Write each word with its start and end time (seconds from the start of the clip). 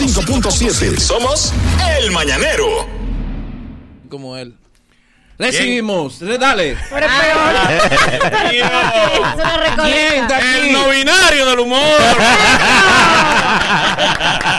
105.7. 0.00 0.98
Somos 0.98 1.52
El 1.98 2.10
Mañanero. 2.10 2.88
Como 4.08 4.34
él. 4.34 4.56
Recibimos, 5.38 6.18
dale. 6.20 6.78
Pero 6.88 7.06
es 7.06 7.12
peor. 7.12 7.54
Recolecta. 9.60 10.56
El 10.56 10.72
no 10.72 10.88
binario 10.88 11.44
del 11.44 11.58
humor. 11.58 12.00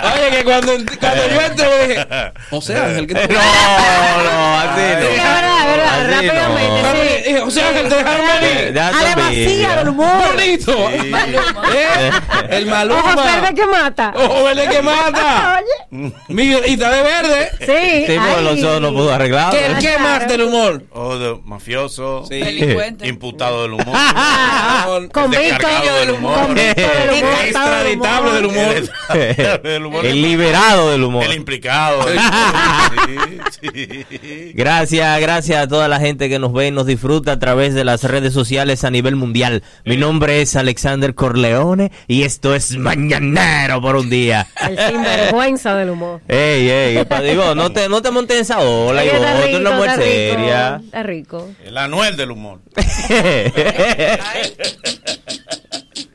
Oye, 0.03 0.37
que 0.37 0.43
cuando, 0.43 0.73
cuando 0.99 1.27
yo 1.29 1.41
entré 1.41 1.67
le 1.77 1.87
dije, 1.87 2.07
José 2.49 2.77
Ángel, 2.77 3.07
que 3.07 3.13
No, 3.27 4.23
no, 4.23 4.59
así 4.59 4.81
Sí, 4.81 5.01
no. 5.01 5.07
es 5.09 5.23
verdad, 5.23 5.59
es 5.59 5.77
verdad, 5.77 6.11
rápidamente, 6.11 6.81
sí. 6.91 7.23
Dije, 7.29 7.39
José 7.41 7.61
Ángel, 7.63 7.89
te 7.89 7.95
dejaron 7.95 8.25
venir. 8.41 8.73
Ya 8.73 8.87
A 8.87 8.91
la 8.91 8.99
te 9.15 9.21
vacía 9.21 9.69
vi. 9.69 9.75
del 9.77 9.87
humor. 9.89 10.27
Bonito. 10.35 10.89
¿Eh? 10.91 12.11
El 12.49 12.63
Ojo 12.63 12.71
maluma. 12.71 13.15
verde 13.25 13.53
que 13.55 13.65
mata. 13.65 14.13
Ojo 14.15 14.43
verde 14.43 14.67
que 14.69 14.81
mata. 14.81 15.59
Oye. 15.91 16.11
Miguelita 16.29 16.89
de 16.89 17.01
verde. 17.03 17.49
Sí. 17.59 18.05
Sí, 18.07 18.19
porque 18.19 18.41
los 18.41 18.63
ojos 18.63 18.81
no 18.81 18.91
pudo 18.93 19.13
arreglar. 19.13 19.51
¿Qué, 19.51 19.75
qué 19.79 19.97
más 19.99 20.27
del 20.27 20.41
humor? 20.43 20.83
O 20.91 21.17
de 21.17 21.35
mafioso, 21.45 22.25
Sí. 22.27 22.39
Delincuente. 22.39 23.07
imputado 23.07 23.63
del 23.63 23.73
humor, 23.73 23.85
Con- 24.85 25.09
Convicto 25.09 25.43
descargado 25.47 25.97
del 25.99 26.11
humor, 26.11 26.39
Convicto 26.47 26.81
del 26.81 27.09
humor. 27.23 27.33
Extraditable 27.45 28.31
del 28.31 28.45
humor. 28.45 28.75
El, 29.99 30.03
del 30.03 30.05
humor, 30.05 30.05
El 30.05 30.21
liberado 30.21 30.91
del 30.91 31.03
humor. 31.03 31.23
el 31.25 31.33
implicado. 31.33 32.05
Sí, 33.61 33.69
sí. 34.09 34.51
Gracias, 34.55 35.19
gracias 35.21 35.63
a 35.63 35.67
toda 35.67 35.87
la 35.87 35.99
gente 35.99 36.29
que 36.29 36.39
nos 36.39 36.51
ve 36.53 36.67
y 36.67 36.71
nos 36.71 36.85
disfruta 36.87 37.33
a 37.33 37.39
través 37.39 37.73
de 37.73 37.83
las 37.83 38.03
redes 38.03 38.33
sociales 38.33 38.83
a 38.83 38.89
nivel 38.91 39.15
mundial. 39.15 39.63
Mi 39.85 39.97
nombre 39.97 40.41
es 40.41 40.55
Alexander 40.55 41.13
Corleone 41.13 41.91
y 42.07 42.23
esto 42.23 42.55
es 42.55 42.75
Mañanero 42.77 43.81
por 43.81 43.95
un 43.97 44.09
día. 44.09 44.47
El 44.67 44.77
sinvergüenza 44.79 45.75
del 45.75 45.89
humor. 45.91 46.21
Ey, 46.27 46.69
ey, 46.69 46.95
¿qué 46.95 47.05
pa- 47.05 47.21
digo, 47.21 47.53
no 47.55 47.71
te, 47.71 47.87
no 47.89 48.01
te 48.01 48.11
montes 48.11 48.37
en 48.37 48.41
esa 48.43 48.59
ola, 48.59 49.03
Ivonne, 49.05 49.19
tú 49.19 49.25
eres 49.43 49.59
una 49.59 49.71
mujer 49.71 49.89
está 49.91 50.01
rico, 50.01 50.35
seria. 50.35 50.81
Está 50.83 51.03
rico. 51.03 51.49
El 51.65 51.77
Anuel 51.77 52.17
del 52.17 52.31
humor. 52.31 52.59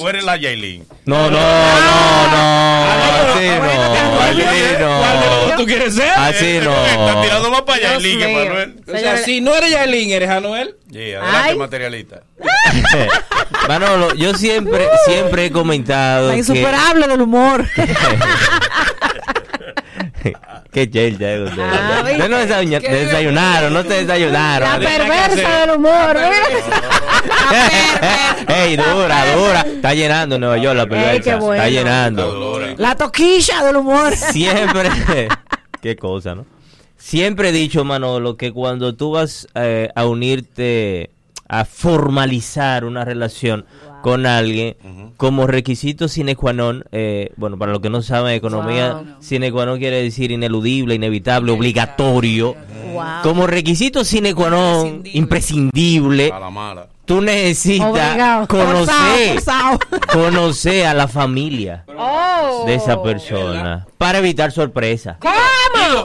¿O 0.00 0.08
eres 0.08 0.24
la 0.24 0.36
Yailin? 0.36 0.86
No, 1.04 1.30
no, 1.30 1.38
no, 1.38 1.38
no, 1.38 2.84
así 3.34 3.46
no, 3.48 4.20
así 4.20 4.42
¿Cuál 4.42 4.62
de 4.62 4.78
los 4.78 4.80
dos 4.80 5.50
no, 5.50 5.56
tú 5.56 5.66
quieres 5.66 5.94
ser? 5.94 6.10
así 6.16 6.46
Está 6.56 7.14
no. 7.14 7.22
tirando 7.22 7.50
más 7.50 7.62
para 7.62 7.80
Yailin 7.80 8.18
que 8.18 8.24
para 8.26 8.40
Anuel. 8.42 8.82
O 8.86 8.98
sea, 8.98 9.16
si 9.18 9.40
no 9.40 9.54
eres 9.54 9.70
Yailin, 9.70 10.10
eres 10.10 10.30
Anuel. 10.30 10.76
Sí, 10.90 11.12
adelante, 11.12 11.54
materialista. 11.56 12.22
Manolo, 13.68 14.14
yo 14.14 14.34
siempre, 14.34 14.88
siempre 15.06 15.46
he 15.46 15.50
comentado 15.52 16.28
La 16.28 16.32
que... 16.34 16.38
insuperable 16.40 17.06
del 17.08 17.20
humor. 17.20 17.66
Qué 20.72 20.90
chelcha 20.90 21.32
es 21.32 21.50
usted. 21.50 21.62
Ah, 21.62 22.00
Ustedes 22.02 22.30
no 22.30 22.36
desayuna- 22.38 22.80
desayunaron, 22.80 23.72
no 23.72 23.84
te 23.84 24.04
desayunaron. 24.04 24.68
La 24.68 24.78
¿vale? 24.78 24.86
perversa 24.86 25.60
del 25.60 25.70
humor. 25.76 26.16
Ey, 28.48 28.76
dura, 28.76 29.34
dura. 29.34 29.60
Está 29.60 29.94
llenando 29.94 30.38
Nueva 30.38 30.58
York 30.58 30.76
la 30.76 30.86
perversa. 30.86 31.22
qué 31.22 31.34
bueno. 31.36 31.54
Está 31.62 31.68
llenando. 31.70 32.60
La 32.76 32.94
toquilla 32.96 33.64
del 33.64 33.76
humor. 33.76 34.14
Siempre. 34.16 34.90
Qué 35.80 35.96
cosa, 35.96 36.34
¿no? 36.34 36.46
Siempre 36.96 37.48
he 37.48 37.52
dicho, 37.52 37.84
Manolo, 37.84 38.36
que 38.36 38.52
cuando 38.52 38.94
tú 38.94 39.12
vas 39.12 39.48
eh, 39.54 39.88
a 39.94 40.04
unirte, 40.06 41.10
a 41.52 41.64
formalizar 41.64 42.84
una 42.84 43.04
relación 43.04 43.66
con 44.02 44.24
alguien, 44.24 44.76
como 45.18 45.46
requisito 45.46 46.06
sine 46.08 46.34
qua 46.36 46.52
non, 46.54 46.84
eh, 46.92 47.32
bueno, 47.36 47.58
para 47.58 47.72
los 47.72 47.82
que 47.82 47.90
no 47.90 48.00
saben 48.02 48.32
economía, 48.32 48.94
Wow. 48.94 49.06
sine 49.20 49.50
qua 49.52 49.66
non 49.66 49.76
quiere 49.78 50.00
decir 50.00 50.30
ineludible, 50.30 50.94
inevitable, 50.94 51.52
obligatorio. 51.52 52.54
Wow. 52.94 53.02
Como 53.22 53.46
requisito 53.46 54.04
sine 54.04 54.32
qua 54.32 54.48
non, 54.48 55.02
Imprescindible. 55.12 55.18
imprescindible, 55.18 56.30
A 56.32 56.38
la 56.40 56.50
mala. 56.50 56.86
tú 57.04 57.20
necesitas 57.20 57.90
Obligado. 57.90 58.46
conocer, 58.48 59.34
Forzado, 59.34 59.78
forzado. 59.90 60.00
conocer 60.12 60.86
a 60.86 60.94
la 60.94 61.08
familia 61.08 61.84
Oh. 61.98 62.64
de 62.66 62.74
esa 62.76 63.02
persona 63.02 63.86
para 63.98 64.18
evitar 64.18 64.50
sorpresa. 64.52 65.18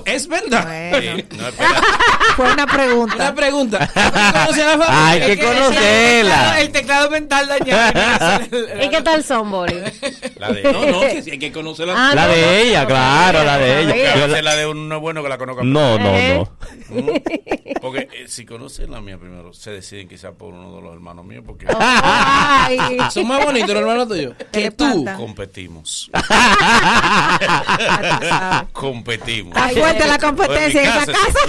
Es 0.05 0.27
verdad. 0.27 0.65
Bueno, 0.91 1.23
No, 1.37 1.47
espera. 1.47 1.81
fue 2.35 2.53
una 2.53 2.67
pregunta. 2.67 3.15
Una 3.15 3.35
pregunta. 3.35 3.89
Hay 4.87 5.19
que 5.21 5.39
conocerla. 5.39 6.61
El 6.61 6.71
teclado 6.71 7.09
mental 7.09 7.47
dañado. 7.47 8.41
¿Y 8.81 8.89
qué 8.89 9.01
tal 9.01 9.23
son, 9.23 9.49
Boli? 9.51 9.75
La 10.37 10.51
de 10.51 10.63
No, 10.63 10.85
no, 10.85 10.99
que 11.01 11.21
sí, 11.23 11.31
hay 11.31 11.39
que 11.39 11.51
conocerla. 11.51 11.93
Ah, 11.95 12.15
La 12.15 12.27
no, 12.27 12.33
de 12.33 12.41
no, 12.41 12.47
ella, 12.51 12.81
no, 12.83 12.87
claro, 12.87 13.43
la 13.43 13.57
de 13.57 13.81
ella. 13.81 14.41
La- 14.41 14.55
de 14.55 14.65
uno 14.67 14.99
bueno 14.99 15.23
que 15.23 15.29
la 15.29 15.37
conozca. 15.37 15.63
No, 15.63 15.97
no, 15.97 16.11
no. 16.11 16.49
Mm. 16.89 17.09
Porque 17.81 18.07
eh, 18.13 18.25
si 18.27 18.45
conocen 18.45 18.91
la 18.91 19.01
mía 19.01 19.17
primero, 19.17 19.53
se 19.53 19.71
deciden 19.71 20.07
quizás 20.07 20.31
por 20.37 20.53
uno 20.53 20.75
de 20.75 20.81
los 20.81 20.93
hermanos 20.93 21.25
míos 21.25 21.43
porque 21.45 21.65
Ay. 21.79 22.77
Son 23.11 23.27
más 23.27 23.43
bonitos 23.43 23.69
los 23.69 23.79
hermanos 23.81 24.07
tuyos. 24.07 24.33
Que 24.51 24.71
tú. 24.71 25.03
pata? 25.05 25.17
competimos. 25.17 26.09
competimos. 28.71 29.55
Está 29.57 29.73
fuerte 29.79 30.07
la 30.07 30.17
competencia 30.25 30.81
en 30.81 30.87
esa 30.89 30.99
es 31.03 31.05
casa. 31.05 31.39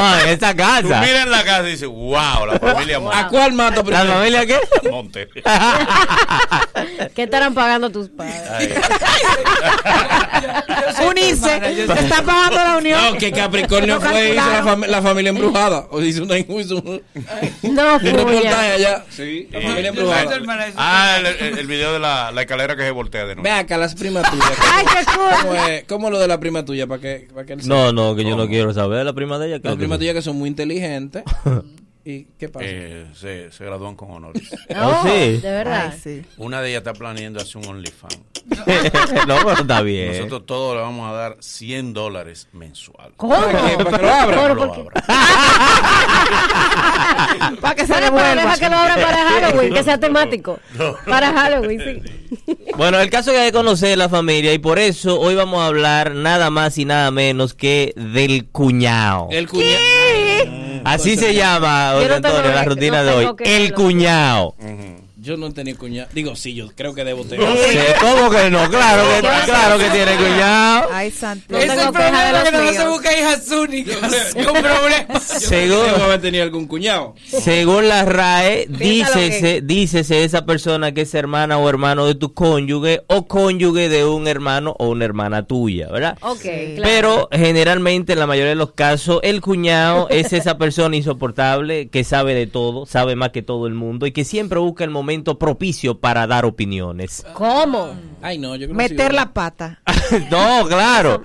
No, 0.00 0.20
en 0.20 0.28
esta 0.28 0.50
Tú 0.52 0.56
casa. 0.58 1.00
miras 1.00 1.22
en 1.24 1.30
la 1.30 1.44
casa 1.44 1.68
y 1.68 1.72
dices, 1.72 1.88
wow, 1.88 2.46
la 2.46 2.58
familia 2.60 2.96
¿A 2.96 3.00
Monte. 3.00 3.18
cuál 3.30 3.52
mato 3.52 3.76
¿La 3.76 3.82
primero? 4.00 4.12
familia 4.14 4.46
qué? 4.46 4.60
Monte. 4.90 5.28
¿Qué 7.14 7.22
estarán 7.24 7.54
pagando 7.54 7.90
tus 7.90 8.08
padres? 8.08 8.42
Unirse. 11.08 11.60
Se 11.60 11.82
está 12.00 12.22
pagando 12.22 12.56
la 12.56 12.76
unión. 12.78 13.00
No, 13.12 13.18
que 13.18 13.32
Capricornio 13.32 14.00
fue 14.00 14.28
y 14.30 14.32
hizo 14.32 14.50
la, 14.50 14.62
fam- 14.62 14.86
la 14.86 15.02
familia 15.02 15.30
embrujada. 15.30 15.86
O 15.90 16.00
hizo, 16.00 16.22
una, 16.24 16.38
hizo 16.38 16.76
un, 16.76 17.02
No, 17.62 17.94
un 17.96 18.00
reportaje 18.00 18.72
allá. 18.72 19.04
Sí, 19.10 19.48
la 19.50 19.60
familia 19.60 19.88
embrujada. 19.90 20.30
Ah, 20.76 21.16
el, 21.18 21.26
el- 21.26 21.58
el 21.58 21.66
video 21.66 21.92
de 21.92 21.98
la, 21.98 22.30
la 22.32 22.40
escalera 22.42 22.76
que 22.76 22.82
se 22.82 22.90
voltea 22.90 23.22
de 23.26 23.34
Ve 23.34 23.42
nuevo. 23.42 23.56
acá, 23.58 23.76
las 23.76 23.94
primas 23.94 24.30
tuyas. 24.30 24.52
Ay, 24.72 24.84
qué 24.86 25.04
¿Cómo 25.04 25.30
cool. 25.48 25.56
es, 25.70 25.84
cómo 25.84 26.06
es 26.08 26.12
lo 26.12 26.18
de 26.18 26.28
la 26.28 26.38
prima 26.40 26.64
tuya? 26.64 26.86
¿Para 26.86 27.00
que, 27.00 27.28
para 27.32 27.46
que 27.46 27.52
él? 27.54 27.60
No, 27.72 27.92
no, 27.92 28.14
que 28.14 28.24
yo 28.24 28.36
no 28.36 28.46
quiero 28.48 28.74
saber 28.74 29.04
la 29.04 29.12
prima 29.12 29.38
de 29.38 29.48
ella. 29.48 29.60
Que 29.60 29.76
primas 29.76 29.96
sí. 29.96 30.00
tuyas 30.00 30.14
que 30.14 30.22
son 30.22 30.36
muy 30.36 30.48
inteligentes. 30.48 31.24
¿Y 32.04 32.24
qué 32.38 32.48
pasa? 32.48 32.66
Eh, 32.68 33.06
se, 33.14 33.52
se 33.52 33.64
gradúan 33.64 33.94
con 33.94 34.10
honores. 34.10 34.42
Oh, 34.74 35.02
sí. 35.04 35.38
De 35.38 35.50
verdad. 35.50 35.90
Ay, 35.92 36.00
sí. 36.02 36.22
Una 36.36 36.60
de 36.60 36.70
ellas 36.70 36.78
está 36.78 36.92
planeando 36.94 37.40
hacer 37.40 37.58
un 37.58 37.66
OnlyFans. 37.68 38.18
no, 39.28 39.36
pero 39.44 39.52
está 39.52 39.82
bien. 39.82 40.16
Nosotros 40.16 40.46
todos 40.46 40.76
le 40.76 40.82
vamos 40.82 41.08
a 41.08 41.12
dar 41.12 41.36
100 41.40 41.92
dólares 41.92 42.48
mensual. 42.52 43.12
¿Cómo? 43.16 43.34
¿Para 43.34 43.68
qué? 43.68 43.84
¿Para 43.84 43.98
que 43.98 44.02
lo 44.02 44.12
abra? 44.12 44.36
Pero, 44.42 44.54
Lo 44.54 44.66
¿por 44.66 44.72
qué? 44.74 44.80
abra. 44.80 45.02
Para 47.60 47.74
que 47.74 47.84
que 47.84 48.68
lo 48.68 48.76
abra 48.76 48.94
para 48.96 49.28
Halloween, 49.28 49.74
que 49.74 49.82
sea 49.82 49.98
temático. 49.98 50.58
Para 51.06 51.32
Halloween, 51.32 51.80
sí. 51.80 52.46
Bueno, 52.76 52.98
el 53.00 53.10
caso 53.10 53.30
es 53.30 53.36
que 53.36 53.42
hay 53.42 53.50
que 53.50 53.56
conocer 53.56 53.96
la 53.98 54.08
familia 54.08 54.52
y 54.52 54.58
por 54.58 54.78
eso 54.78 55.20
hoy 55.20 55.34
vamos 55.34 55.60
a 55.60 55.66
hablar 55.66 56.14
nada 56.14 56.50
más 56.50 56.78
y 56.78 56.84
nada 56.84 57.10
menos 57.10 57.54
que 57.54 57.92
del 57.96 58.48
cuñado. 58.50 59.28
El 59.30 59.48
cuñado. 59.48 59.78
Así 60.84 61.16
se 61.16 61.34
llama, 61.34 61.94
tengo 61.98 62.14
Antonio, 62.14 62.52
la 62.52 62.64
rutina 62.64 63.02
de 63.02 63.12
hoy. 63.12 63.28
El 63.40 63.72
cuñado. 63.72 64.54
Yo 65.22 65.36
no 65.36 65.52
tenía 65.52 65.76
cuñado. 65.76 66.08
Digo, 66.12 66.34
sí, 66.34 66.52
yo 66.52 66.72
creo 66.74 66.96
que 66.96 67.04
debo 67.04 67.22
tener. 67.24 67.46
Sí, 67.46 67.78
¿Cómo 68.00 68.28
que 68.28 68.50
no? 68.50 68.68
Claro 68.68 69.04
que, 69.14 69.20
claro 69.44 69.78
que 69.78 69.88
tiene 69.90 70.16
cuñado. 70.16 70.88
Ay, 70.92 71.12
santo. 71.12 71.44
No 71.48 71.58
Es 71.58 71.70
el 71.70 71.76
de 71.78 71.92
problema 71.92 72.32
los 72.32 72.42
que 72.42 72.50
no 72.50 72.72
se 72.72 72.88
busca 72.88 73.16
hijas 73.16 73.48
únicas 73.52 74.34
con 74.34 74.60
problemas. 74.60 75.22
Según, 75.22 75.86
Debo 75.86 76.04
haber 76.06 76.20
tenido 76.20 76.42
algún 76.42 76.66
cuñado. 76.66 77.14
según 77.24 77.86
la 77.86 78.04
RAE, 78.04 78.66
dícese, 78.68 79.60
dícese 79.62 80.24
esa 80.24 80.44
persona 80.44 80.90
que 80.90 81.02
es 81.02 81.14
hermana 81.14 81.56
o 81.56 81.68
hermano 81.68 82.04
de 82.06 82.16
tu 82.16 82.34
cónyuge 82.34 83.04
o 83.06 83.28
cónyuge 83.28 83.88
de 83.88 84.04
un 84.04 84.26
hermano 84.26 84.74
o 84.80 84.88
una 84.88 85.04
hermana 85.04 85.46
tuya, 85.46 85.88
¿verdad? 85.88 86.18
Ok, 86.22 86.40
claro. 86.40 86.82
Pero 86.82 87.28
generalmente 87.30 88.14
en 88.14 88.18
la 88.18 88.26
mayoría 88.26 88.50
de 88.50 88.56
los 88.56 88.72
casos 88.72 89.20
el 89.22 89.40
cuñado 89.40 90.08
es 90.10 90.32
esa 90.32 90.58
persona 90.58 90.96
insoportable 90.96 91.90
que 91.90 92.02
sabe 92.02 92.34
de 92.34 92.48
todo, 92.48 92.86
sabe 92.86 93.14
más 93.14 93.30
que 93.30 93.42
todo 93.42 93.68
el 93.68 93.74
mundo 93.74 94.06
y 94.06 94.10
que 94.10 94.24
siempre 94.24 94.58
busca 94.58 94.82
el 94.82 94.90
momento 94.90 95.11
propicio 95.20 95.98
para 96.00 96.26
dar 96.26 96.44
opiniones. 96.44 97.24
¿Cómo? 97.34 97.94
Ay, 98.20 98.38
no, 98.38 98.56
yo 98.56 98.68
Meter 98.72 99.12
la 99.14 99.32
pata. 99.32 99.80
no, 100.30 100.66
claro. 100.68 101.22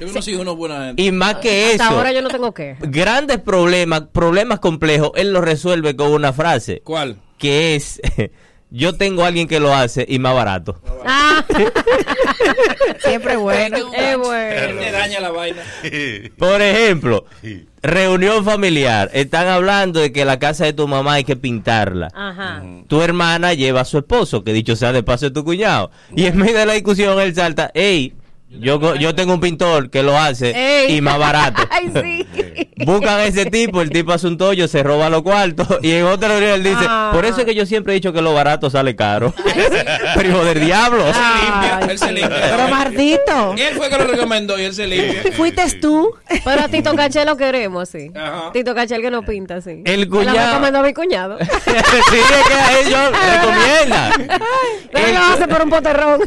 Yo 0.00 0.06
conocí 0.08 0.34
uno 0.34 0.56
buena 0.56 0.86
gente. 0.86 1.02
y 1.02 1.12
más 1.12 1.36
que 1.36 1.72
Hasta 1.72 1.84
eso, 1.86 1.94
ahora 1.96 2.12
yo 2.12 2.22
no 2.22 2.28
tengo 2.28 2.52
queja. 2.54 2.78
grandes 2.82 3.38
problemas, 3.38 4.02
problemas 4.12 4.60
complejos, 4.60 5.12
él 5.14 5.32
los 5.32 5.44
resuelve 5.44 5.94
con 5.96 6.12
una 6.12 6.32
frase 6.32 6.80
¿Cuál? 6.84 7.16
que 7.38 7.76
es 7.76 8.00
yo 8.70 8.94
tengo 8.94 9.24
a 9.24 9.28
alguien 9.28 9.48
que 9.48 9.60
lo 9.60 9.74
hace 9.74 10.04
y 10.08 10.18
más 10.18 10.34
barato. 10.34 10.80
Ah, 11.06 11.44
Siempre 13.00 13.36
bueno. 13.36 13.76
es 13.94 14.16
bueno. 14.16 14.80
Le 14.80 14.90
daña 14.90 15.20
la 15.20 15.30
vaina. 15.30 15.62
Por 16.36 16.60
ejemplo, 16.60 17.24
reunión 17.82 18.44
familiar, 18.44 19.10
están 19.12 19.48
hablando 19.48 20.00
de 20.00 20.12
que 20.12 20.24
la 20.24 20.38
casa 20.38 20.64
de 20.64 20.72
tu 20.72 20.86
mamá 20.86 21.14
hay 21.14 21.24
que 21.24 21.36
pintarla. 21.36 22.08
Ajá. 22.14 22.62
tu 22.88 23.00
hermana 23.02 23.54
lleva 23.54 23.80
a 23.82 23.84
su 23.84 23.98
esposo, 23.98 24.44
que 24.44 24.52
dicho 24.52 24.76
sea 24.76 24.92
de 24.92 25.02
paso 25.02 25.26
es 25.26 25.32
tu 25.32 25.44
cuñado. 25.44 25.90
Y 26.14 26.26
en 26.26 26.36
medio 26.36 26.58
de 26.58 26.66
la 26.66 26.74
discusión 26.74 27.18
él 27.20 27.34
salta, 27.34 27.70
hey, 27.74 28.12
Yo, 28.50 28.80
co- 28.80 28.94
yo 28.94 29.14
tengo 29.14 29.34
un 29.34 29.40
pintor 29.40 29.90
que 29.90 30.02
lo 30.02 30.16
hace 30.18 30.52
Ey. 30.86 30.96
y 30.96 31.00
más 31.02 31.18
barato. 31.18 31.62
Ay, 31.70 31.92
sí. 31.94 32.68
Buscan 32.86 33.18
a 33.18 33.24
ese 33.26 33.44
tipo, 33.46 33.82
el 33.82 33.90
tipo 33.90 34.12
hace 34.12 34.26
un 34.28 34.38
tollo, 34.38 34.68
se 34.68 34.82
roba 34.84 35.10
los 35.10 35.22
cuartos 35.22 35.66
y 35.82 35.90
en 35.92 36.04
otra 36.06 36.28
reunión 36.28 36.52
él 36.52 36.62
dice, 36.62 36.84
Ah. 36.88 37.10
por 37.12 37.24
eso 37.26 37.40
es 37.40 37.44
que 37.44 37.54
yo 37.54 37.66
siempre 37.66 37.92
he 37.92 37.94
dicho 37.94 38.12
que 38.12 38.22
lo 38.22 38.32
barato 38.34 38.70
sale 38.70 38.94
caro. 38.96 39.34
Pero 40.14 40.28
hijo 40.28 40.44
del 40.44 40.60
diablo. 40.64 41.04
Ay, 41.14 41.88
Él 41.90 41.98
se 41.98 42.06
sí. 42.08 42.14
limpia. 42.14 42.40
Pero 42.50 42.68
maldito. 42.68 43.54
Él 43.58 43.74
fue 43.76 43.88
que 43.90 43.98
lo 43.98 44.04
recomendó 44.06 44.58
y 44.58 44.62
él 44.64 44.74
se 44.74 44.86
limpia. 44.86 45.32
Fuiste 45.32 45.62
tú. 45.80 46.14
Pero 46.44 46.62
a 46.62 46.68
Tito 46.68 46.94
Caché 46.94 47.24
lo 47.24 47.36
queremos, 47.36 47.88
sí. 47.88 48.10
Ajá. 48.14 48.50
Tito 48.52 48.74
Caché 48.74 48.94
el 48.94 49.02
que 49.02 49.10
no 49.10 49.22
pinta, 49.22 49.60
sí. 49.60 49.82
El 49.84 49.98
Me 50.00 50.06
lo 50.06 50.10
cuñado. 50.10 50.46
recomendó 50.48 50.82
mi 50.82 50.94
cuñado. 50.94 51.38
sí, 51.38 51.46
es 51.66 52.48
que 52.48 52.54
a 52.54 52.80
ellos 52.80 53.12
recomiendan. 53.34 54.40
Pero 54.92 55.12
lo 55.12 55.18
hace 55.34 55.48
por 55.48 55.62
un 55.62 55.70
poterrón. 55.70 56.20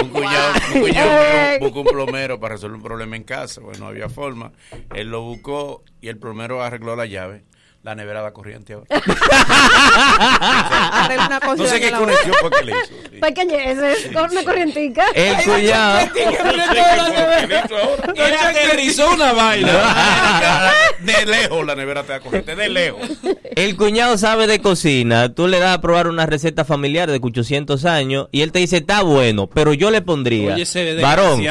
Un 0.00 0.08
cuñado, 0.10 0.52
un 0.74 0.80
cuñado. 0.80 1.61
Buscó, 1.62 1.80
un 1.80 1.86
plomero 1.86 2.40
para 2.40 2.54
resolver 2.54 2.76
un 2.76 2.82
problema 2.82 3.16
en 3.16 3.24
casa, 3.24 3.60
pues 3.60 3.78
no 3.78 3.86
había 3.86 4.08
forma. 4.08 4.52
Él 4.94 5.08
lo 5.08 5.22
buscó 5.22 5.84
y 6.00 6.08
el 6.08 6.18
plomero 6.18 6.62
arregló 6.62 6.96
la 6.96 7.06
llave. 7.06 7.44
La 7.82 7.94
nevera 7.96 8.22
da 8.22 8.32
corriente 8.32 8.74
ahora. 8.74 8.86
No 11.56 11.66
sé 11.66 11.80
qué 11.80 11.90
conexión 11.90 12.34
fue 12.40 12.50
que 12.50 12.64
le 12.64 12.72
hizo. 12.72 13.82
sí. 14.08 14.14
Con 14.14 14.30
una 14.30 14.44
corrientica. 14.44 15.04
El 15.14 15.36
cuñado. 15.44 15.98
Él 18.14 18.34
aterrizó 18.40 19.10
una 19.12 19.32
vaina. 19.32 20.72
De 21.00 21.26
lejos 21.26 21.66
la 21.66 21.74
nevera 21.74 22.02
te 22.04 22.12
da 22.12 22.20
corriente, 22.20 22.54
de 22.54 22.68
lejos. 22.68 23.00
El 23.56 23.76
cuñado 23.76 24.16
sabe 24.16 24.46
de 24.46 24.60
cocina. 24.60 25.34
Tú 25.34 25.48
le 25.48 25.58
das 25.58 25.76
a 25.76 25.80
probar 25.80 26.06
una 26.06 26.26
receta 26.26 26.64
familiar 26.64 27.10
de 27.10 27.18
800 27.20 27.84
años 27.84 28.28
y 28.30 28.42
él 28.42 28.52
te 28.52 28.60
dice, 28.60 28.76
está 28.78 29.02
bueno, 29.02 29.48
pero 29.48 29.74
yo 29.74 29.90
le 29.90 30.02
pondría. 30.02 30.54
Oye, 30.54 31.00
Varón, 31.02 31.42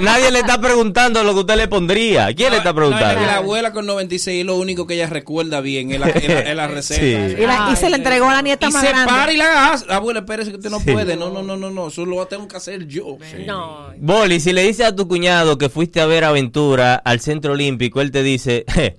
nadie 0.00 0.30
le 0.30 0.38
está 0.40 0.60
preguntando 0.60 1.24
lo 1.24 1.32
que 1.34 1.40
usted 1.40 1.56
le 1.56 1.66
pondría. 1.68 2.32
¿Quién 2.34 2.52
le 2.52 2.58
está 2.58 2.70
No, 2.70 2.76
preguntando? 2.76 3.20
la 3.26 3.36
abuela 3.38 3.72
con 3.72 3.86
96 3.86 4.40
es 4.40 4.46
lo 4.46 4.56
único 4.56 4.86
que 4.86 4.94
ella 4.94 5.08
recuerda 5.08 5.60
bien, 5.60 5.71
la, 5.98 6.08
es 6.08 6.28
la- 6.28 6.40
es 6.40 6.56
la 6.56 6.66
receta. 6.68 7.00
Sí. 7.00 7.42
Y, 7.42 7.46
la- 7.46 7.70
y 7.72 7.76
se 7.76 7.90
le 7.90 7.96
entregó 7.96 8.28
a 8.28 8.34
la 8.34 8.42
nieta 8.42 8.68
Y 8.68 8.72
más 8.72 8.82
se 8.82 8.88
grande. 8.88 9.10
para 9.12 9.32
y 9.32 9.36
la 9.36 9.72
hace. 9.72 9.92
Abuela, 9.92 10.20
espérese 10.20 10.50
que 10.50 10.56
usted 10.56 10.70
no 10.70 10.80
Sí. 10.80 10.90
puede. 10.92 11.16
No, 11.16 11.30
no, 11.30 11.42
no, 11.42 11.56
no, 11.56 11.70
no. 11.70 11.88
Eso 11.88 12.04
lo 12.06 12.26
tengo 12.26 12.46
que 12.48 12.56
hacer 12.56 12.86
yo. 12.86 13.18
No. 13.46 13.88
Boli, 13.98 14.40
si 14.40 14.52
le 14.52 14.62
dices 14.62 14.86
a 14.86 14.94
tu 14.96 15.06
cuñado 15.08 15.58
que 15.58 15.68
fuiste 15.68 16.00
a 16.00 16.06
ver 16.06 16.24
aventura 16.24 16.94
al 16.96 17.20
centro 17.20 17.52
olímpico, 17.52 18.00
él 18.00 18.10
te 18.10 18.22
dice, 18.22 18.64
"Je, 18.74 18.98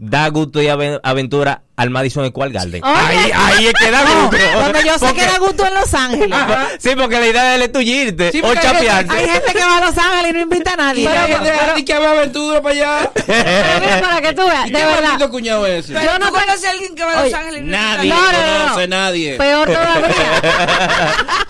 da 0.00 0.28
gusto 0.28 0.62
y 0.62 0.68
ave- 0.68 1.00
aventura 1.02 1.62
al 1.76 1.90
Madison 1.90 2.26
Square 2.28 2.52
Garden. 2.52 2.82
Oye. 2.84 2.94
Ahí, 2.96 3.30
ahí 3.34 3.66
es 3.66 3.72
que 3.74 3.90
da 3.90 4.02
gusto. 4.02 4.36
Donde 4.62 4.84
yo 4.84 4.92
sé 4.94 4.98
Porque- 5.06 5.14
que 5.16 5.22
era 5.24 5.38
gusto 5.38 5.66
en 5.66 5.74
Los 5.74 5.94
Ángeles. 5.94 6.38
Sí, 6.78 6.90
porque 6.96 7.18
la 7.20 7.26
idea 7.26 7.56
es 7.56 7.72
tullirte 7.72 8.30
Sí, 8.32 8.38
o 8.38 8.42
porque 8.42 8.58
hay 8.60 8.66
gente- 8.74 8.86
chapearte. 8.86 9.14
Hay 9.16 9.28
gente 9.28 9.52
que 9.52 9.58
va 9.64 9.76
a 9.78 9.80
Los 9.80 9.98
Ángeles 9.98 10.30
y 10.30 10.32
no 10.34 10.40
invita 10.40 10.72
a 10.72 10.76
nadie. 10.76 11.02
Y 11.02 11.06
Pero- 11.06 11.20
hay 11.20 11.32
gente 11.32 11.50
pero- 11.58 11.72
así 11.72 11.84
que 11.84 11.98
va 11.98 12.10
aventura 12.12 12.62
para 12.62 12.74
allá. 12.74 13.10
Pero 13.26 13.80
mira, 13.80 14.00
para 14.00 14.20
que 14.20 14.32
tú 14.34 14.42
veas, 14.46 14.66
¿Y 14.68 14.70
de 14.70 14.84
verdad. 14.84 15.30
cuñado 15.30 15.66
es 15.66 15.84
ese? 15.90 15.94
Yo 16.04 16.18
no 16.18 16.26
¿Tú 16.28 16.32
conoces 16.32 16.64
a 16.64 16.70
alguien 16.70 16.94
que 16.94 17.04
va 17.04 17.12
a 17.18 17.24
Los 17.24 17.34
Ángeles? 17.34 17.60
y 17.62 17.64
no 17.64 17.70
Nadie 17.72 18.08
No, 18.10 18.16
no, 18.16 18.32
no, 18.32 18.58
no. 18.58 18.64
conoce 18.64 18.88
nadie. 18.88 19.36
Peor 19.36 19.66
todavía. 19.68 20.08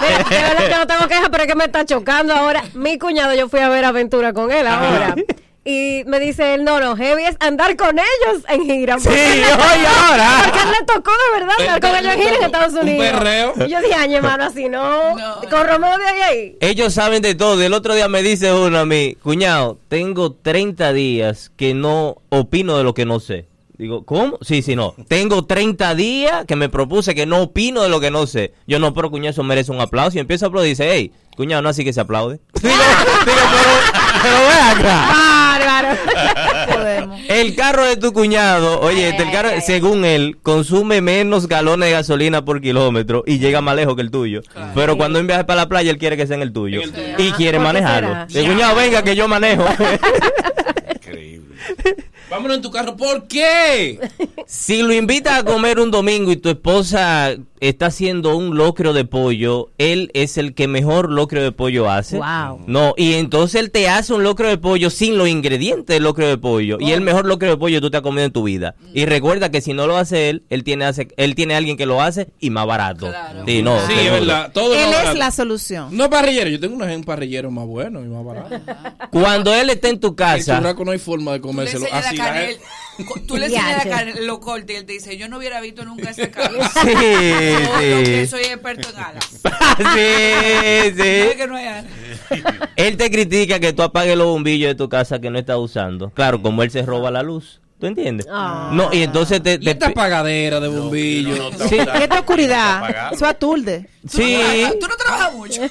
Mira, 0.01 0.19
de 0.19 0.55
verdad 0.55 0.69
que 0.69 0.77
no 0.77 0.87
tengo 0.87 1.09
queja, 1.09 1.29
pero 1.31 1.43
es 1.45 1.49
que 1.49 1.55
me 1.55 1.65
está 1.65 1.85
chocando 1.85 2.35
ahora. 2.35 2.63
Mi 2.75 2.99
cuñado, 2.99 3.35
yo 3.35 3.49
fui 3.49 3.61
a 3.61 3.69
ver 3.69 3.85
aventura 3.85 4.33
con 4.33 4.51
él 4.51 4.67
ahora. 4.67 5.15
Y 5.71 6.03
me 6.07 6.19
dice 6.19 6.55
él, 6.55 6.65
no, 6.65 6.81
no, 6.81 6.97
heavy 6.97 7.25
es 7.25 7.37
andar 7.41 7.77
con 7.77 7.99
ellos 7.99 8.43
en 8.49 8.65
gira. 8.65 8.99
Sí, 8.99 9.11
ahora. 9.11 10.41
Porque 10.45 10.61
él 10.63 10.69
le 10.71 10.87
tocó 10.87 11.11
de 11.11 11.41
verdad 11.41 11.57
andar 11.61 11.81
con 11.81 11.91
ellos 11.95 12.15
en 12.15 12.21
gira 12.23 12.37
en 12.37 12.43
Estados 12.45 12.73
Un 12.73 12.79
Unidos. 12.79 13.07
perreo. 13.11 13.55
Y 13.67 13.71
yo 13.71 13.81
dije, 13.83 13.95
ay, 13.95 14.15
hermano, 14.15 14.45
así 14.45 14.71
no. 14.71 15.15
No. 15.15 15.41
Con 15.51 15.67
Romeo 15.69 15.99
de 15.99 16.07
ahí 16.07 16.21
ahí. 16.23 16.57
Ellos 16.63 16.95
saben 16.95 17.21
de 17.21 17.35
todo. 17.35 17.63
El 17.63 17.75
otro 17.75 17.95
día 17.95 18.09
me 18.09 18.23
dice 18.23 18.51
uno 18.51 18.79
a 18.79 18.87
mí, 18.87 19.15
cuñado, 19.23 19.79
tengo 19.89 20.33
30 20.33 20.95
días 20.95 21.53
que 21.55 21.75
no 21.75 22.17
opino 22.31 22.79
de 22.79 22.85
lo 22.85 22.95
que 22.95 23.05
no 23.05 23.21
sé. 23.21 23.47
Digo, 23.77 24.05
¿cómo? 24.05 24.39
Sí, 24.41 24.63
sí, 24.63 24.75
no. 24.75 24.95
Tengo 25.07 25.45
30 25.45 25.95
días 25.95 26.47
que 26.47 26.57
me 26.57 26.69
propuse 26.69 27.15
que 27.15 27.27
no 27.27 27.43
opino 27.43 27.83
de 27.83 27.89
lo 27.91 28.01
que 28.01 28.11
no 28.11 28.27
sé. 28.27 28.53
Yo 28.67 28.79
no, 28.81 28.93
pero 28.95 29.11
cuñado, 29.11 29.31
eso 29.31 29.45
merece 29.45 29.71
un 29.71 29.81
aplauso. 29.81 30.17
Y 30.17 30.21
empieza 30.21 30.47
a 30.47 30.49
aplaudir 30.49 30.69
y 30.69 30.71
dice, 30.71 30.91
hey, 30.91 31.13
cuñado, 31.37 31.63
no 31.63 31.69
así 31.69 31.85
que 31.85 31.93
se 31.93 32.01
aplaude. 32.01 32.41
digo, 32.61 32.75
digo, 32.75 32.81
pero, 33.25 33.43
pero 34.23 34.37
ve 34.39 34.83
acá. 34.83 35.58
Podemos. 36.73 37.21
El 37.29 37.55
carro 37.55 37.85
de 37.85 37.97
tu 37.97 38.13
cuñado, 38.13 38.81
oye, 38.81 39.11
este, 39.11 39.23
el 39.23 39.31
carro, 39.31 39.51
según 39.65 40.05
él, 40.05 40.39
consume 40.43 41.01
menos 41.01 41.47
galones 41.47 41.89
de 41.89 41.93
gasolina 41.93 42.45
por 42.45 42.61
kilómetro 42.61 43.23
y 43.27 43.39
llega 43.39 43.61
más 43.61 43.77
lejos 43.77 43.95
que 43.95 44.03
el 44.03 44.11
tuyo. 44.11 44.43
Pero 44.75 44.97
cuando 44.97 45.19
viaje 45.29 45.45
para 45.45 45.63
la 45.63 45.69
playa, 45.69 45.91
él 45.91 45.99
quiere 45.99 46.17
que 46.17 46.27
sea 46.27 46.37
en 46.37 46.43
el 46.43 46.53
tuyo. 46.53 46.81
En 46.83 46.89
el 46.89 46.93
tuyo. 46.93 47.15
Y 47.19 47.33
quiere 47.33 47.59
¿por 47.59 47.67
qué 47.67 47.73
manejarlo. 47.73 48.27
El 48.35 48.47
cuñado, 48.47 48.77
venga, 48.77 49.03
que 49.03 49.15
yo 49.15 49.29
manejo. 49.29 49.65
Increíble. 50.95 51.55
Vámonos 52.31 52.57
en 52.57 52.63
tu 52.63 52.71
carro. 52.71 52.97
¿Por 52.97 53.27
qué? 53.27 54.01
si 54.47 54.83
lo 54.83 54.93
invitas 54.93 55.39
a 55.39 55.45
comer 55.45 55.79
un 55.79 55.91
domingo 55.91 56.31
y 56.33 56.37
tu 56.37 56.49
esposa 56.49 57.37
está 57.61 57.87
haciendo 57.87 58.37
un 58.37 58.57
locro 58.57 58.93
de 58.93 59.05
pollo, 59.05 59.71
él 59.79 60.11
es 60.15 60.39
el 60.39 60.55
que 60.55 60.69
mejor 60.69 61.11
locro 61.11 61.43
de 61.43 61.53
pollo 61.53 61.91
hace. 61.91 62.17
Wow. 62.19 62.65
No, 62.67 62.95
y 62.97 63.15
entonces 63.15 63.61
él 63.61 63.71
te 63.71 63.89
hace 63.89 64.13
un 64.13 64.23
locro 64.23 64.49
de 64.49 64.59
pollo 64.59 64.91
sin 64.91 65.19
los 65.19 65.29
ingredientes 65.29 65.95
del 65.95 66.03
locro 66.03 66.27
de 66.29 66.39
pollo. 66.39 66.79
Y 66.81 66.93
el 66.93 67.01
mejor 67.01 67.27
locro 67.27 67.49
de 67.49 67.57
pollo 67.57 67.81
tú 67.81 67.91
te 67.91 67.97
has 67.97 68.03
comido 68.03 68.25
en 68.25 68.33
tu 68.33 68.43
vida. 68.43 68.75
Y 68.95 69.07
recuerda 69.07 69.51
que 69.51 69.61
si 69.61 69.73
no 69.73 69.87
lo 69.87 69.97
hace 69.97 70.31
él, 70.31 70.43
él 70.51 70.65
tiene, 70.65 70.85
hace, 70.85 71.09
él 71.17 71.35
tiene 71.35 71.55
alguien 71.55 71.77
que 71.77 71.87
lo 71.87 72.03
hace 72.03 72.29
y 72.41 72.51
más 72.51 72.67
barato. 72.67 73.09
Claro. 73.09 73.45
Sí, 73.47 73.63
no, 73.63 73.79
Sí, 73.87 73.95
es 73.95 74.11
verdad. 74.11 74.51
Todo 74.53 74.75
Él 74.75 74.91
es 75.07 75.15
la 75.17 75.31
solución. 75.31 75.97
No 75.97 76.11
parrillero. 76.11 76.51
Yo 76.51 76.61
tengo 76.61 76.77
un, 76.77 76.83
un 76.83 77.05
parrillero 77.05 77.51
más 77.51 77.67
bueno 77.67 78.01
y 78.05 78.09
más 78.09 78.25
barato. 78.25 78.61
Cuando 79.11 79.55
él 79.55 79.71
está 79.71 79.89
en 79.89 80.01
tu 80.01 80.09
El 80.09 80.15
casa, 80.15 80.57
churraco 80.59 80.85
no 80.85 80.91
hay 80.93 80.99
forma 80.99 81.33
de 81.33 81.41
comérselo 81.41 81.87
así. 81.93 82.17
la 82.17 82.49
tú 83.27 83.37
le 83.37 83.47
enseñas 83.47 83.85
la 83.85 83.91
carne, 83.91 84.21
lo 84.23 84.41
corta 84.41 84.73
y 84.73 84.77
él 84.77 84.85
te 84.87 84.95
dice, 84.95 85.17
yo 85.17 85.29
no 85.29 85.39
hubiera 85.39 85.61
visto 85.61 85.85
nunca 85.85 86.11
esa 86.11 86.31
carne. 86.33 86.59
Sí, 86.83 87.48
Que 87.79 88.17
sí. 88.25 88.27
soy 88.31 88.41
experto 88.45 88.89
en 88.91 88.97
alas. 89.03 89.25
sí, 89.95 90.91
sí. 90.97 91.37
que 91.37 91.47
no 91.49 91.57
hay 91.57 91.67
alas. 91.67 91.85
Él 92.77 92.97
te 92.97 93.11
critica 93.11 93.59
que 93.61 93.73
tú 93.73 93.83
apagues 93.83 94.17
los 94.17 94.27
bombillos 94.27 94.69
de 94.69 94.75
tu 94.75 94.89
casa 94.89 95.19
que 95.21 95.31
no 95.31 95.39
estás 95.39 95.57
usando. 95.59 96.11
Claro, 96.11 96.41
como 96.43 96.63
él 96.63 96.71
se 96.71 96.83
roba 96.83 97.11
la 97.11 97.23
luz. 97.23 97.61
¿Tú 97.81 97.87
entiendes? 97.87 98.27
Ah. 98.29 98.71
No, 98.73 98.93
y 98.93 99.03
entonces 99.05 99.41
te... 99.41 99.57
Y 99.61 99.69
esta 99.69 99.91
pagadera 99.91 100.59
de 100.59 100.67
bombillo. 100.67 101.37
No, 101.37 101.51
no, 101.51 101.59
no, 101.59 101.69
Sí. 101.69 101.77
no, 101.77 101.85
Y 101.99 102.03
esta 102.03 102.19
oscuridad, 102.19 103.13
eso 103.13 103.25
aturde. 103.27 103.89
sí. 104.09 104.37
Tú 104.81 104.89
no 104.89 104.97
trabajas 104.97 105.33
mucho. 105.35 105.63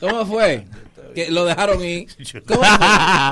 ¿Cómo 0.00 0.26
fue? 0.26 0.66
Que 1.14 1.30
lo 1.30 1.44
dejaron 1.46 1.82
ir. 1.82 2.08
¿Cómo 2.46 2.60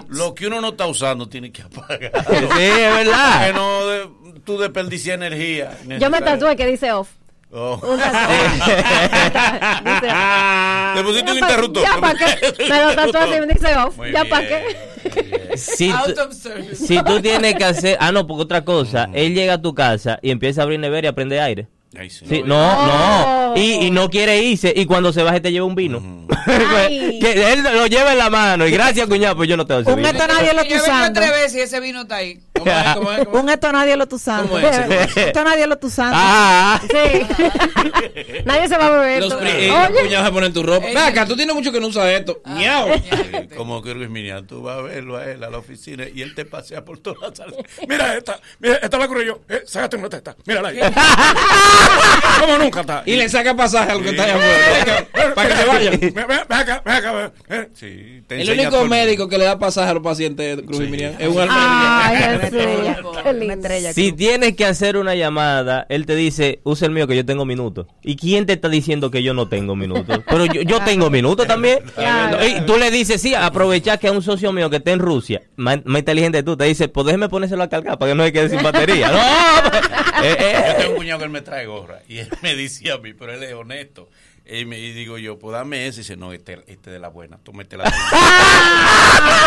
Lo 0.08 0.34
que 0.34 0.46
uno 0.46 0.60
no 0.62 0.69
está 0.69 0.87
usando 0.87 1.28
tiene 1.28 1.52
que 1.52 1.61
apagar. 1.62 2.11
Sí, 2.26 2.62
es 2.62 2.94
verdad. 2.97 3.47
Que 3.49 3.52
no 3.52 3.87
de- 3.87 4.09
tú 4.44 4.56
desperdicias 4.56 5.14
energía. 5.16 5.76
Yo 6.00 6.09
me 6.09 6.21
tatué 6.23 6.56
que 6.56 6.66
dice 6.66 6.90
off. 6.92 7.09
Oh. 7.54 7.78
Un. 7.82 8.00
Te 10.94 11.02
pusiste 11.02 11.32
un 11.32 11.38
interruptor. 11.38 11.82
Ya 11.82 12.00
para 12.00 12.18
qué. 12.18 12.54
Me 12.68 12.85
lo 12.85 12.94
tatué 12.94 13.21
así, 13.21 13.40
me 13.40 13.47
dice 13.52 13.76
off. 13.76 13.97
Muy 13.97 14.12
Ya 14.12 14.25
para 14.25 14.47
qué. 14.49 15.56
Si, 15.56 15.90
tú- 15.90 15.97
Out 15.97 16.18
of 16.18 16.32
service. 16.35 16.76
si 16.87 17.02
tú 17.02 17.21
tienes 17.21 17.54
que 17.56 17.64
hacer... 17.64 17.97
Ah, 18.00 18.12
no, 18.12 18.26
porque 18.26 18.42
otra 18.44 18.64
cosa. 18.64 19.09
Él 19.12 19.35
llega 19.35 19.54
a 19.54 19.62
tu 19.62 19.75
casa 19.75 20.18
y 20.23 20.30
empieza 20.30 20.62
a 20.62 20.64
abrir 20.64 20.80
nevera 20.80 21.09
y 21.09 21.11
a 21.11 21.14
prender 21.14 21.40
aire. 21.40 21.68
Ay, 21.99 22.09
sí. 22.09 22.25
Sí, 22.26 22.42
no, 22.44 22.56
Oh. 22.56 23.52
no. 23.54 23.61
Y, 23.61 23.87
y 23.87 23.90
no 23.90 24.09
quiere 24.09 24.40
irse. 24.42 24.73
Y 24.75 24.87
cuando 24.87 25.12
se 25.12 25.23
baje 25.23 25.40
te 25.40 25.52
lleva 25.52 25.66
un 25.66 25.75
vino. 25.75 26.26
Ay. 26.47 27.18
que 27.21 27.52
él 27.52 27.62
lo 27.62 27.87
lleva 27.87 28.12
en 28.12 28.18
la 28.18 28.30
mano. 28.30 28.66
Y 28.66 28.71
gracias, 28.71 29.06
cuñado, 29.06 29.37
pues 29.37 29.49
yo 29.49 29.56
no 29.59 29.66
te 29.66 29.75
doy 29.75 29.82
ese 29.82 29.90
Un 29.90 29.97
vino. 29.97 30.09
esto 30.09 30.26
nadie 30.26 30.54
lo 30.54 30.64
Yo 30.64 30.76
está 30.76 30.92
vengo 30.92 31.00
usando. 31.00 31.21
tres 31.21 31.30
veces 31.32 31.54
y 31.54 31.61
ese 31.61 31.80
vino 31.80 32.02
está 32.02 32.16
ahí. 32.16 32.40
¿Cómo 32.64 32.73
es? 32.78 32.95
¿Cómo 32.95 33.12
es? 33.12 33.19
¿Cómo 33.25 33.38
es? 33.38 33.42
Un 33.45 33.50
esto 33.50 33.73
nadie 33.73 33.97
lo 33.97 34.02
está 34.04 34.16
usando. 34.16 34.49
¿Cómo 34.52 34.59
es? 34.66 34.78
¿Cómo 34.87 34.92
es? 35.00 35.16
Esto 35.16 35.45
nadie 35.45 35.66
lo 35.66 35.75
está 35.75 35.87
usando. 35.87 36.16
Ah, 36.19 36.81
Sí. 36.83 37.26
Nadie 38.45 38.69
se 38.69 38.76
va 38.76 38.87
a 38.87 38.90
beber. 38.90 39.23
Los 39.23 39.33
eh, 39.42 39.69
los 39.69 40.00
cuñados 40.00 40.26
se 40.26 40.33
ponen 40.33 40.52
tu 40.52 40.62
ropa. 40.62 40.87
Ven 40.87 40.97
acá, 40.99 41.26
tú 41.26 41.37
tienes 41.37 41.54
mucho 41.54 41.71
que 41.73 41.81
no 41.81 41.87
usas 41.88 42.07
esto. 42.09 42.40
Miau. 42.45 42.88
Sí, 42.95 43.54
Como 43.57 43.83
que 43.83 43.95
Luis 43.95 44.09
Minian, 44.11 44.47
tú 44.47 44.62
vas 44.62 44.78
a 44.78 44.83
verlo 44.83 45.16
a 45.16 45.25
él 45.31 45.42
a 45.45 45.50
la 45.50 45.59
oficina 45.59 46.04
y 46.12 46.23
él 46.23 46.35
te 46.35 46.45
pasea 46.45 46.85
por 46.85 46.99
todas 46.99 47.21
las 47.23 47.38
salas. 47.38 47.54
Mira 47.88 48.16
esta, 48.16 48.40
mira, 48.59 48.76
esta 48.76 48.99
la 48.99 49.09
corro 49.09 49.23
yo. 49.23 49.40
Eh, 49.49 49.62
sácate 49.66 49.97
una 49.97 50.09
testa, 50.09 50.37
mírala 50.47 50.69
ahí. 50.69 50.81
¿Cómo 52.40 52.59
nunca 52.59 52.81
está? 52.81 53.02
Y 53.07 53.16
le 53.16 53.28
saca 53.28 53.54
pasaje 53.54 53.92
a 53.92 53.95
los 53.95 54.02
que 54.02 54.11
están 54.11 54.31
allá 54.31 54.37
afuera. 54.37 55.35
Para 55.35 55.49
que 55.49 55.57
se 55.57 55.64
vayan. 55.66 56.00
Ven, 56.00 56.19
acá, 56.49 56.83
ven 56.85 56.95
acá. 56.95 57.12
ven. 57.49 57.69
Sí, 57.75 58.23
te 58.26 58.40
El 58.42 58.50
único 58.50 58.85
médico 58.87 59.28
que 59.28 59.38
le 59.38 59.45
da 59.45 59.59
pasaje 59.59 59.90
a 59.90 59.95
los 59.95 60.02
pacientes 60.02 60.57
de 60.57 60.64
Cruz. 60.64 60.81
Miriam 60.81 61.14
es 61.19 61.28
un 61.28 61.47
Ay, 61.49 62.50
Una 62.52 63.54
estrella. 63.54 63.92
Si 63.92 64.12
tienes 64.12 64.56
que 64.56 64.64
hacer 64.64 64.97
una 64.97 65.14
llamada, 65.14 65.87
él 65.88 66.06
te 66.06 66.14
dice, 66.14 66.61
usa 66.64 66.87
el 66.87 66.92
mío 66.92 67.06
que 67.06 67.16
yo 67.16 67.25
tengo 67.25 67.44
minutos. 67.44 67.87
¿Y 68.02 68.16
quién 68.16 68.47
te 68.47 68.54
está 68.54 68.68
diciendo 68.68 69.11
que 69.11 69.23
yo 69.23 69.35
no 69.35 69.49
tengo 69.49 69.76
minutos? 69.76 70.21
Pero 70.28 70.47
yo, 70.47 70.62
yo 70.62 70.80
tengo 70.85 71.11
minutos 71.11 71.47
también. 71.47 71.80
Claro. 71.94 72.38
Y 72.47 72.61
tú 72.66 72.76
le 72.76 72.90
dices, 72.90 73.21
sí, 73.21 73.35
aprovecha 73.35 73.97
que 73.99 74.09
a 74.09 74.12
un 74.12 74.23
socio 74.23 74.52
mío 74.52 74.71
que 74.71 74.76
está 74.76 74.92
en 74.92 74.99
Rusia, 74.99 75.42
más, 75.56 75.80
más 75.85 76.00
inteligente 76.00 76.38
que 76.38 76.42
tú, 76.42 76.56
te 76.56 76.64
dice, 76.64 76.88
pues 76.88 77.06
déjeme 77.06 77.28
ponérselo 77.28 77.62
a 77.62 77.68
cargar 77.68 77.99
para 77.99 78.12
que 78.12 78.16
no 78.16 78.25
se 78.25 78.32
quede 78.32 78.49
sin 78.49 78.62
batería. 78.62 79.09
No, 79.09 79.18
eh, 80.25 80.37
eh. 80.38 80.64
Yo 80.68 80.75
tengo 80.76 80.90
un 80.90 80.97
cuñado 80.97 81.18
que 81.18 81.25
él 81.25 81.30
me 81.30 81.42
trae 81.42 81.66
gorra 81.66 82.00
y 82.09 82.18
él 82.18 82.28
me 82.42 82.54
dice 82.54 82.90
a 82.90 82.99
mí, 82.99 83.12
pero 83.12 83.35
él 83.35 83.42
es 83.42 83.54
honesto. 83.54 84.09
Y, 84.44 84.64
me, 84.64 84.78
y 84.78 84.92
digo 84.92 85.18
yo, 85.18 85.38
pues 85.38 85.52
dame 85.54 85.87
ese. 85.87 86.00
Y 86.00 86.02
dice, 86.02 86.16
no, 86.16 86.32
este, 86.32 86.62
este 86.66 86.90
de 86.90 86.99
la 86.99 87.08
buena, 87.08 87.38
tú 87.42 87.52
métela. 87.52 87.84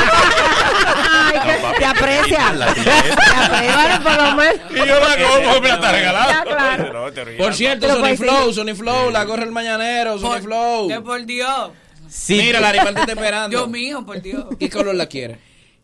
Ay, 0.07 1.39
que- 1.39 1.77
Te 1.79 1.85
aprecia. 1.85 2.53
La 2.53 2.73
Te 2.73 2.81
aprecia. 2.81 3.99
Por 4.03 4.15
lo 4.17 4.35
menos. 4.35 4.55
Y 4.71 4.75
yo 4.75 4.85
la 4.85 5.17
como, 5.17 5.61
me 5.61 5.67
la 5.67 5.75
está 5.75 5.91
regalando. 5.91 6.33
Ya, 6.33 6.43
claro. 6.43 6.93
No. 7.11 7.37
Por 7.37 7.53
cierto, 7.53 7.87
Sony 7.89 7.99
pues, 7.99 8.19
Flow, 8.19 8.49
sí. 8.49 8.53
Sony 8.55 8.75
Flow, 8.75 9.09
la 9.11 9.25
corre 9.25 9.43
el 9.43 9.51
mañanero, 9.51 10.17
Sony 10.17 10.27
Por- 10.29 10.41
Flow. 10.43 10.87
Que 10.87 11.01
por 11.01 11.25
Dios. 11.25 11.71
Si 12.07 12.35
Mira, 12.37 12.59
la 12.59 12.69
animal 12.69 12.93
te 12.93 12.99
está 13.01 13.13
esperando. 13.13 13.49
Dios 13.49 13.67
mío, 13.69 14.05
por 14.05 14.21
Dios. 14.21 14.45
¿Qué 14.59 14.69
color 14.69 14.95
la 14.95 15.07
quieres? 15.07 15.37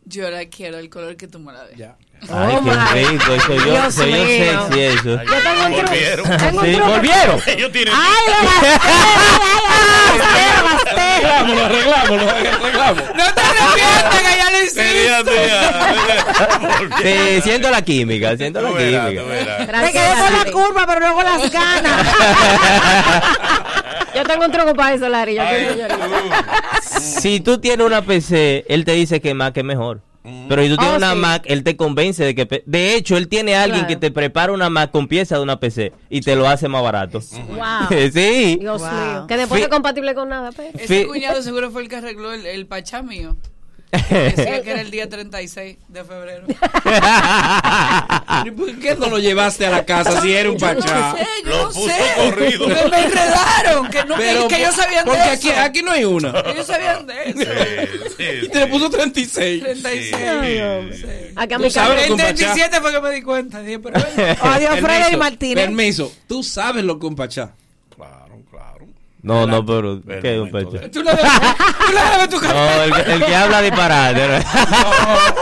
Yo 0.06 0.30
la 0.30 0.46
quiero, 0.46 0.78
el 0.78 0.90
color 0.90 1.16
que 1.18 1.28
tú 1.28 1.40
me 1.40 1.52
la 1.52 1.66
des. 1.66 1.78
Ya. 1.78 1.98
Ay, 2.30 2.56
Oh, 2.56 2.64
qué 2.64 2.72
rico, 3.10 3.34
soy 3.46 3.58
yo, 3.58 3.64
Dios 3.66 3.96
soy 3.96 4.12
yo 4.12 4.18
sexy 4.18 4.80
eso. 4.82 5.04
Yo 5.04 5.16
tengo 5.42 5.62
un 5.66 5.74
truco. 5.74 5.90
Volvieron. 5.90 6.26
Tengo 6.38 6.60
un 6.60 6.66
Sí, 6.66 6.72
truco. 6.74 6.90
volvieron. 6.92 7.38
Ellos 7.48 7.72
tienen. 7.72 7.94
¡Ay, 7.98 8.24
lo 8.28 8.34
gasté! 8.48 8.70
¡Ay, 8.92 10.20
ay, 10.36 10.46
lo 10.56 10.62
gasté! 10.70 11.02
Arreglámoslo, 11.02 11.62
arreglámoslo, 11.66 12.26
arreglamos. 12.30 13.04
No 13.16 13.26
te 13.34 13.42
arrepientas 13.42 14.22
que 14.22 14.32
ya 14.38 14.48
lo 14.52 14.58
hiciste. 14.62 14.86
Sí, 17.04 17.42
siento 17.42 17.70
la 17.72 17.82
química, 17.82 18.38
siento 18.38 18.62
la 18.62 18.70
verás, 18.72 19.10
química. 19.10 19.82
Me 19.82 19.92
quedé 19.92 20.14
con 20.14 20.32
la 20.38 20.46
curva, 20.52 20.86
pero 20.88 21.00
luego 21.00 21.24
las 21.24 21.50
ganas. 21.52 22.08
Yo 24.16 24.24
tengo 24.24 24.46
un 24.46 24.52
truco 24.52 24.74
para 24.76 24.94
eso, 24.94 25.10
Larry. 25.10 25.36
Yo 25.36 25.42
Ay. 25.42 25.68
Si 27.02 27.40
tú 27.40 27.58
tienes 27.60 27.84
una 27.86 28.02
PC, 28.04 28.66
él 28.68 28.84
te 28.86 28.92
dice 28.94 29.20
que 29.22 29.34
Mac 29.34 29.56
es 29.58 29.64
mejor. 29.64 30.02
Pero 30.24 30.62
si 30.64 30.70
tú 30.70 30.78
tienes 30.78 30.94
Oh, 30.94 30.98
una 30.98 31.14
sí. 31.14 31.18
Mac, 31.20 31.44
él 31.48 31.64
te 31.64 31.76
convence 31.76 32.24
de 32.24 32.36
que... 32.36 32.64
De 32.66 32.96
hecho, 32.96 33.18
él 33.18 33.28
tiene 33.28 33.56
a 33.56 33.64
alguien 33.64 33.86
Claro. 33.86 33.88
que 33.90 33.96
te 33.96 34.12
prepara 34.12 34.54
una 34.54 34.70
Mac 34.70 34.92
con 34.92 35.08
pieza 35.08 35.36
de 35.38 35.42
una 35.42 35.60
PC 35.60 35.94
y 36.10 36.22
te 36.22 36.36
lo 36.36 36.48
hace 36.48 36.68
más 36.68 36.84
barato. 36.84 37.20
Wow. 37.50 37.88
sí. 38.14 38.58
Dios 38.60 38.82
Wow. 38.82 38.92
mío. 38.92 39.26
Que 39.28 39.38
después 39.38 39.60
no 39.62 39.66
es 39.66 39.72
compatible 39.72 40.14
con 40.14 40.30
nada, 40.30 40.52
pero. 40.56 40.78
Ese 40.78 41.08
cuñado 41.08 41.42
seguro 41.42 41.72
fue 41.72 41.82
el 41.82 41.90
que 41.90 41.96
arregló 41.96 42.34
el, 42.34 42.46
el 42.46 42.68
pachá 42.68 43.02
mío. 43.02 43.36
Decía 43.92 44.62
que 44.64 44.72
era 44.72 44.82
el 44.82 44.90
día 44.92 45.10
36 45.10 45.78
de 45.88 46.04
febrero. 46.06 46.46
¿Y 48.46 48.52
¿Por 48.52 48.80
qué 48.80 48.96
no 48.96 49.08
lo 49.10 49.20
llevaste 49.20 49.66
a 49.66 49.70
la 49.72 49.86
casa 49.86 50.22
si 50.22 50.34
era 50.34 50.50
un 50.50 50.58
pachá? 50.58 51.14
No 51.14 51.18
sé, 51.18 51.28
yo 51.44 51.50
Lo 51.50 51.58
no 51.64 51.68
puso 51.70 51.88
sé. 51.88 51.96
corrido. 52.16 52.68
Me, 52.68 52.76
me 52.76 53.04
enredaron. 53.06 53.90
Que, 53.90 54.04
no, 54.06 54.16
que- 54.16 54.46
que, 54.48 54.58
ellos 54.62 54.76
sabían 54.76 55.06
porque 55.06 55.20
de 55.20 55.30
aquí, 55.30 55.50
eso. 55.50 55.60
aquí 55.62 55.82
no 55.84 55.92
hay 55.92 56.06
una. 56.06 56.30
Ellos 56.46 56.66
sabían 56.68 57.06
de 57.06 57.14
eso. 57.26 57.40
Sí, 57.40 57.46
sí, 58.18 58.24
Y 58.44 58.50
te 58.50 58.60
le 58.60 58.68
puso 58.68 58.90
36. 58.90 59.62
36. 59.64 60.16
Acá 61.36 61.58
Tú 61.58 61.64
mi 61.64 61.70
sabes 61.72 61.72
casa. 61.72 61.88
lo 61.90 61.96
que 61.96 62.14
un 62.14 62.20
En 62.20 62.26
pachá. 62.28 62.36
37 62.54 62.82
fue 62.82 62.92
que 62.92 63.02
me 63.02 63.10
di 63.12 63.22
cuenta. 63.22 63.62
Dije, 63.62 63.80
pero 63.80 64.00
bueno. 64.16 64.36
Adiós, 64.42 64.80
Freddy 64.80 65.00
Permiso, 65.02 65.18
Martínez. 65.18 65.66
Permiso, 65.66 66.12
tú 66.28 66.44
sabes 66.44 66.84
lo 66.84 67.00
que 67.00 67.06
un 67.08 67.16
pachá. 67.16 67.52
No, 69.24 69.46
no, 69.46 69.64
pero... 69.66 70.02
¿Qué 70.22 70.36
es 70.36 70.40
un 70.42 70.50
pecho? 70.52 70.72
Tú 70.92 71.04
le 71.04 71.12
debes, 71.14 72.30
tu. 72.30 72.40
No, 72.42 72.84
el, 72.84 72.94
que- 72.94 73.14
el 73.14 73.26
que 73.26 73.36
habla 73.36 73.62
disparate. 73.62 74.22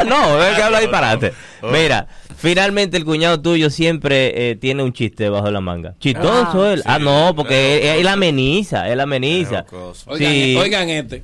No, 0.06 0.44
el 0.46 0.56
que 0.56 0.64
habla 0.64 0.80
disparate. 0.82 1.34
Mira, 1.64 2.08
finalmente 2.38 2.98
el 2.98 3.06
cuñado 3.06 3.42
tuyo 3.42 3.70
siempre 3.70 4.50
eh, 4.52 4.56
tiene 4.56 4.84
un 4.84 4.92
chiste 4.94 5.30
bajo 5.30 5.50
la 5.52 5.62
manga. 5.62 5.96
Chistoso 6.00 6.70
él. 6.72 6.80
sí, 6.80 6.86
ah, 6.88 7.00
no, 7.00 7.34
porque 7.36 7.80
claro. 7.82 7.94
él, 7.96 8.00
él 8.02 8.08
ameniza, 8.08 8.90
él 8.90 9.00
ameniza. 9.00 9.64
Claro. 9.64 9.94
Oigan, 10.08 10.32
Sí. 10.34 10.58
oigan 10.58 10.90
este. 10.90 11.24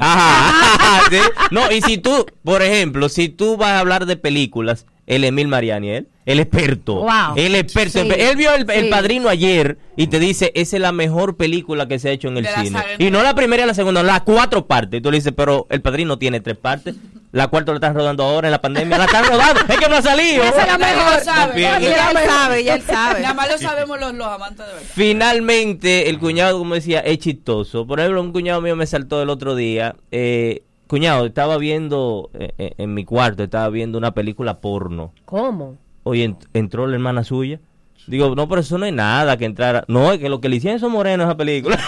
Ajá, 0.00 1.02
¿sí? 1.10 1.18
No, 1.50 1.70
y 1.70 1.80
si 1.82 1.98
tú, 1.98 2.26
por 2.44 2.62
ejemplo, 2.62 3.08
si 3.08 3.28
tú 3.28 3.56
vas 3.56 3.70
a 3.70 3.78
hablar 3.80 4.06
de 4.06 4.16
películas, 4.16 4.86
el 5.06 5.24
Emil 5.24 5.48
Mariani, 5.48 5.90
él, 5.90 6.08
el 6.24 6.40
experto, 6.40 6.96
Wow. 7.02 7.34
el 7.36 7.54
experto, 7.54 8.02
Sí, 8.02 8.08
él 8.18 8.36
vio 8.36 8.52
el, 8.54 8.68
el. 8.70 8.88
Padrino 8.88 9.28
ayer 9.28 9.78
y 9.96 10.08
te 10.08 10.18
dice, 10.18 10.50
esa 10.56 10.76
es 10.76 10.82
la 10.82 10.90
mejor 10.92 11.36
película 11.36 11.86
que 11.86 11.98
se 11.98 12.08
ha 12.08 12.12
hecho 12.12 12.28
en 12.28 12.38
el 12.38 12.46
cine. 12.46 12.80
Y 12.98 13.10
no 13.10 13.22
la 13.22 13.34
primera 13.34 13.62
y 13.62 13.66
la 13.66 13.74
segunda, 13.74 14.02
las 14.02 14.22
cuatro 14.22 14.66
partes. 14.66 14.98
Y 14.98 15.02
tú 15.02 15.10
le 15.10 15.18
dices, 15.18 15.32
pero 15.36 15.66
el 15.70 15.80
Padrino 15.80 16.18
tiene 16.18 16.40
tres 16.40 16.56
partes, 16.56 16.96
la 17.30 17.46
cuarta 17.48 17.70
la 17.72 17.76
están 17.76 17.94
rodando 17.94 18.24
ahora 18.24 18.48
en 18.48 18.52
la 18.52 18.60
pandemia, 18.60 18.98
la 18.98 19.04
están 19.04 19.24
rodando, 19.26 19.60
es 19.68 19.78
que 19.78 19.88
no 19.88 19.96
ha 19.96 20.02
salido. 20.02 20.42
Esa 20.42 20.62
es 20.62 20.66
la 20.66 20.78
mejor. 20.78 21.20
sabe. 21.20 21.60
Ya 21.60 21.76
él 21.76 22.18
sabe, 22.26 22.64
ya 22.64 22.74
él 22.74 22.82
sabe. 22.82 23.20
Nada 23.20 23.34
más 23.34 23.48
lo 23.50 23.58
sabemos 23.58 24.00
los, 24.00 24.14
los 24.14 24.26
amantes 24.26 24.66
de 24.66 24.72
verdad. 24.72 24.88
Finalmente, 24.94 26.08
el 26.08 26.18
cuñado, 26.18 26.58
como 26.58 26.74
decía, 26.74 27.00
es 27.00 27.18
chistoso. 27.18 27.86
Por 27.86 28.00
ejemplo, 28.00 28.20
un 28.22 28.32
cuñado 28.32 28.60
mío 28.60 28.74
me 28.74 28.86
saltó 28.86 29.22
el 29.22 29.28
otro 29.30 29.54
día. 29.54 29.94
Eh, 30.10 30.62
cuñado, 30.86 31.26
estaba 31.26 31.56
viendo 31.58 32.30
eh, 32.34 32.52
eh, 32.58 32.74
en 32.78 32.94
mi 32.94 33.04
cuarto, 33.04 33.42
estaba 33.44 33.68
viendo 33.68 33.98
una 33.98 34.12
película 34.12 34.60
porno. 34.60 35.12
¿Cómo? 35.24 35.76
Oye, 36.04 36.28
ent- 36.28 36.46
entró 36.54 36.86
la 36.86 36.94
hermana 36.94 37.24
suya. 37.24 37.58
Digo, 38.06 38.34
no, 38.36 38.48
pero 38.48 38.60
eso 38.60 38.78
no 38.78 38.86
es 38.86 38.92
nada 38.92 39.36
que 39.36 39.44
entrara. 39.46 39.84
No, 39.88 40.12
es 40.12 40.20
que 40.20 40.28
lo 40.28 40.40
que 40.40 40.48
le 40.48 40.56
hicieron 40.56 40.76
esos 40.76 40.90
morenos 40.90 41.24
a 41.26 41.30
esa 41.30 41.36
película. 41.36 41.76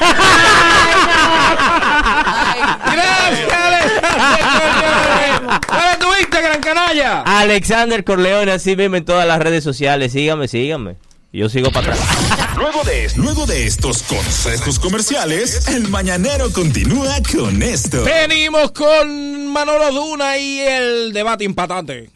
Gracias, 2.84 3.52
Alexander. 3.52 5.60
¿Cuál 5.68 5.84
es 5.92 5.98
tu 5.98 6.06
Instagram, 6.20 6.60
canalla? 6.60 7.22
Alexander 7.22 8.04
Corleone, 8.04 8.52
así 8.52 8.76
mismo 8.76 8.96
en 8.96 9.04
todas 9.04 9.26
las 9.26 9.38
redes 9.38 9.64
sociales. 9.64 10.12
Síganme, 10.12 10.48
síganme. 10.48 10.96
Y 11.32 11.38
Yo 11.38 11.48
sigo 11.48 11.70
para 11.70 11.92
atrás. 11.92 12.37
Luego 12.58 12.82
de, 12.82 13.08
luego 13.14 13.46
de 13.46 13.68
estos 13.68 14.02
consejos 14.02 14.80
comerciales, 14.80 15.68
el 15.68 15.86
mañanero 15.86 16.52
continúa 16.52 17.14
con 17.32 17.62
esto. 17.62 18.02
Venimos 18.02 18.72
con 18.72 19.46
Manolo 19.46 19.92
Duna 19.92 20.36
y 20.38 20.58
el 20.58 21.12
debate 21.12 21.44
impatante. 21.44 22.10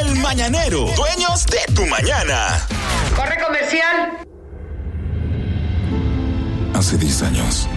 El 0.00 0.16
mañanero, 0.16 0.90
dueños 0.96 1.44
de 1.46 1.74
tu 1.74 1.84
mañana. 1.84 2.66
Hace 6.72 6.96
10 6.96 7.22
años, 7.24 7.68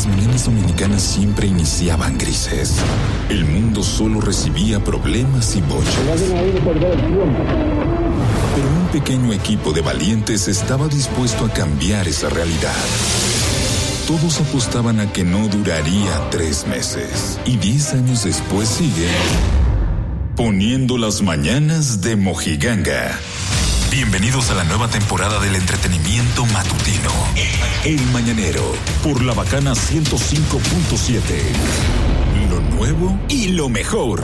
las 0.00 0.16
mañanas 0.16 0.46
dominicanas 0.46 1.02
siempre 1.02 1.46
iniciaban 1.46 2.16
grises. 2.16 2.76
El 3.28 3.44
mundo 3.44 3.82
solo 3.82 4.22
recibía 4.22 4.82
problemas 4.82 5.54
y 5.56 5.60
bochas. 5.60 5.92
Pero 8.54 8.68
un 8.80 8.88
pequeño 8.92 9.34
equipo 9.34 9.74
de 9.74 9.82
valientes 9.82 10.48
estaba 10.48 10.88
dispuesto 10.88 11.44
a 11.44 11.50
cambiar 11.50 12.08
esa 12.08 12.30
realidad. 12.30 12.72
Todos 14.06 14.40
apostaban 14.40 15.00
a 15.00 15.12
que 15.12 15.22
no 15.22 15.48
duraría 15.48 16.30
tres 16.30 16.66
meses. 16.66 17.38
Y 17.44 17.58
diez 17.58 17.92
años 17.92 18.24
después 18.24 18.70
sigue 18.70 19.10
poniendo 20.34 20.96
las 20.96 21.20
mañanas 21.20 22.00
de 22.00 22.16
Mojiganga. 22.16 23.18
Bienvenidos 23.90 24.52
a 24.52 24.54
la 24.54 24.62
nueva 24.62 24.86
temporada 24.86 25.40
del 25.40 25.56
entretenimiento 25.56 26.46
matutino. 26.46 27.10
El 27.84 28.00
Mañanero, 28.12 28.62
por 29.02 29.20
la 29.20 29.34
bacana 29.34 29.72
105.7. 29.72 31.20
Lo 32.48 32.60
nuevo 32.76 33.18
y 33.28 33.48
lo 33.48 33.68
mejor. 33.68 34.22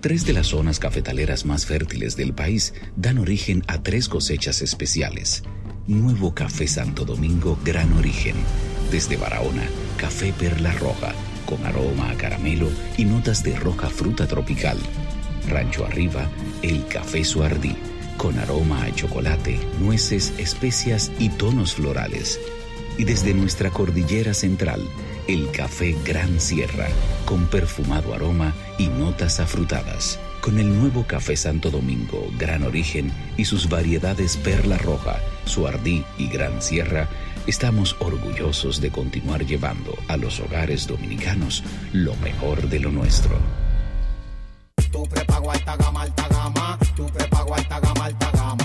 Tres 0.00 0.24
de 0.24 0.34
las 0.34 0.46
zonas 0.46 0.78
cafetaleras 0.78 1.44
más 1.44 1.66
fértiles 1.66 2.16
del 2.16 2.32
país 2.32 2.74
dan 2.94 3.18
origen 3.18 3.64
a 3.66 3.82
tres 3.82 4.08
cosechas 4.08 4.62
especiales. 4.62 5.42
Nuevo 5.88 6.32
Café 6.32 6.68
Santo 6.68 7.04
Domingo 7.04 7.58
Gran 7.64 7.92
Origen. 7.94 8.36
Desde 8.92 9.16
Barahona, 9.16 9.64
Café 9.96 10.32
Perla 10.32 10.72
Roja, 10.74 11.12
con 11.44 11.66
aroma 11.66 12.10
a 12.10 12.14
caramelo 12.14 12.70
y 12.96 13.04
notas 13.04 13.42
de 13.42 13.56
roja 13.56 13.90
fruta 13.90 14.28
tropical. 14.28 14.78
Rancho 15.48 15.84
Arriba, 15.84 16.28
el 16.62 16.86
Café 16.86 17.24
Suardí, 17.24 17.76
con 18.16 18.38
aroma 18.38 18.84
a 18.84 18.94
chocolate, 18.94 19.58
nueces, 19.80 20.32
especias 20.38 21.10
y 21.18 21.28
tonos 21.30 21.74
florales. 21.74 22.40
Y 22.96 23.04
desde 23.04 23.34
nuestra 23.34 23.70
cordillera 23.70 24.34
central, 24.34 24.80
el 25.26 25.50
café 25.50 25.96
Gran 26.04 26.40
Sierra, 26.40 26.88
con 27.24 27.46
perfumado 27.46 28.14
aroma 28.14 28.54
y 28.78 28.88
notas 28.88 29.40
afrutadas. 29.40 30.20
Con 30.40 30.58
el 30.58 30.78
nuevo 30.78 31.06
café 31.06 31.36
Santo 31.36 31.70
Domingo, 31.70 32.30
Gran 32.38 32.62
Origen 32.64 33.10
y 33.36 33.46
sus 33.46 33.68
variedades 33.68 34.36
Perla 34.36 34.76
Roja, 34.78 35.18
Suardí 35.46 36.04
y 36.18 36.28
Gran 36.28 36.60
Sierra, 36.60 37.08
estamos 37.46 37.96
orgullosos 37.98 38.80
de 38.80 38.90
continuar 38.90 39.46
llevando 39.46 39.96
a 40.08 40.16
los 40.16 40.40
hogares 40.40 40.86
dominicanos 40.86 41.64
lo 41.92 42.14
mejor 42.16 42.68
de 42.68 42.80
lo 42.80 42.90
nuestro. 42.90 43.63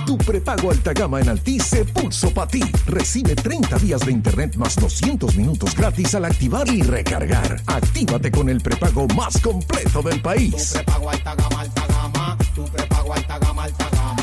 Tu 0.05 0.17
prepago 0.17 0.69
alta 0.69 0.93
gama 0.93 1.19
en 1.19 1.29
Altis 1.29 1.63
se 1.63 1.85
puso 1.85 2.31
para 2.31 2.47
ti. 2.47 2.61
Recibe 2.85 3.35
30 3.35 3.79
días 3.79 4.01
de 4.01 4.11
internet 4.11 4.55
más 4.55 4.75
200 4.75 5.35
minutos 5.35 5.75
gratis 5.75 6.13
al 6.13 6.25
activar 6.25 6.67
y 6.67 6.83
recargar. 6.83 7.59
Actívate 7.65 8.29
con 8.29 8.47
el 8.47 8.61
prepago 8.61 9.07
más 9.15 9.41
completo 9.41 10.03
del 10.03 10.21
país. 10.21 10.75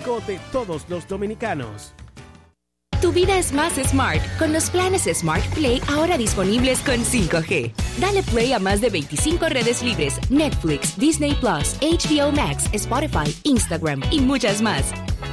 de 0.00 0.40
todos 0.50 0.88
los 0.88 1.06
dominicanos. 1.06 1.92
Tu 3.02 3.12
vida 3.12 3.38
es 3.38 3.52
más 3.52 3.74
smart 3.74 4.20
con 4.38 4.52
los 4.52 4.70
planes 4.70 5.04
Smart 5.04 5.44
Play 5.54 5.80
ahora 5.88 6.16
disponibles 6.16 6.80
con 6.80 6.96
5G. 6.96 7.72
Dale 7.98 8.22
play 8.22 8.52
a 8.52 8.58
más 8.58 8.80
de 8.80 8.90
25 8.90 9.46
redes 9.48 9.82
libres, 9.82 10.18
Netflix, 10.30 10.98
Disney 10.98 11.34
Plus, 11.34 11.76
HBO 11.80 12.32
Max, 12.32 12.68
Spotify, 12.72 13.34
Instagram 13.44 14.02
y 14.10 14.20
muchas 14.20 14.60
más. 14.62 14.84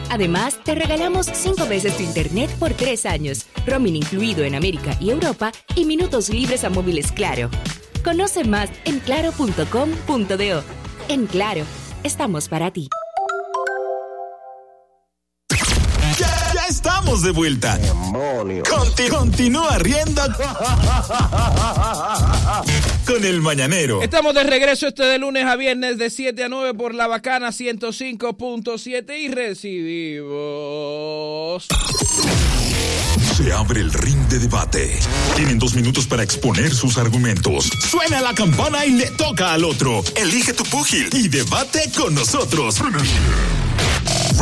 Además, 0.10 0.60
te 0.64 0.76
regalamos 0.76 1.28
5 1.28 1.66
veces 1.68 1.96
tu 1.98 2.04
internet 2.04 2.50
por 2.60 2.74
3 2.74 3.06
años, 3.06 3.46
roaming 3.66 3.98
incluido 3.98 4.44
en 4.44 4.56
América 4.56 4.98
y 5.00 5.10
Europa 5.10 5.52
y 5.76 5.86
minutos 5.86 6.30
libres 6.30 6.64
a 6.64 6.70
móviles 6.70 7.12
Claro. 7.12 7.50
Conoce 8.04 8.44
más 8.44 8.70
en 8.86 9.00
claro.com.do. 9.00 10.64
En 11.10 11.26
Claro, 11.26 11.64
estamos 12.04 12.48
para 12.48 12.72
ti. 12.72 12.90
Estamos 17.08 17.24
de 17.24 17.32
vuelta. 17.32 17.80
Conti- 18.70 19.08
continúa 19.08 19.78
riendo 19.78 20.22
con 23.06 23.24
el 23.24 23.40
mañanero. 23.42 24.02
Estamos 24.02 24.34
de 24.36 24.44
regreso 24.44 24.88
este 24.88 25.04
de 25.04 25.18
lunes 25.18 25.46
a 25.46 25.56
viernes 25.56 25.98
de 25.98 26.10
7 26.10 26.44
a 26.44 26.50
9 26.50 26.74
por 26.74 26.94
la 26.94 27.08
bacana 27.08 27.54
105.7 27.54 29.18
y 29.20 29.30
recibimos. 29.30 30.28
Se 33.38 33.54
abre 33.54 33.82
el 33.82 33.94
ring 33.94 34.18
de 34.30 34.40
debate. 34.40 34.98
Tienen 35.36 35.60
dos 35.60 35.76
minutos 35.76 36.08
para 36.08 36.24
exponer 36.24 36.74
sus 36.74 36.98
argumentos. 36.98 37.70
Suena 37.88 38.20
la 38.20 38.34
campana 38.34 38.84
y 38.84 38.94
le 38.94 39.12
toca 39.12 39.54
al 39.54 39.64
otro. 39.64 40.04
Elige 40.16 40.54
tu 40.54 40.64
púgil 40.64 41.08
y 41.14 41.28
debate 41.28 41.92
con 41.96 42.16
nosotros. 42.16 42.80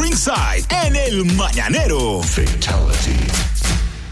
Ringside 0.02 0.66
en 0.86 0.96
el 0.96 1.26
mañanero. 1.26 2.24
Fatality. 2.24 3.20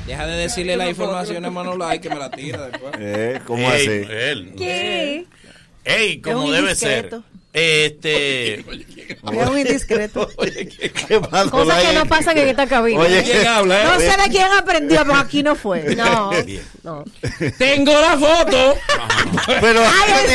Deja 0.06 0.26
de 0.26 0.36
decirle 0.36 0.76
la 0.76 0.89
información 0.89 1.46
a 1.46 1.50
Manolo 1.50 1.88
Ay 1.88 2.00
que 2.00 2.10
me 2.10 2.15
la 2.17 2.30
tira 2.30 2.67
después. 2.67 2.93
Eh, 3.00 3.39
¿Cómo 3.48 3.72
Ey, 3.72 3.88
así? 3.88 4.12
él. 4.12 4.54
¿Qué? 4.58 5.26
Ey, 5.86 6.19
como 6.19 6.52
debe 6.52 6.76
Este. 7.54 8.60
Es 8.62 9.48
un 9.50 9.60
indiscreto. 9.60 10.28
¿Qué 11.08 11.20
pasa? 11.22 11.52
Cosas 11.52 11.84
que 11.84 11.94
no 11.94 12.06
pasan 12.08 12.38
en 12.39 12.48
esta 12.50 12.66
cabina. 12.66 13.00
Oye, 13.00 13.22
¿Quién 13.24 13.46
habla, 13.46 13.80
eh? 13.82 13.86
No 13.86 14.00
sé 14.00 14.22
de 14.24 14.30
quién 14.32 14.48
aprendió, 14.52 15.06
porque 15.06 15.20
aquí 15.22 15.44
no 15.44 15.56
fue. 15.56 15.96
No, 16.04 16.32
no. 16.84 17.04
Tengo 17.60 17.94
la 17.94 18.18
foto. 18.18 18.76
Pero, 19.62 19.82
Ay, 19.82 20.13
¿quién 20.26 20.30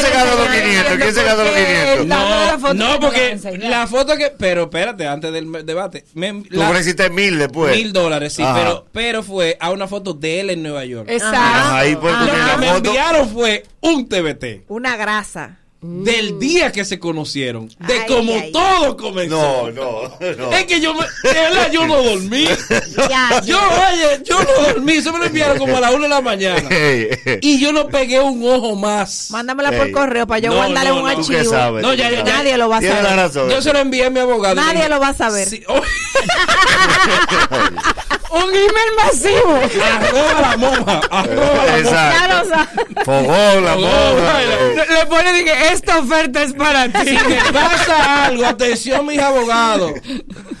se 0.00 0.10
ganó 0.10 0.30
los 0.30 0.40
hombre, 0.40 0.62
500? 0.62 0.96
¿Quién 0.96 1.14
se 1.14 1.22
ganó 1.24 1.42
los 1.42 1.52
porque 1.52 1.64
500? 1.66 2.08
Dame 2.08 2.30
la 2.30 2.52
No, 2.52 2.58
foto 2.60 2.74
no, 2.74 3.00
porque 3.00 3.38
la 3.58 3.86
foto 3.86 4.16
que. 4.16 4.30
Pero 4.38 4.62
espérate, 4.64 5.06
antes 5.08 5.32
del 5.32 5.66
debate. 5.66 6.04
me- 6.14 6.32
Tú 6.44 6.46
la- 6.50 6.70
ofreciste 6.70 7.10
mil 7.10 7.38
después. 7.38 7.76
mil 7.76 7.92
dólares, 7.92 8.32
sí, 8.34 8.42
Ajá. 8.42 8.54
pero, 8.54 8.86
pero 8.92 9.22
fue 9.22 9.56
a 9.60 9.70
una 9.72 9.88
foto 9.88 10.14
de 10.14 10.40
él 10.40 10.50
en 10.50 10.62
Nueva 10.62 10.84
York. 10.84 11.08
Exacto. 11.10 11.36
Ajá, 11.36 11.78
ahí 11.78 11.96
pues 11.96 12.14
tú 12.16 12.24
Lo 12.24 12.32
que 12.32 12.56
me 12.58 12.68
enviaron 12.70 13.28
fue 13.30 13.64
un 13.80 14.08
TBT. 14.08 14.64
Una 14.68 14.96
grasa. 14.96 15.58
Del 15.86 16.38
día 16.38 16.72
que 16.72 16.82
se 16.84 16.98
conocieron, 16.98 17.68
de 17.68 17.92
Ay, 17.92 18.00
cómo 18.08 18.32
ay. 18.32 18.50
todo 18.52 18.96
comenzó. 18.96 19.70
No, 19.70 19.70
no, 19.70 20.16
no. 20.36 20.52
Es 20.52 20.64
que 20.64 20.80
yo, 20.80 20.94
me, 20.94 21.04
verdad, 21.22 21.70
yo 21.70 21.86
no 21.86 22.02
dormí. 22.02 22.46
Ya, 23.08 23.42
Yo, 23.44 23.58
oye, 23.58 24.22
yo 24.24 24.38
no 24.42 24.62
dormí. 24.68 24.92
Eso 24.94 25.12
me 25.12 25.18
lo 25.18 25.26
enviaron 25.26 25.58
como 25.58 25.76
a 25.76 25.80
la 25.80 25.90
una 25.90 26.04
de 26.04 26.08
la 26.08 26.20
mañana. 26.22 26.68
Y 27.40 27.58
yo 27.60 27.72
no 27.72 27.88
pegué 27.88 28.20
un 28.20 28.42
ojo 28.48 28.74
más. 28.76 29.30
Mándamela 29.30 29.72
por 29.72 29.90
correo 29.90 30.26
para 30.26 30.38
yo 30.38 30.50
No, 30.50 30.56
guardarle 30.56 30.90
no, 30.90 30.96
un 30.96 31.02
no. 31.08 31.14
¿Tú 31.16 31.28
qué 31.28 31.36
archivo. 31.36 31.52
sabes? 31.52 31.82
No, 31.82 31.92
ya. 31.92 32.10
Nadie 32.22 32.56
lo 32.56 32.68
va 32.70 32.78
a 32.78 32.82
saber. 32.82 33.16
razón. 33.16 33.50
Yo 33.50 33.60
se 33.60 33.72
lo 33.72 33.78
envié 33.80 34.06
a 34.06 34.10
mi 34.10 34.20
abogado. 34.20 34.54
Nadie 34.54 34.88
lo 34.88 34.98
va 35.00 35.08
a 35.08 35.14
saber. 35.14 35.46
sí, 35.46 35.62
oh, 35.68 35.74
Un 38.30 38.50
email 38.50 38.90
masivo. 38.96 39.60
arroba 39.84 40.40
la 40.40 40.56
monja. 40.56 41.00
Arroba 41.10 41.46
la 41.46 41.62
monja. 41.62 41.78
Exacto. 41.78 42.20
Ya 42.20 42.28
lo 42.28 42.48
sabes. 42.48 42.68
Fogón, 43.04 43.64
la 43.64 43.76
moda. 43.76 44.40
Le, 44.74 45.06
pone 45.06 45.32
dije, 45.34 45.72
esta 45.72 45.98
oferta 45.98 46.42
es 46.42 46.52
para 46.54 46.88
ti. 46.88 47.08
Si 47.08 47.16
te 47.16 47.52
pasa 47.52 48.26
algo, 48.26 48.46
atención 48.46 49.06
mis 49.06 49.20
abogados. 49.20 49.92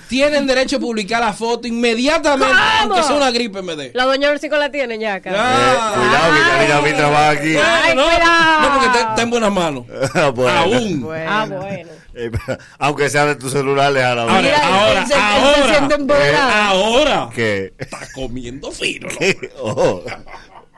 Tienen 0.08 0.46
derecho 0.46 0.76
a 0.76 0.80
publicar 0.80 1.20
la 1.20 1.32
foto 1.32 1.66
inmediatamente, 1.66 2.54
aunque 2.82 3.02
sea 3.02 3.16
una 3.16 3.30
gripe 3.30 3.62
me 3.62 3.74
dé. 3.74 3.90
La 3.94 4.04
doña 4.04 4.30
Ursico 4.30 4.56
la 4.56 4.70
tiene 4.70 4.98
ya 4.98 5.14
acá. 5.14 5.32
Ah. 5.34 5.94
Cuidado, 5.94 6.60
que 6.60 6.68
ya 6.68 6.80
mi 6.82 6.92
trabajo 6.92 7.30
aquí. 7.30 7.56
Ay, 7.56 7.94
no, 7.96 8.04
no, 8.04 8.80
porque 8.80 8.98
está, 8.98 9.22
en 9.22 9.30
buenas 9.30 9.52
manos. 9.52 9.84
Bueno. 10.34 10.58
Aún. 10.58 11.08
Ah, 11.28 11.46
bueno. 11.48 11.90
Eh, 12.16 12.30
Aunque 12.78 13.10
sea 13.10 13.26
de 13.26 13.36
tu 13.36 13.48
celular, 13.50 13.92
lejala. 13.92 14.22
Ahora, 14.22 14.40
Mira, 14.42 14.66
ahora, 14.66 15.00
él 15.00 15.06
se- 15.06 15.14
él 15.14 15.18
se 15.18 15.76
ahora, 15.76 16.26
eh, 16.26 16.36
ahora. 16.36 17.30
¿Qué? 17.34 17.72
Está 17.78 17.98
comiendo 18.14 18.70
fino, 18.72 19.08
¿no? 19.20 19.62
Oh. 19.62 20.02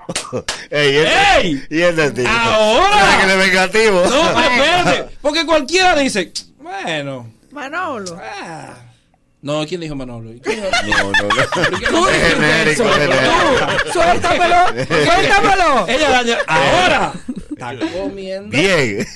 Ey, 0.71 0.93
¿y 0.93 0.97
el, 0.99 1.07
¡Ey! 1.07 1.67
¿y 1.69 1.81
el 1.83 1.97
destino? 1.97 2.31
Ahora. 2.31 3.01
¿Será 3.01 3.21
que 3.21 3.27
le 3.27 3.37
vengativo? 3.37 4.05
No, 4.09 4.41
espérate. 4.41 5.17
Porque 5.21 5.45
cualquiera 5.47 5.97
dice, 5.97 6.33
bueno. 6.59 7.29
Manolo. 7.51 8.19
ah. 8.23 8.75
No, 9.43 9.65
¿quién 9.67 9.81
dijo 9.81 9.95
Manolo? 9.95 10.31
¿Quién 10.43 10.57
dijo? 10.61 10.69
No, 11.03 11.13
no, 11.13 11.29
no. 11.29 11.89
Tú 11.91 12.09
Es 12.09 12.35
genérico, 12.35 12.83
eso. 12.85 12.93
genérico. 12.95 13.83
Tú, 13.85 13.93
Suéltamelo. 13.93 14.57
Suéltamelo. 15.05 15.89
Ella 15.89 16.11
daña. 16.11 16.39
Ahora. 16.49 17.13
Está 17.51 17.75
comiendo. 17.93 18.49
Bien. 18.57 19.07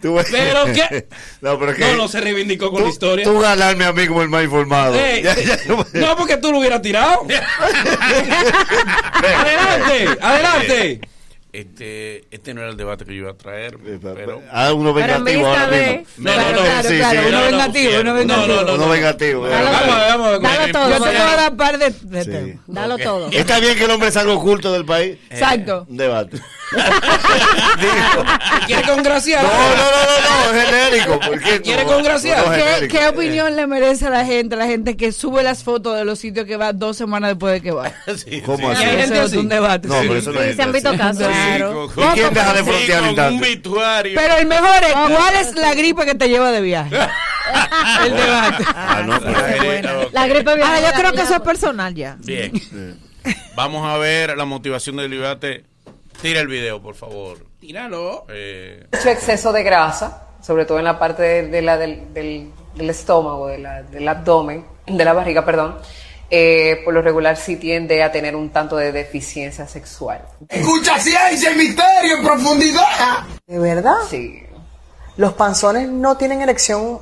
Tú 0.00 0.18
¿Pero 0.30 0.64
qué? 0.66 1.06
No, 1.40 1.58
pero 1.58 1.74
que 1.74 1.80
No, 1.80 1.96
no 1.96 2.08
se 2.08 2.20
reivindicó 2.20 2.70
con 2.70 2.82
la 2.84 2.88
historia. 2.88 3.24
tú 3.24 3.38
ganarme 3.38 3.84
a 3.84 3.92
mí 3.92 4.06
como 4.06 4.22
el 4.22 4.28
más 4.28 4.44
informado. 4.44 4.94
Ey, 4.94 5.22
Ya, 5.22 5.34
ya, 5.36 5.58
no, 5.68 5.84
no, 5.92 6.16
porque 6.16 6.36
tú 6.38 6.52
lo 6.52 6.58
hubieras 6.58 6.80
tirado. 6.82 7.20
adelante, 9.22 10.18
adelante. 10.20 11.00
Este, 11.52 12.24
este 12.30 12.54
no 12.54 12.60
era 12.60 12.70
el 12.70 12.76
debate 12.76 13.04
que 13.04 13.10
yo 13.12 13.22
iba 13.22 13.32
a 13.32 13.36
traer, 13.36 13.76
pero... 14.00 14.40
Ah, 14.52 14.72
uno 14.72 14.94
vengativo 14.94 15.48
ahora 15.48 15.66
de- 15.66 15.98
mismo. 15.98 16.06
No, 16.18 16.36
no, 16.36 16.52
no. 16.52 16.58
Claro, 16.60 16.88
Sí, 16.88 16.96
claro, 16.96 17.20
sí. 17.22 17.26
uno 17.26 17.30
No, 17.30 17.40
no, 17.40 17.50
vengativo, 17.50 17.90
uno 17.90 18.04
no, 18.04 18.14
vengativo. 18.14 18.46
no, 18.46 18.62
no, 18.62 18.74
Uno 18.74 18.88
vengativo. 18.88 19.48
Dalo 19.48 19.68
eh. 19.68 19.72
Vamos 19.72 19.94
a 19.94 19.98
ver, 19.98 20.08
vamos 20.08 20.26
a 20.26 20.30
ver. 20.30 20.42
Dalo 20.42 20.72
todo. 20.72 20.88
Yo 20.90 20.94
te 20.94 21.00
voy 21.00 21.16
a 21.16 21.36
dar 21.36 21.56
par 21.56 21.78
de, 21.78 21.90
de 21.90 22.24
Sí. 22.24 22.30
temas. 22.30 22.56
Dalo 22.68 22.98
todo. 22.98 23.30
Está 23.32 23.58
bien 23.58 23.76
que 23.76 23.84
el 23.84 23.90
hombre 23.90 24.12
salga 24.12 24.32
oculto 24.32 24.72
del 24.72 24.84
país. 24.84 25.18
Exacto. 25.28 25.86
Un 25.88 25.96
debate. 25.96 26.38
¿Quiere 28.66 28.82
congraciar? 28.82 29.42
no, 29.42 29.48
no, 29.48 29.56
no, 29.58 29.72
no, 29.76 30.52
no, 30.52 30.58
es 30.58 30.64
genérico. 30.70 31.20
¿Por 31.20 31.40
qué? 31.42 31.60
¿Quiere 31.60 31.84
No, 31.84 31.92
congraciar? 31.92 32.46
no, 32.46 32.88
¿Qué, 32.88 33.06
opinión 33.08 33.56
le 33.56 33.66
merece 33.66 34.06
a 34.06 34.10
la 34.10 34.24
gente, 34.24 34.56
la 34.56 34.66
gente 34.66 34.96
que 34.96 35.12
sube 35.12 35.42
las 35.42 35.64
fotos 35.64 35.96
de 35.96 36.04
los 36.04 36.18
sitios 36.18 36.46
que 36.46 36.56
va 36.56 36.72
dos 36.72 36.96
semanas 36.96 37.30
después 37.30 37.54
de 37.54 37.60
que 37.62 37.72
va? 37.72 37.92
Sí, 38.16 38.40
¿Cómo 38.42 38.68
sí. 38.70 38.76
así? 38.76 38.84
Hay 38.84 38.96
gente 38.98 39.18
así. 39.20 39.36
un 39.36 39.48
debate. 39.48 39.88
No, 39.88 39.94
pero 40.00 40.16
eso 40.16 40.32
no 40.32 40.40
Sí, 40.40 40.46
es 40.48 40.56
se 40.56 40.62
han 40.62 40.72
visto 40.72 40.96
casos. 40.96 41.26
Claro. 41.26 41.86
¿Y 41.96 42.14
quién 42.14 42.34
deja 42.34 42.52
de 42.54 42.58
Sí, 42.64 42.64
frontear 42.70 43.14
con 43.14 43.34
un 43.34 43.40
vituario. 43.40 44.20
Pero 44.20 44.36
el 44.36 44.46
mejor 44.46 44.84
es, 44.84 44.92
¿cuál 44.92 45.34
es 45.40 45.54
la 45.56 45.74
gripe 45.74 46.04
que 46.04 46.14
te 46.14 46.28
lleva 46.28 46.50
de 46.52 46.60
viaje? 46.60 46.94
el 48.04 48.14
debate. 48.16 48.64
Ah, 48.74 49.02
no, 49.06 49.18
pero 49.20 49.36
Ah, 49.38 49.64
buena. 49.64 49.98
ok. 49.98 50.12
La 50.12 50.26
gripe 50.26 50.50
Ahora, 50.50 50.80
yo 50.80 50.92
creo 50.96 51.12
que 51.12 51.22
eso 51.22 51.34
es 51.34 51.40
personal 51.40 51.94
ya. 51.94 52.16
Bien. 52.20 52.52
Vamos 53.56 53.86
a 53.86 53.96
ver 53.98 54.36
la 54.36 54.44
motivación 54.44 54.96
del 54.96 55.10
debate. 55.10 55.64
Tira 56.22 56.40
el 56.40 56.48
video, 56.48 56.82
por 56.82 56.94
favor. 56.94 57.38
Tíralo. 57.60 58.26
Eh, 58.28 58.86
mucho 58.92 59.08
exceso 59.08 59.52
de 59.52 59.62
grasa, 59.62 60.28
sobre 60.42 60.64
todo 60.66 60.78
en 60.78 60.84
la 60.84 60.98
parte 60.98 61.22
de, 61.22 61.42
de 61.48 61.62
la, 61.62 61.78
del, 61.78 62.12
del- 62.12 62.50
del 62.74 62.90
estómago, 62.90 63.46
de 63.48 63.58
la- 63.58 63.82
del 63.82 64.06
abdomen, 64.06 64.64
de 64.86 65.04
la 65.04 65.12
barriga, 65.12 65.44
perdón, 65.44 65.76
eh, 66.30 66.82
por 66.84 66.94
lo 66.94 67.02
regular 67.02 67.36
sí 67.36 67.56
tiende 67.56 68.02
a 68.02 68.12
tener 68.12 68.36
un 68.36 68.50
tanto 68.50 68.76
de 68.76 68.92
deficiencia 68.92 69.66
sexual. 69.66 70.22
Escucha 70.48 70.98
ciencia 70.98 71.52
y 71.52 71.56
misterio 71.56 72.16
en 72.18 72.24
profundidad. 72.24 73.24
¿De 73.46 73.58
verdad? 73.58 73.96
Sí. 74.08 74.42
Los 75.16 75.32
panzones 75.32 75.88
no 75.88 76.16
tienen 76.16 76.42
erección 76.42 77.00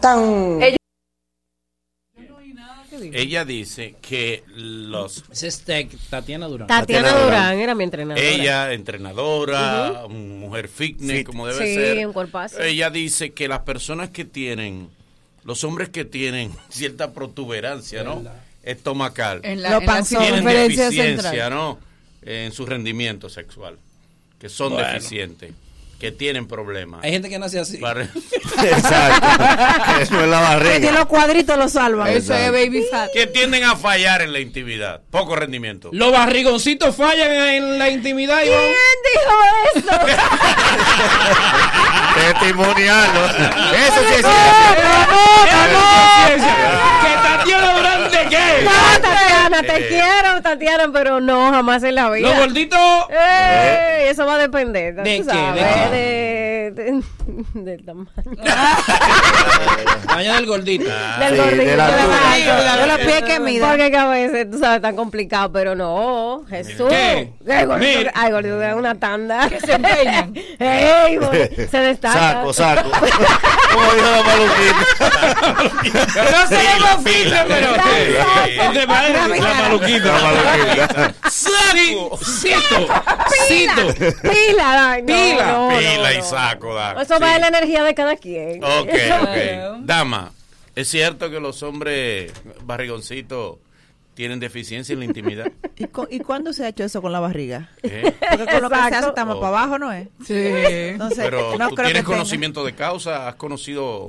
tan... 0.00 0.60
ella 3.02 3.44
dice 3.44 3.94
que 4.00 4.42
los 4.54 5.24
es 5.42 5.64
Tatiana 6.10 6.46
Durán. 6.46 6.66
Tatiana 6.68 7.08
Tatiana 7.08 7.24
Durán 7.24 7.24
Durán. 7.52 7.58
era 7.60 7.74
mi 7.74 7.84
entrenadora. 7.84 8.26
ella 8.26 8.72
entrenadora, 8.72 10.04
mujer 10.08 10.68
fitness 10.68 11.18
Fit. 11.18 11.26
como 11.26 11.46
debe 11.46 11.66
Sí, 11.66 11.74
ser. 11.74 12.06
un 12.06 12.12
cuerpazo. 12.12 12.60
Ella 12.60 12.90
dice 12.90 13.32
que 13.32 13.48
las 13.48 13.60
personas 13.60 14.10
que 14.10 14.24
tienen 14.24 14.88
los 15.44 15.64
hombres 15.64 15.88
que 15.88 16.04
tienen 16.04 16.52
cierta 16.68 17.12
protuberancia, 17.12 18.02
¿no? 18.04 18.22
Estomacal. 18.62 19.40
En 19.42 19.62
la, 19.62 19.78
en 19.78 19.86
la 19.86 20.02
tienen 20.04 20.44
deficiencia, 20.44 21.04
central. 21.32 21.50
¿no? 21.50 21.78
En 22.22 22.52
su 22.52 22.66
rendimiento 22.66 23.28
sexual. 23.30 23.78
Que 24.38 24.48
son 24.50 24.74
Bueno. 24.74 24.86
deficientes. 24.92 25.52
Que 26.00 26.10
tienen 26.10 26.48
problemas. 26.48 27.04
Hay 27.04 27.12
gente 27.12 27.28
que 27.28 27.38
nace 27.38 27.58
así. 27.60 27.76
Para- 27.76 28.04
Exacto. 28.64 29.28
Eso 30.00 30.20
es 30.22 30.28
la 30.28 30.38
Que 30.38 30.44
barriga. 30.56 30.92
los 30.92 31.04
cuadritos 31.06 31.58
lo 31.58 31.68
salvan. 31.68 32.08
Eso 32.08 32.34
es 32.34 32.50
baby 32.50 32.82
fat. 32.90 33.10
que 33.12 33.26
tienden 33.26 33.64
a 33.64 33.76
fallar 33.76 34.22
en 34.22 34.32
la 34.32 34.40
intimidad. 34.40 35.02
Poco 35.10 35.36
rendimiento. 35.36 35.90
Los 35.92 36.10
barrigoncitos 36.10 36.96
fallan 36.96 37.30
en 37.30 37.78
la 37.78 37.90
intimidad, 37.90 38.42
Iván. 38.42 38.60
¿Quién 38.62 39.84
dijo 39.84 39.90
eso? 39.90 40.06
Testimoniarlo. 42.14 43.26
Eso 43.26 44.00
sí 44.08 44.14
es 44.14 44.26
¿Que 47.02 47.12
Tatiana 47.22 47.74
Durán 47.76 48.10
de 48.10 48.26
qué? 48.28 48.64
No, 48.64 48.70
Tatiana, 49.50 49.62
te 49.62 49.76
Eh. 49.76 49.88
quiero, 49.88 50.42
Tatiana, 50.42 50.90
pero 50.92 51.20
no, 51.20 51.50
jamás 51.50 51.82
en 51.82 51.94
la 51.96 52.10
vida. 52.10 52.28
Los 52.28 52.38
gorditos. 52.38 52.78
Ey, 53.10 54.08
eso 54.08 54.24
va 54.26 54.34
a 54.34 54.38
depender. 54.38 54.94
¿De 54.94 55.18
tú 55.18 55.26
qué? 55.26 55.32
sabes, 55.32 55.90
¿De 55.90 55.96
de, 55.96 56.70
de- 56.70 57.02
del 57.54 57.84
tamaño. 57.84 58.10
Daña 60.06 60.34
del 60.36 60.46
gordito. 60.46 60.84
del 60.84 61.30
sí, 61.30 61.36
gordito. 61.36 61.64
de 61.64 62.86
los 62.86 62.98
pies 62.98 63.22
que 63.22 63.40
mida. 63.40 63.68
Porque 63.68 63.90
que 63.90 63.96
a 63.96 64.06
veces, 64.08 64.50
tú 64.50 64.58
sabes, 64.58 64.80
tan 64.82 64.96
complicado, 64.96 65.50
pero 65.52 65.74
no, 65.74 66.42
Jesús. 66.48 66.88
¿Qué? 66.88 67.32
Ay, 67.48 67.64
gordito, 67.66 67.98
Mira. 67.98 68.12
ay, 68.14 68.32
gordito, 68.32 68.58
de 68.58 68.74
una 68.74 68.94
tanda. 68.94 69.48
Que 69.48 69.60
se 69.60 69.72
empeñan. 69.74 70.32
Ey, 70.58 71.18
se 71.70 71.78
destaca. 71.78 72.18
Saco, 72.32 72.52
saco. 72.52 72.90
Como 72.90 73.92
dijo 73.94 74.10
la 74.10 74.22
maluquita. 74.22 74.86
No 76.30 76.46
sabemos 76.46 76.96
fitness, 77.04 77.44
pero. 77.48 77.68
Exacto. 77.74 78.62
Entre 78.62 78.86
paréntesis, 78.86 79.39
la 79.40 79.54
maluquita. 79.54 80.04
La 80.04 80.22
maluquita. 80.22 81.14
Saco. 81.30 82.18
Cito. 82.18 82.88
Cito. 83.48 84.20
Pila, 84.22 84.98
no, 85.00 85.06
Pila. 85.06 85.46
no, 85.52 85.70
no, 85.70 85.78
Pila 85.78 86.14
y 86.14 86.18
no. 86.18 86.24
saco. 86.24 86.78
Eso 87.00 87.18
va 87.20 87.34
en 87.36 87.40
la 87.42 87.48
energía 87.48 87.82
de 87.84 87.94
cada 87.94 88.16
quien. 88.16 88.62
Ok, 88.62 88.88
ok. 89.22 89.80
Dama, 89.82 90.32
¿es 90.74 90.88
cierto 90.88 91.30
que 91.30 91.40
los 91.40 91.62
hombres 91.62 92.32
barrigoncitos 92.64 93.56
tienen 94.14 94.40
deficiencia 94.40 94.92
en 94.92 94.98
la 94.98 95.04
intimidad? 95.06 95.50
¿Y, 95.76 95.86
cu- 95.86 96.06
¿Y 96.10 96.18
cuándo 96.20 96.52
se 96.52 96.64
ha 96.64 96.68
hecho 96.68 96.84
eso 96.84 97.00
con 97.00 97.12
la 97.12 97.20
barriga? 97.20 97.70
¿Eh? 97.82 98.12
Porque 98.30 98.46
con 98.46 98.62
lo 98.62 98.68
que 98.68 98.76
se 98.76 98.94
hace 98.96 99.08
estamos 99.08 99.36
Oh. 99.36 99.40
para 99.40 99.58
abajo, 99.58 99.78
¿no 99.78 99.92
es? 99.92 100.08
Sí. 100.26 100.34
Entonces, 100.36 101.18
Pero 101.24 101.56
no 101.56 101.68
tú 101.70 101.74
creo 101.74 101.86
que 101.86 101.92
tienes 101.92 102.02
tenga. 102.04 102.16
conocimiento 102.16 102.64
de 102.64 102.74
causa, 102.74 103.28
has 103.28 103.36
conocido... 103.36 104.06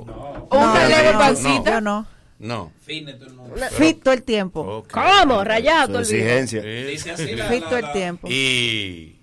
Un 0.50 0.74
relevo 0.74 1.12
no, 1.12 1.18
pancita. 1.18 1.80
no. 1.80 2.06
No. 2.42 2.72
No. 2.86 3.68
Fit 3.70 4.02
todo 4.02 4.12
el 4.12 4.22
tiempo. 4.24 4.84
¿Cómo? 4.92 5.44
Rayado 5.44 5.86
todo 5.88 5.98
el. 5.98 6.02
Exigencia. 6.02 6.60
Dice 6.60 7.10
así 7.12 7.34
la- 7.34 7.46
Fit 7.48 7.64
todo 7.64 7.78
el 7.78 7.92
tiempo. 7.92 8.28
Y, 8.28 9.16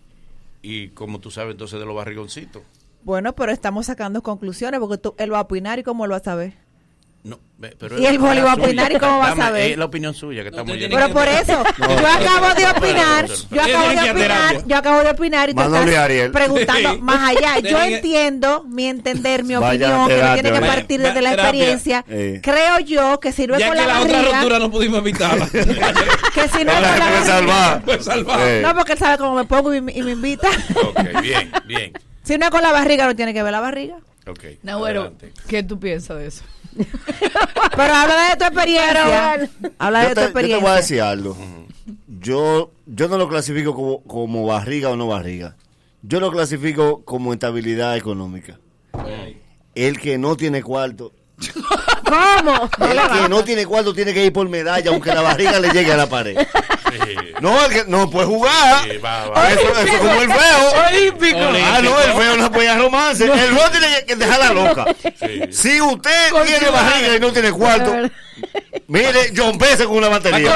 y 0.62 0.88
como 0.90 1.20
tú 1.20 1.30
sabes 1.30 1.52
entonces 1.52 1.80
de 1.80 1.86
los 1.86 1.96
barrigoncitos. 1.96 2.64
Bueno, 3.04 3.36
pero 3.36 3.52
estamos 3.52 3.86
sacando 3.86 4.22
conclusiones 4.24 4.80
porque 4.80 4.98
tú, 4.98 5.16
él 5.18 5.32
va 5.34 5.40
a 5.40 5.42
opinar 5.42 5.80
y 5.80 5.84
cómo 5.84 6.06
él 6.06 6.12
va 6.12 6.18
a 6.18 6.24
saber. 6.24 6.54
No, 7.22 7.38
pero 7.80 8.00
Y 8.00 8.06
el 8.06 8.18
boli 8.18 8.40
va 8.40 8.54
a 8.54 8.56
opinar, 8.56 8.90
¿y 8.94 8.98
cómo 8.98 9.20
va 9.20 9.32
a 9.32 9.36
saber? 9.36 9.72
Es 9.72 9.78
la 9.78 9.86
opinión 9.86 10.14
suya 10.14 10.42
que 10.42 10.50
estamos 10.50 10.72
usted 10.72 10.86
oyendo. 10.86 10.96
Pero 10.96 11.14
por 11.14 11.28
eso, 11.28 11.64
yo 11.78 12.08
acabo 12.08 12.56
de 12.56 12.68
opinar, 12.68 13.26
yo 13.52 13.62
acabo 13.62 13.90
de 13.90 14.12
opinar, 14.12 14.66
yo 14.66 14.78
acabo 14.78 15.00
de 15.04 15.10
opinar 15.10 15.50
y 15.50 15.54
tú 15.54 15.62
estás 15.62 16.30
preguntando 16.32 16.98
más 17.00 17.30
allá. 17.30 17.60
Yo 17.60 17.82
entiendo 17.82 18.64
mi 18.64 18.88
entender, 18.88 19.44
mi 19.44 19.56
opinión, 19.56 20.08
que 20.08 20.18
no 20.22 20.34
tiene 20.34 20.52
que 20.54 20.62
partir 20.62 21.02
desde 21.02 21.22
la 21.22 21.34
experiencia. 21.34 22.06
Creo 22.42 22.80
yo 22.80 23.20
que 23.20 23.34
si 23.34 23.48
no 23.48 23.56
es 23.56 23.60
Ya 23.60 23.68
con 23.68 23.76
que 23.78 23.82
la 23.82 23.88
la 23.94 24.02
otra 24.02 24.22
ruptura 24.22 24.60
no 24.60 24.72
pudimos 24.72 25.00
evitarla. 25.00 25.48
que 26.34 26.48
si 26.48 26.64
no 26.64 26.72
es 26.72 26.82
No 26.82 26.82
la 26.82 26.90
con 26.90 27.00
la 27.48 27.82
puede 27.84 27.98
barriga. 28.04 28.62
No, 28.62 28.76
porque 28.76 28.94
él 28.94 29.00
sabe 29.00 29.18
cómo 29.18 29.36
me 29.36 29.44
pongo 29.44 29.74
y, 29.74 29.82
me- 29.82 29.92
y 29.92 30.02
me 30.04 30.12
invita. 30.12 30.48
Ok, 30.86 31.22
bien, 31.22 31.52
bien. 31.66 31.94
Si 32.24 32.38
no 32.38 32.46
es 32.46 32.52
con 32.52 32.62
la 32.62 32.72
barriga, 32.72 33.06
no 33.08 33.16
tiene 33.16 33.34
que 33.34 33.44
ver 33.44 33.52
la 33.52 33.60
barriga. 33.60 33.96
Ok. 34.28 34.44
No, 34.64 34.86
adelante. 34.86 35.34
¿qué 35.48 35.64
tú 35.64 35.80
piensas 35.80 36.18
de 36.18 36.28
eso? 36.28 36.44
Pero 37.76 37.94
habla 37.94 38.30
de 38.30 38.38
tu 38.38 38.44
experiencia. 38.46 39.50
Habla 39.78 40.00
de 40.10 40.16
te, 40.16 40.16
tu 40.16 40.22
yo 40.22 40.28
te 40.28 40.32
voy 40.34 40.44
a 40.46 40.50
experiencia. 40.50 40.76
decir 40.76 41.02
algo. 41.02 41.38
Yo, 42.08 42.72
yo 42.86 43.08
no 43.08 43.18
lo 43.18 43.28
clasifico 43.30 43.74
como, 43.74 44.04
como 44.04 44.46
barriga 44.46 44.90
o 44.90 44.96
no 44.96 45.08
barriga. 45.08 45.56
Yo 46.02 46.20
lo 46.20 46.32
clasifico 46.32 47.04
como 47.04 47.34
estabilidad 47.34 47.98
económica. 47.98 48.60
El 49.76 50.00
que 50.00 50.18
no 50.18 50.36
tiene 50.36 50.62
cuarto. 50.64 51.14
¿Cómo? 52.06 52.70
El 52.86 53.22
que 53.22 53.30
no 53.30 53.44
tiene 53.44 53.66
cuarto 53.66 53.94
tiene 53.94 54.14
que 54.14 54.26
ir 54.26 54.34
por 54.34 54.48
medalla, 54.50 54.92
aunque 54.92 55.14
la 55.14 55.22
barriga 55.22 55.60
le 55.60 55.70
llegue 55.72 55.92
a 55.94 55.98
la 55.98 56.08
pared. 56.10 56.38
No, 57.42 57.66
el 57.66 57.72
que 57.72 57.84
no 57.88 58.10
puede 58.10 58.26
jugar. 58.28 58.84
Sí, 58.84 58.98
va, 58.98 59.28
va. 59.30 59.50
Eso, 59.50 59.62
eso 59.62 59.80
es 59.94 59.98
como 60.00 60.22
el 60.22 60.30
feo. 60.32 60.72
Olímpico. 60.90 61.40
Ah, 61.40 61.80
no, 61.82 62.00
el 62.02 62.14
feo 62.14 62.38
no 62.38 62.46
apoya 62.46 62.76
romance. 62.78 63.24
El 63.24 63.32
feo 63.32 63.70
tiene 63.72 64.06
que 64.06 64.16
dejarla 64.16 64.54
loca. 64.54 64.86
Si 65.52 65.80
usted 65.82 66.30
Con 66.32 66.46
tiene 66.46 66.70
barriga 66.70 67.16
y 67.16 67.20
no 67.20 67.32
tiene 67.32 67.52
cuarto, 67.52 67.96
mire, 68.88 69.32
John 69.36 69.58
Pese 69.58 69.86
con 69.86 69.98
una 69.98 70.10
batería. 70.10 70.54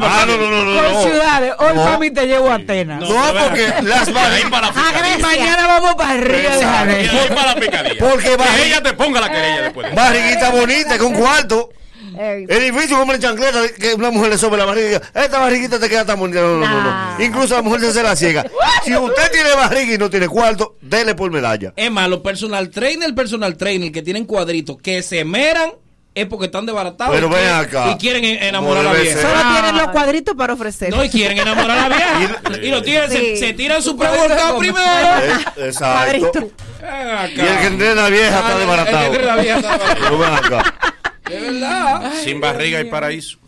Ah, 0.00 0.24
no, 0.26 0.36
no, 0.36 0.50
no, 0.50 0.64
no. 0.64 0.82
Con 0.82 0.92
no. 0.92 1.02
ciudades. 1.02 1.52
Hoy 1.58 1.74
No. 1.74 1.84
mami 1.84 2.10
te 2.12 2.26
llevo 2.26 2.50
a 2.50 2.54
Atenas. 2.54 3.00
No, 3.00 3.32
porque 3.42 3.72
las 3.82 4.12
barrigas. 4.12 4.70
Y 5.18 5.22
mañana 5.22 5.66
vamos 5.66 5.94
para 5.96 6.10
arriba 6.12 6.56
de 6.56 7.28
para 7.34 7.54
la. 7.54 7.54
Porque 7.98 8.30
que 8.30 8.36
barri- 8.36 8.62
ella 8.66 8.82
te 8.82 8.92
ponga 8.92 9.20
la 9.20 9.28
querella 9.30 9.62
después. 9.62 9.88
de- 9.88 9.94
Barriguita 9.96 10.50
bonita, 10.50 10.98
con 10.98 11.12
cuarto. 11.14 11.70
Ey, 12.18 12.46
Es 12.48 12.60
difícil 12.60 12.96
como 12.96 13.12
en 13.12 13.20
chancleta 13.20 13.60
que 13.78 13.94
una 13.94 14.10
mujer 14.10 14.30
le 14.30 14.38
sobre 14.38 14.58
la 14.58 14.64
barriga 14.64 14.86
y 14.86 14.90
diga, 14.90 15.02
esta 15.14 15.38
barriguita 15.38 15.78
te 15.78 15.88
queda 15.88 16.04
tan 16.04 16.18
bonita. 16.18 16.40
No, 16.40 16.56
no, 16.58 16.66
no, 16.66 16.80
no. 17.18 17.24
Incluso 17.24 17.54
la 17.56 17.62
mujer 17.62 17.80
se 17.80 17.88
hace 17.88 18.02
la 18.02 18.16
ciega. 18.16 18.44
Si 18.84 18.96
usted 18.96 19.30
tiene 19.30 19.50
barriga 19.54 19.94
y 19.94 19.98
no 19.98 20.08
tiene 20.08 20.26
cuarto, 20.26 20.76
dele 20.80 21.14
por 21.14 21.30
medalla. 21.30 21.72
Es 21.76 21.90
más, 21.90 22.08
los 22.08 22.20
personal 22.20 22.70
trainer, 22.70 23.14
personal 23.14 23.56
trainer 23.56 23.92
que 23.92 24.00
tienen 24.02 24.24
cuadritos 24.24 24.78
que 24.82 25.02
se 25.02 25.22
meran 25.24 25.72
es 26.14 26.26
porque 26.26 26.46
están 26.46 26.64
desbaratados 26.66 27.14
Pero 27.14 27.28
y 27.28 27.30
ven 27.30 27.38
quieren- 27.40 27.60
acá. 27.60 27.90
y 27.90 27.98
quieren 27.98 28.24
en- 28.24 28.42
enamorar 28.42 28.86
a 28.86 28.92
la 28.94 28.98
vieja. 29.00 29.20
Solo 29.20 29.52
tienen 29.52 29.76
los 29.76 29.88
cuadritos 29.88 30.34
para 30.34 30.54
ofrecer. 30.54 30.90
No, 30.90 31.04
y 31.04 31.08
quieren 31.10 31.38
enamorar 31.38 31.78
a 31.78 31.88
la 31.88 31.96
vieja. 31.96 32.40
y 32.62 32.68
lo 32.70 32.82
tiran, 32.82 33.10
se, 33.10 33.18
Sí. 33.18 33.36
se 33.36 33.52
tiran 33.52 33.82
su 33.82 33.96
pre-workout 33.96 34.58
primero. 34.58 34.80
Eh, 35.56 35.66
Exacto. 35.66 36.30
Cuadrito. 36.30 36.50
Ven 36.80 37.10
acá. 37.10 37.30
Y 37.36 37.40
el 37.40 37.58
que 37.58 37.66
entrena 37.66 38.08
vieja 38.08 38.38
está 38.38 38.54
Ah, 38.54 38.58
desbaratado. 38.58 38.98
el 39.04 39.10
que 39.10 39.16
entrena 39.18 39.36
vieja 39.36 39.56
está 39.60 39.70
desbaratado. 39.78 40.00
Pero 40.02 40.18
ven 40.18 40.32
acá. 40.34 40.89
De 41.30 41.40
verdad. 41.40 42.12
Sin 42.24 42.40
barriga 42.40 42.80
y 42.80 42.84
paraíso. 42.84 43.38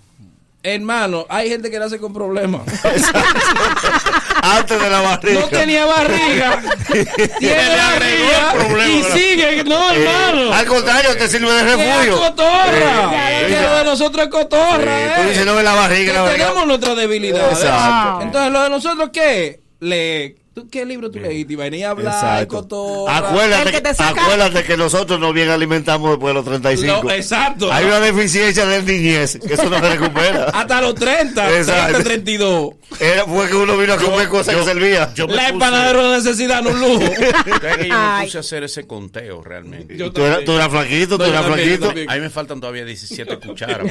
Hermano, 0.65 1.27
hay 1.29 1.49
gente 1.49 1.71
que 1.73 1.79
nace 1.81 1.99
con 1.99 2.13
problemas. 2.15 2.63
Antes 4.43 4.81
de 4.81 4.91
la 4.91 5.01
barriga. 5.01 5.41
No 5.41 5.49
tenía 5.49 5.85
barriga. 5.87 6.63
Tiene 7.39 7.77
barriga. 7.77 8.53
problema, 8.55 8.87
Y 8.89 9.03
sigue. 9.05 9.65
No, 9.65 9.93
Eh, 9.93 10.03
hermano. 10.05 10.53
al 10.53 10.67
contrario, 10.67 11.17
te 11.17 11.29
sirve 11.29 11.51
de 11.53 11.59
es 11.61 11.65
refugio. 11.77 12.19
cotorra. 12.21 13.41
Eh, 13.41 13.47
Que 13.49 13.61
lo 13.63 13.77
de 13.77 13.85
nosotros 13.85 14.25
es 14.25 14.31
cotorra. 14.31 15.01
Eh, 15.01 15.07
eh. 15.07 15.13
tú 15.17 15.29
dices, 15.29 15.47
no 15.47 15.55
ves 15.55 15.65
la 15.65 15.75
barriga, 15.75 16.13
Que 16.13 16.19
la 16.19 16.23
barriga. 16.23 16.47
tenemos 16.47 16.67
nuestras 16.67 16.97
debilidades. 16.97 17.59
Exacto. 17.59 18.23
Entonces, 18.23 18.53
lo 18.53 18.63
de 18.63 18.71
nosotros, 18.71 19.11
¿qué? 19.13 19.61
Le, 19.81 20.37
¿tú, 20.55 20.69
¿Qué 20.71 20.85
libro 20.85 21.11
tú 21.11 21.19
leíste? 21.19 21.53
Y 21.53 21.57
venía 21.57 21.89
a 21.89 21.91
hablar, 21.93 22.15
Exacto. 22.15 22.57
cotorra. 22.57 23.17
Acuérdate, 23.19 23.83
acuérdate 23.99 24.65
que 24.65 24.77
nosotros 24.77 25.19
no 25.21 25.33
bien 25.33 25.49
alimentamos 25.51 26.11
después 26.11 26.31
de 26.31 26.35
los 26.35 26.45
35. 26.45 27.03
No, 27.05 27.11
exacto. 27.11 27.73
Hay 27.73 27.85
una 27.85 28.01
deficiencia 28.01 28.67
de 28.67 28.83
niñez, 28.83 29.39
que 29.47 29.55
eso 29.55 29.69
no 29.71 29.79
se 29.81 29.89
recupera. 29.97 30.45
Hasta 30.55 30.81
los 30.81 30.95
30, 30.95 31.59
Exacto. 31.59 31.93
30, 31.93 32.05
32. 32.05 32.71
Era, 33.01 33.25
fue 33.25 33.49
que 33.49 33.57
uno 33.57 33.77
vino 33.79 33.95
a 33.95 33.97
comer 33.97 34.29
cosas 34.29 34.55
que 34.55 34.65
servía. 34.65 35.13
Yo 35.15 35.27
La 35.27 35.45
puse- 35.45 35.49
empanadera 35.51 36.03
de 36.03 36.17
necesidad 36.19 36.63
no 36.63 36.71
un 36.71 36.81
lujo. 36.81 37.01
¿Sabes 37.01 37.77
que 37.79 37.89
yo 37.89 37.95
me 37.99 38.23
puse 38.25 38.37
a 38.37 38.41
hacer 38.41 38.63
ese 38.65 38.87
conteo 38.87 39.43
realmente. 39.43 39.97
Yo 39.97 40.13
Tú 40.13 40.23
eras, 40.25 40.45
tú 40.45 40.53
eras 40.53 40.69
flaquito, 40.69 41.17
tú 41.17 41.25
No, 41.25 41.27
yo 41.27 41.33
eras 41.33 41.47
yo 41.47 41.53
flaquito. 41.55 42.11
A 42.11 42.15
mí 42.15 42.21
me 42.21 42.31
faltan 42.31 42.61
todavía 42.61 42.85
17 42.85 43.39
cucharas. 43.47 43.87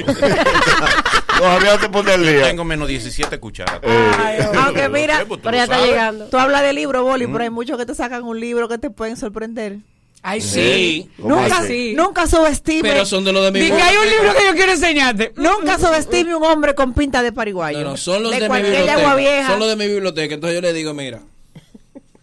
Todavía 1.37 1.77
te 1.77 1.89
pones 1.89 2.15
el 2.15 2.27
día. 2.27 2.43
Tengo 2.43 2.63
menos 2.63 2.87
17 2.87 3.39
cucharas. 3.39 3.79
Aunque 4.65 4.89
mira, 4.89 5.23
Pues 5.27 5.39
pero 5.43 5.57
ya 5.57 5.63
está 5.63 5.83
llegando. 5.85 6.25
Tú 6.51 6.55
hablas 6.57 6.61
de 6.69 6.73
libro, 6.73 7.03
Boli, 7.03 7.27
pero 7.27 7.43
hay 7.43 7.49
muchos 7.49 7.77
que 7.77 7.85
te 7.85 7.95
sacan 7.95 8.23
un 8.23 8.39
libro 8.39 8.67
que 8.67 8.77
te 8.77 8.89
pueden 8.89 9.17
sorprender. 9.17 9.77
Ay, 10.23 10.39
sí. 10.39 11.09
¿Cómo 11.19 11.35
Nunca, 11.41 11.63
nunca 11.95 12.27
subestime. 12.27 12.81
Pero 12.83 13.05
son 13.05 13.23
de 13.23 13.31
los 13.31 13.43
de 13.43 13.51
mi 13.51 13.59
Di 13.59 13.65
que 13.65 13.71
biblia. 13.71 13.87
hay 13.89 13.97
un 13.97 14.07
libro 14.09 14.33
que 14.37 14.45
yo 14.45 14.53
quiero 14.53 14.71
enseñarte. 14.73 15.33
Nunca 15.35 15.79
subestime 15.79 16.35
un 16.35 16.43
hombre 16.43 16.75
con 16.75 16.93
pinta 16.93 17.23
de 17.23 17.31
pariguayo. 17.31 17.79
No, 17.81 17.91
no, 17.91 17.97
son 17.97 18.21
los 18.21 18.31
de 18.31 18.37
de, 18.37 18.43
mi 18.43 18.47
cualquier 18.49 18.71
biblioteca. 18.75 18.99
agua 19.01 19.15
vieja. 19.15 19.47
Son 19.49 19.59
los 19.59 19.67
de 19.69 19.75
mi 19.77 19.87
biblioteca. 19.87 20.35
Entonces 20.35 20.55
yo 20.55 20.61
le 20.61 20.73
digo, 20.73 20.93
mira, 20.93 21.21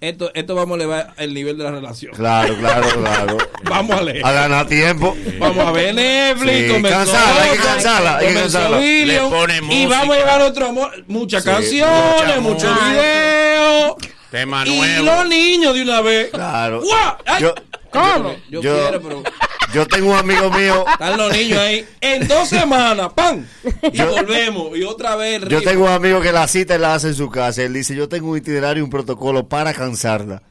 esto, 0.01 0.31
esto 0.33 0.55
vamos 0.55 0.75
a 0.75 0.77
elevar 0.77 1.15
el 1.17 1.35
nivel 1.35 1.59
de 1.59 1.65
la 1.65 1.73
relación. 1.73 2.15
Claro, 2.15 2.57
claro, 2.57 2.89
claro. 2.89 3.37
Vamos 3.65 3.99
a 3.99 4.03
leer. 4.03 4.25
A 4.25 4.31
ganar 4.31 4.69
tiempo. 4.69 5.17
Vamos 5.41 5.67
a 5.67 5.73
ver 5.73 5.93
Netflix, 5.93 6.77
Sí, 6.77 6.83
cansala, 6.83 7.43
hay 7.43 7.51
que 7.51 7.65
cansarla, 7.65 8.17
hay 8.19 8.29
que 8.29 8.35
cansarla. 8.35 8.79
William, 8.79 9.25
Le 9.25 9.31
pone 9.37 9.75
y 9.75 9.87
vamos 9.87 10.15
a 10.17 10.19
llevar 10.21 10.43
otro 10.43 10.67
amor, 10.67 10.93
muchas 11.09 11.43
Sí, 11.43 11.51
canciones, 11.51 12.41
muchos 12.41 12.71
videos. 12.91 13.97
Tema 14.31 14.67
Y 14.67 14.77
nuevo. 14.77 15.05
los 15.07 15.29
niños 15.29 15.75
de 15.75 15.83
una 15.83 16.01
vez. 16.03 16.31
Claro. 16.31 16.83
Yo, 17.41 17.55
¿Cómo? 17.91 18.35
Yo, 18.51 18.61
Yo- 18.61 18.75
quiero, 18.79 19.01
pero 19.03 19.23
yo 19.73 19.87
tengo 19.87 20.11
un 20.11 20.17
amigo 20.17 20.51
mío. 20.51 20.85
están 20.91 21.17
los 21.17 21.33
niños 21.33 21.59
ahí. 21.59 21.87
En 22.01 22.29
dos 22.29 22.49
semanas, 22.49 23.11
¡pam! 23.15 23.47
Y 23.93 24.03
volvemos. 24.03 24.77
Y 24.77 24.83
otra 24.83 25.17
vez. 25.17 25.43
Yo 25.49 25.63
tengo 25.63 25.85
un 25.85 25.91
amigo 25.91 26.21
que 26.21 26.33
la 26.33 26.47
cita 26.49 26.77
la 26.79 26.95
hace 26.95 27.09
en 27.09 27.15
su 27.15 27.31
casa. 27.31 27.63
Él 27.63 27.73
dice, 27.73 27.95
yo 27.95 28.09
tengo 28.09 28.31
un 28.31 28.37
itinerario 28.39 28.83
y 28.83 28.85
un 28.85 28.91
protocolo 28.91 29.49
para 29.49 29.73
cansarla. 29.73 30.43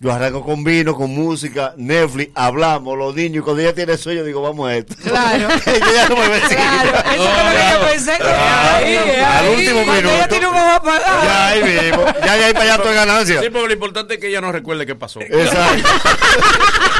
Yo 0.00 0.12
arranco 0.12 0.44
con 0.44 0.64
vino, 0.64 0.94
con 0.94 1.10
música, 1.14 1.72
Netflix, 1.78 2.30
hablamos, 2.34 2.98
los 2.98 3.14
niños, 3.14 3.36
y 3.36 3.40
cuando 3.40 3.62
ella 3.62 3.72
tiene 3.74 3.96
sueño, 3.96 4.22
digo, 4.22 4.42
vamos 4.42 4.68
a 4.68 4.76
esto. 4.76 4.94
Claro. 5.02 5.48
yo 5.66 5.94
ya 5.94 6.08
no 6.08 6.16
me 6.16 6.28
veo 6.28 6.40
Claro, 6.48 6.90
eso 7.14 7.24
es 7.24 7.44
lo 7.44 7.50
que 7.50 7.72
yo 7.72 7.88
pensé 7.88 8.12
que 8.18 8.24
Ah, 8.28 8.76
ahí, 8.76 8.96
al 8.96 9.44
ahí, 9.46 9.54
último 9.54 9.84
cuando 9.84 9.92
ella 10.08 10.10
minuto. 10.12 10.28
tiene 10.28 10.46
un 10.48 10.54
ojo 10.56 10.70
apagado. 10.70 11.24
Ya 11.24 11.46
ahí 11.48 11.62
mismo. 11.62 12.04
Ya 12.26 12.36
de 12.36 12.44
ahí 12.44 12.52
para 12.52 12.64
allá 12.64 12.74
estoy 12.74 12.94
ganancia. 12.94 13.40
Sí, 13.40 13.48
porque 13.50 13.66
lo 13.68 13.72
importante 13.72 14.14
es 14.14 14.20
que 14.20 14.28
ella 14.28 14.40
no 14.42 14.52
recuerde 14.52 14.84
qué 14.84 14.94
pasó. 14.94 15.20
Exacto. 15.22 15.88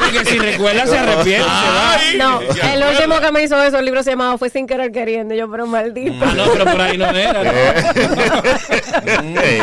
Porque 0.04 0.24
si 0.26 0.38
recuerda, 0.38 0.86
se 0.86 0.98
arrepiente. 0.98 1.46
Ay, 1.48 2.18
No, 2.18 2.40
el 2.40 2.82
último 2.90 3.20
que 3.20 3.32
me 3.32 3.42
hizo 3.44 3.62
eso, 3.62 3.78
el 3.78 3.84
libro 3.86 4.02
se 4.02 4.10
llamaba 4.10 4.36
Fue 4.36 4.50
sin 4.50 4.66
querer 4.66 4.92
queriendo. 4.92 5.34
Yo, 5.34 5.50
pero 5.50 5.66
maldito. 5.66 6.12
Ah, 6.22 6.34
no, 6.36 6.52
pero 6.52 6.64
por 6.66 6.80
ahí 6.80 6.98
no 6.98 7.06
era. 7.08 7.42
¿no? 7.42 7.50
ey, 9.40 9.60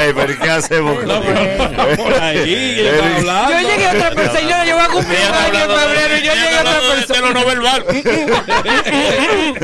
ey, 0.00 0.12
pero 0.14 0.38
¿qué 0.40 0.50
hacemos? 0.50 1.04
No, 1.04 1.20
pero 1.22 1.96
por 2.02 2.14
ahí, 2.20 2.65
que 2.74 2.82
yo 2.82 3.60
llegué 3.68 3.86
a 3.86 3.92
otra 3.92 4.10
persona, 4.10 4.40
yo, 4.40 4.64
yo 4.64 4.76
voy 4.76 4.84
a 4.84 4.88
cumplir 4.88 5.18
Ella 5.18 5.28
un 5.28 5.34
año 5.36 5.62
en 5.62 5.68
de- 5.68 5.74
febrero 5.76 6.16
y 6.16 6.22
yo 6.22 6.34
llegué 6.34 6.56
a 6.56 6.60
otra 6.60 6.72
de- 6.72 6.80
de 6.80 6.94
persona. 7.06 7.20
lo 7.20 7.34
no 7.34 7.44
verbal. 7.46 7.84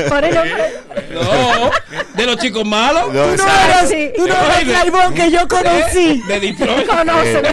Por 0.09 0.23
eso, 0.25 0.41
No, 1.11 1.71
de 2.13 2.25
los 2.25 2.37
chicos 2.37 2.65
malos. 2.65 3.13
No, 3.13 3.23
Tú 3.25 3.37
no 3.37 3.43
eres, 3.79 4.13
tú 4.15 4.27
no 4.27 4.33
eres 4.35 4.57
el 4.61 4.67
Claibón 4.67 5.13
que 5.13 5.31
yo 5.31 5.47
conocí. 5.47 6.21
De 6.27 6.39
Detroit. 6.39 6.89
Eh, 6.89 7.43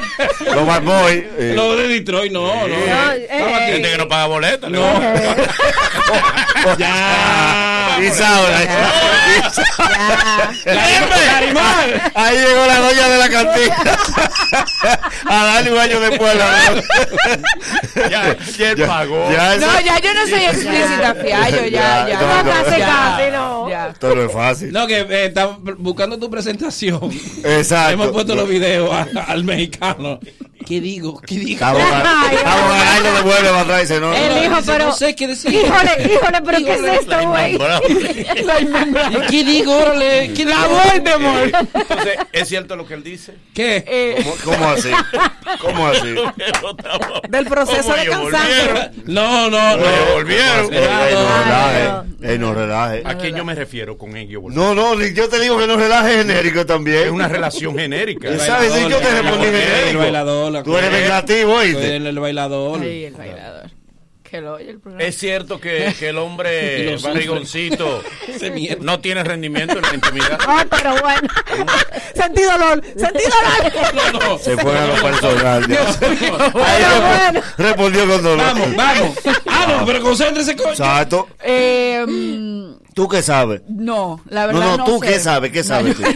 Los 0.54 0.66
Bad 0.66 0.82
Boy. 0.82 1.28
eh, 1.38 1.52
No, 1.56 1.74
de 1.76 1.88
Detroit, 1.88 2.32
no, 2.32 2.46
no. 2.68 2.74
Eh. 2.74 3.68
Gente 3.72 3.90
que 3.90 3.98
no 3.98 4.08
paga 4.08 4.26
boleta. 4.26 4.68
No. 4.68 4.80
Ya. 6.78 7.69
Isaura. 8.04 8.58
Larimar. 10.64 12.12
Ahí 12.14 12.36
llegó 12.38 12.66
la 12.66 12.80
doña 12.80 13.08
de 13.08 13.18
la 13.18 13.28
cantina 13.28 13.76
a 15.26 15.44
darle 15.44 15.72
un 15.72 15.78
año 15.78 16.00
después 16.00 16.34
la 16.36 16.82
Ya, 18.10 18.36
ya 18.58 18.70
él 18.70 18.82
pagó. 18.86 19.30
Ya 19.30 19.56
No, 19.56 19.80
ya 19.80 19.98
yo 20.00 20.14
no 20.14 20.26
soy 20.26 20.44
explícita, 20.44 21.14
fiallo, 21.14 21.64
ya, 21.66 21.70
Ya, 21.70 22.08
ya. 22.08 22.20
no, 22.20 22.42
No, 22.42 22.50
casi, 22.50 22.78
ya, 22.80 22.86
casi, 23.16 23.30
no. 23.32 23.70
ya. 23.70 23.88
Esto 23.88 24.14
no 24.14 24.22
es 24.22 24.32
fácil. 24.32 24.72
No, 24.72 24.86
que 24.86 25.00
eh, 25.00 25.26
estamos 25.26 25.58
buscando 25.78 26.18
tu 26.18 26.30
presentación. 26.30 27.10
Exacto. 27.44 27.92
Hemos 27.92 28.08
puesto 28.08 28.34
los 28.34 28.48
videos 28.48 28.90
a- 28.92 29.06
al 29.24 29.44
mexicano. 29.44 30.20
¿Qué 30.66 30.80
digo? 30.80 31.20
¿Qué 31.20 31.36
digo? 31.36 31.52
Estamos 31.52 31.82
ganando 32.32 33.14
de 33.14 33.22
vuelve 33.22 33.48
para 33.48 33.60
atrás. 33.60 33.80
Dice, 33.82 34.00
no, 34.00 34.14
Él 34.14 34.28
no, 34.34 34.40
dijo, 34.40 34.56
pero. 34.66 34.84
no 34.86 34.92
sé 34.92 35.14
qué 35.16 35.26
decir. 35.26 35.52
Híjole, 35.52 36.14
híjole, 36.14 36.38
pero 36.44 36.58
¿qué 36.58 36.72
es 36.74 37.00
esto, 37.00 37.28
güey? 37.28 37.58
¿Qué 39.30 39.44
digo? 39.44 39.76
Órale. 39.76 40.32
¿Qué 40.34 40.44
La? 40.44 40.66
Voldemort. 40.66 41.54
Entonces, 41.74 42.18
¿es 42.32 42.48
cierto 42.48 42.76
lo 42.76 42.86
que 42.86 42.94
él 42.94 43.02
dice? 43.02 43.34
¿Qué? 43.54 44.16
¿Cómo, 44.22 44.56
cómo 44.56 44.70
así? 44.70 44.90
¿Cómo 45.60 45.86
así? 45.88 46.14
del 47.28 47.46
proceso 47.46 47.92
de 47.94 48.06
cansancio. 48.06 48.90
No, 49.06 49.50
no, 49.50 49.76
no. 49.76 49.84
Volvieron. 50.14 50.70
No 50.70 50.78
Ay, 50.78 51.14
relaje. 51.14 51.90
Ey, 52.22 52.38
no 52.38 52.54
relaje. 52.54 53.02
¿A 53.04 53.16
quién 53.16 53.34
yo 53.36 53.44
me 53.44 53.54
refiero 53.54 53.96
con 53.96 54.16
ellos? 54.16 54.42
No, 54.48 54.74
no, 54.74 55.00
yo 55.00 55.28
te 55.28 55.40
digo 55.40 55.58
que 55.58 55.66
no 55.66 55.76
relaje 55.76 56.18
genérico 56.18 56.66
también. 56.66 57.04
Es 57.04 57.10
una 57.10 57.28
relación 57.28 57.76
genérica. 57.76 58.38
¿Sabes? 58.38 58.72
Si 58.72 58.88
yo 58.88 58.98
te 58.98 59.10
respondí 59.10 59.46
genérico. 59.46 60.49
Bailador. 60.52 60.52
la 60.52 60.62
Tú 60.62 60.76
eres 60.76 60.92
vengativo, 60.92 61.52
Tú 61.52 61.58
¿oíste? 61.58 61.96
eres 61.96 62.08
el 62.08 62.18
bailador. 62.18 62.80
Ay, 62.82 63.04
el 63.04 63.14
bailador. 63.14 63.70
Que 64.22 64.40
lo 64.40 64.52
oye 64.54 64.70
el 64.70 64.78
programa. 64.78 65.02
Es 65.04 65.18
cierto 65.18 65.60
que, 65.60 65.92
que 65.98 66.10
el 66.10 66.18
hombre 66.18 66.96
barrigoncito 67.02 68.00
no 68.80 69.00
tiene 69.00 69.24
rendimiento 69.24 69.74
en 69.78 69.82
la 69.82 69.94
intimidad. 69.94 70.38
Ah, 70.46 70.64
pero 70.70 70.94
bueno. 71.02 71.28
Sentí 72.14 72.42
dolor, 72.42 72.80
sentí 72.96 73.22
dolor. 73.24 73.92
No, 74.12 74.20
no. 74.20 74.38
Se 74.38 74.56
fue 74.56 74.78
a 74.78 74.86
lo 74.86 75.02
personal. 75.02 75.66
ya. 75.66 75.84
Dios 75.84 76.20
mío. 76.20 76.38
Ahí 76.64 76.82
bueno. 77.32 77.46
respondió 77.58 78.06
con 78.06 78.22
dolor. 78.22 78.46
Vamos, 78.46 78.76
vamos. 78.76 79.18
Ah, 79.48 79.66
no, 79.80 79.86
pero 79.86 80.00
concéntrese, 80.00 80.54
coño. 80.54 80.70
Exacto. 80.70 81.28
Eh, 81.42 82.04
mm, 82.06 82.72
¿Tú 82.94 83.08
qué 83.08 83.22
sabes? 83.22 83.62
no, 83.68 84.20
la 84.28 84.42
No, 84.42 84.46
verdad 84.58 84.66
no, 84.66 84.76
no, 84.78 84.84
tú 84.84 84.98
sé. 85.00 85.06
qué 85.08 85.20
sabes, 85.20 85.52
qué 85.52 85.62
sabes 85.64 85.96
tú. 85.96 86.02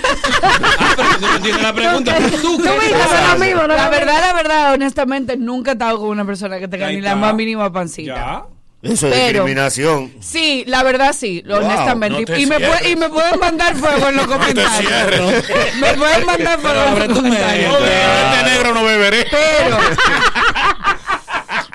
Ah, 0.97 0.97
pero 0.97 1.53
no 1.53 1.59
la 1.63 1.73
pregunta. 1.73 2.17
¿Tú 2.41 2.57
qué 2.63 2.69
sabes? 2.69 3.55
no 3.55 3.63
no 3.67 3.75
La 3.75 3.89
verdad, 3.89 4.21
la 4.21 4.33
verdad, 4.33 4.73
honestamente, 4.75 5.37
nunca 5.37 5.73
he 5.73 5.75
estado 5.75 5.99
con 5.99 6.09
una 6.11 6.25
persona 6.25 6.59
que 6.59 6.69
tenga 6.69 6.89
ni 6.89 7.01
la 7.01 7.17
más 7.17 7.35
mínima 7.35 7.73
pancita. 7.73 8.15
Ya. 8.15 8.45
Eso 8.93 9.07
es 9.09 9.15
Pero- 9.15 9.27
discriminación. 9.45 10.13
Sí, 10.21 10.63
la 10.67 10.83
verdad 10.83 11.15
sí, 11.19 11.43
Wow, 11.47 11.57
honestamente. 11.65 12.25
no 12.31 12.37
y, 12.39 12.47
me 12.47 12.61
puede- 12.61 12.91
y 12.91 12.97
me 12.97 13.09
pueden 13.09 13.41
mandar 13.41 13.75
fuego 13.75 14.09
en 14.09 14.17
los 14.17 14.27
comentarios. 14.29 14.73
cierres. 14.77 15.45
me 15.81 15.95
pueden 15.95 16.27
mandar 16.27 16.59
fuego 16.61 16.83
en 16.89 16.99
los 17.09 17.19
comentarios. 17.19 17.75
Este 17.81 18.43
negro 18.51 18.75
no 18.75 18.85
beberé. 18.85 19.27
Pero, 19.31 19.79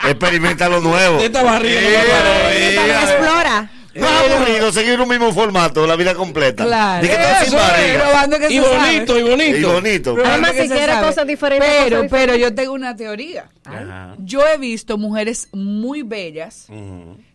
Experimenta 0.09 0.69
lo 0.69 0.79
nuevo. 0.81 1.19
Esta 1.19 1.43
barriga 1.43 1.81
no 2.75 2.81
explora. 3.01 3.69
No 3.95 4.07
es 4.07 4.31
aburrido 4.31 4.71
seguir 4.71 4.99
un 5.01 5.09
mismo 5.09 5.31
formato 5.33 5.85
la 5.87 5.95
vida 5.95 6.13
completa. 6.13 6.63
claro. 6.65 7.01
Di 7.01 7.09
que 7.09 7.15
sin 7.15 7.57
Eso 7.57 7.57
probando 7.99 8.39
que 8.39 8.45
Y 8.53 8.57
se 8.59 8.63
sabe. 8.63 8.77
bonito, 8.77 9.17
y 9.17 9.19
Y 9.19 9.23
bonito. 9.23 9.73
bonito. 9.73 10.13
Probando 10.15 10.47
Además, 10.47 10.63
si 10.63 10.69
quiere 10.69 10.93
cosas 11.01 11.27
diferentes, 11.27 11.67
Pero, 11.69 11.83
cosas 11.83 12.01
diferentes. 12.03 12.11
pero 12.11 12.35
yo 12.35 12.55
tengo 12.55 12.73
una 12.73 12.95
teoría. 12.95 13.49
Ajá. 13.65 14.15
Yo 14.19 14.47
he 14.47 14.57
visto 14.57 14.97
mujeres 14.97 15.49
muy 15.53 16.03
bellas, 16.03 16.67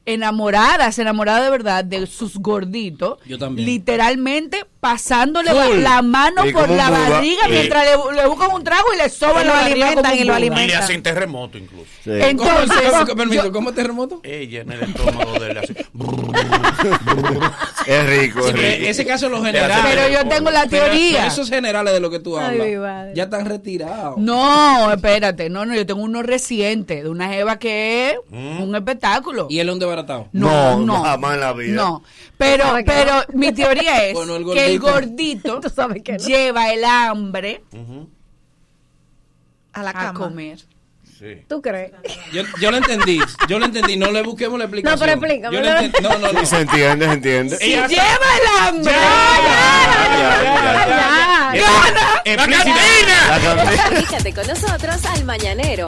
enamoradas, 0.06 0.98
enamoradas 0.98 1.44
de 1.44 1.50
verdad 1.50 1.84
de 1.84 2.06
sus 2.06 2.36
gorditos. 2.38 3.18
Yo 3.26 3.38
también. 3.38 3.66
Literalmente 3.66 4.66
pasándole 4.80 5.50
Full. 5.50 5.78
la 5.82 6.02
mano 6.02 6.42
por 6.52 6.68
la 6.68 6.90
barriga 6.90 7.44
Sí. 7.46 7.50
mientras 7.52 7.84
le, 7.86 8.16
le 8.16 8.26
buscan 8.28 8.50
un 8.52 8.62
trago 8.62 8.84
y 8.94 8.98
le 8.98 9.08
soban 9.08 9.44
Y 9.44 9.46
la 9.46 9.54
lo 9.54 9.58
alimentan, 9.60 9.94
y 9.94 9.94
lo 9.94 10.04
buga. 10.04 10.16
Y 10.18 10.24
le 10.24 10.32
alimentan. 10.34 10.82
hacen 10.82 11.02
terremoto 11.02 11.56
incluso. 11.56 11.86
Sí. 12.04 12.10
¿Cómo, 12.10 12.20
Entonces, 12.28 12.90
cómo- 12.90 13.16
permiso, 13.16 13.44
yo- 13.44 13.52
¿cómo 13.52 13.72
terremoto? 13.72 14.20
Ella 14.22 14.60
en 14.60 14.72
el 14.72 14.82
estómago 14.82 15.38
de 15.40 15.50
él 15.50 15.58
así. 15.58 15.74
Es 17.86 18.06
rico, 18.08 18.40
Sí, 18.42 18.48
es 18.48 18.52
pero 18.54 18.56
rico. 18.76 18.88
ese 18.90 19.06
caso 19.06 19.26
es 19.26 19.32
los 19.32 19.44
generales. 19.44 19.76
pero 19.84 20.08
yo 20.08 20.28
tengo 20.28 20.50
la 20.50 20.66
teoría. 20.66 21.16
pero 21.18 21.28
esos 21.28 21.48
generales 21.50 21.92
de 21.92 22.00
lo 22.00 22.10
que 22.10 22.18
tú 22.20 22.38
hablas 22.38 22.66
ya 23.14 23.24
están 23.24 23.44
retirados. 23.46 24.16
No, 24.18 24.90
espérate, 24.92 25.50
no, 25.50 25.66
no, 25.66 25.74
yo 25.74 25.84
tengo 25.84 26.02
uno 26.02 26.22
reciente 26.22 27.02
de 27.02 27.08
una 27.08 27.28
jeva 27.28 27.58
que 27.58 28.10
es 28.10 28.16
un 28.30 28.74
espectáculo. 28.74 29.46
Y 29.50 29.58
él 29.58 29.68
es 29.68 29.72
un 29.74 29.78
desbaratado. 29.78 30.28
No, 30.32 30.78
No, 30.78 30.86
no, 30.86 31.02
jamás 31.02 31.34
en 31.34 31.40
la 31.40 31.52
vida. 31.52 31.74
No, 31.74 32.02
pero, 32.38 32.64
pero 32.86 33.12
mi 33.34 33.52
teoría 33.52 34.06
es 34.06 34.14
Bueno, 34.14 34.36
el 34.36 34.44
que 34.52 34.66
el 34.66 34.78
gordito. 34.80 35.52
gordito 35.52 35.60
Tú 35.62 35.68
sabes 35.70 36.02
que 36.02 36.12
no. 36.12 36.18
lleva 36.18 36.72
el 36.72 36.84
hambre 36.84 37.62
A 39.72 39.82
la 39.82 39.90
a 39.90 39.92
cama. 39.92 40.18
comer. 40.20 40.58
Sí. 41.24 41.42
¿Tú 41.48 41.62
crees? 41.62 41.90
Yo, 42.34 42.42
yo 42.60 42.70
lo 42.70 42.76
entendí, 42.76 43.18
yo 43.48 43.58
lo 43.58 43.64
entendí. 43.64 43.96
No 43.96 44.12
le 44.12 44.20
busquemos 44.22 44.58
la 44.58 44.66
explicación. 44.66 45.00
No, 45.00 45.00
pero 45.00 45.12
explícame, 45.18 45.56
Yo 45.56 45.62
lo 45.62 45.72
no. 45.72 45.80
No, 46.02 46.18
no, 46.18 46.32
no. 46.34 46.40
Sí, 46.40 46.46
se 46.46 46.60
entiende, 46.60 47.06
se 47.06 47.12
entiende. 47.12 47.56
Si 47.56 47.68
lleva 47.70 47.86
el 47.88 48.68
hambre, 48.68 48.92
Ya. 48.92 49.00
La 52.34 52.46
canté. 53.40 53.76
Comunícate 53.84 54.34
con 54.34 54.46
nosotros 54.46 55.04
al 55.06 55.24
Mañanero. 55.24 55.86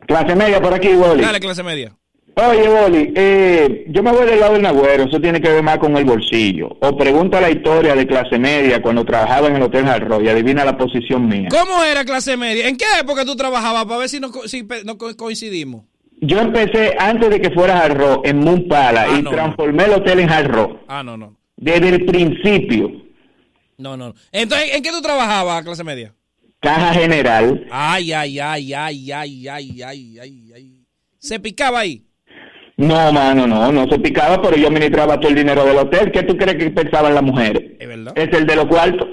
Clase 0.07 0.35
media 0.35 0.61
por 0.61 0.73
aquí, 0.73 0.93
Boli. 0.95 1.21
Dale, 1.21 1.39
clase 1.39 1.63
media. 1.63 1.91
Oye, 2.35 2.69
Boli, 2.69 3.11
eh, 3.15 3.85
yo 3.89 4.01
me 4.01 4.11
voy 4.11 4.25
del 4.25 4.39
lado 4.39 4.53
del 4.53 4.61
Nagüero, 4.61 5.03
eso 5.03 5.19
tiene 5.19 5.41
que 5.41 5.49
ver 5.49 5.61
más 5.61 5.77
con 5.77 5.97
el 5.97 6.05
bolsillo. 6.05 6.69
O 6.79 6.95
pregunta 6.95 7.41
la 7.41 7.49
historia 7.49 7.95
de 7.95 8.07
clase 8.07 8.39
media 8.39 8.81
cuando 8.81 9.03
trabajaba 9.03 9.47
en 9.47 9.57
el 9.57 9.61
Hotel 9.63 9.83
Jarro 9.85 10.21
y 10.21 10.29
adivina 10.29 10.63
la 10.63 10.77
posición 10.77 11.27
mía. 11.27 11.49
¿Cómo 11.51 11.83
era 11.83 12.05
clase 12.05 12.37
media? 12.37 12.67
¿En 12.69 12.77
qué 12.77 12.85
época 13.01 13.25
tú 13.25 13.35
trabajabas? 13.35 13.83
Para 13.85 13.97
ver 13.97 14.09
si 14.09 14.21
co- 14.21 14.47
si 14.47 14.65
co- 14.65 15.17
coincidimos. 15.17 15.83
Yo 16.21 16.39
empecé 16.39 16.95
antes 16.97 17.29
de 17.29 17.41
que 17.41 17.49
fuera 17.51 17.77
Jarro 17.77 18.21
en 18.23 18.39
Moon 18.39 18.67
Pala 18.69 19.07
Ah, 19.09 19.17
y 19.17 19.21
no, 19.21 19.31
transformé 19.31 19.83
el 19.85 19.93
hotel 19.93 20.19
en 20.21 20.27
Jarro. 20.29 20.79
Ah, 20.87 21.03
no, 21.03 21.17
no. 21.17 21.35
Desde 21.57 21.89
el 21.89 22.05
principio, 22.05 22.89
No, 23.77 23.97
no. 23.97 24.09
no. 24.09 24.15
Entonces, 24.31 24.75
¿en 24.75 24.83
qué 24.83 24.91
tú 24.91 25.01
trabajabas, 25.01 25.63
clase 25.63 25.83
media? 25.83 26.13
caja 26.61 26.93
general. 26.93 27.65
Ay, 27.71 28.11
ay, 28.13 28.39
ay, 28.39 28.73
ay, 28.73 29.11
ay, 29.11 29.47
ay, 29.47 29.81
ay, 29.81 30.19
ay, 30.19 30.51
ay. 30.53 30.85
¿Se 31.17 31.39
picaba 31.39 31.79
ahí? 31.79 32.03
No, 32.79 33.11
mano, 33.11 33.45
no, 33.45 33.71
no 33.73 33.87
se 33.89 33.99
picaba, 33.99 34.41
pero 34.41 34.55
yo 34.55 34.67
administraba 34.67 35.19
todo 35.19 35.29
el 35.29 35.35
dinero 35.35 35.65
del 35.65 35.77
hotel. 35.77 36.11
¿Qué 36.13 36.23
tú 36.23 36.37
crees 36.37 36.55
que 36.57 36.69
pensaban 36.69 37.13
las 37.13 37.23
mujeres? 37.23 37.73
Es 37.77 37.87
verdad. 37.87 38.13
Es 38.17 38.31
el 38.33 38.47
de 38.47 38.55
los 38.55 38.65
cuartos. 38.67 39.07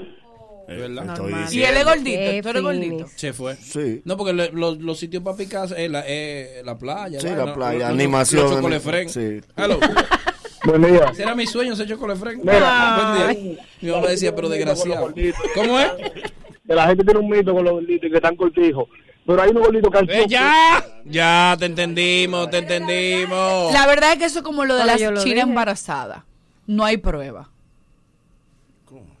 Es 0.69 0.77
verdad. 0.79 1.05
Estoy 1.09 1.59
Y 1.59 1.63
él 1.63 1.77
es 1.77 1.83
gordito, 1.85 2.41
tú 2.43 2.49
eres 2.49 2.61
gordito. 2.63 3.05
Se 3.15 3.33
fue. 3.33 3.55
Sí. 3.57 4.01
No, 4.05 4.15
porque 4.15 4.33
le- 4.33 4.51
los, 4.53 4.77
los 4.79 4.97
sitios 4.97 5.21
para 5.21 5.35
picar 5.35 5.67
es 5.77 5.91
la, 5.91 6.03
eh, 6.07 6.61
la 6.63 6.77
playa. 6.77 7.19
Sí, 7.19 7.27
la 7.27 7.53
playa, 7.53 7.79
los- 7.89 7.89
animación. 7.89 8.43
Los 8.43 8.51
chocolefren. 8.55 9.09
Sí. 9.09 9.41
Hello. 9.57 9.79
Buen 10.65 10.81
día. 10.83 11.05
Ese 11.11 11.23
era 11.23 11.35
mi 11.35 11.45
sueño, 11.45 11.75
ser 11.75 11.87
chocolefren. 11.87 12.39
Mira. 12.41 13.15
Buen 13.25 13.43
día. 13.43 13.57
Mi 13.81 13.91
mamá 13.91 14.07
decía, 14.07 14.33
pero 14.35 14.47
desgraciado. 14.49 15.13
¿Cómo 15.55 15.77
es? 15.79 15.91
Que 16.67 16.73
la 16.73 16.87
gente 16.87 17.03
tiene 17.03 17.19
un 17.19 17.29
mito 17.29 17.53
con 17.53 17.63
los 17.65 17.73
gorditos 17.73 18.07
y 18.07 18.11
que 18.11 18.17
están 18.17 18.35
cortijos. 18.35 18.87
Pero 19.27 19.41
hay 19.41 19.49
unos 19.49 19.63
gorditos 19.63 19.91
que 19.91 19.97
han 19.97 20.09
Eh, 20.09 20.25
ya, 20.29 20.85
ya, 21.03 21.55
te 21.59 21.65
entendimos, 21.65 22.49
te 22.49 22.59
entendimos. 22.59 23.73
La 23.73 23.85
verdad 23.85 24.13
es 24.13 24.19
que 24.19 24.25
eso 24.25 24.39
es 24.39 24.45
como 24.45 24.63
lo 24.63 24.75
de 24.77 24.83
chinas 24.95 25.23
dije. 25.25 25.39
embarazadas. 25.41 26.23
No 26.65 26.85
hay 26.85 26.95
prueba. 26.95 27.49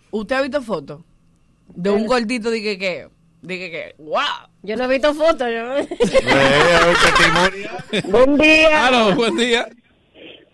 ¿Usted 0.09 0.35
ha 0.37 0.41
visto 0.41 0.61
fotos? 0.61 1.01
De 1.67 1.89
un 1.89 2.07
gordito, 2.07 2.49
dije 2.49 2.77
que, 2.77 3.09
dije 3.41 3.69
que, 3.69 3.95
wow. 3.97 4.47
Yo 4.63 4.77
no 4.77 4.85
he 4.85 4.87
visto 4.87 5.13
fotos. 5.13 5.49
Yo... 5.49 5.75
Buen 8.09 8.37
día. 8.37 9.13
Buen 9.13 9.35
día. 9.35 9.67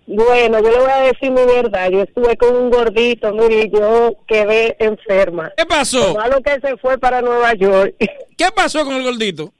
Bueno, 0.05 0.59
yo 0.61 0.69
le 0.69 0.79
voy 0.79 0.91
a 0.91 1.01
decir 1.01 1.31
mi 1.31 1.45
verdad. 1.45 1.89
Yo 1.89 2.01
estuve 2.01 2.35
con 2.37 2.55
un 2.55 2.69
gordito, 2.69 3.31
mire, 3.33 3.69
yo 3.69 4.15
quedé 4.27 4.75
enferma. 4.79 5.51
¿Qué 5.55 5.65
pasó? 5.65 6.17
Lo 6.29 6.41
que 6.41 6.59
se 6.59 6.77
fue 6.77 6.97
para 6.97 7.21
Nueva 7.21 7.53
York. 7.53 7.95
¿Qué 8.37 8.45
pasó 8.55 8.83
con 8.83 8.95
el 8.95 9.03
gordito? 9.03 9.53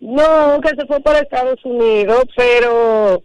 No, 0.00 0.60
que 0.62 0.70
se 0.70 0.86
fue 0.86 1.00
para 1.00 1.18
Estados 1.18 1.62
Unidos, 1.64 2.24
pero 2.34 3.22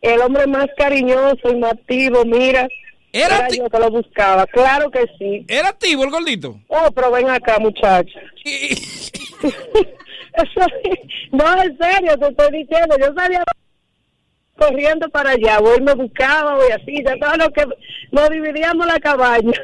el 0.00 0.20
hombre 0.22 0.46
más 0.46 0.66
cariñoso 0.76 1.50
y 1.50 1.56
más 1.56 1.72
activo, 1.72 2.24
mira. 2.24 2.66
Era 3.12 3.48
yo 3.48 3.68
que 3.68 3.78
lo 3.78 3.90
buscaba, 3.90 4.46
claro 4.46 4.90
que 4.90 5.04
sí. 5.18 5.44
¿Era 5.46 5.68
activo 5.68 6.02
el 6.02 6.10
gordito? 6.10 6.58
Oh, 6.68 6.90
pero 6.92 7.12
ven 7.12 7.28
acá, 7.28 7.58
muchacha. 7.60 8.20
No, 11.32 11.62
en 11.62 11.76
serio, 11.78 12.18
te 12.18 12.28
estoy 12.28 12.62
diciendo, 12.62 12.96
yo 12.98 13.12
salía 13.14 13.42
corriendo 14.56 15.08
para 15.10 15.30
allá, 15.30 15.58
voy 15.58 15.80
me 15.80 15.94
buscaba, 15.94 16.54
voy 16.54 16.70
así, 16.70 17.02
ya 17.04 17.16
todo 17.18 17.36
lo 17.36 17.50
que 17.50 17.66
nos 18.10 18.30
dividíamos 18.30 18.86
la 18.86 18.98
cabaña. 19.00 19.60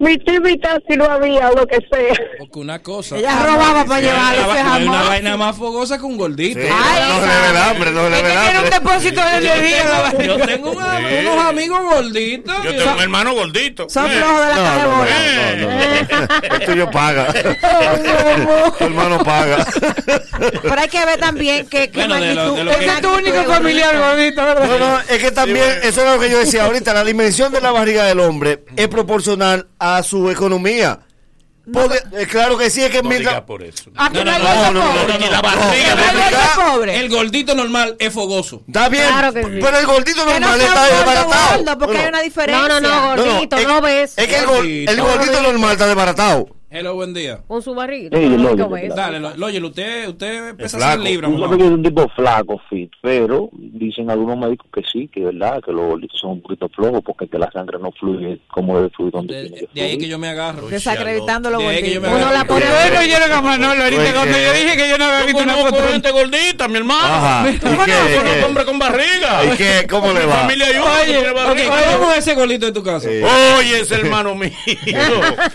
Mi 0.00 0.18
tibita 0.18 0.78
si 0.88 0.96
no 0.96 1.04
había, 1.04 1.50
o 1.50 1.54
lo 1.54 1.66
que 1.66 1.76
sea. 1.76 2.14
Porque 2.38 2.58
una 2.58 2.80
cosa. 2.82 3.16
Ella 3.16 3.38
robaba 3.46 3.84
para 3.84 4.00
llevarle 4.00 4.42
una, 4.42 4.50
ese 4.52 4.60
hay 4.68 4.82
una 4.82 4.92
jamón. 4.92 5.08
vaina 5.08 5.36
más 5.36 5.56
fogosa 5.56 5.98
que 5.98 6.04
un 6.04 6.16
gordito. 6.16 6.60
Sí, 6.60 6.66
no 6.68 7.20
le 7.20 7.26
dé 7.26 7.50
el 7.50 7.56
hambre, 7.56 7.90
no 7.92 8.08
le 8.10 8.16
Tiene 8.22 8.30
un 8.32 8.56
hambre. 8.56 8.70
depósito 8.70 9.20
de 9.24 9.48
vaina. 9.48 10.24
Yo 10.24 10.46
tengo 10.46 10.70
una- 10.72 10.98
Sí. 10.98 11.14
unos 11.26 11.44
amigos 11.46 11.80
gorditos. 11.84 12.54
Yo 12.64 12.74
tengo 12.76 12.92
un 12.92 13.00
hermano 13.00 13.34
gordito. 13.34 13.86
Son 13.88 14.10
Eh. 14.10 14.14
flojos 14.16 14.40
de 14.40 14.48
la 14.48 14.54
caja 14.56 14.86
no, 14.86 16.46
no. 16.48 16.54
El 16.56 16.64
tuyo 16.66 16.90
paga. 16.90 17.26
Tu 18.78 18.84
hermano 18.84 19.18
paga. 19.24 19.64
Pero 20.62 20.80
hay 20.80 20.88
que 20.88 21.04
ver 21.06 21.20
también 21.20 21.66
que, 21.66 21.90
que 21.90 21.98
Bueno, 22.00 22.14
de 22.16 22.34
lo- 22.34 22.42
magnitud. 22.42 22.56
de 22.58 22.64
lo 22.64 22.70
Ese 22.72 22.80
que- 22.80 22.86
es 22.86 23.00
tu 23.00 23.08
único 23.14 23.44
familiar 23.44 23.96
gordito, 23.98 24.42
¿verdad? 24.44 24.66
No, 24.66 24.78
no, 24.78 25.00
es 25.00 25.18
que 25.22 25.30
también, 25.30 25.64
eso 25.82 26.02
es 26.04 26.12
lo 26.14 26.18
que 26.20 26.30
yo 26.30 26.38
decía 26.38 26.64
ahorita, 26.64 26.92
la 26.94 27.04
dimensión 27.04 27.52
de 27.52 27.60
la 27.60 27.70
barriga 27.70 28.04
del 28.04 28.20
hombre 28.20 28.64
es 28.76 28.88
proporcional 28.88 29.68
a 29.78 29.83
su 30.02 30.30
economía. 30.30 31.00
Porque, 31.72 31.96
eh, 32.12 32.26
claro 32.26 32.58
que 32.58 32.68
sí, 32.68 32.82
es 32.82 32.90
que 32.90 33.02
No 33.02 33.08
mientras... 33.08 33.40
por 33.40 33.62
eso. 33.62 33.90
Aquí 33.96 34.18
no, 34.22 34.30
hay 34.30 34.38
no, 34.42 34.44
gordo 34.44 34.70
no, 34.72 34.72
no, 34.72 34.80
pobre. 35.00 35.12
no, 35.14 35.18
no, 35.24 35.30
La 35.32 35.40
barriga 35.40 35.72
Que 35.72 35.94
no 35.94 35.96
de 35.96 36.22
hay 36.22 36.34
gordo 36.34 36.72
pobre. 36.74 37.00
El 37.00 37.08
gordito 37.08 37.54
normal 37.54 37.96
es 37.98 38.12
fogoso. 38.12 38.62
Está 38.66 38.88
bien, 38.90 39.06
Claro 39.08 39.32
que 39.32 39.42
sí. 39.44 39.48
pero 39.62 39.78
el 39.78 39.86
gordito 39.86 40.26
Que 40.26 40.40
no 40.40 40.40
normal 40.40 40.60
está 40.60 40.84
desbaratado. 40.84 41.56
gordo, 41.56 41.78
porque 41.78 41.94
No, 41.94 42.00
hay 42.02 42.08
una 42.08 42.20
diferencia. 42.20 42.68
No, 42.68 42.68
no, 42.68 42.80
no, 42.80 42.88
No, 42.88 43.16
no, 43.16 43.32
gordito, 43.32 43.56
no 43.66 43.80
ves. 43.80 44.12
Es 44.18 44.26
que 44.26 44.36
el 44.90 45.00
gordito 45.00 45.42
normal 45.42 45.72
está 45.72 45.86
desbaratado. 45.86 46.48
Hello, 46.76 46.92
buen 46.96 47.14
día. 47.14 47.38
Con 47.46 47.62
su 47.62 47.72
barriga. 47.72 48.10
Sí, 48.18 48.24
no 48.30 48.36
lo- 48.52 48.68
lo. 48.68 48.94
Dale, 48.96 49.20
lo- 49.20 49.36
Loyel, 49.36 49.64
usted, 49.64 50.08
usted 50.08 50.56
pesa 50.56 50.76
flaco. 50.76 51.02
100 51.02 51.04
libras. 51.04 51.30
Sabes 51.38 51.56
que 51.58 51.64
es 51.66 51.70
un 51.70 51.82
tipo 51.84 52.08
flaco, 52.16 52.60
fit, 52.68 52.90
pero 53.00 53.48
dicen 53.52 54.10
algunos 54.10 54.36
médicos 54.36 54.66
que 54.74 54.82
sí, 54.92 55.06
que 55.06 55.20
es 55.20 55.26
verdad, 55.26 55.62
que 55.64 55.70
los 55.70 55.86
gorditos 55.86 56.18
son 56.20 56.32
un 56.32 56.42
poquito 56.42 56.68
flojos 56.70 57.00
porque 57.06 57.28
que 57.28 57.38
la 57.38 57.48
sangre 57.52 57.78
no 57.80 57.92
fluye 57.92 58.40
como 58.48 58.76
debe 58.76 58.90
fluir 58.90 59.12
donde 59.12 59.42
tiene 59.42 59.56
que 59.56 59.68
De 59.72 59.82
ahí 59.82 59.90
que 59.90 59.96
fluir. 59.98 60.10
yo 60.10 60.18
me 60.18 60.28
agarro. 60.30 60.66
Desacreditando 60.66 61.48
los 61.48 61.60
De 61.62 61.68
ahí 61.68 61.80
que 61.84 61.92
yo 61.94 62.00
me 62.00 62.08
gorditos. 62.08 62.30
agarro. 62.32 62.54
Uno 62.56 62.64
la 62.64 62.84
Yo 62.88 62.94
no 62.94 63.00
oyeron 63.00 63.32
a 63.32 63.40
Manolo 63.40 63.82
ahorita 63.84 64.02
Oye, 64.02 64.12
cuando 64.12 64.36
yo 64.38 64.52
dije 64.52 64.76
que 64.76 64.88
yo 64.88 64.98
no 64.98 65.04
había 65.04 65.20
Yo 65.20 65.26
visto 65.26 65.42
una 65.44 65.54
foto. 65.54 65.82
gente 65.92 66.10
gordita, 66.10 66.66
mi 66.66 66.76
hermano. 66.78 67.04
Ajá. 67.14 67.50
¿Y 67.54 67.58
¿Cómo 67.58 67.84
qué? 67.84 67.92
no? 67.92 68.10
¿Y 68.10 68.16
Conozco 68.18 68.46
hombre 68.46 68.64
con 68.64 68.78
barriga. 68.80 69.44
¿Y 69.44 69.56
qué? 69.56 69.86
¿Cómo 69.88 70.12
le 70.12 70.26
va? 70.26 70.38
familia 70.38 70.66
Ok, 70.80 71.34
barriga. 71.36 71.98
¿cómo 71.98 72.10
es 72.10 72.18
ese 72.18 72.34
gordito 72.34 72.66
de 72.66 72.72
tu 72.72 72.82
casa? 72.82 73.08
Oye, 73.08 73.78
ese 73.80 73.94
hermano 73.94 74.34
mío. 74.34 74.50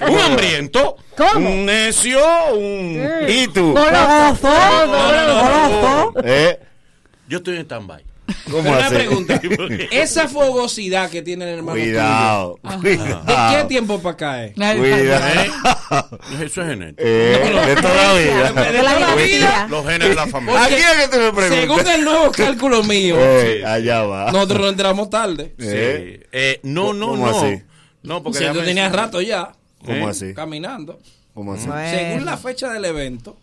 un 0.09 0.17
hambriento. 0.17 0.95
¿Cómo? 1.33 1.49
Un 1.49 1.65
necio. 1.65 2.19
Un... 2.53 3.07
¿Y 3.27 3.47
tú? 3.49 3.73
Goloso. 3.73 4.49
Goloso. 4.87 6.13
¿Eh? 6.23 6.59
Yo 7.27 7.37
estoy 7.37 7.55
en 7.57 7.61
stand-by. 7.65 8.03
¿Cómo 8.51 8.69
una 8.69 8.89
pregunta. 8.89 9.41
Esa 9.91 10.27
fogosidad 10.27 11.09
que 11.09 11.23
tiene 11.23 11.45
el 11.51 11.57
hermano 11.59 11.79
Cuidado, 11.79 12.59
tuyo, 12.61 12.79
cuidado. 12.79 13.23
¿de 13.25 13.57
qué 13.57 13.63
tiempo 13.67 13.99
para 13.99 14.13
acá 14.13 14.45
es? 14.45 14.55
Nadie 14.57 14.79
Cuidado. 14.81 16.19
Eso 16.43 16.61
es 16.61 16.67
genético. 16.67 17.01
Eh, 17.03 17.65
de 17.67 17.75
toda 17.81 17.95
la 17.95 18.13
De 18.13 18.23
vida. 18.23 18.43
la 18.43 18.53
toda 18.53 18.99
la 18.99 19.15
vida. 19.15 19.67
Los 19.67 19.85
genes 19.87 20.09
de 20.09 20.15
la 20.15 20.27
familia. 20.27 20.63
¿A 20.63 20.67
quién 20.67 20.79
es 20.79 20.95
que 20.95 21.07
tú 21.07 21.17
me 21.23 21.33
preguntas? 21.33 21.59
Según 21.59 21.87
el 21.87 22.05
nuevo 22.05 22.31
cálculo 22.31 22.83
mío, 22.83 23.15
Eh, 23.19 23.63
allá 23.65 24.03
va. 24.03 24.31
nosotros 24.31 24.59
nos 24.61 24.69
enteramos 24.71 25.09
tarde. 25.09 25.55
Sí. 25.57 25.65
Eh, 25.67 26.27
Eh, 26.31 26.59
no, 26.63 26.93
no, 26.93 27.07
¿Cómo 27.07 27.25
no. 27.31 27.39
así? 27.41 27.63
No, 28.03 28.21
porque 28.21 28.37
Si 28.39 28.43
tú 28.45 28.49
déjame 28.51 28.67
tenías 28.67 28.91
rato 28.91 29.21
ya 29.21 29.51
¿Cómo 29.85 30.07
¿Eh? 30.07 30.09
así? 30.11 30.33
caminando. 30.33 30.99
¿Cómo 31.33 31.53
así? 31.53 31.67
Bueno. 31.67 31.89
Según 31.89 32.25
la 32.25 32.37
fecha 32.37 32.71
del 32.71 32.85
evento, 32.85 33.37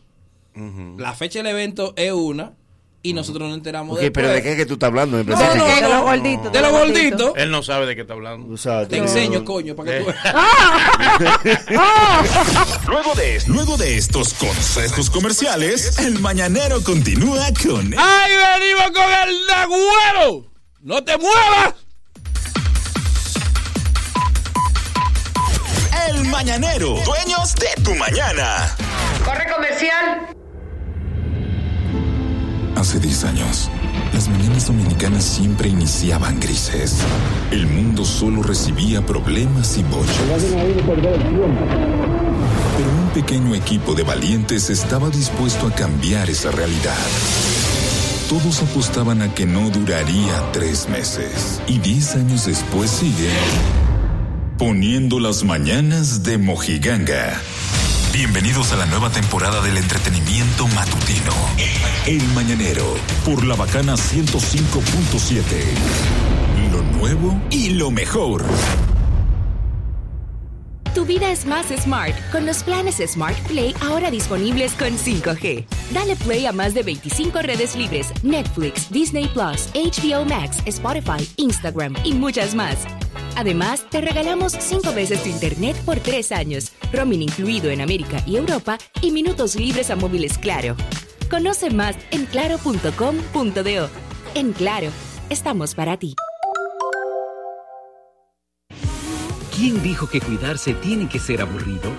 la 0.98 1.12
fecha 1.14 1.38
del 1.40 1.48
evento 1.48 1.92
es 1.96 2.12
una 2.12 2.52
y 3.02 3.12
nosotros 3.12 3.46
nos 3.48 3.56
enteramos 3.58 3.96
Ok, 3.96 4.02
después. 4.02 4.24
pero 4.24 4.34
¿de 4.34 4.42
qué 4.42 4.50
es 4.52 4.56
que 4.56 4.66
tú 4.66 4.72
estás 4.74 4.88
hablando? 4.88 5.20
en 5.20 5.26
No, 5.26 5.36
no, 5.36 5.64
De 5.66 5.80
no. 5.82 5.88
los 5.88 6.02
gorditos. 6.02 6.52
De 6.52 6.60
los 6.60 6.72
gorditos. 6.72 7.32
Él 7.36 7.50
no 7.52 7.62
sabe 7.62 7.86
de 7.86 7.94
qué 7.94 8.00
está 8.02 8.14
hablando. 8.14 8.48
Tú 8.48 8.56
sabes, 8.56 8.88
Te 8.88 8.96
tú- 8.96 9.02
enseño, 9.04 9.44
coño, 9.44 9.76
para 9.76 9.92
que 9.92 10.00
tú 10.04 10.10
Eh. 10.10 10.14
veas. 11.44 11.66
Luego 12.88 13.14
de, 13.14 13.42
luego 13.46 13.76
de 13.76 13.96
estos 13.96 14.34
consejos 14.34 15.10
comerciales, 15.10 15.98
el 15.98 16.18
mañanero 16.20 16.82
continúa 16.82 17.46
con 17.62 17.94
¡Ay, 17.96 18.32
venimos 18.60 18.90
con 18.92 19.28
el 19.28 19.46
Nagüero! 19.46 20.46
¡No 20.80 21.04
te 21.04 21.16
muevas! 21.18 21.74
El 26.08 26.28
Mañanero, 26.28 26.94
dueños 27.04 27.54
de 27.56 27.82
tu 27.82 27.94
mañana. 27.94 28.76
Corre 29.24 29.50
comercial. 29.52 30.28
Hace 32.76 33.00
10 33.00 33.24
años, 33.24 33.70
las 34.12 34.28
mañanas 34.28 34.66
dominicanas 34.66 35.24
siempre 35.24 35.68
iniciaban 35.68 36.38
grises. 36.38 36.98
El 37.50 37.66
mundo 37.66 38.04
solo 38.04 38.42
recibía 38.42 39.04
problemas 39.04 39.76
y 39.78 39.82
bochos. 39.82 40.14
Pero 42.76 42.90
un 42.90 43.08
pequeño 43.12 43.54
equipo 43.54 43.94
de 43.94 44.04
valientes 44.04 44.70
estaba 44.70 45.10
dispuesto 45.10 45.66
a 45.66 45.72
cambiar 45.72 46.30
esa 46.30 46.52
realidad. 46.52 46.94
Todos 48.28 48.62
apostaban 48.62 49.22
a 49.22 49.34
que 49.34 49.46
no 49.46 49.70
duraría 49.70 50.52
tres 50.52 50.88
meses. 50.88 51.60
Y 51.66 51.78
10 51.78 52.16
años 52.16 52.46
después 52.46 52.90
sigue 52.90 53.30
poniendo 54.58 55.20
las 55.20 55.44
mañanas 55.44 56.22
de 56.22 56.38
Mojiganga. 56.38 57.40
Bienvenidos 58.12 58.72
a 58.72 58.76
la 58.76 58.86
nueva 58.86 59.10
temporada 59.10 59.60
del 59.60 59.76
entretenimiento 59.76 60.66
matutino. 60.68 61.32
El 62.06 62.22
Mañanero, 62.28 62.94
por 63.24 63.44
la 63.44 63.54
bacana 63.54 63.94
105.7. 63.94 65.42
Lo 66.72 66.82
nuevo 66.98 67.38
y 67.50 67.70
lo 67.70 67.90
mejor. 67.90 68.44
Tu 70.96 71.04
vida 71.04 71.30
es 71.30 71.44
más 71.44 71.66
smart 71.66 72.14
con 72.32 72.46
los 72.46 72.62
planes 72.62 73.02
Smart 73.06 73.36
Play 73.48 73.74
ahora 73.82 74.10
disponibles 74.10 74.72
con 74.72 74.96
5G. 74.96 75.66
Dale 75.92 76.16
play 76.16 76.46
a 76.46 76.52
más 76.52 76.72
de 76.72 76.82
25 76.84 77.42
redes 77.42 77.76
libres, 77.76 78.14
Netflix, 78.22 78.90
Disney 78.90 79.28
Plus, 79.28 79.68
HBO 79.74 80.24
Max, 80.24 80.62
Spotify, 80.64 81.28
Instagram 81.36 81.94
y 82.02 82.14
muchas 82.14 82.54
más. 82.54 82.86
Además, 83.36 83.84
te 83.90 84.00
regalamos 84.00 84.52
5 84.58 84.94
veces 84.94 85.22
tu 85.22 85.28
internet 85.28 85.76
por 85.84 86.00
3 86.00 86.32
años, 86.32 86.72
roaming 86.94 87.20
incluido 87.20 87.68
en 87.68 87.82
América 87.82 88.22
y 88.26 88.36
Europa 88.36 88.78
y 89.02 89.10
minutos 89.10 89.54
libres 89.54 89.90
a 89.90 89.96
móviles 89.96 90.38
Claro. 90.38 90.76
Conoce 91.28 91.68
más 91.68 91.94
en 92.10 92.24
claro.com.do. 92.24 93.90
En 94.34 94.52
Claro, 94.54 94.88
estamos 95.28 95.74
para 95.74 95.98
ti. 95.98 96.14
¿Quién 99.56 99.82
dijo 99.82 100.06
que 100.06 100.20
cuidarse 100.20 100.74
tiene 100.74 101.08
que 101.08 101.18
ser 101.18 101.40
aburrido? 101.40 101.90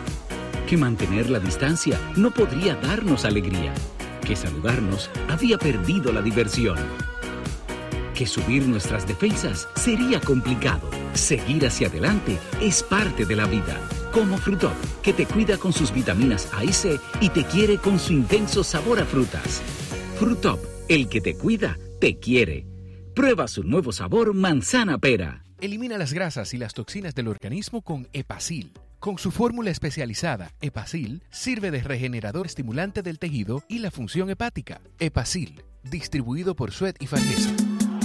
Que 0.68 0.78
mantener 0.78 1.32
la 1.32 1.40
distancia 1.40 2.00
no 2.16 2.30
podría 2.30 2.76
darnos 2.76 3.26
alegría. 3.26 3.74
Que 4.24 4.36
saludarnos 4.36 5.10
había 5.28 5.58
perdido 5.58 6.12
la 6.12 6.22
diversión. 6.22 6.78
Que 8.14 8.28
subir 8.28 8.68
nuestras 8.68 9.08
defensas 9.08 9.68
sería 9.76 10.22
complicado. 10.22 10.88
Seguir 11.14 11.66
hacia 11.66 11.88
adelante 11.88 12.38
es 12.62 12.84
parte 12.84 13.26
de 13.26 13.36
la 13.36 13.48
vida. 13.48 13.82
Como 14.14 14.38
Frutop, 14.38 14.76
que 15.02 15.14
te 15.14 15.26
cuida 15.26 15.58
con 15.58 15.74
sus 15.74 15.92
vitaminas 15.92 16.54
A 16.54 16.64
y 16.64 16.72
C 16.72 17.00
y 17.22 17.30
te 17.30 17.44
quiere 17.44 17.80
con 17.80 17.98
su 17.98 18.14
intenso 18.14 18.64
sabor 18.64 19.00
a 19.00 19.06
frutas. 19.06 19.64
Frutop, 20.20 20.60
el 20.90 21.10
que 21.10 21.22
te 21.22 21.36
cuida, 21.36 21.80
te 22.00 22.20
quiere. 22.20 22.68
Prueba 23.16 23.48
su 23.48 23.64
nuevo 23.64 23.92
sabor 23.92 24.36
manzana 24.36 25.00
pera. 25.00 25.47
Elimina 25.60 25.98
las 25.98 26.14
grasas 26.14 26.54
y 26.54 26.58
las 26.58 26.76
toxinas 26.76 27.16
del 27.16 27.28
organismo 27.28 27.82
con 27.82 28.08
Epacil. 28.14 28.74
Con 29.00 29.18
su 29.18 29.32
fórmula 29.32 29.72
especializada, 29.72 30.52
Epacil 30.62 31.24
sirve 31.32 31.72
de 31.72 31.82
regenerador 31.82 32.46
estimulante 32.46 33.02
del 33.02 33.18
tejido 33.18 33.64
y 33.68 33.80
la 33.80 33.90
función 33.90 34.30
hepática. 34.30 34.82
Epacil, 35.00 35.64
distribuido 35.82 36.56
por 36.56 36.72
Suet 36.72 37.02
y 37.02 37.08
Farnesa. 37.08 37.56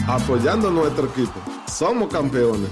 Apoyando 0.07 0.71
nuestro 0.71 1.09
equipo. 1.09 1.43
Somos 1.69 2.11
campeones. 2.11 2.71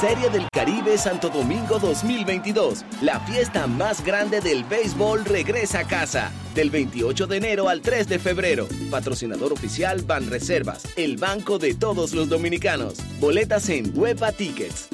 Serie 0.00 0.28
del 0.28 0.46
Caribe 0.52 0.98
Santo 0.98 1.30
Domingo 1.30 1.78
2022. 1.78 2.84
La 3.00 3.18
fiesta 3.20 3.66
más 3.66 4.04
grande 4.04 4.42
del 4.42 4.62
béisbol 4.64 5.24
regresa 5.24 5.80
a 5.80 5.86
casa. 5.86 6.32
Del 6.54 6.68
28 6.68 7.26
de 7.26 7.36
enero 7.38 7.70
al 7.70 7.80
3 7.80 8.06
de 8.06 8.18
febrero. 8.18 8.68
Patrocinador 8.90 9.54
oficial 9.54 10.02
Banreservas, 10.02 10.86
el 10.96 11.16
banco 11.16 11.58
de 11.58 11.74
todos 11.74 12.12
los 12.12 12.28
dominicanos. 12.28 12.96
Boletas 13.20 13.70
en 13.70 13.98
Huepa 13.98 14.32
Tickets. 14.32 14.88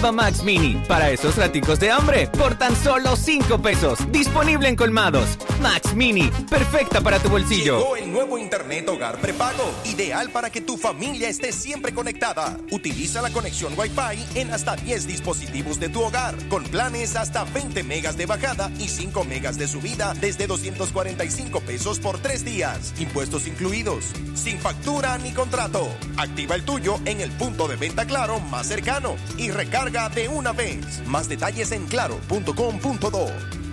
Max 0.00 0.42
Mini, 0.42 0.82
para 0.88 1.10
esos 1.10 1.36
raticos 1.36 1.78
de 1.78 1.90
hambre, 1.90 2.26
por 2.26 2.54
tan 2.54 2.74
solo 2.74 3.14
5 3.14 3.60
pesos. 3.60 3.98
Disponible 4.10 4.66
en 4.66 4.74
colmados. 4.74 5.38
Max 5.60 5.94
Mini, 5.94 6.30
perfecta 6.48 7.00
para 7.02 7.18
tu 7.18 7.28
bolsillo. 7.28 7.78
Llegó 7.78 7.96
el 7.96 8.10
nuevo 8.10 8.38
Internet 8.38 8.88
Hogar 8.88 9.20
Prepago, 9.20 9.70
ideal 9.84 10.30
para 10.30 10.50
que 10.50 10.62
tu 10.62 10.78
familia 10.78 11.28
esté 11.28 11.52
siempre 11.52 11.92
conectada. 11.92 12.56
Utiliza 12.72 13.20
la 13.20 13.30
conexión 13.30 13.74
Wi-Fi 13.76 14.40
en 14.40 14.52
hasta 14.52 14.74
10 14.74 15.06
dispositivos 15.06 15.78
de 15.78 15.90
tu 15.90 16.02
hogar, 16.02 16.34
con 16.48 16.64
planes 16.64 17.14
hasta 17.14 17.44
20 17.44 17.82
megas 17.84 18.16
de 18.16 18.26
bajada 18.26 18.70
y 18.78 18.88
5 18.88 19.24
megas 19.24 19.58
de 19.58 19.68
subida 19.68 20.14
desde 20.14 20.46
245 20.46 21.60
pesos 21.60 22.00
por 22.00 22.18
3 22.18 22.44
días. 22.44 22.94
Impuestos 22.98 23.46
incluidos, 23.46 24.06
sin 24.34 24.58
factura 24.58 25.18
ni 25.18 25.32
contrato. 25.32 25.86
Activa 26.16 26.54
el 26.54 26.64
tuyo 26.64 26.98
en 27.04 27.20
el 27.20 27.30
punto 27.32 27.68
de 27.68 27.76
venta 27.76 28.06
Claro 28.06 28.40
más 28.40 28.66
cercano 28.66 29.14
y 29.36 29.50
recarga 29.50 29.89
de 29.90 30.28
una 30.28 30.52
vez. 30.52 31.04
Más 31.06 31.28
detalles 31.28 31.72
en 31.72 31.84
claro.com.do. 31.86 33.26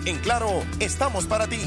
En 0.05 0.17
Claro, 0.19 0.63
estamos 0.79 1.25
para 1.25 1.45
ti. 1.45 1.59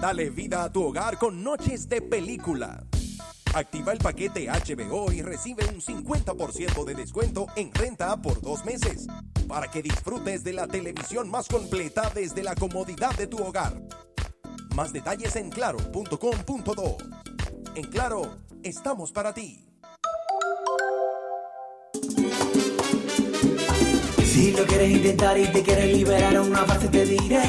Dale 0.00 0.28
vida 0.28 0.62
a 0.62 0.70
tu 0.70 0.84
hogar 0.84 1.16
con 1.18 1.42
noches 1.42 1.88
de 1.88 2.02
película. 2.02 2.84
Activa 3.54 3.92
el 3.92 3.98
paquete 3.98 4.46
HBO 4.46 5.10
y 5.10 5.22
recibe 5.22 5.64
un 5.64 5.80
50% 5.80 6.84
de 6.84 6.94
descuento 6.94 7.46
en 7.56 7.72
renta 7.72 8.14
por 8.20 8.42
dos 8.42 8.62
meses 8.66 9.06
para 9.48 9.70
que 9.70 9.80
disfrutes 9.80 10.44
de 10.44 10.52
la 10.52 10.66
televisión 10.66 11.30
más 11.30 11.48
completa 11.48 12.12
desde 12.14 12.42
la 12.42 12.54
comodidad 12.54 13.16
de 13.16 13.26
tu 13.26 13.38
hogar. 13.38 13.80
Más 14.74 14.92
detalles 14.92 15.34
en 15.36 15.48
claro.com.do. 15.48 16.96
En 17.74 17.84
Claro, 17.84 18.36
estamos 18.62 19.12
para 19.12 19.32
ti. 19.32 19.66
Si 24.26 24.52
lo 24.52 24.66
quieres 24.66 24.90
intentar 24.90 25.38
y 25.38 25.46
te 25.46 25.62
quieres 25.62 25.96
liberar 25.96 26.38
una 26.38 26.66
parte 26.66 26.88
te 26.88 27.06
diré 27.06 27.42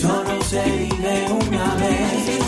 Solo 0.00 0.42
se 0.42 0.62
vive 0.62 1.26
una 1.30 1.74
vez. 1.74 2.38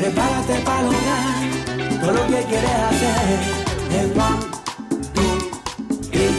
Prepárate 0.00 0.54
para 0.64 0.82
lograr 0.82 2.00
Todo 2.00 2.12
lo 2.12 2.26
que 2.26 2.42
quieres 2.44 2.70
hacer. 2.70 3.40
Es 3.92 4.06
one, 4.16 4.40
two, 5.12 5.38
three 6.10 6.34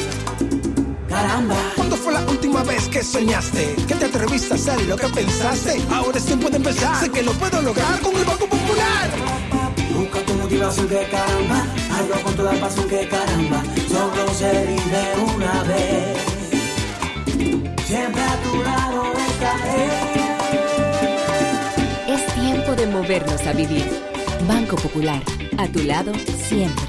Caramba. 1.08 1.56
¿Cuándo 1.76 1.96
fue 1.98 2.14
la 2.14 2.22
última 2.26 2.64
vez 2.64 2.88
que 2.88 3.04
soñaste? 3.04 3.76
Que 3.88 3.96
te 3.96 4.06
atreviste 4.06 4.54
a 4.54 4.56
hacer 4.56 4.82
lo 4.86 4.96
que 4.96 5.08
pensaste 5.08 5.82
Ahora 5.92 6.18
es 6.18 6.26
tiempo 6.26 6.50
de 6.50 6.58
empezar. 6.58 7.00
Sé 7.00 7.12
que 7.12 7.22
lo 7.22 7.32
puedo 7.34 7.62
lograr 7.62 8.00
con 8.02 8.16
el 8.16 8.26
Banco 8.26 8.48
Popular. 8.48 9.10
Busca 9.94 10.20
tu 10.26 10.34
motivación 10.34 10.88
que 10.88 11.08
caramba. 11.10 11.66
Hazlo 11.92 12.22
con 12.24 12.36
toda 12.36 12.54
pasión 12.54 12.88
que 12.88 13.08
caramba. 13.08 13.64
Solo 13.88 14.34
se 14.34 14.52
vive 14.66 15.36
una 15.36 15.64
vez. 15.64 16.18
Siempre 17.88 18.22
a 18.22 18.36
tu 18.42 18.64
lado 18.64 19.25
Es 22.08 22.34
tiempo 22.36 22.74
de 22.76 22.88
movernos 22.88 23.42
a 23.46 23.52
vivir. 23.54 23.86
Banco 24.48 24.76
Popular, 24.78 25.22
a 25.58 25.68
tu 25.68 25.84
lado 25.84 26.12
siempre. 26.48 26.86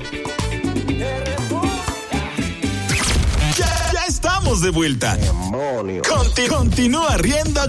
Ya, 3.57 3.91
ya 3.93 4.05
estamos 4.07 4.61
de 4.61 4.71
vuelta. 4.71 5.17
Conti- 6.09 6.47
continúa 6.49 7.17
riendo 7.17 7.61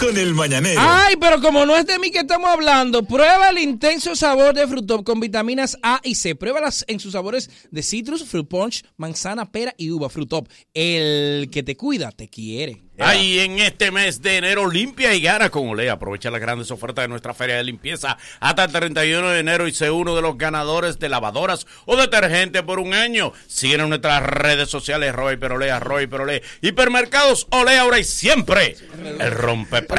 con 0.00 0.16
el 0.16 0.34
mañanero. 0.34 0.80
Ay, 0.82 1.16
pero 1.20 1.40
como 1.40 1.66
no 1.66 1.76
es 1.76 1.86
de 1.86 1.98
mí 1.98 2.10
que 2.10 2.20
estamos 2.20 2.48
hablando, 2.48 3.02
prueba 3.02 3.50
el 3.50 3.58
intenso 3.58 4.16
sabor 4.16 4.54
de 4.54 4.66
Frutop 4.66 5.04
con 5.04 5.20
vitaminas 5.20 5.78
A 5.82 6.00
y 6.02 6.14
C. 6.14 6.34
Pruébalas 6.34 6.84
en 6.88 6.98
sus 6.98 7.12
sabores 7.12 7.50
de 7.70 7.82
citrus, 7.82 8.24
fruit 8.24 8.48
punch, 8.48 8.84
manzana, 8.96 9.52
pera 9.52 9.74
y 9.76 9.90
uva. 9.90 10.08
Frutop, 10.08 10.48
el 10.72 11.50
que 11.52 11.62
te 11.62 11.76
cuida, 11.76 12.10
te 12.12 12.28
quiere. 12.28 12.82
Ahí 13.00 13.38
en 13.38 13.58
este 13.58 13.90
mes 13.90 14.20
de 14.20 14.36
enero, 14.36 14.70
limpia 14.70 15.14
y 15.14 15.22
gana 15.22 15.48
con 15.48 15.68
Olea. 15.68 15.94
Aprovecha 15.94 16.30
las 16.30 16.40
grandes 16.40 16.70
ofertas 16.70 17.04
de 17.04 17.08
nuestra 17.08 17.32
feria 17.32 17.56
de 17.56 17.64
limpieza 17.64 18.18
hasta 18.40 18.64
el 18.64 18.72
31 18.72 19.30
de 19.30 19.38
enero 19.38 19.66
y 19.66 19.72
sé 19.72 19.90
uno 19.90 20.14
de 20.14 20.20
los 20.20 20.36
ganadores 20.36 20.98
de 20.98 21.08
lavadoras 21.08 21.66
o 21.86 21.96
detergente 21.96 22.62
por 22.62 22.78
un 22.78 22.92
año. 22.92 23.32
Síguenos 23.46 23.84
en 23.84 23.90
nuestras 23.90 24.22
redes 24.22 24.68
sociales, 24.68 25.14
Roy 25.14 25.38
Perolea, 25.38 25.80
Roy 25.80 26.08
Perolea. 26.08 26.42
Hipermercados 26.60 27.46
Olea 27.50 27.80
ahora 27.80 27.98
y 27.98 28.04
siempre. 28.04 28.76
El 29.18 29.30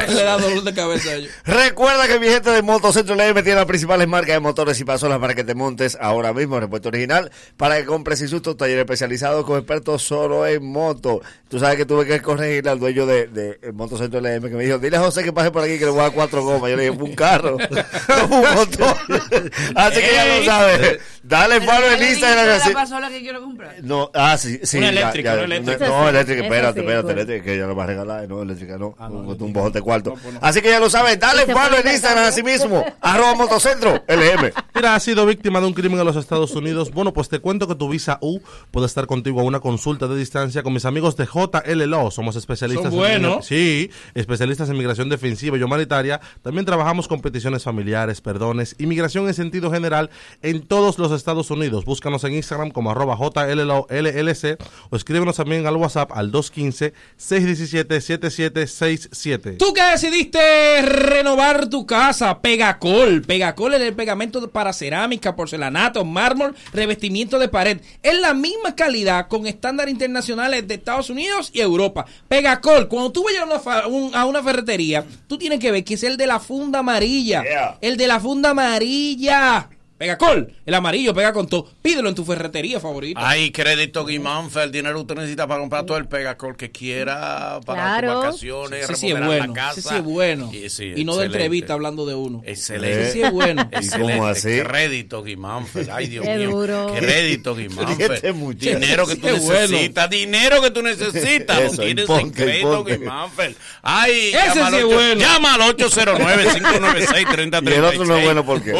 Le 0.08 0.24
da 0.24 0.38
dolor 0.38 0.64
de 0.64 0.74
cabeza 0.74 1.10
a 1.10 1.14
ellos. 1.16 1.32
Recuerda 1.46 2.08
que 2.08 2.20
mi 2.20 2.28
gente 2.28 2.50
de 2.50 2.62
Motocentro 2.62 3.16
LM 3.16 3.34
tiene 3.44 3.56
las 3.56 3.66
principales 3.66 4.08
marcas 4.08 4.36
de 4.36 4.39
motores 4.39 4.80
y 4.80 4.86
pasolas 4.86 5.20
para 5.20 5.34
que 5.34 5.44
te 5.44 5.56
montes 5.56 5.98
ahora 6.00 6.34
mismo 6.34 6.56
en 6.56 6.62
repuesto 6.62 6.89
original, 6.89 7.32
para 7.58 7.78
que 7.78 7.86
compres 7.86 8.20
sin 8.20 8.28
susto, 8.28 8.56
taller 8.56 8.80
especializado 8.80 9.46
con 9.46 9.58
expertos 9.58 10.04
solo 10.04 10.48
en 10.48 10.66
moto. 10.66 11.22
Tú 11.50 11.60
sabes 11.60 11.78
que 11.78 11.86
tuve 11.86 12.06
que 12.06 12.22
corregirle 12.22 12.70
al 12.70 12.80
dueño 12.80 13.06
de, 13.06 13.28
de, 13.28 13.60
eh, 13.62 13.72
Motocentro 13.74 14.22
LM 14.22 14.50
que 14.50 14.56
me 14.56 14.64
dijo, 14.64 14.80
dile 14.80 14.98
a 14.98 15.02
José 15.02 15.24
que 15.24 15.34
pase 15.34 15.52
por 15.52 15.64
aquí 15.64 15.78
que 15.78 15.86
le 15.86 15.92
voy 15.92 16.00
a 16.00 16.04
dar 16.04 16.14
cuatro 16.14 16.44
gomas. 16.44 16.70
Yo 16.72 16.78
le 16.78 16.89
dije, 16.89 17.04
un 17.04 17.14
carro, 17.14 17.58
no 17.58 18.26
un 18.38 18.56
motor. 18.56 18.96
Así 19.76 20.00
que 20.00 20.14
ya 20.14 20.38
lo 20.38 20.46
sabes. 20.46 21.00
Dale 21.24 21.62
follow 21.62 21.92
en 21.92 22.10
Instagram. 22.10 22.48
la 22.48 22.74
pasola 22.74 23.10
que 23.10 23.22
quiero 23.22 23.42
comprar. 23.42 23.76
No, 23.84 24.10
ah, 24.14 24.38
sí, 24.38 24.60
sí. 24.64 24.78
Una 24.78 24.92
ya, 24.92 25.02
eléctrica, 25.02 25.36
ya, 25.36 25.44
una 25.44 25.56
eléctrica. 25.56 25.88
No, 25.88 26.10
eléctrica, 26.10 26.44
espérate, 26.44 26.80
espérate, 26.80 27.04
pues. 27.04 27.16
eléctrica, 27.16 27.44
que 27.44 27.58
ya 27.58 27.68
lo 27.68 27.76
va 27.76 27.84
a 27.84 27.88
regalar. 27.88 28.28
No, 28.28 28.42
eléctrica 28.42 28.78
no. 28.78 28.96
un, 29.00 29.38
un 29.42 29.54
bojote 29.54 29.81
cuarto. 29.82 30.14
Así 30.42 30.62
que 30.62 30.70
ya 30.70 30.80
lo 30.80 30.90
sabes, 30.90 31.20
dale 31.20 31.46
follow 31.46 31.80
en 31.84 31.92
Instagram 31.92 32.26
así 32.26 32.44
mismo, 32.44 32.84
arroba 33.02 33.36
motocentro, 33.36 34.04
LM. 34.08 34.52
Mira, 34.76 34.96
has 34.96 35.04
sido 35.04 35.26
víctima 35.26 35.60
de 35.60 35.68
un 35.68 35.74
crimen 35.74 36.00
en 36.00 36.06
los 36.06 36.16
Estados 36.16 36.52
Unidos. 36.56 36.92
Bueno, 36.92 37.14
pues 37.14 37.30
te 37.30 37.40
cuento 37.40 37.68
que 37.68 37.76
tu 37.76 37.90
visa 37.90 38.18
U 38.22 38.40
puede 38.72 38.88
estar 38.88 39.06
contigo 39.08 39.42
a 39.42 39.44
una 39.44 39.60
consulta 39.60 40.08
de 40.08 40.16
distancia 40.18 40.64
con 40.64 40.74
mis 40.74 40.86
amigos 40.86 41.16
de 41.18 41.26
JLLO. 41.26 42.12
Somos 42.12 42.36
especialistas 42.36 42.90
Son 42.90 42.96
buenos. 43.00 43.38
en 43.38 43.44
sí, 43.44 43.92
especialistas 44.16 44.70
en 44.70 44.78
migración 44.78 45.10
defensiva 45.10 45.58
y 45.58 45.64
humanitaria. 45.64 46.20
También 46.42 46.66
trabajamos 46.66 47.08
con 47.08 47.22
peticiones 47.22 47.64
familiares, 47.64 48.22
perdones, 48.22 48.76
inmigración 48.80 49.28
en 49.28 49.34
sentido 49.34 49.72
general 49.72 50.10
en 50.42 50.62
todos 50.62 50.98
los 51.00 51.12
Estados 51.12 51.52
Unidos. 51.52 51.86
Búscanos 51.86 52.24
en 52.24 52.34
Instagram 52.34 52.72
como 52.72 52.92
arroba 52.92 53.16
JLLO 53.18 53.88
LLC 53.90 54.58
o 54.90 54.96
escríbenos 54.96 55.36
también 55.36 55.68
al 55.68 55.76
WhatsApp 55.76 56.12
al 56.14 56.32
215 56.32 56.94
617 57.18 58.02
7767. 58.02 59.58
Tú 59.72 59.76
que 59.76 59.84
decidiste 59.84 60.82
renovar 60.82 61.70
tu 61.70 61.86
casa, 61.86 62.42
Pegacol. 62.42 63.22
Pegacol 63.22 63.74
es 63.76 63.82
el 63.82 63.94
pegamento 63.94 64.46
para 64.52 64.74
cerámica, 64.74 65.34
porcelanato, 65.34 66.04
mármol, 66.04 66.54
revestimiento 66.74 67.40
de 67.40 67.48
pared. 67.48 67.80
Es 68.04 68.20
la 68.20 68.34
misma 68.34 68.76
calidad 68.76 69.30
con 69.30 69.48
estándares 69.48 69.94
internacionales 69.94 70.68
de 70.68 70.74
Estados 70.74 71.10
Unidos 71.10 71.52
y 71.54 71.62
Europa. 71.62 72.06
Pegacol, 72.28 72.90
cuando 72.90 73.14
tú 73.14 73.24
vayas 73.24 73.44
a 73.44 73.46
una, 73.46 73.60
fa- 73.60 73.88
un- 73.88 74.14
a 74.14 74.26
una 74.26 74.44
ferretería, 74.44 75.06
tú 75.28 75.38
tienes 75.38 75.60
que 75.62 75.72
ver 75.72 75.86
que 75.86 75.94
es 75.94 76.04
el 76.04 76.18
de 76.18 76.28
la 76.28 76.42
funda 76.42 76.80
amarilla. 76.80 77.42
El 77.80 77.96
de 77.96 78.08
la 78.08 78.20
funda 78.20 78.50
amarilla. 78.50 79.70
Pegacol, 80.02 80.52
el 80.66 80.74
amarillo 80.74 81.14
pega 81.14 81.32
con 81.32 81.47
todo. 81.47 81.68
Pídelo 81.80 82.10
en 82.10 82.16
tu 82.16 82.26
ferretería 82.26 82.80
favorita. 82.80 83.20
Hay 83.30 83.52
crédito 83.52 84.04
Guimánfer, 84.04 84.64
el 84.64 84.72
dinero 84.72 84.95
que 84.95 85.02
usted 85.02 85.14
necesita 85.14 85.45
para 85.45 85.60
comprar 85.60 85.86
todo 85.86 85.97
el 85.97 86.08
pegacol 86.08 86.58
que 86.58 86.72
quiera 86.72 87.60
para 87.64 87.99
Claro. 87.99 88.14
tus 88.14 88.22
vacaciones, 88.24 88.88
sí 88.97 89.10
es 89.10 89.14
remodelar 89.14 89.28
bueno, 89.28 89.47
la 89.54 89.56
casa. 89.68 89.80
ese 89.80 89.89
sí 89.89 89.95
es 89.97 90.04
bueno. 90.04 90.49
Y, 90.52 90.70
sí, 90.72 90.93
Y 90.95 91.06
no 91.06 91.18
de 91.18 91.28
entrevista 91.28 91.74
hablando 91.74 92.08
de 92.08 92.16
uno. 92.16 92.41
Excelente. 92.47 93.04
Ese 93.04 93.12
sí 93.14 93.22
es 93.22 93.32
bueno. 93.32 93.62
Excelente. 93.72 94.14
cómo 94.14 94.26
así? 94.26 94.60
Crédito 94.64 95.24
Guimánfer. 95.24 95.91
Ay, 95.91 96.08
Dios 96.08 96.26
Qué 96.26 96.36
mío. 96.38 96.49
duro. 96.49 96.95
Crédito 96.97 97.56
Guimánfer. 97.56 98.34
Dinero 98.58 99.06
que 99.06 99.16
tú 99.18 99.28
necesitas. 99.28 100.10
Dinero 100.10 100.64
que 100.64 100.72
tú 100.72 100.82
necesitas. 100.82 101.62
Lo 101.78 101.84
tienes 101.84 102.10
en 102.10 102.32
crédito. 102.32 102.84
Guimánfer. 102.84 103.56
Ay, 103.84 104.32
Ese 104.34 104.47
llama 104.56 104.66
al 104.68 104.74
sí 104.74 104.80
es 104.80 104.86
ocho- 104.86 104.95
bueno. 104.95 105.22
Llama 105.22 105.54
al 105.54 105.62
809-596-3036. 105.62 107.70
Y 107.70 107.74
el 107.76 107.84
otro 107.84 108.06
no 108.06 108.18
es 108.18 108.24
bueno, 108.26 108.43
¿por 108.43 108.64
qué? 108.64 108.72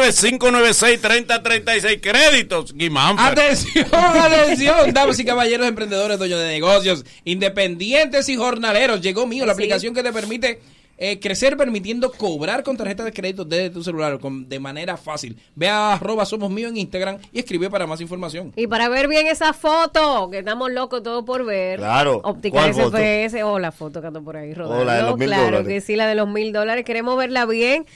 809-596-3036. 0.00 2.00
Créditos 2.00 2.74
Guimánfer. 2.74 3.26
Atención, 3.26 3.86
atención, 3.92 4.92
damas 4.92 5.18
y 5.18 5.24
caballeros, 5.24 5.66
emprendedores, 5.66 6.18
dueños 6.18 6.40
de 6.40 6.48
negocios, 6.48 7.04
independientes 7.24 8.28
y 8.28 8.36
jornaleros. 8.36 9.00
Llegó 9.00 9.26
mío 9.26 9.46
la 9.46 9.52
aplicación 9.52 9.94
que 9.94 10.02
te 10.02 10.12
permite 10.12 10.60
eh, 11.02 11.18
crecer 11.18 11.56
permitiendo 11.56 12.12
cobrar 12.12 12.62
con 12.62 12.76
tarjeta 12.76 13.02
de 13.04 13.12
crédito 13.12 13.46
desde 13.46 13.70
tu 13.70 13.82
celular 13.82 14.18
con- 14.18 14.46
de 14.50 14.60
manera 14.60 14.98
fácil. 14.98 15.34
Ve 15.54 15.66
a 15.68 15.94
arroba 15.94 16.26
somos 16.26 16.50
mío 16.50 16.68
en 16.68 16.76
Instagram 16.76 17.16
y 17.32 17.38
escribe 17.38 17.70
para 17.70 17.86
más 17.86 18.02
información. 18.02 18.52
Y 18.54 18.66
para 18.66 18.90
ver 18.90 19.08
bien 19.08 19.26
esa 19.26 19.54
foto, 19.54 20.28
que 20.30 20.40
estamos 20.40 20.70
locos 20.70 21.02
todos 21.02 21.24
por 21.24 21.46
ver. 21.46 21.78
Claro. 21.78 22.20
Óptica 22.22 22.58
¿Cuál 22.58 22.74
foto? 22.74 22.98
SPS. 22.98 23.42
Oh, 23.42 23.58
la 23.58 23.72
foto 23.72 24.02
que 24.02 24.08
ando 24.08 24.22
por 24.22 24.36
ahí 24.36 24.52
rodando. 24.52 24.82
Oh, 24.82 24.84
la 24.84 24.96
de 24.96 25.02
los 25.04 25.16
mil 25.16 25.28
claro 25.28 25.44
dólares. 25.44 25.68
que 25.68 25.80
sí, 25.80 25.96
la 25.96 26.06
de 26.06 26.16
los 26.16 26.28
mil 26.28 26.52
dólares. 26.52 26.84
Queremos 26.84 27.16
verla 27.16 27.46
bien. 27.46 27.86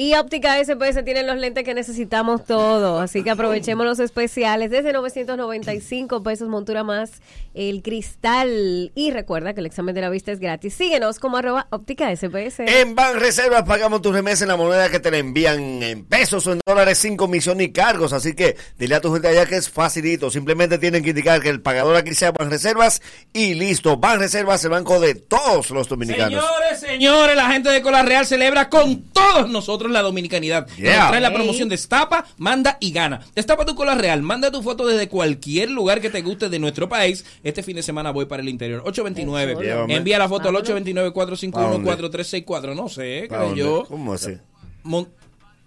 Y 0.00 0.14
Óptica 0.14 0.58
SPS 0.58 1.04
tiene 1.04 1.22
los 1.24 1.36
lentes 1.36 1.62
que 1.62 1.74
necesitamos 1.74 2.46
todos. 2.46 3.02
Así 3.02 3.22
que 3.22 3.28
aprovechemos 3.28 3.84
los 3.84 3.98
especiales. 3.98 4.70
Desde 4.70 4.94
995 4.94 6.22
pesos, 6.22 6.48
montura 6.48 6.82
más 6.82 7.20
el 7.54 7.82
cristal. 7.82 8.92
Y 8.94 9.10
recuerda 9.10 9.54
que 9.54 9.60
el 9.60 9.66
examen 9.66 9.94
de 9.94 10.00
la 10.00 10.10
vista 10.10 10.32
es 10.32 10.40
gratis. 10.40 10.74
Síguenos 10.74 11.18
como 11.18 11.36
arroba 11.36 11.66
Óptica 11.70 12.14
SPS. 12.14 12.60
En 12.60 12.94
Banreservas 12.94 13.64
pagamos 13.64 14.02
tus 14.02 14.12
remesas 14.12 14.42
en 14.42 14.48
la 14.48 14.56
moneda 14.56 14.90
que 14.90 15.00
te 15.00 15.10
la 15.10 15.18
envían 15.18 15.82
en 15.82 16.04
pesos 16.04 16.46
o 16.46 16.52
en 16.52 16.60
dólares 16.66 16.98
sin 16.98 17.16
comisión 17.16 17.58
ni 17.58 17.72
cargos. 17.72 18.12
Así 18.12 18.34
que 18.34 18.56
dile 18.78 18.94
a 18.94 19.00
tu 19.00 19.12
gente 19.12 19.28
allá 19.28 19.46
que 19.46 19.56
es 19.56 19.68
facilito. 19.68 20.30
Simplemente 20.30 20.78
tienen 20.78 21.02
que 21.02 21.10
indicar 21.10 21.40
que 21.40 21.48
el 21.48 21.60
pagador 21.60 21.96
aquí 21.96 22.14
sea 22.14 22.32
Banreservas 22.32 23.02
y 23.32 23.54
listo. 23.54 23.96
Banreservas, 23.96 24.64
el 24.64 24.70
banco 24.70 25.00
de 25.00 25.14
todos 25.14 25.70
los 25.70 25.88
dominicanos. 25.88 26.44
Señores, 26.44 26.80
señores, 26.80 27.36
la 27.36 27.50
gente 27.50 27.70
de 27.70 27.82
Cola 27.82 28.02
Real 28.02 28.26
celebra 28.26 28.68
con 28.68 29.02
todos 29.12 29.50
nosotros 29.50 29.90
la 29.90 30.02
dominicanidad. 30.02 30.66
Yeah. 30.76 31.08
Trae 31.08 31.20
la 31.20 31.32
promoción 31.32 31.68
Destapa, 31.68 32.24
manda 32.36 32.78
y 32.80 32.92
gana. 32.92 33.20
Destapa 33.34 33.64
tu 33.64 33.74
Cola 33.74 33.94
Real, 33.94 34.22
manda 34.22 34.50
tu 34.50 34.62
foto 34.62 34.86
desde 34.86 35.08
cualquier 35.08 35.70
lugar 35.70 36.00
que 36.00 36.10
te 36.10 36.22
guste 36.22 36.48
de 36.48 36.58
nuestro 36.58 36.88
país. 36.88 37.24
Este 37.42 37.62
fin 37.62 37.76
de 37.76 37.82
semana 37.82 38.10
voy 38.10 38.26
para 38.26 38.42
el 38.42 38.48
interior. 38.48 38.82
829. 38.84 39.56
Llévame. 39.64 39.96
Envía 39.96 40.18
la 40.18 40.28
foto 40.28 40.48
al 40.48 40.54
¿Pa' 40.54 40.60
dónde? 40.62 40.92
829-451-4364. 41.12 42.74
No 42.74 42.88
sé, 42.88 43.26
¿Pa' 43.28 43.36
creo 43.38 43.54
yo. 43.54 43.84
¿Cómo 43.88 44.12
así? 44.12 44.36
Mon- 44.82 45.08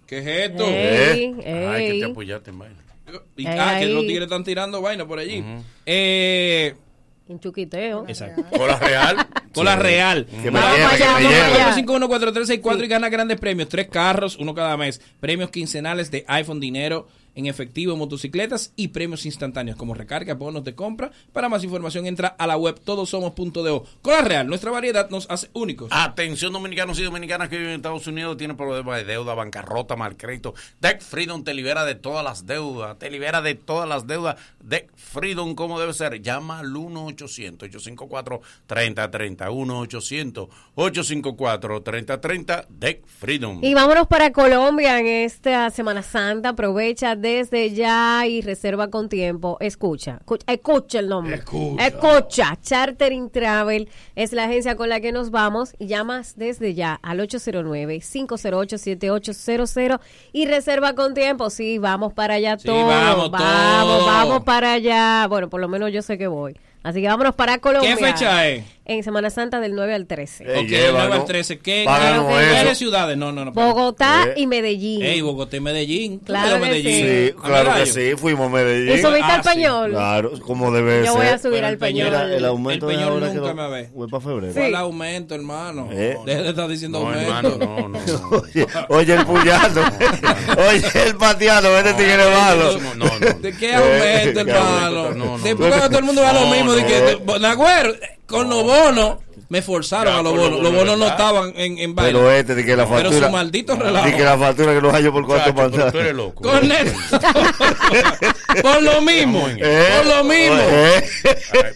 ¿Qué 0.05 0.19
es 0.19 0.49
esto? 0.51 0.65
Ey, 0.67 1.33
Ay, 1.45 1.91
que 1.91 1.99
te 1.99 2.05
apoyaste 2.05 2.49
en 2.51 2.59
vaina. 2.59 2.75
Y- 3.35 3.47
Ey, 3.47 3.55
ah, 3.59 3.77
que 3.79 3.87
los 3.87 4.01
tigres 4.05 4.23
están 4.23 4.43
tirando 4.43 4.81
vaina 4.81 5.05
por 5.07 5.19
allí. 5.19 5.43
Eh. 5.85 6.75
Un 7.27 7.39
chuquiteo. 7.39 8.05
Exacto. 8.07 8.43
Cola 8.55 8.77
Real. 8.77 9.15
Cola. 9.53 9.75
Real. 9.77 10.25
Que 10.25 10.51
me 10.51 10.59
lleve, 10.59 10.97
que 10.97 11.23
me 11.23 11.29
lleve. 11.29 11.85
451-4364 11.85 12.83
y 12.83 12.87
gana 12.87 13.07
grandes 13.09 13.39
premios. 13.39 13.69
Tres 13.69 13.87
carros, 13.87 14.35
uno 14.37 14.53
cada 14.53 14.75
mes. 14.77 14.99
Premios 15.19 15.49
quincenales 15.49 16.11
de 16.11 16.25
iPhone, 16.27 16.59
dinero 16.59 17.07
en 17.35 17.47
efectivo, 17.47 17.95
motocicletas 17.95 18.73
y 18.75 18.89
premios 18.89 19.25
instantáneos 19.25 19.77
como 19.77 19.93
recarga, 19.93 20.33
bonos 20.35 20.63
de 20.63 20.75
compra. 20.75 21.11
Para 21.31 21.49
más 21.49 21.63
información 21.63 22.05
entra 22.05 22.27
a 22.29 22.45
la 22.47 22.57
web 22.57 22.79
todosomos.do. 22.79 23.85
Cola 24.01 24.21
Real, 24.21 24.47
nuestra 24.47 24.71
variedad 24.71 25.09
nos 25.09 25.29
hace 25.29 25.49
únicos. 25.53 25.89
Atención 25.91 26.53
dominicanos 26.53 26.99
y 26.99 27.03
dominicanas 27.03 27.49
que 27.49 27.57
viven 27.57 27.71
en 27.71 27.77
Estados 27.77 28.07
Unidos, 28.07 28.37
tienen 28.37 28.57
problemas 28.57 28.97
de 28.97 29.05
deuda, 29.05 29.33
bancarrota, 29.33 29.95
mal 29.95 30.17
crédito. 30.17 30.53
Deck 30.79 31.01
Freedom 31.01 31.43
te 31.43 31.53
libera 31.53 31.85
de 31.85 31.95
todas 31.95 32.23
las 32.23 32.45
deudas, 32.45 32.97
te 32.99 33.09
libera 33.09 33.41
de 33.41 33.55
todas 33.55 33.89
las 33.89 34.07
deudas. 34.07 34.35
Deck 34.61 34.91
Freedom, 34.95 35.55
como 35.55 35.79
debe 35.79 35.93
ser? 35.93 36.21
Llama 36.21 36.59
al 36.59 36.67
1-800-854-3030. 36.67 39.49
1-800-854-3030. 40.75 42.67
Deck 42.69 43.05
Freedom. 43.05 43.59
Y 43.63 43.73
vámonos 43.73 44.07
para 44.07 44.31
Colombia 44.31 44.99
en 44.99 45.07
esta 45.07 45.69
Semana 45.69 46.03
Santa. 46.03 46.49
Aprovecha 46.49 47.15
desde 47.23 47.71
ya 47.71 48.25
y 48.27 48.41
reserva 48.41 48.89
con 48.89 49.07
tiempo. 49.07 49.55
Escucha, 49.61 50.17
escucha, 50.19 50.43
escucha 50.51 50.99
el 50.99 51.07
nombre. 51.07 51.35
Escucha. 51.37 51.87
Escucha. 51.87 52.57
Chartering 52.61 53.29
Travel 53.29 53.87
es 54.15 54.33
la 54.33 54.43
agencia 54.43 54.75
con 54.75 54.89
la 54.89 54.99
que 54.99 55.13
nos 55.13 55.31
vamos. 55.31 55.73
Llamas 55.79 56.33
desde 56.35 56.73
ya 56.73 56.99
al 57.01 57.21
809-508-7800 57.21 59.99
y 60.33 60.45
reserva 60.47 60.95
con 60.95 61.13
tiempo. 61.13 61.49
Sí, 61.49 61.77
vamos 61.77 62.11
para 62.13 62.33
allá 62.35 62.57
Sí, 62.59 62.65
todos. 62.67 62.85
vamos 62.87 63.31
vamos, 63.31 64.05
vamos 64.05 64.43
para 64.43 64.73
allá. 64.73 65.25
Bueno, 65.27 65.49
por 65.49 65.61
lo 65.61 65.69
menos 65.69 65.93
yo 65.93 66.01
sé 66.01 66.17
que 66.17 66.27
voy. 66.27 66.57
Así 66.83 67.01
que 67.01 67.07
vámonos 67.07 67.35
para 67.35 67.59
Colombia. 67.59 67.95
¿Qué 67.95 68.05
fecha 68.05 68.47
es? 68.49 68.65
En 68.85 69.01
Semana 69.01 69.29
Santa 69.29 69.61
del 69.61 69.75
9 69.75 69.93
al 69.93 70.07
13. 70.07 70.43
Ok, 70.43 70.67
del 70.67 70.91
9 70.91 71.13
al 71.13 71.23
13. 71.25 71.57
¿Qué, 71.59 71.85
qué- 71.85 71.85
cuáles 71.85 72.77
ciudades? 72.77 73.15
No, 73.15 73.31
no, 73.31 73.45
no. 73.45 73.51
espérate. 73.51 73.73
Bogotá 73.73 74.23
Eh. 74.27 74.33
y 74.41 74.47
Medellín. 74.47 75.01
Ey, 75.01 75.21
Bogotá 75.21 75.55
y 75.55 75.59
Medellín. 75.61 76.19
¿Tú 76.19 76.25
Claro 76.25 76.55
que 76.55 76.65
Medellín? 76.67 77.05
Sí, 77.31 77.33
¿A 77.39 77.41
claro 77.47 77.73
que 77.75 77.85
sí, 77.85 78.11
fuimos 78.17 78.47
a 78.47 78.49
Medellín. 78.49 78.97
¿Y 78.97 79.01
subiste 79.01 79.21
Ah, 79.23 79.35
al 79.35 79.43
sí. 79.43 79.47
pañol? 79.49 79.91
Claro, 79.91 80.31
como 80.41 80.69
debe 80.73 80.99
Yo 81.05 81.13
ser. 81.13 81.15
voy 81.15 81.27
a 81.27 81.37
subir 81.37 81.63
al 81.63 81.75
Peñol- 81.77 81.79
pañol. 81.79 82.05
Mira, 82.07 82.35
el 82.35 82.43
aumento 82.45 82.89
el 82.89 82.97
de 82.97 82.97
Peñol 83.03 83.13
ahora 83.13 83.27
que 83.31 83.37
nunca 83.39 83.53
lo- 83.53 83.69
me 83.69 83.69
ve. 83.69 83.89
fue 83.95 84.07
para 84.09 84.21
febrero. 84.23 84.53
¿Cuál 84.53 84.75
aumento, 84.75 85.35
hermano? 85.35 85.89
Eh. 85.93 86.17
Deja 86.25 86.41
de 86.41 86.49
estar 86.49 86.67
diciendo 86.67 86.99
No, 86.99 87.07
aumento. 87.07 87.29
hermano, 87.31 87.55
no, 87.57 87.87
no, 87.87 87.87
no. 87.87 87.99
Oye, 88.53 88.67
oye 88.89 89.13
el 89.13 89.25
puñado. 89.25 89.81
oye 90.69 91.03
el 91.07 91.15
pateado, 91.15 91.77
este 91.77 91.93
tigre 91.93 92.29
malo. 92.33 92.77
No, 92.79 92.95
no. 93.05 93.19
¿De 93.39 93.53
qué 93.55 93.75
aumento, 93.75 94.41
Eh, 94.41 94.45
qué 94.45 94.51
hermano? 94.51 95.11
no, 95.13 95.37
no. 95.37 95.37
Después 95.39 95.69
cuando 95.69 95.87
todo 95.87 95.99
el 95.99 96.05
mundo 96.05 96.21
va 96.21 96.31
a 96.31 96.33
lo 96.33 96.41
No, 96.41 96.51
mismo, 96.53 96.73
de 96.73 96.81
no. 96.81 96.87
que, 96.87 96.93
de- 97.33 97.39
Nagüero, 97.39 97.93
con 98.33 98.49
los 98.49 98.63
bonos, 98.63 99.17
me 99.49 99.61
forzaron 99.61 100.13
Ya, 100.13 100.19
a 100.19 100.23
los 100.23 100.35
bonos. 100.35 100.61
Los 100.61 100.73
bonos, 100.73 100.97
no 100.97 101.07
estaban 101.07 101.53
en, 101.55 101.77
en 101.77 101.93
baile. 101.95 102.13
Pero 102.19 102.31
este, 102.31 102.55
de 102.55 102.65
que 102.65 102.75
la 102.75 102.85
Pero 102.87 103.03
factura. 103.09 103.27
su 103.27 103.31
maldito 103.31 103.75
relajo. 103.75 104.05
De 104.05 104.15
que 104.17 104.23
la 104.23 104.37
factura 104.37 104.73
que 104.73 104.81
los 104.81 104.93
hallo 104.93 105.11
por 105.13 105.25
cuatro 105.25 105.53
pero 105.55 105.69
tú 105.69 105.77
pantallas. 105.77 105.95
eres 106.05 106.15
loco. 106.15 106.41
Con 106.43 106.71
esto. 106.71 107.19
por 108.61 108.81
lo 108.81 109.01
mismo. 109.01 109.47
Eh, 109.49 109.87
Por 109.97 110.05
lo 110.07 110.23
mismo. 110.23 110.57
eh, 110.59 111.03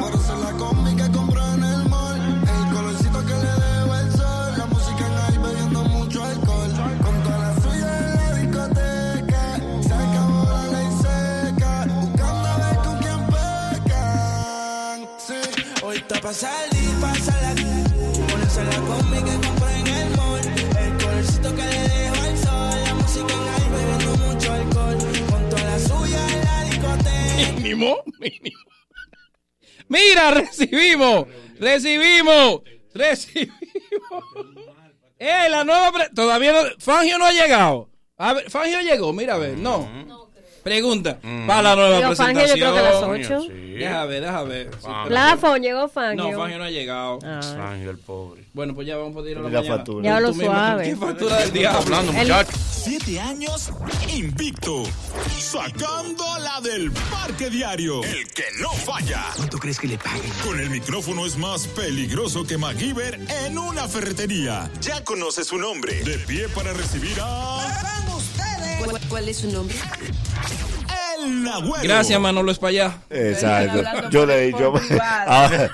Por 0.02 0.12
eso 0.18 0.34
la 0.44 0.52
que 0.96 1.06
compró 1.12 1.42
en 1.56 1.62
el 1.64 1.88
mall, 1.90 2.20
el 2.54 2.64
colorcito 2.74 3.20
que 3.28 3.36
le 3.44 3.52
debo 3.64 3.94
el 4.02 4.10
sol, 4.12 4.50
la 4.56 4.66
música 4.66 5.02
en 5.08 5.14
ahí 5.24 5.38
bebiendo 5.46 5.80
mucho 5.96 6.24
alcohol. 6.24 6.72
Con 7.04 7.14
toda 7.22 7.38
la 7.38 7.52
suya 7.60 7.90
en 7.98 8.16
la 8.16 8.28
discoteca, 8.40 9.44
se 9.86 9.94
acabó 10.04 10.40
la 10.56 10.64
ley 10.74 10.88
seca, 11.04 11.72
buscando 12.00 12.46
a 12.48 12.56
ver 12.64 12.76
con 12.86 12.96
quién 13.04 13.20
pecan. 13.36 14.96
Sí, 15.26 15.40
hoy 15.84 15.96
está 15.98 16.16
pa' 16.22 16.32
salir, 16.32 16.77
Mínimo, 27.38 28.02
mínimo. 28.18 28.58
Mira, 29.88 30.30
recibimos, 30.32 31.26
recibimos, 31.58 32.62
recibimos. 32.94 33.54
Eh, 35.18 35.48
la 35.48 35.64
nueva. 35.64 35.92
pre- 35.92 36.10
Todavía 36.14 36.52
no. 36.52 36.58
Fangio 36.78 37.18
no 37.18 37.24
ha 37.26 37.32
llegado. 37.32 37.90
A 38.18 38.32
ver, 38.34 38.50
Fangio 38.50 38.80
llegó, 38.80 39.12
mira 39.12 39.34
a 39.34 39.38
ver, 39.38 39.56
no. 39.56 39.88
Pregunta. 40.64 41.18
Para 41.46 41.62
la 41.62 41.76
nueva 41.76 41.96
Digo, 41.98 42.16
Fangio, 42.16 42.40
yo 42.46 42.52
presentación. 42.54 42.58
creo 42.58 42.72
que 42.74 42.78
a 42.78 42.82
las 42.82 43.02
ocho. 43.04 43.48
Deja 43.78 44.04
ver, 44.06 44.20
deja 44.22 44.42
ver. 44.42 44.70
Sí, 44.72 44.78
pero- 44.82 45.04
Plafón, 45.06 45.62
llegó 45.62 45.88
Fangio. 45.88 46.30
No, 46.32 46.38
Fangio 46.38 46.58
no 46.58 46.64
ha 46.64 46.70
llegado. 46.70 47.18
Ángel, 47.24 47.96
pobre. 47.98 48.44
Bueno, 48.52 48.74
pues 48.74 48.86
ya 48.88 48.96
vamos 48.96 49.16
a 49.16 49.22
pedir 49.22 49.38
a 49.38 49.40
la 49.42 49.48
La 49.50 49.58
mañana. 49.60 49.76
factura. 49.76 50.04
Ya 50.04 50.20
lo 50.20 50.34
suave. 50.34 50.84
¿Qué 50.84 50.96
factura 50.96 51.36
del 51.38 51.52
diablo? 51.52 51.78
Hablando, 51.80 52.12
El- 52.12 52.18
muchachos. 52.18 52.54
Siete 52.70 53.20
años 53.20 53.70
invicto. 54.14 54.82
Sacando 55.38 56.24
la 56.40 56.60
del 56.60 56.90
parque 56.92 57.48
diario. 57.50 58.02
El 58.02 58.26
que 58.28 58.44
no 58.60 58.70
falla. 58.70 59.24
¿Cuánto 59.36 59.58
crees 59.58 59.78
que 59.78 59.86
le 59.86 59.96
paguen? 59.96 60.30
Con 60.44 60.58
el 60.60 60.68
micrófono 60.70 61.24
es 61.24 61.36
más 61.38 61.66
peligroso 61.68 62.44
que 62.44 62.58
MacGyver 62.58 63.18
en 63.46 63.56
una 63.58 63.86
ferretería. 63.88 64.70
Ya 64.80 65.02
conoce 65.04 65.44
su 65.44 65.56
nombre. 65.56 65.94
De 66.02 66.18
pie 66.18 66.48
para 66.48 66.72
recibir 66.72 67.16
a. 67.22 67.87
¿Cuál, 68.84 69.00
cuál 69.08 69.28
es 69.28 69.36
su 69.38 69.50
nombre? 69.50 69.76
Gracias, 71.82 72.20
Manolo 72.20 72.52
España. 72.52 72.96
Exacto. 73.10 74.08
Yo 74.10 74.24
le 74.26 74.52
yo, 74.52 74.72
privado. 74.72 75.24
Ah, 75.30 75.68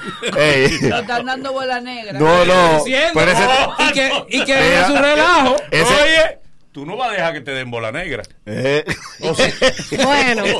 están 1.00 1.26
dando 1.26 1.52
bola 1.52 1.80
negra. 1.80 2.18
No, 2.18 2.44
no. 2.44 2.82
Pero 3.14 3.30
ese- 3.30 3.48
y 3.88 3.92
que, 3.92 4.24
y 4.30 4.44
que 4.44 4.80
es 4.80 4.88
un 4.88 4.96
relajo. 4.96 5.56
Ese- 5.70 5.94
Oye, 6.02 6.38
tú 6.74 6.84
no 6.84 6.96
vas 6.96 7.10
a 7.10 7.12
dejar 7.12 7.32
que 7.34 7.40
te 7.40 7.52
den 7.52 7.70
bola 7.70 7.92
negra. 7.92 8.24
Eh. 8.46 8.84
Bueno. 10.04 10.42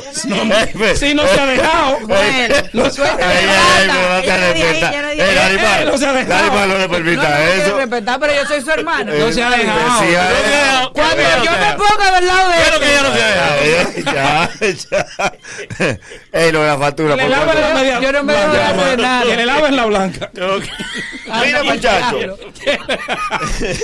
Si 0.94 1.12
no 1.12 1.26
se 1.26 1.40
ha 1.40 1.46
dejado. 1.46 1.98
Bueno. 2.06 2.54
Ey, 2.54 2.62
pero 2.72 2.84
no 2.84 2.84
no 2.84 4.18
ella 4.18 4.36
no 4.38 4.54
dijo. 4.54 5.24
El 5.24 5.38
animal, 5.38 5.86
No 5.86 5.98
se 5.98 6.06
ha 6.06 6.10
el 6.10 6.16
dejado. 6.26 6.44
animal 6.44 6.68
no 6.68 6.74
le 6.74 6.80
No, 6.80 6.86
no 6.86 6.92
permita 6.94 7.54
eso. 7.54 7.76
respetar, 7.76 8.20
pero 8.20 8.34
yo 8.34 8.46
soy 8.46 8.60
su 8.60 8.70
hermano. 8.70 9.12
No 9.12 9.32
se 9.32 9.42
ha 9.42 9.50
dejado. 9.50 9.80
No 9.80 9.98
se 9.98 10.16
ha 10.16 10.30
dejado. 10.32 10.92
Cuando 10.92 11.22
yo 11.44 11.50
me 11.50 11.72
pongo 11.74 12.14
del 12.14 12.26
lado 12.26 12.48
de 12.48 12.54
Claro 12.54 12.80
que 12.80 12.92
ya 12.92 13.02
no 13.02 13.12
se 13.12 13.20
deja. 14.04 14.14
Ya, 14.14 14.50
ya. 15.80 15.98
Ey, 16.32 16.52
lo 16.52 16.60
de 16.60 16.66
la 16.68 16.78
factura. 16.78 17.16
Le 17.16 17.28
favor. 17.28 17.54
la 17.60 17.74
media 17.74 18.00
Yo 18.00 18.12
no 18.12 18.22
me 18.22 18.32
voy 18.34 18.56
a 18.56 18.68
hacer 18.68 18.98
nada. 19.00 19.24
Que 19.24 19.36
le 19.36 19.46
laven 19.46 19.76
la 19.76 19.84
blanca. 19.86 20.30
Mira, 21.44 21.62
muchacho. 21.64 22.18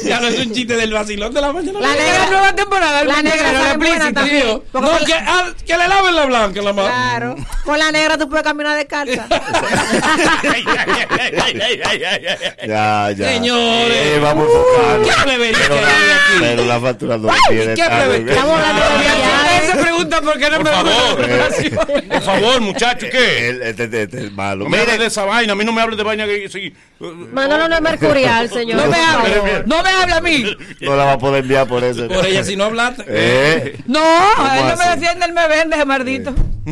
ya 0.04 0.20
no 0.20 0.28
es 0.28 0.38
un 0.38 0.52
chiste 0.52 0.76
del 0.76 0.92
vacilón 0.92 1.34
de 1.34 1.40
la 1.40 1.52
mañana. 1.52 1.80
La 1.80 1.88
la 2.20 2.26
negra, 2.26 2.38
nueva 2.38 2.54
temporada 2.54 3.04
La 3.04 3.22
negra 3.22 3.52
la 3.52 4.12
también. 4.12 4.42
Tío, 4.42 4.64
no, 4.72 4.98
que, 5.04 5.14
ah, 5.14 5.46
que 5.66 5.76
le 5.76 5.88
laven 5.88 6.14
la 6.14 6.26
blanca, 6.26 6.62
la 6.62 6.72
mano. 6.72 6.88
Claro. 6.88 7.36
Con 7.64 7.78
la 7.78 7.92
negra 7.92 8.18
tú 8.18 8.28
puedes 8.28 8.44
caminar 8.44 8.76
descalza. 8.76 9.26
Ya, 12.66 13.10
ya. 13.12 13.28
Señores. 13.28 13.96
Eh, 13.96 14.18
vamos 14.20 14.46
a 14.48 14.50
enfocarnos. 14.58 15.08
¿Qué 15.08 15.22
plebería 15.22 15.58
Pero- 15.58 15.74
que 15.74 15.84
hay 15.84 16.10
aquí? 16.10 16.38
Pero 16.40 16.64
la 16.64 16.80
factura 16.80 17.16
no 17.18 17.28
tiene 17.48 17.74
¿Qué 17.74 17.82
¿ok? 17.82 18.28
Estamos 18.28 18.60
hablando 18.60 18.82
de 18.82 19.66
se 19.70 19.76
pregunta 19.76 20.20
por 20.20 20.38
qué 20.38 20.50
no 20.50 20.56
Por 20.56 20.64
me 20.64 20.70
favor. 20.70 22.08
Por 22.08 22.22
favor, 22.22 22.60
muchacho, 22.60 23.06
¿qué? 23.10 23.50
Este 23.50 23.84
este- 23.84 24.02
este 24.02 24.26
es 24.26 24.32
malo. 24.32 24.64
No 24.64 24.70
me 24.70 24.78
hables 24.78 24.92
Mire, 24.94 25.02
de 25.02 25.06
esa 25.08 25.24
vaina. 25.24 25.52
A 25.52 25.56
mí 25.56 25.64
no 25.64 25.72
me 25.72 25.80
hables 25.80 25.96
de 25.96 26.02
vaina 26.04 26.26
que 26.26 26.48
sí. 26.48 26.74
Manolo 27.32 27.68
no 27.68 27.76
es 27.76 27.80
mercurial, 27.82 28.50
señor. 28.50 28.76
No 28.78 28.86
me 28.88 28.98
hable, 28.98 29.62
no 29.66 29.82
me 29.82 29.90
hable 29.90 30.14
a 30.14 30.20
mí. 30.20 30.56
no 30.80 30.96
la 30.96 31.04
va 31.04 31.12
a 31.12 31.18
poder 31.18 31.42
enviar 31.42 31.66
por 31.66 31.82
eso. 31.84 32.06
Por 32.14 32.26
ella, 32.26 32.44
si 32.44 32.56
no 32.56 32.64
hablaste. 32.64 33.04
Eh, 33.08 33.78
No, 33.86 34.00
¿Cómo 34.36 34.52
él 34.54 34.66
no 34.68 34.76
me 34.76 34.90
defiende, 34.96 35.26
él 35.26 35.32
me 35.32 35.48
vende, 35.48 35.76
ese 35.76 35.84
maldito. 35.84 36.34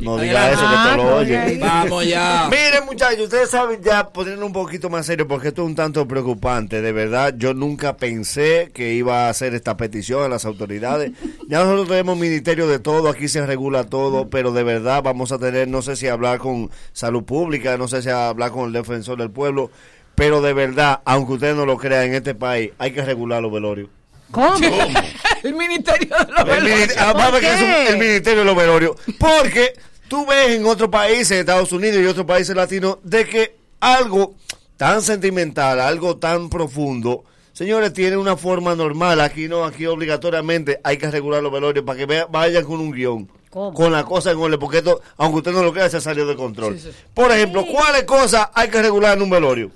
no 0.00 0.18
diga 0.18 0.52
eso 0.52 0.62
que 0.62 0.90
te 0.90 0.96
lo 0.96 1.16
oye. 1.16 1.58
Vamos 1.60 2.06
ya. 2.06 2.48
Miren 2.50 2.84
muchachos, 2.86 3.22
ustedes 3.24 3.50
saben 3.50 3.82
ya 3.82 4.10
poniendo 4.10 4.44
un 4.46 4.52
poquito 4.52 4.90
más 4.90 5.06
serio 5.06 5.26
porque 5.26 5.48
esto 5.48 5.62
es 5.62 5.68
un 5.68 5.74
tanto 5.74 6.06
preocupante, 6.06 6.82
de 6.82 6.92
verdad 6.92 7.34
yo 7.36 7.54
nunca 7.54 7.96
pensé 7.96 8.70
que 8.74 8.92
iba 8.92 9.26
a 9.26 9.30
hacer 9.30 9.54
esta 9.54 9.76
petición 9.76 10.22
a 10.22 10.28
las 10.28 10.44
autoridades. 10.44 11.12
Ya 11.48 11.60
nosotros 11.60 11.86
tenemos 11.86 12.18
ministerio 12.18 12.66
de 12.66 12.80
todo, 12.80 13.08
aquí 13.08 13.28
se 13.28 13.46
regula 13.46 13.84
todo, 13.84 14.28
pero 14.28 14.50
de 14.50 14.64
verdad 14.64 15.00
vamos 15.04 15.30
a 15.30 15.38
tener, 15.38 15.68
no 15.68 15.80
sé 15.80 15.94
si 15.94 16.08
hablar 16.08 16.40
con 16.40 16.72
salud 16.92 17.22
pública, 17.22 17.76
no 17.76 17.86
sé 17.86 18.02
si 18.02 18.10
hablar 18.10 18.50
con 18.50 18.66
el 18.66 18.72
defensor 18.72 19.16
del 19.16 19.30
pueblo, 19.30 19.70
pero 20.16 20.40
de 20.40 20.52
verdad, 20.52 21.00
aunque 21.04 21.34
ustedes 21.34 21.54
no 21.54 21.64
lo 21.64 21.76
crean, 21.78 22.06
en 22.06 22.14
este 22.16 22.34
país 22.34 22.72
hay 22.78 22.90
que 22.90 23.02
regular 23.04 23.40
los 23.40 23.52
velorios. 23.52 23.88
¿Cómo? 24.32 24.54
El 25.44 25.54
ministerio 25.54 26.08
de 26.16 26.32
los 26.32 26.40
El, 26.40 26.64
velorios. 26.64 26.96
ah, 26.98 27.30
que 27.40 27.46
es 27.46 27.60
un- 27.62 27.94
el 27.94 27.98
ministerio 27.98 28.38
de 28.40 28.44
los 28.44 28.56
velorios. 28.56 28.96
Porque 29.18 29.74
tú 30.08 30.26
ves 30.26 30.50
en 30.56 30.66
otros 30.66 30.90
países, 30.90 31.30
en 31.30 31.38
Estados 31.38 31.70
Unidos 31.70 31.98
y 32.02 32.06
otros 32.06 32.26
países 32.26 32.56
latinos, 32.56 32.98
de 33.04 33.24
que 33.26 33.54
algo 33.78 34.34
tan 34.76 35.00
sentimental, 35.02 35.78
algo 35.80 36.16
tan 36.16 36.48
profundo, 36.50 37.24
señores, 37.52 37.92
tiene 37.92 38.16
una 38.16 38.36
forma 38.36 38.74
normal. 38.74 39.20
Aquí 39.20 39.46
no, 39.46 39.64
aquí 39.64 39.86
obligatoriamente 39.86 40.80
hay 40.82 40.96
que 40.96 41.08
regular 41.10 41.42
los 41.42 41.52
velorios 41.52 41.84
para 41.84 41.98
que 42.04 42.24
vayan 42.28 42.64
con 42.64 42.80
un 42.80 42.90
guion. 42.90 43.30
¿Cómo? 43.56 43.72
Con 43.72 43.90
la 43.90 44.04
cosa 44.04 44.32
en 44.32 44.36
orden, 44.36 44.60
porque 44.60 44.78
esto, 44.78 45.00
aunque 45.16 45.38
usted 45.38 45.50
no 45.50 45.62
lo 45.62 45.72
crea, 45.72 45.88
se 45.88 45.98
salió 45.98 46.26
de 46.26 46.36
control. 46.36 46.78
Por 47.14 47.32
ejemplo, 47.32 47.64
¿cuáles 47.64 48.04
cosas 48.04 48.48
hay 48.52 48.68
que 48.68 48.82
regular 48.82 49.16
en 49.16 49.22
un 49.22 49.30
velorio? 49.30 49.70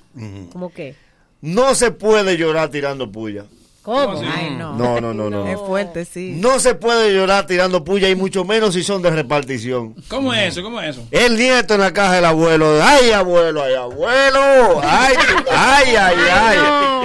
¿Cómo 0.53 0.71
qué? 0.71 0.95
No 1.41 1.75
se 1.75 1.91
puede 1.91 2.37
llorar 2.37 2.69
tirando 2.69 3.11
puya. 3.11 3.47
¿Cómo? 3.81 4.21
Ay, 4.21 4.51
no. 4.51 4.75
No, 4.75 5.01
no, 5.01 5.15
no, 5.15 5.31
no. 5.31 5.49
Es 5.49 5.59
fuerte, 5.59 6.05
sí. 6.05 6.35
No 6.37 6.61
se 6.61 6.75
puede 6.75 7.15
llorar 7.15 7.47
tirando 7.47 7.83
puya 7.83 8.11
y 8.11 8.15
mucho 8.15 8.45
menos 8.45 8.75
si 8.75 8.83
son 8.83 9.01
de 9.01 9.09
repartición. 9.09 9.95
¿Cómo 10.09 10.35
es 10.35 10.53
eso? 10.53 10.63
¿Cómo 10.63 10.79
es 10.83 10.91
eso? 10.91 11.09
El 11.11 11.39
nieto 11.39 11.73
en 11.73 11.81
la 11.81 11.91
caja 11.95 12.17
del 12.17 12.27
abuelo. 12.27 12.85
Ay, 12.85 13.13
abuelo, 13.13 13.63
ay, 13.63 13.77
abuelo. 13.77 14.83
Ay, 14.85 15.15
ay, 15.51 15.97
ay, 15.97 16.17
ay. 16.31 16.59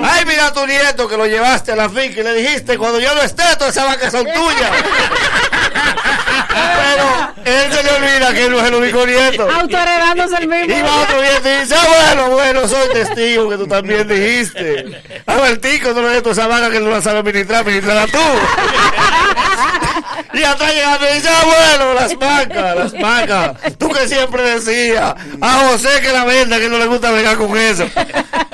Ay, 0.03 0.25
mira 0.25 0.47
a 0.47 0.53
tu 0.53 0.67
nieto 0.67 1.07
que 1.07 1.15
lo 1.15 1.25
llevaste 1.25 1.71
a 1.71 1.77
la 1.77 1.89
finca 1.89 2.19
y 2.19 2.23
le 2.23 2.33
dijiste, 2.33 2.77
cuando 2.77 2.99
yo 2.99 3.15
no 3.15 3.21
esté, 3.21 3.43
todas 3.57 3.77
esas 3.77 3.87
vacas 3.87 4.11
son 4.11 4.25
tuyas. 4.25 4.71
Pero 6.55 7.33
él 7.45 7.73
se 7.73 7.83
le 7.83 7.91
olvida 7.91 8.33
que 8.33 8.45
él 8.45 8.51
no 8.51 8.59
es 8.59 8.65
el 8.65 8.75
único 8.75 9.05
nieto. 9.05 9.49
Autoheredándose 9.49 10.35
el 10.37 10.47
mismo. 10.47 10.75
Y 10.75 10.81
va 10.81 11.01
otro 11.01 11.21
nieto 11.21 11.49
y 11.49 11.57
dice, 11.61 11.75
abuelo, 11.75 12.29
bueno, 12.31 12.67
soy 12.67 12.89
testigo 12.93 13.49
que 13.49 13.57
tú 13.57 13.67
también 13.67 14.07
dijiste. 14.07 15.01
Albertico, 15.25 15.93
no 15.93 16.01
le 16.01 16.09
des 16.09 16.23
toda 16.23 16.33
esa 16.33 16.47
vaca 16.47 16.71
que 16.71 16.79
no 16.79 16.89
la 16.89 17.01
sabe 17.01 17.19
administrar, 17.19 17.61
administrala 17.61 18.07
tú. 18.07 18.17
Y 20.33 20.43
atrás 20.43 20.73
llegando 20.73 21.05
y 21.09 21.13
dice, 21.15 21.29
abuelo, 21.29 21.93
las 21.93 22.17
vacas, 22.17 22.75
las 22.75 22.93
vacas. 22.93 23.77
Tú 23.77 23.89
que 23.89 24.07
siempre 24.07 24.43
decías, 24.43 25.15
a 25.41 25.67
José 25.67 26.01
que 26.01 26.11
la 26.11 26.25
venda, 26.25 26.59
que 26.59 26.69
no 26.69 26.77
le 26.77 26.87
gusta 26.87 27.11
vengar 27.11 27.37
con 27.37 27.55
eso. 27.57 27.85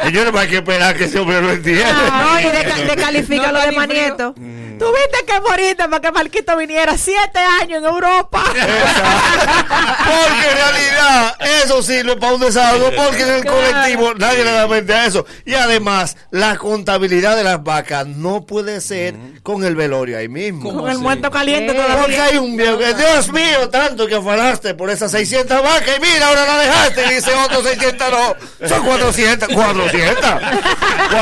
Señores, 0.04 0.34
hay 0.36 0.48
que 0.48 0.58
esperar 0.58 0.96
que 0.96 1.06
ese 1.06 1.20
hombre 1.20 1.42
lo 1.42 1.52
entienda. 1.52 1.94
No, 1.94 2.40
y 2.40 2.44
de, 2.44 2.86
descalifica 2.96 3.52
lo 3.52 3.62
de 3.62 3.72
Manieto. 3.72 4.36
Tuviste 4.82 5.26
que 5.28 5.40
morirte 5.42 5.88
para 5.88 6.00
que 6.00 6.12
Marquito 6.12 6.58
viniera 6.58 6.98
siete 6.98 7.38
años 7.62 7.80
en 7.80 7.86
Europa. 7.86 8.44
Porque 8.52 10.50
en 10.50 10.58
realidad 10.58 11.36
eso 11.64 11.84
sirve 11.84 12.16
para 12.16 12.34
un 12.34 12.42
desahogo, 12.42 12.92
porque 12.96 13.24
en 13.24 13.30
el 13.30 13.46
colectivo 13.46 14.14
nadie 14.16 14.44
le 14.44 14.52
da 14.52 14.68
mente 14.68 14.94
a 14.94 15.06
eso. 15.06 15.26
Y 15.46 15.54
además, 15.54 16.18
la 16.32 16.58
contabilidad 16.58 17.36
de 17.36 17.44
las 17.44 17.64
vacas 17.64 18.08
no 18.08 18.46
puede 18.46 18.82
ser 18.82 19.16
con 19.44 19.64
el 19.64 19.76
velorio 19.76 20.18
ahí 20.18 20.28
mismo. 20.28 20.74
Con 20.74 20.90
el 20.90 20.98
muerto 20.98 21.30
caliente 21.32 21.74
Porque 21.74 21.92
todavía. 21.92 22.24
hay 22.26 22.38
un 22.38 22.56
viejo 22.56 22.78
que, 22.78 22.94
Dios 22.94 23.32
mío, 23.32 23.70
tanto 23.70 24.08
que 24.08 24.16
afanaste 24.16 24.74
por 24.74 24.90
esas 24.90 25.12
600 25.12 25.62
vacas 25.64 25.98
y 25.98 26.02
mira, 26.02 26.28
ahora 26.28 26.46
la 26.46 26.58
dejaste. 26.58 27.06
Y 27.06 27.16
dice 27.16 27.32
otro 27.34 27.64
600, 27.64 28.08
no, 28.12 28.68
son 28.68 28.86
400, 28.86 29.50
400. 29.50 30.26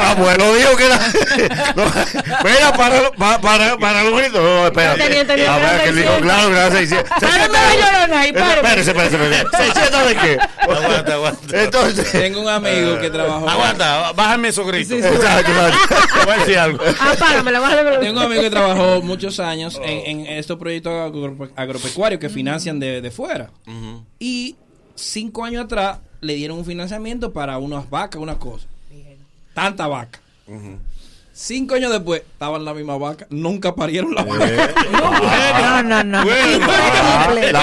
Abuelo 0.10 0.55
dijo 0.55 0.76
que 0.76 0.86
era. 0.86 0.99
No, 1.76 1.84
mira, 2.43 2.74
para, 2.74 3.12
para, 3.12 3.41
para, 3.41 3.78
para 3.78 4.03
los 4.03 4.20
gritos. 4.20 4.41
No, 4.41 4.66
espérate. 4.66 5.03
Tenía, 5.03 5.28
tenía, 5.28 5.55
A 5.55 5.57
ver, 5.57 5.84
que 5.84 5.91
dijo, 5.93 6.20
claro, 6.22 6.49
que 6.49 6.55
era 6.55 6.72
600. 6.72 7.10
Párame 7.10 7.53
la 7.53 7.76
llorona 7.76 8.20
ahí, 8.22 8.34
párame. 8.34 8.55
Espérese, 8.55 8.91
espérese, 8.91 9.16
espérese. 9.16 9.45
¿600 9.80 10.05
de 10.05 10.16
qué? 10.16 10.39
Aguanta, 10.60 11.14
aguanta. 11.14 11.62
Entonces. 11.64 12.12
Tengo 12.12 12.41
un 12.41 12.49
amigo 12.49 12.99
que 12.99 13.10
trabajó. 13.10 13.49
Aguanta, 13.49 14.12
bájame 14.14 14.47
esos 14.49 14.68
gritos. 14.68 14.97
Exacto, 14.97 15.51
exacto. 15.51 15.95
Te 16.20 16.26
voy 16.26 16.34
a 16.34 16.38
decir 16.38 16.57
algo. 16.57 16.84
Bájamela. 17.20 17.99
Tengo 17.99 18.20
un 18.20 18.26
amigo 18.26 18.41
que 18.41 18.49
trabajó 18.49 19.01
muchos 19.01 19.39
años 19.39 19.80
en, 19.84 19.99
en 20.06 20.20
estos 20.28 20.58
proyectos 20.58 20.93
agro- 20.93 21.50
agropecuarios 21.56 22.20
que 22.20 22.30
financian 22.30 22.80
de, 22.80 23.02
de 23.02 23.12
fuera. 23.12 23.52
Y 24.20 24.56
cinco 24.95 25.43
años 25.45 25.66
atrás 25.66 26.00
le 26.22 26.34
dieron 26.36 26.58
un 26.60 26.66
financiamiento 26.66 27.32
para 27.32 27.58
unas 27.58 27.89
vacas, 27.89 28.22
unas 28.22 28.38
cosas. 28.38 28.68
Tanta 29.54 29.88
vaca. 29.88 30.20
Cinco 31.41 31.75
años 31.75 31.89
después, 31.89 32.21
estaban 32.33 32.65
la 32.65 32.73
misma 32.73 32.97
vaca. 32.97 33.25
Nunca 33.29 33.73
parieron 33.73 34.13
la 34.13 34.23
vaca. 34.23 34.45
No, 34.91 35.83
no, 35.83 36.03
no. 36.03 36.19
Ah, 36.21 37.29
la- 37.33 37.61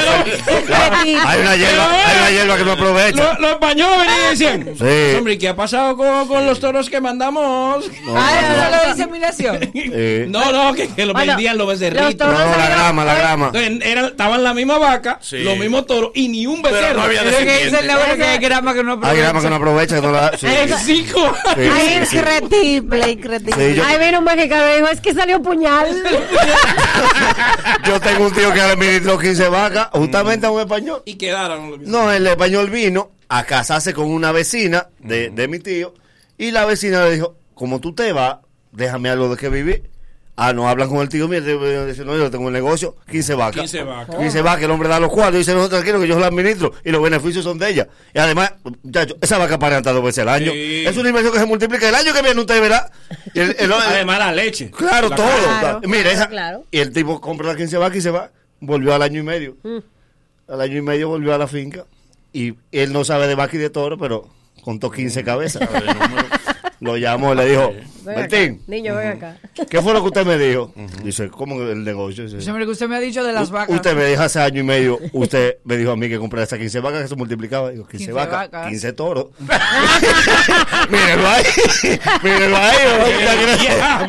Hay 1.29 1.41
una 1.41 1.57
hierba, 1.57 1.91
hay 2.07 2.17
una 2.17 2.31
hierba 2.31 2.57
que 2.57 2.65
no 2.65 2.73
aprovecha. 2.73 3.23
Los, 3.33 3.39
los 3.41 3.51
españoles 3.53 3.99
venían 3.99 4.17
y 4.19 4.31
decían, 4.31 4.65
Sí. 4.79 5.17
hombre, 5.19 5.35
¿y 5.35 5.39
qué 5.39 5.49
ha 5.51 5.57
pasado 5.57 5.95
con, 5.95 6.27
con 6.27 6.47
los 6.47 6.59
toros 6.59 6.89
que 6.89 7.03
mandamos? 7.03 7.85
Ah, 8.15 8.41
eso 8.41 8.71
lo 8.77 8.83
de 8.83 8.91
inseminación. 8.93 9.59
Eh, 9.75 10.27
No, 10.31 10.53
no, 10.53 10.73
que, 10.73 10.89
que 10.89 11.05
lo 11.05 11.13
Bueno, 11.13 11.33
vendían 11.33 11.59
los 11.59 11.69
becerritos. 11.69 12.07
los 12.07 12.17
toros 12.17 12.33
No, 12.39 12.57
la 12.57 12.69
grama, 12.71 13.05
la 13.05 13.15
grama. 13.15 13.51
Entonces, 13.53 13.87
eran- 13.91 14.05
estaban 14.07 14.43
la 14.43 14.55
misma 14.55 14.79
vaca, 14.79 15.19
Sí. 15.21 15.41
los 15.41 15.59
mismos 15.59 15.85
toros 15.87 16.13
y 16.15 16.29
ni 16.29 16.47
un 16.47 16.63
Pero 16.63 16.77
becerro. 16.77 16.97
no 16.99 17.03
había 17.03 17.25
que 17.25 17.71
la 17.83 18.33
hay 18.33 18.39
grama 18.39 18.73
que 18.73 18.83
no 18.83 18.93
Hay 18.93 18.97
aprovecha. 18.99 19.23
grama 19.23 19.41
que 19.43 19.51
no 19.51 19.57
aprovecha. 19.57 19.97
Que 19.97 20.01
no 20.07 20.13
la, 20.13 20.31
sí, 20.39 20.47
Cinco 20.87 21.35
sí, 21.55 21.63
sí, 21.63 22.07
sí. 22.07 22.17
increíble, 22.17 23.11
increíble. 23.11 23.66
Sí, 23.71 23.75
yo- 23.75 23.85
Ahí 23.85 23.99
vino 24.05 24.19
un 24.19 24.25
mexicano 24.25 24.65
y 24.73 24.77
dijo, 24.77 24.89
es 24.89 25.01
que 25.01 25.15
salió 25.15 25.43
puñal. 25.43 25.87
Yo 27.87 28.01
tengo 28.01 28.27
un 28.27 28.33
tío 28.33 28.53
que 28.53 28.61
administró 28.61 29.19
15 29.19 29.49
vacas 29.49 29.89
justamente 29.93 30.47
a 30.47 30.51
un 30.51 30.61
español. 30.61 31.03
Y 31.05 31.15
quedaron. 31.15 31.83
No, 31.85 32.11
el 32.13 32.27
español 32.27 32.71
vino 32.71 33.11
a 33.29 33.45
casarse 33.45 33.93
con 33.95 34.07
una 34.11 34.33
vecina 34.33 34.89
de, 34.99 35.31
de 35.31 35.49
mi 35.49 35.59
tío 35.59 35.95
y 36.39 36.51
la 36.51 36.65
vecina 36.65 37.05
le 37.05 37.13
dijo, 37.13 37.37
como 37.55 37.81
tú 37.81 37.95
te 37.95 38.13
vas, 38.13 38.39
déjame 38.73 39.11
algo 39.11 39.29
de 39.29 39.37
que 39.37 39.49
vivir. 39.49 39.91
Ah, 40.39 40.53
no, 40.53 40.69
hablan 40.69 40.91
con 40.91 40.99
el 40.99 41.09
tío 41.09 41.27
mío, 41.29 41.41
dice, 41.87 42.05
no, 42.05 42.15
yo 42.15 42.31
tengo 42.31 42.47
un 42.47 42.53
negocio, 42.53 42.95
15 43.11 43.35
vacas. 43.35 43.61
15 43.63 43.83
vacas. 43.85 44.17
15 44.17 44.43
vacas, 44.43 44.65
el 44.65 44.71
hombre 44.71 44.87
da 44.89 45.01
los 45.01 45.11
cuatro 45.11 45.37
y 45.37 45.39
dice, 45.39 45.55
no, 45.55 45.67
tranquilo, 45.67 45.99
que 45.99 46.07
yo 46.07 46.19
la 46.21 46.27
administro 46.27 46.73
y 46.85 46.91
los 46.91 47.03
beneficios 47.03 47.43
son 47.43 47.59
de 47.59 47.71
ella. 47.71 47.89
Y 48.13 48.19
además, 48.19 48.53
muchachos, 48.83 49.17
esa 49.23 49.39
vaca 49.39 49.59
para 49.59 49.81
dos 49.81 50.05
veces 50.05 50.19
al 50.23 50.29
año. 50.29 50.53
Sí. 50.53 50.85
Es 50.87 50.95
una 50.99 51.09
inversión 51.09 51.33
que 51.33 51.41
se 51.41 51.47
multiplica 51.47 51.89
el 51.89 51.95
año 51.95 52.13
que 52.13 52.21
viene, 52.21 52.39
usted 52.39 52.61
verá. 52.61 52.91
Y 53.33 53.41
el- 53.41 53.57
el- 53.59 53.73
Además, 53.73 54.19
la 54.19 54.33
leche. 54.33 54.71
Claro, 54.71 55.09
La 55.09 55.17
todo. 55.17 55.27
Claro. 55.61 55.81
Mira, 55.85 56.13
esa, 56.13 56.29
Claro. 56.29 56.65
y 56.71 56.81
el 56.81 56.93
tipo 56.93 57.19
compra 57.19 57.47
las 57.47 57.57
15 57.57 57.79
vacas 57.79 57.97
y 57.97 58.01
se 58.03 58.11
va. 58.11 58.31
Volvió 58.61 58.95
al 58.95 59.01
año 59.01 59.21
y 59.21 59.25
medio. 59.25 59.57
Al 60.49 60.61
año 60.61 60.77
y 60.77 60.83
medio 60.83 61.09
volvió 61.09 61.35
a 61.35 61.39
la 61.39 61.47
finca. 61.49 61.85
Y 62.35 62.55
él 62.73 62.93
no 62.93 63.05
sabe 63.05 63.27
de 63.27 63.35
vaca 63.37 63.57
y 63.57 63.59
de 63.59 63.71
toro, 63.71 63.97
pero 63.97 64.29
contó 64.63 64.91
15 64.91 65.25
cabezas. 65.25 65.67
Lo 66.81 66.97
llamó 66.97 67.33
y 67.33 67.37
le 67.37 67.47
dijo. 67.49 67.73
Martín, 68.05 68.63
Niño, 68.69 68.95
ven 68.95 69.09
acá. 69.09 69.37
¿qué 69.69 69.83
fue 69.83 69.93
lo 69.93 70.01
que 70.01 70.07
usted 70.09 70.25
me 70.27 70.39
dijo? 70.39 70.73
Dice, 71.03 71.29
¿cómo 71.29 71.61
el 71.63 71.83
negocio? 71.83 72.29
Dice, 72.29 72.49
hombre 72.51 72.65
que 72.67 72.71
usted 72.71 72.87
me 72.89 72.95
ha 72.97 73.01
dicho 73.01 73.25
de 73.25 73.33
las 73.33 73.49
"U- 73.51 73.53
vacas. 73.55 73.75
Usted 73.75 73.97
me 73.97 74.05
dijo 74.05 74.23
hace 74.23 74.39
año 74.41 74.61
y 74.61 74.63
medio, 74.63 75.01
usted 75.13 75.57
me 75.65 75.77
dijo 75.77 75.91
a 75.91 75.97
mí 75.97 76.09
que 76.09 76.19
comprara 76.19 76.45
esas 76.45 76.59
15 76.61 76.79
vacas 76.81 77.03
que 77.03 77.09
se 77.09 77.17
multiplicaba. 77.17 77.71
Digo, 77.71 77.85
15, 77.85 77.99
15 77.99 78.13
vacas, 78.13 78.33
vacas. 78.51 78.69
15 78.69 78.93
toros. 78.93 79.27
mírenlo 80.91 81.29
ahí, 81.29 81.45
mírenlo 82.23 82.57
ahí. 82.57 82.77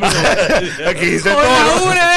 ¿no? 0.84 0.94
15 1.00 1.30
Por 1.30 1.42
la 1.42 1.64
toros. 1.64 1.82
una 1.82 2.08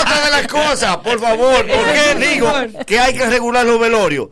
Otra 0.00 0.24
de 0.24 0.30
las 0.30 0.46
cosas, 0.48 0.96
por 0.98 1.20
favor, 1.20 1.66
¿por 1.66 1.84
qué 1.92 2.26
digo 2.32 2.52
que 2.86 2.98
hay 2.98 3.14
que 3.14 3.26
regular 3.26 3.64
los 3.64 3.78
velorios? 3.78 4.28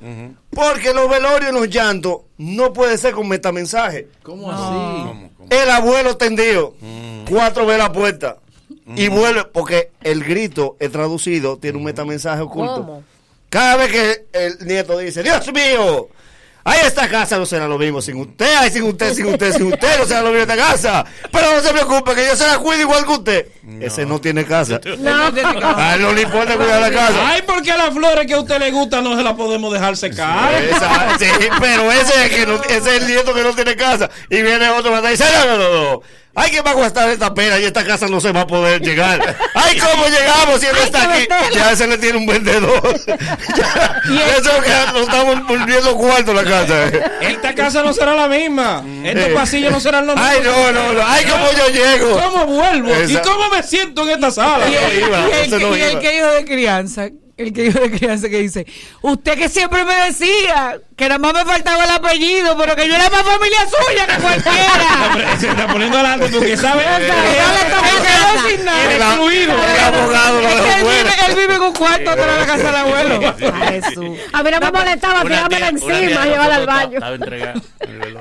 Porque 0.55 0.93
los 0.93 1.09
velorios 1.09 1.49
en 1.49 1.55
los 1.55 1.69
llantos 1.69 2.23
no 2.37 2.73
puede 2.73 2.99
ser 2.99 3.15
con 3.15 3.27
metamensaje. 3.29 4.09
¿Cómo 4.23 4.51
así? 4.51 5.31
El 5.51 5.71
abuelo 5.71 6.17
tendido, 6.17 6.75
cuatro 7.29 7.67
veces 7.67 7.83
la 7.83 7.93
puerta. 7.93 8.39
Y 8.97 9.09
vuelve, 9.09 9.45
porque 9.45 9.91
el 10.03 10.25
grito 10.25 10.77
es 10.79 10.91
traducido, 10.93 11.57
tiene 11.57 11.79
un 11.79 11.85
metamensaje 11.85 12.43
oculto. 12.43 12.77
¿Cómo? 12.77 13.05
Cada 13.49 13.77
vez 13.77 13.93
que 13.93 14.27
el 14.33 14.67
nieto 14.67 14.99
dice, 14.99 15.23
Dios 15.23 15.53
mío, 15.53 16.09
ahí 16.65 16.81
esta 16.85 17.09
casa 17.09 17.39
no 17.39 17.47
será 17.47 17.67
lo 17.69 17.79
mismo 17.79 18.01
sin 18.03 18.17
usted, 18.21 18.55
ay, 18.59 18.71
sin 18.71 18.83
usted, 18.85 19.15
sin 19.15 19.27
usted, 19.27 19.53
sin 19.53 19.73
usted, 19.73 19.99
no 19.99 20.05
será 20.05 20.21
lo 20.23 20.29
mismo 20.31 20.43
esta 20.43 20.57
casa. 20.57 21.05
Pero 21.31 21.55
no 21.55 21.61
se 21.61 21.73
preocupe, 21.73 22.15
que 22.15 22.27
yo 22.27 22.37
se 22.37 22.47
la 22.47 22.59
cuido 22.59 22.83
igual 22.83 23.05
que 23.05 23.13
usted. 23.13 23.47
Ese 23.81 24.05
no 24.07 24.21
tiene 24.21 24.45
casa. 24.45 24.81
A 25.77 25.95
él 25.95 26.03
no 26.03 26.13
le 26.13 26.23
importa 26.23 26.57
cuidar 26.57 26.81
la 26.81 26.91
casa. 26.91 27.29
Ay, 27.29 27.43
porque 27.47 27.71
a 27.73 27.77
las 27.77 27.91
flores 27.95 28.27
que 28.27 28.35
a 28.35 28.41
usted 28.41 28.59
le 28.59 28.71
gustan 28.71 29.05
no 29.05 29.17
se 29.17 29.23
las 29.23 29.35
podemos 29.35 29.73
dejar 29.73 29.97
secar. 29.97 30.55
Esa- 30.63 31.19
sí, 31.19 31.27
pero 31.61 31.91
ese 31.93 32.27
es, 32.27 32.31
que 32.31 32.47
no- 32.47 32.63
ese 32.65 32.77
es 32.97 33.03
el 33.03 33.07
nieto 33.07 33.33
que 33.35 33.43
no 33.43 33.53
tiene 33.55 33.77
casa. 33.77 34.09
Y 34.31 34.43
viene 34.43 34.69
otro 34.71 34.93
y 35.07 35.11
dice, 35.11 35.25
no, 35.33 35.47
no, 35.47 35.59
no, 35.59 35.83
no. 35.95 36.03
Ay, 36.35 36.51
que 36.51 36.63
va 36.63 36.71
a 36.71 36.75
gastar 36.75 37.11
esta 37.11 37.35
pena 37.35 37.59
y 37.59 37.65
esta 37.65 37.85
casa 37.85 38.07
no 38.09 38.19
se 38.21 38.33
va 38.33 38.41
a 38.43 38.47
poder 38.47 38.81
llegar. 38.81 39.37
Ay, 39.55 39.79
¿cómo 39.79 40.07
llegamos 40.07 40.61
si 40.61 40.67
él 40.67 40.73
no 40.75 40.83
está 40.83 41.03
aquí? 41.13 41.29
Ya 41.55 41.77
se 41.77 41.87
le 41.87 41.99
tiene 41.99 42.19
un 42.19 42.27
vendedor. 42.27 42.83
Ya, 43.55 44.27
eso 44.37 44.51
que 44.63 44.93
nos 44.93 45.03
estamos 45.03 45.47
volviendo 45.47 45.97
cuarto 45.97 46.33
la 46.35 46.43
casa. 46.45 46.87
Esta 47.21 47.55
casa 47.55 47.83
no 47.83 47.93
será 47.93 48.15
la 48.15 48.29
misma. 48.29 48.83
Estos 49.05 49.25
Eh. 49.27 49.33
pasillos 49.35 49.73
no 49.73 49.81
serán 49.81 50.07
los 50.07 50.17
mismos. 50.17 50.33
Ay, 50.35 50.41
no, 50.43 50.73
no, 50.73 50.93
no. 50.93 51.01
Ay, 51.07 51.25
¿cómo 51.27 51.47
yo 51.53 51.69
llego? 51.69 52.19
¿Cómo 52.21 52.47
vuelvo? 52.47 52.91
¿Y 53.07 53.17
cómo 53.19 53.49
me 53.51 53.63
siento 53.63 54.03
en 54.03 54.11
esta 54.11 54.31
sala? 54.31 54.69
Y 54.69 54.75
el, 54.75 54.99
iba, 55.01 55.19
y 55.29 55.43
el 55.55 55.61
no 55.63 55.77
y 55.77 55.97
que 56.01 56.17
hijo 56.17 56.27
de 56.29 56.45
crianza, 56.45 57.09
el 57.37 57.53
que 57.53 57.67
hijo 57.67 57.81
de 57.81 57.91
crianza 57.91 58.29
que 58.29 58.39
dice, 58.39 58.67
usted 59.01 59.39
que 59.39 59.49
siempre 59.49 59.85
me 59.85 59.95
decía 60.07 60.79
que 60.97 61.09
nada 61.09 61.19
más 61.19 61.33
me 61.35 61.45
faltaba 61.45 61.85
el 61.85 61.91
apellido, 61.91 62.57
pero 62.57 62.77
que 62.77 62.87
yo 62.87 62.95
era 62.95 63.09
más 63.11 63.23
familia 63.23 63.59
suya 63.67 64.07
que 64.07 64.23
cualquiera. 64.23 65.37
Se 65.41 65.49
está 65.49 65.67
poniendo 65.67 65.99
adelante 65.99 66.29
porque 66.33 66.57
sabe 66.57 66.85
no 66.85 68.49
sin 68.49 68.65
nada. 68.65 68.95
El 68.95 69.03
excluido. 69.03 69.53
El 69.53 69.81
abogado 69.95 70.41
lo 70.41 70.49
Es 70.49 70.55
que 70.55 70.61
dejó 70.63 70.77
él, 70.77 70.85
vive, 70.85 71.11
fuera. 71.11 71.27
él 71.27 71.37
vive 71.37 71.55
en 71.55 71.63
un 71.63 71.73
cuarto 71.73 72.11
atrás 72.11 72.27
de 72.27 72.41
la 72.41 72.47
casa 72.47 72.67
del 72.67 72.77
abuelo. 72.77 73.35
A 74.33 74.43
mí 74.43 74.51
no 74.51 74.61
me 74.61 74.71
molestaba 74.71 75.23
tirármela 75.23 75.69
encima, 75.69 76.25
llevarla 76.27 76.55
al 76.57 76.67
baño. 76.67 76.95
Estaba 76.95 77.15
entregada. 77.15 77.55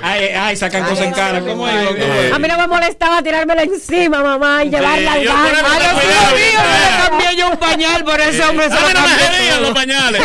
Ay, 0.01 0.25
ay, 0.29 0.55
sacan 0.55 0.83
cosas 0.85 1.05
en 1.05 1.13
cara. 1.13 1.39
¿Cómo 1.41 1.67
es? 1.67 2.33
A 2.33 2.39
mí 2.39 2.47
no 2.47 2.57
me 2.57 2.67
molestaba 2.67 3.21
tirármela 3.21 3.63
encima, 3.63 4.21
mamá, 4.21 4.63
y 4.63 4.69
llevarla 4.69 5.13
al 5.13 5.21
yo 5.23 5.33
baño. 5.33 5.57
A 5.57 5.79
los 5.79 6.03
míos 6.33 6.63
le 6.63 7.09
cambié 7.09 7.35
yo 7.37 7.49
un 7.49 7.57
pañal, 7.57 8.03
por 8.03 8.19
ese 8.19 8.43
hombre 8.43 8.69
se 9.07 9.25
A 9.25 9.31
lo 9.31 9.37
mí 9.37 9.37
no 9.37 9.37
me 9.37 9.37
cambié 9.37 9.37
jodían 9.37 9.57
todo. 9.57 9.61
los 9.61 9.73
pañales. 9.73 10.21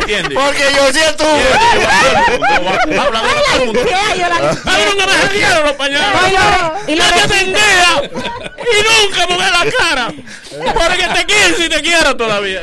¿Entiendes? 0.00 0.38
Porque 0.38 0.64
yo 0.76 0.92
sí 0.92 1.00
estuve. 1.00 1.44
Habla 3.00 3.20
de 3.22 3.28
la- 4.28 4.50
A 4.50 4.52
mí 4.52 4.82
nunca 4.90 5.06
me 5.06 5.12
jodieron 5.28 5.62
los 5.64 5.72
pañales. 5.72 6.20
Y 6.88 6.94
la 6.96 7.04
tendía 7.28 8.10
y 8.72 9.06
nunca 9.06 9.26
me 9.26 9.34
ve 9.36 9.50
la 9.50 9.70
cara. 9.78 10.14
Porque 10.50 11.06
te 11.14 11.24
quiero 11.26 11.56
si 11.56 11.68
te 11.68 11.80
quiero 11.82 12.16
todavía. 12.16 12.62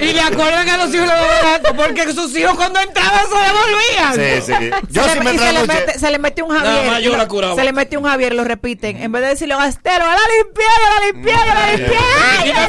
Y 0.00 0.12
le 0.12 0.20
acuerdan 0.20 0.64
que 0.64 0.70
a 0.70 0.76
los 0.78 0.94
hijos 0.94 1.08
banco 1.08 1.74
porque 1.76 2.12
sus 2.12 2.36
hijos 2.36 2.54
cuando 2.56 2.80
entraban 2.80 3.24
se 3.26 3.36
devolvían. 3.36 4.42
Sí, 4.42 4.52
sí. 4.52 4.70
Yo 4.90 5.04
se, 5.04 5.10
sí 5.10 5.18
le, 5.18 5.24
me 5.24 5.34
y 5.34 5.38
se, 5.38 5.44
le 5.44 5.52
trasnoché. 5.52 5.66
mete, 5.86 5.98
se 5.98 6.10
le 6.10 6.18
mete 6.18 6.42
un 6.42 6.48
Nada 6.54 6.70
Javier. 6.72 6.90
más 6.92 7.02
yo 7.02 7.08
y 7.10 7.12
la 7.12 7.18
lo- 7.22 7.28
curaba. 7.28 7.54
se 7.54 7.64
le 7.64 7.72
mete 7.72 7.96
un 7.96 8.04
Javier, 8.04 8.34
lo 8.34 8.44
repiten. 8.44 8.96
En 9.02 9.12
vez 9.12 9.22
de 9.22 9.28
decirle 9.28 9.54
a 9.54 9.66
Estero, 9.66 10.04
a 10.04 10.14
la 10.14 10.20
limpié, 10.38 10.64
a 10.64 11.00
la 11.00 11.06
limpié, 11.06 11.34
a 11.34 11.54
la 11.54 11.72
limpié. 11.76 11.98
¡Ay, 12.22 12.52
me! 12.52 12.60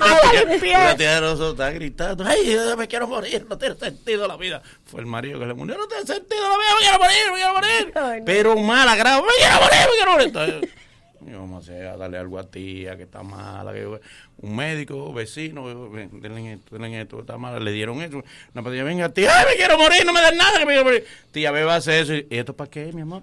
¡Ay, 0.00 0.72
la 0.72 0.96
tía 0.96 1.20
de 1.20 1.50
está 1.50 1.70
gritando, 1.70 2.24
ay, 2.26 2.52
yo 2.52 2.76
me 2.76 2.88
quiero 2.88 3.06
morir, 3.06 3.46
no 3.48 3.56
tiene 3.58 3.76
sentido 3.76 4.26
la 4.26 4.36
vida. 4.36 4.62
Fue 4.84 5.00
el 5.00 5.06
marido 5.06 5.38
que 5.38 5.46
le 5.46 5.54
murió, 5.54 5.76
no 5.78 5.86
tiene 5.86 6.04
sentido 6.04 6.42
la 6.42 6.56
vida, 6.58 6.74
me 6.74 6.80
quiero 6.82 6.98
morir, 6.98 7.32
me 7.32 7.36
quiero 7.36 7.54
morir. 7.54 8.24
Pero 8.24 8.56
mala 8.56 8.96
grave, 8.96 9.22
me 9.22 9.28
quiero 9.38 9.54
morir, 9.60 9.78
me 9.80 9.96
quiero 9.96 10.12
morir. 10.42 10.74
Yo, 11.20 11.40
vamos 11.40 11.68
a 11.70 11.96
darle 11.96 12.18
algo 12.18 12.38
a 12.38 12.50
tía 12.50 12.96
que 12.96 13.04
está 13.04 13.22
mala, 13.22 13.72
que 13.72 14.00
un 14.38 14.54
médico, 14.54 15.14
vecino, 15.14 15.66
denle 16.12 16.52
esto, 16.52 16.76
denle 16.78 17.00
esto, 17.00 17.20
está 17.20 17.38
mala, 17.38 17.58
le 17.58 17.72
dieron 17.72 18.02
eso. 18.02 18.22
Una 18.54 18.62
patilla, 18.62 18.84
venga, 18.84 19.08
tía, 19.08 19.30
ay, 19.34 19.46
me 19.50 19.56
quiero 19.56 19.78
morir, 19.78 20.04
no 20.04 20.12
me 20.12 20.20
den 20.20 20.36
nada, 20.36 20.58
que 20.58 20.66
me 20.66 20.72
quiero 20.72 20.84
morir. 20.84 21.06
Tía, 21.32 21.50
beba 21.50 21.76
hace 21.76 22.00
eso. 22.00 22.12
¿Y 22.14 22.26
esto 22.30 22.54
para 22.54 22.70
qué, 22.70 22.92
mi 22.92 23.00
amor? 23.00 23.22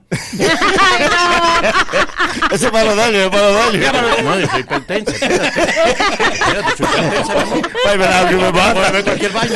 Ese 2.51 2.65
es 2.65 2.71
para 2.71 2.83
los 2.85 2.95
daños, 2.95 3.23
es 3.23 3.29
para 3.29 3.49
los 3.49 3.55
daños. 3.55 4.23
No, 4.23 4.39
yo 4.39 4.47
soy 4.47 4.61
hipertensa. 4.61 5.11
Espérate, 5.11 5.47
Espérate, 6.33 6.77
soy 6.77 6.87
hipertensa, 6.87 7.33
mi 7.35 7.41
amor. 7.41 7.71
Ay, 7.87 7.97
verdad, 7.97 8.29
que 8.29 8.35
me 8.35 8.51
mata. 8.51 8.73
Puede 8.73 8.91
ver 8.91 9.03
cualquier 9.03 9.31
muero. 9.31 9.53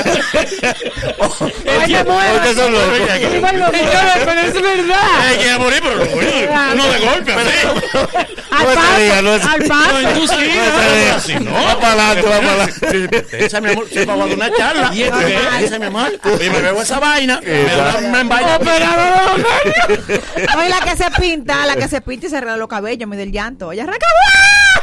Son 2.53 2.71
locos. 2.71 2.87
Pero 4.25 4.41
es 4.41 4.53
verdad. 4.53 5.59
Morir, 5.59 5.81
pero 5.81 5.95
no 6.75 6.83
de 6.87 6.99
golpe, 6.99 7.33
así. 7.33 7.49
Al 8.51 8.65
paso. 9.63 10.01
No, 10.01 10.09
tú 10.13 10.27
sí, 10.27 11.33
No 11.39 11.46
no. 11.47 11.53
Va 11.65 11.79
para 11.79 12.09
adelante, 12.11 12.29
va 12.29 12.39
para 12.39 12.63
adelante. 12.63 13.25
Esa, 13.45 13.61
mi 13.61 13.69
amor, 13.71 13.87
se 13.89 14.05
va 14.05 14.13
a 14.13 14.17
dar 14.17 14.27
una 14.27 14.53
charla. 14.53 14.91
¿Y 14.93 15.03
esto 15.03 15.17
qué? 15.19 15.39
Esa, 15.65 15.79
mi 15.79 15.85
amor. 15.85 16.11
Y 16.39 16.49
me 16.49 16.61
bebo 16.61 16.81
esa 16.81 16.99
vaina. 16.99 17.39
Me 17.41 18.23
vaina. 18.23 18.57
Oye, 20.57 20.69
la 20.69 20.79
que 20.83 20.95
se 20.97 21.09
pinta, 21.19 21.65
la 21.65 21.75
que 21.75 21.87
se 21.87 22.01
pinta 22.01 22.27
y 22.27 22.29
se 22.29 22.37
arregla 22.37 22.57
los 22.57 22.67
cabellos, 22.67 23.07
me 23.07 23.17
del 23.17 23.31
llanto. 23.31 23.71
Ella 23.71 23.83
arranca, 23.83 24.05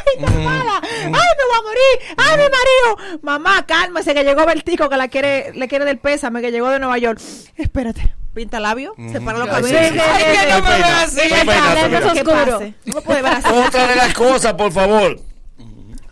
¡ay, 0.06 0.14
está 0.18 0.30
mala! 0.32 0.80
¡Ay, 0.82 1.10
me 1.10 1.12
voy 1.12 1.58
a 1.58 1.62
morir! 1.62 2.00
¡Ay, 2.16 2.36
mi 2.36 2.44
marido! 2.44 3.18
Mamá, 3.22 3.64
cálmese, 3.66 4.14
que 4.14 4.24
llegó 4.24 4.46
Bertico, 4.46 4.88
que 4.88 4.96
la 4.96 5.08
quiere, 5.08 5.52
le 5.54 5.68
quiere 5.68 5.84
del 5.84 5.98
pésame, 5.98 6.40
que 6.40 6.50
llegó 6.50 6.68
de 6.70 6.78
Nueva 6.78 6.96
York. 6.98 7.20
Espérate, 7.56 8.14
pinta 8.34 8.60
labio, 8.60 8.94
se 9.12 9.20
para 9.20 9.38
los 9.38 9.48
Ay, 9.48 9.54
cabellos. 9.54 9.80
sí, 9.80 9.86
sí, 9.88 9.94
sí. 9.94 10.00
Ay, 10.00 10.24
que 10.24 10.46
no 10.52 10.62
me 10.62 10.70
veas 10.78 11.04
así. 11.04 11.20
estoy 11.20 11.46
peinado, 11.46 11.74
¿Qué 11.74 11.88
mira. 11.88 12.12
oscuro? 12.12 12.60
No 12.84 12.94
me 12.94 13.00
puede 13.02 13.22
ver 13.22 13.32
así. 13.34 13.48
Otra 13.48 13.86
de 13.86 13.96
las 13.96 14.14
cosas, 14.14 14.52
por 14.54 14.72
favor, 14.72 15.20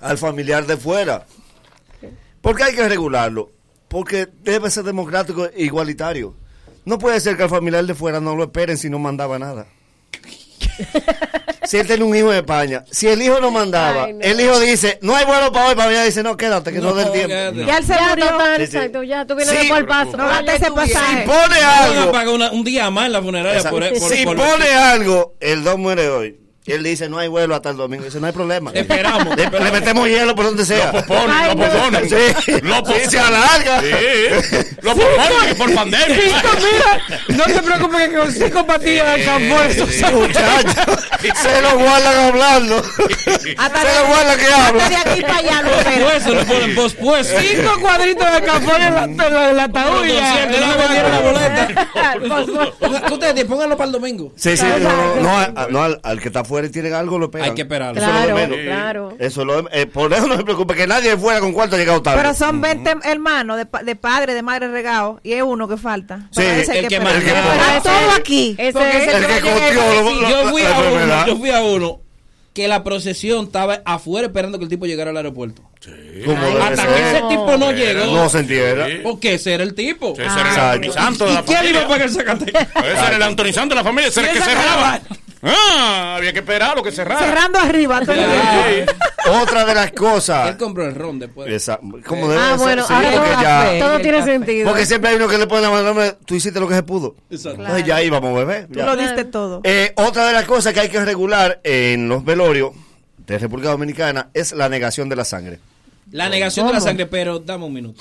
al 0.02 0.18
familiar 0.18 0.66
de 0.66 0.76
fuera. 0.76 1.26
¿Por 2.40 2.56
qué 2.56 2.64
hay 2.64 2.74
que 2.74 2.88
regularlo? 2.88 3.50
Porque 3.88 4.28
debe 4.42 4.70
ser 4.70 4.84
democrático 4.84 5.46
e 5.46 5.62
igualitario. 5.64 6.34
No 6.84 6.98
puede 6.98 7.20
ser 7.20 7.36
que 7.36 7.44
al 7.44 7.48
familiar 7.50 7.84
de 7.84 7.94
fuera 7.94 8.20
no 8.20 8.34
lo 8.34 8.44
esperen 8.44 8.76
si 8.76 8.90
no 8.90 8.98
mandaba 8.98 9.38
nada. 9.38 9.66
Si 11.64 11.76
él 11.78 11.86
tiene 11.86 12.02
un 12.04 12.14
hijo 12.16 12.30
en 12.32 12.38
España, 12.38 12.84
si 12.90 13.06
el 13.06 13.22
hijo 13.22 13.40
no 13.40 13.50
mandaba, 13.50 14.04
Ay, 14.04 14.14
no. 14.14 14.20
el 14.20 14.40
hijo 14.40 14.58
dice, 14.60 14.98
no 15.02 15.14
hay 15.14 15.24
vuelo 15.24 15.52
para 15.52 15.68
hoy, 15.68 15.74
para 15.74 15.88
mañana 15.88 16.04
dice, 16.06 16.22
no, 16.22 16.36
quédate, 16.36 16.72
que 16.72 16.78
no, 16.80 16.90
No, 16.90 16.94
dé 16.96 17.02
el 17.04 17.12
tiempo. 17.12 17.66
Ya 17.66 17.78
él 17.78 17.84
se 17.84 17.94
murió. 18.08 18.54
exacto, 18.56 19.02
ya, 19.02 19.26
tú 19.26 19.36
vienes 19.36 19.54
Sí, 19.56 19.68
de 19.68 19.72
por 19.74 19.86
paso. 19.86 20.16
No 20.16 20.26
gasta 20.26 20.54
ese 20.56 20.72
pasaje. 20.72 21.22
Si 21.22 21.26
pone 21.28 21.38
Van 21.48 21.62
a 21.62 21.84
algo, 21.84 22.12
pagar 22.12 22.28
una- 22.34 22.50
un 22.52 22.64
día 22.64 22.90
más 22.90 23.06
en 23.06 23.12
la 23.12 23.22
funeraria 23.22 23.56
Exacto. 23.58 23.78
por, 23.78 23.98
por, 23.98 24.10
si 24.10 24.24
por- 24.24 24.36
pone 24.36 24.68
algo, 24.72 25.34
el 25.40 25.62
don 25.62 25.80
muere 25.80 26.08
hoy. 26.08 26.40
Y 26.64 26.72
él 26.72 26.82
dice, 26.84 27.08
no 27.08 27.18
hay 27.18 27.26
vuelo 27.26 27.56
hasta 27.56 27.70
el 27.70 27.76
domingo. 27.76 28.04
Dice, 28.04 28.20
no 28.20 28.26
hay 28.28 28.32
problema. 28.32 28.70
Esperamos. 28.72 29.36
Le, 29.36 29.50
le 29.50 29.70
metemos 29.72 30.06
hielo 30.08 30.34
por 30.36 30.44
donde 30.44 30.64
sea. 30.64 30.86
Lo 30.86 30.92
posponen, 30.92 31.30
Ay, 31.30 31.48
lo 31.48 31.54
no. 31.56 31.70
posponen. 31.72 32.08
Sí, 32.08 32.52
Lo 32.62 32.74
sí, 32.76 32.80
posponen. 32.82 33.10
se 33.10 33.18
alarga. 33.18 33.80
Sí, 33.80 34.66
lo 34.82 34.94
por 35.56 35.74
pandemia. 35.74 36.06
Cinco, 36.24 36.48
mira, 36.58 37.36
no 37.36 37.44
te 37.44 37.62
preocupes 37.62 38.08
que 38.08 38.16
con 38.16 38.32
cinco 38.32 38.66
patillas 38.66 39.16
de 39.16 39.24
campo 39.24 39.62
eso 39.62 39.86
Sí, 39.88 40.04
muchacho. 40.14 40.68
Se 41.42 41.62
lo 41.62 41.78
guardan 41.78 42.16
hablando. 42.28 42.76
Hasta 43.58 43.80
Se 43.80 43.98
lo 44.00 44.06
guardan 44.06 44.38
que 44.38 44.44
hasta 44.46 44.68
habla. 44.68 44.88
de 44.88 44.96
aquí 44.96 45.22
para 45.22 45.36
allá 45.38 45.62
lo 45.62 45.70
espera. 45.70 45.96
Pospuesto, 46.04 46.34
lo 46.34 46.44
ponen 46.44 46.74
pospuesto. 46.76 47.40
Cinco 47.40 47.80
cuadritos 47.80 48.32
de 48.34 48.42
café 48.42 48.76
en 48.76 48.94
la, 48.94 49.06
la, 49.30 49.50
en 49.50 49.56
la 49.56 49.64
ataúd 49.64 50.04
y 50.06 50.12
ya. 50.12 50.46
200, 50.46 50.60
no 50.60 50.66
me 50.66 50.76
vendieron 50.76 51.10
la 51.10 51.18
boleta. 51.20 51.66
boleta. 52.20 52.72
Ponga- 52.78 53.02
¿qué 53.06 53.14
ustedes 53.14 53.44
pónganlo 53.46 53.76
para 53.76 53.86
el 53.86 53.92
domingo. 53.92 54.32
Sí, 54.36 54.56
sí, 54.56 54.64
no, 55.20 55.68
no, 55.68 55.98
al 56.02 56.20
que 56.20 56.28
está 56.28 56.44
afuera 56.52 56.66
y 56.68 56.70
tiene 56.70 56.92
algo 56.92 57.18
lo 57.18 57.30
pegan. 57.30 57.48
Hay 57.48 57.54
que 57.54 57.62
esperarlo. 57.62 58.00
Eso 58.00 58.08
es 58.10 58.14
lo 58.14 58.20
de 58.20 58.26
Claro, 58.26 58.36
menos. 58.36 58.58
claro. 58.66 59.16
Eso 59.18 59.40
es 59.40 59.46
lo 59.46 59.62
de- 59.62 59.80
eh, 59.82 59.86
por 59.86 60.12
eso 60.12 60.26
no 60.26 60.36
se 60.36 60.44
preocupe, 60.44 60.74
que 60.74 60.86
nadie 60.86 61.16
fuera 61.16 61.40
con 61.40 61.52
cuarto 61.52 61.76
ha 61.76 61.78
llegado 61.78 62.02
tarde. 62.02 62.20
Pero 62.22 62.34
son 62.34 62.60
20 62.60 62.94
hermanos 63.04 63.56
de, 63.56 63.66
de 63.84 63.96
padre, 63.96 64.34
de 64.34 64.42
madre 64.42 64.68
regados 64.68 65.20
y 65.22 65.32
es 65.32 65.42
uno 65.42 65.66
que 65.68 65.76
falta. 65.76 66.28
Sí, 66.30 66.42
el 66.42 66.66
que 66.66 66.94
esperar. 66.94 67.02
más- 67.04 67.14
el 67.14 67.22
que 67.24 67.88
todo 67.88 68.10
aquí. 68.16 68.54
Ese 68.58 68.78
el 68.78 68.90
que 68.90 68.98
decir, 68.98 69.42
Yo 70.28 70.50
fui 70.50 70.62
la 70.62 70.76
a 70.76 70.80
uno, 70.80 71.26
yo 71.26 71.36
fui 71.38 71.50
a 71.50 71.60
uno 71.62 72.00
que 72.52 72.68
la 72.68 72.84
procesión 72.84 73.46
estaba 73.46 73.80
afuera 73.86 74.26
esperando 74.26 74.58
que 74.58 74.64
el 74.64 74.70
tipo 74.70 74.84
llegara 74.84 75.10
al 75.10 75.16
aeropuerto. 75.16 75.62
Debe 75.86 76.34
Hasta 76.62 76.76
ser. 76.84 76.94
que 76.94 77.10
ese 77.10 77.20
tipo 77.30 77.56
no 77.56 77.72
llegó. 77.72 78.04
No 78.14 78.28
se 78.28 78.38
entienda. 78.40 78.86
Porque 79.02 79.34
ese 79.34 79.54
era 79.54 79.62
el 79.64 79.74
tipo. 79.74 80.12
Ese 80.12 80.22
era 80.22 80.32
el 80.34 80.46
Exacto. 80.48 80.60
Anthony 80.70 80.92
Santos 80.92 81.26
de 81.28 81.32
¿Y 81.32 81.34
la 81.36 81.42
quién 81.42 81.58
iba 81.70 81.80
a 81.80 81.88
familia. 81.88 81.88
pagar 81.88 82.24
cantidad? 82.26 82.68
Ese 82.84 83.06
era 83.06 83.16
el 83.16 83.22
Anthony 83.22 83.52
Santos 83.54 83.68
de 83.70 83.74
la 83.76 83.84
familia. 83.84 84.08
Ese 84.08 84.20
era 84.20 84.30
el 84.32 84.38
que 84.38 84.44
cerraba. 84.44 85.00
Ah, 85.44 86.14
había 86.18 86.32
que 86.32 86.38
esperar 86.38 86.76
lo 86.76 86.82
que 86.82 86.92
cerrara. 86.92 87.18
Cerrando 87.26 87.58
arriba. 87.58 88.00
todo 88.02 88.12
el 88.12 88.20
tiempo. 88.20 88.92
Otra 89.42 89.64
de 89.64 89.74
las 89.74 89.90
cosas. 89.92 90.50
Él 90.50 90.56
compró 90.56 90.84
el 90.86 90.94
ron 90.94 91.18
después. 91.18 91.50
Esa- 91.52 91.78
como 92.06 92.28
debe 92.28 92.40
Ah, 92.40 92.50
ser, 92.50 92.58
bueno, 92.58 92.86
sí, 92.86 92.92
ahora 92.92 93.10
todo, 93.12 93.24
ya- 93.42 93.78
todo 93.80 93.96
El 93.96 94.02
tiene 94.02 94.18
café. 94.18 94.30
sentido. 94.32 94.68
Porque 94.68 94.86
siempre 94.86 95.10
hay 95.10 95.16
uno 95.16 95.28
que 95.28 95.38
le 95.38 95.46
pone 95.46 95.62
la 95.62 95.70
mano, 95.70 96.14
tú 96.24 96.34
hiciste 96.36 96.60
lo 96.60 96.68
que 96.68 96.74
se 96.76 96.82
pudo. 96.84 97.16
Exacto. 97.30 97.60
Entonces 97.60 97.84
ya 97.86 98.02
íbamos, 98.02 98.34
bebé. 98.36 98.66
Tú 98.72 98.78
ya. 98.78 98.86
lo 98.86 98.96
diste 98.96 99.24
todo. 99.24 99.60
Eh, 99.64 99.92
otra 99.96 100.26
de 100.26 100.32
las 100.32 100.44
cosas 100.44 100.72
que 100.72 100.80
hay 100.80 100.88
que 100.88 101.04
regular 101.04 101.60
en 101.64 102.08
los 102.08 102.24
velorios 102.24 102.70
de 103.26 103.38
República 103.38 103.70
Dominicana 103.70 104.28
es 104.34 104.52
la 104.52 104.68
negación 104.68 105.08
de 105.08 105.16
la 105.16 105.24
sangre. 105.24 105.58
La 106.12 106.28
negación 106.28 106.66
de 106.66 106.72
la 106.74 106.80
sangre, 106.80 107.06
pero 107.06 107.38
dame 107.40 107.64
un 107.64 107.72
minuto. 107.72 108.00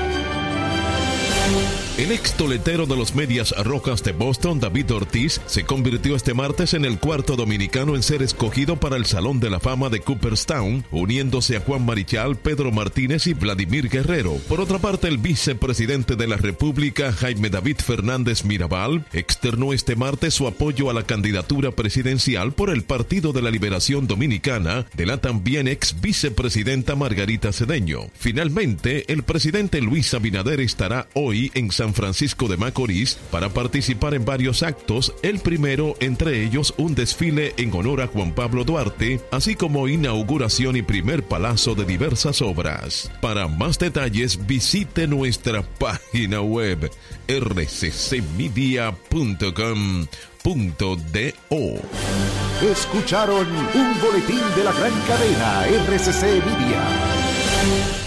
El 2.01 2.11
ex 2.11 2.33
toletero 2.33 2.87
de 2.87 2.97
los 2.97 3.13
Medias 3.13 3.53
Rojas 3.63 4.03
de 4.03 4.11
Boston, 4.11 4.59
David 4.59 4.91
Ortiz, 4.91 5.39
se 5.45 5.65
convirtió 5.65 6.15
este 6.15 6.33
martes 6.33 6.73
en 6.73 6.83
el 6.83 6.97
cuarto 6.97 7.35
dominicano 7.35 7.95
en 7.95 8.01
ser 8.01 8.23
escogido 8.23 8.75
para 8.77 8.95
el 8.95 9.05
Salón 9.05 9.39
de 9.39 9.51
la 9.51 9.59
Fama 9.59 9.89
de 9.89 9.99
Cooperstown, 9.99 10.83
uniéndose 10.89 11.57
a 11.57 11.59
Juan 11.59 11.85
Marichal, 11.85 12.37
Pedro 12.37 12.71
Martínez 12.71 13.27
y 13.27 13.35
Vladimir 13.35 13.87
Guerrero. 13.87 14.37
Por 14.49 14.61
otra 14.61 14.79
parte, 14.79 15.09
el 15.09 15.19
vicepresidente 15.19 16.15
de 16.15 16.25
la 16.25 16.37
República, 16.37 17.13
Jaime 17.13 17.51
David 17.51 17.77
Fernández 17.85 18.45
Mirabal, 18.45 19.05
externó 19.13 19.71
este 19.71 19.95
martes 19.95 20.33
su 20.33 20.47
apoyo 20.47 20.89
a 20.89 20.95
la 20.95 21.03
candidatura 21.03 21.69
presidencial 21.69 22.51
por 22.53 22.71
el 22.71 22.81
Partido 22.81 23.31
de 23.31 23.43
la 23.43 23.51
Liberación 23.51 24.07
Dominicana 24.07 24.87
de 24.95 25.05
la 25.05 25.17
también 25.17 25.67
ex 25.67 26.01
vicepresidenta 26.01 26.95
Margarita 26.95 27.53
Cedeño. 27.53 28.07
Finalmente, 28.15 29.05
el 29.13 29.21
presidente 29.21 29.81
Luis 29.81 30.11
Abinader 30.15 30.61
estará 30.61 31.07
hoy 31.13 31.51
en 31.53 31.71
San 31.71 31.90
Francisco 31.93 32.47
de 32.47 32.57
Macorís 32.57 33.17
para 33.31 33.49
participar 33.49 34.13
en 34.13 34.25
varios 34.25 34.63
actos, 34.63 35.13
el 35.23 35.39
primero 35.39 35.95
entre 35.99 36.43
ellos 36.43 36.73
un 36.77 36.95
desfile 36.95 37.53
en 37.57 37.73
honor 37.73 38.01
a 38.01 38.07
Juan 38.07 38.33
Pablo 38.33 38.63
Duarte, 38.63 39.21
así 39.31 39.55
como 39.55 39.87
inauguración 39.87 40.75
y 40.75 40.81
primer 40.81 41.23
palazo 41.23 41.75
de 41.75 41.85
diversas 41.85 42.41
obras. 42.41 43.11
Para 43.21 43.47
más 43.47 43.79
detalles 43.79 44.45
visite 44.47 45.07
nuestra 45.07 45.63
página 45.63 46.41
web 46.41 46.91
rccmedia.com.do. 47.27 48.31
Escucharon 52.71 53.47
un 53.47 54.01
boletín 54.01 54.41
de 54.55 54.63
la 54.63 54.71
gran 54.71 54.93
cadena 55.07 55.65
RCC 55.67 56.23
Media. 56.45 58.00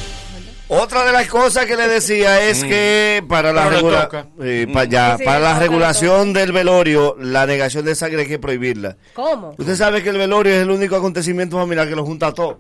Otra 0.81 1.05
de 1.05 1.13
las 1.13 1.27
cosas 1.29 1.67
que 1.67 1.77
le 1.77 1.89
decía 1.89 2.49
es 2.49 2.65
que 2.65 3.23
para 3.29 3.53
la, 3.53 3.69
regula- 3.69 4.03
toca. 4.05 4.27
eh, 4.43 4.67
pa- 4.73 4.85
ya, 4.85 5.17
Sí, 5.19 5.25
para 5.25 5.39
la 5.41 5.59
regulación 5.59 6.33
del 6.33 6.53
velorio, 6.53 7.17
la 7.21 7.47
negación 7.47 7.85
de 7.85 7.95
sangre 7.95 8.23
hay 8.23 8.29
que 8.29 8.39
prohibirla. 8.39 8.97
¿Cómo? 9.15 9.55
Usted 9.59 9.77
sabe 9.77 10.03
que 10.03 10.11
el 10.11 10.19
velorio 10.19 10.55
es 10.55 10.63
el 10.63 10.71
único 10.71 10.97
acontecimiento 10.97 11.57
familiar 11.59 11.89
que 11.89 11.97
lo 11.97 12.05
junta 12.05 12.29
a 12.29 12.33
todos. 12.33 12.57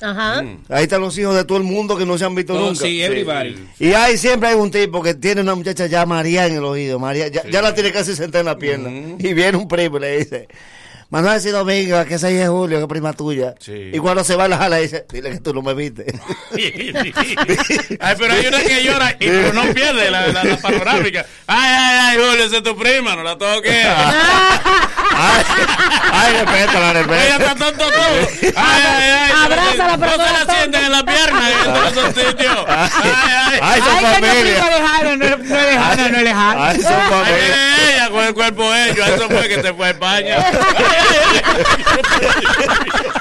Ajá. 0.00 0.44
Ahí 0.68 0.84
están 0.84 1.00
los 1.00 1.18
hijos 1.18 1.34
de 1.34 1.44
todo 1.44 1.58
el 1.58 1.64
mundo 1.64 1.96
que 1.98 2.06
no 2.06 2.16
se 2.16 2.24
han 2.24 2.34
visto 2.34 2.54
Oh, 2.54 2.60
nunca. 2.68 2.84
sí, 2.84 3.02
everybody. 3.02 3.56
Y 3.80 3.92
ahí 3.94 4.16
siempre 4.16 4.50
hay 4.50 4.54
un 4.54 4.70
tipo 4.70 5.02
que 5.02 5.14
tiene 5.14 5.40
una 5.40 5.56
muchacha 5.56 5.86
ya 5.86 6.06
María 6.06 6.46
en 6.46 6.54
el 6.54 6.64
oído. 6.64 7.00
María, 7.00 7.26
ya, 7.28 7.42
ya 7.50 7.60
la 7.62 7.74
tiene 7.74 7.90
casi 7.90 8.14
sentada 8.14 8.40
en 8.40 8.46
la 8.46 8.56
pierna. 8.58 8.90
Y 9.18 9.34
viene 9.34 9.58
un 9.58 9.66
primo 9.66 9.96
y 9.96 10.00
le 10.00 10.18
dice, 10.18 10.46
Manuel 11.10 11.40
y 11.42 11.48
Domingo, 11.50 12.04
que 12.04 12.18
6 12.18 12.38
de 12.38 12.48
julio, 12.48 12.76
que 12.78 12.82
es 12.84 12.88
prima 12.88 13.14
tuya. 13.14 13.54
Sí. 13.60 13.90
Y 13.94 13.98
cuando 13.98 14.22
se 14.24 14.36
va 14.36 14.46
la 14.46 14.58
jala 14.58 14.76
dice, 14.76 15.06
dile 15.10 15.30
que 15.30 15.40
tú 15.40 15.54
no 15.54 15.62
me 15.62 15.72
viste. 15.72 16.04
Ay, 18.00 18.14
pero 18.18 18.34
hay 18.34 18.46
una 18.46 18.60
que 18.60 18.84
llora 18.84 19.10
y 19.18 19.26
pero 19.26 19.52
no 19.54 19.62
pierde 19.72 20.10
la, 20.10 20.26
la, 20.28 20.44
la 20.44 20.56
panorámica. 20.58 21.24
Ay, 21.46 21.70
ay, 21.72 21.98
ay, 22.02 22.16
Julio, 22.18 22.44
esa 22.44 22.56
es 22.58 22.62
tu 22.62 22.76
prima, 22.76 23.16
no 23.16 23.22
la 23.22 23.38
toques. 23.38 23.86
Ay, 26.12 26.32
respétala, 26.32 26.90
Ella 26.90 27.02
respétala. 27.02 27.36
está 27.36 27.54
tonto 27.54 27.84
todo. 27.90 28.52
Ay, 28.56 28.82
ay, 28.86 29.10
ay. 29.10 29.32
Abrázala, 29.44 29.98
pero 29.98 30.10
No 30.12 30.16
no 30.18 30.24
se 30.26 30.32
la 30.32 30.44
la 30.44 30.54
sienten 30.54 30.84
en 30.84 30.92
la 30.92 31.02
pierna 31.04 31.50
en 31.50 31.72
todos 31.74 31.92
esos 31.92 32.14
sitios. 32.28 32.56
Ay, 32.68 32.90
ay. 33.02 33.58
Ay, 33.62 33.80
son 33.80 34.04
Ay, 34.04 34.14
que 34.14 34.20
no 34.20 34.68
lejano, 34.70 35.16
no, 35.16 35.16
no 35.16 35.56
es 35.56 35.66
lejano, 35.72 36.08
no 36.08 36.16
es 36.18 36.22
lejano. 36.22 36.62
Ay, 36.62 36.80
son 36.82 37.00
familia. 37.10 37.94
ella 37.94 38.07
con 38.18 38.26
el 38.26 38.34
cuerpo 38.34 38.74
hecho. 38.74 39.04
Eso 39.04 39.28
fue 39.28 39.48
que 39.48 39.62
se 39.62 39.72
fue 39.72 39.86
a 39.86 39.90
España. 39.90 40.36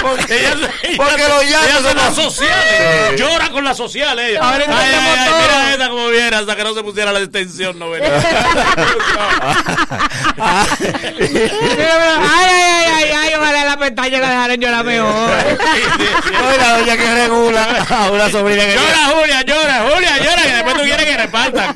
Porque, 0.01 0.39
Ella, 0.39 0.55
porque 0.95 1.27
los 1.27 1.43
ella 1.43 1.59
son 1.81 1.97
las 1.97 2.15
sociales. 2.15 3.09
Sí. 3.09 3.15
Llora 3.17 3.49
con 3.49 3.65
las 3.65 3.75
sociales. 3.75 4.29
Ella. 4.29 4.39
Ay, 4.41 4.61
ay, 4.65 4.73
ay, 4.73 5.31
mira 5.41 5.73
esta 5.73 5.89
como 5.89 6.07
viera 6.07 6.37
hasta 6.39 6.55
que 6.55 6.63
no 6.63 6.73
se 6.73 6.81
pusiera 6.83 7.11
la 7.11 7.19
extensión. 7.19 7.77
No 7.77 7.89
venía. 7.89 8.09
Ay, 10.37 12.51
ay, 12.51 12.53
ay, 12.53 12.85
ay, 12.93 13.11
ay, 13.17 13.33
ojalá 13.35 13.65
la 13.65 13.77
pestaña 13.77 14.19
la 14.19 14.29
dejaran 14.29 14.59
llorar 14.59 14.85
mejor. 14.85 15.29
Oye, 15.29 16.57
la 16.57 16.77
doña 16.77 16.97
que 16.97 17.13
regula 17.15 17.85
a 17.89 18.11
una 18.11 18.29
sobrina 18.29 18.63
que 18.65 18.75
Llora, 18.75 19.19
Julia, 19.19 19.41
llora, 19.41 19.85
Julia, 19.89 20.17
llora, 20.19 20.41
que 20.43 20.53
después 20.53 20.75
tú 20.75 20.81
quieres 20.83 21.05
que 21.05 21.17
repartan. 21.17 21.73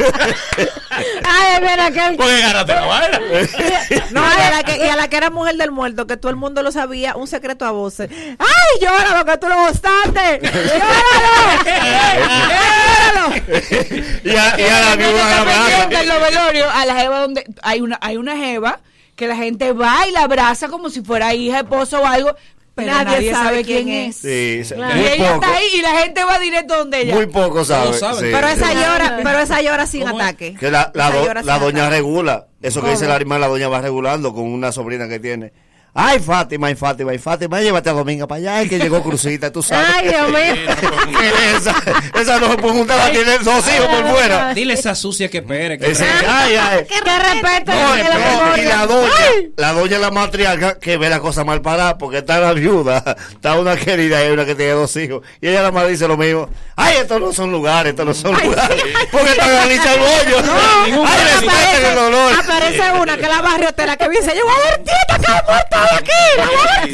Ay, 0.92 1.62
mira 1.62 1.86
aquel. 1.88 2.16
Porque 2.16 2.40
gánate 2.40 2.74
la 2.76 2.86
vaina. 2.86 3.11
No, 4.12 4.22
y 4.22 4.42
a, 4.42 4.50
la 4.52 4.64
que, 4.64 4.78
y 4.78 4.88
a 4.90 4.96
la 4.96 5.08
que 5.10 5.18
era 5.18 5.30
mujer 5.30 5.56
del 5.56 5.72
muerto, 5.72 6.08
que 6.08 6.18
todo 6.18 6.30
el 6.30 6.36
mundo 6.36 6.64
lo 6.64 6.72
sabía, 6.72 7.16
un 7.16 7.28
secreto 7.28 7.66
a 7.66 7.72
voces. 7.72 8.10
¡Ay, 8.12 8.80
llóralo, 8.82 9.26
que 9.26 9.38
tú 9.38 9.48
lo 9.48 9.68
gustaste! 9.68 10.40
¡Llóralo! 12.02 13.36
y 14.24 14.30
a, 14.36 14.60
y 14.60 14.64
a 14.64 14.80
la 14.82 14.96
viuda 14.96 15.30
la 15.30 15.42
abraza. 15.42 16.02
en 16.02 16.08
los 16.08 16.22
velorios, 16.22 16.68
a 16.74 16.86
la 16.86 16.96
jeva 16.96 17.20
donde 17.20 17.46
hay 17.62 17.82
una, 17.82 17.98
hay 18.02 18.18
una 18.18 18.36
jeva 18.38 18.80
que 19.16 19.28
la 19.28 19.36
gente 19.36 19.72
va 19.74 20.08
y 20.08 20.12
la 20.12 20.24
abraza 20.24 20.68
como 20.68 20.90
si 20.90 21.02
fuera 21.02 21.34
hija, 21.34 21.60
esposo 21.60 22.02
o 22.02 22.06
algo, 22.06 22.36
pero 22.74 22.92
nadie, 22.92 23.32
sabe, 23.32 23.64
quién, 23.64 23.90
es. 23.90 24.16
Sí, 24.16 24.64
se- 24.64 24.76
Y 24.78 25.06
ella 25.06 25.34
poco. 25.34 25.46
está 25.46 25.58
ahí 25.58 25.68
y 25.76 25.82
la 25.82 25.92
gente 26.00 26.24
va 26.24 26.40
directo 26.40 26.78
donde 26.78 27.02
ella. 27.02 27.16
Muy 27.16 27.28
poco 27.28 27.64
sabe. 27.66 27.94
saben. 27.94 28.20
sí. 28.20 28.30
Pero 28.32 28.48
esa 28.48 28.74
llora, 28.74 29.20
pero 29.22 29.40
esa 29.40 29.62
llora 29.62 29.86
sin 29.86 30.08
ataque. 30.08 30.56
Que 30.60 30.72
la, 30.72 30.90
la, 30.94 31.12
do- 31.12 31.34
la 31.34 31.60
doña 31.60 31.82
ataque. 31.88 31.98
regula. 31.98 32.48
Eso 32.62 32.82
que 32.82 32.92
dice 32.92 33.08
la 33.08 33.16
hermana, 33.16 33.42
la 33.42 33.48
doña 33.48 33.68
va 33.68 33.82
regulando 33.82 34.34
con 34.34 34.46
una 34.46 34.72
sobrina 34.72 35.08
que 35.08 35.20
tiene. 35.20 35.52
Ay, 35.94 36.20
Fátima, 36.22 36.68
ay, 36.68 36.76
Fátima, 36.76 37.12
ay, 37.12 37.18
Fátima, 37.18 37.60
llévate 37.60 37.90
a 37.90 37.94
Dominga 37.94 38.26
para 38.26 38.40
allá, 38.40 38.56
ay, 38.60 38.70
que 38.70 38.80
llegó 38.80 39.04
Crucita, 39.04 39.52
tú 39.52 39.62
sabes. 39.62 39.88
Ay, 39.94 40.08
Dios 40.08 40.30
mío. 40.30 40.56
Que 41.22 41.58
esa, 41.58 41.76
esa 42.20 42.40
no 42.40 42.52
se 42.52 42.58
puede 42.58 42.74
juntar, 42.76 42.98
la 42.98 43.12
tiene 43.12 43.38
dos 43.40 43.64
hijos 43.68 43.88
por 43.88 44.08
fuera. 44.16 44.54
Dile 44.54 44.74
esa 44.74 44.96
sucia 44.96 45.30
que 45.30 45.40
espere. 45.40 45.78
Que 45.78 45.92
Ese- 45.92 46.06
ay, 46.28 46.56
ay. 46.56 46.86
Que 46.86 46.96
respeto 47.02 47.72
No, 47.74 47.96
la 47.96 48.04
no, 48.04 48.58
y 48.58 48.62
la 48.64 48.86
doña, 48.88 49.12
la 49.58 49.74
doña 49.74 49.98
la 50.00 50.12
matriarca 50.12 50.80
que 50.80 50.96
ve 50.98 51.10
la 51.10 51.20
cosa 51.20 51.44
mal 51.44 51.62
parada 51.62 51.98
porque 51.98 52.20
está 52.20 52.40
la 52.40 52.54
viuda, 52.54 53.04
está 53.34 53.60
una 53.60 53.76
querida 53.76 54.26
y 54.26 54.32
una 54.32 54.46
que 54.46 54.56
tiene 54.56 54.72
dos 54.72 54.96
hijos. 54.96 55.22
Y 55.42 55.50
ella 55.50 55.62
la 55.62 55.72
más 55.72 55.88
dice 55.90 56.08
lo 56.08 56.16
mismo. 56.18 56.50
Ay, 56.78 56.98
estos 57.02 57.20
no 57.20 57.34
son 57.34 57.52
lugares, 57.52 57.92
estos 57.92 58.06
no 58.06 58.14
son 58.14 58.32
lugares. 58.42 58.82
Porque 59.12 59.32
están 59.32 59.50
analiza 59.52 59.94
el 59.94 60.00
hoyo. 60.02 60.42
No, 60.42 61.06
Ay, 61.06 61.22
respeten 61.36 61.86
el 61.90 61.96
dolor. 61.96 62.34
aparece 62.34 62.92
una 63.00 63.18
que 63.18 63.24
es 63.24 63.30
la 63.30 63.42
barriotera 63.42 63.98
que 63.98 64.10
dice, 64.10 64.34
yo 64.36 64.44
voy 64.46 64.54
a 64.56 64.70
ver 64.72 64.80
tita 64.80 65.20
que 65.20 65.32
el 65.32 65.46
aquí. 65.84 66.92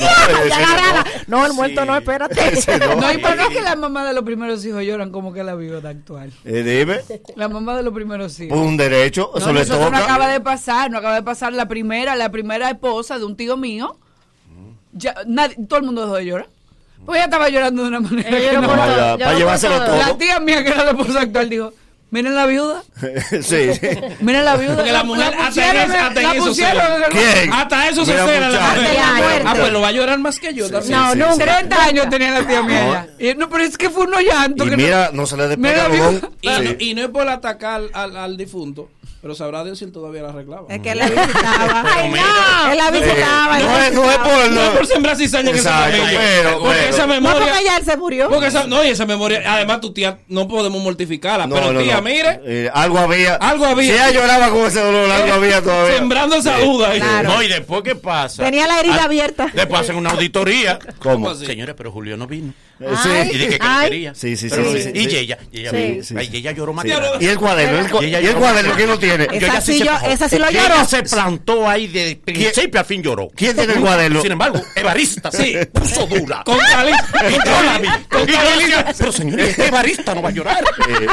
No, 1.28 1.46
el 1.46 1.54
muerto 1.54 1.86
no, 1.86 1.96
espérate. 1.96 2.36
Ese 2.54 2.78
no. 2.80 2.96
No, 2.96 3.12
y 3.12 3.16
es 3.18 3.48
que 3.50 3.62
las 3.62 3.78
mamás 3.78 4.08
de 4.08 4.14
los 4.14 4.24
primeros 4.24 4.64
hijos 4.66 4.84
lloran 4.84 5.12
como 5.12 5.34
que 5.34 5.44
la 5.44 5.56
viuda 5.56 5.90
actual. 5.90 6.32
Eh, 6.46 6.64
dime, 6.64 7.00
La 7.36 7.50
mamá 7.50 7.76
de 7.76 7.84
los 7.84 7.94
primeros 7.94 8.40
hijos. 8.40 8.58
pues 8.58 8.68
un 8.70 8.78
derecho, 8.78 9.30
No, 9.34 9.40
eso 9.40 9.54
le 9.54 9.60
nosotros 9.62 9.92
no 9.92 9.98
acaba 9.98 10.28
de 10.30 10.40
pasar, 10.40 10.90
no 10.92 10.98
acaba 11.00 11.16
de 11.16 11.24
pasar 11.24 11.54
la 11.54 11.68
primera, 11.68 12.16
la 12.16 12.30
primera 12.32 12.70
esposa 12.70 13.18
de 13.20 13.26
un 13.26 13.36
tío 13.36 13.58
mío. 13.58 13.98
Ya, 14.94 15.16
nadie, 15.28 15.56
todo 15.68 15.80
el 15.80 15.86
mundo 15.86 16.02
dejó 16.02 16.16
de 16.16 16.26
llorar. 16.26 16.48
Pues 17.06 17.18
ella 17.18 17.26
estaba 17.26 17.50
llorando 17.50 17.84
de 17.84 17.88
una 17.90 18.00
manera. 18.00 18.30
Que 18.30 18.52
no- 18.54 18.68
Para- 18.68 18.96
todo, 18.96 19.18
para 19.20 19.34
llevárselo 19.38 19.86
todo. 19.86 19.98
La 19.98 20.18
tía 20.18 20.40
mía, 20.40 20.64
que 20.64 20.70
era 20.72 20.84
la 20.86 20.92
esposa 20.92 21.22
actual, 21.22 21.50
dijo: 21.50 21.74
Miren 22.10 22.36
la 22.36 22.46
viuda, 22.46 22.84
sí, 23.42 23.74
sí. 23.74 23.88
miren 24.22 24.46
la 24.46 24.56
viuda. 24.56 24.76
Porque 24.78 24.94
la 24.94 25.04
mujer 25.04 25.34
hasta 25.38 25.44
en 25.48 25.48
pusieron, 25.48 25.92
hasta 25.92 26.22
en 26.22 26.28
la 26.28 26.36
eso 26.36 26.48
en 26.48 27.12
¿Quién? 27.12 27.54
Hasta 27.54 27.90
eso 27.90 28.06
se 28.06 28.12
Mira, 28.14 28.26
cera 28.26 28.50
la 28.50 28.60
mujer. 28.60 28.80
Hasta 28.80 28.94
la 28.94 29.14
muerte. 29.18 29.44
Ah, 29.46 29.56
pues 29.60 29.72
lo 29.74 29.82
va 29.82 29.88
a 29.90 29.92
llorar 29.92 30.20
más 30.20 30.40
que 30.40 30.54
yo 30.54 30.70
también. 30.72 30.98
No, 30.98 31.12
sí, 31.12 31.20
no, 31.20 31.34
sí. 31.34 31.40
30 31.40 31.84
años 31.84 32.10
tenía 32.10 32.32
la 32.32 32.48
tía 32.48 32.62
mía 32.64 33.08
No. 33.20 33.34
no, 33.36 33.50
pero 33.50 33.64
es 33.66 33.78
que 33.78 33.90
fue 33.90 34.06
unos 34.06 34.22
llantos. 34.22 34.68
Y 34.68 34.70
que 34.70 34.78
mira, 34.78 35.10
no 35.12 35.26
se 35.26 35.36
le 35.36 35.48
despega. 35.50 35.90
Y, 36.42 36.48
no, 36.48 36.72
y 36.80 36.94
no 36.94 37.02
es 37.02 37.10
por 37.10 37.28
atacar 37.28 37.82
al, 37.94 38.16
al 38.16 38.38
difunto, 38.38 38.90
pero 39.22 39.36
sabrá 39.36 39.64
Dios 39.66 39.78
si 39.80 39.84
él 39.86 39.92
todavía 39.92 40.22
la 40.22 40.30
arreglaba. 40.30 40.68
Es 40.70 40.80
que 40.80 40.92
él 40.92 41.00
la 41.00 41.08
visitaba. 41.10 41.84
Ay, 41.94 42.10
no. 42.10 42.72
Él 42.72 42.78
la 42.78 42.92
visitaba. 42.92 43.60
No 43.60 43.78
es, 43.80 43.94
no 43.94 44.12
es 44.12 44.18
por 44.18 44.28
No 44.30 44.42
es 44.44 44.52
no. 44.52 44.74
por 44.78 44.86
sembrar 44.88 45.18
cizaña 45.18 45.50
en 45.50 45.56
esa 45.58 45.72
familia. 45.78 46.06
pero, 46.20 46.60
porque 46.60 46.78
pero. 46.78 46.90
esa 46.96 47.02
No, 47.08 47.14
memoria. 47.14 47.40
porque 47.40 47.64
ya 47.66 47.78
él 47.78 47.84
se 47.86 47.98
murió. 47.98 48.30
Porque 48.30 48.48
esa, 48.48 48.68
no, 48.68 48.84
y 48.84 48.88
esa 48.90 49.06
memoria, 49.06 49.42
además 49.46 49.82
tu 49.82 49.92
tía 49.92 50.20
no 50.30 50.48
podemos 50.48 50.82
mortificarla, 50.82 51.48
pero 51.50 51.78
tía, 51.80 51.97
mire, 52.02 52.40
Eh, 52.46 52.70
algo 52.74 53.00
había. 53.00 53.36
Algo 53.36 53.66
había. 53.66 53.86
Si 53.88 53.92
ella 53.94 54.12
lloraba 54.12 54.50
con 54.50 54.66
ese 54.66 54.80
dolor, 54.80 55.10
algo 55.12 55.34
había 55.34 55.62
todavía. 55.62 55.98
sembrando 55.98 56.36
esa 56.36 56.58
duda. 56.60 56.90
ahí. 56.92 57.00
Claro. 57.00 57.30
No, 57.30 57.44
y 57.44 57.48
después, 57.48 57.82
¿qué 57.84 57.96
pasa? 57.96 58.44
Tenía 58.44 58.68
la 58.68 58.80
herida 58.80 59.00
Ah, 59.02 59.06
abierta. 59.06 59.48
Después 59.54 59.82
hacen 59.82 59.96
una 59.96 60.12
auditoría. 60.12 60.80
¿Cómo? 61.00 61.30
así? 61.30 61.46
Señores, 61.46 61.76
pero 61.78 61.92
Julio 61.92 62.18
no 62.18 62.28
vino. 62.28 62.54
Sí. 62.80 63.10
Y 63.32 63.38
dije 63.38 63.50
que 63.50 63.58
lo 63.58 63.66
Ay. 63.70 63.90
quería. 63.90 64.14
Sí, 64.16 64.38
sí, 64.38 64.50
sí, 64.50 64.56
Pero- 64.56 64.72
sí, 64.72 64.82
sí, 64.84 64.92
Y 64.94 65.00
ella, 65.16 65.38
y 65.52 65.60
ella, 65.62 65.72
Sí. 65.72 66.00
Sí. 66.04 66.16
ay, 66.18 66.30
ella 66.34 66.52
lloró 66.52 66.74
más 66.74 66.86
que. 66.86 66.94
Y 67.20 67.26
el 67.28 67.38
cuaderno, 67.38 67.80
el, 67.80 67.90
cu- 67.90 68.04
Y 68.04 68.06
ella 68.08 68.22
y 68.22 68.26
el 68.28 68.36
cuaderno, 68.36 68.74
¿quién 68.76 68.88
lo 68.90 69.00
tiene? 69.00 69.26
Yo 69.28 69.34
Esa 69.48 69.54
ya 69.54 69.62
sí 69.62 69.78
se 69.80 69.86
yo- 69.86 69.92
fajó. 69.92 70.08
esa 70.10 70.30
sí 70.30 70.38
lo 70.38 70.48
Ella 70.48 70.70
lloró. 70.70 70.86
se 70.86 71.04
plantó 71.04 71.68
ahí 71.70 71.88
de 71.88 72.20
principio 72.24 72.80
a 72.80 72.84
fin 72.84 73.02
lloró. 73.02 73.30
¿Quién 73.36 73.56
tiene 73.56 73.74
el 73.74 73.80
cuaderno? 73.82 74.22
Sin 74.22 74.32
embargo, 74.32 74.62
Evarista 74.76 75.32
Sí. 75.32 75.54
se 75.54 75.66
puso 75.68 76.06
dura. 76.08 76.44
Con 76.46 76.58
cali- 76.60 76.92
Y 77.30 77.34
yo 77.34 77.64
la 77.64 77.80
vi. 77.80 77.88
con 78.10 78.22
Y 78.30 78.32
yo 78.32 78.38
cali- 78.38 78.60
decía, 78.64 78.94
pero 78.98 79.12
señores, 79.12 79.50
este 79.50 79.68
Evarista 79.68 80.14
no 80.16 80.22
va 80.22 80.30
a 80.30 80.32
llorar. 80.32 80.64
Eh, 80.88 81.08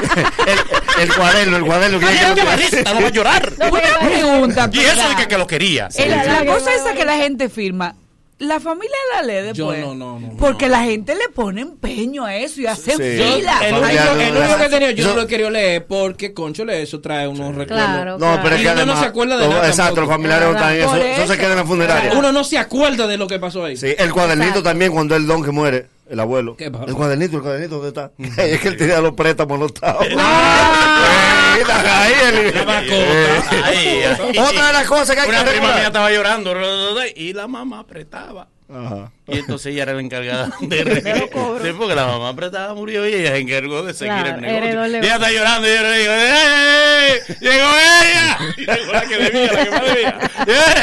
el, 0.98 1.02
el 1.02 1.14
cuaderno, 1.14 1.56
el 1.56 1.64
cuaderno. 1.64 1.98
¿quién 1.98 2.10
Este 2.10 2.24
tiene 2.26 2.40
el 2.40 2.46
Evarista 2.46 2.94
no 2.94 3.00
va 3.00 3.06
a 3.06 3.10
llorar. 3.10 3.52
Una 3.58 3.98
pregunta. 4.10 4.70
Y 4.72 4.78
eso 4.80 5.08
de 5.08 5.16
que, 5.16 5.28
que 5.28 5.38
lo 5.38 5.46
quería. 5.46 5.88
La, 6.06 6.24
la 6.24 6.44
cosa 6.46 6.74
esa 6.74 6.92
que 6.94 7.04
la 7.04 7.16
gente 7.16 7.48
firma, 7.48 7.94
la 8.38 8.58
familia 8.60 8.96
la 9.14 9.22
lee 9.22 9.52
Yo 9.54 9.70
después. 9.70 9.80
no, 9.80 9.94
no, 9.94 10.18
no. 10.20 10.36
Porque 10.36 10.68
la 10.68 10.82
gente 10.82 11.14
le 11.14 11.28
pone 11.28 11.60
empeño 11.62 12.24
a 12.24 12.36
eso 12.36 12.60
y 12.60 12.66
hace 12.66 12.90
Sí. 12.92 12.96
fila. 12.96 13.60
El 13.66 13.74
único, 13.74 14.14
de 14.16 14.28
el 14.28 14.36
único 14.36 14.56
que 14.58 14.64
he 14.64 14.68
tenido, 14.68 14.90
yo 14.90 15.04
Yo- 15.04 15.08
no 15.10 15.16
lo 15.16 15.22
he 15.22 15.26
querido 15.26 15.50
leer 15.50 15.86
porque, 15.86 16.34
concho, 16.34 16.64
eso 16.68 17.00
trae 17.00 17.28
unos 17.28 17.54
recuerdos. 17.54 17.86
Claro, 17.86 18.18
No, 18.18 18.40
pero 18.42 18.56
es 18.56 18.60
Y 18.60 18.64
que 18.64 18.70
uno 18.70 18.74
no 18.76 18.82
además. 18.82 19.00
se 19.00 19.06
acuerda 19.06 19.36
de 19.36 19.44
no, 19.46 19.50
nada 19.54 19.68
Exacto, 19.68 20.00
los 20.00 20.10
familiares 20.10 20.48
no 20.48 20.54
están 20.54 20.74
en 20.74 20.80
eso. 20.82 20.96
Eso 20.96 21.26
se 21.32 21.38
queda 21.38 21.50
en 21.52 21.56
la 21.56 21.64
funeraria. 21.64 22.12
Uno 22.18 22.32
no 22.32 22.44
se 22.44 22.58
acuerda 22.58 23.06
de 23.06 23.16
lo 23.16 23.26
que 23.26 23.38
pasó 23.38 23.64
ahí. 23.64 23.76
Sí, 23.76 23.94
el 23.96 24.12
cuadernito 24.12 24.62
también 24.62 24.92
cuando 24.92 25.14
el 25.16 25.26
don 25.26 25.42
que 25.44 25.50
muere, 25.50 25.86
el 26.08 26.20
abuelo. 26.20 26.56
¿Qué 26.56 26.70
pasó? 26.70 26.84
El 26.86 26.94
cuadernito, 26.94 27.36
el 27.36 27.42
cuadernito, 27.42 27.74
¿dónde 27.80 27.88
está? 27.88 28.12
es 28.44 28.60
que 28.60 28.68
él 28.68 28.76
tenía 28.76 29.00
los 29.00 29.12
préstamos. 29.14 29.72
Ah. 29.82 31.56
Eh, 31.56 31.60
está 31.60 32.02
ahí 32.02 32.12
el- 32.28 32.54
La 32.54 32.64
mascota. 32.66 33.66
Ay, 33.66 34.02
ay. 34.02 34.38
Otra 34.38 34.66
de 34.66 34.72
las 34.72 34.86
cosas 34.88 35.14
que 35.14 35.20
hay 35.22 35.28
que 35.28 35.34
Una 35.36 35.44
prima 35.44 35.72
mía 35.74 35.86
estaba 35.86 36.10
llorando 36.10 36.52
y 37.14 37.32
la 37.32 37.46
mamá 37.46 37.80
apretaba. 37.80 38.48
Ajá. 38.68 39.12
Y 39.26 39.38
entonces 39.38 39.72
ella 39.72 39.84
era 39.84 39.94
la 39.94 40.00
encargada 40.02 40.50
de 40.60 40.84
re- 40.84 41.02
Sí, 41.62 41.72
porque 41.78 41.94
la 41.94 42.06
mamá 42.06 42.28
apretaba, 42.28 42.74
murió 42.74 43.08
y 43.08 43.14
ella 43.14 43.30
se 43.30 43.38
encargó 43.38 43.82
de 43.82 43.94
seguir 43.94 44.12
Claro, 44.12 44.34
el 44.36 44.40
negocio. 44.42 44.96
Y 45.02 45.04
ella 45.06 45.14
está 45.14 45.30
llorando 45.32 45.66
y 45.68 45.74
yo 45.74 45.82
le 45.82 45.98
digo, 45.98 46.12
¡Ey, 46.12 46.28
ey, 46.28 47.12
ey! 47.28 47.36
¡Llegó 47.40 47.68
ella! 47.70 48.38
Y 48.56 48.66
llegó 48.66 48.92
la 48.92 49.00
que 49.02 49.16
debía, 49.16 49.52
la 49.52 49.64
que 49.64 49.70
más 49.70 49.84
debía. 49.84 50.18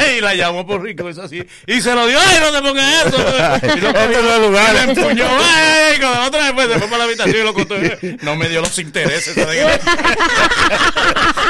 ¡Ey! 0.04 0.18
Y 0.18 0.20
la 0.20 0.34
llamó 0.34 0.66
por 0.66 0.82
rico, 0.82 1.08
eso 1.08 1.22
así. 1.22 1.46
Y 1.66 1.80
se 1.80 1.94
lo 1.94 2.06
dio, 2.08 2.18
¡ay, 2.18 2.38
no 2.40 2.50
te 2.52 2.62
pongas 2.62 3.06
eso! 3.06 3.16
Y 3.76 3.80
lo 3.80 3.88
el 3.90 4.10
y 4.10 4.46
lugar. 4.48 4.74
le 4.74 4.82
empuñó, 4.92 5.24
¡ay! 5.40 6.00
Con 6.00 6.10
la 6.10 6.26
otra 6.26 6.44
después 6.44 6.66
se 6.68 6.78
fue 6.80 6.88
para 6.88 6.98
la 6.98 7.04
habitación 7.04 7.36
y 7.36 7.44
lo 7.44 7.54
contó. 7.54 7.76
No 8.22 8.34
me 8.36 8.48
dio 8.48 8.60
los 8.60 8.76
intereses, 8.78 9.34
¿sabes? 9.34 9.66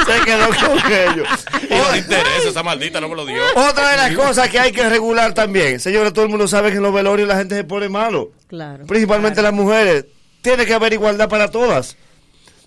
Se 0.06 0.24
quedó 0.24 0.46
con 0.48 0.92
ellos. 0.92 1.28
Y 1.70 1.74
los 1.74 1.96
intereses, 1.96 2.46
esa 2.46 2.62
maldita 2.62 3.00
no 3.00 3.08
me 3.08 3.16
lo 3.16 3.24
dio. 3.24 3.40
Otra 3.54 3.90
de 3.90 3.96
las 3.96 4.12
cosas 4.12 4.48
que 4.50 4.58
hay 4.58 4.72
que 4.72 4.88
regular 4.88 5.32
también. 5.32 5.80
Señores, 5.80 6.12
todo 6.12 6.24
el 6.24 6.30
mundo 6.30 6.46
sabe 6.48 6.70
que 6.72 6.80
en 6.82 6.84
los 6.84 6.94
velorios 6.94 7.28
la 7.28 7.36
gente 7.38 7.54
se 7.54 7.64
pone 7.64 7.88
malo. 7.88 8.32
Claro. 8.48 8.86
Principalmente 8.86 9.40
las 9.40 9.52
mujeres. 9.52 10.06
Tiene 10.42 10.66
que 10.66 10.74
haber 10.74 10.92
igualdad 10.92 11.28
para 11.28 11.48
todas. 11.48 11.96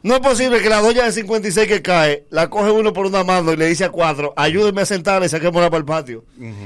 No 0.05 0.13
es 0.13 0.19
posible 0.19 0.61
que 0.61 0.69
la 0.69 0.81
doña 0.81 1.03
de 1.03 1.11
56 1.11 1.67
que 1.67 1.81
cae, 1.81 2.25
la 2.29 2.47
coge 2.47 2.69
uno 2.69 2.93
por 2.93 3.07
una 3.07 3.23
mano 3.23 3.51
y 3.51 3.57
le 3.57 3.65
dice 3.65 3.85
a 3.85 3.89
cuatro, 3.89 4.35
ayúdenme 4.37 4.83
a 4.83 4.85
sentarla 4.85 5.25
y 5.25 5.29
saquémosla 5.29 5.71
para 5.71 5.79
el 5.79 5.85
patio. 5.85 6.23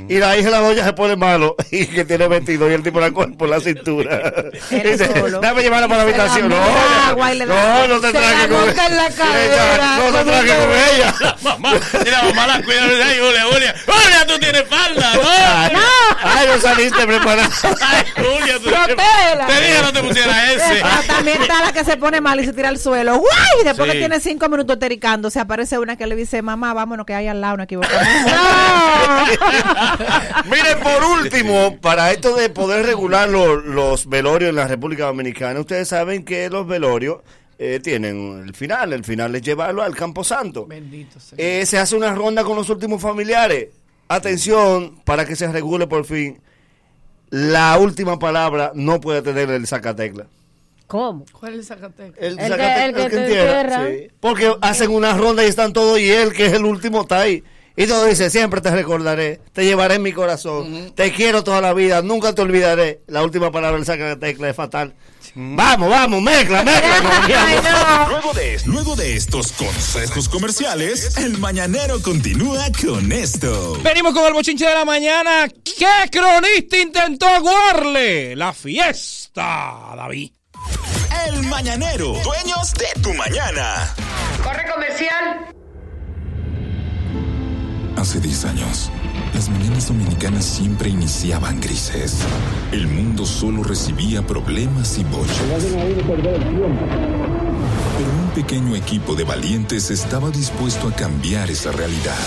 Y 0.09 0.15
la 0.17 0.35
hija 0.35 0.47
de 0.47 0.51
la 0.51 0.59
doña 0.59 0.83
se 0.83 0.91
pone 0.91 1.15
malo 1.15 1.55
y 1.71 1.85
que 1.85 2.03
tiene 2.03 2.27
vestido 2.27 2.69
y 2.69 2.73
el 2.73 2.83
tipo 2.83 2.99
la 2.99 3.11
coge 3.11 3.29
por 3.37 3.47
la 3.47 3.59
cintura. 3.61 4.33
Dice, 4.69 5.09
dame 5.41 5.61
llevarla 5.61 5.87
para 5.87 6.03
la 6.03 6.11
Se 6.11 6.17
la 6.17 6.23
habitación. 6.25 6.49
No, 6.49 6.57
monta 6.59 7.07
agua 7.07 7.33
y 7.33 7.37
le 7.37 7.45
da- 7.45 7.87
no, 7.87 7.87
no 7.87 8.01
te 8.01 8.11
la 8.11 8.47
con 8.49 8.51
monta 8.59 8.87
en 8.87 8.97
la 8.97 9.09
Sí, 9.09 9.17
cadera, 9.17 9.97
No 9.97 10.03
te 10.11 10.19
un 10.19 10.25
con 10.25 10.71
ella. 10.93 11.15
La 11.21 11.37
mamá, 11.41 11.73
y 12.05 12.09
la 12.09 12.23
mamá 12.23 12.47
la 12.47 12.61
cuida 12.61 12.83
ay, 12.83 13.19
Julia, 13.19 13.43
Julia, 13.53 13.75
Julia, 13.85 14.25
tú 14.27 14.37
tienes 14.39 14.63
falda, 14.67 15.13
¿no? 15.15 15.21
Ay, 15.23 15.71
ay, 16.23 16.47
no 16.53 16.61
saliste 16.61 17.07
preparado. 17.07 17.49
Ay, 17.63 18.03
Julia, 18.17 18.55
tú 18.57 18.63
Protégela. 18.69 19.47
Te 19.47 19.53
dije 19.61 19.81
no 19.81 19.93
te 19.93 20.03
pusieras 20.03 20.49
ese. 20.49 20.81
Pero 20.83 21.03
también 21.07 21.41
está 21.41 21.61
la 21.63 21.71
que 21.71 21.85
se 21.85 21.95
pone 21.95 22.19
mal 22.19 22.37
y 22.41 22.45
se 22.45 22.51
tira 22.51 22.67
al 22.67 22.77
suelo. 22.77 23.21
¡Wow! 23.29 23.37
¡guay! 23.37 23.61
Y 23.61 23.65
después 23.65 23.87
Sí. 23.87 23.93
que 23.93 23.99
tiene 23.99 24.19
cinco 24.19 24.49
minutos 24.49 24.79
tericando, 24.79 25.29
se 25.29 25.39
aparece 25.39 25.77
una 25.79 25.95
que 25.97 26.07
le 26.07 26.15
dice, 26.15 26.41
mamá, 26.41 26.73
vámonos 26.73 27.05
que 27.05 27.13
hay 27.13 27.27
al 27.27 27.41
lado, 27.41 27.57
no 27.57 27.63
equivocamos. 27.63 27.97
Miren, 30.45 30.79
por 30.81 31.03
último, 31.19 31.77
para 31.81 32.11
esto 32.11 32.35
de 32.35 32.49
poder 32.49 32.85
regular 32.85 33.29
lo- 33.29 33.57
los 33.57 34.07
velorios 34.07 34.49
en 34.49 34.55
la 34.55 34.67
República 34.67 35.05
Dominicana, 35.05 35.59
ustedes 35.59 35.87
saben 35.87 36.23
que 36.23 36.49
los 36.49 36.67
velorios 36.67 37.19
eh, 37.57 37.79
tienen 37.83 38.43
el 38.47 38.53
final. 38.55 38.93
El 38.93 39.03
final 39.03 39.35
es 39.35 39.41
llevarlo 39.41 39.83
al 39.83 39.95
Camposanto. 39.95 40.65
Bendito 40.65 41.19
sea. 41.19 41.37
Eh, 41.37 41.65
se 41.65 41.77
hace 41.77 41.95
una 41.95 42.13
ronda 42.13 42.43
con 42.43 42.55
los 42.55 42.69
últimos 42.69 43.01
familiares. 43.01 43.67
Atención, 44.07 45.01
para 45.03 45.25
que 45.25 45.35
se 45.35 45.51
regule 45.51 45.85
por 45.87 46.05
fin. 46.05 46.39
La 47.31 47.77
última 47.77 48.17
palabra 48.17 48.71
no 48.73 48.99
puede 49.01 49.21
tener 49.21 49.49
el 49.51 49.67
sacatecla. 49.67 50.25
¿Cómo? 50.89 51.23
¿Cuál 51.31 51.53
es 51.53 51.59
el 51.59 51.65
Zacatecas? 51.65 52.15
El, 52.19 52.31
El 52.33 52.37
que- 52.37 52.43
zacate- 52.43 52.85
el 52.85 52.93
que 52.95 53.01
el 53.03 53.09
que 53.11 53.15
te 53.15 53.23
entierra, 53.25 53.61
entierra. 53.61 53.87
sí. 53.87 54.07
Porque 54.19 54.53
hacen 54.61 54.89
una 54.91 55.13
ronda 55.13 55.43
y 55.45 55.47
están 55.47 55.71
todos 55.71 55.99
y 55.99 56.09
él, 56.11 56.33
que 56.33 56.47
es 56.47 56.53
el 56.53 56.65
último, 56.65 57.01
está 57.03 57.21
ahí. 57.21 57.43
Y 57.77 57.87
todo 57.87 58.05
dice, 58.07 58.29
siempre 58.29 58.59
te 58.59 58.71
recordaré, 58.71 59.39
te 59.53 59.63
llevaré 59.63 59.95
en 59.95 60.01
mi 60.01 60.11
corazón, 60.11 60.91
te 60.95 61.13
quiero 61.13 61.45
toda 61.45 61.61
la 61.61 61.73
vida, 61.73 62.01
nunca 62.01 62.35
te 62.35 62.41
olvidaré. 62.41 63.01
La 63.07 63.23
última 63.23 63.51
palabra 63.51 63.77
del 63.77 63.85
saca 63.85 64.05
de 64.09 64.15
tecla 64.17 64.49
es 64.49 64.55
fatal. 64.55 64.93
Vamos, 65.35 65.89
vamos, 65.89 66.21
mezcla, 66.21 66.63
mezcla. 66.63 68.07
Luego 68.09 68.33
de, 68.33 68.59
luego 68.65 68.95
de 68.97 69.15
estos 69.15 69.51
consejos 69.53 70.27
comerciales, 70.27 71.15
el 71.17 71.37
mañanero 71.37 72.01
continúa 72.01 72.65
con 72.83 73.11
esto. 73.11 73.79
Venimos 73.83 74.13
con 74.13 74.25
el 74.25 74.33
bochinche 74.33 74.65
de 74.65 74.73
la 74.73 74.83
mañana. 74.85 75.47
¿Qué 75.63 76.09
cronista 76.11 76.77
intentó 76.79 77.27
aguarle 77.27 78.35
la 78.35 78.51
fiesta, 78.51 79.93
David? 79.95 80.31
El 81.27 81.43
mañanero, 81.43 82.13
dueños 82.23 82.73
de 82.73 83.01
tu 83.01 83.13
mañana. 83.13 83.93
Corre 84.43 84.63
comercial. 84.71 85.51
Hace 87.97 88.19
10 88.19 88.45
años, 88.45 88.89
las 89.33 89.49
mañanas 89.49 89.87
dominicanas 89.87 90.45
siempre 90.45 90.89
iniciaban 90.89 91.59
grises. 91.59 92.19
El 92.71 92.87
mundo 92.87 93.25
solo 93.25 93.63
recibía 93.63 94.25
problemas 94.25 94.97
y 94.97 95.03
bochos. 95.03 95.41
Pero 97.97 98.11
un 98.23 98.29
pequeño 98.33 98.75
equipo 98.75 99.15
de 99.15 99.25
valientes 99.25 99.91
estaba 99.91 100.29
dispuesto 100.29 100.87
a 100.87 100.93
cambiar 100.93 101.51
esa 101.51 101.71
realidad. 101.71 102.17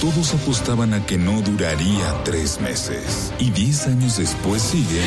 Todos 0.00 0.34
apostaban 0.34 0.94
a 0.94 1.06
que 1.06 1.18
no 1.18 1.40
duraría 1.42 2.24
tres 2.24 2.60
meses. 2.60 3.32
Y 3.38 3.50
diez 3.50 3.86
años 3.86 4.16
después 4.16 4.60
sigue 4.60 5.02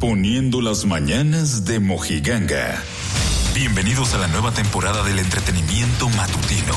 poniendo 0.00 0.62
las 0.62 0.86
mañanas 0.86 1.66
de 1.66 1.78
Mojiganga. 1.78 2.82
Bienvenidos 3.54 4.14
a 4.14 4.18
la 4.18 4.28
nueva 4.28 4.50
temporada 4.50 5.04
del 5.04 5.18
entretenimiento 5.18 6.08
matutino. 6.08 6.74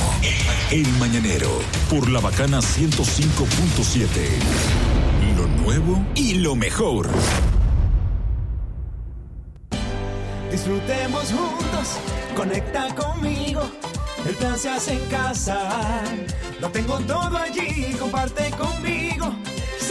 El 0.70 0.86
Mañanero, 1.00 1.50
por 1.90 2.10
la 2.10 2.20
bacana 2.20 2.60
105.7. 2.60 4.08
Lo 5.38 5.48
nuevo 5.64 6.06
y 6.16 6.34
lo 6.36 6.58
mejor. 6.58 7.10
Disfrutemos 10.52 11.24
juntos, 11.32 11.98
conecta 12.36 12.94
conmigo. 12.94 13.62
El 14.28 14.36
plan 14.36 14.60
se 14.60 14.70
hace 14.70 14.94
en 14.96 15.06
casa. 15.06 16.04
Lo 16.60 16.70
tengo 16.72 17.00
todo 17.00 17.38
allí, 17.38 17.96
comparte 17.98 18.52
conmigo. 18.52 19.34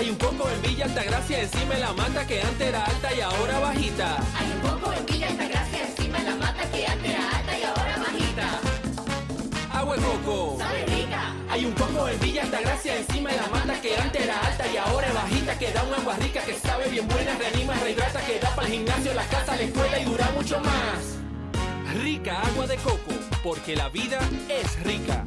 Hay 0.00 0.08
un 0.08 0.16
coco 0.16 0.48
en 0.48 0.62
Villa 0.62 0.86
Altagracia 0.86 1.42
encima 1.42 1.74
de 1.74 1.80
la 1.80 1.92
mata 1.92 2.26
que 2.26 2.40
antes 2.40 2.68
era 2.68 2.82
alta 2.86 3.14
y 3.14 3.20
ahora 3.20 3.58
bajita. 3.58 4.16
Hay 4.34 4.50
un 4.50 4.60
poco 4.62 4.92
en 4.94 5.04
Villa 5.04 5.28
Altagracia 5.28 5.86
encima 5.86 6.18
de 6.18 6.24
la 6.24 6.36
mata 6.36 6.70
que 6.70 6.86
antes 6.86 7.10
era 7.10 7.36
alta 7.36 7.58
y 7.58 7.62
ahora 7.64 7.96
bajita. 7.98 8.60
Agua 9.74 9.96
de 9.96 10.02
coco. 10.02 10.56
Sabe 10.58 10.86
rica. 10.86 11.34
Hay 11.50 11.66
un 11.66 11.72
coco 11.72 12.08
en 12.08 12.18
Villa 12.18 12.42
Altagracia 12.44 12.96
encima 12.96 13.30
de 13.30 13.36
la 13.36 13.46
mata 13.48 13.80
que 13.82 13.96
antes 13.98 14.22
era 14.22 14.40
alta 14.40 14.72
y 14.72 14.76
ahora 14.78 15.06
es 15.06 15.14
bajita 15.14 15.58
que 15.58 15.70
da 15.70 15.82
un 15.82 15.94
agua 15.94 16.16
rica 16.16 16.40
que 16.46 16.54
sabe 16.54 16.88
bien 16.88 17.06
buena, 17.06 17.34
reanima, 17.36 17.74
rehidrata, 17.74 18.24
que 18.24 18.38
da 18.38 18.54
para 18.56 18.68
el 18.68 18.72
gimnasio, 18.72 19.12
la 19.12 19.26
casa, 19.26 19.54
la 19.54 19.62
escuela 19.62 19.98
y 19.98 20.04
dura 20.06 20.30
mucho 20.34 20.60
más. 20.60 21.18
Rica 22.02 22.40
agua 22.40 22.66
de 22.66 22.76
coco, 22.76 23.12
porque 23.42 23.76
la 23.76 23.90
vida 23.90 24.18
es 24.48 24.82
rica. 24.82 25.26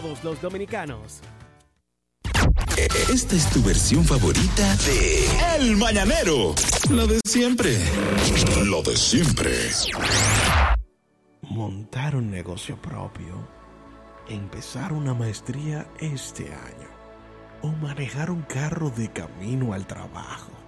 todos 0.00 0.24
los 0.24 0.40
dominicanos. 0.40 1.20
Esta 3.12 3.36
es 3.36 3.50
tu 3.50 3.62
versión 3.62 4.04
favorita 4.04 4.76
de 4.76 5.26
El 5.56 5.76
Mañanero. 5.76 6.54
Lo 6.90 7.06
de 7.06 7.20
siempre. 7.24 7.76
Lo 8.64 8.82
de 8.82 8.96
siempre. 8.96 9.52
montar 11.42 12.14
un 12.16 12.30
negocio 12.30 12.80
propio, 12.80 13.48
empezar 14.28 14.92
una 14.92 15.12
maestría 15.12 15.86
este 15.98 16.44
año 16.46 16.88
o 17.62 17.68
manejar 17.68 18.30
un 18.30 18.42
carro 18.42 18.90
de 18.90 19.12
camino 19.12 19.74
al 19.74 19.86
trabajo. 19.86 20.59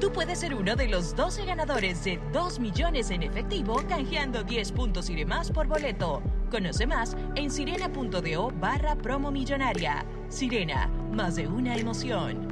Tú 0.00 0.10
puedes 0.10 0.38
ser 0.38 0.54
uno 0.54 0.76
de 0.76 0.88
los 0.88 1.14
12 1.14 1.44
ganadores 1.44 2.02
de 2.04 2.18
2 2.32 2.58
millones 2.58 3.10
en 3.10 3.22
efectivo 3.22 3.82
canjeando 3.86 4.42
10 4.42 4.72
puntos 4.72 5.10
y 5.10 5.14
demás 5.14 5.50
por 5.50 5.66
boleto. 5.66 6.22
Conoce 6.50 6.86
más 6.86 7.14
en 7.34 7.50
sirena.do 7.50 8.50
barra 8.58 8.96
promo 8.96 9.30
millonaria. 9.30 10.06
Sirena, 10.30 10.86
más 11.12 11.36
de 11.36 11.48
una 11.48 11.76
emoción. 11.76 12.48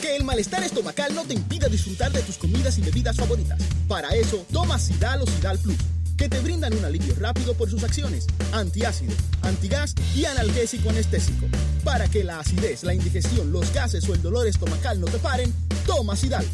Que 0.00 0.14
el 0.14 0.22
malestar 0.22 0.62
estomacal 0.62 1.12
no 1.12 1.24
te 1.24 1.34
impida 1.34 1.68
disfrutar 1.68 2.12
de 2.12 2.22
tus 2.22 2.38
comidas 2.38 2.78
y 2.78 2.82
bebidas 2.82 3.16
favoritas. 3.16 3.60
Para 3.88 4.10
eso, 4.10 4.46
toma 4.52 4.78
Sidal 4.78 5.22
o 5.22 5.26
Sidal 5.26 5.58
Plus, 5.58 5.78
que 6.16 6.28
te 6.28 6.40
brindan 6.40 6.74
un 6.74 6.84
alivio 6.84 7.14
rápido 7.18 7.54
por 7.54 7.68
sus 7.68 7.82
acciones, 7.84 8.26
antiácido, 8.52 9.12
antigas 9.42 9.94
y 10.14 10.24
analgésico 10.24 10.90
anestésico. 10.90 11.46
Para 11.82 12.08
que 12.08 12.24
la 12.24 12.40
acidez, 12.40 12.84
la 12.84 12.94
indigestión, 12.94 13.52
los 13.52 13.72
gases 13.72 14.08
o 14.08 14.14
el 14.14 14.22
dolor 14.22 14.46
estomacal 14.46 15.00
no 15.00 15.06
te 15.06 15.18
paren, 15.18 15.52
toma 15.86 16.16
Sidal. 16.16 16.46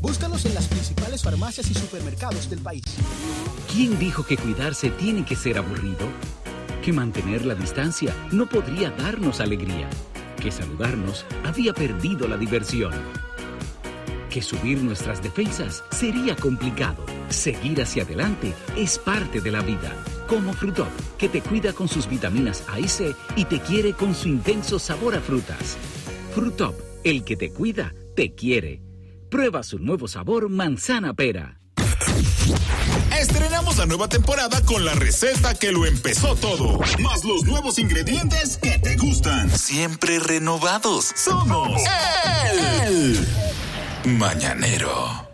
Búscalos 0.00 0.44
en 0.44 0.54
las 0.54 0.66
principales 0.66 1.22
farmacias 1.22 1.70
y 1.70 1.74
supermercados 1.74 2.50
del 2.50 2.60
país. 2.60 2.84
¿Quién 3.72 3.98
dijo 3.98 4.24
que 4.24 4.36
cuidarse 4.36 4.90
tiene 4.90 5.24
que 5.24 5.36
ser 5.36 5.58
aburrido? 5.58 6.06
Que 6.82 6.92
mantener 6.92 7.44
la 7.44 7.54
distancia 7.54 8.14
no 8.30 8.48
podría 8.48 8.90
darnos 8.90 9.40
alegría. 9.40 9.88
Que 10.40 10.52
saludarnos 10.52 11.24
había 11.44 11.72
perdido 11.72 12.28
la 12.28 12.36
diversión. 12.36 12.92
Que 14.36 14.42
subir 14.42 14.82
nuestras 14.82 15.22
defensas 15.22 15.82
sería 15.90 16.36
complicado. 16.36 17.06
Seguir 17.30 17.80
hacia 17.80 18.02
adelante 18.02 18.52
es 18.76 18.98
parte 18.98 19.40
de 19.40 19.50
la 19.50 19.62
vida. 19.62 19.90
Como 20.28 20.52
Frutop, 20.52 20.90
que 21.16 21.30
te 21.30 21.40
cuida 21.40 21.72
con 21.72 21.88
sus 21.88 22.06
vitaminas 22.06 22.62
A 22.68 22.78
y 22.78 22.86
C 22.86 23.16
y 23.34 23.46
te 23.46 23.60
quiere 23.60 23.94
con 23.94 24.14
su 24.14 24.28
intenso 24.28 24.78
sabor 24.78 25.14
a 25.14 25.22
frutas. 25.22 25.78
Frutop, 26.34 26.78
el 27.02 27.24
que 27.24 27.38
te 27.38 27.50
cuida, 27.50 27.94
te 28.14 28.34
quiere. 28.34 28.82
Prueba 29.30 29.62
su 29.62 29.78
nuevo 29.78 30.06
sabor 30.06 30.50
manzana 30.50 31.14
pera. 31.14 31.58
Estrenamos 33.18 33.78
la 33.78 33.86
nueva 33.86 34.06
temporada 34.06 34.60
con 34.66 34.84
la 34.84 34.92
receta 34.92 35.54
que 35.54 35.72
lo 35.72 35.86
empezó 35.86 36.36
todo, 36.36 36.78
más 36.98 37.24
los 37.24 37.44
nuevos 37.44 37.78
ingredientes 37.78 38.58
que 38.58 38.78
te 38.80 38.96
gustan. 38.96 39.50
Siempre 39.50 40.18
renovados. 40.18 41.10
Somos 41.16 41.80
el 42.84 43.45
Mañanero. 44.04 45.26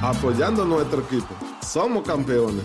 Apoyando 0.00 0.62
a 0.62 0.66
nuestro 0.66 1.00
equipo. 1.00 1.34
Somos 1.62 2.06
campeones. 2.06 2.64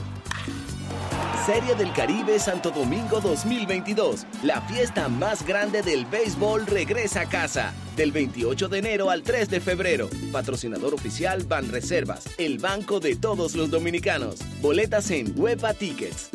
Serie 1.45 1.75
del 1.75 1.91
Caribe 1.93 2.39
Santo 2.39 2.71
Domingo 2.71 3.19
2022. 3.19 4.25
La 4.43 4.61
fiesta 4.61 5.09
más 5.09 5.45
grande 5.45 5.81
del 5.81 6.05
béisbol 6.05 6.67
regresa 6.67 7.21
a 7.21 7.25
casa. 7.29 7.73
Del 7.95 8.11
28 8.11 8.69
de 8.69 8.77
enero 8.77 9.09
al 9.09 9.23
3 9.23 9.49
de 9.49 9.59
febrero. 9.59 10.09
Patrocinador 10.31 10.93
oficial 10.93 11.43
Banreservas, 11.43 12.25
el 12.37 12.59
banco 12.59 12.99
de 12.99 13.15
todos 13.15 13.55
los 13.55 13.69
dominicanos. 13.71 14.39
Boletas 14.61 15.09
en 15.11 15.33
Huepa 15.35 15.73
Tickets. 15.73 16.29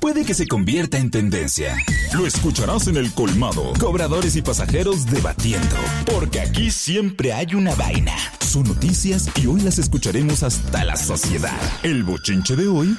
Puede 0.00 0.24
que 0.24 0.34
se 0.34 0.46
convierta 0.46 0.98
en 0.98 1.10
tendencia. 1.10 1.76
Lo 2.12 2.26
escucharás 2.26 2.86
en 2.88 2.96
el 2.96 3.12
colmado. 3.12 3.72
Cobradores 3.80 4.36
y 4.36 4.42
pasajeros 4.42 5.06
debatiendo. 5.06 5.76
Porque 6.06 6.40
aquí 6.40 6.70
siempre 6.70 7.32
hay 7.32 7.54
una 7.54 7.74
vaina. 7.74 8.14
Son 8.40 8.64
noticias 8.64 9.28
y 9.36 9.46
hoy 9.46 9.60
las 9.62 9.78
escucharemos 9.78 10.42
hasta 10.42 10.84
la 10.84 10.96
sociedad. 10.96 11.58
El 11.82 12.04
bochinche 12.04 12.54
de 12.56 12.68
hoy 12.68 12.96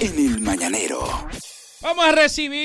en 0.00 0.18
el 0.18 0.40
mañanero. 0.40 1.06
Vamos 1.84 2.06
a 2.06 2.12
recibir 2.12 2.62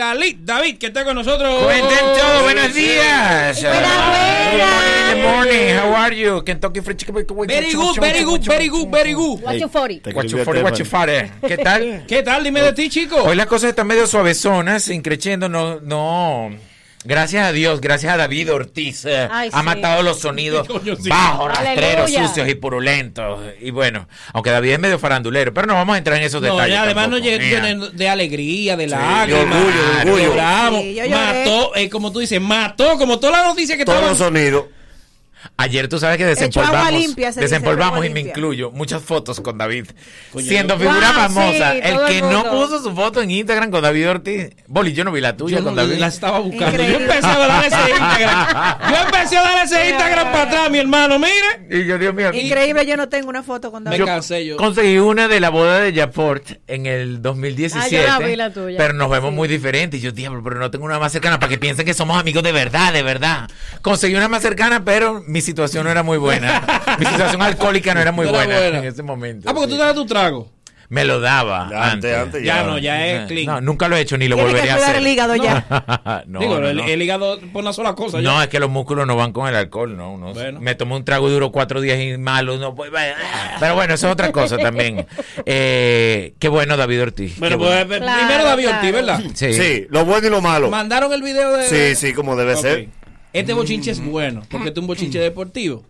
a 0.00 0.14
Lit 0.14 0.38
David, 0.38 0.78
que 0.78 0.86
está 0.86 1.04
con 1.04 1.14
nosotros. 1.14 1.62
Cuenten 1.62 1.98
todo, 1.98 2.42
buenos 2.42 2.72
días. 2.72 3.62
Good 3.62 5.22
morning, 5.22 5.74
how 5.76 5.94
are 5.94 6.16
you? 6.16 6.42
Kentucky 6.42 6.80
Fried 6.80 6.96
Chicken. 6.96 7.14
Very 7.46 7.74
good, 7.74 8.00
very 8.00 8.24
good, 8.24 8.40
very 8.42 8.68
good, 8.68 8.88
very 8.90 9.12
good. 9.12 9.42
What 9.42 9.56
you 9.56 9.68
What 10.14 10.24
you 10.28 10.38
for- 10.42 10.62
what 10.62 10.78
you 10.78 10.86
for- 10.86 11.06
¿Qué 11.46 11.58
tal? 11.58 12.04
¿Qué 12.08 12.22
tal? 12.22 12.44
Dime 12.44 12.62
de 12.62 12.72
ti, 12.72 12.88
chico. 12.88 13.16
Hoy 13.22 13.36
las 13.36 13.44
cosas 13.46 13.68
están 13.68 13.86
medio 13.86 14.06
suavezonas, 14.06 14.88
increciendo, 14.88 15.50
no, 15.50 15.80
no. 15.80 16.50
Gracias 17.04 17.44
a 17.44 17.50
Dios, 17.52 17.80
gracias 17.80 18.12
a 18.14 18.16
David 18.16 18.52
Ortiz, 18.52 19.04
eh, 19.06 19.26
Ay, 19.28 19.50
ha 19.52 19.58
sí. 19.58 19.64
matado 19.64 20.02
los 20.04 20.20
sonidos 20.20 20.68
sí. 21.02 21.08
bajos, 21.08 21.48
rastreros, 21.48 22.12
sucios 22.12 22.48
y 22.48 22.54
purulentos. 22.54 23.40
Y 23.60 23.70
bueno, 23.72 24.06
aunque 24.32 24.50
David 24.50 24.70
es 24.74 24.78
medio 24.78 24.98
farandulero, 25.00 25.52
pero 25.52 25.66
no 25.66 25.74
vamos 25.74 25.96
a 25.96 25.98
entrar 25.98 26.16
en 26.18 26.22
esos 26.22 26.40
No, 26.40 26.52
detalles. 26.52 26.74
y 26.74 26.78
además 26.78 27.08
nos 27.08 27.20
llenó 27.20 27.88
de, 27.90 28.08
alegría, 28.08 28.76
de 28.76 28.84
de 28.84 28.90
lágrimas, 28.90 29.44
orgullo, 29.44 30.04
de 30.04 30.28
orgullo. 30.28 31.02
Sí, 31.04 31.10
mató, 31.10 31.74
eh, 31.76 31.88
como 31.90 32.12
tú 32.12 32.20
dices, 32.20 32.40
mató, 32.40 32.96
como 32.98 33.18
todas 33.18 33.36
las 33.38 33.46
noticias 33.48 33.76
que 33.76 33.84
Todos 33.84 33.96
estaban. 33.98 34.18
los 34.18 34.18
sonidos. 34.18 34.64
Ayer 35.56 35.88
tú 35.88 35.98
sabes 35.98 36.18
que 36.18 36.24
desempolvamos, 36.26 36.92
limpia, 36.92 37.32
desempolvamos 37.32 38.04
y 38.06 38.10
me 38.10 38.20
incluyo 38.20 38.70
muchas 38.70 39.02
fotos 39.02 39.40
con 39.40 39.58
David. 39.58 39.86
Coño, 40.32 40.46
siendo 40.46 40.78
figura 40.78 41.12
Wow, 41.12 41.20
famosa. 41.22 41.72
sí, 41.72 41.80
el 41.82 41.98
que 42.06 42.18
el 42.18 42.30
no 42.30 42.44
puso 42.50 42.82
su 42.82 42.94
foto 42.94 43.20
en 43.22 43.30
Instagram 43.30 43.70
con 43.70 43.82
David 43.82 44.08
Ortiz. 44.10 44.50
Boli, 44.66 44.92
yo 44.92 45.04
no 45.04 45.12
vi 45.12 45.20
la 45.20 45.36
tuya 45.36 45.58
Yo 45.58 45.64
con 45.64 45.74
no 45.74 45.82
David. 45.82 45.98
la 45.98 46.06
estaba 46.06 46.38
buscando. 46.38 46.82
Yo 46.82 46.96
empecé 46.98 47.26
a 47.26 47.38
dar 47.38 47.64
ese 47.64 47.76
Instagram. 47.90 48.78
Yo 48.90 48.96
empecé 49.04 49.36
a 49.38 49.42
dar 49.42 49.64
ese 49.64 49.90
Instagram 49.90 50.32
para 50.32 50.42
atrás, 50.44 50.70
mi 50.70 50.78
hermano, 50.78 51.18
mire. 51.18 51.66
Y 51.70 51.86
yo, 51.86 51.98
Dios 51.98 52.14
mío. 52.14 52.30
Increíble, 52.32 52.86
yo 52.86 52.96
no 52.96 53.08
tengo 53.08 53.28
una 53.28 53.42
foto 53.42 53.70
con 53.70 53.84
David. 53.84 53.98
Yo 53.98 54.56
Conseguí 54.56 54.98
una 54.98 55.28
de 55.28 55.40
la 55.40 55.50
boda 55.50 55.80
de 55.80 55.92
Japort 55.92 56.44
en 56.66 56.86
el 56.86 57.20
2017. 57.22 57.84
Ah, 57.84 57.88
yo 58.16 58.20
la 58.20 58.26
vi, 58.26 58.36
la 58.36 58.52
tuya. 58.52 58.76
Pero 58.78 58.94
nos 58.94 59.10
vemos 59.10 59.32
muy 59.32 59.48
diferentes. 59.48 60.00
Y 60.00 60.02
yo, 60.02 60.12
diablo, 60.12 60.42
pero 60.42 60.58
no 60.58 60.70
tengo 60.70 60.84
una 60.84 60.98
más 60.98 61.12
cercana 61.12 61.38
para 61.38 61.50
que 61.50 61.58
piensen 61.58 61.84
que 61.84 61.94
somos 61.94 62.18
amigos 62.18 62.42
de 62.42 62.52
verdad, 62.52 62.92
de 62.92 63.02
verdad. 63.02 63.48
Conseguí 63.82 64.14
una 64.14 64.28
más 64.28 64.42
cercana, 64.42 64.84
pero 64.84 65.22
mi 65.32 65.40
situación 65.40 65.84
no 65.84 65.90
era 65.90 66.02
muy 66.02 66.18
buena. 66.18 66.62
mi 66.98 67.06
situación 67.06 67.40
alcohólica 67.42 67.94
no 67.94 68.00
era 68.00 68.12
muy 68.12 68.26
No 68.26 68.38
era 68.40 68.58
buena, 68.58 68.78
en 68.78 68.84
ese 68.84 69.02
momento. 69.02 69.48
Ah, 69.48 69.54
porque 69.54 69.68
tú 69.70 69.76
te 69.78 69.82
das 69.82 69.94
tu 69.94 70.04
trago. 70.06 70.50
Me 70.90 71.06
lo 71.06 71.20
daba. 71.20 71.70
antes, 71.90 72.14
antes 72.14 72.42
ya. 72.44 72.56
Ya 72.56 72.62
no, 72.64 72.76
ya 72.76 73.06
es 73.06 73.26
clean. 73.26 73.46
No, 73.46 73.60
nunca 73.62 73.88
lo 73.88 73.96
he 73.96 74.02
hecho 74.02 74.18
ni 74.18 74.28
lo 74.28 74.36
que 74.36 74.42
volvería 74.42 74.74
a 74.74 74.76
hacer. 74.76 74.96
el 74.96 75.06
hígado 75.06 75.34
ya. 75.36 75.64
no, 76.26 76.38
Digo, 76.40 76.60
no, 76.60 76.68
el, 76.68 76.76
no. 76.76 76.84
el 76.84 77.00
hígado 77.00 77.40
por 77.50 77.62
una 77.62 77.72
sola 77.72 77.94
cosa. 77.94 78.20
ya. 78.20 78.30
No, 78.30 78.42
es 78.42 78.48
que 78.48 78.60
los 78.60 78.68
músculos 78.68 79.06
no 79.06 79.16
van 79.16 79.32
con 79.32 79.48
el 79.48 79.54
alcohol, 79.54 79.96
no. 79.96 80.18
no. 80.18 80.34
Me 80.60 80.74
tomé 80.74 80.96
un 80.96 81.04
trago 81.06 81.30
y 81.30 81.32
duró 81.32 81.50
cuatro 81.50 81.80
días 81.80 81.98
y 81.98 82.18
malo. 82.18 82.58
No, 82.58 82.74
pues, 82.74 82.90
vaya. 82.90 83.16
pero 83.58 83.74
bueno, 83.74 83.94
eso 83.94 84.08
es 84.08 84.12
otra 84.12 84.30
cosa 84.32 84.58
también. 84.58 85.06
Eh, 85.46 86.34
qué 86.38 86.48
bueno, 86.48 86.76
David 86.76 87.00
Ortiz. 87.04 87.38
Bueno, 87.38 87.56
pues 87.56 87.86
bueno. 87.88 88.06
primero 88.14 88.44
David 88.44 88.68
Ortiz, 88.68 88.92
¿verdad? 88.92 89.20
Sí. 89.32 89.54
Sí, 89.54 89.86
lo 89.88 90.04
bueno 90.04 90.26
y 90.26 90.30
lo 90.30 90.42
malo. 90.42 90.68
Mandaron 90.68 91.10
el 91.14 91.22
video 91.22 91.56
de. 91.56 91.68
Sí, 91.68 91.94
sí, 91.96 92.12
como 92.12 92.36
debe 92.36 92.52
Ok. 92.54 92.60
ser. 92.60 92.88
Este 93.32 93.52
bochinche 93.52 93.90
es 93.90 94.04
bueno, 94.04 94.42
porque 94.50 94.68
este 94.68 94.80
es 94.80 94.82
un 94.82 94.86
bochinche 94.86 95.18
deportivo. 95.18 95.84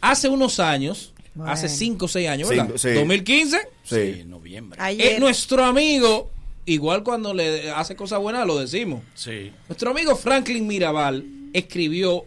Hace 0.00 0.28
unos 0.28 0.58
años, 0.58 1.12
hace 1.44 1.68
5 1.68 2.04
o 2.04 2.08
6 2.08 2.28
años, 2.28 2.48
¿verdad? 2.48 2.66
Cinco, 2.66 2.78
sí. 2.78 2.90
2015. 2.90 3.58
Sí. 3.84 4.24
noviembre. 4.26 4.80
Eh, 4.98 5.18
nuestro 5.20 5.64
amigo, 5.64 6.30
igual 6.66 7.02
cuando 7.04 7.32
le 7.34 7.70
hace 7.70 7.94
cosas 7.94 8.20
buenas 8.20 8.46
lo 8.46 8.58
decimos. 8.58 9.00
Sí. 9.14 9.52
Nuestro 9.68 9.90
amigo 9.90 10.16
Franklin 10.16 10.66
Mirabal 10.66 11.24
escribió 11.52 12.24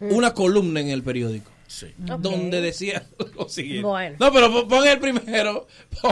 una 0.00 0.34
columna 0.34 0.80
en 0.80 0.88
el 0.88 1.02
periódico. 1.02 1.50
Sí. 1.74 1.88
Donde 1.96 2.60
decía 2.60 3.02
lo 3.36 3.48
siguiente. 3.48 3.82
Bueno. 3.84 4.16
No, 4.20 4.32
pero 4.32 4.68
pon- 4.68 4.86
el 4.86 5.00
primero. 5.00 5.66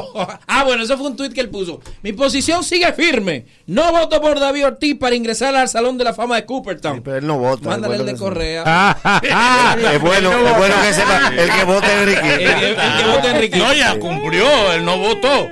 ah, 0.49 0.65
bueno, 0.65 0.83
eso 0.83 0.99
fue 0.99 1.07
un 1.07 1.17
tuit 1.17 1.33
que 1.33 1.41
él 1.41 1.51
puso. 1.51 1.81
Mi 2.03 2.13
posición 2.13 2.65
sigue 2.65 2.93
firme. 2.95 3.47
No 3.67 3.93
voto 3.93 4.21
por 4.21 4.41
David 4.41 4.67
Ortiz 4.67 4.97
para 4.99 5.15
ingresar 5.15 5.55
al 5.55 5.69
Salón 5.69 5.99
de 5.99 6.05
la 6.05 6.15
Fama 6.15 6.35
de 6.37 6.47
Cooperstown. 6.47 7.01
Pero 7.03 7.17
él 7.19 7.27
no 7.29 7.39
vota. 7.39 7.69
Mándale 7.69 7.95
el 7.95 8.03
bueno 8.03 8.05
de 8.07 8.13
que 8.13 8.19
se- 8.19 8.25
Correa. 8.25 8.63
es 9.93 10.01
bueno, 10.01 10.33
es 10.49 10.57
bueno 10.59 10.75
que 10.83 10.93
sepa. 10.93 11.29
El 11.37 11.51
que 11.51 11.65
vote 11.65 11.87
es 11.87 11.93
Enrique. 11.93 12.35
El 12.35 12.39
que- 12.39 12.71
el 12.71 12.77
que 12.77 13.05
vote 13.17 13.29
Enrique. 13.31 13.59
No, 13.59 13.73
ya 13.73 13.99
cumplió, 14.01 14.73
él 14.73 14.85
no 14.85 14.99
votó. 14.99 15.49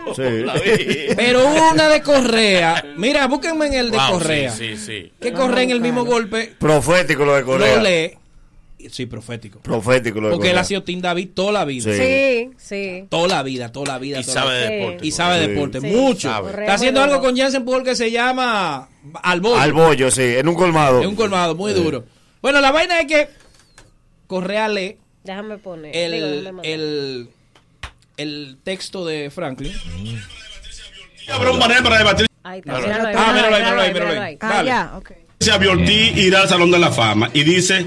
Pero 1.16 1.46
una 1.72 1.88
de 1.88 2.02
Correa. 2.02 2.84
Mira, 2.96 3.26
búsquenme 3.28 3.66
en 3.68 3.74
el 3.74 3.90
de 3.90 3.96
Wow, 3.98 4.10
Correa. 4.12 4.50
Sí, 4.50 4.76
sí, 4.76 4.86
sí. 4.86 5.12
Que 5.20 5.32
Correa 5.32 5.62
en 5.62 5.70
el 5.70 5.80
mismo 5.80 6.04
golpe 6.04 6.54
Profético 6.58 7.24
lo 7.24 7.36
de 7.36 7.44
Correa. 7.44 7.76
lo 7.76 7.82
lee. 7.82 8.16
Sí, 8.90 9.06
profético. 9.06 9.60
Profético 9.60 10.20
lo 10.20 10.30
Porque 10.30 10.50
él 10.50 10.58
ha 10.58 10.64
sido 10.64 10.82
Team 10.82 11.00
David 11.00 11.30
toda 11.34 11.52
la 11.52 11.64
vida. 11.64 11.92
Sí, 11.92 12.50
sí. 12.56 13.04
Toda 13.08 13.28
la 13.28 13.42
vida, 13.42 13.70
toda 13.72 13.86
la 13.94 13.98
vida. 13.98 14.20
Y 14.20 14.22
toda 14.24 14.34
sabe 14.34 14.60
la- 14.60 14.66
de 14.70 14.76
deporte. 14.76 15.06
Y 15.06 15.10
sabe 15.10 15.38
de 15.40 15.48
deporte, 15.48 15.80
Sí. 15.80 15.86
mucho. 15.88 16.28
Sabe. 16.28 16.50
Está 16.50 16.74
haciendo 16.74 17.02
algo 17.02 17.20
con 17.20 17.36
Jansen 17.36 17.64
Paul 17.64 17.84
que 17.84 17.94
se 17.94 18.10
llama 18.10 18.88
Al 19.22 19.40
Bollo. 19.40 19.60
Al 19.60 19.72
bollo, 19.72 20.10
sí, 20.10 20.22
en 20.22 20.48
un 20.48 20.54
colmado. 20.54 21.00
Es 21.00 21.06
un 21.06 21.16
colmado 21.16 21.54
muy 21.54 21.72
duro. 21.72 22.04
Bueno, 22.40 22.60
la 22.60 22.72
vaina 22.72 23.00
es 23.00 23.06
que 23.06 23.28
Correa 24.26 24.68
lee 24.68 24.96
Déjame 25.24 25.58
poner. 25.58 25.94
el, 25.94 26.44
Digo, 26.44 26.60
el, 26.62 27.28
el 28.16 28.58
texto 28.64 29.04
de 29.04 29.30
Franklin. 29.30 29.72
Habrá 31.28 31.50
un 31.52 31.58
panel 31.58 31.82
para 31.82 31.98
debatir. 31.98 32.26
Ahí 32.42 32.60
está. 32.60 32.76
Ah, 32.76 33.32
míralo 33.32 33.80
ahí, 33.82 33.92
míralo 33.92 34.20
ahí. 34.22 34.38
Ah, 34.40 34.62
ya, 34.64 34.92
ok. 34.96 35.10
Irá 36.16 36.42
al 36.42 36.48
Salón 36.48 36.70
de 36.70 36.78
la 36.78 36.90
Fama 36.90 37.30
y 37.32 37.42
dice, 37.44 37.86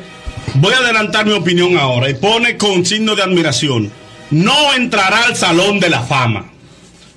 voy 0.56 0.74
a 0.74 0.78
adelantar 0.78 1.26
mi 1.26 1.34
opinión 1.34 1.78
ahora 1.78 2.10
y 2.10 2.14
pone 2.16 2.58
con 2.58 2.86
signo 2.86 3.16
de 3.16 3.24
admiración, 3.24 3.92
no 4.32 4.74
entrará 4.74 5.26
al 5.26 5.36
Salón 5.36 5.80
de 5.80 5.90
la 5.90 6.02
Fama. 6.02 6.46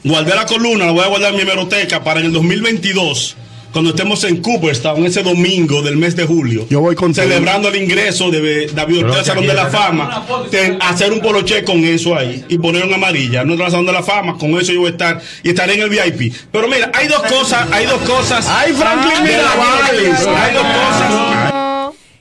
Guardé 0.04 0.34
la 0.34 0.46
columna, 0.46 0.86
la 0.86 0.92
voy 0.92 1.02
a 1.04 1.08
guardar 1.08 1.30
en 1.30 1.36
mi 1.36 1.42
hemeroteca 1.42 2.02
para 2.04 2.20
en 2.20 2.26
el 2.26 2.32
2022, 2.32 3.36
cuando 3.72 3.90
estemos 3.90 4.22
en 4.24 4.36
Cooperstown, 4.40 5.04
ese 5.04 5.22
domingo 5.22 5.82
del 5.82 5.96
mes 5.96 6.14
de 6.16 6.24
julio, 6.24 6.66
Yo 6.70 6.80
voy 6.80 6.94
con 6.94 7.12
celebrando 7.14 7.68
el 7.68 7.76
ingreso 7.76 8.30
de 8.30 8.68
David 8.68 9.00
Ortiz 9.04 9.18
al 9.18 9.24
Salón 9.24 9.46
de 9.46 9.54
la 9.54 9.66
Fama, 9.66 10.24
te- 10.50 10.78
hacer 10.80 11.12
un 11.12 11.20
poloche 11.20 11.62
con 11.64 11.84
eso 11.84 12.16
ahí 12.16 12.44
y 12.48 12.56
poner 12.58 12.84
una 12.84 12.96
amarilla, 12.96 13.44
no 13.44 13.52
al 13.62 13.70
Salón 13.70 13.86
de 13.86 13.92
la 13.92 14.02
Fama, 14.02 14.38
con 14.38 14.50
eso 14.58 14.72
yo 14.72 14.80
voy 14.80 14.88
a 14.88 14.92
estar 14.92 15.20
y 15.42 15.48
estaré 15.50 15.74
en 15.74 15.82
el 15.82 15.90
VIP. 15.90 16.32
Pero 16.52 16.68
mira, 16.68 16.90
hay 16.94 17.08
dos 17.08 17.22
cosas, 17.24 17.66
hay 17.72 17.86
dos 17.86 18.00
cosas. 18.02 18.46
Ay, 18.48 18.72
Franklin 18.72 19.22
Mirabal. 19.24 19.90
Beatles, 19.92 20.26
Hay 20.26 20.54
dos 20.54 20.62
cosas. 20.62 21.52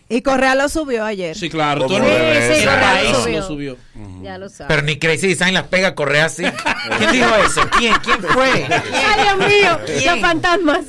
Y 0.07 0.21
Correa 0.21 0.55
lo 0.55 0.69
subió 0.69 1.03
ayer. 1.03 1.35
Sí, 1.35 1.49
claro. 1.49 1.83
¿Cómo 1.83 1.95
Todo 1.95 1.97
el 1.97 2.03
mundo 2.03 2.19
debe 2.19 2.63
el 2.63 2.69
país 2.79 3.11
Lo 3.11 3.27
lo 3.39 3.47
subió. 3.47 3.77
Ya 4.21 4.37
lo 4.37 4.49
sabes. 4.49 4.67
Pero 4.67 4.81
ni 4.81 4.97
Crazy 4.99 5.27
Design 5.27 5.53
las 5.53 5.63
pega 5.67 5.89
a 5.89 5.95
correr 5.95 6.21
así. 6.23 6.43
¿Quién 6.97 7.11
dijo 7.11 7.29
eso? 7.45 7.61
¿Quién? 7.77 7.93
¿Quién 8.03 8.19
fue? 8.21 8.65
Ay, 8.65 9.23
Dios 9.23 9.37
mío, 9.49 10.11
los 10.11 10.19
fantasmas. 10.19 10.85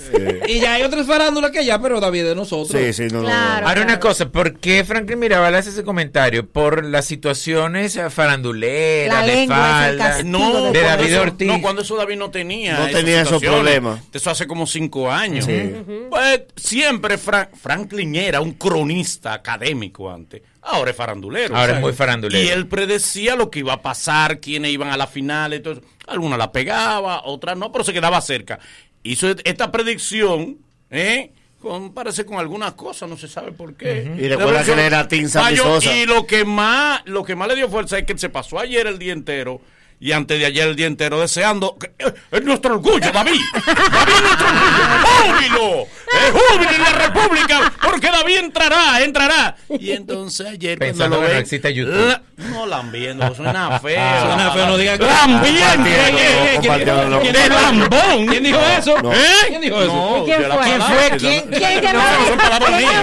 Y 0.48 0.58
ya 0.60 0.74
hay 0.74 0.82
otras 0.82 1.06
farándulas 1.06 1.50
que 1.52 1.64
ya, 1.64 1.80
pero 1.80 2.00
David 2.00 2.24
de 2.24 2.34
nosotros. 2.34 2.80
Sí, 2.80 2.92
sí, 2.92 3.02
no, 3.12 3.18
no, 3.18 3.22
no. 3.22 3.26
Claro. 3.28 3.68
Ahora 3.68 3.82
una 3.82 4.00
cosa, 4.00 4.28
¿por 4.30 4.58
qué 4.58 4.84
Franklin 4.84 5.18
Mirabal 5.18 5.54
hace 5.54 5.70
ese 5.70 5.84
comentario? 5.84 6.48
Por 6.48 6.84
las 6.84 7.04
situaciones 7.04 7.98
faranduleras, 8.10 9.20
La 9.20 9.26
de 9.26 9.46
falda, 9.46 10.22
No, 10.24 10.72
de 10.72 10.80
David 10.80 11.06
eso- 11.06 11.22
Ortiz. 11.22 11.48
No, 11.48 11.60
cuando 11.60 11.82
eso 11.82 11.96
David 11.96 12.16
no 12.16 12.30
tenía. 12.30 12.78
No 12.78 12.86
tenía 12.88 13.22
esos 13.22 13.42
problemas. 13.42 14.00
Eso 14.12 14.30
hace 14.30 14.46
como 14.46 14.66
cinco 14.66 15.10
años. 15.10 15.44
Sí. 15.44 15.74
Pues 16.10 16.42
siempre 16.56 17.18
Fra- 17.18 17.50
Franklin 17.60 18.14
era 18.16 18.40
un 18.40 18.52
cronista 18.54 19.32
académico 19.34 20.10
antes. 20.10 20.42
Ahora 20.66 20.90
es 20.90 20.96
farandulero. 20.96 21.56
Ahora 21.56 21.74
es 21.74 21.80
muy 21.80 21.92
farandulero. 21.92 22.44
Y 22.44 22.48
él 22.48 22.66
predecía 22.66 23.36
lo 23.36 23.50
que 23.50 23.60
iba 23.60 23.74
a 23.74 23.82
pasar, 23.82 24.40
quiénes 24.40 24.72
iban 24.72 24.90
a 24.90 24.96
la 24.96 25.06
final. 25.06 25.52
eso. 25.52 25.80
Algunas 26.08 26.38
la 26.38 26.52
pegaba, 26.52 27.22
otras 27.24 27.56
no, 27.56 27.70
pero 27.70 27.84
se 27.84 27.92
quedaba 27.92 28.20
cerca. 28.20 28.58
Hizo 29.02 29.28
esta 29.44 29.70
predicción, 29.70 30.58
¿eh? 30.90 31.32
Con, 31.60 31.94
parece 31.94 32.26
con 32.26 32.38
algunas 32.38 32.74
cosas, 32.74 33.08
no 33.08 33.16
se 33.16 33.28
sabe 33.28 33.52
por 33.52 33.74
qué. 33.74 34.14
Y 34.18 34.28
recuerda 34.28 34.64
que 34.64 34.72
él 34.72 34.78
era 34.80 35.08
Sosa. 35.08 35.96
Y 35.96 36.06
lo 36.06 36.26
que 36.26 36.44
más, 36.44 37.02
lo 37.06 37.24
que 37.24 37.34
más 37.34 37.48
le 37.48 37.56
dio 37.56 37.68
fuerza 37.68 37.98
es 37.98 38.04
que 38.04 38.18
se 38.18 38.28
pasó 38.28 38.58
ayer 38.58 38.86
el 38.86 38.98
día 38.98 39.12
entero 39.12 39.60
y 40.00 40.12
antes 40.12 40.38
de 40.38 40.46
ayer 40.46 40.68
el 40.68 40.76
día 40.76 40.86
entero 40.86 41.20
deseando 41.20 41.76
que, 41.78 41.86
eh, 41.98 42.14
es 42.30 42.42
nuestro 42.44 42.74
orgullo, 42.74 43.10
David. 43.12 43.40
David 43.54 44.12
es 44.14 44.22
nuestro 44.22 44.46
orgullo. 44.48 44.86
¡Júbilo! 45.06 45.86
¡Es 46.06 46.32
júbilo 46.32 46.70
en 46.70 46.82
la 46.82 46.92
República! 46.92 47.72
Porque 47.82 48.10
David 48.10 48.36
entrará, 48.38 49.02
entrará. 49.02 49.56
Y 49.68 49.92
entonces 49.92 50.46
ayer 50.46 50.78
cuando 50.78 50.92
Pensando 50.92 51.16
lo 51.16 51.22
que 51.22 51.28
no 51.28 51.32
ven, 51.34 51.42
existe 51.42 51.74
YouTube. 51.74 52.08
la- 52.08 52.22
no 52.36 52.66
lambiendo, 52.66 53.34
suena 53.34 53.78
feo. 53.80 54.20
Suena 54.26 54.50
feo, 54.52 54.66
no 54.66 54.76
diga 54.76 54.98
que- 54.98 55.04
¡Lambiendo! 55.06 55.60
Compartiendo, 55.66 55.88
¿eh? 55.90 56.58
¿Quién- 56.60 56.62
compartiendo, 56.62 57.20
quién- 57.20 57.32
no. 57.32 57.38
¡De 57.40 57.48
lambón! 57.48 58.26
¿Quién 58.26 58.42
dijo 58.44 58.60
eso? 58.78 59.02
No. 59.02 59.12
¿Eh? 59.12 59.16
¿Quién 59.48 59.60
dijo 59.62 59.80
eso? 59.82 59.92
No, 59.94 60.18
¿Y 60.18 60.24
quién 60.26 60.42
fue? 60.44 60.60
¿Quién 60.64 60.82
fue? 60.82 61.10
que- 61.10 61.16
¿Quién? 61.16 61.42
¿Quién 61.50 61.80
que 61.80 61.92
No, 61.92 61.98
no 62.02 62.26
son 62.26 62.38
palabras 62.38 62.68
¿Quién 62.70 62.78
mías. 62.88 63.02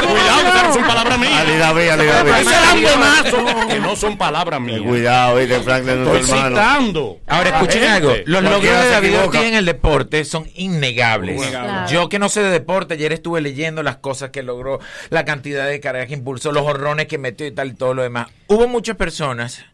¿Quién 0.00 0.10
Cuidado, 0.10 0.66
que 0.68 0.72
son 0.74 0.86
palabras 0.86 1.18
mías. 1.18 1.32
Ali 1.40 1.56
David, 1.56 1.88
Ali 1.90 2.06
David. 2.06 2.32
Ese 2.40 2.50
lambonazo, 2.60 3.66
que 3.68 3.80
no 3.80 3.96
son 3.96 4.16
palabras 4.16 4.60
mías. 4.60 4.80
Cuidado, 4.80 5.34
oíste, 5.34 5.60
Franklin. 5.60 6.04
Citando. 6.30 7.18
Ahora 7.26 7.48
a 7.48 7.52
la 7.52 7.60
escuchen 7.60 7.84
algo, 7.84 8.14
los 8.24 8.42
logros 8.42 8.62
de 8.62 8.88
David. 8.88 9.18
Ortiz 9.24 9.42
en 9.42 9.54
el 9.54 9.64
deporte 9.64 10.24
son 10.24 10.48
innegables. 10.54 11.40
Claro. 11.48 11.90
Yo 11.90 12.08
que 12.08 12.18
no 12.18 12.28
sé 12.28 12.42
de 12.42 12.50
deporte, 12.50 12.94
ayer 12.94 13.12
estuve 13.12 13.40
leyendo 13.40 13.82
las 13.82 13.96
cosas 13.96 14.30
que 14.30 14.42
logró, 14.42 14.80
la 15.10 15.24
cantidad 15.24 15.66
de 15.66 15.80
carreras 15.80 16.08
que 16.08 16.14
impulsó, 16.14 16.52
los 16.52 16.64
horrones 16.64 17.06
que 17.06 17.18
metió 17.18 17.46
y 17.46 17.52
tal 17.52 17.68
y 17.68 17.74
todo 17.74 17.94
lo 17.94 18.02
demás. 18.02 18.28
Hubo 18.46 18.68
muchas 18.68 18.96
personas 18.96 19.64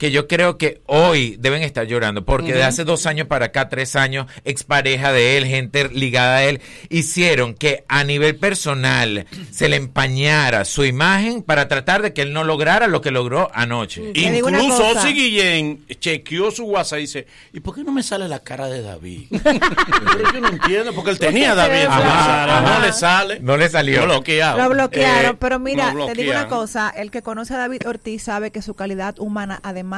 que 0.00 0.10
yo 0.10 0.26
creo 0.26 0.56
que 0.56 0.80
hoy 0.86 1.36
deben 1.38 1.62
estar 1.62 1.86
llorando, 1.86 2.24
porque 2.24 2.54
de 2.54 2.62
hace 2.64 2.84
dos 2.84 3.04
años 3.04 3.26
para 3.26 3.44
acá, 3.46 3.68
tres 3.68 3.96
años, 3.96 4.26
expareja 4.46 5.12
de 5.12 5.36
él, 5.36 5.44
gente 5.44 5.90
ligada 5.90 6.36
a 6.38 6.44
él, 6.44 6.62
hicieron 6.88 7.52
que 7.52 7.84
a 7.86 8.02
nivel 8.02 8.36
personal 8.36 9.26
se 9.50 9.68
le 9.68 9.76
empañara 9.76 10.64
su 10.64 10.86
imagen 10.86 11.42
para 11.42 11.68
tratar 11.68 12.00
de 12.00 12.14
que 12.14 12.22
él 12.22 12.32
no 12.32 12.44
lograra 12.44 12.86
lo 12.86 13.02
que 13.02 13.10
logró 13.10 13.50
anoche. 13.52 14.12
Te 14.14 14.20
Incluso. 14.20 14.88
Osi 14.88 15.12
Guillén 15.12 15.84
chequeó 16.00 16.50
su 16.50 16.64
WhatsApp 16.64 17.00
y 17.00 17.02
dice, 17.02 17.26
¿y 17.52 17.60
por 17.60 17.74
qué 17.74 17.84
no 17.84 17.92
me 17.92 18.02
sale 18.02 18.26
la 18.26 18.38
cara 18.38 18.68
de 18.68 18.80
David? 18.80 19.24
Pero 19.42 20.32
yo 20.32 20.40
no 20.40 20.48
entiendo, 20.48 20.94
porque 20.94 21.10
él 21.10 21.18
tenía 21.18 21.52
a 21.52 21.56
David 21.56 21.76
en 21.76 21.84
su 21.84 21.90
Ajá, 21.90 22.00
WhatsApp, 22.00 22.48
ajá. 22.48 22.78
no 22.78 22.86
le 22.86 22.92
sale. 22.94 23.40
No 23.40 23.56
le 23.58 23.68
salió. 23.68 24.00
Lo 24.00 24.14
bloqueado. 24.14 24.56
Lo 24.62 24.70
bloquearon, 24.70 25.32
Eh, 25.32 25.36
pero 25.38 25.58
mira, 25.58 25.92
lo 25.92 26.06
te 26.06 26.14
digo 26.14 26.30
una 26.30 26.48
cosa, 26.48 26.88
el 26.88 27.10
que 27.10 27.20
conoce 27.20 27.52
a 27.52 27.58
David 27.58 27.86
Ortiz 27.86 28.22
sabe 28.22 28.50
que 28.50 28.62
su 28.62 28.72
calidad 28.72 29.18
humana, 29.18 29.60
además 29.62 29.89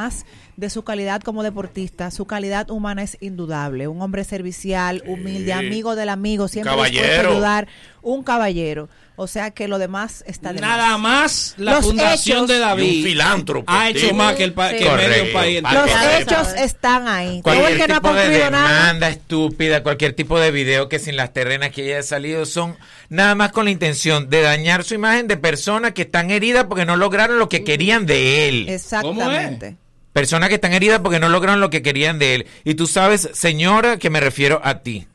de 0.56 0.70
su 0.70 0.82
calidad 0.84 1.20
como 1.22 1.42
deportista, 1.42 2.10
su 2.10 2.26
calidad 2.26 2.70
humana 2.70 3.02
es 3.02 3.16
indudable. 3.20 3.88
Un 3.88 4.00
hombre 4.02 4.24
servicial, 4.24 5.02
humilde, 5.06 5.52
amigo 5.52 5.94
del 5.96 6.08
amigo, 6.08 6.48
siempre 6.48 6.72
dispuesto 6.74 7.28
a 7.30 7.32
ayudar, 7.32 7.68
un 8.02 8.22
caballero. 8.22 8.88
O 9.14 9.26
sea 9.26 9.50
que 9.50 9.68
lo 9.68 9.78
demás 9.78 10.24
está 10.26 10.52
de 10.54 10.60
Nada 10.60 10.96
más 10.96 11.54
la 11.58 11.72
Los 11.74 11.84
fundación 11.84 12.46
de 12.46 12.54
Y 12.54 12.56
un 12.56 12.62
David 12.62 13.04
filántropo. 13.04 13.70
ha 13.70 13.90
hecho 13.90 14.14
más 14.14 14.34
que 14.36 14.44
el, 14.44 14.54
pa- 14.54 14.70
Sí. 14.70 14.78
que 14.78 14.84
medio 14.90 15.32
país. 15.34 15.62
Los 15.62 15.72
Correcto. 15.72 16.34
hechos 16.34 16.48
están 16.54 17.06
ahí. 17.06 17.42
Cualquier 17.42 17.76
que 17.78 17.88
no 17.88 17.94
ha 17.94 18.00
tipo 18.00 18.08
de 18.08 18.14
construido 18.14 18.50
nada. 18.50 18.68
demanda 18.86 19.08
estúpida, 19.10 19.82
cualquier 19.82 20.14
tipo 20.14 20.40
de 20.40 20.50
video 20.50 20.88
que 20.88 20.98
sin 20.98 21.16
las 21.16 21.32
terrenas 21.34 21.70
que 21.72 21.82
haya 21.82 22.02
salido 22.02 22.46
son 22.46 22.76
nada 23.10 23.34
más 23.34 23.52
con 23.52 23.66
la 23.66 23.70
intención 23.70 24.30
de 24.30 24.40
dañar 24.40 24.82
su 24.82 24.94
imagen 24.94 25.28
de 25.28 25.36
personas 25.36 25.92
que 25.92 26.02
están 26.02 26.30
heridas 26.30 26.64
porque 26.64 26.86
no 26.86 26.96
lograron 26.96 27.38
lo 27.38 27.50
que 27.50 27.64
querían 27.64 28.06
de 28.06 28.48
él. 28.48 28.68
Exactamente. 28.70 29.76
Personas 30.12 30.48
que 30.48 30.56
están 30.56 30.72
heridas 30.72 31.00
porque 31.00 31.20
no 31.20 31.28
lograron 31.28 31.60
lo 31.60 31.70
que 31.70 31.82
querían 31.82 32.18
de 32.18 32.34
él. 32.34 32.46
Y 32.64 32.74
tú 32.74 32.86
sabes, 32.86 33.30
señora, 33.32 33.96
que 33.96 34.10
me 34.10 34.20
refiero 34.20 34.60
a 34.62 34.80
ti. 34.80 35.06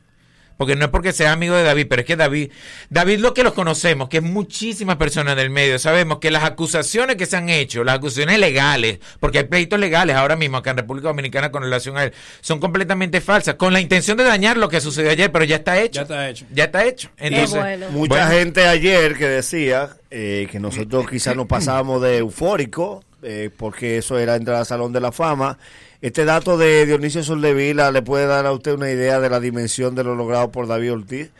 Porque 0.58 0.74
no 0.74 0.86
es 0.86 0.90
porque 0.90 1.12
sea 1.12 1.32
amigo 1.32 1.54
de 1.54 1.62
David, 1.62 1.86
pero 1.88 2.00
es 2.00 2.06
que 2.06 2.16
David, 2.16 2.50
David 2.90 3.20
lo 3.20 3.32
que 3.32 3.44
los 3.44 3.52
conocemos, 3.52 4.08
que 4.08 4.16
es 4.16 4.22
muchísimas 4.24 4.96
personas 4.96 5.36
del 5.36 5.50
medio, 5.50 5.78
sabemos 5.78 6.18
que 6.18 6.32
las 6.32 6.42
acusaciones 6.42 7.14
que 7.14 7.26
se 7.26 7.36
han 7.36 7.48
hecho, 7.48 7.84
las 7.84 7.98
acusaciones 7.98 8.40
legales, 8.40 8.98
porque 9.20 9.38
hay 9.38 9.44
pleitos 9.44 9.78
legales 9.78 10.16
ahora 10.16 10.34
mismo 10.34 10.56
acá 10.56 10.72
en 10.72 10.78
República 10.78 11.08
Dominicana 11.08 11.52
con 11.52 11.62
relación 11.62 11.96
a 11.96 12.02
él, 12.02 12.12
son 12.40 12.58
completamente 12.58 13.20
falsas, 13.20 13.54
con 13.54 13.72
la 13.72 13.80
intención 13.80 14.16
de 14.16 14.24
dañar 14.24 14.56
lo 14.56 14.68
que 14.68 14.80
sucedió 14.80 15.12
ayer, 15.12 15.30
pero 15.30 15.44
ya 15.44 15.56
está 15.56 15.78
hecho. 15.78 16.00
Ya 16.00 16.02
está 16.02 16.28
hecho. 16.28 16.46
Ya 16.52 16.64
está 16.64 16.84
hecho. 16.84 17.10
Entonces, 17.18 17.60
bueno. 17.60 17.90
Mucha 17.90 18.14
bueno, 18.26 18.30
gente 18.32 18.66
ayer 18.66 19.16
que 19.16 19.28
decía 19.28 19.90
eh, 20.10 20.48
que 20.50 20.58
nosotros 20.58 21.08
quizás 21.08 21.36
nos 21.36 21.46
pasábamos 21.46 22.02
de 22.02 22.18
eufórico, 22.18 23.04
eh, 23.22 23.50
porque 23.56 23.98
eso 23.98 24.18
era 24.18 24.36
entrar 24.36 24.58
al 24.58 24.66
Salón 24.66 24.92
de 24.92 25.00
la 25.00 25.12
Fama. 25.12 25.58
Este 26.00 26.24
dato 26.24 26.56
de 26.56 26.86
Dionisio 26.86 27.22
Soldevila 27.22 27.90
le 27.90 28.02
puede 28.02 28.26
dar 28.26 28.46
a 28.46 28.52
usted 28.52 28.72
una 28.74 28.90
idea 28.90 29.18
de 29.20 29.30
la 29.30 29.40
dimensión 29.40 29.94
de 29.94 30.04
lo 30.04 30.14
logrado 30.14 30.50
por 30.52 30.66
David 30.68 30.92
Ortiz. 30.92 31.30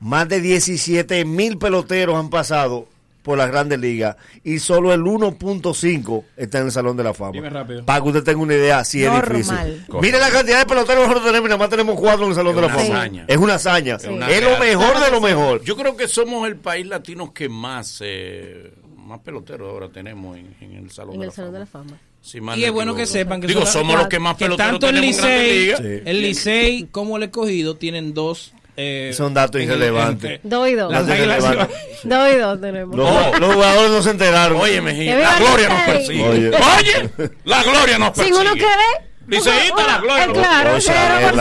Más 0.00 0.28
de 0.28 0.40
17 0.40 1.24
mil 1.24 1.58
peloteros 1.58 2.16
han 2.16 2.30
pasado 2.30 2.86
por 3.22 3.38
las 3.38 3.48
grandes 3.50 3.78
ligas 3.78 4.16
y 4.44 4.58
solo 4.58 4.92
el 4.92 5.00
1.5 5.00 6.24
está 6.36 6.58
en 6.58 6.66
el 6.66 6.72
Salón 6.72 6.96
de 6.96 7.04
la 7.04 7.14
Fama. 7.14 7.32
Dime 7.32 7.48
rápido. 7.48 7.84
Para 7.84 8.02
que 8.02 8.08
usted 8.08 8.22
tenga 8.22 8.40
una 8.42 8.54
idea, 8.54 8.84
si 8.84 9.02
es 9.02 9.10
Normal. 9.10 9.32
difícil. 9.32 9.84
Mire 10.00 10.18
la 10.18 10.30
cantidad 10.30 10.58
de 10.58 10.66
peloteros 10.66 11.04
que 11.04 11.08
nosotros 11.08 11.24
tenemos, 11.24 11.46
y 11.48 11.50
nada 11.50 11.58
más 11.58 11.70
tenemos 11.70 11.98
cuatro 11.98 12.24
en 12.24 12.30
el 12.30 12.34
Salón 12.36 12.50
Es 12.50 12.56
de 12.56 12.62
la 12.62 12.68
Fama. 12.74 12.84
hazaña. 12.98 13.24
Es 13.26 13.36
una 13.38 13.54
hazaña. 13.54 13.96
Es 13.96 14.04
una 14.04 14.30
Es 14.30 14.42
lo 14.42 14.58
mejor 14.58 15.00
de 15.00 15.10
lo 15.10 15.20
mejor. 15.22 15.62
Yo 15.64 15.74
creo 15.76 15.96
que 15.96 16.06
somos 16.06 16.46
el 16.46 16.56
país 16.56 16.86
latino 16.86 17.32
que 17.32 17.48
más 17.48 17.98
eh, 18.04 18.72
más 19.04 19.20
peloteros 19.20 19.70
ahora 19.70 19.88
tenemos 19.90 20.36
en, 20.36 20.54
en 20.60 20.74
el 20.76 20.90
Salón 20.90 21.14
En 21.14 21.20
de 21.20 21.24
el 21.26 21.28
la 21.30 21.34
Salón 21.34 21.52
de 21.54 21.66
Fama. 21.66 21.84
la 21.92 21.98
Fama. 22.40 22.56
Y 22.56 22.64
es 22.64 22.72
bueno 22.72 22.94
que 22.94 23.04
sepan 23.06 23.40
que 23.40 23.46
Digo, 23.46 23.60
son- 23.66 23.72
somos 23.82 23.96
los 23.98 24.08
que 24.08 24.18
más 24.18 24.36
que 24.36 24.46
peloteros 24.46 24.70
tanto 24.72 24.88
el 24.88 25.00
Licey. 25.00 25.74
Sí. 25.76 26.02
el 26.06 26.22
Licey 26.22 26.88
como 26.90 27.16
el 27.18 27.24
escogido 27.24 27.76
tienen 27.76 28.14
dos 28.14 28.52
eh, 28.76 29.12
Son 29.14 29.32
datos 29.34 29.60
irrelevantes. 29.60 30.40
Dos 30.42 30.68
y 30.68 30.74
dos. 30.74 30.92
Dos 32.04 32.28
y 32.32 32.36
dos 32.38 32.60
tenemos. 32.60 32.96
Los, 32.96 33.08
Oh. 33.08 33.38
los 33.38 33.54
jugadores 33.54 33.90
no 33.92 34.02
se 34.02 34.10
enteraron. 34.10 34.60
Oye, 34.60 34.80
Mejía, 34.80 35.16
Que 35.16 35.22
la 35.22 35.38
gloria 35.38 35.68
nos 35.68 35.82
persigue. 35.82 36.24
Oye. 36.28 36.48
Oye, 36.48 37.10
la 37.44 37.62
gloria 37.62 37.98
nos 37.98 38.10
persigue. 38.10 38.34
Sin 38.36 38.46
uno 38.46 38.52
querer. 38.54 39.14
Liceísta, 39.26 39.86
la 39.86 39.98
gloria 39.98 40.26
Claro. 40.32 40.74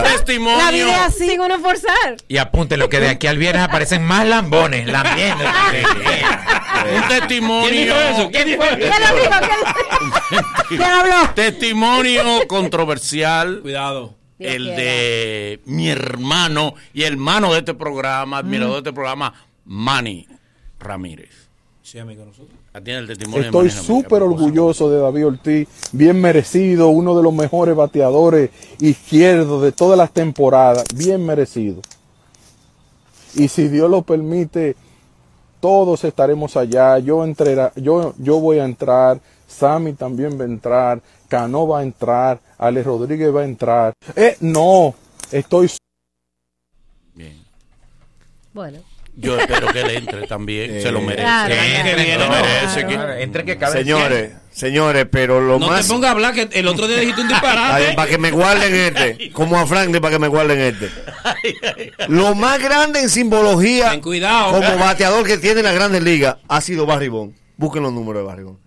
Testimonio. 0.03 0.57
La 0.57 0.71
vida 0.71 1.05
así. 1.05 1.27
Sin 1.29 1.41
uno 1.41 1.59
forzar. 1.59 2.15
y 2.27 2.37
apunten 2.37 2.79
lo 2.79 2.87
que 2.87 2.99
de 2.99 3.09
aquí 3.09 3.27
al 3.27 3.37
viernes 3.37 3.63
aparecen 3.63 4.03
más 4.03 4.25
lambones, 4.27 4.85
lambiendo. 4.87 5.43
Un 6.83 7.07
testimonio. 7.07 7.69
¿Quién 7.69 7.85
dijo 7.85 7.95
eso? 7.95 8.29
¿Quién 8.31 8.45
dijo 8.47 8.63
eso? 8.63 8.77
¿Quién 8.77 8.89
lo 8.89 9.21
dijo? 9.21 9.35
¿Quién- 10.29 10.43
¿Quién 10.69 10.81
habló? 10.83 11.29
Testimonio 11.35 12.23
controversial. 12.47 13.59
Cuidado. 13.61 14.15
Dios 14.39 14.53
el 14.53 14.63
quiera. 14.63 14.77
de 14.81 15.59
mi 15.65 15.89
hermano 15.89 16.73
y 16.93 17.03
hermano 17.03 17.53
de 17.53 17.59
este 17.59 17.73
programa, 17.75 18.39
admirador 18.39 18.73
de 18.73 18.79
este 18.79 18.93
programa, 18.93 19.33
Manny 19.65 20.27
Ramírez. 20.79 21.29
Sí, 21.81 21.99
amigo, 21.99 22.25
nosotros. 22.25 22.57
El 22.73 23.05
testimonio 23.07 23.41
de 23.43 23.47
Estoy 23.47 23.69
súper 23.69 24.23
orgulloso 24.23 24.89
de 24.89 24.99
David 24.99 25.27
Ortiz, 25.27 25.67
bien 25.91 26.19
merecido, 26.19 26.87
uno 26.87 27.15
de 27.15 27.21
los 27.21 27.31
mejores 27.31 27.75
bateadores 27.75 28.49
izquierdos 28.79 29.61
de 29.61 29.71
todas 29.71 29.95
las 29.97 30.11
temporadas, 30.11 30.83
bien 30.95 31.23
merecido. 31.23 31.81
Y 33.35 33.47
si 33.47 33.67
Dios 33.67 33.89
lo 33.91 34.01
permite, 34.01 34.75
todos 35.63 36.03
estaremos 36.03 36.57
allá. 36.57 36.99
Yo, 36.99 37.23
entrera- 37.23 37.71
yo, 37.77 38.13
yo 38.17 38.37
voy 38.41 38.59
a 38.59 38.65
entrar, 38.65 39.21
Sammy 39.47 39.93
también 39.93 40.37
va 40.37 40.43
a 40.43 40.47
entrar, 40.47 41.01
Cano 41.29 41.65
va 41.65 41.79
a 41.79 41.83
entrar, 41.83 42.41
Ale 42.57 42.83
Rodríguez 42.83 43.33
va 43.33 43.41
a 43.41 43.45
entrar. 43.45 43.93
Eh, 44.13 44.35
no, 44.41 44.93
estoy 45.31 45.69
Bueno. 48.53 48.79
Yo 49.15 49.37
espero 49.39 49.67
que 49.67 49.81
él 49.81 49.89
entre 49.91 50.25
también. 50.27 50.81
se 50.81 50.91
lo 50.91 50.99
merece. 51.01 51.21
Claro, 51.23 51.53
Sí, 51.53 51.59
merece. 52.29 52.87
que- 52.87 52.93
Claro, 52.95 53.13
entre 53.13 53.45
que 53.45 53.57
cabe 53.57 53.77
Señores, 53.79 54.31
señores, 54.51 55.05
pero 55.11 55.39
lo 55.39 55.59
No 55.59 55.67
más... 55.67 55.83
te 55.85 55.93
pongas 55.93 56.09
a 56.09 56.11
hablar 56.13 56.33
que 56.33 56.49
el 56.51 56.67
otro 56.67 56.87
día 56.87 56.97
dijiste 56.99 57.21
un 57.21 57.27
disparate. 57.27 57.93
para 57.93 58.09
que 58.09 58.17
me 58.17 58.31
guarden 58.31 58.73
este, 58.73 59.31
como 59.31 59.59
a 59.59 59.67
Franklin 59.67 60.01
para 60.01 60.13
que 60.13 60.19
me 60.19 60.27
guarden 60.27 60.59
este. 60.61 60.89
Lo 62.07 62.35
más 62.35 62.59
grande 62.61 63.01
en 63.01 63.09
simbología 63.09 63.91
Ten 63.91 64.01
cuidado. 64.01 64.51
como 64.51 64.77
bateador 64.77 65.25
que 65.25 65.37
tiene 65.37 65.61
la 65.61 65.71
Grandes 65.73 66.01
Ligas 66.03 66.37
ha 66.47 66.61
sido 66.61 66.85
Barry 66.85 67.07
Bonds. 67.09 67.37
Busquen 67.57 67.83
los 67.83 67.93
números 67.93 68.23
de 68.23 68.27
Barry 68.27 68.43
Bonds. 68.43 68.59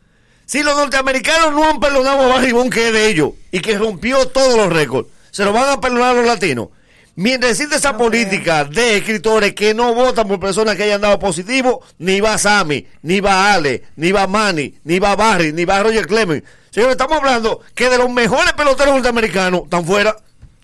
Si 0.44 0.62
los 0.62 0.76
norteamericanos 0.76 1.52
no 1.52 1.68
han 1.68 1.80
perdonado 1.80 2.22
a 2.22 2.26
Barry 2.36 2.52
Bonds, 2.52 2.72
que 2.72 2.86
es 2.86 2.92
de 2.92 3.08
ellos, 3.08 3.30
y 3.50 3.58
que 3.60 3.76
rompió 3.76 4.28
todos 4.28 4.56
los 4.56 4.72
récords, 4.72 5.08
se 5.32 5.44
lo 5.44 5.52
van 5.52 5.68
a 5.70 5.80
perdonar 5.80 6.10
a 6.10 6.14
los 6.14 6.26
latinos. 6.26 6.68
Mientras 7.16 7.52
existe 7.52 7.76
esa 7.76 7.96
política 7.96 8.64
de 8.64 8.98
escritores 8.98 9.54
que 9.54 9.72
no 9.72 9.94
votan 9.94 10.28
por 10.28 10.38
personas 10.38 10.76
que 10.76 10.82
hayan 10.82 11.00
dado 11.00 11.18
positivo, 11.18 11.82
ni 11.98 12.20
va 12.20 12.36
Sammy, 12.36 12.86
ni 13.02 13.20
va 13.20 13.54
Ale, 13.54 13.84
ni 13.96 14.12
va 14.12 14.26
Manny, 14.26 14.74
ni 14.84 14.98
va 14.98 15.16
Barry, 15.16 15.52
ni 15.52 15.64
va 15.64 15.82
Roger 15.82 16.06
Clemens. 16.06 16.42
Señores, 16.70 16.92
estamos 16.92 17.16
hablando 17.18 17.62
que 17.74 17.88
de 17.88 17.96
los 17.96 18.10
mejores 18.10 18.52
peloteros 18.52 18.92
norteamericanos 18.94 19.62
están 19.64 19.84
fuera. 19.86 20.14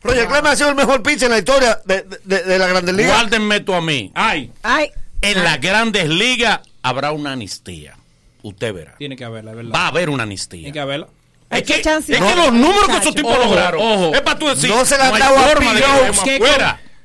Roger 0.03 0.27
Clemens 0.27 0.49
ha 0.49 0.57
sido 0.57 0.69
el 0.69 0.75
mejor 0.75 1.03
pitcher 1.03 1.25
en 1.25 1.31
la 1.31 1.39
historia 1.39 1.81
de, 1.87 2.05
de- 2.25 2.43
de 2.43 2.59
la 2.59 2.67
Grandes 2.67 2.95
Ligas. 2.97 3.13
Guárdenme 3.13 3.61
tú 3.61 3.73
a 3.73 3.81
mí. 3.81 4.13
Ay. 4.15 4.53
Ay. 4.63 4.91
En 5.23 5.43
las 5.45 5.59
grandes 5.61 6.09
ligas 6.09 6.61
habrá 6.83 7.13
una 7.13 7.33
amnistía. 7.33 7.97
Usted 8.43 8.75
verá. 8.75 8.95
Tiene 8.99 9.17
que 9.17 9.25
haberla, 9.25 9.53
es 9.53 9.57
verdad. 9.57 9.73
Va 9.75 9.85
a 9.85 9.89
haber 9.89 10.11
una 10.11 10.25
amnistía. 10.25 10.59
Tiene 10.61 10.73
que 10.73 10.81
haberla. 10.81 11.07
Es 11.53 11.63
que, 11.65 11.75
es 11.81 12.07
que 12.07 12.37
los 12.37 12.53
números 12.53 12.87
que 12.89 12.97
esos 12.97 13.15
tipos 13.15 13.37
Ojo, 13.37 13.45
lograron. 13.45 13.81
ojo. 13.81 14.15
Es 14.15 14.21
para 14.23 14.39
tú 14.39 14.49
decir. 14.49 14.71
No 14.71 14.85
se 14.85 14.97
la 14.99 15.09
han 15.09 15.19
dado 15.19 15.39
a 15.39 15.49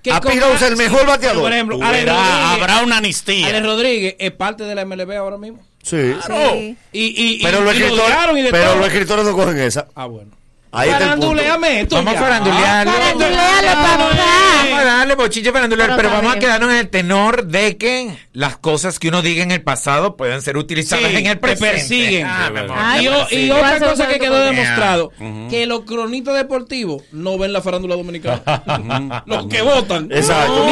que 0.02 0.12
A 0.12 0.20
Rose, 0.20 0.68
el 0.68 0.78
mejor 0.78 1.06
bateador. 1.06 1.44
Por 1.44 1.52
ejemplo, 1.54 1.80
habrá 1.84 2.82
una 2.84 2.98
amnistía. 2.98 3.48
Ale 3.48 3.62
Rodríguez 3.62 4.16
es 4.20 4.32
parte 4.32 4.64
de 4.64 4.76
la 4.76 4.86
MLB 4.86 5.12
ahora 5.18 5.38
mismo. 5.38 5.66
Sí. 5.84 6.14
Claro. 6.26 6.52
Sí. 6.54 6.78
Y, 6.92 7.06
y, 7.06 7.34
y- 7.40 7.44
Pero, 7.44 7.62
los 7.62 7.76
y 7.76 7.80
lo 7.80 7.96
lograron 7.96 8.38
y 8.38 8.42
escritores, 8.42 8.44
de 8.46 8.52
pero 8.52 8.64
todo. 8.66 8.76
los 8.78 8.88
escritores 8.88 9.26
no 9.26 9.34
cogen 9.36 9.58
esa. 9.60 9.88
Ah, 9.96 10.06
bueno. 10.06 10.32
Ahí. 10.72 10.90
Faranduleame 10.92 11.82
esto 11.82 11.96
Vamos 11.96 12.16
a 12.16 12.20
farandulearlo. 12.20 12.92
Farandulealo, 12.92 13.68
Vamos 13.68 14.12
papá. 14.12 14.80
a 14.82 14.84
darle 14.84 15.16
bochiche 15.16 15.52
farandulear, 15.52 15.90
Pero 15.90 15.98
pero 15.98 16.10
vamos 16.12 16.36
a 16.36 16.40
quedarnos 16.40 16.70
en 16.72 16.76
el 16.78 16.90
tenor 16.90 17.46
de 17.48 17.78
que 17.78 18.16
las 18.34 18.58
cosas 18.58 19.00
que 19.00 19.08
uno 19.08 19.22
diga 19.22 19.44
en 19.44 19.52
el 19.52 19.62
pasado 19.62 20.18
pueden 20.18 20.42
ser 20.42 20.58
utilizadas 20.58 21.10
Sí, 21.10 21.18
en 21.18 21.26
el 21.28 21.34
te 21.34 21.38
presente. 21.38 21.72
persiguen. 21.72 22.26
Ah, 22.28 22.52
Ay, 22.78 23.06
Y, 23.06 23.10
te 23.10 23.16
o- 23.16 23.16
y 23.16 23.20
persiguen. 23.20 23.52
otra 23.54 23.80
cosa 23.80 24.08
que 24.08 24.20
quedó 24.20 24.40
demostrado, 24.40 25.12
que 25.50 25.66
los 25.66 25.82
cronistas 25.82 26.36
deportivos 26.36 27.04
no 27.12 27.38
ven 27.38 27.54
la 27.54 27.62
farándula 27.62 27.96
dominicana. 27.96 29.24
los 29.26 29.48
que 29.48 29.62
votan. 29.62 30.10
Exacto. 30.12 30.66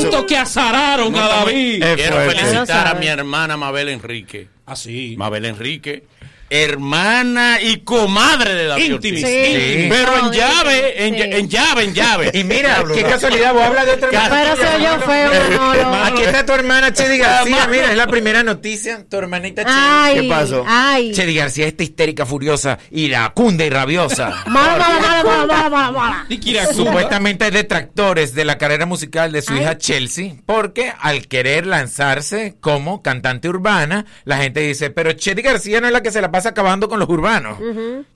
Tanto 0.00 0.26
que 0.26 0.36
azararon 0.36 1.14
a 1.16 1.28
David. 1.28 1.84
Quiero 1.94 2.16
felicitar 2.30 2.86
a 2.88 2.94
mi 2.94 3.06
hermana 3.06 3.56
Mabel 3.56 3.88
Enrique. 3.90 4.48
Así. 4.66 5.14
Mabel 5.18 5.44
Enrique, 5.46 6.04
hermana 6.50 7.60
y 7.62 7.78
comadre 7.78 8.54
de 8.54 8.66
David 8.66 8.94
Ortiz. 8.94 9.12
Íntimis. 9.12 9.26
Sí. 9.26 9.86
Pero 9.88 10.18
en 10.18 10.32
llave, 10.32 11.06
en, 11.06 11.14
sí. 11.14 11.20
en 11.22 11.48
llave, 11.48 11.84
en 11.84 11.94
llave. 11.94 12.30
Y 12.34 12.42
mira, 12.42 12.84
qué 12.92 13.04
casualidad, 13.04 13.54
vos 13.54 13.62
hablas 13.62 13.86
de 13.86 13.92
otra 13.92 14.10
Pero 14.10 14.56
se 14.56 14.76
oyó 14.76 15.00
feo, 15.00 15.30
Manolo. 15.32 16.04
Aquí 16.04 16.22
está 16.22 16.44
tu 16.44 16.52
hermana 16.52 16.92
Chedi 16.92 17.18
García, 17.18 17.68
mira, 17.70 17.92
es 17.92 17.96
la 17.96 18.08
primera 18.08 18.42
noticia, 18.42 19.06
tu 19.08 19.16
hermanita 19.16 19.64
Chedi. 19.64 19.76
Ay, 19.78 20.20
¿Qué 20.20 20.28
pasó? 20.28 20.64
Ay. 20.66 21.12
Chedi 21.12 21.36
García 21.36 21.66
está 21.68 21.84
histérica, 21.84 22.26
furiosa, 22.26 22.78
iracunda 22.90 23.64
y 23.64 23.70
rabiosa. 23.70 24.42
Mala, 24.46 24.88
mala, 25.00 25.24
mala, 25.24 25.70
mala, 25.70 25.92
mala. 25.92 26.26
Supuestamente 26.74 27.44
hay 27.44 27.52
detractores 27.52 28.34
de 28.34 28.44
la 28.44 28.58
carrera 28.58 28.86
musical 28.86 29.30
de 29.30 29.42
su 29.42 29.52
Ay. 29.52 29.60
hija 29.60 29.78
Chelsea, 29.78 30.34
porque 30.46 30.92
al 31.00 31.28
querer 31.28 31.66
lanzarse 31.66 32.56
como 32.60 33.02
cantante 33.02 33.48
urbana, 33.48 34.04
la 34.24 34.38
gente 34.38 34.60
dice, 34.60 34.90
pero 34.90 35.12
Chedi 35.12 35.42
García 35.42 35.80
no 35.80 35.86
es 35.86 35.92
la 35.92 36.02
que 36.02 36.10
se 36.10 36.20
la 36.20 36.32
pasa 36.32 36.39
acabando 36.46 36.88
con 36.88 36.98
los 36.98 37.08
urbanos. 37.08 37.58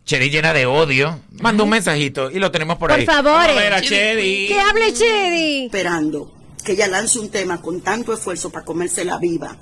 Chedi 0.04 0.30
llena 0.30 0.52
de 0.52 0.66
odio. 0.66 1.20
Manda 1.40 1.64
un 1.64 1.70
mensajito 1.70 2.30
y 2.30 2.38
lo 2.38 2.50
tenemos 2.50 2.76
por, 2.78 2.90
Por 2.90 2.98
ahí. 2.98 3.06
favor. 3.06 3.32
Vamos 3.32 3.48
a 3.56 3.60
ver 3.60 3.72
a 3.74 3.80
Chedi. 3.82 4.48
Que 4.48 4.60
hable 4.60 4.92
Chedi. 4.92 5.64
esperando 5.66 6.32
que 6.64 6.72
ella 6.72 6.86
lance 6.88 7.18
un 7.18 7.30
tema 7.30 7.60
con 7.60 7.80
tanto 7.82 8.12
esfuerzo 8.14 8.50
para 8.50 8.64
comérsela 8.64 9.18
viva, 9.18 9.56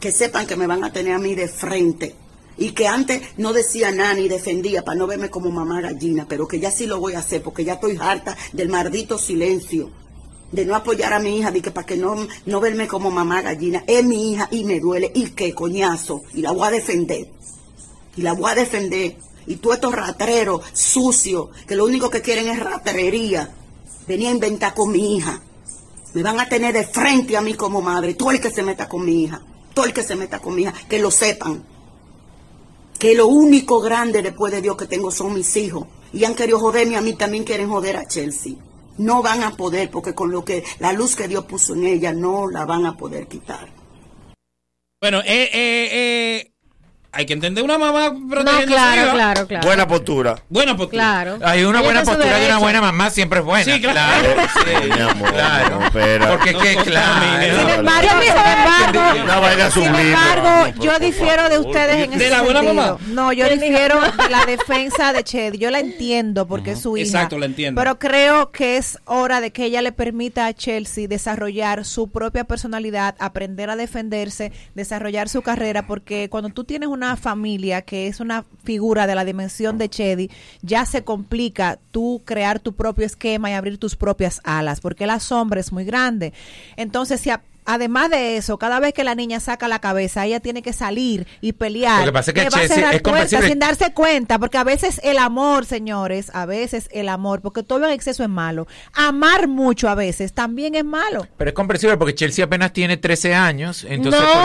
que 0.00 0.12
sepan 0.12 0.46
que 0.46 0.56
me 0.56 0.66
van 0.66 0.84
a 0.84 0.92
tener 0.92 1.14
a 1.14 1.18
mí 1.18 1.34
de 1.34 1.48
frente. 1.48 2.14
Y 2.58 2.70
que 2.70 2.86
antes 2.88 3.20
no 3.36 3.52
decía 3.52 3.90
nada 3.92 4.14
ni 4.14 4.28
defendía 4.28 4.82
para 4.82 4.98
no 4.98 5.06
verme 5.06 5.28
como 5.28 5.50
mamá 5.50 5.82
gallina, 5.82 6.26
pero 6.28 6.48
que 6.48 6.58
ya 6.58 6.70
sí 6.70 6.86
lo 6.86 6.98
voy 7.00 7.12
a 7.12 7.18
hacer 7.18 7.42
porque 7.42 7.64
ya 7.64 7.74
estoy 7.74 7.98
harta 8.00 8.34
del 8.54 8.70
maldito 8.70 9.18
silencio, 9.18 9.90
de 10.52 10.64
no 10.64 10.74
apoyar 10.74 11.12
a 11.12 11.18
mi 11.18 11.38
hija, 11.38 11.50
de 11.50 11.60
que 11.60 11.70
para 11.70 11.86
que 11.86 11.96
no, 11.98 12.16
no 12.46 12.60
verme 12.60 12.86
como 12.88 13.10
mamá 13.10 13.42
gallina. 13.42 13.84
Es 13.86 14.02
mi 14.04 14.32
hija 14.32 14.48
y 14.50 14.64
me 14.64 14.80
duele, 14.80 15.12
y 15.14 15.30
qué 15.30 15.52
coñazo, 15.52 16.22
y 16.32 16.40
la 16.40 16.52
voy 16.52 16.66
a 16.66 16.70
defender. 16.70 17.28
Y 18.16 18.22
la 18.22 18.32
voy 18.32 18.50
a 18.50 18.54
defender. 18.54 19.16
Y 19.46 19.56
tú 19.56 19.72
estos 19.72 19.94
ratreros 19.94 20.62
sucios, 20.72 21.48
que 21.66 21.76
lo 21.76 21.84
único 21.84 22.10
que 22.10 22.22
quieren 22.22 22.48
es 22.48 22.58
ratrería, 22.58 23.54
venía 24.08 24.30
a 24.30 24.32
inventar 24.32 24.74
con 24.74 24.90
mi 24.90 25.16
hija. 25.16 25.40
Me 26.14 26.22
van 26.22 26.40
a 26.40 26.48
tener 26.48 26.72
de 26.72 26.84
frente 26.84 27.36
a 27.36 27.42
mí 27.42 27.54
como 27.54 27.82
madre. 27.82 28.14
Todo 28.14 28.30
el 28.30 28.40
que 28.40 28.50
se 28.50 28.62
meta 28.62 28.88
con 28.88 29.04
mi 29.04 29.24
hija. 29.24 29.42
Todo 29.74 29.84
el 29.84 29.92
que 29.92 30.02
se 30.02 30.16
meta 30.16 30.38
con 30.38 30.54
mi 30.54 30.62
hija. 30.62 30.72
Que 30.88 30.98
lo 30.98 31.10
sepan. 31.10 31.62
Que 32.98 33.14
lo 33.14 33.26
único 33.26 33.80
grande 33.80 34.22
después 34.22 34.52
de 34.52 34.62
Dios 34.62 34.76
que 34.76 34.86
tengo 34.86 35.10
son 35.10 35.34
mis 35.34 35.54
hijos. 35.56 35.86
Y 36.12 36.24
han 36.24 36.34
querido 36.34 36.58
joderme 36.58 36.96
a 36.96 37.02
mí, 37.02 37.12
también 37.12 37.44
quieren 37.44 37.68
joder 37.68 37.98
a 37.98 38.06
Chelsea. 38.06 38.54
No 38.96 39.22
van 39.22 39.42
a 39.42 39.56
poder, 39.56 39.90
porque 39.90 40.14
con 40.14 40.30
lo 40.30 40.42
que 40.44 40.64
la 40.78 40.94
luz 40.94 41.14
que 41.14 41.28
Dios 41.28 41.44
puso 41.44 41.74
en 41.74 41.84
ella, 41.84 42.14
no 42.14 42.48
la 42.48 42.64
van 42.64 42.86
a 42.86 42.96
poder 42.96 43.28
quitar. 43.28 43.68
Bueno, 44.98 45.20
eh, 45.20 45.50
eh, 45.52 45.88
eh, 45.92 46.52
hay 47.16 47.26
que 47.26 47.32
entender 47.32 47.64
una 47.64 47.78
mamá 47.78 48.10
No, 48.10 48.28
protegiendo 48.28 48.52
a 48.54 48.60
su 48.62 48.66
claro, 48.66 49.02
hija. 49.02 49.12
claro, 49.14 49.46
claro. 49.46 49.66
Buena 49.66 49.88
postura. 49.88 50.42
Buena 50.48 50.76
postura. 50.76 51.02
Claro. 51.02 51.38
Hay 51.42 51.64
una 51.64 51.80
buena 51.82 52.02
postura 52.02 52.42
y 52.42 52.46
una 52.46 52.58
buena 52.58 52.80
mamá 52.80 53.10
siempre 53.10 53.38
es 53.40 53.44
buena. 53.44 53.64
Sí, 53.74 53.80
claro. 53.80 54.28
sí, 54.54 54.88
Mi 54.94 55.00
amor, 55.00 55.32
claro. 55.32 55.80
no, 55.80 55.86
espera. 55.86 56.28
Porque 56.30 56.50
es 56.50 56.56
que, 56.56 56.74
No 56.76 56.84
claro. 56.84 57.56
Sin 57.58 57.68
embargo, 57.70 58.08
sin 58.20 58.32
embargo, 58.32 59.70
sin 59.72 59.84
embargo, 59.94 60.82
yo 60.82 60.98
difiero 60.98 61.48
de 61.48 61.58
ustedes 61.58 62.04
en 62.04 62.10
¿De 62.10 62.16
ese 62.16 62.30
la 62.30 62.42
buena 62.42 62.60
sentido. 62.60 62.82
mamá? 62.84 62.98
No, 63.08 63.32
yo 63.32 63.48
difiero 63.48 64.00
de 64.00 64.30
la 64.30 64.44
defensa 64.46 65.12
de 65.12 65.24
Chedi. 65.24 65.58
Yo 65.58 65.70
la 65.70 65.80
entiendo 65.80 66.46
porque 66.46 66.72
es 66.72 66.80
su 66.80 66.96
hija. 66.96 67.06
Exacto, 67.06 67.38
la 67.38 67.46
entiendo. 67.46 67.80
Pero 67.80 67.98
creo 67.98 68.50
que 68.50 68.76
es 68.76 68.98
hora 69.04 69.40
de 69.40 69.52
que 69.52 69.64
ella 69.64 69.82
le 69.82 69.92
permita 69.92 70.46
a 70.46 70.52
Chelsea 70.54 71.08
desarrollar 71.08 71.84
su 71.84 72.08
propia 72.10 72.44
personalidad, 72.44 73.14
aprender 73.18 73.70
a 73.70 73.76
defenderse, 73.76 74.52
desarrollar 74.74 75.28
su 75.28 75.42
carrera, 75.42 75.86
porque 75.86 76.28
cuando 76.28 76.50
tú 76.50 76.64
tienes 76.64 76.88
una 76.88 77.05
familia 77.14 77.82
que 77.82 78.08
es 78.08 78.18
una 78.18 78.44
figura 78.64 79.06
de 79.06 79.14
la 79.14 79.24
dimensión 79.24 79.78
de 79.78 79.88
Chedi, 79.88 80.28
ya 80.62 80.84
se 80.84 81.04
complica 81.04 81.78
tú 81.92 82.22
crear 82.24 82.58
tu 82.58 82.72
propio 82.74 83.06
esquema 83.06 83.50
y 83.50 83.52
abrir 83.52 83.78
tus 83.78 83.94
propias 83.94 84.40
alas, 84.42 84.80
porque 84.80 85.06
la 85.06 85.20
sombra 85.20 85.60
es 85.60 85.70
muy 85.70 85.84
grande. 85.84 86.32
Entonces, 86.76 87.20
si 87.20 87.30
a- 87.30 87.42
Además 87.66 88.10
de 88.10 88.36
eso, 88.36 88.58
cada 88.58 88.80
vez 88.80 88.92
que 88.94 89.04
la 89.04 89.14
niña 89.14 89.40
saca 89.40 89.68
la 89.68 89.78
cabeza, 89.80 90.24
ella 90.24 90.40
tiene 90.40 90.62
que 90.62 90.72
salir 90.72 91.26
y 91.40 91.52
pelear. 91.52 92.00
Lo 92.00 92.06
que 92.06 92.12
pasa 92.12 92.30
es 92.30 92.34
que 92.34 92.42
Le 92.44 92.50
va 92.50 92.56
a 92.56 92.60
Chelsea 92.60 92.76
cerrar 92.76 92.94
es 92.94 93.02
puertas 93.02 93.22
comprensible. 93.22 93.48
sin 93.48 93.58
darse 93.58 93.92
cuenta, 93.92 94.38
porque 94.38 94.58
a 94.58 94.64
veces 94.64 95.00
el 95.04 95.18
amor, 95.18 95.66
señores, 95.66 96.30
a 96.34 96.46
veces 96.46 96.88
el 96.92 97.08
amor, 97.08 97.40
porque 97.42 97.62
todo 97.62 97.84
en 97.86 97.92
exceso 97.92 98.22
es 98.22 98.28
malo. 98.28 98.66
Amar 98.94 99.48
mucho 99.48 99.88
a 99.88 99.94
veces 99.94 100.32
también 100.32 100.74
es 100.74 100.84
malo. 100.84 101.26
Pero 101.36 101.50
es 101.50 101.54
comprensible 101.54 101.96
porque 101.96 102.14
Chelsea 102.14 102.44
apenas 102.44 102.72
tiene 102.72 102.96
13 102.96 103.34
años. 103.34 103.84
Entonces, 103.88 104.20
No. 104.20 104.26
por 104.26 104.36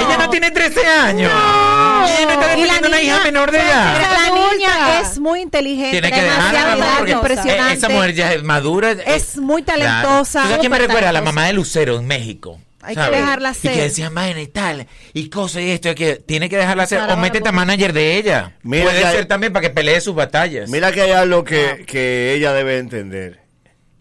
eso- 0.00 0.08
Ella 0.08 0.18
no 0.18 0.30
tiene 0.30 0.50
13 0.50 0.86
años. 0.86 1.30
Ella 1.30 2.24
no 2.26 2.32
está 2.32 2.46
defendiendo 2.48 2.86
a 2.86 2.88
una 2.88 3.02
hija 3.02 3.24
menor 3.24 3.50
de 3.50 3.58
edad. 3.58 4.00
La 4.00 4.34
niña 4.56 5.00
es 5.00 5.18
muy 5.18 5.40
inteligente, 5.40 5.90
Tiene 6.00 6.10
que 6.10 6.22
demasiado 6.22 6.76
dejarla, 6.76 7.10
impresionante. 7.10 7.72
eh, 7.72 7.76
esa 7.76 7.88
mujer 7.88 8.14
ya 8.14 8.32
es 8.32 8.42
madura. 8.42 8.92
eh, 8.92 9.02
Es 9.06 9.36
muy 9.36 9.62
claro. 9.62 9.80
talentosa, 9.82 10.40
¿Tú 10.42 10.46
sabes 10.48 10.58
quién 10.60 10.72
me 10.72 10.78
recuerda? 10.78 11.12
La 11.12 11.22
mamá 11.22 11.46
de 11.46 11.52
Lucero 11.52 11.96
en 11.98 12.06
México. 12.06 12.47
Hay 12.88 12.94
que 12.96 13.16
dejarla 13.16 13.50
Y 13.50 13.54
ser. 13.54 13.72
que 13.74 13.82
decían 13.82 14.14
vaina 14.14 14.40
y 14.40 14.46
tal, 14.46 14.86
y 15.12 15.28
cosas 15.28 15.62
y 15.62 15.70
esto, 15.70 15.90
y 15.90 15.94
que 15.94 16.16
tiene 16.16 16.48
que 16.48 16.56
dejarla 16.56 16.84
hacer. 16.84 16.98
Claro, 16.98 17.14
o 17.14 17.16
métete 17.16 17.48
a 17.48 17.52
manager 17.52 17.92
de 17.92 18.16
ella. 18.16 18.56
Mira 18.62 18.84
Puede 18.84 19.04
hay- 19.04 19.16
ser 19.16 19.26
también 19.26 19.52
para 19.52 19.68
que 19.68 19.74
pelee 19.74 20.00
sus 20.00 20.14
batallas. 20.14 20.68
Mira 20.70 20.90
que 20.92 21.02
hay 21.02 21.10
algo 21.10 21.44
que, 21.44 21.84
que 21.86 22.34
ella 22.34 22.52
debe 22.52 22.78
entender. 22.78 23.40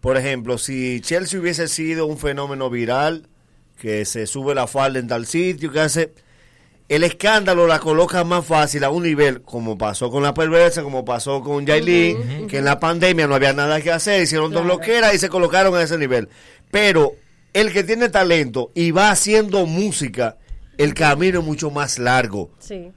Por 0.02 0.16
ejemplo, 0.18 0.58
si 0.58 1.02
Chelsea 1.02 1.40
hubiese 1.40 1.68
sido 1.68 2.06
un 2.06 2.18
fenómeno 2.18 2.70
viral, 2.70 3.28
que 3.80 4.06
se 4.06 4.26
sube 4.26 4.56
la 4.56 4.68
falda 4.68 5.00
en 5.00 5.08
tal 5.08 5.26
sitio, 5.28 5.72
que 5.72 5.80
hace... 5.82 6.14
el 6.88 7.04
escándalo 7.04 7.68
la 7.68 7.80
coloca 7.80 8.24
más 8.24 8.46
fácil 8.46 8.84
a 8.86 8.90
un 8.90 9.04
nivel, 9.04 9.42
como 9.42 9.78
pasó 9.78 10.10
con 10.10 10.24
la 10.24 10.34
perversa, 10.34 10.82
como 10.84 11.04
pasó 11.04 11.42
con 11.42 11.66
Yailin, 11.66 12.48
que 12.48 12.60
en 12.60 12.66
la 12.66 12.80
pandemia 12.80 13.28
no 13.28 13.36
había 13.36 13.52
nada 13.54 13.82
que 13.82 13.92
hacer, 13.92 14.22
hicieron 14.24 14.52
dos 14.52 14.66
loqueras 14.66 15.14
y 15.14 15.20
se 15.20 15.28
colocaron 15.30 15.76
a 15.76 15.82
ese 15.84 15.98
nivel. 15.98 16.30
Pero 16.72 17.14
el 17.58 17.74
que 17.74 17.84
tiene 17.84 18.10
talento 18.10 18.72
y 18.76 18.92
va 18.92 19.10
haciendo 19.10 19.66
música, 19.66 20.38
el 20.78 20.94
camino 20.94 21.40
es 21.40 21.46
mucho 21.46 21.72
más 21.72 21.98
largo. 21.98 22.52
Sí. 22.60 22.92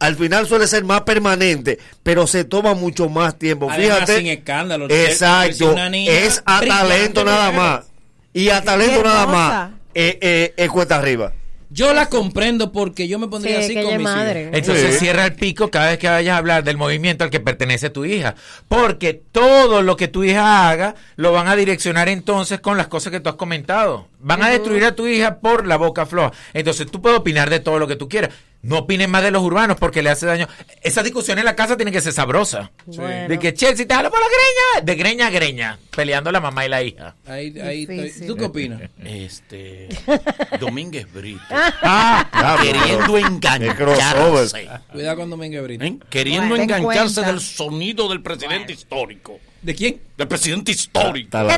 Al 0.00 0.16
final 0.16 0.48
suele 0.48 0.66
ser 0.66 0.82
más 0.82 1.02
permanente, 1.02 1.78
pero 2.02 2.26
se 2.26 2.42
toma 2.42 2.74
mucho 2.74 3.08
más 3.08 3.38
tiempo. 3.38 3.70
Además, 3.70 3.98
Fíjate. 4.00 4.18
sin 4.18 4.26
escándalo. 4.26 4.86
Exacto. 4.90 5.76
Es 5.92 6.42
a 6.44 6.60
talento 6.60 7.24
nada 7.24 7.52
más. 7.52 7.86
Y 8.32 8.48
a 8.48 8.62
talento 8.62 9.04
nada 9.04 9.26
más. 9.28 9.70
Eh, 9.94 10.18
eh, 10.20 10.54
es 10.56 10.70
cuesta 10.70 10.96
arriba. 10.96 11.32
Yo 11.74 11.92
la 11.92 12.06
comprendo 12.08 12.70
porque 12.70 13.08
yo 13.08 13.18
me 13.18 13.26
pondría 13.26 13.58
Sí, 13.58 13.64
así 13.64 13.74
con 13.74 14.00
hijos. 14.00 14.02
madre. 14.02 14.50
Entonces 14.52 14.92
Sí. 14.94 15.00
cierra 15.00 15.26
el 15.26 15.34
pico 15.34 15.70
cada 15.72 15.88
vez 15.90 15.98
que 15.98 16.08
vayas 16.08 16.34
a 16.34 16.38
hablar 16.38 16.62
del 16.62 16.76
movimiento 16.76 17.24
al 17.24 17.30
que 17.30 17.40
pertenece 17.40 17.90
tu 17.90 18.04
hija. 18.04 18.36
Porque 18.68 19.12
todo 19.32 19.82
lo 19.82 19.96
que 19.96 20.06
tu 20.06 20.22
hija 20.22 20.68
haga 20.70 20.94
lo 21.16 21.32
van 21.32 21.48
a 21.48 21.56
direccionar 21.56 22.08
entonces 22.08 22.60
con 22.60 22.76
las 22.76 22.86
cosas 22.86 23.10
que 23.10 23.18
tú 23.18 23.28
has 23.28 23.34
comentado. 23.34 24.06
Van 24.20 24.42
a 24.44 24.50
destruir 24.50 24.84
a 24.84 24.94
tu 24.94 25.08
hija 25.08 25.40
por 25.40 25.66
la 25.66 25.76
boca 25.76 26.06
floja. 26.06 26.30
Entonces 26.52 26.88
tú 26.88 27.02
puedes 27.02 27.18
opinar 27.18 27.50
de 27.50 27.58
todo 27.58 27.80
lo 27.80 27.88
que 27.88 27.96
tú 27.96 28.08
quieras. 28.08 28.30
No 28.64 28.78
opines 28.78 29.08
más 29.10 29.22
de 29.22 29.30
los 29.30 29.42
urbanos 29.42 29.76
porque 29.78 30.02
le 30.02 30.08
hace 30.08 30.24
daño. 30.24 30.48
Esa 30.82 31.02
discusión 31.02 31.38
en 31.38 31.44
la 31.44 31.54
casa 31.54 31.76
tiene 31.76 31.92
que 31.92 32.00
ser 32.00 32.14
sabrosa. 32.14 32.72
Bueno. 32.86 33.28
De 33.28 33.38
que 33.38 33.52
Chelsea 33.52 33.86
te 33.86 33.94
jala 33.94 34.08
por 34.08 34.18
la 34.20 34.26
greña. 34.26 34.84
De 34.86 34.94
greña 34.94 35.26
a 35.26 35.30
greña. 35.30 35.78
Peleando 35.94 36.32
la 36.32 36.40
mamá 36.40 36.64
y 36.64 36.70
la 36.70 36.82
hija. 36.82 37.14
Ahí, 37.26 37.54
ahí 37.60 37.86
estoy. 37.88 38.26
¿Tú 38.26 38.36
qué 38.36 38.46
opinas? 38.46 38.80
Este. 39.04 39.90
Domínguez 40.60 41.12
Brito. 41.12 41.42
Ah, 41.50 42.58
queriendo 42.62 43.18
engancharse. 43.18 44.68
Cuidado 44.90 45.16
con 45.18 45.28
Domingo 45.28 45.62
Brito. 45.62 45.84
¿Eh? 45.84 45.98
Queriendo 46.08 46.48
Bueno. 46.48 46.62
Engancharse 46.64 47.20
del 47.20 47.40
sonido 47.40 48.08
del 48.08 48.22
presidente 48.22 48.72
histórico. 48.72 49.38
¿De 49.64 49.74
quién? 49.74 49.98
Del 50.18 50.28
presidente 50.28 50.72
histórico. 50.72 51.38
Está. 51.38 51.56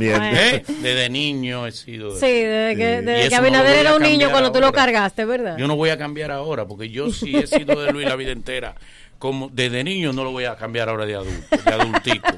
¿Eh? 0.00 0.64
Desde 0.68 1.10
niño 1.10 1.66
he 1.66 1.72
sido. 1.72 2.14
Sí, 2.14 2.26
desde 2.26 2.76
que, 2.76 3.02
desde 3.02 3.28
que 3.28 3.34
Abinader 3.34 3.78
era 3.78 3.96
un 3.96 4.02
niño 4.02 4.30
cuando 4.30 4.52
tú 4.52 4.60
lo 4.60 4.72
cargaste, 4.72 5.24
¿verdad? 5.24 5.58
Yo 5.58 5.66
no 5.66 5.74
voy 5.74 5.90
a 5.90 5.98
cambiar 5.98 6.30
ahora, 6.30 6.64
porque 6.64 6.90
yo 6.90 7.10
sí 7.10 7.36
he 7.36 7.48
sido 7.48 7.82
de 7.82 7.90
Luis 7.90 8.06
la 8.06 8.14
vida 8.14 8.30
entera. 8.30 8.76
Como 9.18 9.50
desde 9.52 9.82
niño 9.82 10.12
no 10.12 10.22
lo 10.22 10.30
voy 10.30 10.44
a 10.44 10.54
cambiar 10.54 10.88
ahora 10.88 11.06
de 11.06 11.16
adulto, 11.16 11.56
de 11.56 11.72
adultico. 11.72 12.28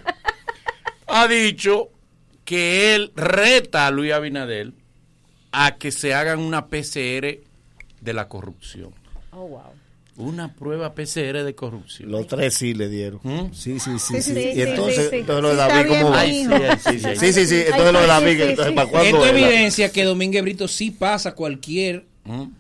Ha 1.06 1.28
dicho 1.28 1.90
que 2.47 2.94
él 2.94 3.12
reta 3.15 3.86
a 3.86 3.90
Luis 3.90 4.15
Abinader 4.15 4.73
a 5.52 5.77
que 5.77 5.93
se 5.93 6.15
hagan 6.15 6.39
una 6.39 6.69
PCR 6.69 7.39
de 8.01 8.12
la 8.15 8.28
corrupción. 8.28 8.94
Oh, 9.31 9.47
wow. 9.47 9.73
Una 10.16 10.55
prueba 10.55 10.95
PCR 10.95 11.43
de 11.43 11.55
corrupción. 11.57 12.11
Los 12.11 12.28
tres 12.28 12.55
sí 12.55 12.73
le 12.73 12.89
dieron. 12.89 13.20
Sí, 13.53 13.81
sí, 13.81 13.99
sí. 13.99 13.99
Sí, 13.99 14.23
sí, 14.23 14.32
sí, 14.35 14.39
Y 14.51 14.55
sí, 14.55 14.62
entonces, 14.62 14.97
sí, 14.97 15.11
sí. 15.11 15.16
entonces 15.16 15.43
lo 15.43 15.49
de 15.49 15.55
Sí, 15.55 15.59
David, 15.59 15.91
hijo. 15.91 16.15
Sí, 16.91 16.99
sí, 17.01 17.16
sí, 17.16 17.32
sí, 17.32 17.47
sí. 17.47 17.62
Entonces 17.66 17.93
lo 17.93 18.01
de 18.01 18.07
David, 18.07 18.41
entonces, 18.41 18.74
¿para 18.74 18.89
cuándo? 18.91 19.24
Esto 19.24 19.27
evidencia 19.27 19.91
que 19.91 20.05
Domínguez 20.05 20.43
Brito 20.43 20.69
sí 20.69 20.93
pasa 20.93 21.35
cualquier 21.35 22.05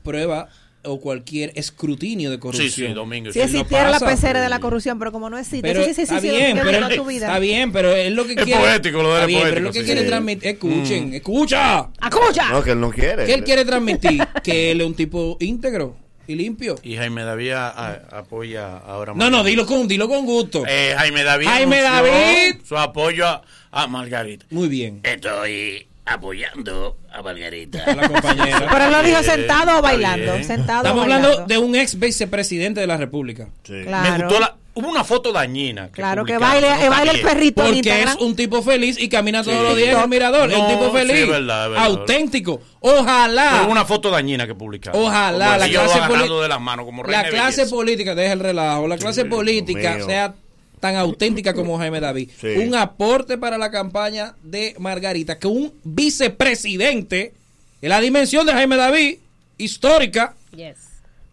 prueba 0.02 0.48
o 0.86 1.00
cualquier 1.00 1.52
escrutinio 1.54 2.30
de 2.30 2.38
corrupción. 2.38 2.70
Sí, 2.70 2.86
sí, 2.88 2.92
Domínguez. 2.92 3.32
Si 3.34 3.40
existiera 3.40 3.88
la. 3.88 4.00
PCR 4.00 4.38
de 4.38 4.48
la 4.48 4.58
corrupción, 4.60 4.98
pero 4.98 5.12
como 5.12 5.30
no 5.30 5.38
existe. 5.38 5.62
Pero 5.62 5.82
sí, 5.84 5.90
sí, 5.90 5.94
sí, 5.94 6.02
está 6.02 6.20
sí, 6.20 6.28
bien, 6.30 6.56
que 6.56 6.62
pero 6.62 6.88
tu 6.88 7.06
vida. 7.06 7.26
está 7.28 7.38
bien, 7.38 7.72
pero 7.72 7.94
es 7.94 8.12
lo 8.12 8.26
que 8.26 8.34
Es 8.34 8.44
quiere. 8.44 8.60
poético, 8.60 9.00
lo 9.02 9.14
de 9.14 9.20
está 9.20 9.24
él 9.24 9.30
es 9.30 9.36
bien, 9.36 9.42
pero 9.44 9.56
es 9.56 9.62
lo 9.62 9.68
poético, 9.68 9.72
que 9.72 9.80
sí, 9.80 9.86
quiere 9.86 10.00
sí. 10.02 10.06
transmitir, 10.08 10.48
escuchen, 10.48 11.14
escucha. 11.14 11.88
¡Escucha! 12.02 12.50
No, 12.50 12.62
que 12.64 12.70
él 12.72 12.80
no 12.80 12.90
quiere. 12.90 13.24
¿Qué 13.26 13.34
él 13.34 13.44
quiere 13.44 13.64
transmitir? 13.64 14.26
que 14.42 14.72
él 14.72 14.80
es 14.82 14.86
un 14.86 14.94
tipo 14.94 15.36
íntegro 15.40 15.96
y 16.26 16.34
limpio. 16.34 16.76
Y 16.82 16.96
Jaime 16.96 17.22
David 17.24 17.50
a- 17.52 17.68
a- 17.68 18.18
apoya 18.18 18.76
ahora 18.78 19.12
No, 19.14 19.30
no, 19.30 19.42
dilo 19.44 19.66
con, 19.66 19.86
dilo 19.88 20.08
con 20.08 20.24
gusto. 20.24 20.64
Eh, 20.66 20.94
Jaime 20.96 21.22
David. 21.24 21.46
Jaime 21.46 21.80
David. 21.82 22.56
Su 22.66 22.76
apoyo 22.76 23.26
a, 23.26 23.42
a 23.72 23.86
Margarita. 23.86 24.46
Muy 24.50 24.68
bien. 24.68 25.00
Estoy 25.02 25.86
apoyando 26.06 26.96
a 27.10 27.22
Margarita. 27.22 27.82
A 27.84 27.94
la 27.94 28.08
compañera. 28.08 28.68
Pero 28.72 28.84
él 28.84 28.92
lo 28.92 29.02
dijo 29.02 29.22
sentado 29.22 29.78
o 29.78 29.82
bailando. 29.82 30.42
Sentado 30.44 30.80
Estamos 30.82 30.98
o 31.00 31.02
hablando 31.02 31.28
bailando. 31.28 31.46
de 31.54 31.58
un 31.58 31.74
ex 31.76 31.98
vicepresidente 31.98 32.80
de 32.80 32.86
la 32.86 32.96
República. 32.96 33.48
Me 33.68 33.84
Claro. 33.84 34.24
gustó 34.26 34.40
la. 34.40 34.56
Hubo 34.76 34.88
una 34.88 35.04
foto 35.04 35.32
dañina. 35.32 35.88
Claro, 35.92 36.24
que 36.24 36.36
baile, 36.36 36.68
no 36.68 36.78
que 36.80 36.88
baile 36.88 37.10
el 37.12 37.20
perrito 37.20 37.62
en 37.62 37.74
Porque 37.74 37.88
Instagram. 37.90 38.16
es 38.16 38.22
un 38.22 38.34
tipo 38.34 38.60
feliz 38.62 38.98
y 39.00 39.08
camina 39.08 39.44
todos 39.44 39.56
Sí. 39.58 39.62
los 39.64 39.76
días 39.76 39.94
en 39.96 40.02
el 40.02 40.08
mirador. 40.08 40.50
es 40.50 40.58
No, 40.58 40.64
un 40.64 40.70
tipo 40.72 40.86
sí, 40.90 40.96
feliz. 40.98 41.16
es 41.22 41.28
verdad, 41.28 41.64
es 41.66 41.70
verdad. 41.70 41.84
auténtico. 41.86 42.60
Ojalá. 42.80 43.48
Pero 43.52 43.62
hubo 43.64 43.72
una 43.72 43.84
foto 43.84 44.10
dañina 44.10 44.46
que 44.48 44.54
publicaron. 44.56 45.00
Ojalá 45.00 45.58
la 45.58 45.68
clase 45.68 46.00
de 46.00 46.48
las 46.48 46.60
manos 46.60 46.84
como 46.86 47.04
la 47.04 47.22
clase 47.28 47.56
Belleza. 47.60 47.70
política, 47.76 48.14
deja 48.16 48.32
el 48.32 48.40
relajo, 48.40 48.88
la 48.88 48.98
clase 48.98 49.24
política 49.26 50.00
sea 50.04 50.34
tan 50.80 50.96
auténtica 50.96 51.54
como 51.54 51.78
Jaime 51.78 52.00
David. 52.00 52.30
Sí. 52.40 52.48
Un 52.58 52.74
aporte 52.74 53.38
para 53.38 53.56
la 53.58 53.70
campaña 53.70 54.34
de 54.42 54.74
Margarita, 54.78 55.38
que 55.38 55.46
un 55.46 55.72
vicepresidente, 55.84 57.32
en 57.80 57.88
la 57.88 58.00
dimensión 58.00 58.44
de 58.46 58.52
Jaime 58.52 58.76
David, 58.76 59.18
histórica, 59.56 60.34
Yes. 60.54 60.76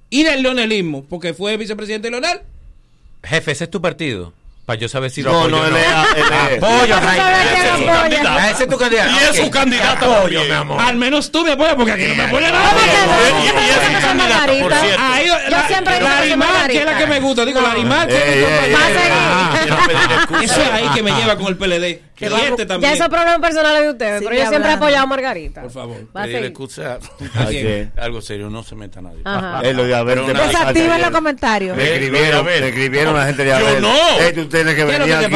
y 0.10 0.24
del 0.24 0.44
leonelismo, 0.44 1.04
porque 1.10 1.34
fue 1.34 1.58
vicepresidente 1.58 2.08
de 2.10 2.12
Leonel. 2.12 2.42
Jefe, 3.24 3.52
ese 3.52 3.64
es 3.66 3.72
tu 3.72 3.82
partido. 3.82 4.34
Para 4.66 4.80
yo 4.80 4.88
saber 4.88 5.10
si 5.10 5.24
lo 5.24 5.32
No, 5.32 5.40
apoyo 5.40 5.58
no, 5.58 5.70
no. 5.70 5.78
es- 5.78 5.84
él 5.84 6.24
es- 6.52 6.64
Apoyo, 6.64 6.84
Ese 6.96 7.08
Jaime. 7.08 7.34
es 8.48 8.52
Ese 8.54 8.68
tu 8.68 8.78
candidato. 8.78 9.10
Y 9.12 9.18
es 9.18 9.36
su 9.44 9.50
candidato 9.52 10.06
Apoyo, 10.06 10.22
también. 10.40 10.48
mi 10.48 10.54
amor. 10.54 10.80
Al 10.82 10.96
menos 10.98 11.32
tú 11.32 11.44
me 11.44 11.52
apoyas, 11.54 11.76
porque 11.76 11.92
aquí 11.94 12.04
no 12.06 12.16
me 12.16 12.24
apoya 12.24 12.52
nadie. 12.52 12.82
Y- 13.44 13.48
es 13.48 13.54
su 13.74 14.02
candidato, 14.08 14.46
por 14.62 14.70
Margarita. 14.72 14.82
cierto. 14.82 15.02
Ahí, 15.04 15.28
Yo 15.28 15.34
la, 15.50 15.68
siempre 15.68 15.94
digo 15.96 16.08
la 16.08 16.68
que 16.68 16.78
es 16.80 16.86
la 16.86 16.98
que 16.98 17.08
me 17.08 17.20
gusta. 17.20 17.46
Digo, 17.46 17.60
la 17.62 17.68
Larimar. 17.70 18.08
Va 18.08 18.14
a 18.14 18.18
seguir. 18.88 19.72
Eso 20.44 20.62
es 20.62 20.72
ahí 20.72 20.88
que 20.94 21.04
me 21.04 21.12
lleva 21.12 21.36
con 21.38 21.48
el 21.48 21.58
PLD. 21.58 22.00
Que 22.22 22.28
este 22.28 22.58
Ya 22.60 22.68
también. 22.68 22.94
esos 22.94 23.10
problemas 23.10 23.40
personales 23.40 23.82
de 23.82 23.90
ustedes, 23.90 24.20
Sigue 24.20 24.30
pero 24.30 24.44
yo 24.44 24.50
siempre 24.50 24.70
he 24.72 24.74
apoyado 24.76 25.04
a 25.04 25.08
Margarita. 25.08 25.62
Por 25.64 25.72
favor. 25.72 25.98
A 26.14 26.24
Pedir 26.24 26.46
excusa. 26.46 27.00
¿A? 27.36 28.02
Algo 28.04 28.22
serio, 28.22 28.50
no 28.52 28.62
se 28.64 28.76
meta 28.76 29.02
nadie. 29.02 29.22
Ajá. 29.26 29.62
Él 29.64 29.76
lo 29.78 29.86
de 29.86 29.96
ayer. 29.96 31.00
los 31.00 31.10
comentarios. 31.10 31.76
Le 31.78 31.84
Eh, 31.84 31.94
escribieron, 31.96 32.46
le 32.46 32.68
escribieron 32.68 33.16
a 33.16 33.20
la 33.20 33.26
gente 33.26 33.44
de 33.44 33.50
Yo 33.50 33.56
Abel. 33.56 33.82
no. 33.82 33.96
Eh, 34.20 34.34
tú 34.36 34.46
tienes 34.48 34.76
que 34.76 34.86
¿Qué 34.86 34.94
es 34.94 35.00
lo 35.00 35.06
venir 35.06 35.20
que 35.20 35.30
te 35.30 35.36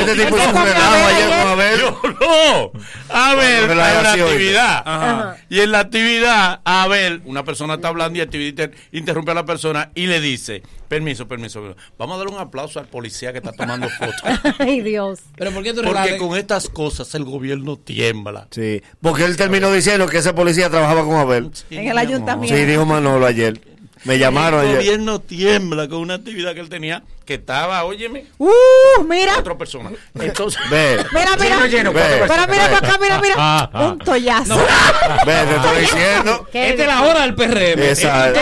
Este 0.00 0.14
tipo 0.24 0.36
relajo 0.36 0.58
a 0.58 0.62
Abel 0.62 1.14
ayer 1.14 1.28
con 1.28 1.48
Abel. 1.48 1.78
Yo 1.78 2.00
no. 2.20 2.72
Abel, 3.08 3.80
hay 3.80 3.98
una 4.00 4.12
actividad. 4.12 5.36
Y 5.48 5.60
en 5.60 5.70
la 5.72 5.78
actividad, 5.80 6.60
Abel, 6.64 7.22
una 7.24 7.44
persona 7.44 7.74
está 7.74 7.88
hablando 7.88 8.18
y 8.18 8.22
activista 8.22 8.68
interrumpe 8.90 9.30
a 9.30 9.34
la 9.34 9.44
persona 9.44 9.90
y 9.94 10.06
le 10.06 10.20
dice, 10.20 10.62
permiso, 10.88 11.26
permiso, 11.28 11.74
vamos 11.98 12.14
a 12.14 12.18
darle 12.18 12.32
un 12.34 12.40
aplauso 12.40 12.78
al 12.80 12.86
policía 12.86 13.32
que 13.32 13.38
está 13.38 13.52
tomando 13.52 13.88
fotos. 13.98 14.14
Ay, 14.58 14.80
Dios. 14.80 15.20
Pero 15.36 15.52
¿por 15.52 15.62
qué 15.62 15.72
tú 15.72 15.82
Porque 15.82 16.16
con 16.16 16.36
estas 16.36 16.68
cosas 16.68 17.14
el 17.14 17.24
gobierno 17.24 17.76
tiembla. 17.76 18.48
Sí, 18.50 18.82
porque 19.00 19.24
él 19.24 19.36
terminó 19.36 19.72
diciendo 19.72 20.06
que 20.06 20.18
ese 20.18 20.32
policía 20.32 20.70
trabajaba 20.70 21.04
con 21.04 21.14
Abel. 21.16 21.50
En 21.70 21.88
el 21.88 21.98
ayuntamiento. 21.98 22.56
Sí, 22.56 22.64
dijo 22.64 22.84
Manolo 22.86 23.26
ayer. 23.26 23.60
Me 24.04 24.18
llamaron 24.18 24.60
El 24.60 24.66
ayer. 24.68 24.78
gobierno 24.82 25.20
tiembla 25.20 25.88
con 25.88 25.98
una 25.98 26.14
actividad 26.14 26.54
que 26.54 26.60
él 26.60 26.68
tenía 26.68 27.02
que 27.26 27.34
estaba, 27.34 27.84
óyeme, 27.84 28.24
Uh, 28.38 29.02
mira. 29.06 29.36
otra 29.38 29.58
persona. 29.58 29.90
Entonces, 30.18 30.60
Ve, 30.70 31.04
Mira, 31.12 31.30
mira. 31.36 31.56
Lleno, 31.56 31.66
lleno, 31.66 31.92
Ve. 31.92 32.02
Pero 32.26 32.46
mira 32.48 32.64
para 32.70 32.78
acá, 32.88 32.98
mira, 33.00 33.20
mira. 33.20 33.34
Ah, 33.36 33.70
ah. 33.72 33.84
Un 33.88 33.98
tollazo. 33.98 34.56
ve, 35.26 35.34
te 35.34 35.56
estoy 35.56 35.80
diciendo. 35.80 36.46
Esta 36.52 36.82
es 36.82 36.86
la 36.88 37.02
hora 37.02 37.20
del 37.22 37.34
PRM. 37.34 37.82
Esa. 37.82 38.32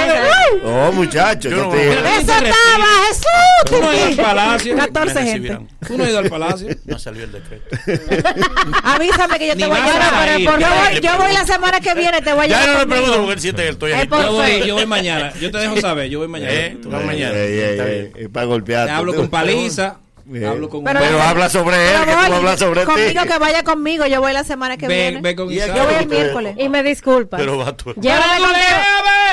Oh, 0.65 0.93
muchachos. 0.93 1.51
Yo 1.51 1.57
no 1.65 1.71
te- 1.71 1.93
Eso 1.93 2.33
estaba, 2.33 2.55
Tú 3.67 3.81
no 3.81 3.89
has 3.89 3.95
ido 3.97 4.03
al 4.05 4.09
Jesús. 4.09 4.17
palacio. 4.25 4.77
14 4.77 5.15
me 5.15 5.23
gente. 5.31 5.59
Tú 5.87 5.97
no 5.99 6.05
has 6.05 6.11
ido 6.11 6.19
al 6.19 6.29
palacio. 6.29 6.69
No 6.85 6.99
salió 6.99 7.25
el 7.25 7.33
decreto. 7.33 7.77
Avísame 8.83 9.39
que 9.39 9.49
yo 9.49 9.57
te 9.57 9.67
voy 9.67 9.79
a 9.79 9.87
llevar. 9.87 10.39
Yo 10.95 11.01
Ya 11.01 11.17
voy, 11.17 11.33
la 11.33 11.47
semana 11.47 11.81
que 11.81 11.95
viene, 11.95 12.21
te 12.21 12.33
voy 12.35 12.45
a 12.45 12.49
Ya 12.49 12.61
llevar. 12.61 12.69
no 12.69 12.75
me 12.75 12.81
conmigo. 12.81 13.03
pregunto 13.03 13.19
porque 13.21 13.33
él 13.35 13.41
siente 13.41 13.63
ahí. 13.95 14.07
por 14.07 14.67
Yo 14.67 14.75
voy, 14.75 14.87
mañana. 14.87 15.33
Yo 15.41 15.51
te 15.51 15.59
dejo 15.59 15.77
saber. 15.79 16.09
Yo 16.11 16.19
voy 16.19 16.29
mañana. 16.29 16.53
Eh, 16.53 16.79
tú 16.83 16.91
vas 16.91 17.01
Ey, 17.01 17.07
mañana. 17.07 17.35
ey, 17.39 18.29
para 18.29 18.47
golpear. 18.47 18.74
Te 18.85 18.91
hablo 18.91 19.15
con 19.15 19.29
paliza. 19.29 19.97
Bien. 20.27 20.47
Hablo 20.47 20.71
con 20.71 20.83
Pero- 20.85 21.01
Pero 21.01 21.21
habla 21.21 21.51
sobre 21.51 21.77
él, 21.77 21.97
que 22.07 22.13
tú 22.13 22.31
no 22.31 22.37
hablas 22.37 22.59
sobre 22.59 22.85
conmigo 22.85 23.23
ti. 23.23 23.29
que 23.29 23.39
vaya 23.39 23.63
conmigo, 23.63 24.07
yo 24.07 24.23
voy 24.23 24.33
la 24.33 24.43
semana 24.43 24.79
que 24.79 24.89
Ve, 24.89 24.95
viene. 25.11 25.21
ve 25.21 25.37
con 25.37 25.51
Yo 25.51 25.85
voy 25.85 25.95
el 26.01 26.07
miércoles. 26.09 26.57
Y 26.59 26.71
me 26.71 26.83
disculpas. 26.83 27.39
Pero 27.39 27.59
va 27.59 27.77
tú. 27.77 27.93
Llévame 27.93 28.21
¡Vamos, 28.41 28.49
contigo. 28.49 28.67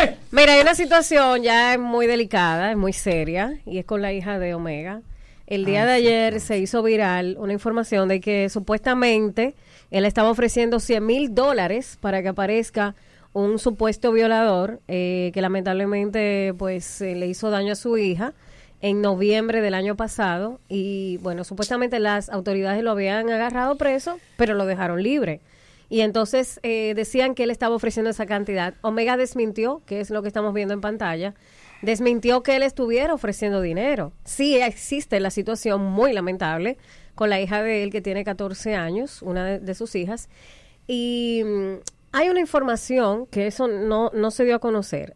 llévame! 0.01 0.17
Mira, 0.31 0.53
hay 0.53 0.59
una 0.61 0.75
situación 0.75 1.43
ya 1.43 1.77
muy 1.79 2.07
delicada, 2.07 2.71
es 2.71 2.77
muy 2.77 2.91
seria, 2.91 3.53
y 3.65 3.77
es 3.77 3.85
con 3.85 4.01
la 4.01 4.11
hija 4.11 4.37
de 4.37 4.53
Omega. 4.53 4.99
El 5.47 5.63
día 5.63 5.85
de 5.85 5.93
ayer 5.93 6.41
se 6.41 6.57
hizo 6.57 6.83
viral 6.83 7.37
una 7.39 7.53
información 7.53 8.09
de 8.09 8.19
que 8.19 8.49
supuestamente 8.49 9.55
él 9.91 10.03
estaba 10.05 10.29
ofreciendo 10.29 10.79
100 10.81 11.05
mil 11.05 11.33
dólares 11.33 11.97
para 12.01 12.21
que 12.21 12.29
aparezca 12.29 12.95
un 13.33 13.59
supuesto 13.59 14.11
violador 14.11 14.81
eh, 14.89 15.31
que 15.33 15.41
lamentablemente 15.41 16.53
pues 16.57 17.01
eh, 17.01 17.15
le 17.15 17.27
hizo 17.27 17.49
daño 17.49 17.73
a 17.73 17.75
su 17.75 17.97
hija 17.97 18.33
en 18.81 19.01
noviembre 19.01 19.61
del 19.61 19.73
año 19.73 19.95
pasado 19.95 20.59
y 20.67 21.17
bueno, 21.21 21.43
supuestamente 21.43 21.99
las 21.99 22.29
autoridades 22.29 22.83
lo 22.83 22.91
habían 22.91 23.29
agarrado 23.29 23.77
preso, 23.77 24.19
pero 24.37 24.53
lo 24.55 24.65
dejaron 24.65 25.01
libre. 25.03 25.39
Y 25.89 26.01
entonces 26.01 26.59
eh, 26.63 26.93
decían 26.95 27.35
que 27.35 27.43
él 27.43 27.51
estaba 27.51 27.75
ofreciendo 27.75 28.09
esa 28.09 28.25
cantidad. 28.25 28.73
Omega 28.81 29.17
desmintió, 29.17 29.81
que 29.85 29.99
es 29.99 30.09
lo 30.09 30.21
que 30.21 30.29
estamos 30.29 30.53
viendo 30.53 30.73
en 30.73 30.81
pantalla, 30.81 31.35
desmintió 31.81 32.43
que 32.43 32.55
él 32.55 32.63
estuviera 32.63 33.13
ofreciendo 33.13 33.61
dinero. 33.61 34.13
Sí 34.23 34.57
existe 34.57 35.19
la 35.19 35.29
situación 35.29 35.83
muy 35.83 36.13
lamentable 36.13 36.77
con 37.13 37.29
la 37.29 37.41
hija 37.41 37.61
de 37.61 37.83
él 37.83 37.91
que 37.91 38.01
tiene 38.01 38.23
14 38.23 38.75
años, 38.75 39.21
una 39.21 39.45
de, 39.45 39.59
de 39.59 39.75
sus 39.75 39.95
hijas. 39.95 40.29
Y 40.87 41.43
mm, 41.45 41.73
hay 42.13 42.29
una 42.29 42.39
información 42.39 43.25
que 43.27 43.47
eso 43.47 43.67
no, 43.67 44.11
no 44.13 44.31
se 44.31 44.45
dio 44.45 44.55
a 44.55 44.59
conocer. 44.59 45.15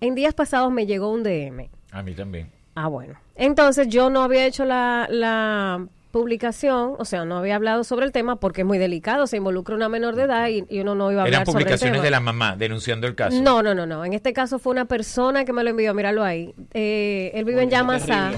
En 0.00 0.14
días 0.14 0.34
pasados 0.34 0.70
me 0.70 0.86
llegó 0.86 1.10
un 1.10 1.22
DM. 1.22 1.68
A 1.92 2.02
mí 2.02 2.14
también. 2.14 2.59
Ah, 2.82 2.88
bueno. 2.88 3.14
Entonces 3.36 3.88
yo 3.88 4.08
no 4.08 4.22
había 4.22 4.46
hecho 4.46 4.64
la, 4.64 5.06
la 5.10 5.86
publicación, 6.12 6.94
o 6.98 7.04
sea, 7.04 7.26
no 7.26 7.36
había 7.36 7.56
hablado 7.56 7.84
sobre 7.84 8.06
el 8.06 8.12
tema 8.12 8.36
porque 8.36 8.62
es 8.62 8.66
muy 8.66 8.78
delicado, 8.78 9.26
se 9.26 9.36
involucra 9.36 9.74
una 9.74 9.88
menor 9.90 10.16
de 10.16 10.22
edad 10.22 10.48
y, 10.48 10.64
y 10.70 10.80
uno 10.80 10.94
no 10.94 11.12
iba 11.12 11.20
a 11.20 11.24
hablar 11.24 11.42
Eran 11.42 11.46
sobre 11.46 11.58
el 11.60 11.64
publicaciones 11.66 11.92
tema. 11.98 12.04
de 12.04 12.10
la 12.10 12.20
mamá 12.20 12.56
denunciando 12.56 13.06
el 13.06 13.14
caso. 13.14 13.40
No, 13.42 13.62
no, 13.62 13.74
no, 13.74 13.84
no. 13.86 14.04
En 14.04 14.14
este 14.14 14.32
caso 14.32 14.58
fue 14.58 14.72
una 14.72 14.86
persona 14.86 15.44
que 15.44 15.52
me 15.52 15.62
lo 15.62 15.70
envió, 15.70 15.92
míralo 15.92 16.24
ahí. 16.24 16.54
Eh, 16.72 17.32
él 17.34 17.44
vive 17.44 17.62
en 17.62 17.70
Yamasá. 17.70 18.32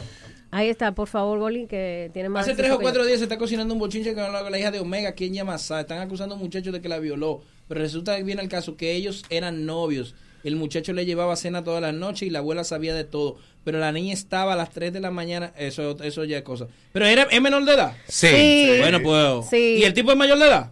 Ahí 0.50 0.68
está, 0.68 0.92
por 0.92 1.08
favor, 1.08 1.38
Boli, 1.38 1.66
que 1.66 2.10
tiene 2.12 2.28
más... 2.28 2.46
Hace 2.46 2.54
tres 2.56 2.72
o 2.72 2.78
cuatro 2.80 3.06
días 3.06 3.18
se 3.20 3.24
está 3.24 3.38
cocinando 3.38 3.72
un 3.72 3.80
bochinche 3.80 4.12
con 4.12 4.30
la, 4.30 4.50
la 4.50 4.58
hija 4.58 4.70
de 4.70 4.80
Omega 4.80 5.10
aquí 5.10 5.26
en 5.26 5.34
Yamasá. 5.34 5.80
Están 5.80 6.00
acusando 6.00 6.34
a 6.34 6.36
un 6.36 6.42
muchacho 6.42 6.72
de 6.72 6.82
que 6.82 6.88
la 6.90 6.98
violó. 6.98 7.40
Pero 7.68 7.80
resulta 7.80 8.16
que 8.16 8.22
viene 8.24 8.42
el 8.42 8.48
caso 8.50 8.76
que 8.76 8.92
ellos 8.92 9.22
eran 9.30 9.64
novios. 9.64 10.14
El 10.44 10.56
muchacho 10.56 10.92
le 10.92 11.06
llevaba 11.06 11.36
cena 11.36 11.64
todas 11.64 11.80
las 11.80 11.94
noches 11.94 12.22
y 12.22 12.30
la 12.30 12.40
abuela 12.40 12.64
sabía 12.64 12.94
de 12.94 13.04
todo. 13.04 13.36
Pero 13.64 13.78
la 13.78 13.92
niña 13.92 14.12
estaba 14.12 14.54
a 14.54 14.56
las 14.56 14.70
3 14.70 14.92
de 14.92 15.00
la 15.00 15.10
mañana. 15.10 15.52
Eso, 15.56 15.96
eso 16.02 16.24
ya 16.24 16.38
es 16.38 16.42
cosa. 16.42 16.66
Pero 16.92 17.06
era, 17.06 17.22
¿es 17.24 17.40
menor 17.40 17.64
de 17.64 17.74
edad? 17.74 17.96
Sí. 18.08 18.26
Sí. 18.28 18.76
Bueno, 18.80 19.00
pues. 19.02 19.48
Sí. 19.50 19.76
¿Y 19.80 19.84
el 19.84 19.94
tipo 19.94 20.10
es 20.10 20.16
mayor 20.16 20.38
de 20.38 20.46
edad? 20.46 20.70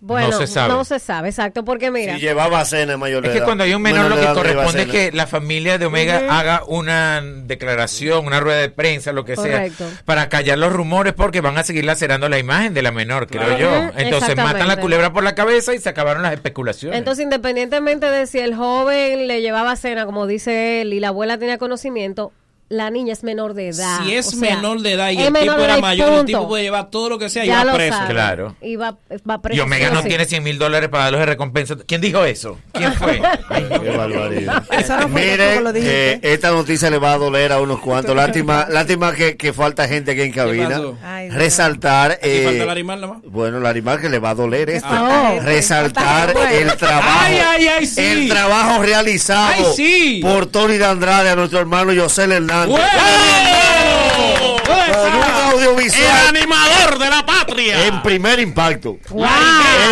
Bueno, 0.00 0.28
No 0.30 0.38
se 0.38 0.46
sabe. 0.46 0.72
no 0.72 0.84
se 0.84 0.98
sabe, 1.00 1.28
exacto, 1.30 1.64
porque 1.64 1.90
mira... 1.90 2.14
Si 2.14 2.20
llevaba 2.20 2.64
cena 2.64 2.96
mayor 2.96 3.22
de 3.22 3.28
Es 3.28 3.32
que 3.32 3.38
edad. 3.38 3.46
cuando 3.46 3.64
hay 3.64 3.74
un 3.74 3.82
menor, 3.82 4.04
Menor 4.04 4.18
lo 4.18 4.28
que 4.28 4.32
corresponde 4.32 4.82
es 4.82 4.88
que 4.88 5.10
la 5.12 5.26
familia 5.26 5.76
de 5.76 5.86
Omega 5.86 6.38
haga 6.38 6.62
una 6.68 7.20
declaración, 7.20 8.24
una 8.26 8.38
rueda 8.38 8.60
de 8.60 8.70
prensa, 8.70 9.10
lo 9.12 9.24
que 9.24 9.34
Correcto. 9.34 9.88
sea, 9.88 10.02
para 10.04 10.28
callar 10.28 10.56
los 10.58 10.72
rumores 10.72 11.14
porque 11.14 11.40
van 11.40 11.58
a 11.58 11.64
seguir 11.64 11.84
lacerando 11.84 12.28
la 12.28 12.38
imagen 12.38 12.74
de 12.74 12.82
la 12.82 12.92
menor, 12.92 13.26
creo 13.26 13.58
yo. 13.58 13.90
Entonces 13.96 14.36
matan 14.36 14.68
la 14.68 14.76
culebra 14.76 15.12
por 15.12 15.24
la 15.24 15.34
cabeza 15.34 15.74
y 15.74 15.78
se 15.78 15.88
acabaron 15.88 16.22
las 16.22 16.32
especulaciones. 16.32 16.96
Entonces, 16.96 17.24
independientemente 17.24 18.06
de 18.08 18.26
si 18.28 18.38
el 18.38 18.54
joven 18.54 19.26
le 19.26 19.40
llevaba 19.42 19.74
cena, 19.74 20.06
como 20.06 20.28
dice 20.28 20.80
él, 20.82 20.92
y 20.92 21.00
la 21.00 21.08
abuela 21.08 21.38
tenía 21.38 21.58
conocimiento, 21.58 22.32
la 22.70 22.90
niña 22.90 23.14
es 23.14 23.22
menor 23.24 23.54
de 23.54 23.68
edad. 23.68 24.00
Si 24.04 24.14
es 24.14 24.26
O 24.26 24.30
sea, 24.32 24.56
menor 24.56 24.80
de 24.82 24.92
edad 24.92 25.10
y 25.10 25.18
el 25.22 25.32
tipo 25.32 25.52
era 25.56 25.78
mayor, 25.78 26.12
el 26.20 26.24
tipo 26.26 26.46
puede 26.48 26.64
llevar 26.64 26.90
todo 26.90 27.08
lo 27.08 27.18
que 27.18 27.30
sea 27.30 27.44
y 27.44 27.48
Ya 27.48 27.64
va 27.64 27.74
preso. 27.74 27.96
sabe. 27.96 28.12
Claro. 28.12 28.56
Y 28.60 28.76
va, 28.76 28.96
va 29.28 29.40
preso. 29.40 29.56
y 29.56 29.60
Omega 29.60 29.88
sí 29.88 29.94
no 29.94 30.02
sí. 30.02 30.08
tiene 30.08 30.24
100 30.26 30.42
mil 30.42 30.58
dólares 30.58 30.90
para 30.90 31.04
darlos 31.04 31.20
de 31.20 31.26
recompensa. 31.26 31.76
¿Quién 31.86 32.00
dijo 32.02 32.24
eso? 32.24 32.58
¿Quién 32.72 32.92
fue? 32.94 33.22
Qué 33.82 33.90
barbaridad. 33.96 34.64
No 35.00 35.08
Miren, 35.08 35.64
lo 35.64 35.72
que 35.72 36.20
esta 36.22 36.50
noticia 36.50 36.90
le 36.90 36.98
va 36.98 37.14
a 37.14 37.18
doler 37.18 37.52
a 37.52 37.60
unos 37.60 37.80
cuantos. 37.80 38.14
Lástima, 38.14 38.66
lástima 38.68 39.14
que, 39.14 39.36
que 39.38 39.52
falta 39.54 39.88
gente 39.88 40.10
aquí 40.10 40.20
en 40.22 40.32
cabina. 40.32 40.80
Ay. 41.02 41.30
Resaltar. 41.30 42.18
Eh, 42.22 42.42
falta 42.44 42.66
Larimar 42.66 42.98
nada 42.98 43.14
más. 43.14 43.22
bueno, 43.24 43.60
Larimar 43.60 44.00
que 44.00 44.08
le 44.10 44.18
va 44.18 44.30
a 44.30 44.34
doler 44.34 44.68
esto. 44.70 44.88
Ah, 44.90 45.36
oh. 45.36 45.40
Resaltar 45.42 46.34
el 46.52 46.76
trabajo. 46.76 47.18
Ay, 47.22 47.38
ay, 47.38 47.68
ay, 47.68 47.86
sí. 47.86 48.00
El 48.00 48.28
trabajo 48.28 48.82
realizado 48.82 49.52
Ay, 49.54 49.64
sí. 49.74 50.20
por 50.22 50.46
Tony 50.46 50.76
de 50.76 50.84
Andrade 50.84 51.30
a 51.30 51.36
nuestro 51.36 51.60
hermano 51.60 51.92
José 51.98 52.24
Hernández. 52.24 52.57
¡Bueno! 52.66 52.82
Con 54.66 55.16
un 55.16 55.24
El 55.24 55.52
audiovisual 55.52 56.26
animador 56.28 56.98
de 56.98 57.10
la 57.10 57.24
patria. 57.26 57.86
en 57.86 58.02
primer 58.02 58.38
impacto. 58.40 58.96
Wow. 59.10 59.26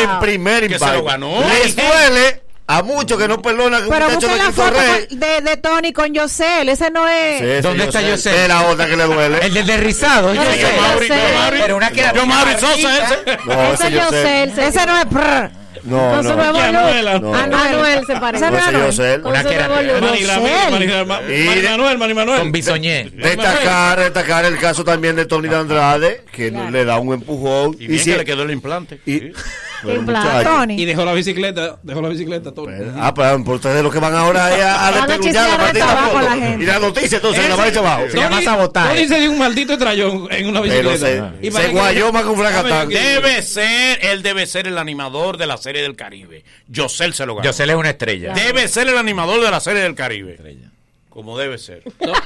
En 0.03 0.21
primer 0.21 0.63
Que 0.63 0.69
se 0.71 0.75
impacto. 0.75 0.97
lo 0.99 1.05
ganó. 1.05 1.41
Les 1.49 1.75
duele 1.77 2.43
a 2.69 2.83
muchos 2.83 3.17
que 3.19 3.29
no 3.29 3.41
perdonan 3.41 3.81
que 3.83 3.89
un 3.89 3.93
Pero 3.95 4.11
muchacho 4.11 4.33
de 4.33 4.39
la 4.39 4.53
foto 4.53 4.73
con- 4.75 5.19
de, 5.21 5.41
de 5.41 5.57
Tony 5.59 5.93
con 5.93 6.13
Yosel. 6.13 6.69
Ese 6.69 6.91
no 6.91 7.07
es. 7.09 7.39
Sí, 7.39 7.45
ese 7.45 7.63
¿Dónde 7.63 7.85
está 7.85 8.01
Yosel? 8.03 8.35
Es 8.35 8.49
la 8.49 8.63
otra 8.67 8.87
que 8.87 8.97
le 8.97 9.05
duele. 9.05 9.39
El 9.47 9.55
del 9.55 9.67
derrizado. 9.67 10.35
No, 10.35 10.43
sé. 10.43 10.59
yo 10.61 10.69
Mauri, 10.83 11.09
yo 11.09 11.15
Mauri. 11.39 11.59
Pero 11.61 11.77
una 11.77 11.91
que 11.91 12.01
era 12.01 12.13
Yo 12.13 12.27
Mauri. 12.27 12.53
Sosa 12.59 12.75
ese. 12.75 13.39
No, 13.47 13.63
Ese 13.73 13.75
ese 13.75 13.87
es 13.87 13.93
Yosel. 13.95 14.51
Yosel. 14.51 14.65
Ese 14.69 14.87
no 14.87 14.99
es. 14.99 15.07
No, 15.87 16.11
Con 16.11 16.23
su 16.23 16.29
no. 16.31 16.37
nuevo. 16.37 16.59
Anuela. 16.59 17.19
No. 17.19 17.35
Anuel 17.35 18.07
se 18.07 18.17
parece. 18.17 18.51
No, 18.51 18.59
ese 18.59 18.73
Yosel. 18.73 19.23
Una 19.25 19.43
su 19.43 19.49
que 19.49 19.55
era- 19.55 19.69
nuevo 19.69 19.83
Manuel, 21.71 21.99
Mari 21.99 22.15
Manuel. 22.15 22.39
Con 22.41 22.53
bisoñé. 22.53 23.11
Destacar, 23.15 24.01
destacar 24.01 24.45
el 24.45 24.59
caso 24.59 24.85
también 24.85 25.17
de 25.17 25.27
Tony 25.27 25.49
de 25.49 25.57
Andrade, 25.57 26.25
que 26.33 26.51
le 26.51 26.85
da 26.85 26.99
un 26.99 27.15
empujón. 27.15 27.77
Y 27.79 27.87
bien 27.87 28.05
que 28.05 28.19
le 28.19 28.25
quedó 28.25 28.43
el 28.43 28.51
implante. 28.51 29.01
Y- 29.85 29.99
muchacho. 29.99 30.49
Tony. 30.49 30.85
Dejó 30.85 31.05
la 31.05 31.13
bicicleta, 31.13 31.79
dejó 31.83 32.01
la 32.03 32.09
bicicleta, 32.09 32.53
todo. 32.53 32.69
Ah, 32.99 33.13
pero 33.15 33.43
por 33.45 33.57
ustedes 33.57 33.83
lo 33.83 33.91
que 33.91 33.99
van 33.99 34.15
ahora 34.15 34.47
a, 34.47 34.89
a 34.89 35.19
chismear 35.19 35.59
la 35.59 35.73
la 35.73 35.97
foto. 36.09 36.29
gente. 36.31 36.63
Y 36.63 36.67
la 36.67 36.79
noticia 36.79 37.17
entonces 37.17 37.49
la 37.49 37.57
va 37.57 37.65
a 37.65 37.69
echar 37.69 37.85
abajo. 37.87 38.03
Se 38.11 38.17
llama 38.19 38.43
sabotaje. 38.43 38.95
Tony 38.95 39.09
se 39.09 39.21
dio 39.21 39.31
un 39.33 39.39
maldito 39.39 39.73
estrellón 39.75 40.29
en 40.31 40.49
una 40.49 40.61
bicicleta. 40.61 40.99
se, 40.99 41.47
Y 41.47 41.51
guayó 41.73 42.13
más 42.13 42.23
que 42.23 42.29
un 42.29 42.37
fracatán. 42.39 42.89
Debe 42.89 43.43
ser, 43.43 43.99
él 44.03 44.23
debe 44.23 44.47
ser 44.47 44.67
el 44.67 44.79
animador 44.79 45.37
de 45.37 45.47
la 45.47 45.57
serie 45.57 45.83
del 45.83 45.97
Caribe. 45.97 46.45
Yosel 46.69 47.15
se 47.15 47.27
lo 47.27 47.35
ganó. 47.37 47.45
Yosel 47.45 47.71
es 47.71 47.77
una 47.77 47.91
estrella. 47.91 48.33
Debe 48.33 48.69
ser 48.69 48.89
el 48.89 48.97
animador 48.99 49.43
de 49.43 49.51
la 49.51 49.61
serie 49.61 49.83
del 49.83 49.95
Caribe. 49.95 50.39
Como 51.17 51.39
debe 51.39 51.57
ser. 51.57 51.83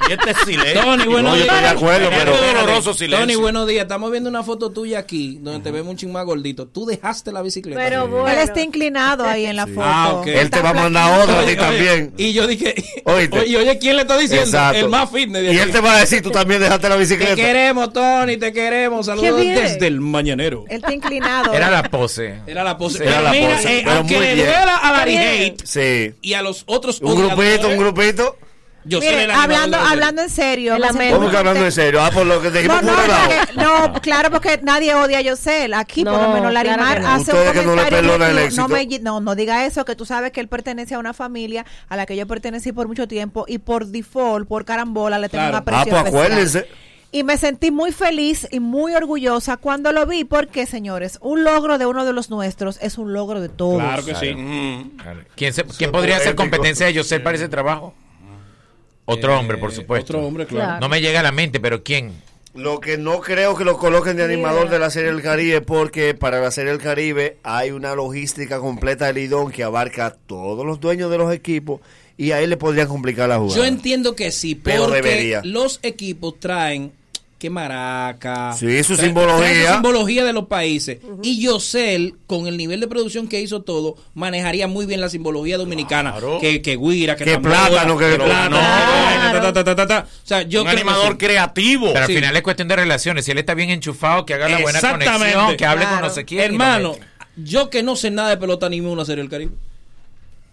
Y 0.08 0.12
este 0.12 0.34
silencio. 0.44 0.82
Tony, 0.82 1.04
buenos 1.04 1.30
No, 1.30 1.36
yo 1.36 1.42
estoy 1.44 1.56
de 1.58 1.62
días. 1.62 1.72
acuerdo, 1.76 2.10
Este 2.10 2.24
pero. 2.24 2.36
doloroso 2.36 2.92
silencio. 2.92 3.20
Tony, 3.24 3.36
buenos 3.36 3.68
días. 3.68 3.82
Estamos 3.82 4.10
viendo 4.10 4.28
una 4.28 4.42
foto 4.42 4.70
tuya 4.72 4.98
aquí, 4.98 5.38
donde 5.40 5.60
te 5.60 5.70
vemos 5.70 5.92
un 5.92 5.96
ching 5.96 6.10
más 6.10 6.26
gordito. 6.26 6.66
Tú 6.66 6.86
dejaste 6.86 7.30
la 7.30 7.40
bicicleta. 7.40 7.80
Pero 7.80 8.08
bueno. 8.08 8.26
Él 8.28 8.38
está 8.40 8.60
inclinado 8.62 9.24
ahí 9.24 9.46
en 9.46 9.54
la 9.54 9.68
foto. 9.68 9.82
Ah, 9.84 10.14
ok. 10.14 10.26
Él 10.26 10.50
te 10.50 10.60
va 10.60 10.70
a 10.70 10.74
mandar 10.74 11.20
otra 11.22 11.38
a 11.38 11.44
ti 11.46 11.54
también. 11.54 12.12
Y 12.16 12.32
yo 12.32 12.48
dije, 12.48 12.74
Oíste. 13.04 13.38
oye, 13.38 13.56
oye, 13.58 13.78
¿quién 13.78 13.94
le 13.94 14.02
está 14.02 14.18
diciendo? 14.18 14.44
Exacto. 14.46 14.78
El 14.80 14.88
más 14.88 15.08
fitness. 15.08 15.42
de 15.44 15.52
Y 15.54 15.58
él 15.58 15.70
te 15.70 15.80
va 15.80 15.94
a 15.94 16.00
decir, 16.00 16.20
tú 16.20 16.32
también 16.32 16.60
dejaste 16.60 16.88
la 16.88 16.96
Te 16.96 17.00
bicicleta. 17.00 17.36
queremos, 17.36 17.92
Tony, 17.92 18.38
te 18.38 18.52
queremos. 18.52 19.06
Saludos 19.06 19.36
desde 19.38 19.86
el 19.86 20.00
mañanero. 20.00 20.64
Él 20.68 20.78
está 20.78 20.92
inclinado. 20.92 21.52
Era 21.52 21.70
la 21.70 21.84
pose. 21.84 22.40
Era 22.44 22.64
la 22.64 22.76
pose. 22.76 23.04
Era 23.04 23.20
la 23.22 23.30
mira, 23.30 23.54
pose, 23.54 23.78
eh, 23.78 23.82
pero 23.84 23.96
aunque 23.98 24.16
muy 24.16 24.26
le 24.26 24.34
bien. 24.34 24.46
duela 24.48 24.76
a 24.78 24.92
Larry 24.94 25.14
Está 25.16 25.30
Hate 25.30 25.62
Sí. 25.64 26.14
y 26.22 26.32
a 26.32 26.42
los 26.42 26.64
otros 26.66 27.00
Un 27.00 27.14
grupito, 27.14 27.68
un 27.68 27.76
grupito. 27.76 28.36
Yo 28.84 28.98
Mire, 28.98 29.30
hablando, 29.30 29.76
de 29.76 29.84
hablando 29.84 30.22
en 30.22 30.30
serio. 30.30 30.76
¿Cómo 31.12 31.30
que 31.30 31.36
hablando 31.36 31.64
en 31.66 31.72
serio? 31.72 32.00
Ah, 32.02 32.10
por 32.10 32.24
lo 32.24 32.40
que 32.40 32.50
te 32.50 32.64
No, 32.66 32.80
no, 32.80 32.92
porque- 32.92 33.52
no, 33.56 33.92
claro, 34.00 34.30
porque 34.30 34.58
nadie 34.62 34.94
odia 34.94 35.18
a 35.18 35.20
Yosel. 35.20 35.74
Aquí, 35.74 36.02
por 36.04 36.14
lo 36.20 36.28
menos, 36.32 36.50
Larimar 36.52 36.78
claro 36.78 36.94
que 36.94 37.00
no. 37.02 37.08
hace 37.12 37.30
un 37.32 37.36
Ustedes 37.38 37.52
que 37.52 37.66
no 37.66 37.74
le 37.76 37.82
comentario. 37.82 38.50
no, 38.56 38.68
me- 38.68 38.98
no, 39.00 39.20
no 39.20 39.34
diga 39.34 39.66
eso, 39.66 39.84
que 39.84 39.94
tú 39.96 40.06
sabes 40.06 40.32
que 40.32 40.40
él 40.40 40.48
pertenece 40.48 40.94
a 40.94 40.98
una 40.98 41.12
familia 41.12 41.66
a 41.88 41.96
la 41.96 42.06
que 42.06 42.16
yo 42.16 42.26
pertenecí 42.26 42.72
por 42.72 42.88
mucho 42.88 43.06
tiempo 43.06 43.44
y 43.46 43.58
por 43.58 43.86
default, 43.86 44.48
por 44.48 44.64
carambola, 44.64 45.18
le 45.18 45.28
tengo 45.28 45.42
Claro. 45.42 45.50
un 45.50 45.56
Ah, 45.56 45.58
aprecio 45.58 45.84
pues 45.90 45.96
especial. 46.06 46.22
acuérdense. 46.24 46.66
Y 47.12 47.24
me 47.24 47.36
sentí 47.36 47.70
muy 47.72 47.90
feliz 47.92 48.46
y 48.52 48.60
muy 48.60 48.94
orgullosa 48.94 49.56
cuando 49.56 49.90
lo 49.92 50.06
vi, 50.06 50.22
porque, 50.24 50.64
señores, 50.64 51.18
un 51.20 51.42
logro 51.42 51.76
de 51.76 51.84
uno 51.84 52.04
de 52.04 52.12
los 52.12 52.30
nuestros 52.30 52.78
es 52.80 52.98
un 52.98 53.12
logro 53.12 53.40
de 53.40 53.48
todos. 53.48 53.80
Claro 53.82 54.04
que 54.04 54.14
sí. 54.14 54.32
Mm. 54.32 54.92
¿Quién, 55.34 55.52
se- 55.52 55.64
quién 55.64 55.90
podría 55.90 56.16
hacer 56.16 56.36
poético. 56.36 56.42
competencia 56.56 56.86
de 56.86 56.92
Yosel 56.94 57.20
para 57.22 57.36
ese 57.36 57.48
trabajo? 57.48 57.94
Otro 59.12 59.38
hombre, 59.38 59.58
por 59.58 59.72
supuesto. 59.72 60.12
Otro 60.16 60.26
hombre, 60.26 60.46
claro. 60.46 60.80
No 60.80 60.88
me 60.88 61.00
llega 61.00 61.20
a 61.20 61.22
la 61.22 61.32
mente, 61.32 61.60
pero 61.60 61.82
¿quién? 61.82 62.12
Lo 62.54 62.80
que 62.80 62.98
no 62.98 63.20
creo 63.20 63.56
que 63.56 63.64
lo 63.64 63.76
coloquen 63.76 64.16
de 64.16 64.26
Ni 64.26 64.34
animador 64.34 64.68
de 64.70 64.78
la 64.80 64.90
Serie 64.90 65.12
del 65.12 65.22
Caribe 65.22 65.60
porque 65.60 66.14
para 66.14 66.40
la 66.40 66.50
Serie 66.50 66.72
del 66.72 66.80
Caribe 66.80 67.36
hay 67.44 67.70
una 67.70 67.94
logística 67.94 68.58
completa 68.58 69.06
de 69.06 69.12
Lidón 69.12 69.52
que 69.52 69.62
abarca 69.62 70.06
a 70.06 70.10
todos 70.10 70.66
los 70.66 70.80
dueños 70.80 71.10
de 71.12 71.18
los 71.18 71.32
equipos 71.32 71.80
y 72.16 72.32
ahí 72.32 72.48
le 72.48 72.56
podrían 72.56 72.88
complicar 72.88 73.28
la 73.28 73.38
jugada. 73.38 73.56
Yo 73.56 73.64
entiendo 73.64 74.16
que 74.16 74.32
sí, 74.32 74.56
Pero 74.56 74.88
debería. 74.88 75.42
los 75.44 75.78
equipos 75.84 76.40
traen 76.40 76.92
que 77.40 77.48
maraca. 77.48 78.52
Sí, 78.52 78.84
su 78.84 78.94
simbología. 78.96 79.38
traen 79.38 79.66
su 79.66 79.72
simbología 79.72 80.24
de 80.24 80.32
los 80.34 80.46
países. 80.46 80.98
Y 81.22 81.40
Yosel, 81.40 82.16
con 82.26 82.46
el 82.46 82.58
nivel 82.58 82.80
de 82.80 82.86
producción 82.86 83.28
que 83.28 83.40
hizo 83.40 83.62
todo, 83.62 83.96
manejaría 84.14 84.68
muy 84.68 84.84
bien 84.84 85.00
la 85.00 85.08
simbología 85.08 85.56
dominicana. 85.56 86.12
Claro. 86.12 86.38
Que, 86.38 86.60
que 86.60 86.76
guira, 86.76 87.16
que, 87.16 87.24
Que 87.24 87.32
tambora, 87.32 87.66
plátano, 87.68 87.96
que- 87.96 88.10
que 88.10 88.16
plátano, 88.16 88.56
Claro. 88.58 89.32
que 89.32 89.40
ta, 89.40 89.52
ta, 89.54 89.64
ta, 89.64 89.74
ta, 89.74 89.86
ta. 89.86 90.06
O 90.06 90.26
sea, 90.26 90.42
yo 90.42 90.60
un 90.60 90.68
creo 90.68 90.78
animador 90.80 91.16
creativo. 91.16 91.92
Pero 91.94 92.06
Sí. 92.06 92.12
al 92.12 92.18
final 92.18 92.36
es 92.36 92.42
cuestión 92.42 92.68
de 92.68 92.76
relaciones. 92.76 93.24
Si 93.24 93.30
él 93.30 93.38
está 93.38 93.54
bien 93.54 93.70
enchufado, 93.70 94.26
que 94.26 94.34
haga 94.34 94.48
la 94.48 94.58
buena 94.60 94.78
conexión, 94.80 95.56
que 95.56 95.64
hable 95.64 95.84
con 95.84 95.92
Claro. 95.94 96.06
no 96.08 96.12
sé 96.12 96.24
quién. 96.26 96.42
Hermano, 96.42 96.94
yo 97.36 97.70
que 97.70 97.82
no 97.82 97.96
sé 97.96 98.10
nada 98.10 98.28
de 98.28 98.36
pelota 98.36 98.68
ni 98.68 98.82
me 98.82 98.90
una 98.90 99.06
serie 99.06 99.22
del 99.22 99.30
Caribe. 99.30 99.52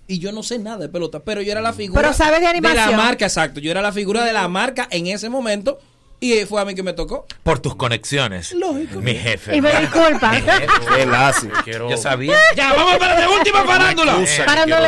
Y 0.08 0.20
yo 0.20 0.32
no 0.32 0.42
sé 0.42 0.58
nada 0.58 0.78
de 0.78 0.88
pelota, 0.88 1.20
pero 1.20 1.42
yo 1.42 1.52
era 1.52 1.60
la 1.60 1.74
figura 1.74 2.02
Pero 2.02 2.14
sabes 2.14 2.40
de 2.40 2.48
animación. 2.48 2.92
la 2.92 2.96
marca, 2.98 3.26
exacto. 3.26 3.60
Yo 3.60 3.72
era 3.72 3.82
la 3.82 3.92
figura 3.92 4.24
de 4.24 4.32
la 4.32 4.48
marca 4.48 4.88
en 4.90 5.08
ese 5.08 5.28
momento 5.28 5.80
y 6.20 6.46
fue 6.46 6.60
a 6.62 6.66
mí 6.66 6.74
que 6.74 6.82
me 6.84 6.94
tocó. 6.94 7.26
Por 7.44 7.60
tus 7.60 7.76
conexiones. 7.76 8.52
Lógico. 8.54 9.00
Mi 9.02 9.14
jefe. 9.14 9.56
Y 9.56 9.62
me 9.62 9.72
disculpa. 9.82 10.32
Qué 10.96 11.06
lazo. 11.06 11.48
Quiero- 11.64 11.90
Yo 11.90 11.98
sabía. 11.98 12.36
Ya, 12.56 12.74
vamos 12.74 12.98
para 12.98 13.20
la 13.20 13.30
última 13.30 13.64
farándula. 13.64 14.16
Parándole. 14.46 14.88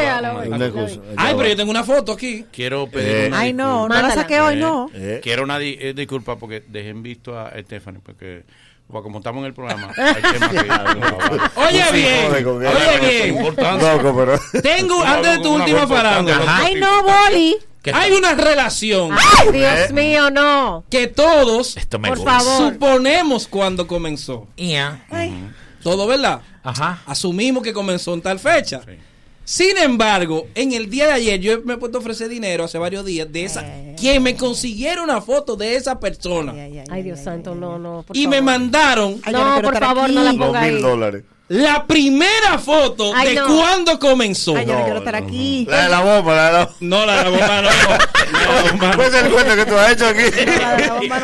Ay, 1.18 1.34
pero 1.38 1.47
yo 1.49 1.56
tengo 1.56 1.72
una 1.72 1.84
foto 1.84 2.14
aquí. 2.14 2.45
Quiero 2.51 2.88
pedir 2.88 3.15
Eh. 3.15 3.27
una 3.27 3.39
Ay, 3.39 3.53
no, 3.53 3.88
no 3.88 4.01
la 4.01 4.11
saqué 4.14 4.39
hoy, 4.41 4.56
no. 4.56 4.89
Eh, 4.93 5.19
Quiero 5.23 5.43
una 5.43 5.60
di- 5.60 5.77
eh, 5.80 5.93
disculpa 5.93 6.38
porque 6.38 6.64
dejé 6.68 6.89
en 6.89 7.03
visto 7.03 7.38
a 7.38 7.51
Stephanie 7.61 8.01
porque 8.03 8.43
Porque 8.91 9.03
como 9.03 9.20
estamos 9.20 9.41
en 9.41 9.45
el 9.45 9.53
programa. 9.53 9.91
hay 9.98 10.22
temas 10.22 10.49
que- 10.49 11.60
Oye 11.60 11.84
sí 11.91 11.95
bien, 11.98 12.34
oye 12.34 13.32
bien. 13.32 13.45
Loco, 13.45 14.16
pero- 14.18 14.61
Tengo, 14.64 15.03
antes 15.03 15.38
de 15.38 15.44
tu 15.44 15.53
última 15.53 15.86
los 15.86 16.48
Ay, 16.48 16.76
no, 16.76 17.03
Boli. 17.03 17.57
Hay 17.94 18.11
una 18.11 18.34
relación. 18.34 19.11
Ay, 19.14 19.52
Dios 19.52 19.91
mío, 19.91 20.30
no. 20.32 20.84
Que 20.90 21.07
todos 21.07 21.78
Esto 21.78 21.98
me 21.99 22.10
Por 22.10 22.24
favor. 22.24 22.74
suponemos 22.74 23.48
cuando 23.48 23.88
comenzó. 23.88 24.48
Ya. 24.57 25.06
Todo, 25.84 26.07
¿verdad? 26.07 26.41
Ajá. 26.64 27.02
Asumimos 27.06 27.64
que 27.64 27.72
comenzó 27.74 28.14
en 28.14 28.22
tal 28.22 28.40
fecha. 28.40 28.82
Sin 29.49 29.80
embargo, 29.80 30.45
en 30.53 30.73
el 30.73 30.91
día 30.91 31.07
de 31.07 31.13
ayer 31.13 31.39
yo 31.39 31.59
me 31.63 31.73
he 31.73 31.77
puesto 31.77 31.97
a 31.97 32.01
ofrecer 32.01 32.30
dinero 32.30 32.65
hace 32.65 32.77
varios 32.77 33.03
días 33.03 33.31
de 33.31 33.45
esa 33.45 33.65
que 33.99 34.19
me 34.19 34.35
consiguiera 34.35 35.01
una 35.01 35.21
foto 35.21 35.55
de 35.55 35.76
esa 35.76 35.99
persona 35.99 36.53
Ay, 36.91 37.01
Dios 37.01 37.19
santo, 37.19 37.55
no, 37.55 37.80
no. 37.80 38.03
por 38.05 38.15
y 38.15 38.27
me 38.27 38.43
mandaron 38.43 39.19
No, 39.31 39.59
por 39.63 39.76
favor, 39.80 40.07
no 40.11 40.21
la 40.23 40.34
Dos 40.34 40.45
ponga 40.45 40.61
mil 40.61 40.76
ahí. 40.76 40.81
dólares. 40.84 41.23
La 41.49 41.85
primera 41.88 42.59
foto 42.59 43.11
Ay, 43.15 43.30
de 43.30 43.35
no. 43.41 43.47
cuando 43.47 43.97
comenzó. 43.99 44.55
Ay, 44.55 44.67
yo 44.67 44.73
no 44.73 44.84
quiero 44.84 44.99
estar 44.99 45.15
aquí. 45.15 45.65
La 45.67 45.84
de 45.84 45.89
la 45.89 45.99
bomba, 46.01 46.35
la 46.35 46.45
de 46.45 46.53
la 46.53 46.69
No, 46.80 47.05
la 47.07 47.17
de 47.17 47.23
la 47.23 47.30
bomba 47.30 47.61
no. 47.63 47.69
¿Cuál 48.95 49.07
es 49.07 49.13
el 49.15 49.31
cuento 49.31 49.55
que 49.55 49.65
tú 49.65 49.76
has 49.77 49.91
hecho 49.93 50.07
aquí? 50.07 50.21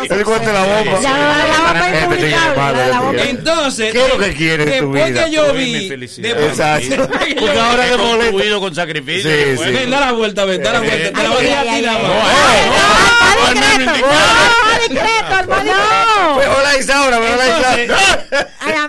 El 0.09 0.23
cuento 0.25 0.47
de 0.47 0.53
la 0.53 0.63
bomba. 0.63 0.99
Ya, 1.01 1.17
la 1.17 1.37
de 1.37 1.47
la 1.47 1.57
bomba 1.59 2.15
Este 2.15 2.29
la 2.31 2.87
la 2.87 3.11
este. 3.11 3.29
Entonces, 3.29 3.91
¿Qué 3.93 4.01
es 4.03 4.09
lo 4.09 4.17
que 4.17 4.33
quieres 4.33 4.65
tu 4.65 4.71
después 4.91 5.05
vida? 5.11 5.25
que 5.25 5.31
yo 5.31 5.53
vi, 5.53 5.91
Exacto. 5.91 7.07
Porque 7.39 7.59
ahora. 7.59 7.85
Construido 7.95 8.59
con 8.59 8.73
sacrificio. 8.73 9.29
Sí, 9.29 9.63
sí. 9.63 9.71
Ven, 9.71 9.91
da 9.91 9.99
la 9.99 10.11
vuelta, 10.13 10.45
ven, 10.45 10.63
da 10.63 10.73
la 10.73 10.79
vuelta. 10.79 11.11
Te 11.19 11.23
la 11.23 11.29
voy 11.29 11.45
a 11.45 11.49
dejar 11.49 11.67
a 11.67 11.75
ti 11.75 11.81
nada 11.81 11.99
más. 11.99 12.11
Mejor 16.37 16.63
la 16.63 16.77
Isaura, 16.77 17.19
mejor 17.19 17.37
la 17.37 17.45
Isaura. 17.45 17.77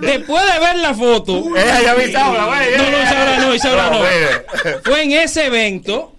Después 0.00 0.42
de 0.52 0.60
ver 0.60 0.76
la 0.76 0.94
foto. 0.94 1.42
Ella 1.56 1.82
ya 1.82 1.94
vi 1.94 2.04
Isaura, 2.04 2.44
güey. 2.46 2.76
No, 2.76 2.90
no, 2.90 3.02
Isaura 3.02 3.38
no, 3.38 3.54
Isaura 3.54 3.90
no. 3.90 3.98
mire. 4.00 4.78
Fue 4.84 5.02
en 5.02 5.12
ese 5.12 5.46
evento 5.46 6.14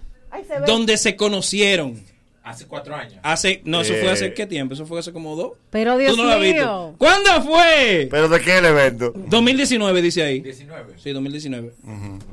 donde 0.66 0.96
se 0.96 1.16
conocieron. 1.16 2.07
Hace 2.48 2.66
cuatro 2.66 2.96
años. 2.96 3.12
Hace, 3.22 3.60
no, 3.66 3.82
eso 3.82 3.92
Eh. 3.92 3.98
fue 4.00 4.10
hace 4.10 4.32
qué 4.32 4.46
tiempo, 4.46 4.72
eso 4.72 4.86
fue 4.86 4.98
hace 5.00 5.12
como 5.12 5.36
dos. 5.36 5.52
Pero 5.68 5.98
Dios 5.98 6.16
Tú 6.16 6.24
no 6.24 6.38
mío. 6.38 6.94
¿Cuándo 6.96 7.42
fue? 7.42 8.08
¿Pero 8.10 8.26
de 8.30 8.40
qué 8.40 8.56
el 8.56 8.64
evento? 8.64 9.12
2019 9.14 10.00
dice 10.00 10.22
ahí. 10.22 10.40
19. 10.40 10.94
Sí, 10.96 11.10
2019. 11.12 11.72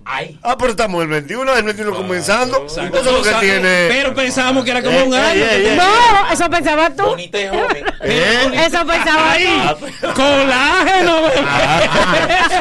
Ay. 0.06 0.40
Ah, 0.42 0.56
pero 0.58 0.72
estamos 0.72 1.02
el 1.04 1.10
21, 1.10 1.54
el 1.58 1.64
21 1.64 1.94
comenzando. 1.94 2.62
Exacto. 2.64 3.02
Eso 3.02 3.10
es 3.10 3.16
lo 3.18 3.24
que 3.40 3.46
tiene. 3.46 3.88
Pero 3.90 4.14
pensábamos 4.16 4.64
que 4.64 4.72
era 4.72 4.82
como 4.82 4.98
Eh, 4.98 5.04
un 5.04 5.14
eh, 5.14 5.18
año. 5.18 5.44
eh, 5.44 5.74
eh. 5.74 5.76
No, 5.76 6.32
eso 6.34 6.50
pensaba 6.50 6.90
tú. 6.92 7.04
Bonita 7.04 7.42
y 7.42 7.48
joven. 7.50 7.86
¿Eh? 8.04 8.52
Eso 8.68 8.86
pensaba 8.86 9.32
Ahí, 9.34 9.76
tú. 9.80 9.86
colágeno. 10.14 11.18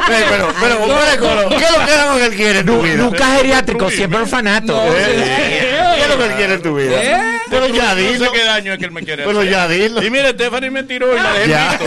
Pero, 0.07 0.27
pero, 0.29 0.49
pero, 0.61 1.19
Colo, 1.19 1.49
¿qué 1.51 1.57
es 1.65 1.71
lo 2.11 2.17
que 2.19 2.27
él 2.27 2.35
quiere? 2.35 2.65
Nunca 2.65 3.37
geriátrico, 3.37 3.89
siempre 3.91 4.21
orfanato. 4.21 4.75
¿Qué 6.07 6.13
es 6.13 6.19
lo 6.19 6.19
que 6.19 6.25
él 6.31 6.37
quiere 6.37 6.55
en 6.55 6.63
tu 6.63 6.75
vida? 6.77 7.03
¿Eh? 7.03 7.39
Pero 7.51 7.69
ya 7.69 7.95
No 7.95 8.01
dilo. 8.01 8.25
sé 8.27 8.31
qué 8.33 8.45
daño 8.45 8.73
es 8.73 8.79
que 8.79 8.85
él 8.87 8.91
me 8.93 9.03
quiere 9.03 9.25
Pero 9.25 9.39
hacer. 9.41 9.51
ya 9.53 9.69
dilo. 9.69 10.03
Y 10.03 10.11
mire, 10.11 10.31
Stephanie 10.31 10.71
me 10.71 10.83
tiró 10.85 11.13
y 11.15 11.21
la 11.21 11.33
dejé 11.35 11.49
Ya. 11.51 11.79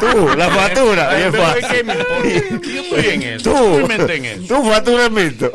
Tú, 0.00 0.28
la 0.36 0.50
factura. 0.50 1.10
Ay, 1.10 1.16
bien 1.18 1.32
pero 1.32 1.44
fácil. 1.44 1.64
es 1.64 1.72
que 1.72 1.84
me. 1.84 1.94
Yo 2.74 2.80
estoy 2.82 3.06
en 3.14 3.22
eso. 3.22 3.50
Tú, 3.50 3.78
en 4.12 4.24
eso. 4.24 4.42
tú 4.54 4.70
factura 4.70 5.06
en 5.06 5.14
mito. 5.14 5.50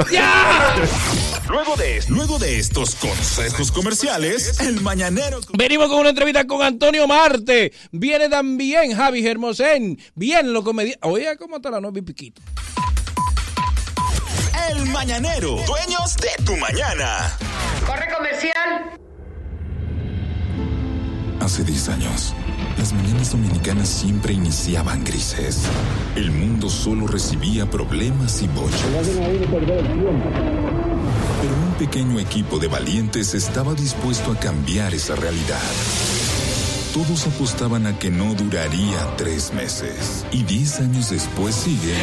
Luego 1.49 1.75
de, 1.75 2.01
luego 2.07 2.39
de 2.39 2.59
estos 2.59 2.95
consejos 2.95 3.71
comerciales, 3.71 4.59
el 4.61 4.79
mañanero. 4.81 5.41
Venimos 5.53 5.89
con 5.89 5.99
una 5.99 6.09
entrevista 6.09 6.47
con 6.47 6.61
Antonio 6.61 7.07
Marte. 7.07 7.73
Viene 7.91 8.29
también 8.29 8.95
Javi 8.95 9.27
Hermosén. 9.27 9.99
Bien, 10.15 10.53
lo 10.53 10.63
comedia. 10.63 10.95
Oye, 11.01 11.35
¿cómo 11.37 11.57
está 11.57 11.69
la 11.69 11.81
y 11.93 12.01
piquito? 12.01 12.41
El 14.71 14.85
mañanero. 14.87 15.57
Dueños 15.67 16.15
de 16.15 16.43
tu 16.45 16.55
mañana. 16.55 17.37
Corre 17.85 18.07
comercial. 18.15 18.97
Hace 21.41 21.63
10 21.65 21.89
años, 21.89 22.33
las 22.77 22.93
mañanas 22.93 23.31
dominicanas 23.31 23.89
siempre 23.89 24.33
iniciaban 24.33 25.03
grises. 25.03 25.63
El 26.15 26.31
mundo 26.31 26.69
solo 26.69 27.05
recibía 27.07 27.69
problemas 27.69 28.41
y 28.43 28.47
bochos. 28.47 28.85
Pero 31.41 31.53
un 31.53 31.73
pequeño 31.77 32.19
equipo 32.19 32.57
de 32.57 32.67
valientes 32.67 33.33
estaba 33.33 33.73
dispuesto 33.73 34.31
a 34.31 34.39
cambiar 34.39 34.93
esa 34.93 35.15
realidad. 35.15 35.59
Todos 36.93 37.27
apostaban 37.27 37.87
a 37.87 37.99
que 37.99 38.09
no 38.09 38.35
duraría 38.35 39.15
tres 39.17 39.51
meses. 39.53 40.25
Y 40.31 40.43
diez 40.43 40.79
años 40.79 41.09
después 41.09 41.55
sigue 41.55 41.95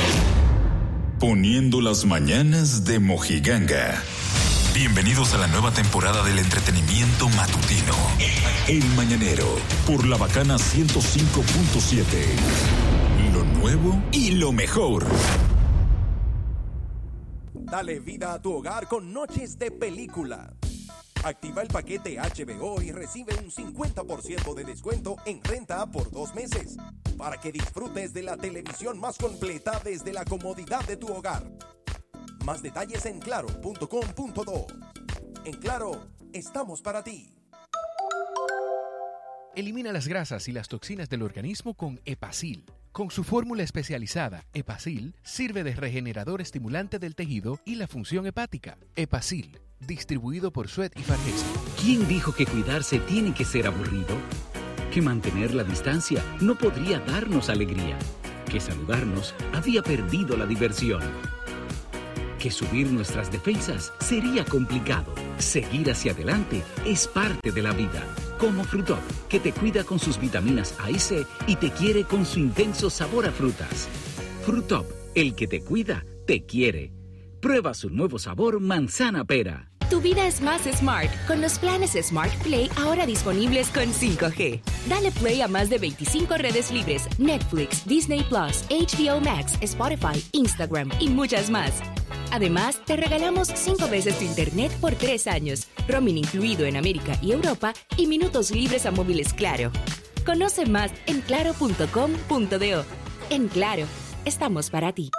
poniendo 1.19 1.81
las 1.81 2.05
mañanas 2.05 2.85
de 2.85 3.01
Mojiganga. 3.01 4.03
Bienvenidos 4.73 5.35
a 5.35 5.39
la 5.39 5.49
nueva 5.49 5.73
temporada 5.73 6.23
del 6.23 6.39
entretenimiento 6.39 7.29
matutino. 7.31 7.95
El 8.69 8.85
Mañanero, 8.95 9.47
por 9.87 10.07
la 10.07 10.17
bacana 10.17 10.57
105.7. 10.57 12.05
Lo 13.33 13.45
nuevo 13.59 14.01
y 14.13 14.33
lo 14.33 14.53
mejor. 14.53 15.07
Dale 17.53 17.99
vida 17.99 18.35
a 18.35 18.41
tu 18.41 18.53
hogar 18.53 18.87
con 18.87 19.13
noches 19.13 19.59
de 19.59 19.73
película. 19.73 20.58
Activa 21.25 21.63
el 21.63 21.69
paquete 21.69 22.17
HBO 22.17 22.81
y 22.81 22.93
recibe 22.93 23.35
un 23.43 23.51
50% 23.51 24.55
de 24.55 24.65
descuento 24.65 25.17
en 25.27 25.43
renta 25.43 25.85
por 25.87 26.11
dos 26.11 26.35
meses 26.35 26.77
para 27.17 27.39
que 27.39 27.51
disfrutes 27.51 28.13
de 28.13 28.23
la 28.23 28.37
televisión 28.37 28.99
más 29.01 29.19
completa 29.19 29.81
desde 29.85 30.13
la 30.13 30.25
comodidad 30.25 30.87
de 30.87 30.97
tu 30.97 31.09
hogar. 31.09 31.43
Más 32.45 32.63
detalles 32.63 33.05
en 33.07 33.19
claro.com.do. 33.19 34.67
En 35.45 35.55
Claro, 35.55 36.09
estamos 36.33 36.81
para 36.83 37.03
ti. 37.03 37.35
Elimina 39.57 39.93
las 39.93 40.07
grasas 40.07 40.47
y 40.47 40.53
las 40.53 40.69
toxinas 40.69 41.09
del 41.09 41.23
organismo 41.23 41.75
con 41.75 42.01
Epacil. 42.05 42.65
Con 42.93 43.11
su 43.11 43.25
fórmula 43.25 43.65
especializada, 43.65 44.45
Epacil 44.55 45.17
sirve 45.23 45.65
de 45.65 45.75
regenerador 45.75 46.41
estimulante 46.41 47.01
del 47.01 47.17
tejido 47.17 47.59
y 47.65 47.75
la 47.75 47.89
función 47.89 48.27
hepática. 48.27 48.79
Epacil, 48.95 49.59
distribuido 49.81 50.53
por 50.53 50.69
Suet 50.69 50.93
y 50.99 51.03
Fargexa. 51.03 51.47
¿Quién 51.81 52.07
dijo 52.09 52.35
que 52.35 52.47
cuidarse 52.47 52.99
tiene 53.01 53.35
que 53.35 53.45
ser 53.45 53.67
aburrido? 53.67 54.17
Que 54.93 55.03
mantener 55.03 55.55
la 55.55 55.65
distancia 55.65 56.23
no 56.41 56.57
podría 56.57 57.01
darnos 57.01 57.49
alegría. 57.49 57.99
Que 58.51 58.61
saludarnos 58.61 59.35
había 59.53 59.83
perdido 59.83 60.37
la 60.37 60.47
diversión. 60.47 61.03
Que 62.39 62.51
subir 62.51 62.91
nuestras 62.91 63.31
defensas 63.31 63.93
sería 64.01 64.45
complicado. 64.45 65.13
Seguir 65.39 65.91
hacia 65.91 66.13
adelante 66.13 66.63
es 66.87 67.07
parte 67.09 67.53
de 67.53 67.63
la 67.63 67.73
vida. 67.73 68.03
Como 68.39 68.65
Frutop, 68.65 69.01
que 69.29 69.41
te 69.41 69.53
cuida 69.53 69.85
con 69.85 69.99
sus 69.99 70.21
vitaminas 70.21 70.75
A 70.79 70.91
y 70.91 70.99
C 70.99 71.27
y 71.47 71.57
te 71.57 71.71
quiere 71.71 72.05
con 72.05 72.25
su 72.25 72.39
intenso 72.39 72.91
sabor 72.91 73.27
a 73.27 73.33
frutas. 73.33 73.89
Frutop, 74.47 74.87
el 75.15 75.35
que 75.35 75.49
te 75.49 75.63
cuida, 75.63 76.05
te 76.27 76.47
quiere. 76.47 76.93
Prueba 77.41 77.75
su 77.75 77.91
nuevo 77.91 78.19
sabor 78.19 78.61
manzana 78.61 79.25
pera. 79.25 79.68
Tu 79.91 80.03
vida 80.03 80.27
es 80.27 80.43
más 80.43 80.63
smart 80.65 81.11
con 81.27 81.41
los 81.41 81.59
planes 81.59 81.93
Smart 81.93 82.35
Play 82.43 82.71
ahora 82.77 83.07
disponibles 83.07 83.71
con 83.71 83.85
5G. 83.85 84.61
Dale 84.87 85.11
play 85.13 85.41
a 85.41 85.49
más 85.49 85.71
de 85.71 85.79
25 85.79 86.37
redes 86.37 86.71
libres, 86.71 87.09
Netflix, 87.19 87.87
Disney 87.87 88.23
Plus, 88.25 88.65
HBO 88.69 89.19
Max, 89.21 89.55
Spotify, 89.63 90.23
Instagram 90.33 90.91
y 91.01 91.09
muchas 91.09 91.49
más. 91.49 91.73
Además, 92.33 92.83
te 92.85 92.97
regalamos 92.97 93.49
5 93.49 93.89
veces 93.89 94.19
tu 94.19 94.27
internet 94.27 94.71
por 94.79 94.95
3 94.95 95.27
años, 95.27 95.69
roaming 95.89 96.19
incluido 96.19 96.67
en 96.67 96.77
América 96.77 97.19
y 97.23 97.33
Europa 97.33 97.73
y 97.97 98.07
minutos 98.07 98.51
libres 98.51 98.85
a 98.85 98.91
móviles 98.91 99.33
Claro. 99.33 99.73
Conoce 100.27 100.67
más 100.67 100.93
en 101.07 101.23
claro.com.do. 101.23 102.85
En 103.31 103.49
Claro, 103.49 103.87
estamos 104.27 104.69
para 104.69 104.93
ti. 104.93 105.11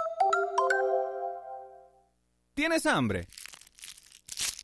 ¿Tienes 2.54 2.86
hambre? 2.86 3.26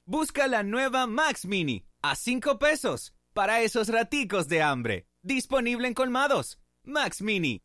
Busca 0.08 0.46
la 0.46 0.62
nueva 0.62 1.08
Max 1.08 1.46
Mini 1.46 1.84
a 2.00 2.14
5 2.14 2.60
pesos 2.60 3.12
para 3.34 3.62
esos 3.62 3.88
raticos 3.88 4.46
de 4.46 4.62
hambre. 4.62 5.08
Disponible 5.22 5.88
en 5.88 5.94
colmados. 5.94 6.60
Max 6.84 7.20
Mini, 7.20 7.64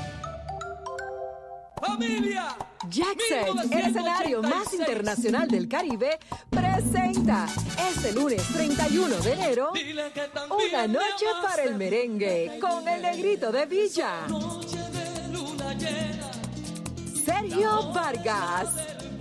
¡Familia! 1.81 2.55
Jackson, 2.89 3.71
el 3.71 3.79
escenario 3.87 4.41
más 4.41 4.73
internacional 4.73 5.47
del 5.47 5.67
Caribe, 5.67 6.19
presenta 6.49 7.47
este 7.89 8.11
lunes 8.13 8.41
31 8.53 9.17
de 9.17 9.33
enero 9.33 9.71
una 10.49 10.87
noche 10.87 11.25
para 11.41 11.63
el 11.63 11.75
merengue 11.75 12.59
con 12.59 12.87
el 12.87 13.01
negrito 13.01 13.51
de 13.51 13.65
Villa. 13.65 14.27
Sergio 17.25 17.91
Vargas, 17.93 18.69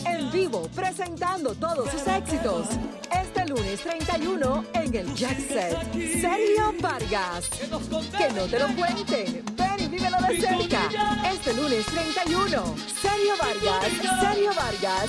en 0.05 0.31
vivo 0.31 0.69
presentando 0.74 1.55
todos 1.55 1.91
sus 1.91 2.07
éxitos. 2.07 2.66
Este 3.11 3.47
lunes 3.47 3.81
31 3.81 4.65
en 4.74 4.95
el 4.95 5.15
Jackson. 5.15 5.93
Sergio 5.93 6.74
Vargas. 6.81 7.49
Que 8.16 8.32
no 8.35 8.47
te 8.47 8.59
lo 8.59 8.66
cuenten. 8.74 9.70
Vívelo 9.91 10.17
de 10.29 10.41
cerca. 10.41 10.89
Este 11.33 11.55
lunes 11.55 11.87
31. 11.87 12.75
Sergio 13.01 13.35
Vargas. 13.39 13.87
Sergio 14.21 14.53
Vargas. 14.55 15.09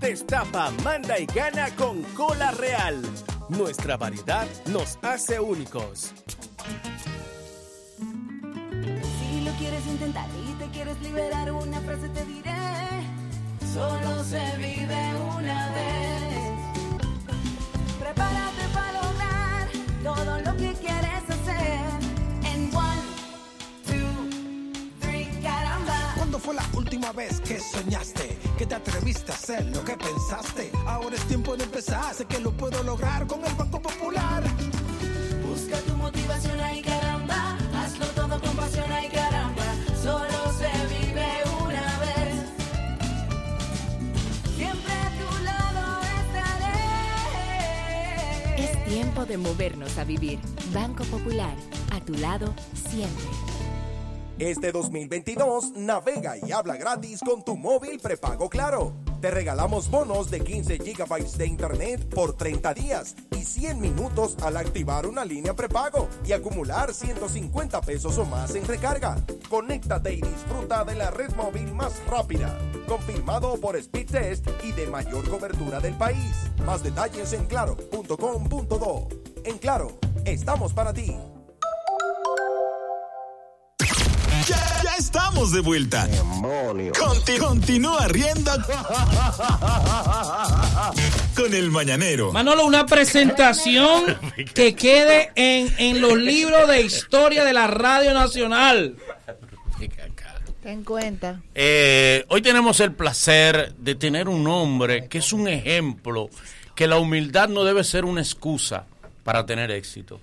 Destapa, 0.00 0.70
manda 0.82 1.18
y 1.18 1.26
gana 1.26 1.68
con 1.76 2.04
Cola 2.14 2.52
Real. 2.52 3.02
Nuestra 3.50 3.98
variedad 3.98 4.46
nos 4.64 4.98
hace 5.02 5.38
únicos. 5.38 6.14
Quieres 9.60 9.86
intentar 9.86 10.26
y 10.42 10.54
te 10.54 10.70
quieres 10.70 10.98
liberar, 11.02 11.52
una 11.52 11.78
frase 11.82 12.08
te 12.08 12.24
diré. 12.24 12.50
Solo 13.74 14.24
se 14.24 14.40
vive 14.56 15.12
una 15.36 15.70
vez. 15.72 16.54
Prepárate 18.00 18.68
para 18.72 18.92
lograr 19.02 19.68
todo 20.02 20.40
lo 20.40 20.56
que 20.56 20.72
quieres 20.80 21.22
hacer. 21.28 21.78
En 22.42 22.74
one, 22.74 23.02
two, 23.84 24.98
three, 25.00 25.28
caramba. 25.42 26.14
¿Cuándo 26.16 26.38
fue 26.38 26.54
la 26.54 26.64
última 26.72 27.12
vez 27.12 27.38
que 27.42 27.60
soñaste? 27.60 28.38
Que 28.56 28.64
te 28.64 28.76
atreviste 28.76 29.30
a 29.30 29.34
hacer 29.34 29.66
lo 29.66 29.84
que 29.84 29.94
pensaste. 29.94 30.72
Ahora 30.86 31.16
es 31.16 31.24
tiempo 31.24 31.54
de 31.54 31.64
empezar. 31.64 32.14
Sé 32.14 32.24
que 32.24 32.40
lo 32.40 32.50
puedo 32.50 32.82
lograr 32.82 33.26
con 33.26 33.44
el 33.44 33.54
Banco 33.54 33.82
Popular. 33.82 34.42
Busca 35.46 35.76
tu 35.80 35.94
motivación, 35.96 36.58
ay 36.60 36.80
caramba. 36.80 37.59
Tiempo 48.90 49.24
de 49.24 49.38
movernos 49.38 49.98
a 49.98 50.04
vivir. 50.04 50.40
Banco 50.74 51.04
Popular, 51.04 51.54
a 51.92 52.00
tu 52.00 52.12
lado 52.14 52.52
siempre. 52.74 53.49
Este 54.40 54.72
2022 54.72 55.72
navega 55.76 56.38
y 56.38 56.50
habla 56.52 56.78
gratis 56.78 57.20
con 57.20 57.44
tu 57.44 57.58
móvil 57.58 58.00
prepago 58.00 58.48
Claro. 58.48 58.94
Te 59.20 59.30
regalamos 59.30 59.90
bonos 59.90 60.30
de 60.30 60.40
15 60.40 60.78
GB 60.78 61.36
de 61.36 61.46
internet 61.46 62.08
por 62.08 62.38
30 62.38 62.72
días 62.72 63.14
y 63.38 63.44
100 63.44 63.78
minutos 63.78 64.38
al 64.42 64.56
activar 64.56 65.06
una 65.06 65.26
línea 65.26 65.52
prepago 65.54 66.08
y 66.24 66.32
acumular 66.32 66.94
150 66.94 67.82
pesos 67.82 68.16
o 68.16 68.24
más 68.24 68.54
en 68.54 68.66
recarga. 68.66 69.22
Conéctate 69.50 70.14
y 70.14 70.22
disfruta 70.22 70.86
de 70.86 70.94
la 70.94 71.10
red 71.10 71.34
móvil 71.34 71.74
más 71.74 72.00
rápida, 72.06 72.58
confirmado 72.88 73.60
por 73.60 73.78
Speedtest 73.78 74.48
y 74.64 74.72
de 74.72 74.86
mayor 74.86 75.28
cobertura 75.28 75.80
del 75.80 75.98
país. 75.98 76.50
Más 76.64 76.82
detalles 76.82 77.34
en 77.34 77.44
claro.com.do. 77.44 79.08
En 79.44 79.58
Claro, 79.58 79.98
estamos 80.24 80.72
para 80.72 80.94
ti. 80.94 81.14
Ya, 84.50 84.82
ya 84.84 84.94
estamos 84.98 85.52
de 85.52 85.60
vuelta. 85.60 86.08
Conti- 86.98 87.38
continúa 87.38 88.08
riendo 88.08 88.50
con 91.36 91.54
el 91.54 91.70
mañanero. 91.70 92.32
Manolo, 92.32 92.64
una 92.66 92.86
presentación 92.86 94.16
que 94.54 94.74
quede 94.74 95.30
en, 95.36 95.72
en 95.78 96.00
los 96.00 96.16
libros 96.18 96.68
de 96.68 96.82
historia 96.82 97.44
de 97.44 97.52
la 97.52 97.66
Radio 97.68 98.12
Nacional. 98.12 98.96
Ten 100.62 100.84
cuenta. 100.84 101.40
Eh, 101.54 102.24
hoy 102.28 102.42
tenemos 102.42 102.80
el 102.80 102.92
placer 102.92 103.72
de 103.78 103.94
tener 103.94 104.28
un 104.28 104.46
hombre 104.46 105.08
que 105.08 105.18
es 105.18 105.32
un 105.32 105.48
ejemplo 105.48 106.28
que 106.74 106.86
la 106.86 106.98
humildad 106.98 107.48
no 107.48 107.64
debe 107.64 107.82
ser 107.82 108.04
una 108.04 108.20
excusa 108.20 108.84
para 109.24 109.46
tener 109.46 109.70
éxito. 109.70 110.20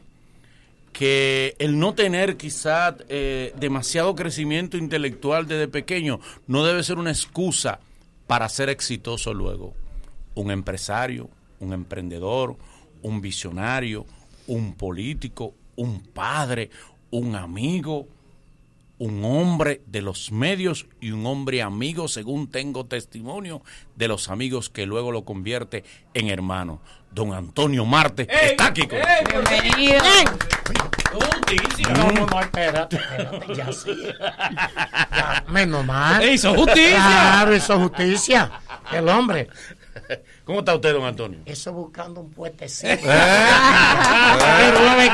Que 0.98 1.56
el 1.60 1.78
no 1.78 1.94
tener 1.94 2.38
quizá 2.38 2.98
eh, 3.08 3.54
demasiado 3.60 4.16
crecimiento 4.16 4.78
intelectual 4.78 5.48
desde 5.48 5.68
pequeño 5.68 6.20
no 6.48 6.66
debe 6.66 6.82
ser 6.82 6.98
una 6.98 7.12
excusa 7.12 7.80
para 8.26 8.50
ser 8.50 8.70
exitoso 8.70 9.34
luego. 9.34 9.76
Un 10.34 10.50
empresario, 10.50 11.30
un 11.60 11.74
emprendedor, 11.74 12.58
un 13.04 13.22
visionario, 13.22 14.06
un 14.48 14.74
político, 14.74 15.54
un 15.76 16.02
padre, 16.02 16.72
un 17.12 17.36
amigo, 17.36 18.08
un 19.00 19.24
hombre 19.24 19.82
de 19.86 20.02
los 20.02 20.32
medios 20.32 20.88
y 21.00 21.12
un 21.12 21.26
hombre 21.26 21.62
amigo, 21.62 22.08
según 22.08 22.50
tengo 22.50 22.86
testimonio, 22.86 23.62
de 23.96 24.08
los 24.08 24.30
amigos 24.30 24.70
que 24.70 24.86
luego 24.86 25.12
lo 25.12 25.24
convierte 25.24 25.84
en 26.14 26.30
hermano. 26.30 26.82
Don 27.12 27.34
Antonio 27.34 27.86
Marte 27.86 28.28
está 28.30 28.68
aquí 28.68 28.88
con 28.88 29.00
Bienvenido. 29.30 30.04
No, 31.94 32.12
no, 32.12 32.26
no, 32.26 32.42
espérate, 32.42 32.98
espérate, 32.98 33.56
ya 33.56 33.72
sí. 33.72 33.96
Ya, 34.20 35.46
menos 35.48 35.86
mal. 35.86 36.22
¡Eh, 36.22 36.34
hizo 36.34 36.54
justicia! 36.54 36.96
Claro, 36.96 37.56
hizo 37.56 37.80
justicia. 37.80 38.52
El 38.92 39.08
hombre. 39.08 39.48
¿Cómo 40.44 40.60
está 40.60 40.76
usted, 40.76 40.94
don 40.94 41.06
Antonio? 41.06 41.40
Eso 41.46 41.74
buscando 41.74 42.22
un 42.22 42.32
puestecito. 42.32 42.88
Pero 43.04 44.80
no 44.80 44.98
me 44.98 45.10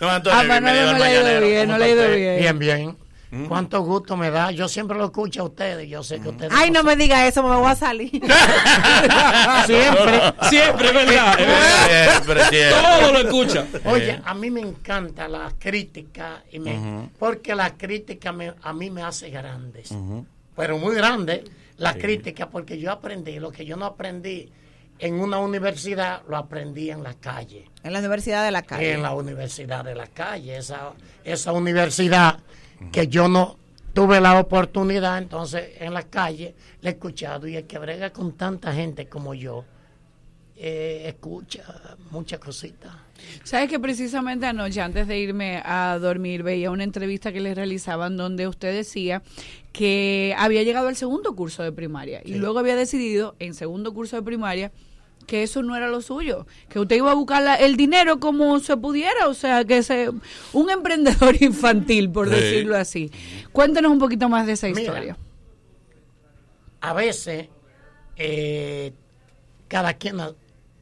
Don 0.00 0.10
Antonio, 0.10 0.38
Ah, 0.38 0.42
pero 0.46 0.60
no, 0.60 0.66
bienvenido 0.66 0.84
no 0.84 0.90
al 0.90 0.98
Mañanero. 0.98 1.46
bien, 1.46 1.60
¿Cómo 1.66 1.72
no 1.72 1.78
le 1.78 1.90
está 1.90 2.04
ido 2.04 2.16
bien. 2.16 2.38
Bien, 2.40 2.58
bien. 2.58 2.96
Cuánto 3.48 3.80
gusto 3.82 4.16
me 4.16 4.30
da. 4.30 4.50
Yo 4.50 4.66
siempre 4.68 4.96
lo 4.96 5.06
escucho 5.06 5.42
a 5.42 5.44
ustedes. 5.46 5.88
Yo 5.90 6.02
sé 6.02 6.20
que 6.20 6.28
ustedes. 6.30 6.52
Ay, 6.54 6.70
no 6.70 6.82
me 6.82 6.96
diga 6.96 7.26
eso, 7.26 7.42
me 7.42 7.54
voy 7.56 7.70
a 7.70 7.74
salir. 7.74 8.10
Siempre. 9.66 10.20
Siempre, 10.48 10.92
¿verdad? 10.92 11.36
Siempre, 11.36 12.40
siempre. 12.44 12.70
Todo 12.80 13.12
lo 13.12 13.18
escucha. 13.18 13.66
Oye, 13.84 14.20
a 14.24 14.32
mí 14.34 14.50
me 14.50 14.60
encanta 14.60 15.28
la 15.28 15.52
crítica 15.58 16.44
y 16.52 16.60
me, 16.60 17.08
porque 17.18 17.54
la 17.54 17.74
crítica 17.76 18.32
me- 18.32 18.54
a 18.62 18.72
mí 18.72 18.90
me 18.90 19.02
hace 19.02 19.28
grandes. 19.30 19.90
Pero 20.56 20.78
muy 20.78 20.94
grande 20.94 21.44
la 21.78 21.92
Sí. 21.92 21.98
crítica 21.98 22.48
porque 22.48 22.78
yo 22.78 22.90
aprendí 22.90 23.38
lo 23.38 23.50
que 23.50 23.66
yo 23.66 23.76
no 23.76 23.84
aprendí 23.86 24.50
en 24.98 25.14
una 25.20 25.38
universidad, 25.38 26.22
lo 26.28 26.36
aprendí 26.36 26.90
en 26.90 27.02
la 27.02 27.14
calle. 27.14 27.70
En 27.82 27.92
la 27.92 27.98
Universidad 27.98 28.44
de 28.44 28.50
la 28.50 28.62
Calle. 28.62 28.92
En 28.92 29.02
la 29.02 29.14
universidad 29.14 29.84
de 29.84 29.94
la 29.94 30.06
calle, 30.06 30.56
esa, 30.56 30.92
esa 31.24 31.52
universidad 31.52 32.40
que 32.92 33.08
yo 33.08 33.28
no 33.28 33.58
tuve 33.92 34.20
la 34.20 34.38
oportunidad, 34.38 35.18
entonces 35.18 35.70
en 35.80 35.94
la 35.94 36.02
calle 36.02 36.54
le 36.82 36.90
he 36.90 36.92
escuchado 36.92 37.46
y 37.48 37.56
el 37.56 37.66
que 37.66 37.78
brega 37.78 38.10
con 38.10 38.32
tanta 38.32 38.72
gente 38.72 39.08
como 39.08 39.34
yo, 39.34 39.64
eh, 40.58 41.04
escucha 41.06 41.64
muchas 42.10 42.38
cositas. 42.38 42.92
Sabes 43.44 43.68
que 43.68 43.78
precisamente 43.78 44.46
anoche, 44.46 44.80
antes 44.80 45.06
de 45.06 45.18
irme 45.18 45.62
a 45.64 45.98
dormir, 46.00 46.42
veía 46.42 46.70
una 46.70 46.84
entrevista 46.84 47.32
que 47.32 47.40
les 47.40 47.54
realizaban 47.54 48.16
donde 48.16 48.48
usted 48.48 48.74
decía 48.74 49.22
que 49.72 50.34
había 50.38 50.62
llegado 50.62 50.88
al 50.88 50.96
segundo 50.96 51.34
curso 51.36 51.62
de 51.62 51.72
primaria 51.72 52.22
y 52.24 52.34
luego 52.36 52.58
había 52.58 52.76
decidido 52.76 53.36
en 53.38 53.52
segundo 53.52 53.92
curso 53.92 54.16
de 54.16 54.22
primaria 54.22 54.72
que 55.26 55.42
eso 55.42 55.62
no 55.62 55.74
era 55.76 55.88
lo 55.88 56.00
suyo, 56.00 56.46
que 56.68 56.78
usted 56.78 56.96
iba 56.96 57.10
a 57.10 57.14
buscar 57.14 57.42
la- 57.42 57.56
el 57.56 57.76
dinero 57.76 58.20
como 58.20 58.58
se 58.60 58.76
pudiera, 58.76 59.28
o 59.28 59.34
sea, 59.34 59.64
que 59.64 59.82
se 59.82 60.10
un 60.52 60.70
emprendedor 60.70 61.36
infantil, 61.42 62.10
por 62.10 62.28
Sí. 62.28 62.34
decirlo 62.36 62.76
así. 62.76 63.10
Cuéntenos 63.52 63.90
un 63.92 63.98
poquito 63.98 64.28
más 64.28 64.46
de 64.46 64.52
esa 64.52 64.68
Mira, 64.68 64.80
historia. 64.82 65.16
a 66.80 66.92
veces 66.92 67.48
eh, 68.16 68.92
cada 69.68 69.94
quien 69.94 70.16
na- 70.16 70.34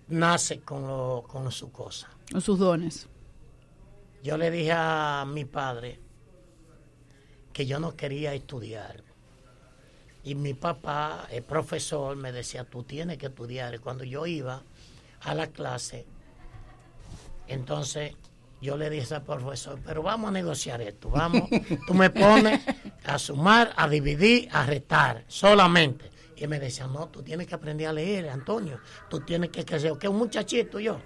nace 0.09 0.61
con, 0.61 0.87
lo- 0.87 1.25
con 1.27 1.51
su 1.51 1.73
cosa. 1.73 2.09
Con 2.31 2.41
sus 2.41 2.59
dones. 2.59 3.09
Yo 4.23 4.37
le 4.39 4.51
dije 4.51 4.73
a 4.73 5.25
mi 5.27 5.45
padre 5.45 6.01
que 7.53 7.67
yo 7.67 7.79
no 7.79 7.95
quería 7.97 8.35
estudiar. 8.35 9.04
Y 10.25 10.35
mi 10.35 10.55
papá, 10.55 11.27
el 11.31 11.43
profesor, 11.43 12.17
me 12.17 12.33
decía, 12.33 12.65
tú 12.65 12.83
tienes 12.83 13.19
que 13.19 13.27
estudiar. 13.27 13.79
Cuando 13.81 14.05
yo 14.05 14.27
iba 14.27 14.63
a 15.21 15.35
la 15.35 15.49
clase, 15.49 16.07
entonces 17.47 18.15
yo 18.61 18.79
le 18.79 18.89
dije 18.89 19.15
al 19.15 19.23
profesor, 19.23 19.79
pero 19.85 20.03
vamos 20.03 20.31
a 20.31 20.33
negociar 20.33 20.81
esto, 20.81 21.11
vamos, 21.11 21.43
tú 21.87 21.93
me 21.93 22.09
pones 22.09 22.63
a 23.05 23.19
sumar, 23.19 23.75
a 23.77 23.87
dividir, 23.87 24.49
a 24.51 24.65
restar, 24.65 25.25
solamente. 25.29 26.11
Y 26.37 26.47
me 26.47 26.59
decía, 26.59 26.87
no, 26.87 27.09
tú 27.09 27.23
tienes 27.23 27.47
que 27.47 27.55
aprender 27.55 27.87
a 27.89 27.93
leer, 27.93 28.31
Antonio, 28.31 28.81
tú 29.11 29.21
tienes 29.21 29.51
que, 29.51 29.65
que, 29.65 29.99
que 29.99 30.09
un 30.09 30.17
muchachito 30.17 30.81
yo. 30.81 30.99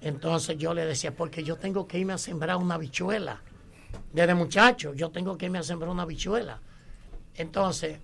Entonces 0.00 0.56
yo 0.56 0.72
le 0.72 0.86
decía, 0.86 1.14
porque 1.16 1.42
yo 1.42 1.56
tengo 1.56 1.88
que 1.88 1.98
irme 1.98 2.12
a 2.12 2.18
sembrar 2.18 2.56
una 2.56 2.78
bichuela. 2.78 3.42
Desde 4.12 4.34
muchacho, 4.34 4.94
yo 4.94 5.10
tengo 5.10 5.36
que 5.36 5.46
irme 5.46 5.58
a 5.58 5.62
sembrar 5.62 5.90
una 5.90 6.04
bichuela. 6.04 6.60
Entonces, 7.34 7.98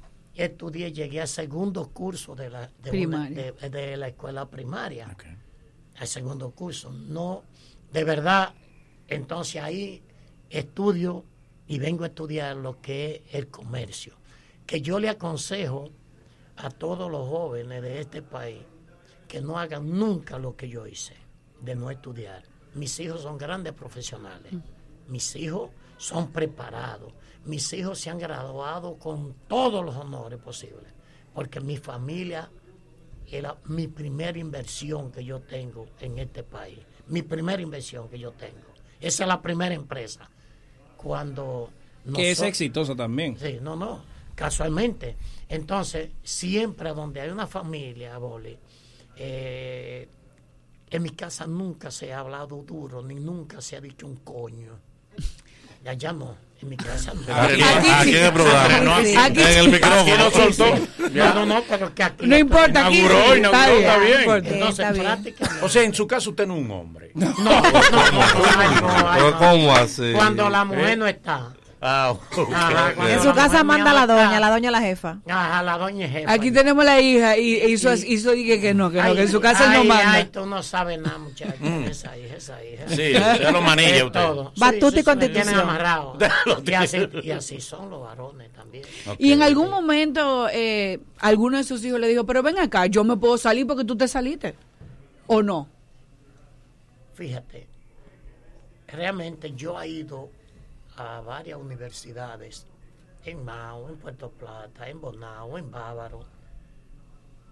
estudié, 0.45 0.93
llegué 0.93 1.21
al 1.21 1.29
segundo 1.29 1.89
curso 1.91 2.35
de 2.35 2.51
la, 2.51 2.67
de, 2.67 2.91
una- 3.07 3.27
Primaria. 3.27 3.53
de- 3.53 3.71
de 3.71 3.97
la 3.97 4.09
escuela 4.09 4.49
primaria. 4.49 5.07
Al 5.97 6.07
segundo 6.07 6.51
curso. 6.53 6.91
No, 6.93 7.43
de 7.93 8.05
verdad, 8.05 8.55
entonces 9.09 9.63
ahí 9.63 10.03
estudio 10.49 11.25
y 11.67 11.79
vengo 11.79 12.05
a 12.05 12.09
estudiar 12.09 12.57
lo 12.57 12.81
que 12.81 13.23
es 13.29 13.35
el 13.35 13.49
comercio. 13.49 14.15
Que 14.67 14.81
yo 14.81 14.99
le 14.99 15.09
aconsejo 15.09 15.91
a 16.57 16.71
todos 16.71 17.11
los 17.11 17.29
jóvenes 17.29 17.83
de 17.83 18.01
este 18.01 18.23
país 18.23 18.63
que 19.29 19.41
no 19.41 19.59
hagan 19.59 19.91
nunca 19.91 20.39
lo 20.39 20.57
que 20.57 20.69
yo 20.69 20.87
hice, 20.87 21.15
de 21.61 21.75
no 21.75 21.91
estudiar. 21.91 22.43
Mis 22.75 22.99
hijos 23.01 23.23
son 23.23 23.37
grandes 23.39 23.73
profesionales. 23.73 24.53
Mis 25.09 25.35
hijos 25.37 25.71
son 25.99 26.31
preparados. 26.33 27.13
Mis 27.45 27.73
hijos 27.73 27.99
se 27.99 28.11
han 28.11 28.19
graduado 28.19 28.97
con 28.97 29.35
todos 29.49 29.85
los 29.85 29.97
honores 29.97 30.39
posibles. 30.41 30.93
Porque 31.35 31.61
mi 31.61 31.77
familia 31.77 32.51
era 33.27 33.57
mi 33.67 33.87
primera 33.87 34.39
inversión 34.39 35.13
que 35.13 35.25
yo 35.25 35.41
tengo 35.41 35.87
en 36.01 36.19
este 36.19 36.43
país. 36.43 36.79
Mi 37.09 37.23
primera 37.23 37.63
inversión 37.63 38.09
que 38.09 38.19
yo 38.19 38.33
tengo. 38.33 38.71
Esa 39.01 39.25
es 39.25 39.29
la 39.29 39.41
primera 39.41 39.75
empresa. 39.75 40.29
Cuando... 40.97 41.71
Que 42.15 42.31
es 42.31 42.41
exitoso 42.41 42.97
también. 42.97 43.39
Sí, 43.39 43.59
no, 43.61 43.77
no, 43.77 44.03
casualmente. 44.35 45.17
Entonces, 45.49 46.11
siempre 46.23 46.93
donde 46.93 47.21
hay 47.21 47.31
una 47.31 47.47
familia, 47.47 48.17
Boli, 48.19 48.57
eh, 49.17 50.09
en 50.91 51.03
mi 51.03 51.11
casa 51.11 51.47
nunca 51.47 51.91
se 51.91 52.13
ha 52.13 52.21
hablado 52.21 52.63
duro, 52.63 53.03
ni 53.03 53.15
nunca 53.15 53.61
se 53.61 53.77
ha 53.77 53.81
dicho 53.81 54.07
un 54.07 54.17
coño. 54.17 54.79
Allá 55.87 56.13
no, 56.13 56.37
en 56.63 56.69
mi 56.69 56.77
casa 56.77 57.13
no. 57.15 57.35
Aquí- 57.35 58.17
en 58.17 58.25
el 58.27 58.33
programa, 58.33 58.81
no 58.81 58.95
aquí- 58.95 59.17
Aquí 59.17 59.41
en 59.43 59.59
el 59.59 59.71
micrófono. 59.71 60.01
Aquí 60.01 60.13
no 60.19 60.31
soltó. 60.31 60.89
No, 61.11 61.35
no, 61.35 61.47
no, 61.47 61.63
pero 61.69 61.95
que 61.95 62.03
aquí 62.03 62.27
No 62.27 62.37
importa, 62.39 62.87
aquí 62.87 62.99
Inauguró, 63.01 63.35
Está 63.35 63.73
está 63.73 63.99
bien, 63.99 64.27
no. 64.27 64.37
Entonces, 64.37 64.87
Está 64.87 65.17
bien. 65.17 65.37
O 65.63 65.69
sea, 65.69 65.83
en 65.83 65.95
su 65.95 66.07
caso 66.07 66.31
usted 66.31 66.47
no 66.47 66.57
es 66.57 66.61
un 66.63 66.71
hombre. 66.71 67.11
No, 67.15 67.27
no, 67.31 67.35
no, 67.43 67.63
no, 67.63 68.81
no, 68.81 69.31
no. 69.31 69.39
¿cómo 69.39 69.75
así? 69.75 70.13
Cuando 70.15 70.49
la 70.51 70.65
mujer 70.65 70.91
¿Eh? 70.91 70.97
no 70.97 71.07
está. 71.07 71.49
Ah. 71.83 72.15
Ajá, 72.55 73.11
En 73.11 73.21
su 73.21 73.29
la 73.29 73.35
casa 73.35 73.65
manda 73.65 73.95
la 73.95 74.07
doña, 74.07 74.39
la 74.39 74.51
doña 74.51 74.71
la 74.71 74.81
jefa. 74.83 75.19
Ajá, 75.27 75.63
la 75.63 75.79
doña 75.79 76.05
es 76.05 76.13
jefa. 76.13 76.33
Aquí 76.33 76.53
tenemos 76.53 76.85
la 76.85 77.01
hija 77.01 77.39
y 77.39 77.55
hizo, 77.73 77.91
hizo 77.95 78.33
dije 78.33 78.61
que 78.61 78.75
no, 78.75 78.91
que 78.91 79.03
no, 79.03 79.15
que 79.15 79.23
en 79.23 79.29
su 79.31 79.41
casa 79.41 79.71
ay, 79.71 79.79
no 79.79 79.85
manda. 79.85 80.13
Ay, 80.13 80.25
tú 80.27 80.45
no 80.45 80.63
sabes 80.63 80.99
nada, 81.01 81.17
muchacho. 81.17 81.55
Mm. 81.59 81.85
Esa 81.85 82.19
hija, 82.19 82.37
esa 82.37 82.63
hija. 82.63 82.85
Sí, 82.89 83.15
usted 83.17 83.51
lo 83.51 83.63
manilla 83.63 83.97
Es 83.97 84.03
usted. 84.03 84.21
todo. 84.21 84.53
Batuta 84.59 84.87
y 84.87 84.91
Sí, 84.91 84.91
sí, 84.91 84.99
sí, 84.99 85.05
constitución. 85.05 85.61
amarrado. 85.61 86.19
Y, 86.67 86.73
así, 86.75 87.07
tiene. 87.07 87.27
y 87.27 87.31
así 87.31 87.61
son 87.63 87.89
los 87.89 88.03
varones 88.03 88.53
también. 88.53 88.85
Y 89.19 89.33
en 89.33 89.43
algún 89.43 89.71
momento 89.71 90.49
eh, 90.53 91.01
alguno 91.19 91.57
de 91.57 91.65
sus 91.65 91.83
hijos 91.85 91.99
le 91.99 92.09
dijo, 92.09 92.27
pero 92.27 92.43
ven 92.43 92.59
acá, 92.59 92.87
yo 92.87 93.05
me 93.05 93.17
puedo 93.17 93.39
salir 93.39 93.67
porque 93.67 93.85
tú 93.85 93.97
te 93.97 94.07
saliste. 94.07 94.55
¿O 95.27 95.43
no? 95.43 95.67
Fíjate, 97.15 97.67
realmente 98.89 99.53
yo 99.55 99.81
he 99.81 99.89
ido 99.89 100.29
a 101.01 101.21
varias 101.23 101.59
universidades, 101.59 102.67
en 103.25 103.45
Mao, 103.45 103.89
en 103.89 103.97
Puerto 103.97 104.31
Plata, 104.31 104.89
en 104.89 105.01
Bonao, 105.01 105.57
en 105.59 105.71
Bávaro, 105.71 106.21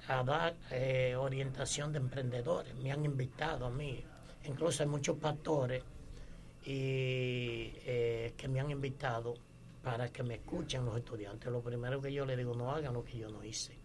a 0.06 0.22
dar 0.22 0.54
eh, 0.70 1.14
orientación 1.16 1.92
de 1.92 1.98
emprendedores. 1.98 2.74
Me 2.76 2.92
han 2.92 3.04
invitado 3.04 3.66
a 3.66 3.70
mí, 3.70 4.02
incluso 4.44 4.82
hay 4.82 4.88
muchos 4.88 5.16
pastores 5.18 5.82
y, 6.64 7.72
eh, 7.86 8.34
que 8.36 8.48
me 8.48 8.60
han 8.60 8.70
invitado 8.70 9.34
para 9.82 10.08
que 10.10 10.22
me 10.22 10.34
escuchen 10.34 10.84
los 10.84 10.96
estudiantes. 10.98 11.50
Lo 11.50 11.60
primero 11.62 12.00
que 12.00 12.12
yo 12.12 12.26
les 12.26 12.36
digo, 12.36 12.54
no 12.54 12.70
hagan 12.72 12.92
lo 12.94 13.04
que 13.04 13.16
yo 13.18 13.28
no 13.30 13.42
hice. 13.44 13.76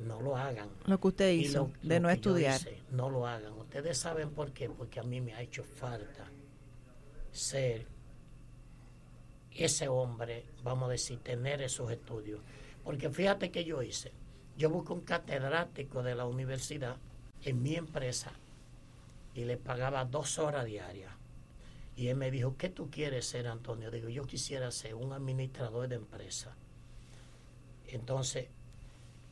No 0.00 0.20
lo 0.20 0.36
hagan. 0.36 0.68
Lo 0.86 1.00
que 1.00 1.08
usted 1.08 1.30
hizo, 1.32 1.70
lo- 1.82 1.88
de 1.88 1.94
lo 1.96 2.00
no 2.08 2.10
estudiar. 2.10 2.56
hice, 2.60 2.82
no 2.90 3.08
lo 3.10 3.26
hagan. 3.26 3.52
Ustedes 3.54 3.96
saben 3.98 4.30
por 4.30 4.52
qué. 4.52 4.68
Porque 4.68 5.00
a 5.00 5.02
mí 5.02 5.20
me 5.22 5.34
ha 5.34 5.40
hecho 5.40 5.64
falta 5.64 6.30
ser 7.32 7.86
ese 9.58 9.88
hombre, 9.88 10.44
vamos 10.62 10.88
a 10.88 10.92
decir, 10.92 11.18
tener 11.20 11.62
esos 11.62 11.90
estudios. 11.90 12.40
Porque 12.84 13.10
fíjate 13.10 13.50
que 13.50 13.64
yo 13.64 13.82
hice. 13.82 14.12
Yo 14.56 14.70
busqué 14.70 14.92
un 14.92 15.00
catedrático 15.00 16.02
de 16.02 16.14
la 16.14 16.24
universidad 16.24 16.96
en 17.42 17.62
mi 17.62 17.74
empresa 17.74 18.32
y 19.34 19.44
le 19.44 19.56
pagaba 19.56 20.04
dos 20.04 20.38
horas 20.38 20.64
diarias. 20.64 21.12
Y 21.96 22.08
él 22.08 22.16
me 22.16 22.30
dijo, 22.30 22.56
¿qué 22.56 22.68
tú 22.68 22.90
quieres 22.90 23.26
ser, 23.26 23.46
Antonio? 23.46 23.90
Digo, 23.90 24.08
yo 24.08 24.26
quisiera 24.26 24.70
ser 24.70 24.94
un 24.94 25.12
administrador 25.12 25.88
de 25.88 25.96
empresa. 25.96 26.54
Entonces, 27.88 28.48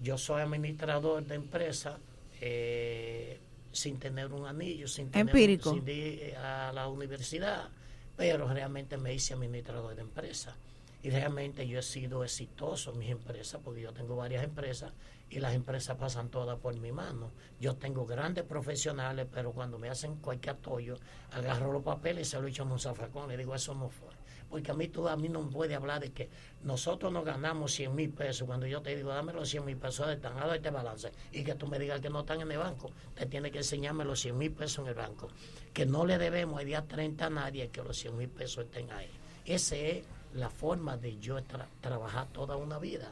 yo 0.00 0.18
soy 0.18 0.42
administrador 0.42 1.24
de 1.24 1.34
empresa 1.34 1.98
eh, 2.40 3.38
sin 3.72 3.98
tener 3.98 4.32
un 4.32 4.46
anillo, 4.46 4.88
sin 4.88 5.10
tener 5.10 5.28
Empírico. 5.28 5.72
sin 5.74 5.88
ir 5.88 6.36
a 6.36 6.72
la 6.72 6.88
universidad, 6.88 7.68
pero 8.16 8.48
realmente 8.48 8.96
me 8.96 9.12
hice 9.12 9.34
administrador 9.34 9.94
de 9.94 10.02
empresa. 10.02 10.56
Y 11.02 11.10
realmente 11.10 11.66
yo 11.68 11.78
he 11.78 11.82
sido 11.82 12.24
exitoso 12.24 12.92
en 12.92 12.98
mis 12.98 13.10
empresas, 13.10 13.60
porque 13.62 13.82
yo 13.82 13.92
tengo 13.92 14.16
varias 14.16 14.42
empresas 14.42 14.92
y 15.28 15.38
las 15.38 15.52
empresas 15.52 15.96
pasan 15.98 16.30
todas 16.30 16.58
por 16.58 16.74
mi 16.78 16.92
mano. 16.92 17.30
Yo 17.60 17.76
tengo 17.76 18.06
grandes 18.06 18.44
profesionales, 18.44 19.26
pero 19.30 19.52
cuando 19.52 19.78
me 19.78 19.90
hacen 19.90 20.16
cualquier 20.16 20.54
atollo, 20.56 20.96
agarro 21.32 21.72
los 21.72 21.82
papeles 21.82 22.28
y 22.28 22.30
se 22.30 22.40
lo 22.40 22.46
echo 22.46 22.62
en 22.62 22.72
un 22.72 22.78
zafacón. 22.78 23.28
Le 23.28 23.36
digo, 23.36 23.54
eso 23.54 23.74
no 23.74 23.90
fue. 23.90 24.13
Porque 24.54 24.70
a 24.70 24.74
mí 24.74 24.86
tú 24.86 25.08
a 25.08 25.16
mí 25.16 25.28
no 25.28 25.42
me 25.42 25.50
puede 25.50 25.74
hablar 25.74 26.00
de 26.00 26.12
que 26.12 26.30
nosotros 26.62 27.12
nos 27.12 27.24
ganamos 27.24 27.72
100 27.72 27.92
mil 27.92 28.10
pesos. 28.10 28.46
Cuando 28.46 28.68
yo 28.68 28.80
te 28.82 28.94
digo, 28.94 29.08
dame 29.08 29.32
los 29.32 29.48
100 29.48 29.64
mil 29.64 29.76
pesos 29.76 30.06
de 30.06 30.12
este 30.12 30.70
balance 30.70 31.10
y 31.32 31.42
que 31.42 31.56
tú 31.56 31.66
me 31.66 31.76
digas 31.76 32.00
que 32.00 32.08
no 32.08 32.20
están 32.20 32.40
en 32.40 32.52
el 32.52 32.58
banco, 32.58 32.92
te 33.16 33.26
tienes 33.26 33.50
que 33.50 33.58
enseñarme 33.58 34.04
los 34.04 34.20
100 34.20 34.38
mil 34.38 34.52
pesos 34.52 34.84
en 34.84 34.90
el 34.90 34.94
banco. 34.94 35.26
Que 35.72 35.86
no 35.86 36.06
le 36.06 36.18
debemos 36.18 36.60
el 36.60 36.66
día 36.68 36.82
30 36.86 37.26
a 37.26 37.30
nadie 37.30 37.68
que 37.70 37.82
los 37.82 37.96
100 37.98 38.16
mil 38.16 38.28
pesos 38.28 38.66
estén 38.66 38.92
ahí. 38.92 39.10
Esa 39.44 39.74
es 39.74 40.04
la 40.34 40.50
forma 40.50 40.96
de 40.96 41.18
yo 41.18 41.36
tra- 41.40 41.66
trabajar 41.80 42.28
toda 42.28 42.54
una 42.56 42.78
vida. 42.78 43.10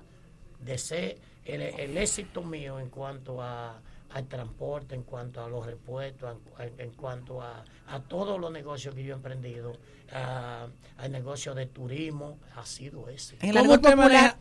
De 0.61 0.79
ser 0.79 1.19
el, 1.45 1.97
éxito 1.99 2.45
mío 2.45 2.79
en 2.79 2.89
cuanto 2.89 3.43
a 3.43 3.81
al 4.15 4.29
transporte, 4.29 4.95
en 4.95 5.05
cuanto 5.05 5.43
a 5.43 5.49
los 5.49 5.65
repuestos, 5.65 6.37
en 6.77 6.91
cuanto 6.91 7.41
a, 7.41 7.65
a 7.87 8.01
todos 8.01 8.39
los 8.39 8.53
negocios 8.53 8.95
que 8.95 9.03
yo 9.03 9.15
he 9.15 9.17
emprendido, 9.17 9.73
a- 10.13 10.67
al 10.99 11.11
negocio 11.13 11.55
de 11.55 11.67
turismo, 11.67 12.39
ha 12.57 12.65
sido 12.65 13.09
ese. 13.09 13.37
En 13.41 13.51
el, 13.51 13.57
argot 13.59 13.81
popular, 13.83 14.37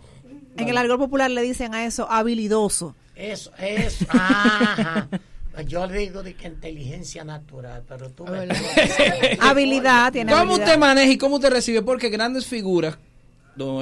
en 0.57 0.69
el 0.69 0.77
argot 0.77 0.99
popular 0.99 1.31
le 1.31 1.41
dicen 1.41 1.73
a 1.73 1.85
eso 1.85 2.09
habilidoso. 2.09 2.95
Eso, 3.15 3.51
eso, 3.57 4.05
ajá. 4.09 5.07
Yo 5.67 5.85
le 5.85 5.97
digo 5.99 6.23
de 6.23 6.33
que 6.33 6.47
inteligencia 6.47 7.23
natural, 7.23 7.83
pero 7.87 8.09
tú 8.11 8.25
me 8.25 8.47
Habilidad, 9.39 10.11
tiene 10.11 10.31
¿Cómo 10.31 10.43
habilidad. 10.53 10.67
usted 10.67 10.79
maneja 10.79 11.11
y 11.11 11.17
cómo 11.17 11.35
usted 11.35 11.49
recibe? 11.51 11.81
Porque 11.81 12.09
grandes 12.09 12.45
figuras, 12.45 12.97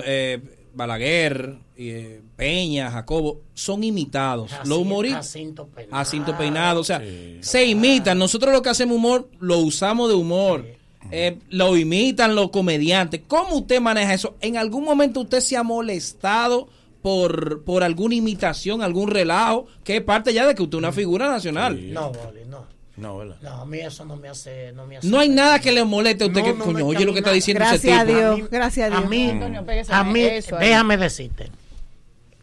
eh, 0.05 0.39
Balaguer, 0.73 1.57
eh, 1.77 2.21
Peña, 2.35 2.89
Jacobo, 2.91 3.41
son 3.53 3.83
imitados. 3.83 4.51
Los 4.65 4.79
humoristas. 4.79 5.25
Jacinto 5.27 5.67
Peinado. 5.67 5.95
Jacinto 5.97 6.37
Peinado, 6.37 6.79
o 6.81 6.83
sea, 6.83 7.01
se 7.41 7.65
imitan. 7.65 8.17
Nosotros 8.17 8.53
lo 8.53 8.61
que 8.61 8.69
hacemos 8.69 8.95
humor, 8.97 9.29
lo 9.39 9.57
usamos 9.59 10.09
de 10.09 10.15
humor. 10.15 10.65
Eh, 11.11 11.39
lo 11.49 11.75
imitan 11.77 12.35
los 12.35 12.51
comediantes. 12.51 13.21
¿Cómo 13.27 13.55
usted 13.55 13.79
maneja 13.81 14.13
eso? 14.13 14.35
¿En 14.41 14.57
algún 14.57 14.83
momento 14.83 15.21
usted 15.21 15.39
se 15.39 15.57
ha 15.57 15.63
molestado 15.63 16.67
por, 17.01 17.63
por 17.63 17.83
alguna 17.83 18.15
imitación, 18.15 18.81
algún 18.81 19.09
relajo, 19.09 19.67
que 19.83 19.97
es 19.97 20.01
parte 20.03 20.33
ya 20.33 20.45
de 20.45 20.55
que 20.55 20.63
usted 20.63 20.77
es 20.77 20.79
una 20.79 20.91
figura 20.91 21.29
nacional. 21.29 21.93
No, 21.93 22.11
Boli, 22.11 22.41
no. 22.47 22.67
No, 22.97 23.17
¿verdad? 23.17 23.37
No, 23.41 23.61
a 23.61 23.65
mí 23.65 23.79
eso 23.79 24.03
no 24.03 24.17
me 24.17 24.27
hace. 24.27 24.73
No, 24.73 24.85
me 24.85 24.97
hace 24.97 25.07
No 25.07 25.19
hay 25.19 25.29
nada 25.29 25.59
que 25.59 25.71
le 25.71 25.85
moleste 25.85 26.25
a 26.25 26.27
usted 26.27 26.41
No, 26.41 26.45
que, 26.45 26.53
no 26.53 26.65
coño, 26.65 26.85
oye 26.85 27.05
lo 27.05 27.13
que 27.13 27.19
está 27.19 27.31
diciendo 27.31 27.63
ese 27.63 27.87
Gracias 27.87 27.97
a 27.97 28.05
tipo. 28.05 28.35
Dios, 28.35 28.49
gracias 28.49 28.87
a 28.87 28.89
Dios. 28.89 29.03
A 29.05 29.07
mí, 29.07 29.29
Antonio, 29.29 29.65
pégase 29.65 29.93
a 29.93 30.03
mí 30.03 30.21
eso 30.21 30.57
ahí. 30.57 30.67
déjame 30.67 30.97
decirte, 30.97 31.49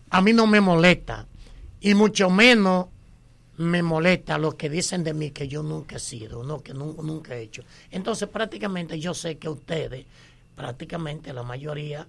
a 0.09 0.23
mí 0.23 0.33
no 0.33 0.47
me 0.47 0.62
molesta 0.62 1.27
y 1.83 1.93
mucho 1.93 2.31
menos 2.31 2.87
me 3.59 3.83
molesta 3.83 4.39
lo 4.39 4.57
que 4.57 4.69
dicen 4.69 5.03
de 5.05 5.15
mí 5.15 5.31
que 5.31 5.49
yo 5.49 5.62
nunca 5.62 5.97
he 5.97 6.01
sido, 6.01 6.43
no 6.45 6.62
que 6.62 6.74
nu- 6.74 6.97
nunca 7.03 7.35
he 7.37 7.43
hecho. 7.43 7.62
Entonces 7.91 8.28
prácticamente 8.28 8.99
yo 8.99 9.15
sé 9.15 9.39
que 9.39 9.49
ustedes, 9.49 10.07
prácticamente 10.55 11.33
la 11.33 11.43
mayoría, 11.43 12.07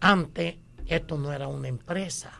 antes 0.00 0.56
esto 0.86 1.18
no 1.18 1.32
era 1.32 1.48
una 1.48 1.68
empresa. 1.68 2.32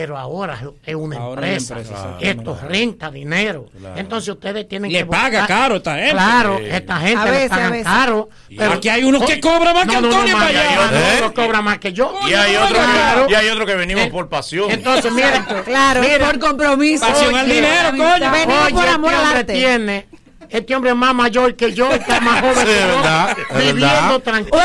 Pero 0.00 0.16
ahora 0.16 0.58
es 0.82 0.94
una 0.94 1.18
Ahora 1.18 1.42
empresa. 1.46 1.74
una 1.74 1.80
empresa, 1.82 1.94
exactamente. 2.00 2.30
Esto 2.30 2.58
renta 2.66 3.10
dinero. 3.10 3.66
Entonces 3.96 4.30
ustedes 4.30 4.66
tienen 4.66 4.90
Le 4.90 5.00
que 5.00 5.04
paga 5.04 5.40
buscar- 5.40 5.46
caro 5.46 5.76
esta 5.76 5.94
gente. 5.96 6.10
Claro, 6.12 6.58
Sí. 6.58 6.64
esta 6.70 6.96
gente 7.00 7.18
A 7.20 7.24
le 7.26 7.30
veces, 7.32 7.52
a 7.52 7.54
pagan 7.56 7.70
veces. 7.72 7.86
caro. 7.86 8.28
Pero 8.56 8.72
Aquí 8.72 8.88
hay 8.88 9.04
unos 9.04 9.24
que 9.24 9.40
cobran 9.40 9.74
más 9.74 9.86
que 9.86 9.92
No, 9.96 10.00
no, 10.00 10.08
no, 10.08 10.14
Antonio 10.14 10.36
más 10.38 10.46
para 10.46 10.58
allá. 10.60 10.74
yo, 10.74 10.96
¿Eh? 10.96 11.16
no, 11.20 11.26
no 11.28 11.34
cobra 11.34 11.60
más 11.60 11.78
que 11.80 11.92
yo. 11.92 12.14
Y 12.26 12.32
hay 12.32 12.56
otro 12.56 12.76
Claro. 12.76 13.26
que, 13.26 13.32
y 13.32 13.36
hay 13.36 13.48
otro 13.48 13.66
que 13.66 13.74
venimos 13.74 14.06
por 14.08 14.28
pasión. 14.30 14.70
Entonces, 14.70 15.12
mira, 15.12 15.44
Claro, 15.66 16.00
mira, 16.00 16.26
por 16.30 16.38
compromiso. 16.38 17.06
Pasión 17.06 17.34
al 17.36 17.46
dinero, 17.46 17.90
coño. 17.90 18.30
Venimos 18.32 18.72
por 18.72 18.88
amor 18.88 19.10
este 19.12 19.20
al 19.20 19.24
hombre 19.26 19.38
arte. 19.40 19.52
tiene, 19.52 20.06
este 20.50 20.74
hombre 20.74 20.90
es 20.90 20.96
más 20.96 21.14
mayor 21.14 21.54
que 21.54 21.72
yo, 21.72 21.90
está 21.90 22.20
más 22.20 22.40
joven 22.42 22.56
Sí, 22.56 22.64
que 22.64 22.80
yo, 22.80 23.58
es 23.58 23.64
viviendo 23.74 24.20
tranquilo. 24.20 24.56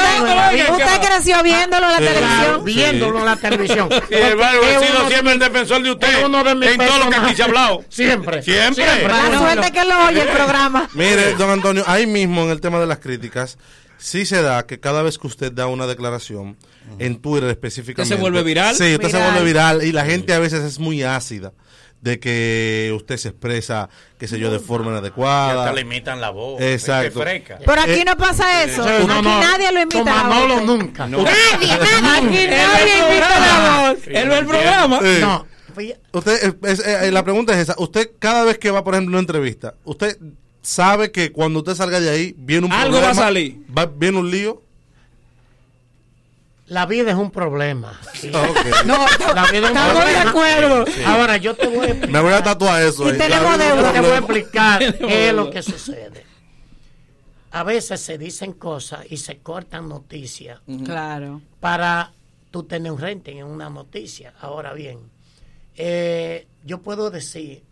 Usted, 0.72 1.02
creció 1.02 1.44
viéndolo 1.44 1.86
en 1.88 1.92
la 1.92 1.98
Sí. 1.98 2.06
Televisión. 2.06 2.64
viéndolo 2.66 3.20
en 3.20 3.26
la 3.26 3.36
televisión. 3.36 3.90
Es 4.10 4.36
vecino 4.36 5.00
uno- 5.00 5.10
siempre 5.10 5.34
el 5.34 5.40
defensor 5.40 5.84
de 5.84 5.92
usted. 5.92 6.08
en 6.24 6.78
todo 6.78 7.00
lo 7.00 7.10
que 7.10 7.16
aquí 7.16 7.36
se 7.36 7.42
ha 7.42 7.46
hablado. 7.46 7.84
Siempre. 7.90 8.42
Siempre. 8.42 8.86
La 9.08 9.38
suerte 9.38 9.72
que 9.72 9.86
lo 9.86 10.06
oye 10.08 10.22
el 10.22 10.28
programa. 10.30 10.90
Mire, 10.94 11.34
don 11.36 11.50
Antonio, 11.50 11.84
ahí 11.88 12.06
mismo 12.08 12.44
en 12.44 12.50
el 12.50 12.62
tema 12.62 12.80
de 12.80 12.88
las 12.88 13.00
críticas, 13.00 13.58
sí 13.98 14.26
se 14.26 14.42
da 14.42 14.66
que 14.66 14.80
cada 14.80 15.02
vez 15.04 15.18
que 15.18 15.28
usted 15.28 15.52
da 15.52 15.68
una 15.68 15.88
declaración, 15.88 16.58
en 17.00 17.20
Twitter 17.20 17.50
específicamente. 17.50 18.04
¿Usted 18.04 18.16
se 18.16 18.22
vuelve 18.22 18.44
viral? 18.44 18.76
Sí, 18.76 18.94
usted 18.94 19.10
se 19.10 19.18
vuelve 19.18 19.44
viral 19.44 19.84
y 19.84 19.92
la 19.92 20.06
gente 20.06 20.34
a 20.34 20.40
veces 20.40 20.64
es 20.64 20.78
muy 20.80 21.02
ácida 21.04 21.52
de 22.06 22.20
que 22.20 22.94
usted 22.96 23.18
se 23.18 23.30
expresa, 23.30 23.90
qué 24.20 24.28
sé 24.28 24.38
yo, 24.38 24.52
de 24.52 24.60
forma 24.60 24.92
inadecuada. 24.92 25.62
hasta 25.64 25.74
le 25.74 25.82
imitan 25.82 26.22
la 26.22 26.30
voz. 26.30 26.62
Exacto. 26.62 27.20
Pero 27.66 27.82
aquí 27.82 27.92
Eh, 28.02 28.06
no 28.06 28.16
pasa 28.16 28.64
eso. 28.64 28.84
Aquí 28.84 29.08
no, 29.08 29.22
nadie 29.24 29.72
lo 29.72 29.82
invita. 29.82 30.00
Con 30.04 30.08
a 30.10 30.16
la 30.16 30.24
Manolo 30.24 30.56
voz. 30.58 30.66
nunca. 30.66 31.08
No. 31.08 31.18
Nadie, 31.24 31.68
nadie. 32.02 32.46
Aquí 32.46 32.48
nadie 32.48 33.00
invita 33.00 33.36
a 33.36 33.40
la 33.84 33.90
voz. 33.92 34.00
Él 34.08 34.30
ve 34.30 34.38
el 34.38 34.46
programa. 34.46 35.00
Sí. 35.02 35.18
No. 35.20 35.48
Usted, 36.14 36.44
eh, 36.48 36.54
es- 36.72 36.86
eh, 36.86 37.12
la 37.12 37.24
pregunta 37.24 37.54
es 37.54 37.60
esa. 37.60 37.76
Usted, 37.80 38.12
cada 38.20 38.44
vez 38.44 38.60
que 38.60 38.70
va, 38.70 38.84
por 38.84 38.94
ejemplo, 38.94 39.18
a 39.18 39.20
una 39.20 39.22
entrevista, 39.22 39.74
¿usted 39.84 40.18
sabe 40.62 41.12
que 41.12 41.32
cuando 41.32 41.60
usted 41.60 41.74
salga 41.76 42.00
de 42.00 42.10
ahí, 42.12 42.36
viene 42.38 42.68
un 42.68 42.72
Algo 42.72 43.02
va 43.02 43.10
a 43.10 43.14
salir. 43.16 43.58
va- 43.76 43.88
viene 43.88 44.20
un 44.20 44.30
lío? 44.30 44.62
La 46.68 46.86
vida 46.88 47.12
es 47.12 47.18
un 47.18 47.30
problema. 47.32 48.00
Sí. 48.14 48.32
No, 48.32 48.42
La 49.36 49.46
vida 49.52 49.68
es 49.68 49.72
un 49.72 49.78
estamos 49.78 50.06
de 50.06 50.18
acuerdo. 50.18 50.86
Ahora 51.06 51.38
yo 51.38 51.56
te 51.56 51.68
voy 51.68 51.86
a 51.86 51.90
explicar. 51.90 52.10
Me 52.10 52.20
voy 52.22 52.34
a 52.34 52.44
tatuar 52.44 52.82
eso. 52.84 53.08
Y 53.08 53.12
ahí. 53.12 53.18
tenemos 53.20 53.58
deuda. 53.60 53.82
Yo 53.88 53.92
te 53.94 54.00
voy 54.02 54.12
a 54.12 54.18
explicar 54.18 54.98
qué 54.98 55.28
es 55.30 55.34
lo 55.36 55.50
que 55.52 55.62
sucede. 55.62 56.26
A 57.52 57.64
veces 57.64 58.02
se 58.02 58.18
dicen 58.18 58.54
cosas 58.54 59.06
y 59.10 59.18
se 59.18 59.38
cortan 59.38 59.88
noticias 59.88 60.60
Claro. 60.84 61.42
para 61.60 62.12
tú 62.52 62.64
tener 62.64 62.92
un 62.92 63.00
rating 63.00 63.38
en 63.38 63.46
una 63.46 63.70
noticia. 63.70 64.34
Ahora 64.42 64.74
bien, 64.74 65.00
eh, 65.78 66.48
yo 66.66 66.82
puedo 66.82 67.12
decir 67.12 67.64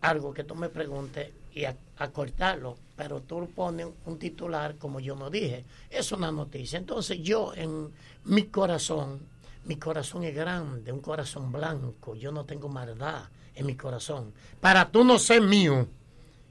algo 0.00 0.32
que 0.32 0.44
tú 0.44 0.54
me 0.54 0.68
preguntes 0.68 1.30
y 1.54 1.64
a- 1.64 1.76
acortarlo, 1.98 2.76
pero 2.96 3.22
tú 3.22 3.48
pones 3.54 3.88
un 4.06 4.18
titular 4.18 4.76
como 4.76 5.00
yo 5.00 5.16
no 5.16 5.30
dije. 5.30 5.64
Es 5.90 6.12
una 6.12 6.30
noticia. 6.30 6.78
Entonces 6.78 7.18
yo 7.20 7.52
en 7.54 7.92
mi 8.24 8.44
corazón, 8.44 9.20
mi 9.64 9.76
corazón 9.76 10.24
es 10.24 10.34
grande, 10.34 10.92
un 10.92 11.00
corazón 11.00 11.52
blanco, 11.52 12.14
yo 12.14 12.32
no 12.32 12.44
tengo 12.44 12.68
maldad 12.68 13.24
en 13.54 13.66
mi 13.66 13.76
corazón. 13.76 14.32
Para 14.60 14.90
tú 14.90 15.04
no 15.04 15.18
ser 15.18 15.42
mío, 15.42 15.88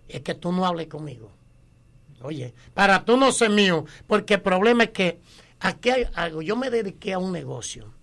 es 0.07 0.21
que 0.21 0.35
tú 0.35 0.51
no 0.51 0.65
hables 0.65 0.87
conmigo. 0.87 1.31
Oye, 2.21 2.53
para 2.73 3.05
tú 3.05 3.15
no 3.15 3.31
ser 3.31 3.51
mío, 3.51 3.85
porque 4.07 4.35
el 4.35 4.41
problema 4.41 4.85
es 4.85 4.89
que 4.89 5.21
aquí 5.59 5.89
hay 5.89 6.07
algo, 6.15 6.41
yo 6.41 6.55
me 6.55 6.69
dediqué 6.69 7.13
a 7.13 7.19
un 7.19 7.31
negocio 7.31 7.93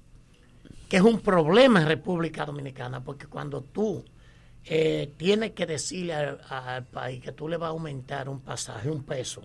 que 0.89 0.99
es 0.99 1.03
un 1.03 1.21
problema 1.21 1.81
en 1.81 1.89
República 1.89 2.45
Dominicana, 2.45 3.03
porque 3.03 3.27
cuando 3.27 3.63
tú 3.63 4.05
eh, 4.67 5.13
tienes 5.17 5.53
que 5.53 5.67
decirle 5.67 6.15
al, 6.15 6.41
al 6.49 6.85
país 6.87 7.23
que 7.23 7.33
tú 7.33 7.49
le 7.49 7.57
vas 7.57 7.69
a 7.69 7.71
aumentar 7.71 8.29
un 8.29 8.41
pasaje, 8.41 8.91
un 8.91 9.03
peso, 9.05 9.43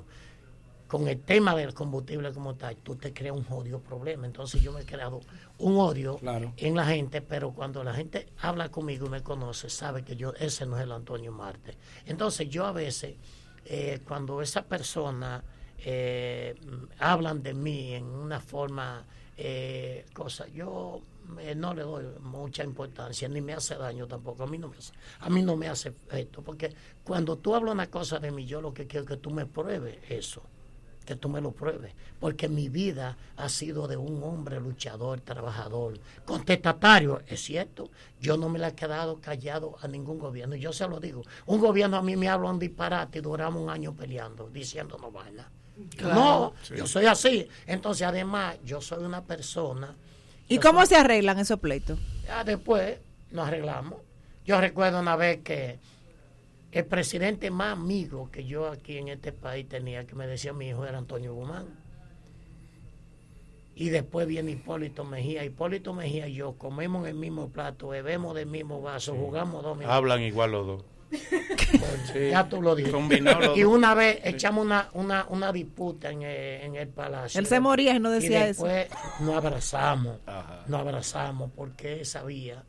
con 0.88 1.08
el 1.08 1.22
tema 1.22 1.56
del 1.56 1.74
combustible 1.76 2.34
como 2.34 2.56
tal, 2.56 2.76
tú 2.78 2.96
te 2.96 3.14
creas 3.14 3.36
un 3.38 3.46
odio 3.52 3.80
problema. 3.80 4.26
Entonces 4.26 4.60
yo 4.62 4.72
me 4.72 4.82
he 4.82 4.86
creado 4.86 5.20
un 5.60 5.78
odio 5.78 6.18
Claro. 6.18 6.52
en 6.58 6.76
la 6.76 6.86
gente, 6.86 7.22
pero 7.22 7.52
cuando 7.52 7.84
la 7.84 7.94
gente 7.94 8.30
habla 8.40 8.70
conmigo 8.70 9.06
y 9.06 9.10
me 9.10 9.22
conoce, 9.22 9.70
sabe 9.70 10.04
que 10.04 10.16
yo 10.16 10.34
ese 10.40 10.66
no 10.66 10.78
es 10.78 10.84
el 10.84 10.92
Antonio 10.92 11.32
Marte. 11.32 11.78
Entonces 12.08 12.50
yo 12.50 12.66
a 12.66 12.72
veces, 12.72 13.18
eh, 13.66 14.00
cuando 14.08 14.42
esa 14.42 14.64
persona 14.66 15.44
eh, 15.78 16.56
hablan 16.98 17.44
de 17.44 17.54
mí 17.54 17.94
en 17.94 18.06
una 18.06 18.40
forma, 18.40 19.06
eh, 19.38 20.06
cosa, 20.14 20.48
yo 20.48 21.02
eh, 21.40 21.56
no 21.56 21.74
le 21.74 21.84
doy 21.84 22.06
mucha 22.22 22.64
importancia, 22.64 23.28
ni 23.28 23.42
me 23.42 23.54
hace 23.54 23.76
daño 23.76 24.08
tampoco. 24.08 24.44
A 24.44 24.48
mí 24.48 24.58
no 24.58 24.68
me 24.70 24.78
hace, 24.78 24.94
a 25.20 25.30
mí 25.30 25.42
no 25.42 25.56
me 25.56 25.68
hace 25.68 25.90
efecto, 25.90 26.42
porque 26.42 26.74
cuando 27.04 27.38
tú 27.38 27.56
hablas 27.56 27.74
una 27.74 27.90
cosa 27.90 28.20
de 28.20 28.32
mí, 28.32 28.46
yo 28.46 28.62
lo 28.62 28.74
que 28.74 28.88
quiero 28.88 29.04
es 29.04 29.10
que 29.10 29.18
tú 29.18 29.30
me 29.30 29.46
pruebes 29.46 29.98
eso 30.10 30.42
que 31.10 31.16
tú 31.16 31.28
me 31.28 31.42
lo 31.42 31.50
pruebes, 31.50 31.92
porque 32.20 32.48
mi 32.48 32.70
vida 32.70 33.18
ha 33.36 33.50
sido 33.50 33.88
de 33.88 33.98
un 33.98 34.22
hombre 34.22 34.60
luchador, 34.60 35.20
trabajador, 35.22 36.00
contestatario, 36.24 37.24
es 37.26 37.42
cierto, 37.42 37.90
yo 38.22 38.38
no 38.38 38.48
me 38.48 38.60
le 38.60 38.68
he 38.68 38.76
quedado 38.76 39.20
callado 39.20 39.76
a 39.82 39.88
ningún 39.88 40.20
gobierno, 40.20 40.56
y 40.56 40.60
yo 40.60 40.72
se 40.72 40.88
lo 40.88 41.00
digo, 41.00 41.24
un 41.48 41.60
gobierno 41.60 41.98
a 41.98 42.04
mí 42.04 42.16
me 42.16 42.30
habla 42.30 42.52
un 42.52 42.60
disparate 42.60 43.18
y 43.18 43.22
duramos 43.24 43.64
un 43.64 43.72
año 43.72 43.96
peleando, 43.96 44.52
diciéndonos 44.52 45.12
vaina. 45.12 45.50
Claro. 45.98 46.14
No, 46.14 46.54
Sí. 46.62 46.76
yo 46.78 46.86
soy 46.86 47.08
así, 47.08 47.48
entonces 47.66 48.06
además 48.06 48.58
yo 48.64 48.80
soy 48.80 49.04
una 49.04 49.24
persona... 49.24 49.96
¿Y 50.50 50.58
cómo 50.58 50.86
se 50.86 50.96
arreglan 50.96 51.40
esos 51.40 51.60
pleitos? 51.60 52.00
ya 52.26 52.44
después 52.44 52.98
nos 53.32 53.48
arreglamos. 53.48 54.00
Yo 54.46 54.60
recuerdo 54.60 55.00
una 55.00 55.16
vez 55.16 55.40
que 55.44 55.80
el 56.72 56.86
presidente 56.86 57.50
más 57.50 57.74
amigo 57.74 58.30
que 58.32 58.46
yo 58.46 58.68
aquí 58.68 58.98
en 58.98 59.08
este 59.08 59.32
país 59.32 59.68
tenía, 59.68 60.06
que 60.06 60.16
me 60.16 60.28
decía 60.28 60.54
mi 60.54 60.68
hijo, 60.70 60.86
era 60.86 60.98
Antonio 60.98 61.34
Guzmán. 61.34 61.68
Y 63.76 63.90
después 63.90 64.28
viene 64.28 64.52
Hipólito 64.52 65.06
Mejía. 65.06 65.46
Hipólito 65.46 65.94
Mejía 65.94 66.28
y 66.28 66.34
yo 66.34 66.54
comemos 66.54 67.04
en 67.04 67.10
el 67.10 67.16
mismo 67.16 67.50
plato, 67.50 67.90
bebemos 67.90 68.36
del 68.36 68.48
mismo 68.48 68.82
vaso, 68.82 69.16
jugamos 69.16 69.64
dos 69.64 69.78
minutos. 69.78 69.96
Hablan 69.96 70.22
igual 70.22 70.52
los 70.52 70.68
dos. 70.68 70.84
Ya 72.32 72.48
tú 72.50 72.62
lo 72.62 72.76
dijiste. 72.76 73.22
Y 73.56 73.64
una 73.64 73.94
vez 73.94 74.20
echamos 74.24 74.66
una, 74.66 74.90
una, 74.94 75.26
una 75.30 75.52
disputa 75.52 76.12
en 76.12 76.22
el, 76.24 76.62
en 76.62 76.76
el 76.76 76.88
palacio. 76.90 77.40
Él 77.40 77.46
se 77.48 77.60
moría 77.60 77.96
y 77.96 78.00
no 78.00 78.10
decía 78.12 78.48
eso. 78.48 78.66
después 78.66 79.22
nos 79.22 79.36
abrazamos. 79.36 80.20
Nos 80.68 80.80
abrazamos 80.82 81.52
porque 81.56 82.00
él 82.00 82.06
sabía 82.06 82.64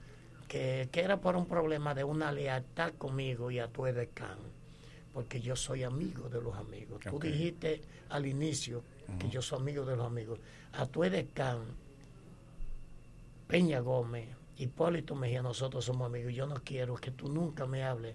que, 0.48 0.88
que 0.90 1.00
era 1.00 1.20
por 1.20 1.36
un 1.36 1.46
problema 1.46 1.94
de 1.94 2.04
una 2.04 2.32
lealtad 2.32 2.92
conmigo 2.98 3.50
y 3.50 3.58
a 3.58 3.68
tu 3.68 3.86
edecán. 3.86 4.38
Porque 5.12 5.40
yo 5.40 5.56
soy 5.56 5.82
amigo 5.82 6.28
de 6.28 6.40
los 6.40 6.54
amigos. 6.56 7.00
Tú 7.08 7.16
Ok. 7.16 7.24
dijiste 7.24 7.82
al 8.10 8.26
inicio 8.26 8.82
que 9.18 9.28
yo 9.28 9.42
soy 9.42 9.58
amigo 9.60 9.84
de 9.84 9.96
los 9.96 10.06
amigos. 10.06 10.38
A 10.72 10.86
tu 10.86 11.02
edecán, 11.02 11.58
Peña 13.48 13.80
Gómez, 13.80 14.28
Hipólito 14.56 15.14
Mejía, 15.16 15.42
nosotros 15.42 15.84
somos 15.84 16.06
amigos. 16.06 16.32
Yo 16.32 16.46
no 16.46 16.54
quiero 16.64 16.94
que 16.94 17.10
tú 17.10 17.28
nunca 17.28 17.66
me 17.66 17.82
hables, 17.82 18.14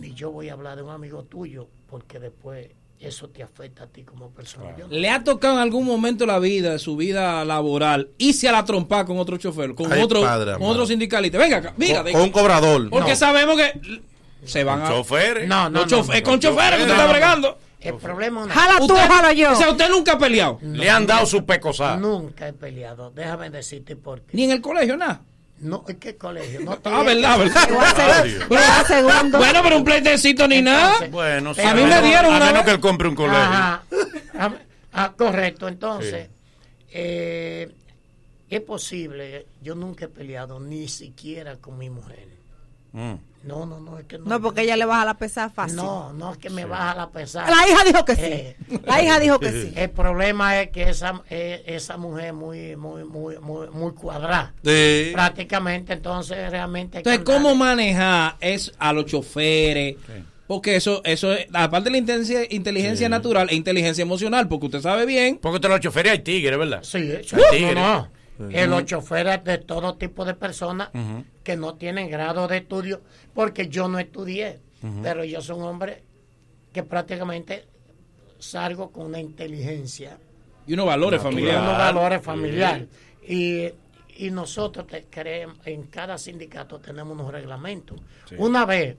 ni 0.00 0.12
yo 0.14 0.30
voy 0.30 0.48
a 0.48 0.52
hablar 0.54 0.76
de 0.76 0.82
un 0.82 0.90
amigo 0.90 1.22
tuyo, 1.24 1.68
porque 1.88 2.18
después 2.18 2.68
eso 3.00 3.28
te 3.30 3.42
afecta 3.42 3.84
a 3.84 3.86
ti 3.88 4.02
como 4.04 4.30
persona. 4.30 4.74
No- 4.78 4.86
¿Le 4.88 5.10
ha 5.10 5.24
tocado 5.24 5.54
en 5.54 5.60
algún 5.60 5.84
momento 5.84 6.24
de 6.24 6.28
la 6.32 6.38
vida, 6.38 6.70
de 6.70 6.78
su 6.78 6.96
vida 6.96 7.44
laboral, 7.44 8.10
irse 8.18 8.48
a 8.48 8.52
la 8.52 8.64
trompa 8.64 9.04
con 9.04 9.18
otro 9.18 9.36
chofer, 9.38 9.74
con 9.74 9.92
Ay, 9.92 10.02
otro, 10.02 10.20
padre 10.20 10.52
con 10.54 10.62
otro 10.64 10.86
sindicalista? 10.86 11.36
Venga 11.38 11.56
acá, 11.58 11.74
diga, 11.76 12.04
Con- 12.04 12.20
un 12.20 12.30
cobrador. 12.30 12.88
Porque 12.90 13.10
No. 13.10 13.16
sabemos 13.16 13.56
que 13.56 14.00
se 14.44 14.62
van 14.64 14.82
a... 14.82 14.88
Choferes. 14.88 15.48
No, 15.48 15.68
no, 15.68 15.80
Los 15.80 15.90
no, 15.90 15.98
chof- 15.98 16.14
no, 16.16 16.22
con 16.22 16.34
no, 16.34 16.40
choferes 16.40 16.76
que 16.76 16.82
usted 16.82 16.86
no, 16.86 16.92
está 16.94 17.04
no. 17.06 17.10
bregando. 17.12 17.58
El 17.80 17.94
problema 17.96 18.40
es 18.42 18.46
una- 18.46 18.54
Jala 18.54 18.78
tú, 18.78 18.84
Usted- 18.94 19.08
jala 19.08 19.32
yo. 19.32 19.52
O 19.52 19.56
sea, 19.56 19.70
usted 19.70 19.88
nunca 19.90 20.12
ha 20.12 20.18
peleado. 20.18 20.58
Le 20.62 20.88
han 20.88 21.04
dado 21.04 21.26
su 21.26 21.44
pecosada. 21.44 21.96
Nunca 21.96 22.46
he 22.46 22.52
peleado. 22.52 23.10
Déjame 23.10 23.50
decirte 23.50 23.96
por 23.96 24.20
qué. 24.22 24.36
Ni 24.36 24.44
en 24.44 24.52
el 24.52 24.60
colegio, 24.60 24.96
nada. 24.96 25.22
No, 25.62 25.84
¿en 25.88 25.96
qué 25.96 26.16
colegio? 26.16 26.60
No 26.60 26.78
Ah, 26.84 27.02
verdad, 27.04 27.38
que- 27.38 27.72
verdad. 28.48 29.38
Bueno, 29.38 29.60
pero 29.62 29.76
un 29.76 29.84
pleitecito 29.84 30.46
ni 30.48 30.60
nada. 30.60 31.06
Bueno, 31.08 31.50
A 31.50 31.54
sí, 31.54 31.60
mí 31.74 31.84
me 31.84 32.02
dieron 32.02 32.26
a 32.34 32.36
una 32.36 32.46
menos 32.46 32.52
vez- 32.54 32.64
que 32.64 32.70
él 32.72 32.80
compre 32.80 33.08
un 33.08 33.14
colegio. 33.14 33.38
Ajá. 33.40 33.82
Ah, 34.38 34.52
ah, 34.92 35.12
correcto. 35.16 35.68
Entonces, 35.68 36.28
eh, 36.92 37.70
es 38.50 38.60
posible, 38.62 39.46
yo 39.62 39.74
nunca 39.74 40.06
he 40.06 40.08
peleado 40.08 40.58
ni 40.60 40.88
siquiera 40.88 41.56
con 41.56 41.78
mi 41.78 41.88
mujer. 41.90 42.26
Mm. 42.92 43.14
No, 43.44 43.66
no, 43.66 43.80
no, 43.80 43.98
es 43.98 44.04
que 44.04 44.18
no. 44.18 44.24
No, 44.26 44.40
porque 44.40 44.62
ella 44.62 44.76
le 44.76 44.84
baja 44.84 45.04
la 45.04 45.14
pesada 45.14 45.50
fácil. 45.50 45.76
No, 45.76 46.12
no 46.12 46.32
es 46.32 46.38
que 46.38 46.48
me 46.48 46.64
baja 46.64 46.94
la 46.94 47.10
pesada. 47.10 47.50
La 47.50 47.68
hija 47.68 47.84
dijo 47.84 48.04
que 48.04 48.14
sí. 48.14 48.22
Eh, 48.22 48.56
La 48.86 49.02
hija 49.02 49.18
dijo 49.18 49.40
que 49.40 49.50
sí. 49.50 49.72
El 49.74 49.90
problema 49.90 50.60
es 50.60 50.70
que 50.70 50.88
esa, 50.88 51.22
eh, 51.28 51.62
esa 51.66 51.96
mujer 51.96 52.26
es 52.26 52.34
muy, 52.34 52.76
muy, 52.76 53.02
muy, 53.02 53.38
muy, 53.38 53.68
muy 53.70 53.92
cuadrada. 53.94 54.54
Sí. 54.64 55.10
Prácticamente, 55.12 55.92
entonces 55.92 56.50
realmente. 56.50 56.98
hay 56.98 57.02
que 57.02 57.10
Entonces, 57.14 57.34
¿cómo 57.36 57.56
manejar 57.56 58.36
es 58.40 58.72
a 58.78 58.92
los 58.92 59.06
choferes? 59.06 59.96
Porque 60.46 60.76
eso, 60.76 61.00
eso 61.04 61.32
es, 61.32 61.46
aparte 61.52 61.86
de 61.86 61.92
la 61.92 61.96
inteligencia, 61.98 62.46
inteligencia 62.50 63.08
natural 63.08 63.48
e 63.50 63.54
inteligencia 63.56 64.02
emocional, 64.02 64.46
porque 64.48 64.66
usted 64.66 64.82
sabe 64.82 65.06
bien. 65.06 65.38
Porque 65.40 65.56
entre 65.56 65.70
los 65.70 65.80
choferes 65.80 66.12
hay 66.12 66.18
tigres, 66.20 66.58
¿verdad? 66.58 66.80
Sí, 66.82 66.98
Hay 66.98 67.26
no, 67.32 67.42
tigres. 67.50 67.84
No. 68.38 68.48
Sí. 68.50 68.56
Eh, 68.56 68.66
los 68.66 68.84
choferes 68.84 69.42
de 69.44 69.58
todo 69.58 69.96
tipo 69.96 70.24
de 70.24 70.34
personas 70.34 70.90
que 71.44 71.56
no 71.56 71.74
tienen 71.74 72.10
grado 72.10 72.48
de 72.48 72.58
estudio, 72.58 73.00
porque 73.34 73.68
yo 73.68 73.88
no 73.88 73.98
estudié, 73.98 74.60
pero 75.02 75.24
yo 75.24 75.40
soy 75.40 75.56
un 75.58 75.64
hombre 75.64 76.02
que 76.72 76.82
prácticamente 76.82 77.66
salgo 78.38 78.90
con 78.90 79.06
una 79.06 79.20
inteligencia 79.20 80.18
Y 80.66 80.72
unos 80.74 80.86
valores 80.86 81.20
y 81.20 81.22
familiares. 81.22 81.60
unos 81.62 81.78
valores 81.78 82.22
familiares. 82.22 82.88
Y, 83.28 83.68
y 84.16 84.30
nosotros 84.30 84.86
te 84.86 85.04
creemos, 85.04 85.58
en 85.64 85.84
cada 85.84 86.18
sindicato 86.18 86.80
tenemos 86.80 87.12
unos 87.16 87.30
reglamentos. 87.30 88.00
Sí. 88.28 88.34
Una 88.38 88.64
vez 88.64 88.96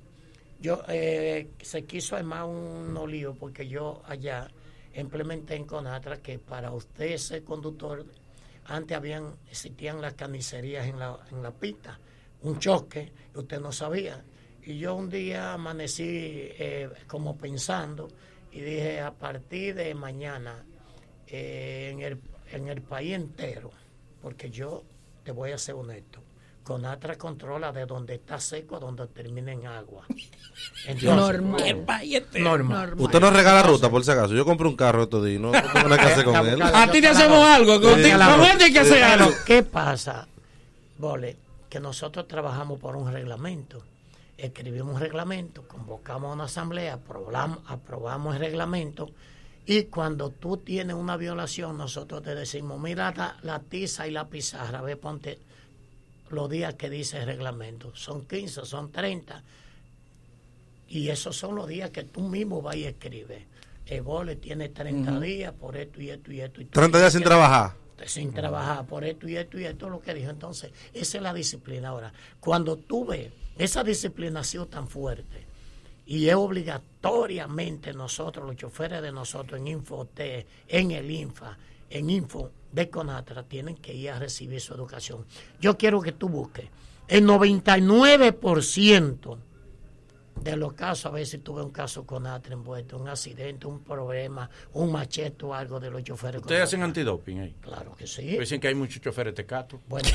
yo 0.61 0.81
eh, 0.87 1.49
se 1.61 1.83
quiso 1.83 2.15
armar 2.15 2.45
un 2.45 2.97
lío 3.11 3.33
porque 3.35 3.67
yo 3.67 4.01
allá 4.07 4.47
implementé 4.95 5.55
en 5.55 5.65
Conatra 5.65 6.17
que 6.17 6.39
para 6.39 6.71
usted 6.71 7.17
ser 7.17 7.43
conductor, 7.43 8.05
antes 8.65 8.95
habían, 8.95 9.35
existían 9.49 10.01
las 10.01 10.13
carnicerías 10.13 10.87
en 10.87 10.99
la, 10.99 11.19
en 11.31 11.43
la 11.43 11.51
pista, 11.51 11.99
un 12.41 12.59
choque, 12.59 13.11
usted 13.35 13.59
no 13.59 13.71
sabía. 13.71 14.23
Y 14.63 14.77
yo 14.77 14.95
un 14.95 15.09
día 15.09 15.53
amanecí 15.53 16.03
eh, 16.07 16.89
como 17.07 17.37
pensando 17.37 18.07
y 18.51 18.61
dije, 18.61 19.01
a 19.01 19.11
partir 19.11 19.75
de 19.75 19.93
mañana, 19.93 20.63
eh, 21.27 21.89
en, 21.91 22.01
el, 22.01 22.21
en 22.51 22.67
el 22.67 22.81
país 22.81 23.13
entero, 23.13 23.71
porque 24.21 24.49
yo 24.49 24.83
te 25.23 25.31
voy 25.31 25.51
a 25.51 25.57
ser 25.57 25.75
honesto, 25.75 26.21
Conatra 26.63 27.17
controla 27.17 27.71
de 27.73 27.85
donde 27.85 28.15
está 28.15 28.39
seco 28.39 28.77
a 28.77 28.79
donde 28.79 29.05
termina 29.07 29.51
en 29.51 29.67
agua. 29.67 30.05
Normal. 31.01 31.61
¿qué 31.63 31.75
país 31.75 32.15
entero? 32.15 32.43
Normal. 32.45 32.93
Usted 32.97 33.19
no 33.19 33.31
regala 33.31 33.63
ruta, 33.63 33.89
por 33.89 34.03
si 34.03 34.11
acaso. 34.11 34.33
Yo 34.33 34.45
compré 34.45 34.67
un 34.67 34.75
carro 34.75 35.03
estos 35.03 35.25
días. 35.25 35.41
No 35.41 35.51
no 35.51 35.61
tengo 35.61 35.89
nada 35.89 35.97
que 36.01 36.11
hacer 36.11 36.25
con 36.25 36.35
él. 36.47 36.61
A 36.61 36.89
ti 36.91 37.01
te 37.01 37.07
hacemos 37.07 37.45
algo, 37.45 37.81
con 37.81 37.95
ti- 38.01 38.11
con 38.11 38.43
él 38.45 38.57
hay 38.61 38.71
que 38.73 38.79
hacer 38.79 39.03
algo. 39.03 39.27
Pero, 39.31 39.45
¿Qué 39.45 39.63
pasa, 39.63 40.27
Bole? 40.97 41.35
Que 41.69 41.79
nosotros 41.79 42.27
trabajamos 42.27 42.79
por 42.79 42.95
un 42.95 43.11
reglamento. 43.11 43.83
Escribimos 44.37 44.95
un 44.95 44.99
reglamento, 45.01 45.67
convocamos 45.67 46.31
a 46.31 46.33
una 46.33 46.43
asamblea, 46.45 46.93
aprobamos, 46.95 47.59
aprobamos 47.67 48.35
el 48.35 48.41
reglamento. 48.41 49.09
Y 49.65 49.83
cuando 49.83 50.29
tú 50.29 50.57
tienes 50.57 50.95
una 50.95 51.15
violación, 51.17 51.77
nosotros 51.77 52.21
te 52.23 52.35
decimos, 52.35 52.79
mira 52.79 53.13
la, 53.15 53.37
la 53.43 53.59
tiza 53.59 54.07
y 54.07 54.11
la 54.11 54.27
pizarra, 54.27 54.81
ve, 54.81 54.97
ponte 54.97 55.39
los 56.33 56.49
días 56.49 56.73
que 56.75 56.89
dice 56.89 57.19
el 57.19 57.25
reglamento. 57.25 57.95
Son 57.95 58.25
15, 58.25 58.65
son 58.65 58.91
30. 58.91 59.43
Y 60.89 61.09
esos 61.09 61.35
son 61.35 61.55
los 61.55 61.67
días 61.67 61.89
que 61.91 62.03
tú 62.03 62.21
mismo 62.21 62.61
vas 62.61 62.75
y 62.75 62.85
escribes. 62.85 63.43
El 63.85 64.01
Bole 64.03 64.35
tiene 64.37 64.69
30 64.69 65.11
Ujú. 65.11 65.21
días 65.21 65.53
por 65.53 65.75
esto 65.75 66.01
y 66.01 66.09
esto 66.09 66.31
y 66.31 66.41
esto. 66.41 66.61
Y 66.61 66.65
30 66.65 66.97
días 66.99 67.11
sin 67.13 67.21
que- 67.21 67.27
trabajar. 67.27 67.73
sin 68.05 68.33
trabajar 68.33 68.85
por 68.85 69.05
esto 69.05 69.29
y 69.29 69.37
esto 69.37 69.57
y 69.57 69.63
esto 69.65 69.85
es 69.85 69.91
lo 69.91 70.01
que 70.01 70.13
dijo. 70.13 70.29
Entonces, 70.29 70.71
esa 70.93 71.17
es 71.17 71.23
la 71.23 71.33
disciplina. 71.33 71.89
Ahora, 71.89 72.11
cuando 72.39 72.75
tú 72.77 73.05
ves 73.05 73.31
esa 73.57 73.83
disciplina 73.83 74.41
ha 74.41 74.43
sido 74.43 74.65
tan 74.67 74.87
fuerte 74.89 75.45
y 76.05 76.27
es 76.27 76.35
obligatoriamente 76.35 77.93
nosotros, 77.93 78.45
los 78.45 78.55
choferes 78.57 79.01
de 79.01 79.11
nosotros 79.11 79.59
en 79.59 79.67
Infote, 79.67 80.45
en 80.67 80.91
el 80.91 81.09
Infa, 81.09 81.57
en 81.89 82.09
Info 82.09 82.51
de 82.73 82.89
Conatra, 82.89 83.43
tienen 83.43 83.75
que 83.77 83.93
ir 83.93 84.09
a 84.11 84.19
recibir 84.19 84.59
su 84.59 84.73
educación. 84.73 85.25
Yo 85.61 85.77
quiero 85.77 86.01
que 86.01 86.11
tú 86.11 86.27
busques 86.27 86.65
el 87.07 87.25
99% 87.25 89.37
de 90.41 90.57
los 90.57 90.73
casos, 90.73 91.05
a 91.05 91.11
veces 91.11 91.41
tuve 91.43 91.61
un 91.61 91.69
caso 91.69 92.05
con 92.05 92.25
Atra 92.25 92.53
envuelto, 92.53 92.97
un 92.97 93.07
accidente, 93.07 93.67
un 93.67 93.81
problema, 93.83 94.49
un 94.73 94.91
machete 94.91 95.45
o 95.45 95.53
algo 95.53 95.79
de 95.79 95.91
los 95.91 96.03
choferes. 96.03 96.41
¿Ustedes 96.41 96.63
hacen 96.63 96.81
antidoping 96.81 97.39
ahí? 97.39 97.55
Claro 97.61 97.95
que 97.95 98.07
sí. 98.07 98.35
Dicen 98.37 98.59
que 98.59 98.67
hay 98.67 98.75
muchos 98.75 98.99
choferes 99.01 99.35
tecato. 99.35 99.79
Bueno, 99.87 100.09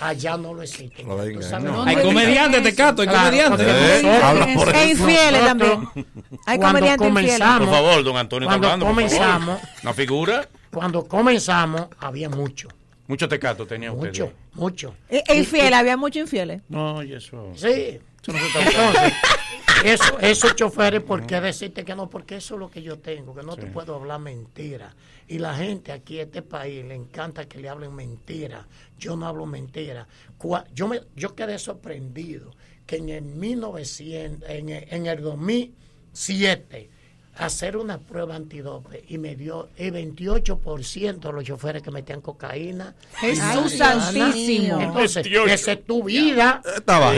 allá 0.00 0.36
no 0.38 0.54
lo 0.54 0.62
existen. 0.62 1.06
No 1.08 1.16
no. 1.16 1.82
Hay 1.82 1.96
es 1.96 2.02
comediantes, 2.02 2.60
eso? 2.60 2.70
Tecato, 2.70 3.02
hay 3.02 3.08
Claro, 3.08 3.56
comediantes. 3.56 4.56
porque 4.56 4.82
Eh, 4.84 4.90
infieles 4.92 5.44
también. 5.44 5.88
Hay 6.46 6.58
cuando 6.58 6.78
comediantes 6.78 7.08
infieles. 7.08 7.38
comenzamos, 7.38 7.68
Por 7.68 7.76
favor, 7.76 8.04
don 8.04 8.16
Antonio, 8.16 8.48
cuando 8.48 8.66
hablando, 8.68 8.86
por 8.86 8.94
favor. 8.94 9.10
comenzamos, 9.10 9.60
¿Una 9.82 9.92
figura? 9.92 10.48
Cuando 10.74 11.04
comenzamos, 11.06 11.88
había 11.98 12.28
mucho, 12.28 12.68
Mucho 13.06 13.28
tecato 13.28 13.66
tenía 13.66 13.92
usted. 13.92 14.08
mucho, 14.08 14.32
mucho. 14.54 14.94
E- 15.08 15.22
infieles, 15.36 15.72
había 15.74 15.96
muchos 15.96 16.22
infieles. 16.22 16.62
No, 16.68 17.02
y 17.02 17.12
eso. 17.14 17.52
Sí. 17.54 18.00
Eso 18.22 18.32
no 18.32 18.38
se 18.38 18.46
está 18.46 18.60
Entonces, 18.62 19.12
eso, 19.84 20.18
esos 20.20 20.56
choferes, 20.56 21.02
¿por 21.02 21.26
qué 21.26 21.40
decirte 21.40 21.84
que 21.84 21.94
no? 21.94 22.08
Porque 22.08 22.36
eso 22.36 22.54
es 22.54 22.60
lo 22.60 22.70
que 22.70 22.80
yo 22.82 22.98
tengo, 22.98 23.34
que 23.34 23.42
no 23.42 23.54
te 23.56 23.66
puedo 23.66 23.94
hablar 23.94 24.18
mentira. 24.20 24.94
Y 25.28 25.38
la 25.38 25.54
gente 25.54 25.92
aquí 25.92 26.20
en 26.20 26.28
este 26.28 26.40
país 26.42 26.84
le 26.86 26.94
encanta 26.94 27.46
que 27.46 27.58
le 27.58 27.68
hablen 27.68 27.94
mentira. 27.94 28.66
Yo 28.98 29.16
no 29.16 29.26
hablo 29.26 29.44
mentira. 29.44 30.06
Yo, 30.74 30.88
me, 30.88 31.00
yo 31.16 31.34
quedé 31.34 31.58
sorprendido 31.58 32.50
que 32.86 32.96
en 32.96 33.08
el 33.10 33.22
1900, 33.24 34.48
en 34.48 34.68
el, 34.70 34.86
en 34.90 35.06
el 35.06 35.20
2007, 35.22 36.90
hacer 37.36 37.76
una 37.76 37.98
prueba 37.98 38.36
antidope 38.36 39.04
y 39.08 39.18
me 39.18 39.34
dio 39.34 39.68
el 39.76 39.92
28% 39.92 41.18
de 41.20 41.32
los 41.32 41.44
choferes 41.44 41.82
que 41.82 41.90
metían 41.90 42.20
cocaína. 42.20 42.94
Jesús 43.16 43.72
santísimo. 43.76 44.80
Entonces, 44.80 45.24
28. 45.24 45.52
esa 45.54 45.72
es 45.72 45.84
tu 45.84 46.04
vida. 46.04 46.62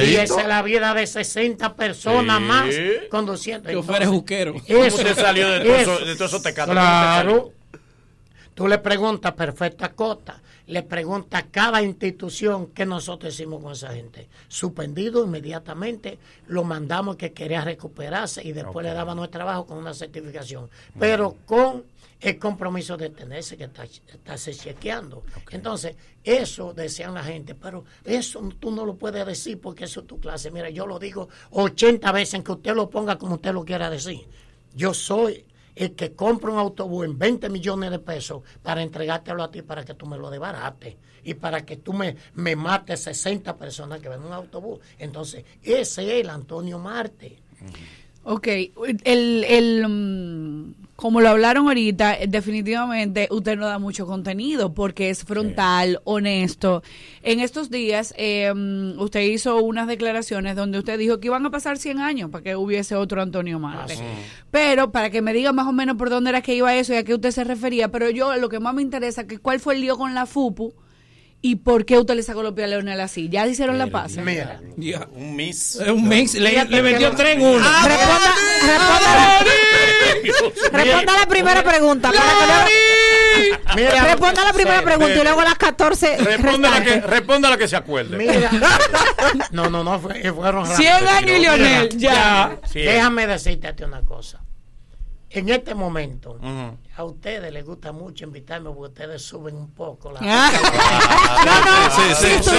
Y 0.03 0.15
esa 0.17 0.41
es 0.41 0.49
la 0.49 0.63
vida 0.63 0.95
de 0.95 1.07
60 1.07 1.75
personas 1.75 2.39
Sí. 2.39 2.45
más 2.45 2.75
conduciendo. 3.11 3.71
Choferes 3.71 4.09
juqueros. 4.09 4.63
¿Cómo 4.67 4.81
usted 4.87 5.15
salió 5.15 5.49
de 5.51 5.61
todo 5.61 5.75
eso- 5.77 6.05
de 6.05 6.17
todos 6.17 6.31
esos 6.31 6.43
tecatos? 6.43 6.75
¿Cómo 6.75 6.81
usted 6.81 6.93
Claro. 6.93 7.53
Tú 8.55 8.67
le 8.69 8.79
preguntas 8.79 9.33
perfecta 9.35 9.91
cota, 9.93 10.41
le 10.67 10.83
preguntas 10.83 11.43
a 11.43 11.47
cada 11.47 11.83
institución 11.83 12.69
qué 12.69 12.85
nosotros 12.85 13.35
hicimos 13.35 13.63
con 13.63 13.73
esa 13.73 13.93
gente. 13.93 14.29
Suspendido 14.49 15.25
inmediatamente, 15.25 16.19
lo 16.49 16.65
mandamos 16.65 17.17
que 17.17 17.33
quería 17.33 17.63
recuperarse 17.63 18.43
y 18.47 18.53
después 18.53 18.85
le 18.85 18.93
daba 18.93 19.15
nuestro 19.15 19.39
trabajo 19.39 19.67
con 19.67 19.79
una 19.79 19.95
certificación. 19.95 20.69
Pero 20.99 21.37
con 21.47 21.85
el 22.21 22.39
compromiso 22.39 22.97
de 22.97 23.11
tenerse 23.11 23.57
que 23.57 23.65
está, 23.65 23.85
estarse 23.85 24.55
chequeando. 24.55 25.23
Entonces, 25.51 25.97
eso 26.25 26.73
decían 26.73 27.15
la 27.15 27.23
gente, 27.23 27.55
pero 27.55 27.85
eso 28.05 28.41
tú 28.59 28.71
no 28.71 28.85
lo 28.85 28.97
puedes 28.97 29.25
decir 29.27 29.61
porque 29.61 29.85
eso 29.85 30.01
es 30.01 30.07
tu 30.07 30.19
clase. 30.19 30.51
Mira, 30.51 30.71
yo 30.71 30.87
lo 30.87 30.99
digo 30.99 31.29
80 31.51 32.11
veces 32.13 32.35
en 32.35 32.43
que 32.43 32.53
usted 32.53 32.75
lo 32.75 32.91
ponga 32.91 33.19
como 33.19 33.35
usted 33.35 33.53
lo 33.53 33.65
quiera 33.65 33.91
decir. 33.91 34.27
Yo 34.75 34.95
soy 34.95 35.45
el 35.77 35.95
que 35.95 36.15
compra 36.15 36.51
un 36.51 36.59
autobús 36.59 37.05
en 37.05 37.17
20 37.17 37.49
millones 37.51 37.91
de 37.91 37.99
pesos 38.01 38.43
para 38.63 38.83
entregártelo 38.83 39.43
a 39.45 39.51
ti 39.51 39.63
para 39.63 39.85
que 39.85 39.95
tú 39.95 40.07
me 40.07 40.17
lo 40.17 40.31
desbarates 40.31 40.97
y 41.23 41.35
para 41.35 41.65
que 41.65 41.77
tú 41.77 41.93
me, 41.93 42.17
me 42.35 42.57
mates 42.57 43.03
60 43.03 43.57
personas 43.57 44.01
que 44.01 44.09
ven 44.09 44.23
un 44.23 44.33
autobús. 44.33 44.81
Entonces, 44.99 45.45
ese 45.63 46.03
es 46.03 46.25
el 46.25 46.31
Antonio 46.31 46.79
Marte. 46.79 47.39
Ok, 48.29 48.49
el, 49.05 49.45
el, 49.45 49.89
mm, 49.89 50.75
como 50.97 51.21
lo 51.21 51.29
hablaron 51.29 51.69
ahorita, 51.69 52.17
definitivamente 52.27 53.29
usted 53.31 53.57
no 53.57 53.67
da 53.67 53.79
mucho 53.79 54.05
contenido 54.05 54.75
porque 54.75 55.11
es 55.11 55.23
frontal, 55.23 56.01
honesto. 56.03 56.83
En 57.23 57.39
estos 57.39 57.71
días 57.71 58.13
eh, 58.17 58.53
mm, 58.53 58.99
usted 58.99 59.21
hizo 59.21 59.63
unas 59.63 59.87
declaraciones 59.87 60.57
donde 60.57 60.81
usted 60.81 60.99
dijo 60.99 61.21
que 61.21 61.29
iban 61.29 61.47
a 61.47 61.51
pasar 61.53 61.79
100 61.79 62.01
años 62.01 62.31
para 62.31 62.43
que 62.43 62.57
hubiese 62.57 62.97
otro 62.97 63.23
Antonio 63.23 63.61
Marte. 63.61 63.97
Pero 64.51 64.91
para 64.91 65.11
que 65.11 65.23
me 65.23 65.33
diga 65.33 65.53
más 65.53 65.69
o 65.69 65.73
menos 65.73 65.97
por 65.97 66.11
dónde 66.11 66.31
era 66.31 66.43
que 66.43 66.57
iba 66.57 66.75
eso 66.75 66.95
y 66.95 66.97
a 66.97 67.05
qué 67.05 67.15
usted 67.15 67.31
se 67.31 67.45
refería, 67.45 67.93
pero 67.93 68.11
yo 68.11 68.35
lo 68.39 68.49
que 68.49 68.59
más 68.59 68.75
me 68.75 68.83
interesa 68.83 69.29
que 69.29 69.39
cuál 69.39 69.61
fue 69.61 69.77
el 69.77 69.83
lío 69.83 69.97
con 69.97 70.15
la 70.15 70.27
FUPU 70.27 70.75
y 71.51 71.57
por 71.57 71.85
qué 71.85 71.99
usted 71.99 72.15
le 72.15 72.23
sacó 72.23 72.43
los 72.43 72.53
pies 72.55 72.65
a 72.65 72.69
Leonel 72.69 73.01
así. 73.01 73.29
¿Ya 73.29 73.47
hicieron 73.47 73.79
la 73.79 73.87
paz? 73.87 74.17
Mira, 74.17 74.61
Un 75.15 75.37
miss. 75.37 75.77
Es 75.77 75.89
un 75.89 76.09
mix. 76.09 76.35
Le, 76.35 76.65
le 76.65 76.83
metió 76.83 77.11
tres 77.13 77.37
en 77.37 77.43
uno. 77.43 77.65
Ah, 77.65 77.85
Responda, 77.87 78.35
responda, 79.43 80.73
responda 80.73 81.13
la 81.21 81.27
primera 81.27 81.63
pregunta. 81.63 82.11
para 82.13 82.23
que 82.23 82.47
luego- 82.47 82.67
Mira, 83.77 84.05
responda 84.05 84.45
la 84.45 84.53
primera 84.53 84.83
pregunta 84.83 85.15
y 85.15 85.23
luego 85.23 85.43
las 85.43 85.55
14 85.59 86.17
Responda 86.19 86.71
la, 86.71 86.83
que, 86.83 87.01
responda 87.01 87.51
la 87.51 87.57
que 87.57 87.69
se 87.69 87.77
acuerde. 87.77 88.17
Mira. 88.17 88.51
No, 89.51 89.69
no, 89.71 89.83
no, 89.85 89.99
fue- 90.01 90.33
fueron 90.33 90.67
100 90.67 90.93
rápidos. 90.93 91.13
años 91.13 91.37
y 91.37 91.41
Leonel, 91.41 91.89
ya. 91.99 92.57
Sí. 92.73 92.81
Déjame 92.81 93.27
decirte 93.27 93.69
a 93.69 93.77
ti 93.77 93.85
una 93.85 94.03
cosa. 94.03 94.41
En 95.41 95.49
este 95.51 95.75
momento, 95.75 96.39
a 96.97 97.05
ustedes 97.05 97.53
les 97.53 97.65
gusta 97.65 97.93
mucho 97.93 98.25
invitarme 98.25 98.71
porque 98.71 98.89
ustedes 98.89 99.23
suben 99.23 99.57
un 99.57 99.71
poco 99.73 100.13
la. 100.13 100.21
No, 101.47 101.61
no, 101.65 101.91
Sí, 101.91 102.15
sí. 102.17 102.51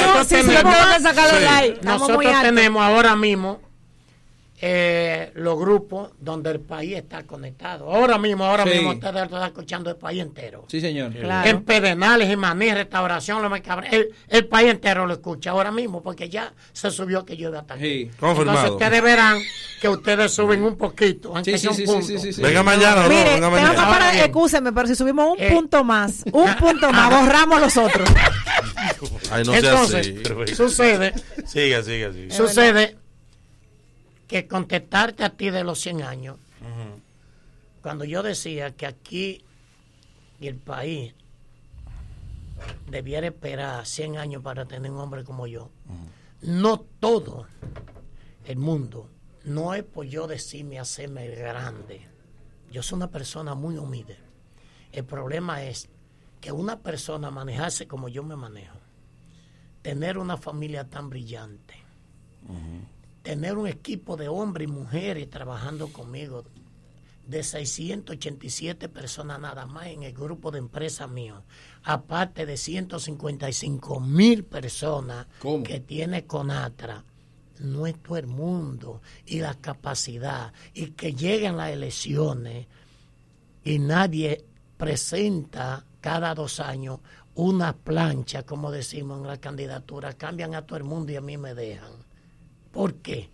Eh, 4.60 5.32
los 5.36 5.58
grupos 5.60 6.10
donde 6.20 6.50
el 6.50 6.60
país 6.60 6.96
está 6.98 7.24
conectado. 7.24 7.92
Ahora 7.94 8.18
mismo, 8.18 8.44
ahora 8.46 8.64
Sí. 8.64 8.72
mismo 8.72 8.90
ustedes 8.92 9.24
están 9.24 9.44
escuchando 9.44 9.90
el 9.92 9.98
país 9.98 10.22
entero. 10.22 10.66
Sí, 10.68 10.82
señor. 10.82 11.12
En 11.16 11.64
Pedernales, 11.64 12.28
en 12.30 12.40
Maní, 12.40 12.72
Restauración, 12.74 13.42
Lo 13.44 13.56
el, 13.56 14.10
el 14.30 14.46
país 14.48 14.72
entero 14.72 15.06
lo 15.06 15.14
escucha 15.14 15.52
ahora 15.52 15.72
mismo 15.72 16.02
porque 16.02 16.28
ya 16.30 16.54
se 16.74 16.90
subió 16.90 17.24
que 17.24 17.38
llueve 17.38 17.60
hasta 17.60 17.76
aquí. 17.76 17.84
Sí. 17.84 18.12
Confirmado. 18.20 18.58
Entonces 18.60 18.72
ustedes 18.88 19.04
verán 19.04 19.38
que 19.80 19.90
ustedes 19.90 20.34
suben 20.34 20.64
un 20.64 20.76
poquito, 20.76 21.36
aunque 21.36 21.52
Sí, 21.58 21.58
sea 21.60 21.74
sí, 21.74 21.82
un 21.84 21.88
sí, 21.88 21.94
punto. 21.94 22.08
sí, 22.08 22.18
sí, 22.20 22.34
sí. 22.34 22.42
Venga 22.42 22.64
mañana, 22.64 23.04
no, 23.04 23.10
Mire, 23.10 23.24
venga 23.26 23.34
tengo 23.48 23.56
que 23.58 23.62
mañana. 23.62 23.88
parar, 23.90 24.14
bien. 24.14 24.26
excúseme, 24.26 24.72
pero 24.74 24.88
si 24.88 24.96
subimos 24.96 25.38
un 25.38 25.44
Eh. 25.44 25.50
punto 25.52 25.84
más, 25.84 26.24
un 26.32 26.56
punto 26.60 26.92
más, 26.92 27.10
borramos 27.12 27.62
los 27.62 27.78
otros. 27.78 28.10
Ay, 29.32 29.44
no 29.44 29.52
sea 29.54 29.60
Entonces, 29.60 30.58
sucede, 30.58 31.14
Siga, 31.46 31.84
siga, 31.84 32.12
siga. 32.12 32.34
sucede 32.36 32.96
que 34.28 34.48
contestarte 34.48 35.24
a 35.24 35.30
ti 35.30 35.50
de 35.50 35.64
los 35.64 35.80
100 35.80 36.04
años, 36.04 36.38
cuando 37.82 38.04
yo 38.04 38.24
decía 38.24 38.76
que 38.76 38.86
aquí 38.86 39.44
y 40.40 40.48
el 40.48 40.58
país 40.58 41.14
debiera 42.90 43.28
esperar 43.28 43.86
100 43.86 44.18
años 44.18 44.42
para 44.44 44.66
tener 44.66 44.92
un 44.92 45.00
hombre 45.00 45.24
como 45.24 45.48
yo, 45.48 45.70
no 46.42 46.80
todo 46.80 47.48
el 48.46 48.58
mundo, 48.58 49.10
no 49.46 49.74
es 49.74 49.84
por 49.84 50.06
yo 50.06 50.28
decirme 50.28 50.80
hacerme 50.80 51.28
grande. 51.30 52.06
Yo 52.72 52.84
soy 52.84 52.98
una 52.98 53.10
persona 53.10 53.56
muy 53.56 53.78
humilde. 53.78 54.18
El 54.92 55.06
problema 55.06 55.64
es 55.64 55.88
que 56.42 56.52
una 56.52 56.80
persona 56.80 57.32
manejarse 57.32 57.88
como 57.88 58.10
yo 58.10 58.24
me 58.24 58.36
manejo, 58.36 58.78
tener 59.82 60.18
una 60.18 60.38
familia 60.38 60.84
tan 60.84 61.10
brillante, 61.10 61.76
tener 63.28 63.58
un 63.58 63.68
equipo 63.68 64.16
de 64.16 64.30
hombres 64.30 64.70
y 64.70 64.72
mujeres 64.72 65.30
trabajando 65.30 65.92
conmigo, 65.92 66.46
de 67.28 67.44
687 67.44 68.88
personas 68.88 69.38
nada 69.42 69.66
más 69.66 69.88
en 69.88 70.04
el 70.04 70.14
grupo 70.14 70.50
de 70.50 70.60
empresas 70.60 71.10
mío, 71.10 71.44
aparte 71.84 72.46
de 72.46 72.56
155 72.56 74.00
mil 74.00 74.46
personas 74.46 75.28
¿Cómo? 75.40 75.62
que 75.66 75.82
tiene 75.82 76.26
Conatra, 76.26 77.04
no 77.60 77.86
es 77.86 78.02
todo 78.02 78.16
el 78.16 78.28
mundo 78.28 79.02
y 79.26 79.42
la 79.42 79.56
capacidad 79.56 80.54
y 80.74 80.92
que 80.92 81.12
lleguen 81.12 81.58
las 81.58 81.72
elecciones 81.72 82.68
y 83.66 83.78
nadie 83.78 84.46
presenta 84.78 85.84
cada 86.00 86.34
dos 86.34 86.62
años 86.62 87.02
una 87.36 87.76
plancha, 87.76 88.44
como 88.44 88.72
decimos 88.72 89.20
en 89.20 89.28
la 89.28 89.38
candidatura, 89.38 90.14
cambian 90.14 90.56
a 90.56 90.62
todo 90.62 90.78
el 90.78 90.86
mundo 90.86 91.12
y 91.12 91.18
a 91.18 91.22
mí 91.22 91.38
me 91.38 91.54
dejan. 91.54 91.92
¿Por 92.78 92.94
qué? 92.96 93.28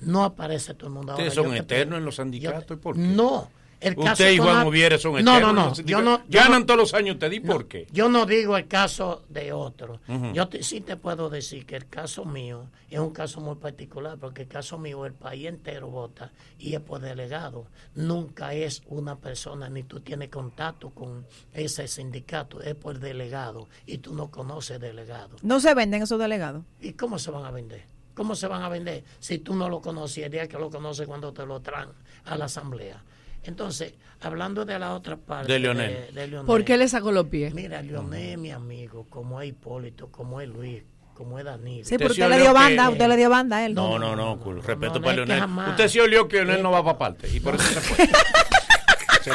No 0.00 0.22
aparece 0.22 0.74
todo 0.74 0.86
el 0.86 0.94
mundo 0.94 1.10
ahora. 1.12 1.24
Ustedes 1.24 1.34
son 1.44 1.52
te 1.52 1.58
eternos 1.58 1.98
en 1.98 2.04
los 2.04 2.14
sindicatos, 2.16 2.60
yo 2.60 2.66
te- 2.66 2.74
¿y 2.74 2.76
por 2.76 2.94
qué? 2.94 3.00
No. 3.00 3.50
El 3.80 3.94
caso 3.96 4.12
Usted 4.12 4.30
y 4.32 4.38
Juan 4.38 4.66
Ovieres 4.66 5.02
son 5.02 5.12
No, 5.12 5.18
eternos. 5.18 5.42
no, 5.42 5.52
no. 5.62 5.68
los 5.70 5.84
Yo 5.84 6.00
no 6.00 6.18
yo 6.28 6.40
Ganan 6.40 6.60
no- 6.60 6.66
todos 6.66 6.78
los 6.78 6.94
años, 6.94 7.18
¿te 7.18 7.28
di 7.28 7.40
por 7.40 7.66
qué? 7.66 7.86
yo 7.92 8.08
no 8.08 8.24
digo 8.24 8.56
el 8.56 8.68
caso 8.68 9.22
de 9.28 9.52
otro. 9.52 10.00
Yo 10.32 10.48
te- 10.48 10.62
sí 10.62 10.80
te 10.80 10.96
puedo 10.96 11.28
decir 11.28 11.66
que 11.66 11.74
el 11.76 11.86
caso 11.88 12.24
mío 12.24 12.66
es 12.88 12.98
un 13.00 13.10
caso 13.10 13.40
muy 13.40 13.56
particular, 13.56 14.16
porque 14.18 14.42
el 14.42 14.48
caso 14.48 14.78
mío 14.78 15.04
el 15.04 15.12
país 15.14 15.46
entero 15.48 15.88
vota 15.88 16.30
y 16.58 16.74
es 16.74 16.80
por 16.80 17.00
delegado. 17.00 17.66
Nunca 17.96 18.54
es 18.54 18.82
una 18.86 19.16
persona, 19.16 19.68
ni 19.68 19.82
tú 19.82 19.98
tienes 20.00 20.28
contacto 20.30 20.90
con 20.90 21.26
ese 21.52 21.86
sindicato, 21.88 22.62
es 22.62 22.76
por 22.76 22.98
delegado 22.98 23.68
y 23.84 23.98
tú 23.98 24.14
no 24.14 24.30
conoces 24.30 24.80
delegado. 24.80 25.36
No 25.42 25.58
se 25.60 25.74
venden 25.74 26.02
esos 26.02 26.18
delegados. 26.18 26.62
¿Y 26.80 26.92
cómo 26.92 27.18
se 27.18 27.30
van 27.32 27.44
a 27.44 27.50
vender? 27.50 27.82
¿Cómo 28.16 28.34
se 28.34 28.48
van 28.48 28.62
a 28.62 28.68
vender 28.70 29.04
si 29.20 29.38
tú 29.38 29.54
no 29.54 29.68
lo 29.68 29.80
conoces 29.80 30.24
el 30.24 30.30
día 30.32 30.48
que 30.48 30.56
lo 30.58 30.70
conoces 30.70 31.06
cuando 31.06 31.32
te 31.32 31.44
lo 31.46 31.60
traen 31.60 31.90
a 32.24 32.36
la 32.36 32.46
asamblea? 32.46 33.02
Entonces, 33.44 33.92
hablando 34.22 34.64
de 34.64 34.78
la 34.78 34.94
otra 34.94 35.16
parte 35.16 35.52
De 35.52 35.58
Leonel. 35.60 36.12
de 36.14 36.26
Leonel, 36.26 36.46
¿Por 36.46 36.64
qué 36.64 36.76
le 36.78 36.88
sacó 36.88 37.12
los 37.12 37.26
pies? 37.26 37.52
Mira, 37.54 37.82
Leonel 37.82 38.30
es 38.30 38.38
mi 38.38 38.50
amigo, 38.50 39.06
como 39.10 39.40
es 39.42 39.50
Hipólito, 39.50 40.08
como 40.10 40.40
es 40.40 40.48
Luis, 40.48 40.82
como 41.14 41.38
es 41.38 41.44
Danilo. 41.44 41.84
Sí, 41.84 41.96
pero 41.98 42.10
usted 42.10 42.28
le 42.28 42.38
dio 42.38 42.46
que- 42.48 42.52
banda, 42.54 42.88
usted 42.90 43.06
le 43.06 43.16
dio 43.16 43.28
banda 43.30 43.58
a 43.58 43.66
él. 43.66 43.74
No, 43.74 43.98
no, 43.98 44.16
no, 44.16 44.38
cool. 44.40 44.62
respeto 44.62 44.94
no, 44.94 45.02
para 45.02 45.16
Leonel. 45.16 45.38
jamás. 45.38 45.68
Usted 45.70 45.88
sí 45.88 46.00
olió 46.00 46.26
que 46.26 46.36
Leonel 46.38 46.62
no 46.62 46.70
va 46.72 46.82
para 46.82 46.98
parte 46.98 47.28
y 47.28 47.38
por 47.38 47.54
eso 47.54 47.64
se 47.64 47.80
fue. 47.80 48.08
Se. 49.22 49.30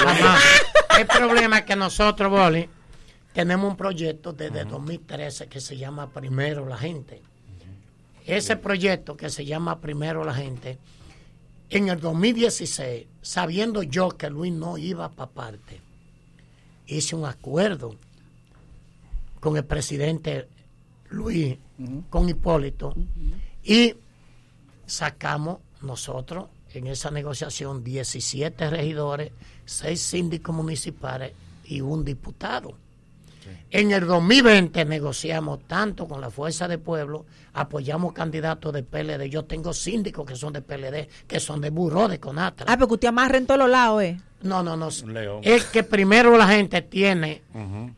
El 1.00 1.08
problema 1.08 1.60
es 1.60 1.66
que 1.66 1.76
nosotros, 1.76 2.30
Boli, 2.32 2.68
tenemos 3.34 3.70
un 3.70 3.78
proyecto 3.78 4.34
desde 4.34 4.66
2013 4.66 5.48
que 5.48 5.60
se 5.62 5.78
llama 5.78 6.10
Primero 6.12 6.66
la 6.66 6.78
Gente. 6.78 7.22
Ese 8.26 8.56
proyecto 8.56 9.18
que 9.18 9.30
se 9.30 9.46
llama 9.46 9.80
Primero 9.80 10.24
la 10.24 10.34
Gente, 10.34 10.78
en 11.70 11.90
el 11.90 12.00
2016, 12.00 13.08
sabiendo 13.22 13.82
yo 13.84 14.10
que 14.10 14.30
Luis 14.30 14.52
no 14.52 14.78
iba 14.78 15.10
para 15.10 15.32
parte, 15.32 15.82
hice 16.86 17.16
un 17.16 17.26
acuerdo 17.26 17.96
con 19.40 19.58
el 19.58 19.64
presidente 19.64 20.48
Luis, 21.10 21.58
con 22.10 22.30
Hipólito, 22.30 22.94
y 23.64 23.96
sacamos 24.86 25.60
nosotros 25.82 26.50
en 26.74 26.88
esa 26.88 27.12
negociación 27.12 27.84
17 27.84 28.70
regidores, 28.70 29.32
6 29.66 30.00
síndicos 30.00 30.56
municipales 30.56 31.34
y 31.66 31.82
un 31.82 32.06
diputado. 32.06 32.78
En 33.70 33.92
el 33.92 34.06
2020 34.06 34.86
negociamos 34.86 35.60
tanto 35.68 36.08
con 36.08 36.22
la 36.22 36.30
Fuerza 36.30 36.68
del 36.68 36.80
Pueblo, 36.80 37.26
apoyamos 37.54 38.14
candidatos 38.14 38.74
de 38.74 38.84
PLD. 38.84 39.30
Yo 39.30 39.46
tengo 39.46 39.74
síndicos 39.74 40.26
que 40.26 40.36
son 40.36 40.54
de 40.54 40.62
PLD, 40.62 41.08
que 41.28 41.40
son 41.40 41.62
de 41.62 41.70
Buró 41.70 42.08
de 42.08 42.20
Conatra. 42.20 42.66
Ah, 42.70 42.78
porque 42.78 42.96
usted 42.96 43.08
amarra 43.08 43.38
en 43.38 43.46
todos 43.46 43.60
los 43.60 43.70
lados, 43.70 44.04
¿eh? 44.04 44.20
No, 44.42 44.64
no, 44.64 44.76
no. 44.76 44.90
León. 45.08 45.42
Es 45.44 45.66
que 45.66 45.84
primero 45.84 46.38
la 46.38 46.48
gente 46.48 46.82
tiene 46.82 47.44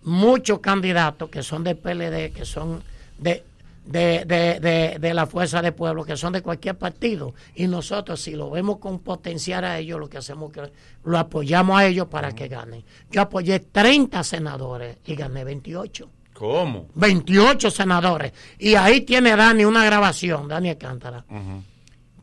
muchos 0.03 0.59
candidatos 0.59 1.29
que 1.29 1.41
son 1.41 1.63
de 1.63 1.75
PLD, 1.75 2.33
que 2.33 2.45
son 2.45 2.83
de, 3.17 3.43
de, 3.85 4.23
de, 4.25 4.59
de, 4.59 4.97
de 4.99 5.13
la 5.13 5.27
Fuerza 5.27 5.61
del 5.61 5.73
Pueblo, 5.73 6.05
que 6.05 6.15
son 6.15 6.33
de 6.33 6.41
cualquier 6.41 6.77
partido. 6.77 7.33
Y 7.55 7.67
nosotros, 7.67 8.21
si 8.21 8.31
lo 8.31 8.49
vemos 8.49 8.77
con 8.77 8.99
potenciar 8.99 9.65
a 9.65 9.77
ellos, 9.77 9.99
lo 9.99 10.09
que 10.09 10.17
hacemos 10.17 10.51
es 10.51 10.61
que 10.61 10.73
lo 11.03 11.17
apoyamos 11.17 11.77
a 11.77 11.85
ellos 11.85 12.07
para 12.07 12.33
que 12.33 12.47
ganen. 12.47 12.83
Yo 13.11 13.21
apoyé 13.21 13.59
30 13.59 14.23
senadores 14.23 14.97
y 15.05 15.15
gané 15.15 15.43
28. 15.43 16.09
¿Cómo? 16.33 16.87
28 16.95 17.69
senadores. 17.69 18.33
Y 18.57 18.75
ahí 18.75 19.01
tiene 19.01 19.35
Dani 19.35 19.65
una 19.65 19.85
grabación, 19.85 20.47
Dani 20.47 20.69
Alcántara, 20.69 21.25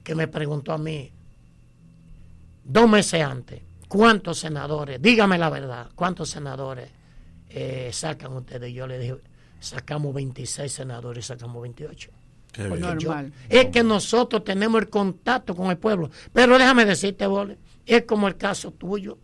que 0.02 0.14
me 0.14 0.28
preguntó 0.28 0.72
a 0.72 0.78
mí, 0.78 1.12
dos 2.64 2.88
meses 2.88 3.22
antes, 3.22 3.62
¿cuántos 3.86 4.38
senadores? 4.38 5.00
Dígame 5.00 5.38
la 5.38 5.50
verdad, 5.50 5.90
¿cuántos 5.94 6.28
senadores 6.30 6.90
eh, 7.48 7.90
sacan 7.92 8.32
ustedes? 8.32 8.72
Yo 8.72 8.86
le 8.86 8.98
dije, 8.98 9.16
sacamos 9.60 10.12
26 10.14 10.72
senadores 10.72 11.24
y 11.24 11.28
sacamos 11.28 11.62
28. 11.62 12.10
Qué 12.52 12.64
Porque 12.64 12.82
bien. 12.84 12.98
yo- 12.98 13.08
Normal. 13.10 13.32
es 13.48 13.66
que 13.66 13.84
nosotros 13.84 14.42
tenemos 14.42 14.80
el 14.82 14.88
contacto 14.90 15.54
con 15.54 15.70
el 15.70 15.78
pueblo. 15.78 16.10
Pero 16.32 16.58
déjame 16.58 16.84
decirte, 16.84 17.26
Bole, 17.26 17.58
es 17.86 18.02
como 18.02 18.26
el 18.26 18.36
caso 18.36 18.72
tuyo. 18.72 19.18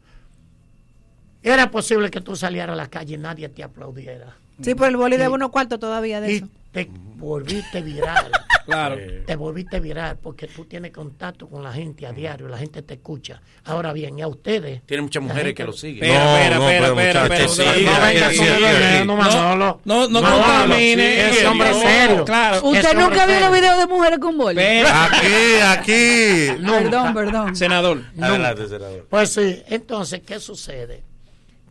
Era 1.42 1.70
posible 1.70 2.10
que 2.10 2.20
tú 2.20 2.34
salieras 2.36 2.74
a 2.74 2.76
la 2.76 2.88
calle 2.88 3.14
y 3.14 3.18
nadie 3.18 3.48
te 3.48 3.62
aplaudiera. 3.62 4.36
Sí, 4.62 4.74
por 4.74 4.88
el 4.88 4.96
boli 4.96 5.16
de 5.16 5.28
unos 5.28 5.50
cuartos 5.50 5.78
todavía 5.78 6.20
de 6.20 6.32
y 6.32 6.36
eso. 6.36 6.48
te 6.72 6.88
volviste 7.16 7.82
viral. 7.82 8.30
Claro. 8.66 8.96
Te 9.24 9.36
volviste 9.36 9.80
viral 9.80 10.18
porque 10.20 10.46
tú 10.48 10.64
tienes 10.64 10.90
contacto 10.92 11.48
con 11.48 11.62
la 11.62 11.72
gente 11.72 12.06
a 12.06 12.12
diario, 12.12 12.48
la 12.48 12.58
gente 12.58 12.82
te 12.82 12.94
escucha. 12.94 13.40
Ahora 13.64 13.92
bien, 13.92 14.18
y 14.18 14.22
a 14.22 14.28
ustedes. 14.28 14.82
Tiene 14.84 15.02
muchas 15.04 15.22
mujeres 15.22 15.44
gente- 15.46 15.54
que 15.54 15.64
lo 15.64 15.72
siguen. 15.72 16.04
Espera, 16.04 16.24
No, 16.24 16.36
espera, 16.36 16.58
no, 16.58 17.00
espera, 17.00 17.22
pero 17.28 17.44
espera, 17.44 18.10
espera, 18.10 18.30
sí, 18.32 18.40
no 18.40 19.04
No, 19.04 19.04
no, 19.04 19.16
Manolo. 19.16 19.80
no, 19.84 20.08
no 20.08 20.20
Manolo, 20.20 20.42
contamine. 20.44 21.28
Ese 21.30 21.46
hombre 21.46 21.70
No, 21.70 21.80
serio. 21.80 22.24
claro. 22.24 22.60
¿Usted 22.68 22.94
nunca 22.94 23.26
vio 23.26 23.40
los 23.40 23.52
videos 23.52 23.78
de 23.78 23.86
mujeres 23.86 24.18
con 24.18 24.36
boli? 24.36 24.60
Aquí, 24.60 25.60
aquí. 25.64 26.62
Perdón, 26.66 27.14
perdón. 27.14 27.56
Senador. 27.56 28.02
Adelante, 28.20 28.68
senador. 28.68 29.06
Pues 29.08 29.30
sí, 29.32 29.62
entonces, 29.68 30.20
¿qué 30.26 30.40
sucede? 30.40 31.02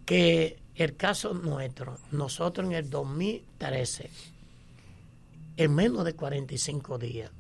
Que 0.05 0.57
el 0.75 0.95
caso 0.95 1.33
nuestro, 1.33 1.97
nosotros 2.11 2.67
en 2.67 2.73
el 2.73 2.89
2013, 2.89 4.09
en 5.57 5.75
menos 5.75 6.05
de 6.05 6.13
45 6.13 6.97
días, 6.97 7.31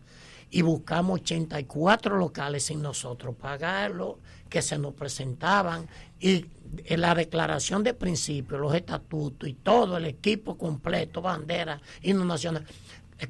y 0.49 0.61
buscamos 0.61 1.21
84 1.21 2.17
locales 2.17 2.63
sin 2.63 2.81
nosotros 2.81 3.35
pagarlo, 3.35 4.19
que 4.49 4.61
se 4.61 4.77
nos 4.77 4.93
presentaban, 4.93 5.87
y 6.19 6.45
en 6.85 7.01
la 7.01 7.15
declaración 7.15 7.83
de 7.83 7.93
principio, 7.93 8.57
los 8.57 8.73
estatutos 8.73 9.49
y 9.49 9.53
todo 9.53 9.97
el 9.97 10.05
equipo 10.05 10.57
completo, 10.57 11.21
bandera, 11.21 11.81
himno 12.01 12.25
nacional, 12.25 12.65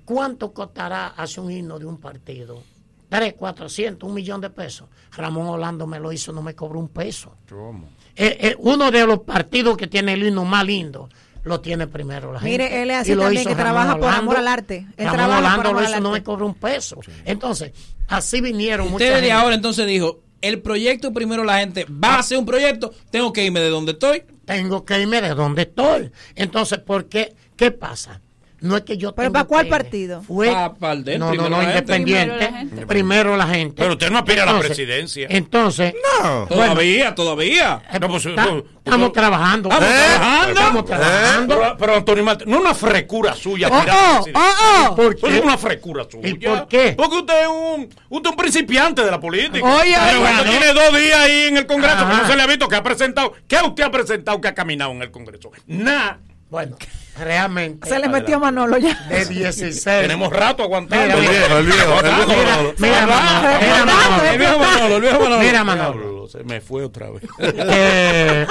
¿Cuánto 0.04 0.52
costará 0.52 1.08
hacer 1.08 1.44
un 1.44 1.52
himno 1.52 1.78
de 1.78 1.86
un 1.86 1.98
partido? 1.98 2.64
Tres, 3.08 3.36
cuatrocientos, 3.36 4.08
un 4.08 4.16
millón 4.16 4.42
de 4.42 4.50
pesos. 4.50 4.90
Ramón 5.12 5.48
Orlando 5.48 5.86
me 5.86 6.00
lo 6.00 6.12
hizo, 6.12 6.34
no 6.34 6.42
me 6.42 6.56
cobró 6.56 6.80
un 6.80 6.90
peso. 6.90 7.36
¿Cómo? 7.48 7.88
Eh, 8.16 8.38
eh, 8.40 8.56
uno 8.60 8.92
de 8.92 9.06
los 9.06 9.20
partidos 9.20 9.78
que 9.78 9.88
tiene 9.88 10.14
el 10.14 10.24
himno 10.28 10.46
más 10.46 10.66
lindo 10.66 11.10
lo 11.44 11.62
tiene 11.62 11.88
primero 11.88 12.34
la 12.34 12.40
gente. 12.40 12.52
Mire, 12.52 12.82
él 12.82 12.92
es 12.92 12.98
así 12.98 13.12
Y 13.12 13.16
lo 13.16 13.24
también, 13.24 13.42
hizo 13.42 13.50
que 13.50 13.56
Ramón 13.56 13.74
trabaja 13.74 14.00
por 14.00 14.10
amor 14.10 14.38
al 14.38 14.48
arte. 14.48 14.88
Él 14.98 15.06
Ramón 15.06 15.18
trabaja 15.18 15.56
por 15.58 15.66
amor 15.68 15.74
lo 15.74 15.80
al 15.80 15.86
hizo, 15.86 16.00
no 16.02 16.10
arte. 16.10 16.20
me 16.20 16.24
cobró 16.24 16.46
un 16.46 16.56
peso. 16.56 17.00
Entonces, 17.26 17.72
así 18.08 18.42
vinieron 18.42 18.88
Usted 18.88 19.06
desde 19.06 19.16
gente. 19.16 19.32
ahora 19.32 19.56
entonces 19.56 19.86
dijo, 19.86 20.22
el 20.42 20.62
proyecto 20.62 21.14
primero 21.14 21.44
la 21.44 21.60
gente 21.60 21.86
va 21.86 22.16
a 22.16 22.20
hacer 22.20 22.38
un 22.38 22.46
proyecto, 22.46 22.94
tengo 23.12 23.32
que 23.32 23.44
irme 23.44 23.60
de 23.60 23.70
donde 23.70 23.92
estoy. 23.94 24.24
Tengo 24.46 24.86
que 24.86 25.00
irme 25.00 25.22
de 25.22 25.30
donde 25.30 25.64
estoy. 25.64 26.12
Entonces, 26.36 26.80
¿por 26.80 27.10
qué? 27.10 27.36
¿Qué 27.56 27.72
pasa? 27.72 28.22
No 28.66 28.76
es 28.78 28.84
que 28.84 28.98
yo 28.98 29.14
¿Pero 29.14 29.32
para 29.32 29.46
cuál 29.46 29.68
partido? 29.68 30.22
Fue, 30.24 30.48
Pa- 30.52 30.74
pa 30.74 30.92
el 30.94 31.04
no, 31.20 31.26
no, 31.26 31.30
primero 31.32 31.50
no, 31.50 31.58
la 31.62 31.72
gente. 31.72 31.96
independiente. 31.96 32.86
Primero 32.88 33.38
la 33.38 33.48
gente. 33.48 33.76
Pero 33.78 33.94
usted 33.94 34.10
no 34.10 34.18
aspira 34.20 34.44
a 34.44 34.46
la 34.46 34.52
Entonces- 34.54 34.76
presidencia. 34.76 35.28
Entonces, 35.30 35.94
No. 36.22 36.46
bueno, 36.48 36.64
Todavía, 36.74 37.16
todavía. 37.16 37.82
No, 38.02 38.08
pues, 38.10 38.26
está- 38.26 38.48
estamos 38.84 39.14
trabajando. 39.14 39.70
¿Estamos 39.70 39.90
¿Eh? 39.90 39.98
trabajando? 40.16 40.50
Estamos 40.60 40.86
trabajando. 40.86 41.56
Pero, 41.60 41.78
pero, 41.78 41.96
Antonio 41.96 42.24
Marte, 42.24 42.46
no 42.48 42.56
es 42.56 42.62
una 42.62 42.74
frecura 42.74 43.36
suya. 43.36 43.68
Oh, 43.72 43.78
oh, 43.78 43.84
presidencia. 43.84 44.34
oh, 44.36 44.88
oh. 44.92 44.96
¿Por 44.96 45.16
qué? 45.16 45.38
Es 45.38 45.44
una 45.44 45.58
frecura 45.58 46.06
suya. 46.12 46.28
¿Y 46.30 46.34
por 46.34 46.68
qué? 46.68 46.94
Porque 46.98 47.16
usted 47.18 47.42
es 47.42 47.48
un, 47.48 47.82
usted 48.10 48.30
es 48.30 48.32
un 48.32 48.38
principiante 48.38 49.04
de 49.04 49.12
la 49.12 49.20
política. 49.20 49.64
Oye, 49.66 49.96
Pero 50.08 50.22
cuando 50.22 50.44
¿no? 50.46 50.50
tiene 50.50 50.74
dos 50.74 51.00
días 51.00 51.20
ahí 51.20 51.42
en 51.50 51.58
el 51.58 51.66
Congreso, 51.68 51.98
que 51.98 52.16
no 52.16 52.28
se 52.28 52.36
le 52.36 52.42
ha 52.42 52.48
visto 52.48 52.68
que 52.68 52.76
ha 52.76 52.84
presentado. 52.84 53.34
¿Qué 53.48 53.58
usted 53.64 53.84
ha 53.84 53.92
presentado 53.92 54.42
que 54.42 54.48
ha 54.48 54.54
caminado 54.56 54.92
en 54.92 55.02
el 55.04 55.12
Congreso? 55.12 55.52
Nada. 55.68 56.20
Bueno, 56.50 56.78
realmente. 57.18 57.88
Se 57.88 58.00
le 58.00 58.10
metió 58.10 58.40
Manolo 58.40 58.78
ya. 58.78 58.94
De 59.10 59.26
16. 59.26 59.84
Tenemos 59.84 60.32
rato 60.32 60.64
aguantando. 60.64 61.18
Mira, 61.18 61.32
mira. 61.32 61.60
El 61.60 61.66
viejo, 61.66 62.00
el 62.00 62.04
viejo 62.16 62.34
Manolo. 62.36 62.74
Mira, 62.78 63.08
Manolo, 63.08 63.60
mira, 63.62 63.86
Manolo. 63.86 64.24
El 64.30 64.38
viejo 64.40 64.60
Manolo, 64.60 64.96
el 64.96 65.02
viejo 65.02 65.20
Manolo. 65.20 65.40
Mira, 65.40 65.64
Manolo. 65.64 66.28
Se 66.28 66.44
me 66.44 66.62
fue 66.62 66.84
otra 66.84 67.10
vez. 67.10 67.24
Eh, 67.40 68.48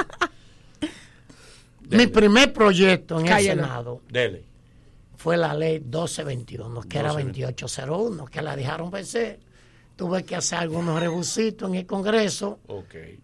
mi 1.91 2.07
primer 2.07 2.53
proyecto 2.53 3.21
en 3.21 3.27
el 3.27 3.33
Cállalo. 3.33 3.63
Senado 3.63 4.01
Dele. 4.09 4.45
fue 5.17 5.37
la 5.37 5.55
ley 5.55 5.81
1221, 5.81 6.83
que 6.83 6.99
era 6.99 7.09
2801, 7.13 8.27
que 8.27 8.43
la 8.43 8.57
dejaron 8.57 8.91
vencer. 8.91 9.41
Tuve 9.97 10.25
que 10.25 10.35
hacer 10.35 10.59
algunos 10.59 10.99
rebusitos 10.99 11.69
en 11.69 11.77
el 11.77 11.87
Congreso 11.87 12.59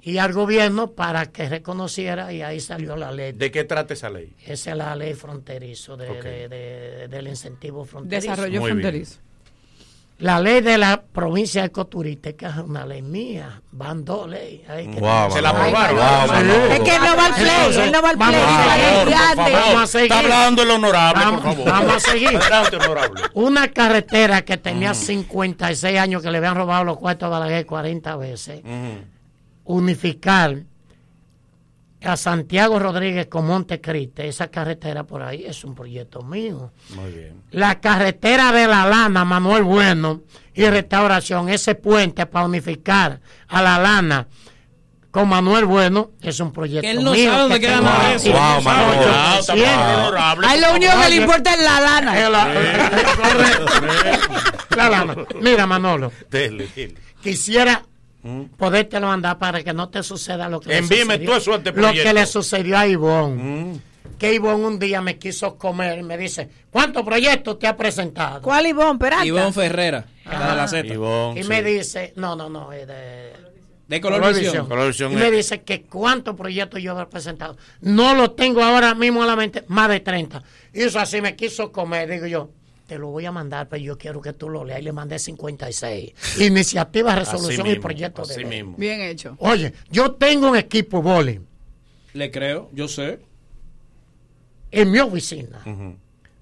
y 0.02 0.18
al 0.18 0.32
gobierno 0.32 0.92
para 0.92 1.26
que 1.26 1.48
reconociera 1.48 2.32
y 2.32 2.42
ahí 2.42 2.60
salió 2.60 2.94
la 2.94 3.10
ley. 3.10 3.32
¿De 3.32 3.51
qué 3.51 3.64
trata 3.64 3.94
esa 3.94 4.09
ley? 4.09 4.34
Esa 4.47 4.70
es 4.70 4.76
la 4.76 4.94
ley 4.94 5.14
fronterizo 5.14 5.97
de, 5.97 6.09
Ok. 6.10 6.22
de- 6.22 6.48
de- 6.48 7.09
del 7.09 7.26
incentivo 7.26 7.84
fronterizo. 7.84 8.30
Desarrollo 8.30 8.60
Muy 8.60 8.70
bien. 8.70 8.80
fronterizo. 8.82 9.18
La 10.18 10.38
ley 10.38 10.60
de 10.60 10.76
la 10.76 11.01
provincia 11.02 11.62
de 11.62 11.68
Ecoturística 11.68 12.51
es 12.51 12.56
una 12.59 12.84
ley 12.84 13.01
mía. 13.01 13.62
Van 13.72 14.05
dos 14.05 14.28
leyes. 14.28 14.60
Wow, 15.01 15.30
Se 15.32 15.40
la 15.40 15.48
aprobaron. 15.48 15.97
Wow, 15.97 16.36
Sí. 16.36 16.72
Es 16.74 16.80
que 16.80 16.98
no 16.98 17.05
va 17.06 17.09
al 17.35 17.40
play, 17.43 17.85
él 17.85 17.93
no 17.93 18.02
va 18.02 18.11
al 18.11 18.16
play. 18.19 19.44
vamos. 19.74 19.94
Está 19.94 20.19
hablando 20.19 20.62
el 20.62 20.70
honorable, 20.70 21.24
Vamos- 21.24 21.40
por 21.40 21.51
favor. 21.55 21.70
vamos 21.73 21.94
a 21.97 22.01
seguir. 22.01 22.28
Adelante, 22.36 22.77
honorable. 22.77 23.23
Una 23.35 23.69
carretera 23.69 24.43
que 24.43 24.57
tenía 24.57 24.94
56 24.94 25.98
años 25.98 26.23
que 26.23 26.31
le 26.31 26.39
habían 26.39 26.55
robado 26.57 26.85
los 26.85 26.97
cuartos 26.98 27.27
a 27.27 27.31
Balaguer 27.31 27.66
40 27.66 28.16
veces. 28.16 28.62
Unificar 29.65 30.57
a 32.02 32.16
Santiago 32.16 32.78
Rodríguez 32.78 33.27
con 33.27 33.47
Montecriste, 33.47 34.27
esa 34.27 34.48
carretera 34.48 35.05
por 35.05 35.23
ahí 35.23 35.44
es 35.47 35.65
un 35.65 35.74
proyecto 35.74 36.23
mío. 36.23 36.73
Muy 36.94 37.11
bien. 37.12 37.43
La 37.51 37.78
carretera 37.78 38.52
de 38.52 38.66
la 38.66 38.86
lana, 38.86 39.24
Manuel 39.27 39.65
Bueno, 39.65 40.23
y 40.55 40.65
restauración, 40.65 41.51
ese 41.51 41.74
puente 41.74 42.24
para 42.27 42.47
unificar 42.47 43.20
a 43.48 43.62
la 43.62 43.78
lana 43.78 44.27
con 45.10 45.28
Manuel 45.28 45.64
Bueno, 45.64 46.10
es 46.22 46.38
un 46.40 46.52
proyecto 46.52 46.82
Que 46.82 46.90
él 46.92 47.02
no 47.02 47.12
mío. 47.12 47.30
sabe 47.30 47.40
dónde 47.42 47.54
que 47.60 47.66
queda 47.66 47.76
tengo 47.78 47.90
nada 47.90 48.00
de 48.02 48.06
ahí. 48.10 48.16
eso. 48.16 48.30
Wow, 48.30 48.40
Ah, 48.40 48.60
Manolo. 48.62 49.40
está 49.40 49.54
Bien. 49.54 49.70
honorable. 49.70 50.46
A 50.46 50.54
él 50.54 50.60
lo 50.60 50.72
único 50.74 50.92
que 51.02 51.08
le 51.10 51.16
importa 51.16 51.54
es 51.54 51.62
la 51.62 51.80
lana. 51.80 52.20
Eh, 52.20 52.30
la- 52.30 52.48
La 54.76 54.88
lana. 54.88 55.14
Mira, 55.40 55.66
Manolo, 55.66 56.12
Dele, 56.30 56.68
dele. 56.74 56.94
quisiera 57.22 57.82
podértelo 58.56 59.06
mandar 59.08 59.38
para 59.38 59.62
que 59.62 59.72
no 59.72 59.88
te 59.88 60.02
suceda 60.02 60.48
lo 60.48 60.60
que 60.60 60.68
le 60.68 60.78
Envíeme 60.78 61.14
sucedió- 61.14 61.26
todo 61.28 61.36
eso 61.38 61.50
lo 61.74 61.92
que 61.92 62.12
le 62.14 62.26
sucedió 62.26 62.78
a 62.78 62.86
Ivonne. 62.86 63.80
Que 64.18 64.34
Ivonne 64.34 64.66
un 64.66 64.78
día 64.78 65.00
me 65.00 65.18
quiso 65.18 65.56
comer 65.56 65.98
y 65.98 66.02
me 66.02 66.18
dice, 66.18 66.48
¿cuántos 66.70 67.02
proyectos 67.04 67.58
te 67.58 67.66
ha 67.66 67.74
presentado? 67.76 68.42
¿Cuál 68.42 68.66
Ivón? 68.66 68.98
Peralta. 68.98 69.24
Ivonne 69.24 69.52
Ferrera, 69.52 70.04
la 70.26 70.50
de 70.50 70.56
la 70.56 70.68
Z. 70.68 70.86
Ivonne, 70.92 71.40
Y 71.40 71.42
sí. 71.42 71.48
me 71.48 71.62
dice, 71.62 72.12
no, 72.16 72.36
no, 72.36 72.50
no, 72.50 72.70
es 72.72 72.86
de 72.86 73.32
De 73.90 74.00
color 74.00 74.20
Colorvisión. 74.20 74.52
visión. 74.52 74.68
Colorvisión 74.68 75.12
Y 75.12 75.16
me 75.16 75.30
dice 75.32 75.62
que 75.62 75.82
cuántos 75.82 76.36
proyectos 76.36 76.80
yo 76.80 76.98
he 77.00 77.06
presentado. 77.06 77.56
No 77.80 78.14
lo 78.14 78.30
tengo 78.30 78.62
ahora 78.62 78.94
mismo 78.94 79.20
en 79.22 79.26
la 79.26 79.34
mente, 79.34 79.64
más 79.66 79.88
de 79.88 79.98
30. 79.98 80.44
Y 80.72 80.82
eso 80.82 81.00
así 81.00 81.20
me 81.20 81.34
quiso 81.34 81.72
comer. 81.72 82.08
Digo 82.08 82.26
yo, 82.26 82.50
te 82.86 82.98
lo 82.98 83.08
voy 83.08 83.26
a 83.26 83.32
mandar, 83.32 83.68
pero 83.68 83.82
yo 83.82 83.98
quiero 83.98 84.20
que 84.20 84.32
tú 84.32 84.48
lo 84.48 84.64
leas. 84.64 84.78
Y 84.78 84.82
le 84.84 84.92
mandé 84.92 85.18
56. 85.18 86.12
Iniciativa, 86.40 87.16
resolución 87.16 87.62
Así 87.62 87.68
y 87.68 87.72
mismo, 87.72 87.82
proyecto 87.82 88.24
de 88.24 88.36
ley. 88.36 88.44
mismo. 88.44 88.76
Bien 88.78 89.00
hecho. 89.00 89.34
Oye, 89.40 89.72
yo 89.90 90.12
tengo 90.12 90.50
un 90.50 90.56
equipo 90.56 91.02
boli 91.02 91.40
Le 92.12 92.30
creo, 92.30 92.70
yo 92.72 92.86
sé. 92.86 93.18
en 94.70 94.88
mi 94.92 95.00
oficina 95.00 95.64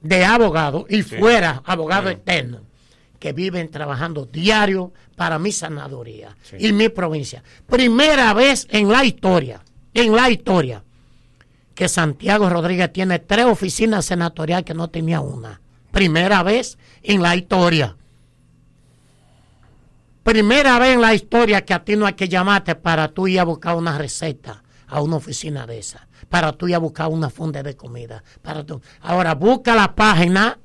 de 0.02 0.24
abogados 0.24 0.84
y 0.90 1.00
fuera 1.02 1.62
abogados 1.64 2.12
externos 2.12 2.60
que 3.18 3.32
viven 3.32 3.70
trabajando 3.70 4.26
diario 4.26 4.92
para 5.16 5.38
mi 5.38 5.52
sanaduría 5.52 6.36
y 6.58 6.72
mi 6.72 6.88
provincia. 6.88 7.42
Primera 7.66 8.32
vez 8.34 8.66
en 8.70 8.88
la 8.88 9.04
historia, 9.04 9.60
en 9.94 10.14
la 10.14 10.30
historia, 10.30 10.84
que 11.74 11.88
Santiago 11.88 12.48
Rodríguez 12.48 12.92
tiene 12.92 13.18
tres 13.18 13.46
oficinas 13.46 14.04
senatoriales 14.04 14.64
que 14.64 14.74
no 14.74 14.88
tenía 14.88 15.20
una. 15.20 15.60
Primera 15.90 16.42
vez 16.42 16.78
en 17.02 17.22
la 17.22 17.36
historia. 17.36 17.96
Primera 20.22 20.78
vez 20.78 20.94
en 20.94 21.00
la 21.00 21.14
historia 21.14 21.64
que 21.64 21.74
a 21.74 21.84
ti 21.84 21.96
no 21.96 22.06
hay 22.06 22.14
que 22.14 22.28
llamarte 22.28 22.74
para 22.74 23.08
tú 23.08 23.26
ir 23.28 23.40
a 23.40 23.44
buscar 23.44 23.76
una 23.76 23.96
receta 23.96 24.62
a 24.86 25.00
una 25.00 25.16
oficina 25.16 25.66
de 25.66 25.78
esa, 25.78 26.06
para 26.28 26.52
tú 26.52 26.68
ir 26.68 26.74
a 26.74 26.78
buscar 26.78 27.08
una 27.08 27.30
funda 27.30 27.62
de 27.62 27.76
comida. 27.76 28.22
Para 28.42 28.64
tú. 28.64 28.80
Ahora 29.00 29.34
busca 29.34 29.74
la 29.74 29.94
página 29.94 30.58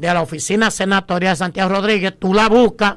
de 0.00 0.14
la 0.14 0.22
oficina 0.22 0.70
senatorial 0.70 1.34
de 1.34 1.36
Santiago 1.36 1.68
Rodríguez, 1.68 2.14
tú 2.18 2.32
la 2.32 2.48
buscas 2.48 2.96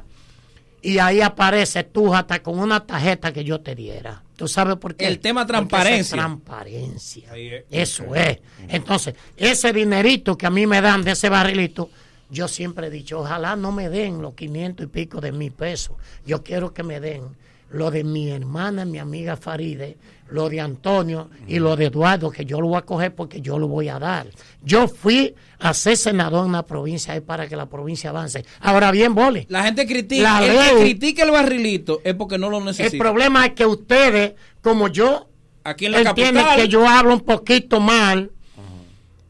y 0.80 0.98
ahí 0.98 1.20
aparece 1.20 1.84
tú 1.84 2.14
hasta 2.14 2.42
con 2.42 2.58
una 2.58 2.86
tarjeta 2.86 3.32
que 3.32 3.44
yo 3.44 3.60
te 3.60 3.74
diera. 3.74 4.22
¿Tú 4.36 4.48
sabes 4.48 4.76
por 4.76 4.96
qué? 4.96 5.06
El 5.06 5.20
tema 5.20 5.46
transparencia. 5.46 6.16
transparencia. 6.16 7.36
Es. 7.36 7.64
Eso 7.70 8.14
es. 8.14 8.38
Entonces, 8.68 9.14
ese 9.36 9.72
dinerito 9.72 10.36
que 10.36 10.46
a 10.46 10.50
mí 10.50 10.66
me 10.66 10.80
dan 10.80 11.04
de 11.04 11.12
ese 11.12 11.28
barrilito, 11.28 11.90
yo 12.30 12.48
siempre 12.48 12.88
he 12.88 12.90
dicho, 12.90 13.20
ojalá 13.20 13.54
no 13.54 13.70
me 13.70 13.88
den 13.90 14.20
los 14.22 14.34
500 14.34 14.84
y 14.84 14.88
pico 14.88 15.20
de 15.20 15.30
mil 15.30 15.52
pesos. 15.52 15.96
Yo 16.26 16.42
quiero 16.42 16.72
que 16.72 16.82
me 16.82 17.00
den 17.00 17.22
lo 17.70 17.90
de 17.90 18.02
mi 18.02 18.30
hermana, 18.30 18.84
mi 18.84 18.98
amiga 18.98 19.36
Faride, 19.36 19.96
lo 20.34 20.48
de 20.48 20.60
Antonio 20.60 21.30
y 21.46 21.60
lo 21.60 21.76
de 21.76 21.86
Eduardo, 21.86 22.28
que 22.28 22.44
yo 22.44 22.60
lo 22.60 22.66
voy 22.66 22.78
a 22.78 22.82
coger 22.82 23.14
porque 23.14 23.40
yo 23.40 23.56
lo 23.56 23.68
voy 23.68 23.88
a 23.88 24.00
dar. 24.00 24.26
Yo 24.62 24.88
fui 24.88 25.32
a 25.60 25.72
ser 25.72 25.96
senador 25.96 26.42
en 26.42 26.48
una 26.50 26.64
provincia 26.64 27.18
para 27.24 27.46
que 27.46 27.54
la 27.54 27.66
provincia 27.66 28.10
avance. 28.10 28.44
Ahora 28.60 28.90
bien, 28.90 29.14
Boli. 29.14 29.46
La 29.48 29.62
gente 29.62 29.86
critica, 29.86 30.40
La 30.40 30.44
el 30.72 30.98
que 30.98 31.22
el 31.22 31.30
barrilito 31.30 32.00
es 32.02 32.14
porque 32.14 32.36
no 32.36 32.50
lo 32.50 32.58
El 32.58 32.64
necesita. 32.64 33.00
problema 33.00 33.46
es 33.46 33.52
que 33.52 33.64
ustedes, 33.64 34.32
como 34.60 34.88
yo, 34.88 35.28
Aquí 35.62 35.86
en 35.86 35.92
la 35.92 36.00
entienden 36.00 36.42
capital, 36.42 36.56
que 36.56 36.68
yo 36.68 36.88
hablo 36.88 37.14
un 37.14 37.20
poquito 37.20 37.78
mal, 37.78 38.32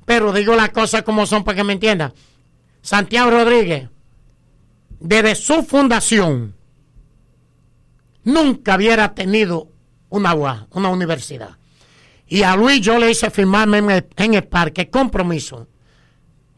pero 0.07 0.33
digo 0.33 0.57
las 0.57 0.71
cosas 0.71 1.03
como 1.03 1.27
son 1.27 1.45
para 1.45 1.57
que 1.57 1.65
me 1.65 1.75
entiendan. 1.75 2.15
Santiago 2.81 3.31
Rodríguez, 3.31 3.91
desde 5.01 5.35
su 5.35 5.63
fundación, 5.65 6.55
nunca 8.25 8.77
hubiera 8.77 9.15
tenido 9.15 9.69
una 10.15 10.35
UA, 10.35 10.67
una 10.73 10.89
universidad. 10.91 11.51
Y 12.29 12.43
a 12.43 12.57
Luis 12.57 12.81
yo 12.81 12.99
le 12.99 13.11
hice 13.11 13.31
firmarme 13.31 13.79
en 13.79 13.91
el, 13.91 14.07
en 14.17 14.35
el 14.35 14.45
parque 14.45 14.89
compromiso 14.89 15.67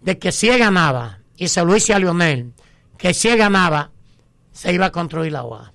de 0.01 0.19
que 0.19 0.31
si 0.31 0.49
él 0.49 0.59
ganaba, 0.59 1.19
y 1.37 1.49
se 1.49 1.65
lo 1.65 1.75
hice 1.77 1.93
a 1.95 1.99
Lionel, 1.99 2.53
que 2.99 3.13
si 3.15 3.29
él 3.29 3.39
ganaba, 3.39 3.91
se 4.53 4.73
iba 4.73 4.87
a 4.87 4.93
construir 4.93 5.33
la 5.33 5.43
UA. 5.45 5.73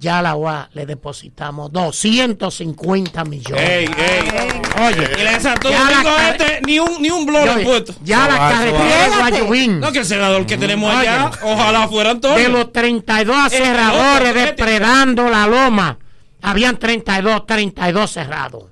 Ya 0.00 0.20
a 0.20 0.22
la 0.22 0.36
UA 0.36 0.70
le 0.74 0.86
depositamos 0.86 1.72
250 1.72 3.24
millones. 3.24 3.60
Ey, 3.68 3.86
ey. 3.86 4.62
Oye, 4.86 5.08
y 5.18 5.42
ya 5.42 5.54
Domingo 5.56 6.16
care- 6.16 6.30
este 6.30 6.60
ni 6.66 6.78
un, 6.78 7.02
ni 7.02 7.10
un 7.10 7.26
blog 7.26 7.44
le 7.46 7.50
Oye, 7.50 7.64
puesto. 7.64 7.94
ya 8.04 8.28
la 8.28 8.36
carretera 8.38 9.08
de. 9.08 9.40
Guayubín. 9.40 9.80
No, 9.80 9.90
que 9.90 9.98
el 10.00 10.04
senador 10.04 10.46
que 10.46 10.56
tenemos 10.56 10.88
Oye. 10.94 11.08
allá, 11.08 11.30
ojalá 11.42 11.88
fuera 11.88 12.10
Antonio. 12.12 12.38
De 12.38 12.48
los 12.48 12.72
32 12.72 13.36
Eh, 13.36 13.40
aserradores 13.58 14.28
este- 14.36 14.40
depredando 14.46 15.28
la 15.28 15.46
loma, 15.48 15.98
habían 16.42 16.78
32, 16.78 17.46
32 17.46 18.10
cerrados. 18.10 18.64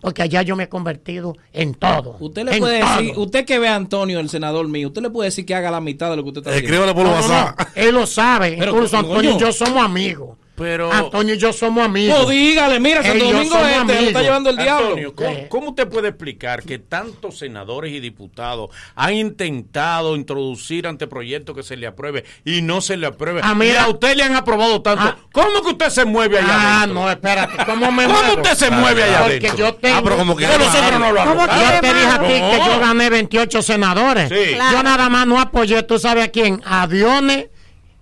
porque 0.00 0.22
allá 0.22 0.40
yo 0.42 0.56
me 0.56 0.64
he 0.64 0.68
convertido 0.70 1.36
en 1.52 1.74
todo. 1.74 2.16
Usted 2.20 2.44
le 2.44 2.58
puede 2.58 2.80
todo. 2.80 2.96
decir, 2.96 3.12
usted 3.18 3.44
que 3.44 3.58
ve 3.58 3.68
a 3.68 3.74
Antonio, 3.76 4.18
el 4.18 4.30
senador 4.30 4.66
mío, 4.66 4.88
usted 4.88 5.02
le 5.02 5.10
puede 5.10 5.28
decir 5.28 5.44
que 5.44 5.54
haga 5.54 5.70
la 5.70 5.80
mitad 5.80 6.08
de 6.10 6.16
lo 6.16 6.22
que 6.22 6.28
usted 6.30 6.40
está 6.40 6.54
Escríbale 6.56 6.94
por 6.94 7.04
No, 7.04 7.10
no, 7.10 7.16
WhatsApp. 7.16 7.58
no, 7.60 7.66
Él 7.74 7.94
lo 7.94 8.06
sabe. 8.06 8.56
Pero, 8.58 8.72
Incluso. 8.72 8.96
Antonio 8.96 9.32
y 9.36 9.38
yo 9.38 9.52
somos 9.52 9.84
amigos. 9.84 10.38
Pero- 10.60 10.92
Antonio 10.92 11.34
y 11.34 11.38
yo 11.38 11.52
somos 11.52 11.84
amigos. 11.84 12.18
No, 12.18 12.28
dígale, 12.28 12.78
mira, 12.78 13.02
Santo 13.02 13.24
Domingo 13.24 13.56
Este, 13.56 13.94
lo 14.02 14.08
está 14.08 14.22
llevando 14.22 14.50
el 14.50 14.56
diablo. 14.56 14.86
Antonio, 14.88 15.14
¿cómo, 15.14 15.28
Eh. 15.30 15.46
cómo 15.48 15.68
usted 15.70 15.88
puede 15.88 16.08
explicar 16.08 16.62
que 16.62 16.78
tantos 16.78 17.38
senadores 17.38 17.92
y 17.92 18.00
diputados 18.00 18.70
han 18.94 19.14
intentado 19.14 20.16
introducir 20.16 20.86
anteproyectos 20.86 21.56
que 21.56 21.62
se 21.62 21.76
le 21.76 21.86
apruebe 21.86 22.24
y 22.44 22.62
no 22.62 22.80
se 22.80 22.96
le 22.96 23.06
apruebe? 23.06 23.40
Ah, 23.42 23.54
mira. 23.54 23.84
a 23.84 23.88
usted 23.88 24.14
le 24.16 24.22
han 24.22 24.34
aprobado 24.36 24.82
tanto. 24.82 25.02
Ah. 25.04 25.16
¿Cómo 25.32 25.62
que 25.62 25.68
usted 25.70 25.88
se 25.88 26.04
mueve 26.04 26.38
allá 26.38 26.48
Ah, 26.50 26.76
adentro? 26.82 27.00
no, 27.00 27.10
espérate. 27.10 27.64
¿Cómo 27.64 27.90
me 27.90 28.06
usted 28.36 28.54
se 28.54 28.70
mueve 28.70 29.02
allá 29.02 29.20
Porque 29.22 29.36
adentro? 29.38 29.56
yo 29.56 29.74
tengo... 29.76 29.96
Ah, 29.96 30.00
pero 30.04 30.16
como 30.18 30.36
que 30.36 30.46
Pero 30.46 30.58
nosotros 30.64 31.00
no 31.00 31.12
lo 31.12 31.24
¿Cómo 31.24 31.46
Yo 31.46 31.80
te 31.80 31.94
dije 31.94 32.06
a 32.06 32.18
ti 32.20 32.40
No. 32.40 32.50
que 32.50 32.58
yo 32.70 32.80
gané 32.80 33.10
28 33.10 33.62
senadores. 33.62 34.28
Sí. 34.28 34.54
Claro. 34.54 34.76
Yo 34.76 34.82
nada 34.82 35.08
más 35.08 35.26
no 35.26 35.40
apoyé, 35.40 35.82
¿tú 35.82 35.98
sabes 35.98 36.24
a 36.24 36.28
quién? 36.28 36.60
A 36.66 36.86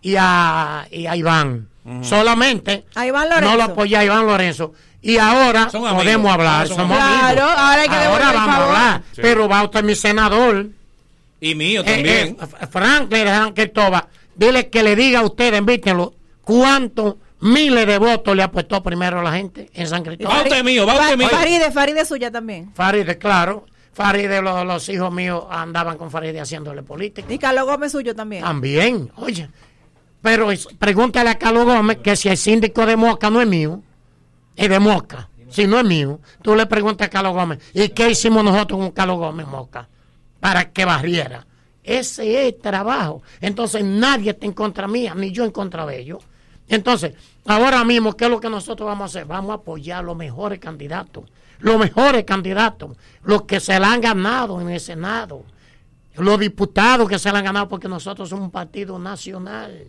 y 0.01 0.15
a, 0.17 0.87
y 0.91 1.07
a 1.07 1.17
Iván. 1.17 1.68
Solamente. 2.03 2.85
A 2.95 3.07
Iván 3.07 3.29
Lorenzo. 3.29 3.51
No 3.51 3.57
lo 3.57 3.63
apoyé 3.65 3.97
a 3.97 4.05
Iván 4.05 4.27
Lorenzo. 4.27 4.73
Y 5.01 5.17
ahora 5.19 5.71
Son 5.71 5.83
amigos. 5.87 6.03
podemos 6.05 6.33
hablar. 6.33 6.63
Ah, 6.63 6.67
son 6.67 6.77
somos 6.77 6.99
amigos. 6.99 7.13
amigos. 7.23 7.33
Claro, 7.33 7.61
ahora 7.61 7.83
hay 7.83 7.89
que 7.89 7.95
Ahora 7.95 8.33
vamos 8.33 8.55
a 8.57 8.65
hablar. 8.67 9.03
Sí. 9.15 9.21
Pero 9.23 9.49
va 9.49 9.63
usted 9.65 9.85
mi 9.85 9.95
senador. 9.95 10.67
Y 11.41 11.55
mío 11.55 11.83
Eh, 11.83 11.85
también. 11.85 12.29
eh, 12.29 12.37
F- 12.43 12.67
Franklin 12.67 13.71
Toba. 13.73 14.09
Dile 14.35 14.69
que 14.69 14.83
le 14.83 14.97
diga 14.97 15.21
a 15.21 15.23
ustedes, 15.23 15.59
invítenlo, 15.59 16.15
cuántos 16.43 17.15
miles 17.41 17.87
de 17.87 17.99
votos 17.99 18.35
le 18.35 18.43
apostó 18.43 18.83
primero 18.83 19.23
la 19.23 19.33
gente 19.33 19.71
en 19.73 19.87
San 19.87 20.01
Va 20.01 20.05
Cristóbal. 20.07 20.43
usted 20.43 20.65
mío, 20.65 20.85
va 20.87 20.95
usted 20.95 21.11
Fa- 21.11 21.17
mío. 21.17 21.29
Faride, 21.29 21.71
Faride 21.71 22.01
es 22.01 22.09
suya 22.09 22.31
también. 22.33 22.73
Faride, 22.75 23.19
claro. 23.19 23.67
Faride, 23.93 24.41
los, 24.43 24.65
los 24.65 24.89
hijos 24.89 25.13
míos 25.13 25.45
andaban 25.51 25.97
con 25.99 26.11
Faride 26.11 26.41
haciéndole 26.41 26.83
política. 26.83 27.33
Y 27.33 27.39
Carlos 27.39 27.65
Gómez 27.67 27.93
suyo 27.93 28.15
también. 28.15 28.43
También, 28.43 29.11
oye. 29.17 29.49
Pero 30.23 30.51
es- 30.51 30.67
pregúntale 30.79 31.31
a 31.31 31.39
Carlos 31.39 31.65
Gómez 31.65 31.99
que 31.99 32.17
si 32.17 32.29
el 32.29 32.37
síndico 32.37 32.85
de 32.87 32.97
Moca 32.97 33.31
no 33.31 33.41
es 33.41 33.47
mío, 33.49 33.83
es 34.57 34.69
de 34.69 34.79
Moca. 34.81 35.29
Si 35.51 35.67
no 35.67 35.79
es 35.79 35.85
mío, 35.85 36.21
tú 36.43 36.55
le 36.55 36.67
preguntas 36.67 37.07
a 37.07 37.11
Carlos 37.11 37.33
Gómez, 37.33 37.59
¿y 37.73 37.89
qué 37.91 38.11
hicimos 38.11 38.45
nosotros 38.45 38.79
con 38.81 38.91
Carlos 38.91 39.17
Gómez 39.19 39.47
Moca? 39.47 39.89
Para 40.41 40.71
que 40.73 40.85
barriera. 40.85 41.47
Ese 41.83 42.49
es 42.49 42.59
trabajo. 42.61 43.23
Entonces 43.41 43.83
nadie 43.83 44.33
está 44.33 44.45
en 44.45 44.53
contra 44.53 44.87
mía, 44.87 45.15
ni 45.15 45.31
yo 45.33 45.45
en 45.45 45.51
contra 45.51 45.87
de 45.87 46.01
ellos. 46.01 46.23
Entonces, 46.69 47.15
ahora 47.47 47.83
mismo, 47.85 48.15
¿qué 48.15 48.27
es 48.27 48.31
lo 48.31 48.41
que 48.41 48.51
nosotros 48.51 48.87
vamos 48.87 49.03
a 49.05 49.07
hacer? 49.07 49.25
Vamos 49.25 49.53
a 49.53 49.55
apoyar 49.55 50.05
los 50.05 50.15
mejores 50.17 50.59
candidatos. 50.59 51.25
Los 51.61 51.79
mejores 51.79 52.25
candidatos. 52.25 52.95
Los 53.23 53.43
que 53.45 53.59
se 53.59 53.79
la 53.81 53.91
han 53.93 54.03
ganado 54.03 54.61
en 54.61 54.69
el 54.69 54.81
Senado 54.81 55.45
los 56.17 56.39
diputados 56.41 57.09
que 57.09 57.17
se 57.17 57.31
la 57.31 57.39
han 57.39 57.45
ganado 57.45 57.69
porque 57.69 57.87
nosotros 57.89 58.29
somos 58.29 58.47
un 58.47 58.51
partido 58.51 58.99
nacional, 58.99 59.85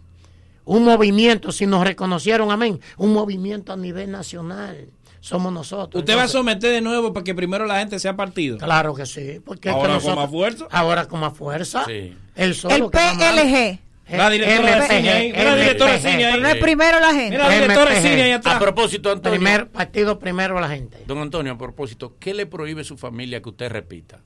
un 0.69 0.83
movimiento, 0.83 1.51
si 1.51 1.65
nos 1.65 1.83
reconocieron, 1.83 2.51
amén, 2.51 2.79
un 2.97 3.11
movimiento 3.11 3.73
a 3.73 3.75
nivel 3.75 4.11
nacional, 4.11 4.87
somos 5.19 5.51
nosotros. 5.51 6.01
Usted 6.01 6.15
va 6.15 6.23
a 6.23 6.27
someter 6.27 6.71
de 6.71 6.81
nuevo 6.81 7.11
para 7.11 7.23
que 7.23 7.33
primero 7.33 7.65
la 7.65 7.79
gente 7.79 7.97
sea 7.97 8.15
partido. 8.15 8.59
Claro 8.59 8.93
que 8.93 9.07
sí, 9.07 9.41
porque 9.43 9.69
es 9.69 9.75
que 9.75 9.81
Ahora 9.81 9.99
con 9.99 10.15
más 10.15 10.29
fuerza. 10.29 10.67
Ahora 10.69 11.07
con 11.07 11.21
más 11.21 11.35
fuerza. 11.35 11.85
Sí. 11.85 12.15
El, 12.35 12.53
solo 12.53 12.75
El 12.75 12.91
PLG. 12.91 13.79
La 14.15 14.29
directora 14.29 14.75
de 14.75 14.87
cine 14.87 15.09
ahí, 15.09 15.31
mira 15.31 15.43
la 15.43 15.55
directora 15.55 15.91
de 15.91 15.97
LPG. 15.97 16.09
cine 16.11 16.25
ahí. 16.25 16.31
Pero 16.33 16.43
no 16.43 16.49
es 16.49 16.55
primero 16.57 16.99
la 16.99 17.13
gente. 17.13 17.29
Mira 17.31 17.47
la 17.47 17.53
directora 17.55 17.89
de 17.89 17.95
MPG. 17.95 18.07
cine 18.07 18.21
ahí 18.21 18.31
atrás. 18.31 18.55
A 18.55 18.59
propósito, 18.59 19.11
Antonio. 19.11 19.39
Primer 19.39 19.67
partido 19.69 20.19
primero 20.19 20.59
la 20.59 20.69
gente. 20.69 21.03
Don 21.07 21.17
Antonio, 21.17 21.53
a 21.53 21.57
propósito, 21.57 22.15
¿qué 22.19 22.35
le 22.35 22.45
prohíbe 22.45 22.83
su 22.83 22.95
familia 22.95 23.41
que 23.41 23.49
usted 23.49 23.71
repita? 23.71 24.19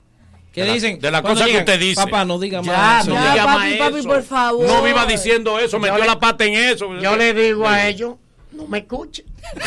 ¿Qué 0.54 0.60
De 0.62 0.66
la- 0.68 0.72
dicen? 0.74 1.00
de 1.00 1.10
la 1.10 1.20
cosa 1.22 1.46
que 1.46 1.58
usted 1.58 1.78
dice. 1.80 2.00
Papá, 2.00 2.24
no 2.24 2.38
diga 2.38 2.62
Ya, 2.62 2.72
más. 2.72 3.06
no 3.08 3.14
eso. 3.16 3.24
Ya, 3.24 3.32
diga 3.32 3.44
papi, 3.44 3.68
más 3.70 3.78
papi, 3.78 3.98
eso. 3.98 4.08
por 4.08 4.22
favor. 4.22 4.66
No 4.66 4.82
viva 4.82 5.04
diciendo 5.06 5.58
eso, 5.58 5.78
metió 5.80 5.98
le- 5.98 6.06
la 6.06 6.18
pata 6.18 6.44
en 6.44 6.54
eso. 6.54 6.94
Yo 7.00 7.16
le 7.16 7.34
digo 7.34 7.66
a 7.68 7.86
ellos, 7.88 8.14
no 8.52 8.66
me 8.68 8.78
escuchen. 8.78 9.24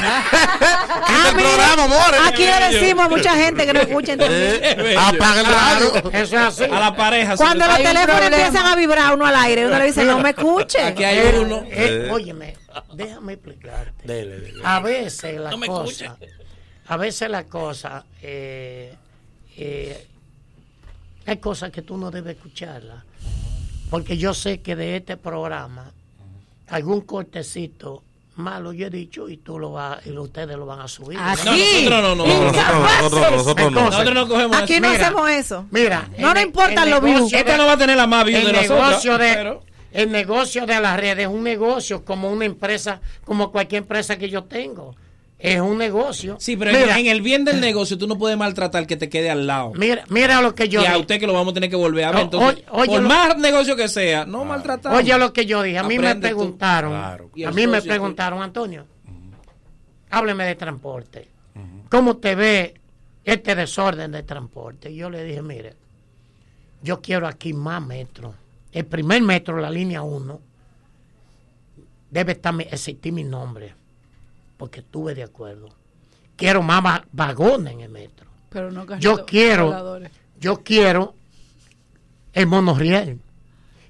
Ah, 1.09 1.31
programa, 1.33 1.83
amores. 1.83 2.21
Aquí 2.27 2.43
le 2.45 2.79
decimos 2.79 3.05
a 3.05 3.09
mucha 3.09 3.35
gente 3.35 3.65
que 3.65 3.73
no 3.73 3.79
escuchen. 3.81 4.19
Eh, 4.21 4.95
apaga 4.97 5.41
el 5.41 5.45
radio. 5.45 6.11
Eso 6.13 6.35
es 6.35 6.41
así. 6.41 6.63
A 6.63 6.79
la 6.79 6.95
pareja. 6.95 7.35
Cuando 7.37 7.65
los 7.67 7.77
teléfonos 7.77 8.21
empiezan 8.21 8.65
a 8.65 8.75
vibrar 8.75 9.13
uno 9.13 9.25
al 9.25 9.35
aire, 9.35 9.67
uno 9.67 9.77
le 9.77 9.85
dice, 9.85 10.03
no 10.05 10.19
me 10.19 10.29
escuche. 10.31 10.81
Aquí 10.81 11.03
hay 11.03 11.17
Eh, 11.19 11.39
uno. 11.39 11.63
eh, 11.69 12.07
óyeme, 12.11 12.55
déjame 12.93 13.33
explicarte. 13.33 14.07
Dele, 14.07 14.39
dele. 14.39 14.61
A 14.63 14.79
veces 14.79 15.39
la 15.39 15.51
No 15.51 15.57
me 15.57 15.67
cosa, 15.67 16.17
a 16.87 16.97
veces 16.97 17.29
la 17.29 17.43
cosa, 17.45 18.05
eh, 18.21 18.93
eh, 19.57 20.07
hay 21.27 21.37
cosas 21.37 21.71
que 21.71 21.81
tú 21.81 21.97
no 21.97 22.09
debes 22.11 22.35
escucharlas. 22.37 23.03
Porque 23.89 24.17
yo 24.17 24.33
sé 24.33 24.61
que 24.61 24.75
de 24.75 24.97
este 24.97 25.17
programa, 25.17 25.91
algún 26.69 27.01
cortecito 27.01 28.03
malo 28.35 28.71
yo 28.71 28.87
he 28.87 28.89
dicho 28.89 29.27
y 29.29 29.37
tú 29.37 29.57
lo 29.57 29.71
vas, 29.71 30.05
y 30.05 30.11
ustedes 30.11 30.55
lo 30.57 30.65
van 30.65 30.81
a 30.81 30.87
subir. 30.87 31.17
Ah, 31.19 31.35
No, 31.43 32.01
no, 32.01 32.15
no. 32.15 32.25
No, 32.27 32.51
nosotros, 32.51 33.01
nosotros, 33.01 33.31
nosotros 33.31 33.71
no. 33.71 33.81
Nosotros 33.85 34.13
no 34.13 34.27
cogemos 34.27 34.57
Aquí 34.57 34.79
no 34.79 34.89
hacemos 34.89 35.29
eso. 35.31 35.65
Mira, 35.71 36.07
No 36.19 36.33
nos 36.33 36.43
importan 36.43 36.89
los 36.89 37.01
views. 37.01 37.33
Esta 37.33 37.57
no 37.57 37.65
va 37.65 37.73
a 37.73 37.77
tener 37.77 37.97
la 37.97 38.07
más 38.07 38.25
views 38.25 38.45
de 38.45 38.53
nosotros. 38.53 38.79
negocio 38.87 39.17
de 39.17 39.33
pero- 39.33 39.63
el 39.93 40.11
negocio 40.11 40.65
de 40.67 40.79
las 40.79 40.97
redes 40.99 41.19
es 41.19 41.27
un 41.27 41.43
negocio 41.43 42.03
como 42.05 42.29
una 42.29 42.45
empresa 42.45 42.99
como 43.25 43.51
cualquier 43.51 43.81
empresa 43.83 44.17
que 44.17 44.29
yo 44.29 44.43
tengo 44.43 44.95
es 45.39 45.61
un 45.61 45.77
negocio 45.77 46.37
Sí, 46.39 46.57
pero 46.57 46.71
mira, 46.71 46.97
en 46.99 47.05
el 47.07 47.21
bien 47.21 47.45
del 47.45 47.61
negocio 47.61 47.97
tú 47.97 48.07
no 48.07 48.17
puedes 48.17 48.37
maltratar 48.37 48.87
que 48.87 48.97
te 48.97 49.07
quede 49.07 49.29
al 49.29 49.45
lado. 49.45 49.71
mira 49.75 50.03
mira 50.09 50.41
lo 50.41 50.55
que 50.55 50.67
yo 50.67 50.81
y 50.81 50.85
a 50.85 50.89
dije. 50.89 51.01
usted 51.01 51.19
que 51.19 51.27
lo 51.27 51.33
vamos 51.33 51.51
a 51.51 51.53
tener 51.53 51.69
que 51.69 51.75
volver 51.75 52.05
a 52.05 52.07
ver. 52.07 52.15
No, 52.15 52.21
Entonces, 52.23 52.53
oye- 52.55 52.65
oye 52.71 52.87
por 52.93 53.01
lo- 53.03 53.09
más 53.09 53.37
negocio 53.37 53.75
que 53.75 53.87
sea, 53.87 54.25
no 54.25 54.43
maltratar. 54.45 54.95
oye 54.95 55.15
lo 55.17 55.31
que 55.33 55.45
yo 55.45 55.61
dije 55.61 55.77
a 55.77 55.83
mí 55.83 55.99
me 55.99 56.07
Aprende 56.07 56.27
preguntaron 56.29 56.91
Claro. 56.91 57.29
A 57.45 57.51
mí 57.51 57.67
me 57.67 57.81
preguntaron 57.81 58.41
Antonio 58.41 58.85
hábleme 60.09 60.45
de 60.45 60.55
transporte 60.55 61.27
cómo 61.89 62.17
te 62.17 62.33
ve 62.35 62.73
este 63.23 63.53
desorden 63.55 64.11
de 64.13 64.23
transporte 64.23 64.89
y 64.89 64.95
yo 64.95 65.09
le 65.09 65.23
dije 65.23 65.41
mire 65.41 65.73
yo 66.81 67.01
quiero 67.01 67.27
aquí 67.27 67.53
más 67.53 67.85
metro 67.85 68.33
el 68.71 68.85
primer 68.85 69.21
metro 69.21 69.59
la 69.59 69.69
línea 69.69 70.01
1 70.01 70.39
debe 72.09 72.31
estar 72.31 72.55
existir 72.61 73.11
mi 73.13 73.23
nombre 73.23 73.73
porque 74.57 74.79
estuve 74.81 75.13
de 75.15 75.23
acuerdo. 75.23 75.69
Quiero 76.35 76.61
más 76.61 76.83
va- 76.85 77.05
vagones 77.11 77.73
en 77.73 77.81
el 77.81 77.89
metro. 77.89 78.27
Pero 78.49 78.71
no 78.71 78.85
yo 78.99 79.25
quiero 79.25 79.65
voladores. 79.67 80.11
yo 80.39 80.63
quiero 80.63 81.15
el 82.33 82.47
monorriel. 82.47 83.19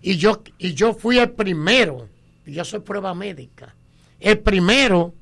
Y 0.01 0.17
yo 0.17 0.41
y 0.57 0.73
yo 0.73 0.93
fui 0.93 1.17
el 1.19 1.31
primero 1.31 2.07
y 2.45 2.53
yo 2.53 2.63
soy 2.63 2.79
prueba 2.79 3.13
médica 3.13 3.73
el 4.19 4.39
primero 4.39 5.13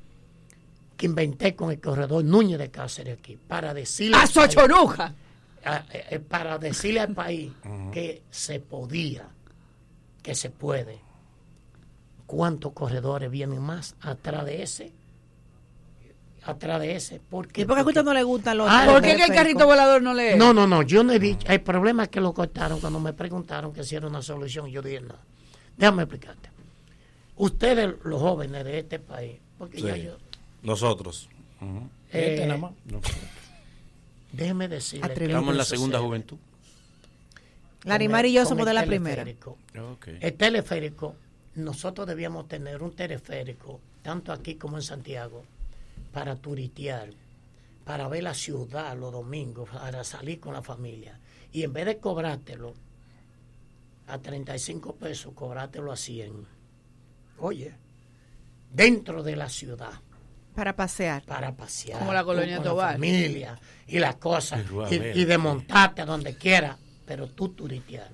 que 0.96 1.06
inventé 1.06 1.54
con 1.56 1.70
el 1.70 1.80
corredor 1.80 2.24
Núñez 2.24 2.58
de 2.58 2.70
Cáceres 2.70 3.18
aquí 3.18 3.36
para 3.36 3.74
decirle 3.74 4.16
¡A 4.16 4.26
Sochoruja! 4.26 5.12
a- 5.64 5.84
eh, 5.92 6.18
para 6.20 6.56
decirle 6.58 7.00
al 7.00 7.12
país 7.14 7.52
que 7.92 8.22
se 8.30 8.60
podía 8.60 9.28
que 10.22 10.34
se 10.34 10.50
puede. 10.50 11.00
Cuántos 12.26 12.72
corredores 12.72 13.30
vienen 13.30 13.60
más 13.62 13.94
atrás 14.00 14.44
de 14.44 14.62
ese 14.62 14.92
atrás 16.48 16.80
de 16.80 16.96
ese 16.96 17.20
¿por 17.20 17.48
qué? 17.48 17.62
¿Y 17.62 17.64
por 17.64 17.76
qué 17.76 17.80
a 17.82 17.84
usted 17.84 18.04
no 18.04 18.14
le 18.14 18.22
gustan 18.22 18.58
los 18.58 18.68
Ah, 18.70 18.84
¿Por 18.86 19.02
qué 19.02 19.16
que 19.16 19.24
el 19.24 19.32
carrito 19.34 19.66
volador 19.66 20.02
no 20.02 20.14
le 20.14 20.36
no, 20.36 20.52
no, 20.54 20.66
no, 20.66 20.82
yo 20.82 21.02
no 21.04 21.12
he 21.12 21.18
dicho. 21.18 21.46
El 21.48 21.60
problema 21.60 22.04
es 22.04 22.08
que 22.08 22.20
lo 22.20 22.32
cortaron 22.32 22.80
cuando 22.80 23.00
me 23.00 23.12
preguntaron 23.12 23.72
que 23.72 23.84
si 23.84 23.96
era 23.96 24.06
una 24.06 24.22
solución. 24.22 24.68
Yo 24.68 24.82
dije, 24.82 25.00
no. 25.00 25.14
Déjame 25.76 26.02
explicarte. 26.04 26.48
Ustedes, 27.36 27.94
los 28.04 28.20
jóvenes 28.20 28.64
de 28.64 28.78
este 28.78 28.98
país, 28.98 29.36
porque 29.58 29.80
ya 29.82 29.96
yo. 29.96 30.16
Nosotros. 30.62 31.28
eh, 32.12 32.34
Este 32.34 32.46
nada 32.46 32.58
más. 32.58 32.72
déjeme 34.32 34.68
decirle. 34.68 35.12
que 35.14 35.24
Estamos 35.24 35.50
en 35.52 35.58
la 35.58 35.64
sucede 35.64 35.76
segunda 35.78 35.98
juventud. 36.00 36.36
Larimar 37.84 38.26
y 38.26 38.32
yo 38.32 38.44
somos 38.46 38.66
de 38.66 38.74
la 38.74 38.84
primera. 38.84 39.24
El 40.20 40.34
teleférico, 40.34 41.14
nosotros 41.54 42.06
debíamos 42.06 42.48
tener 42.48 42.82
un 42.82 42.92
teleférico, 42.92 43.80
tanto 44.02 44.32
aquí 44.32 44.56
como 44.56 44.76
en 44.76 44.82
Santiago, 44.82 45.44
para 46.16 46.34
turitear, 46.34 47.10
para 47.84 48.08
ver 48.08 48.22
la 48.22 48.32
ciudad 48.32 48.96
los 48.96 49.12
domingos, 49.12 49.68
para 49.68 50.02
salir 50.02 50.40
con 50.40 50.54
la 50.54 50.62
familia. 50.62 51.20
Y 51.52 51.62
en 51.62 51.74
vez 51.74 51.84
de 51.84 51.98
cobrártelo 51.98 52.72
a 54.06 54.16
35 54.16 54.96
pesos, 54.96 55.34
cobrártelo 55.34 55.92
a 55.92 55.96
100. 55.96 56.32
Oye, 57.40 57.74
dentro 58.72 59.22
de 59.22 59.36
la 59.36 59.50
ciudad, 59.50 59.92
Para 60.54 60.74
pasear. 60.74 61.22
para 61.26 61.54
pasear. 61.54 61.98
Como 61.98 62.14
la 62.14 62.24
colonia 62.24 62.62
Tobar. 62.62 62.86
La 62.86 62.92
familia 62.94 63.60
y 63.86 63.98
las 63.98 64.14
cosas. 64.16 64.64
Y, 64.90 64.94
y 64.94 65.24
de 65.26 65.36
montarte 65.36 66.00
a 66.00 66.06
donde 66.06 66.34
quiera, 66.34 66.78
pero 67.04 67.26
tú 67.28 67.50
turitear. 67.50 68.08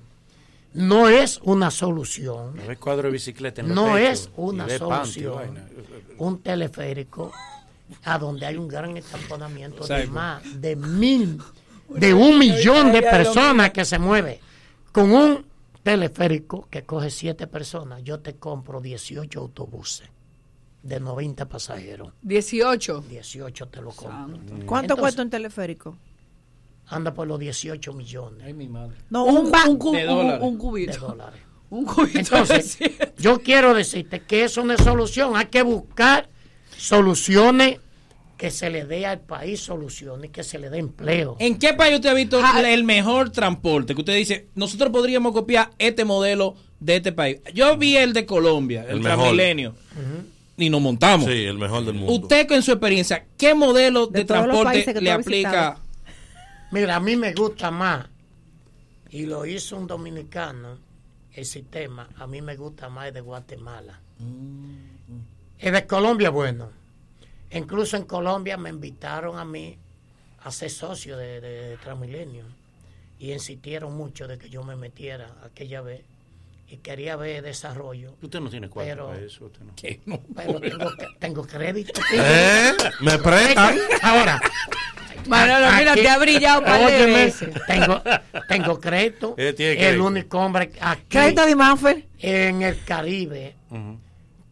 No 0.73 1.07
es 1.07 1.39
una 1.43 1.71
solución. 1.71 2.57
No 2.57 2.67
ves 2.67 2.79
cuadro 2.79 3.03
de 3.03 3.13
bicicleta 3.13 3.61
en 3.61 3.73
No 3.73 3.97
es 3.97 4.29
una 4.35 4.65
panty, 4.67 4.77
solución. 4.77 5.57
Un 6.17 6.41
teleférico 6.41 7.31
a 8.03 8.17
donde 8.17 8.45
hay 8.45 8.57
un 8.57 8.67
gran 8.67 8.95
estamponamiento 8.97 9.85
de 9.87 10.07
más 10.07 10.61
de 10.61 10.75
mil, 10.75 11.39
de 11.89 12.13
un 12.13 12.37
millón 12.39 12.91
de 12.91 13.01
personas 13.01 13.71
que 13.71 13.85
se 13.85 13.99
mueve. 13.99 14.39
Con 14.91 15.11
un 15.11 15.45
teleférico 15.83 16.67
que 16.69 16.83
coge 16.83 17.09
siete 17.09 17.47
personas, 17.47 18.03
yo 18.03 18.19
te 18.19 18.35
compro 18.35 18.79
18 18.81 19.39
autobuses 19.39 20.07
de 20.81 20.99
90 20.99 21.47
pasajeros. 21.47 22.13
18. 22.21 23.03
18 23.09 23.67
te 23.69 23.81
lo 23.81 23.91
compro. 23.91 24.37
¿Cuánto 24.65 24.93
Entonces, 24.93 24.95
cuesta 24.99 25.21
un 25.23 25.29
teleférico? 25.29 25.97
Anda 26.87 27.13
por 27.13 27.27
los 27.27 27.39
18 27.39 27.93
millones. 27.93 28.43
Ay, 28.45 28.53
mi 28.53 28.67
madre. 28.67 28.97
No, 29.09 29.23
un, 29.25 29.47
un, 29.67 29.77
cu- 29.77 29.93
De 29.93 30.07
un- 30.41 30.57
cubito. 30.57 30.91
de 30.91 30.97
dólares. 30.97 31.41
Un 31.73 31.85
cubito. 31.85 32.19
Entonces, 32.19 32.77
de 32.77 33.13
yo 33.17 33.39
quiero 33.41 33.73
decirte 33.73 34.19
que 34.21 34.43
eso 34.43 34.63
no 34.63 34.73
es 34.73 34.81
solución. 34.83 35.35
Hay 35.35 35.47
que 35.47 35.63
buscar 35.63 36.29
soluciones 36.77 37.79
que 38.43 38.51
se 38.51 38.69
le 38.69 38.83
dé 38.83 39.05
al 39.05 39.21
país 39.21 39.61
soluciones, 39.61 40.29
que 40.29 40.43
se 40.43 40.59
le 40.59 40.69
dé 40.69 40.77
empleo. 40.77 41.37
¿En 41.39 41.57
qué 41.57 41.73
país 41.75 41.95
usted 41.95 42.09
ha 42.09 42.13
visto 42.13 42.41
el 42.65 42.83
mejor 42.83 43.29
transporte? 43.29 43.95
Que 43.95 44.01
usted 44.01 44.17
dice, 44.17 44.49
nosotros 44.53 44.91
podríamos 44.91 45.31
copiar 45.31 45.69
este 45.79 46.03
modelo 46.03 46.53
de 46.77 46.97
este 46.97 47.13
país. 47.13 47.39
Yo 47.53 47.77
vi 47.77 47.95
el 47.95 48.11
de 48.11 48.25
Colombia, 48.25 48.83
el, 48.83 48.97
El. 48.97 49.01
Transmilenio, 49.01 49.75
y 50.57 50.69
nos 50.69 50.81
montamos. 50.81 51.25
Sí, 51.25 51.45
el 51.45 51.57
mejor 51.57 51.85
del 51.85 51.93
mundo. 51.93 52.11
Usted 52.11 52.45
con 52.45 52.61
su 52.61 52.71
experiencia, 52.73 53.25
¿qué 53.37 53.55
modelo 53.55 54.07
de, 54.07 54.25
transporte 54.25 54.93
le 54.99 55.11
aplica? 55.13 55.77
Mira, 56.73 56.97
a 56.97 56.99
mí 56.99 57.15
me 57.15 57.33
gusta 57.33 57.71
más, 57.71 58.07
y 59.09 59.25
lo 59.25 59.45
hizo 59.45 59.77
un 59.77 59.87
dominicano, 59.87 60.79
el 61.31 61.45
sistema, 61.45 62.09
a 62.17 62.27
mí 62.27 62.41
me 62.41 62.57
gusta 62.57 62.89
más 62.89 63.07
el 63.07 63.13
de 63.13 63.21
Guatemala. 63.21 64.01
El 65.59 65.73
de 65.73 65.87
Colombia, 65.87 66.29
bueno. 66.29 66.82
Incluso 67.53 67.97
en 67.97 68.03
Colombia 68.05 68.57
me 68.57 68.69
invitaron 68.69 69.37
a 69.39 69.45
mí 69.45 69.77
a 70.43 70.51
ser 70.51 70.69
socio 70.69 71.17
de, 71.17 71.39
de 71.41 71.77
Transmilenio 71.77 72.43
y 73.19 73.31
insistieron 73.31 73.95
mucho 73.95 74.27
de 74.27 74.37
que 74.37 74.49
yo 74.49 74.63
me 74.63 74.75
metiera 74.75 75.33
aquella 75.45 75.81
vez 75.81 76.01
y 76.69 76.77
quería 76.77 77.15
ver 77.15 77.43
desarrollo. 77.43 78.15
Usted 78.21 78.39
no 78.39 78.49
tiene 78.49 78.67
cuarto 78.69 78.89
Pero- 78.89 79.07
para 79.09 79.19
eso. 79.21 79.45
Usted 79.45 79.61
no. 80.05 80.19
Pero 80.35 80.59
tengo, 80.59 80.91
tengo 81.19 81.47
crédito. 81.47 82.01
¿Eh? 82.13 82.71
¿Me 83.01 83.17
prestan? 83.19 83.77
Ahora. 84.01 84.41
Manolo, 85.27 85.71
mira, 85.77 85.91
aquí- 85.93 86.01
te 86.01 86.09
ha 86.09 86.17
brillado 86.17 86.59
un 86.59 86.65
par 86.65 86.79
de 86.79 86.85
Óyeme, 86.85 87.13
veces. 87.13 87.49
Tengo, 87.67 88.01
tengo 88.49 88.79
crédito. 88.81 89.35
Tiene 89.35 89.49
el 89.49 89.77
crédito. 89.77 90.05
único 90.05 90.39
hombre 90.39 90.71
aquí 90.81 91.03
Crédito 91.07 91.45
de 91.45 91.55
Manfer. 91.55 92.05
en 92.19 92.61
el 92.63 92.83
Caribe 92.83 93.55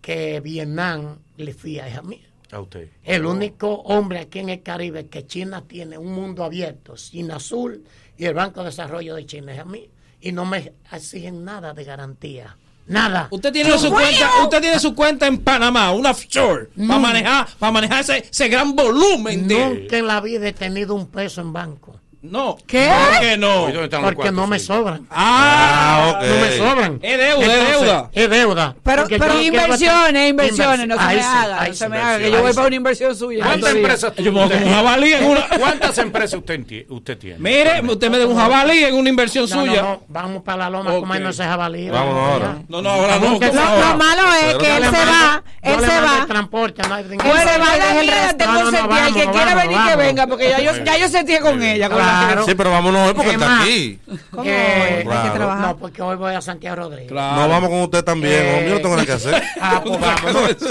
que 0.02 0.40
Vietnam 0.40 1.18
le 1.38 1.54
fía 1.54 1.88
es 1.90 1.98
a 1.98 2.02
mí. 2.04 2.24
A 2.52 2.60
usted. 2.60 2.90
El 3.04 3.26
único 3.26 3.70
hombre 3.70 4.20
aquí 4.20 4.40
en 4.40 4.50
el 4.50 4.62
Caribe 4.62 5.08
que 5.08 5.26
China 5.26 5.64
tiene 5.68 5.98
un 5.98 6.14
mundo 6.14 6.44
abierto, 6.44 6.96
China 6.96 7.38
Azul 7.38 7.84
y 8.18 8.26
el 8.26 8.34
Banco 8.34 8.60
de 8.60 8.68
Desarrollo 8.68 9.16
de 9.16 9.26
China 9.26 9.54
es 9.54 9.60
a 9.60 9.66
mí. 9.66 9.90
Y 10.20 10.32
no 10.32 10.46
me 10.46 10.74
exigen 10.92 11.44
nada 11.46 11.74
de 11.74 11.84
garantía. 11.84 12.58
Nada. 12.88 13.28
Usted 13.32 13.54
tiene 13.54 13.78
su 13.78 13.90
cuenta, 13.90 14.44
usted 14.44 14.62
tiene 14.62 14.80
su 14.80 14.94
cuenta 14.94 15.26
en 15.28 15.38
Panamá, 15.40 15.94
una 15.94 16.12
offshore, 16.12 16.70
para 16.76 17.00
manejar, 17.00 17.48
para 17.58 17.72
manejar 17.72 18.02
ese, 18.02 18.18
ese 18.30 18.50
gran 18.50 18.76
volumen 18.76 19.48
de. 19.48 19.56
Nunca 19.56 19.98
en 19.98 20.08
la 20.08 20.20
vida 20.20 20.48
he 20.48 20.54
tenido 20.54 20.94
un 20.94 21.08
peso 21.08 21.40
en 21.40 21.54
banco. 21.54 22.01
No. 22.22 22.56
¿Qué? 22.67 22.88
¿Por 22.88 23.19
qué 23.19 23.38
no? 23.38 23.67
¿Y 23.67 23.72
dónde 23.72 23.85
están 23.85 24.03
los 24.03 24.14
Porque 24.14 24.32
no 24.32 24.45
me 24.45 24.59
sobran. 24.59 25.08
Ah, 25.09 26.14
ok. 26.16 26.27
No 26.27 26.35
me 26.35 26.58
sobran. 26.58 27.00
Es 27.01 27.17
deuda, 27.17 27.45
es 27.45 27.69
deuda. 27.72 28.09
Es 28.14 28.30
deuda. 28.30 28.75
Pero, 28.83 29.06
pero 29.08 29.41
inversiones, 29.41 30.30
inversiones, 30.30 30.88
no 30.88 30.98
se 31.00 31.16
me 31.16 31.22
haga, 31.22 31.67
no 31.67 31.74
se 31.74 31.90
me 31.90 31.98
haga, 31.98 32.17
que 32.19 32.32
yo 32.32 32.41
voy 32.43 32.53
para 32.53 32.67
una 32.67 32.75
inversión 32.75 33.16
suya. 33.16 33.43
¿Cuántas 33.43 33.75
empresas 33.75 34.16
Yo 34.17 34.32
me 34.32 34.40
voy 34.40 34.50
con 34.50 34.64
un 34.64 34.69
jabalí 34.72 35.14
en 35.14 35.24
una. 35.25 35.48
¿Cuántas 35.59 35.98
empresas 35.98 36.40
usted, 36.40 37.17
tiene? 37.17 37.40
Mire, 37.40 37.82
usted 37.82 38.11
me 38.11 38.19
da 38.19 38.27
un 38.27 38.38
jabalí 38.38 38.83
en 38.83 38.95
una 38.95 39.09
inversión 39.09 39.48
suya. 39.48 39.82
no, 39.82 40.03
vamos 40.08 40.43
para 40.43 40.58
la 40.66 40.69
loma 40.69 40.93
Ok. 40.93 41.00
comiendo 41.00 41.30
ese 41.30 41.43
jabalí. 41.43 41.90
Vamos 41.90 42.16
ahora. 42.16 42.58
No, 42.67 42.82
no, 42.83 42.90
ahora 42.90 43.17
no. 43.17 43.40
Lo- 43.40 43.98
malo 43.98 44.22
es 44.45 44.56
que 44.56 44.77
él 44.77 44.83
se 44.83 45.06
va, 45.06 45.43
él 45.64 45.80
se 45.80 46.01
va. 46.01 46.25
transporte, 46.27 46.82
no 46.88 46.95
hay 46.95 47.03
Él 47.03 47.19
se 47.19 47.58
va 47.58 47.77
y 47.77 47.80
deja 47.80 49.08
el 49.08 49.14
que 49.14 49.25
quiera 49.32 49.56
venir, 49.56 49.77
que 49.90 49.95
venga, 49.95 50.27
porque 50.27 50.50
ya 50.50 50.59
yo, 50.59 50.83
ya 50.83 50.98
yo 50.98 51.08
sentí 51.09 51.38
con 51.40 51.61
ella. 51.64 51.90
Con 51.90 52.10
Claro. 52.19 52.45
Sí, 52.45 52.56
pero 52.56 52.72
vámonos 52.72 53.07
hoy 53.07 53.14
porque 53.14 53.30
Es 53.30 53.35
está 53.35 53.48
más, 53.48 53.61
aquí. 53.64 53.99
¿Cómo? 54.31 54.41
Hay 54.43 55.03
que 55.03 55.30
trabajar. 55.35 55.67
No, 55.67 55.77
porque 55.77 56.01
hoy 56.01 56.15
voy 56.17 56.33
a 56.33 56.41
Santiago 56.41 56.75
Rodríguez. 56.75 57.09
Claro. 57.11 57.41
No 57.41 57.49
vamos 57.49 57.69
con 57.69 57.81
usted 57.81 58.03
también, 58.03 58.33
Eh, 58.33 58.49
hombre. 58.53 58.67
Yo 58.69 58.75
no 58.75 58.81
tengo 58.81 58.95
nada 58.95 59.06
que 59.06 59.11
hacer. 59.14 59.43
Ah, 59.61 59.81
pues. 59.85 59.99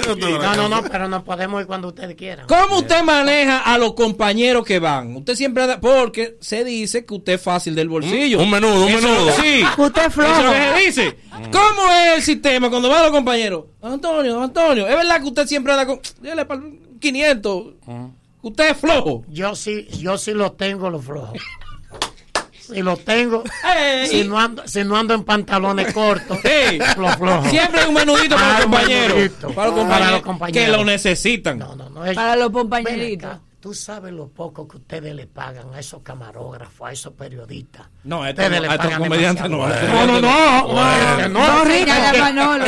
Yo 0.06 0.16
no 0.16 0.56
No, 0.56 0.68
no, 0.68 0.82
pero 0.82 1.08
nos 1.08 1.22
podemos 1.22 1.60
ir 1.60 1.66
cuando 1.66 1.88
ustedes 1.88 2.16
quieran. 2.16 2.46
¿Cómo 2.46 2.78
usted 2.78 3.02
maneja 3.02 3.58
a 3.60 3.78
los 3.78 3.94
compañeros 3.94 4.64
que 4.64 4.78
van? 4.78 5.16
Usted 5.16 5.34
siempre 5.34 5.62
anda, 5.62 5.80
porque 5.80 6.36
se 6.40 6.64
dice 6.64 7.04
que 7.04 7.14
usted 7.14 7.34
es 7.34 7.42
fácil 7.42 7.74
del 7.74 7.88
bolsillo. 7.88 8.40
Un 8.40 8.50
menudo, 8.50 8.84
un 8.86 8.88
Eso- 8.92 9.08
menudo. 9.08 9.32
Sí. 9.40 9.62
Usted 9.78 10.02
es 10.06 10.12
Eso 10.12 10.22
es 10.22 10.28
lo 10.28 10.34
flojo. 10.34 10.52
que 10.52 10.58
se 10.60 10.84
dice. 11.02 11.16
¿Cómo 11.52 11.92
es 11.92 12.16
el 12.16 12.22
sistema 12.22 12.68
cuando 12.70 12.88
van 12.88 13.02
los 13.04 13.12
compañeros? 13.12 13.64
Antonio, 13.82 14.42
Antonio, 14.42 14.86
es 14.88 14.94
verdad 14.96 15.18
que 15.20 15.24
usted 15.28 15.46
siempre 15.46 15.72
anda 15.72 15.86
con 15.86 16.00
dele 16.20 16.44
para 16.44 16.60
500. 17.00 17.64
Usted 18.42 18.70
es 18.70 18.76
flojo. 18.78 19.24
Yo 19.28 19.54
sí, 19.54 19.86
yo 19.98 20.16
sí 20.18 20.32
lo 20.32 20.52
tengo 20.52 20.88
los 20.90 21.04
flojos. 21.04 21.38
Si 22.60 22.82
lo 22.82 22.96
tengo, 22.96 23.42
Ey. 23.76 24.06
si 24.06 24.24
no 24.24 24.38
ando, 24.38 24.62
si 24.68 24.84
no 24.84 24.96
ando 24.96 25.12
en 25.14 25.24
pantalones 25.24 25.92
cortos, 25.92 26.38
los 26.96 27.16
flojos. 27.16 27.48
Siempre 27.50 27.80
hay 27.80 27.88
un 27.88 27.94
menudito 27.94 28.36
para 28.36 28.52
los 28.52 28.60
compañeros. 28.62 29.08
menudito. 29.16 29.50
Para 29.50 29.66
los 29.70 29.74
Para 29.74 29.74
compañeros, 29.88 30.12
los 30.12 30.22
compañeros. 30.22 30.70
que 30.70 30.76
lo 30.76 30.84
necesitan. 30.84 31.58
No, 31.58 31.74
no, 31.74 31.90
no. 31.90 32.04
es- 32.06 32.14
Para 32.14 32.36
los 32.36 32.50
compañeritos. 32.50 33.30
Tú 33.60 33.74
sabes 33.74 34.10
lo 34.14 34.28
poco 34.28 34.66
que 34.66 34.78
ustedes 34.78 35.14
le 35.14 35.26
pagan 35.26 35.74
a 35.74 35.80
esos 35.80 36.00
camarógrafos, 36.02 36.88
a 36.88 36.92
esos 36.92 37.12
periodistas. 37.12 37.88
No, 38.04 38.22
a 38.22 38.30
estos 38.30 38.42
Ustedes 38.46 38.58
no- 38.62 38.66
le 38.66 38.72
a 38.72 38.74
estos 38.74 38.86
pagan 38.86 39.02
comediantes 39.02 39.50
no, 39.50 39.64
a 39.64 39.68
demasiado. 39.68 39.96
estos 39.98 40.06
No, 40.06 40.20
no, 40.20 40.62
no. 40.62 40.68
Bueno. 40.72 41.28
no, 41.28 41.28
no, 41.28 41.46
Son 41.50 41.68
ricos, 41.68 41.94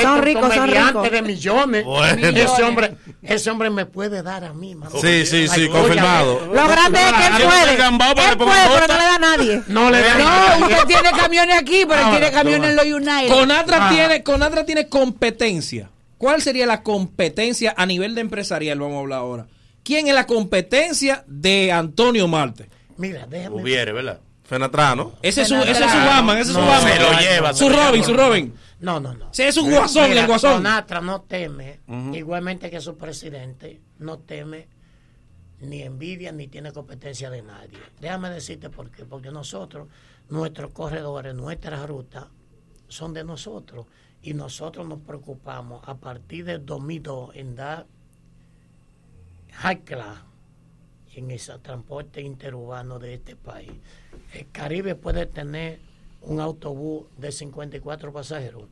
son 0.02 0.22
ricos, 0.22 0.42
son 0.42 0.50
comediantes 0.60 0.92
ricos. 1.02 1.10
de 1.10 1.22
millones. 1.22 1.84
Bueno. 1.86 2.28
Ese 2.28 2.62
hombre, 2.62 2.96
ese 3.22 3.50
hombre 3.50 3.70
me 3.70 3.86
puede 3.86 4.22
dar 4.22 4.44
a 4.44 4.52
mí, 4.52 4.74
mano. 4.74 4.92
Sí, 5.00 5.24
sí, 5.24 5.48
sí, 5.48 5.60
Ay, 5.62 5.68
confirmado. 5.70 6.36
oye, 6.36 6.46
Lo 6.46 6.68
grande 6.68 6.98
es 7.00 7.12
que 7.14 7.26
él 7.26 7.32
puede. 7.42 8.28
Él 8.30 8.36
puede, 8.36 8.68
pero 8.74 8.86
no 8.88 8.94
le 8.98 9.04
da 9.04 9.14
a 9.14 9.18
nadie. 9.18 9.62
No 9.68 9.90
le 9.90 9.98
da 10.02 10.58
No, 10.58 10.66
usted 10.66 10.84
tiene 10.88 11.10
camiones 11.12 11.56
aquí, 11.58 11.84
pero 11.88 12.02
él 12.04 12.10
tiene 12.10 12.30
camiones 12.32 12.70
en 12.70 12.76
los 12.76 12.84
United. 12.84 13.28
Conatra 13.34 13.88
Ah. 13.88 13.90
tiene, 13.94 14.22
Conatra 14.22 14.66
tiene 14.66 14.88
competencia. 14.90 15.88
¿Cuál 16.18 16.42
sería 16.42 16.66
la 16.66 16.82
competencia 16.82 17.72
a 17.78 17.86
nivel 17.86 18.14
de 18.14 18.20
empresarial? 18.20 18.78
Vamos 18.78 18.96
a 18.96 19.00
hablar 19.00 19.18
ahora. 19.20 19.46
¿Quién 19.82 20.08
es 20.08 20.14
la 20.14 20.26
competencia 20.26 21.24
de 21.26 21.72
Antonio 21.72 22.28
Marte? 22.28 22.68
Mira, 22.96 23.26
déjame. 23.26 23.60
Hubiere, 23.62 23.92
¿verdad? 23.92 24.20
Fenatrano. 24.44 25.14
Ese 25.22 25.42
es 25.42 25.48
su, 25.48 25.54
ese 25.56 25.70
es 25.70 25.90
su 25.90 25.96
Batman, 25.98 26.38
ese 26.38 26.50
es 26.50 26.54
su 26.56 26.60
No, 26.60 26.66
Batman. 26.66 26.92
se 26.92 27.00
lo 27.00 27.12
lleva, 27.20 27.54
Su 27.54 27.68
Robin, 27.68 27.92
lleva. 28.02 28.04
su 28.06 28.14
Robin. 28.14 28.54
No, 28.80 29.00
no, 29.00 29.14
no. 29.14 29.30
Ese 29.30 29.48
es 29.48 29.56
un 29.56 29.70
guasón, 29.70 30.08
Mira, 30.10 30.22
el 30.22 30.26
guasón. 30.26 30.54
Conatra 30.54 31.00
no 31.00 31.22
teme, 31.22 31.80
igualmente 32.12 32.70
que 32.70 32.80
su 32.80 32.96
presidente, 32.96 33.80
no 33.98 34.18
teme 34.18 34.68
ni 35.60 35.82
envidia 35.82 36.32
ni 36.32 36.48
tiene 36.48 36.72
competencia 36.72 37.30
de 37.30 37.42
nadie. 37.42 37.78
Déjame 38.00 38.28
decirte 38.30 38.68
por 38.68 38.90
qué. 38.90 39.04
Porque 39.04 39.30
nosotros, 39.30 39.88
nuestros 40.28 40.72
corredores, 40.72 41.34
nuestras 41.34 41.88
rutas 41.88 42.26
son 42.88 43.14
de 43.14 43.22
nosotros. 43.24 43.86
Y 44.22 44.34
nosotros 44.34 44.86
nos 44.86 45.00
preocupamos 45.00 45.82
a 45.86 45.96
partir 45.96 46.44
del 46.44 46.66
2002 46.66 47.30
en 47.34 47.54
dar 47.56 47.86
class 49.84 50.18
en 51.14 51.30
ese 51.30 51.58
transporte 51.58 52.20
interurbano 52.22 52.98
de 52.98 53.14
este 53.14 53.36
país. 53.36 53.72
El 54.32 54.50
Caribe 54.50 54.94
puede 54.94 55.26
tener 55.26 55.80
un 56.22 56.40
autobús 56.40 57.06
de 57.18 57.32
54 57.32 58.12
pasajeros. 58.12 58.64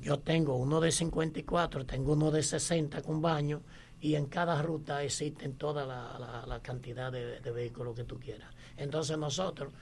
Yo 0.00 0.18
tengo 0.18 0.56
uno 0.56 0.80
de 0.80 0.90
54, 0.90 1.86
tengo 1.86 2.12
uno 2.14 2.30
de 2.30 2.42
60 2.42 3.02
con 3.02 3.20
baño 3.20 3.62
y 4.00 4.14
en 4.16 4.26
cada 4.26 4.60
ruta 4.62 5.02
existen 5.04 5.54
toda 5.56 5.84
la, 5.86 6.18
la- 6.18 6.46
la 6.46 6.60
cantidad 6.60 7.12
de, 7.12 7.40
de 7.40 7.50
vehículos 7.50 7.94
que 7.94 8.04
tú 8.04 8.18
quieras. 8.18 8.52
Entonces 8.76 9.16
nosotros 9.18 9.72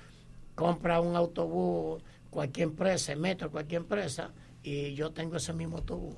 compra 0.55 1.01
un 1.01 1.17
autobús, 1.17 2.03
cualquier 2.29 2.69
empresa, 2.69 3.15
metro, 3.17 3.51
cualquier 3.51 3.83
empresa, 3.83 4.33
y 4.63 4.93
yo 4.95 5.11
tengo 5.13 5.37
ese 5.37 5.55
mismo 5.55 5.79
autobús. 5.79 6.17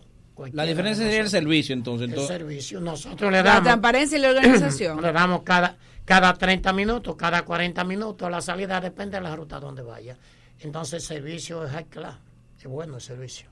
La 0.52 0.64
diferencia 0.64 1.04
sería 1.04 1.20
el 1.20 1.28
servicio, 1.30 1.72
entonces. 1.74 2.04
El 2.06 2.10
entonces 2.10 2.36
servicio. 2.38 2.80
Nosotros 2.80 3.30
le 3.30 3.38
La 3.38 3.42
damos. 3.44 3.62
transparencia 3.64 4.18
y 4.18 4.20
la 4.20 4.30
organización. 4.30 5.02
Le 5.02 5.12
damos 5.12 5.42
cada, 5.42 5.76
cada 6.04 6.32
30 6.34 6.72
minutos, 6.72 7.16
cada 7.16 7.42
40 7.44 7.84
minutos. 7.84 8.30
La 8.30 8.40
salida 8.40 8.80
depende 8.80 9.18
de 9.18 9.22
la 9.22 9.36
ruta 9.36 9.60
donde 9.60 9.82
vaya. 9.82 10.16
Entonces 10.60 10.94
el 10.94 11.00
servicio 11.02 11.64
es 11.64 11.70
high 11.72 11.84
class. 11.86 12.16
Es 12.58 12.66
bueno 12.66 12.94
el 12.96 13.00
servicio. 13.00 13.48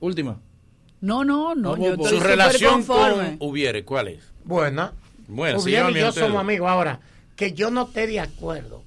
Última. 0.00 0.38
No, 1.00 1.24
no, 1.24 1.54
no. 1.54 1.76
No, 1.76 1.76
Yo 1.76 1.92
Bobo. 1.92 2.04
estoy 2.04 2.08
Su 2.08 2.14
súper 2.16 2.30
relación 2.30 2.72
conforme. 2.74 3.38
con 3.38 3.48
Hubiere, 3.48 3.84
¿cuál 3.84 4.08
es? 4.08 4.24
Buena. 4.44 4.92
Bueno, 5.28 5.64
llevan 5.64 5.92
y 5.96 6.00
yo 6.00 6.10
somos 6.12 6.40
amigos. 6.40 6.68
Ahora, 6.68 7.00
que 7.36 7.52
yo 7.52 7.70
no 7.70 7.82
esté 7.84 8.06
de 8.06 8.18
acuerdo 8.20 8.82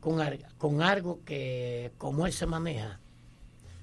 con, 0.00 0.20
con 0.58 0.82
algo 0.82 1.20
que, 1.24 1.92
como 1.98 2.26
él 2.26 2.32
se 2.32 2.46
maneja, 2.46 2.98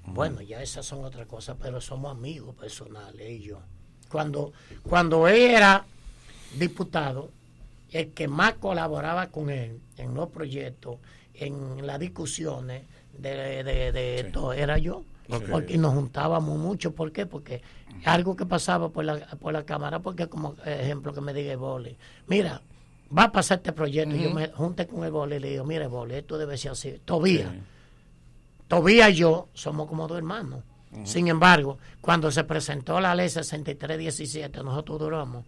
bueno, 0.06 0.40
ya 0.42 0.62
esas 0.62 0.84
son 0.84 1.04
otras 1.04 1.26
cosas, 1.26 1.56
pero 1.60 1.80
somos 1.80 2.10
amigos 2.10 2.54
personales, 2.54 3.30
y 3.30 3.40
yo. 3.42 3.60
Cuando, 4.08 4.52
cuando 4.82 5.26
él 5.28 5.36
era 5.36 5.84
diputado, 6.58 7.30
el 7.90 8.12
que 8.12 8.28
más 8.28 8.54
colaboraba 8.54 9.28
con 9.28 9.50
él 9.50 9.80
en 9.96 10.14
los 10.14 10.28
proyectos, 10.30 10.96
en 11.34 11.86
las 11.86 11.98
discusiones 11.98 12.82
de, 13.16 13.62
de, 13.64 13.92
de 13.92 14.20
esto, 14.20 14.52
era 14.52 14.78
yo. 14.78 15.04
Porque 15.48 15.78
nos 15.78 15.94
juntábamos 15.94 16.58
mucho. 16.58 16.94
¿Por 16.94 17.10
qué? 17.12 17.24
Porque 17.26 17.62
algo 18.04 18.36
que 18.36 18.44
pasaba 18.44 18.90
por 18.90 19.04
la, 19.04 19.18
por 19.40 19.52
la 19.52 19.64
cámara, 19.64 20.00
porque 20.00 20.26
como 20.26 20.56
ejemplo 20.64 21.14
que 21.14 21.20
me 21.20 21.32
diga 21.32 21.52
el 21.52 21.58
Boli, 21.58 21.96
mira, 22.26 22.60
va 23.16 23.24
a 23.24 23.32
pasar 23.32 23.58
este 23.58 23.72
proyecto. 23.72 24.16
y 24.16 24.20
Yo 24.20 24.28
Ujú. 24.28 24.38
me 24.38 24.48
junté 24.48 24.86
con 24.86 25.04
el 25.04 25.10
Boli 25.10 25.36
y 25.36 25.38
le 25.38 25.50
digo, 25.50 25.64
mire, 25.64 25.86
Boli, 25.86 26.16
esto 26.16 26.36
debe 26.36 26.58
ser 26.58 26.72
así. 26.72 27.00
Todavía. 27.04 27.54
Todavía 28.72 29.10
y 29.10 29.16
yo 29.16 29.48
somos 29.52 29.86
como 29.86 30.08
dos 30.08 30.16
hermanos. 30.16 30.60
Sin 31.04 31.28
embargo, 31.28 31.76
cuando 32.00 32.30
se 32.30 32.42
presentó 32.44 32.98
la 33.02 33.14
ley 33.14 33.28
6317, 33.28 34.62
nosotros 34.62 34.98
duramos 34.98 35.44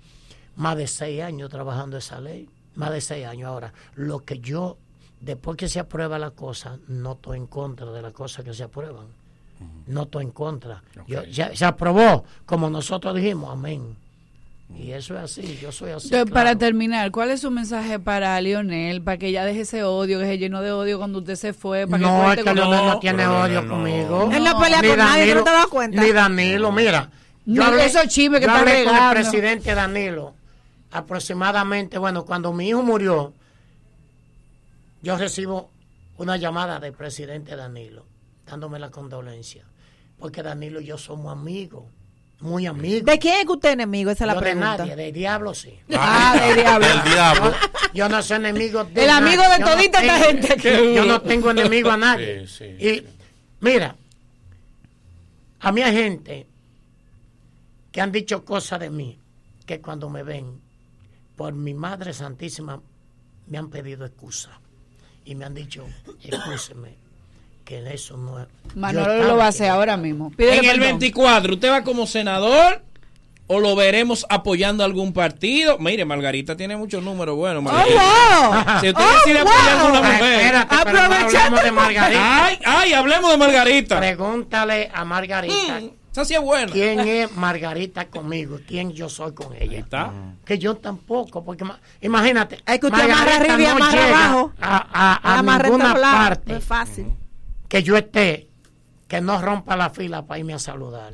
más 0.57 0.77
de 0.77 0.87
seis 0.87 1.23
años 1.23 1.49
trabajando 1.49 1.97
esa 1.97 2.21
ley. 2.21 2.51
Más 2.75 2.91
de 2.91 3.01
seis 3.01 3.25
años. 3.27 3.49
Ahora, 3.49 3.73
lo 3.95 4.19
que 4.21 4.41
yo, 4.41 4.77
después 5.23 5.57
que 5.57 5.71
se 5.71 5.81
aprueba 5.81 6.19
la 6.19 6.33
cosa, 6.33 6.79
no 6.89 7.13
estoy 7.13 7.39
en 7.39 7.47
contra 7.47 7.91
de 7.93 8.03
las 8.03 8.13
cosas 8.13 8.45
que 8.45 8.53
se 8.53 8.63
aprueban. 8.65 9.07
No 9.87 10.03
estoy 10.03 10.25
en 10.25 10.31
contra. 10.31 10.83
Yo- 11.07 11.25
ya, 11.25 11.57
se 11.57 11.65
aprobó, 11.65 12.25
como 12.45 12.69
nosotros 12.69 13.15
dijimos, 13.15 13.51
amén. 13.51 13.97
Y 14.77 14.91
eso 14.93 15.17
es 15.17 15.23
así, 15.23 15.59
yo 15.63 15.71
soy 15.73 15.91
así. 15.93 16.07
Entonces, 16.09 16.11
claro. 16.31 16.35
para 16.35 16.57
terminar, 16.59 17.11
¿cuál 17.11 17.31
es 17.31 17.41
su 17.41 17.51
mensaje 17.51 17.99
para 17.99 18.41
Lionel? 18.41 19.03
Para 19.03 19.19
que 19.19 19.31
ya 19.33 19.45
deje 19.45 19.61
ese 19.61 19.85
odio, 19.85 20.19
que 20.19 20.27
se 20.27 20.39
llenó 20.39 20.63
de 20.63 20.73
odio 20.73 20.99
cuando 20.99 21.21
usted 21.21 21.37
se 21.37 21.53
fue. 21.53 21.87
Para 21.87 21.99
No, 22.03 22.25
que 22.35 22.41
es 22.41 22.45
que 22.47 22.55
Leonel 22.55 22.87
no 22.87 22.99
tiene 22.99 23.27
odio 23.27 23.69
conmigo. 23.69 24.31
Él 24.33 24.43
no 24.45 24.59
pelea 24.61 24.83
Ni 24.83 24.89
con 24.89 24.99
nadie, 24.99 25.23
¿tú 25.25 25.29
Danilo- 25.31 25.39
no 25.39 25.45
te 25.45 25.51
das 25.51 25.67
cuenta? 25.67 26.03
Ni 26.03 26.13
Danilo, 26.13 26.73
mira. 26.73 27.11
No, 27.47 27.75
esos 27.77 28.09
chismes 28.09 28.41
que 28.41 28.47
yo 28.47 28.53
está 28.53 28.61
hablé 28.61 28.85
con 28.85 28.97
el 28.97 29.11
presidente 29.13 29.75
Danilo 29.75 30.35
aproximadamente, 30.95 31.99
bueno, 31.99 32.25
cuando 32.25 32.53
mi 32.53 32.69
hijo 32.69 32.83
murió, 32.83 33.35
yo 35.03 35.17
recibo 35.19 35.71
una 36.17 36.37
llamada 36.37 36.79
del 36.79 36.93
presidente 36.93 37.57
Danilo 37.57 38.07
dándome 38.47 38.79
la 38.79 38.91
condolencia. 38.91 39.65
Porque 40.19 40.43
Danilo 40.45 40.81
y 40.81 40.87
yo 40.87 40.97
somos 40.97 41.33
amigos, 41.33 41.85
muy 42.41 42.67
amigos. 42.67 43.05
¿De 43.07 43.19
quién 43.19 43.37
es 43.39 43.47
que 43.47 43.53
usted 43.53 43.69
es 43.71 43.73
enemigo? 43.75 44.11
Esa 44.11 44.25
es 44.25 44.29
la 44.29 44.35
Yo 44.35 44.41
de 44.41 44.45
pregunta. 44.47 44.77
nadie, 44.79 44.97
del 44.97 45.13
diablo 45.13 45.55
sí. 45.55 45.79
Ah, 45.97 46.39
del 46.47 46.57
diablo. 46.57 46.87
Del 46.87 47.03
diablo. 47.13 47.51
Yo, 47.53 47.93
yo 47.95 48.09
no 48.09 48.23
soy 48.23 48.37
enemigo 48.37 48.85
de 48.85 49.05
El 49.05 49.11
amigo 49.11 49.43
de 49.43 49.59
Yo 49.59 49.65
no 49.65 49.71
todita 49.71 50.01
esta 50.01 50.15
tengo- 50.21 50.27
gente 50.27 50.53
aquí. 50.53 50.69
Yo 50.95 51.05
no 51.05 51.21
tengo 51.23 51.51
enemigo 51.51 51.91
a 51.91 51.97
nadie. 51.97 52.47
Sí, 52.47 52.77
sí, 52.79 52.87
y 52.87 53.07
mira, 53.61 53.97
a 55.61 55.73
mí 55.73 55.81
hay 55.83 55.95
gente 55.95 56.47
que 57.93 58.01
han 58.01 58.13
dicho 58.13 58.45
cosas 58.45 58.81
de 58.81 58.91
mí 58.91 59.19
que 59.67 59.81
cuando 59.81 60.11
me 60.11 60.23
ven, 60.23 60.61
por 61.37 61.53
mi 61.55 61.73
Madre 61.75 62.13
Santísima, 62.13 62.81
me 63.47 63.59
han 63.59 63.71
pedido 63.71 64.05
excusa. 64.05 64.61
Y 65.25 65.35
me 65.37 65.47
han 65.47 65.55
dicho, 65.55 65.87
excúseme, 66.23 66.97
que 67.65 67.83
eso 67.93 68.17
no 68.17 68.41
es... 68.41 68.47
Manolo 68.75 69.23
lo 69.25 69.37
va 69.37 69.47
a 69.47 69.49
hacer 69.49 69.69
ahora 69.71 69.97
mismo. 69.97 70.31
Pídele 70.31 70.59
En 70.59 70.65
el 70.65 70.71
perdón. 70.81 70.99
24, 70.99 71.55
¿usted 71.55 71.71
va 71.71 71.83
como 71.85 72.07
senador 72.07 72.83
o 73.47 73.61
lo 73.61 73.77
veremos 73.77 74.27
apoyando 74.29 74.83
a 74.83 74.87
algún 74.87 75.13
partido? 75.13 75.79
Mire, 75.79 76.05
Margarita 76.05 76.57
tiene 76.57 76.77
muchos 76.77 77.03
números 77.03 77.37
buenos. 77.37 77.63
Margarita. 77.63 78.01
wow! 78.01 78.81
Si 78.81 78.89
usted 78.89 79.03
Oh, 79.03 79.13
decide 79.25 79.39
apoyar 79.41 79.79
a 79.79 79.85
una 79.85 79.99
Ay, 79.99 80.13
mujer. 80.17 80.41
espérate, 80.41 80.77
pero 80.85 80.93
no 81.09 81.15
hablemos 81.15 81.63
de 81.65 81.73
Margarita. 81.73 82.45
Ay, 82.47 82.59
ay, 82.65 82.93
hablemos 82.93 83.31
de 83.31 83.37
Margarita. 83.39 83.99
Pregúntale 83.99 84.91
a 84.93 85.05
Margarita. 85.05 85.81
Esa 86.13 86.25
sí 86.25 86.35
es 86.35 86.41
buena. 86.41 86.71
¿Quién 86.73 87.01
es 87.01 87.33
Margarita 87.37 88.05
conmigo? 88.07 88.61
¿Quién 88.69 88.93
yo 88.93 89.09
soy 89.09 89.35
con 89.35 89.49
ella? 89.59 89.81
está. 89.81 90.13
Que 90.45 90.59
yo 90.61 90.77
tampoco, 90.77 91.43
porque 91.45 91.65
ma- 91.65 91.81
imagínate. 92.01 92.61
Es 92.67 92.79
que 92.79 92.87
usted 92.87 93.03
amarra 93.11 93.37
arriba 93.37 93.61
y 93.61 93.65
amarra 93.67 93.91
llega 94.05 94.19
abajo. 94.27 94.53
A, 94.61 94.77
a, 94.93 95.21
a 95.35 95.39
Amarra 95.41 95.65
ninguna 95.71 95.95
parte 95.95 96.53
No 96.53 96.59
es 96.59 96.65
fácil. 96.65 97.07
Que 97.75 97.83
yo 97.83 97.97
esté, 97.97 98.47
que 99.09 99.21
no 99.21 99.43
rompa 99.43 99.75
la 99.77 99.91
fila 99.91 100.25
para 100.25 100.39
irme 100.39 100.55
a 100.55 100.61
saludar. 100.61 101.13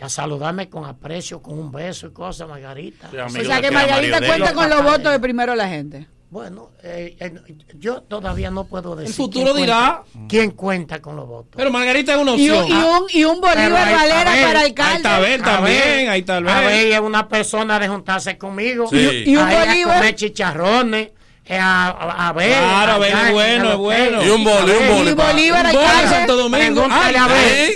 A 0.00 0.08
saludarme 0.08 0.70
con 0.70 0.86
aprecio, 0.86 1.42
con 1.42 1.58
un 1.58 1.70
beso 1.70 2.06
y 2.06 2.12
cosas, 2.12 2.48
Margarita. 2.48 3.10
O 3.26 3.28
sea 3.28 3.60
que 3.60 3.70
Margarita 3.70 4.18
cuenta 4.26 4.54
con 4.54 4.70
los 4.70 4.82
votos 4.82 5.12
de 5.12 5.20
primero 5.20 5.54
la 5.54 5.68
gente. 5.68 6.08
Bueno, 6.30 6.70
eh, 6.82 7.14
eh, 7.20 7.34
yo 7.74 8.00
todavía 8.04 8.50
no 8.50 8.64
puedo 8.64 8.96
decir. 8.96 9.14
futuro 9.14 9.52
quién 9.52 9.66
dirá. 9.66 10.02
cuenta- 10.14 10.28
¿Quién 10.30 10.50
cuenta 10.52 11.02
con 11.02 11.14
los 11.14 11.28
votos? 11.28 11.52
Pero 11.54 11.70
Margarita 11.70 12.14
es 12.14 12.18
una 12.22 12.32
Y 12.36 12.48
opción. 12.48 12.64
un, 12.64 12.70
y 12.70 12.72
un, 12.82 13.06
y 13.10 13.24
un 13.24 13.40
Bolívar 13.42 13.92
Valera 13.92 14.34
está 14.34 14.46
para 14.46 14.60
alcalde. 14.62 14.92
Ahí 14.92 14.96
está 14.96 15.16
Abel 15.16 15.42
también, 15.42 16.08
ahí 16.08 16.20
está 16.20 16.36
Abel. 16.38 16.48
Abel 16.48 16.92
es 16.92 17.00
una 17.00 17.28
persona 17.28 17.78
de 17.78 17.88
juntarse 17.88 18.38
conmigo. 18.38 18.86
Sí. 18.88 18.96
Y, 19.26 19.32
Y 19.32 19.36
un 19.36 19.42
a 19.46 19.58
Bolívar. 19.66 19.96
comer 19.98 20.14
chicharrones. 20.14 21.10
Eh, 21.46 21.58
a, 21.58 21.88
a, 21.88 22.28
a 22.28 22.32
ver. 22.32 22.58
Claro, 22.58 22.92
Abel 22.92 23.12
allá 23.12 23.22
es 23.22 23.26
en 23.28 23.32
bueno, 23.34 23.70
es 23.72 23.76
bueno. 23.76 24.24
Y 24.24 24.28
un 24.30 24.44
boli, 24.44 24.70
un 24.72 24.76
Abel. 24.76 24.92
boli, 24.92 25.10
Y. 25.10 25.14
Bolívar, 25.14 25.72
boli 25.72 26.02
en 26.02 26.08
Santo 26.08 26.36
Domingo. 26.36 26.58
Pregúntale 26.84 27.18
a 27.18 27.26
ver. 27.26 27.72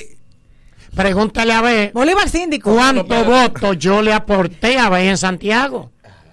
Pregúntale 0.95 1.53
a 1.53 1.61
ver. 1.61 1.93
Bolívar 1.93 2.29
síndico. 2.29 2.75
¿Cuántos 2.75 3.27
votos 3.27 3.79
yo 3.79 4.01
le 4.03 4.13
aporté 4.13 4.79
a 4.79 4.89
ver 4.89 5.09
en 5.09 5.19
Santiago? 5.19 5.91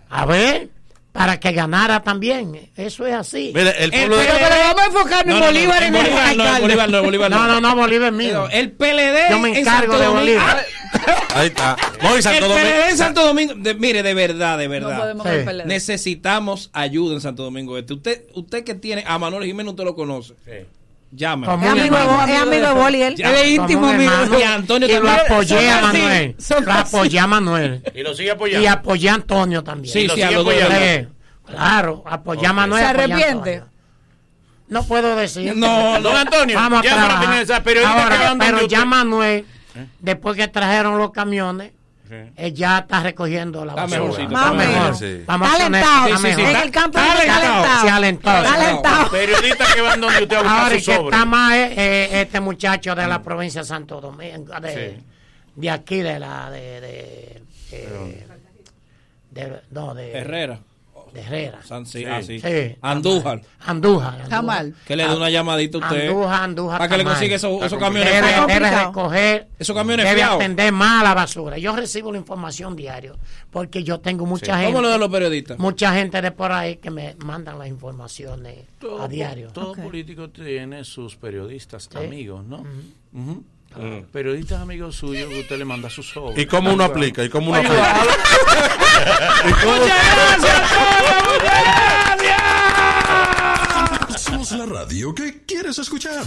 A 0.09 0.25
ver, 0.25 0.69
para 1.13 1.39
que 1.39 1.51
ganara 1.53 2.01
también. 2.03 2.71
Eso 2.75 3.05
es 3.07 3.13
así. 3.13 3.53
Mire, 3.55 3.71
el 3.83 3.91
pueblo 3.91 4.17
de- 4.17 4.25
Pero, 4.25 4.37
pero 4.39 4.55
vamos 4.59 4.81
a 4.81 4.85
enfocarnos 4.87 5.25
No, 5.25 5.33
en 5.35 5.39
no, 5.39 5.39
no, 5.39 5.45
Bolívar 5.47 5.83
en 5.83 5.87
en 5.87 5.95
el 5.95 6.01
Bolívar 6.01 6.35
no, 6.35 6.55
en. 6.55 6.61
Bolívar 6.61 6.89
no, 6.89 7.03
Bolívar 7.03 7.31
no. 7.31 7.37
No, 7.37 7.47
no, 7.47 7.61
no, 7.61 7.75
Bolívar 7.75 8.07
es 8.11 8.13
mío. 8.17 8.47
El 8.51 8.71
PLD 8.71 9.29
Yo 9.29 9.39
me 9.39 9.49
en 9.49 9.55
encargo 9.57 9.93
Santo 9.93 9.99
de 9.99 10.05
Domingo. 10.05 10.19
Bolívar. 10.41 10.65
Ahí 11.35 11.47
está. 11.47 11.77
No, 12.01 12.21
Santo 12.21 12.45
el 12.45 12.51
Domingo. 12.51 12.69
PLD 12.69 12.89
en 12.89 12.97
Santo 12.97 13.25
Domingo, 13.25 13.53
de- 13.55 13.73
mire, 13.75 14.03
de 14.03 14.13
verdad, 14.13 14.57
de 14.57 14.67
verdad. 14.67 14.91
No 14.93 14.99
podemos 14.99 15.23
con 15.23 15.33
el 15.35 15.45
PLD. 15.45 15.65
Necesitamos 15.65 16.69
ayuda 16.73 17.13
en 17.15 17.21
Santo 17.21 17.43
Domingo 17.43 17.77
Este. 17.77 17.93
Usted, 17.93 18.23
usted 18.33 18.63
que 18.63 18.73
tiene 18.75 19.03
a 19.07 19.17
Manuel 19.19 19.45
Jiménez, 19.45 19.69
usted 19.71 19.83
lo 19.83 19.95
conoce. 19.95 20.33
Llame. 20.47 20.65
Como 21.45 21.65
Es 21.65 21.71
amigo, 21.71 21.95
de 21.95 22.33
es 22.33 22.41
amigo 22.41 22.67
de 22.67 22.73
Boli, 22.73 23.01
él. 23.03 23.15
Es 23.17 23.47
íntimo 23.47 23.87
amigo. 23.87 24.11
Y 24.39 24.43
Antonio 24.43 24.87
Y 24.87 24.99
lo 24.99 25.11
apoyé 25.11 25.69
a 25.69 25.81
Manuel. 25.81 26.35
Lo 26.65 26.73
apoyé 26.73 27.19
a 27.19 27.27
Manuel. 27.27 27.83
Y 27.93 28.01
lo 28.01 28.13
sigue 28.15 28.31
apoyando. 28.31 28.63
Y 28.63 28.67
apoyé 28.67 29.09
a 29.09 29.13
Antonio 29.15 29.63
también. 29.63 29.93
Sí, 29.93 30.01
sí, 30.01 30.09
sigue 30.09 30.25
a 30.25 30.31
los 30.31 30.45
claro, 31.45 32.03
apoyé 32.05 32.47
a. 32.47 32.53
Manuel. 32.53 32.81
¿Se 32.81 32.89
arrepiente? 32.89 33.63
No 34.67 34.83
puedo 34.83 35.15
decir. 35.15 35.55
No, 35.55 36.01
Don 36.01 36.15
Antonio, 36.15 36.55
Vamos 36.55 36.79
a 36.79 36.81
trabajar. 36.81 37.45
Ahora, 37.85 38.35
pero 38.39 38.67
ya 38.67 38.85
Manuel, 38.85 39.45
después 39.99 40.35
que 40.35 40.47
trajeron 40.47 40.97
los 40.97 41.11
camiones, 41.11 41.73
Sí. 42.25 42.31
él 42.37 42.53
ya 42.53 42.77
está 42.79 43.03
recogiendo 43.03 43.65
la 43.65 43.73
Está 43.73 43.99
basura. 43.99 44.23
Está 44.23 44.53
mejor. 44.53 44.95
Sí. 44.95 45.05
Sí, 45.05 46.15
sí, 46.17 46.21
mejor. 46.23 46.45
En 46.45 46.55
el 46.57 46.71
campo 46.71 46.97
Está 46.99 47.13
está 47.13 47.35
alentado. 47.37 47.63
alentado. 47.95 48.43
Se 48.47 48.53
alentado. 48.55 49.11
Periodistas 49.11 49.73
que 49.75 49.81
van 49.81 50.01
donde 50.01 50.23
usted 50.23 50.35
a 50.35 50.41
buscar 50.41 50.59
Ahora 50.63 50.69
su 50.69 50.75
que 50.75 50.95
sobre. 50.95 51.15
está 51.15 51.25
más 51.25 51.53
es 51.55 51.77
eh, 51.77 52.21
este 52.21 52.39
muchacho 52.39 52.95
de 52.95 53.07
la 53.07 53.21
provincia 53.21 53.61
de 53.61 53.67
Santo 53.67 53.99
Domingo, 54.01 54.53
de, 54.61 55.01
de 55.55 55.69
aquí, 55.71 55.97
de 56.01 56.19
la. 56.19 56.49
de. 56.51 56.81
de, 56.81 57.41
eh, 57.71 58.27
de- 59.31 59.61
no, 59.71 59.93
de. 59.93 60.11
Herrera. 60.13 60.59
De 61.13 61.21
Herrera. 61.21 61.59
San- 61.63 61.85
sí, 61.85 61.99
Sí. 61.99 62.05
ah, 62.05 62.21
sí. 62.23 62.39
Sí. 62.39 62.75
Andújar. 62.81 63.41
Andújar. 63.65 64.21
Está 64.21 64.37
Andújar. 64.39 64.43
mal. 64.43 64.75
Que 64.85 64.95
le 64.95 65.07
dé 65.07 65.15
una 65.15 65.29
llamadita 65.29 65.77
a 65.77 65.81
usted. 65.81 66.07
Andújar, 66.09 66.43
Andújar. 66.43 66.77
Para 66.79 66.89
que 66.89 66.97
le 66.97 67.03
consiga 67.03 67.35
esos, 67.35 67.63
esos 67.63 67.77
camiones. 67.79 68.11
Debe, 68.11 68.53
debe 68.53 68.69
recoger, 68.85 69.47
Esos 69.59 69.75
camiones 69.75 70.05
debe 70.05 70.17
fiados. 70.17 70.35
atender 70.37 70.71
más 70.71 71.03
la 71.03 71.13
basura. 71.13 71.57
Yo 71.59 71.75
recibo 71.75 72.11
la 72.11 72.17
información 72.17 72.75
diario 72.75 73.17
porque 73.51 73.83
yo 73.83 73.99
tengo 73.99 74.25
mucha 74.25 74.57
gente, 74.57 74.71
¿Cómo 74.71 74.81
lo 74.81 74.89
de 74.89 74.97
los 74.97 75.09
periodistas? 75.09 75.59
mucha 75.59 75.93
gente 75.93 76.19
de 76.21 76.31
por 76.31 76.51
ahí 76.51 76.77
que 76.77 76.89
me 76.89 77.15
mandan 77.23 77.59
las 77.59 77.67
informaciones 77.67 78.57
Todo, 78.79 79.03
a 79.03 79.07
diario. 79.07 79.49
todo 79.51 79.73
político 79.75 80.29
tiene 80.31 80.83
sus 80.83 81.15
periodistas 81.15 81.89
amigos, 81.95 82.43
¿no? 82.45 82.63
Ujú. 83.13 83.43
Mm. 83.75 84.03
Periodistas 84.11 84.61
amigos 84.61 84.95
suyos 84.95 85.29
que 85.29 85.39
usted 85.41 85.57
le 85.57 85.65
manda 85.65 85.89
sus 85.89 86.09
sobre. 86.09 86.41
¿Y 86.41 86.45
cómo 86.45 86.73
uno 86.73 86.83
aplica? 86.83 87.23
¿Y 87.23 87.29
cómo 87.29 87.51
uno 87.51 87.59
aplica? 87.59 88.03
Somos 94.17 94.51
la 94.51 94.65
radio 94.65 95.13
que 95.13 95.45
quieres 95.45 95.77
escuchar. 95.79 96.23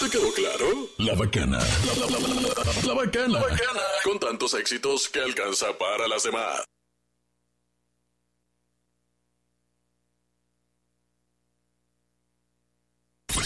¿Te 0.00 0.10
quedó 0.10 0.32
claro? 0.32 0.66
La 0.98 1.14
bacana. 1.14 1.58
La, 1.58 1.94
la- 1.94 2.10
la- 2.10 2.18
la- 2.18 2.34
la- 2.34 2.82
la 2.86 2.94
bacana. 2.94 3.28
La 3.28 3.40
bacana. 3.40 3.80
Con 4.04 4.18
tantos 4.18 4.54
éxitos 4.54 5.08
que 5.08 5.20
alcanza 5.20 5.66
para 5.78 6.08
las 6.08 6.22
demás. 6.24 6.64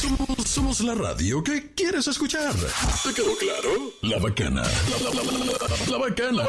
Somos, 0.01 0.42
somos 0.53 0.81
la 0.81 0.95
radio 0.95 1.43
que 1.43 1.71
quieres 1.75 2.07
escuchar. 2.09 2.53
¿Te 3.03 3.15
quedó 3.15 3.35
claro? 3.37 3.71
La 4.03 4.19
bacana. 4.19 4.63
La, 4.63 4.99
la- 4.99 5.93
la- 5.97 5.99
bacana. 5.99 6.45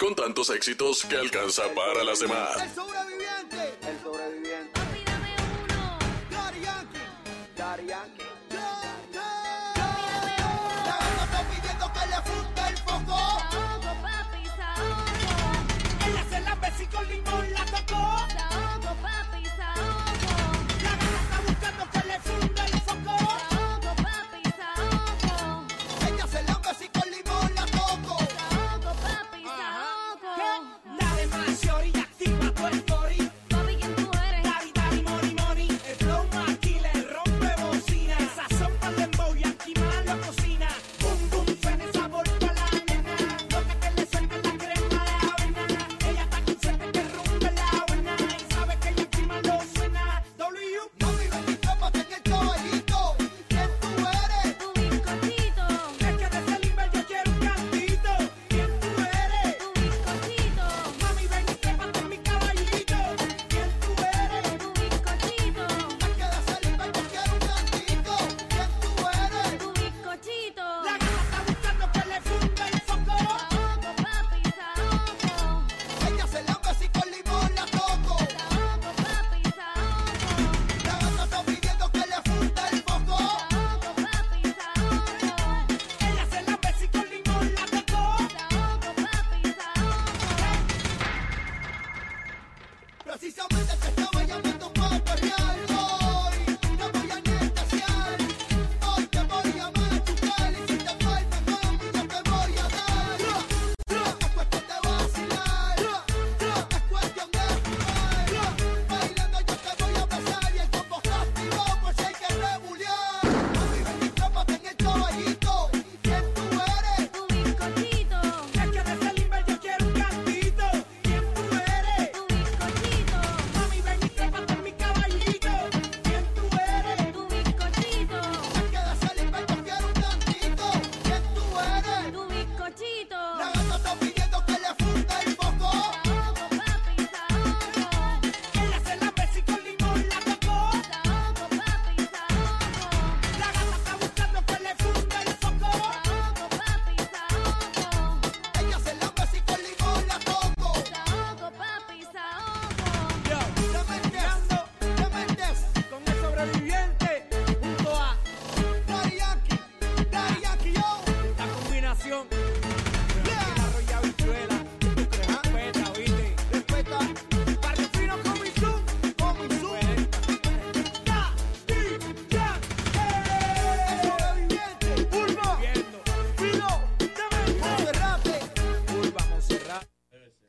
Con 0.00 0.14
tantos 0.14 0.48
éxitos 0.50 1.04
que 1.04 1.16
alcanza 1.16 1.64
para 1.74 2.02
las 2.04 2.20
demás. 2.20 2.48
sobreviviente. 2.74 3.74
El 3.82 3.98
sobreviviente. 4.02 4.13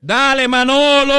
Dale, 0.08 0.48
Manolo. 0.48 1.14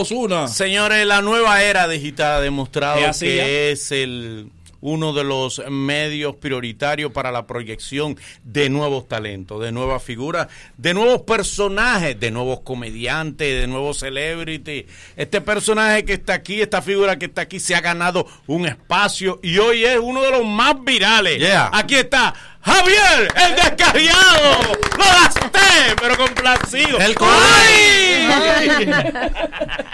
Osuna. 0.00 0.48
Señores, 0.48 1.06
la 1.06 1.22
nueva 1.22 1.62
era 1.62 1.86
digital 1.86 2.38
ha 2.38 2.40
demostrado 2.40 2.98
¿Es 2.98 3.06
así 3.06 3.26
que 3.26 3.36
ya? 3.36 3.46
es 3.46 3.92
el 3.92 4.50
uno 4.82 5.14
de 5.14 5.24
los 5.24 5.62
medios 5.70 6.36
prioritarios 6.36 7.12
para 7.12 7.32
la 7.32 7.46
proyección 7.46 8.18
de 8.44 8.68
nuevos 8.68 9.08
talentos, 9.08 9.62
de 9.62 9.72
nuevas 9.72 10.02
figuras, 10.02 10.48
de 10.76 10.92
nuevos 10.92 11.22
personajes, 11.22 12.18
de 12.20 12.30
nuevos 12.30 12.60
comediantes, 12.60 13.60
de 13.60 13.66
nuevos 13.66 13.98
celebrities. 13.98 14.84
Este 15.16 15.40
personaje 15.40 16.04
que 16.04 16.14
está 16.14 16.34
aquí, 16.34 16.60
esta 16.60 16.82
figura 16.82 17.18
que 17.18 17.26
está 17.26 17.42
aquí, 17.42 17.60
se 17.60 17.74
ha 17.74 17.80
ganado 17.80 18.26
un 18.46 18.66
espacio 18.66 19.40
y 19.42 19.56
hoy 19.58 19.84
es 19.84 19.98
uno 19.98 20.20
de 20.22 20.30
los 20.32 20.44
más 20.44 20.74
virales. 20.84 21.38
Yeah. 21.38 21.70
Aquí 21.72 21.94
está 21.94 22.34
Javier, 22.60 23.32
el 23.34 23.56
descarriado. 23.56 24.74
Lo 24.96 25.04
gasté, 25.04 25.96
pero 26.00 26.16
complacido. 26.16 26.98
El 26.98 27.14
¡Ay! 27.20 28.90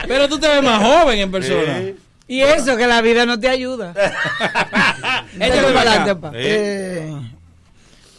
Pero 0.06 0.28
tú 0.28 0.38
te 0.38 0.48
ves 0.48 0.62
más 0.62 0.82
joven 0.82 1.18
en 1.18 1.30
persona. 1.30 1.82
Y 2.28 2.42
eso, 2.42 2.76
que 2.76 2.86
la 2.86 3.00
vida 3.00 3.24
no 3.26 3.40
te 3.40 3.48
ayuda. 3.48 3.94
Échale 5.40 5.72
para 5.72 6.20
pa. 6.20 6.30
Eh, 6.34 7.10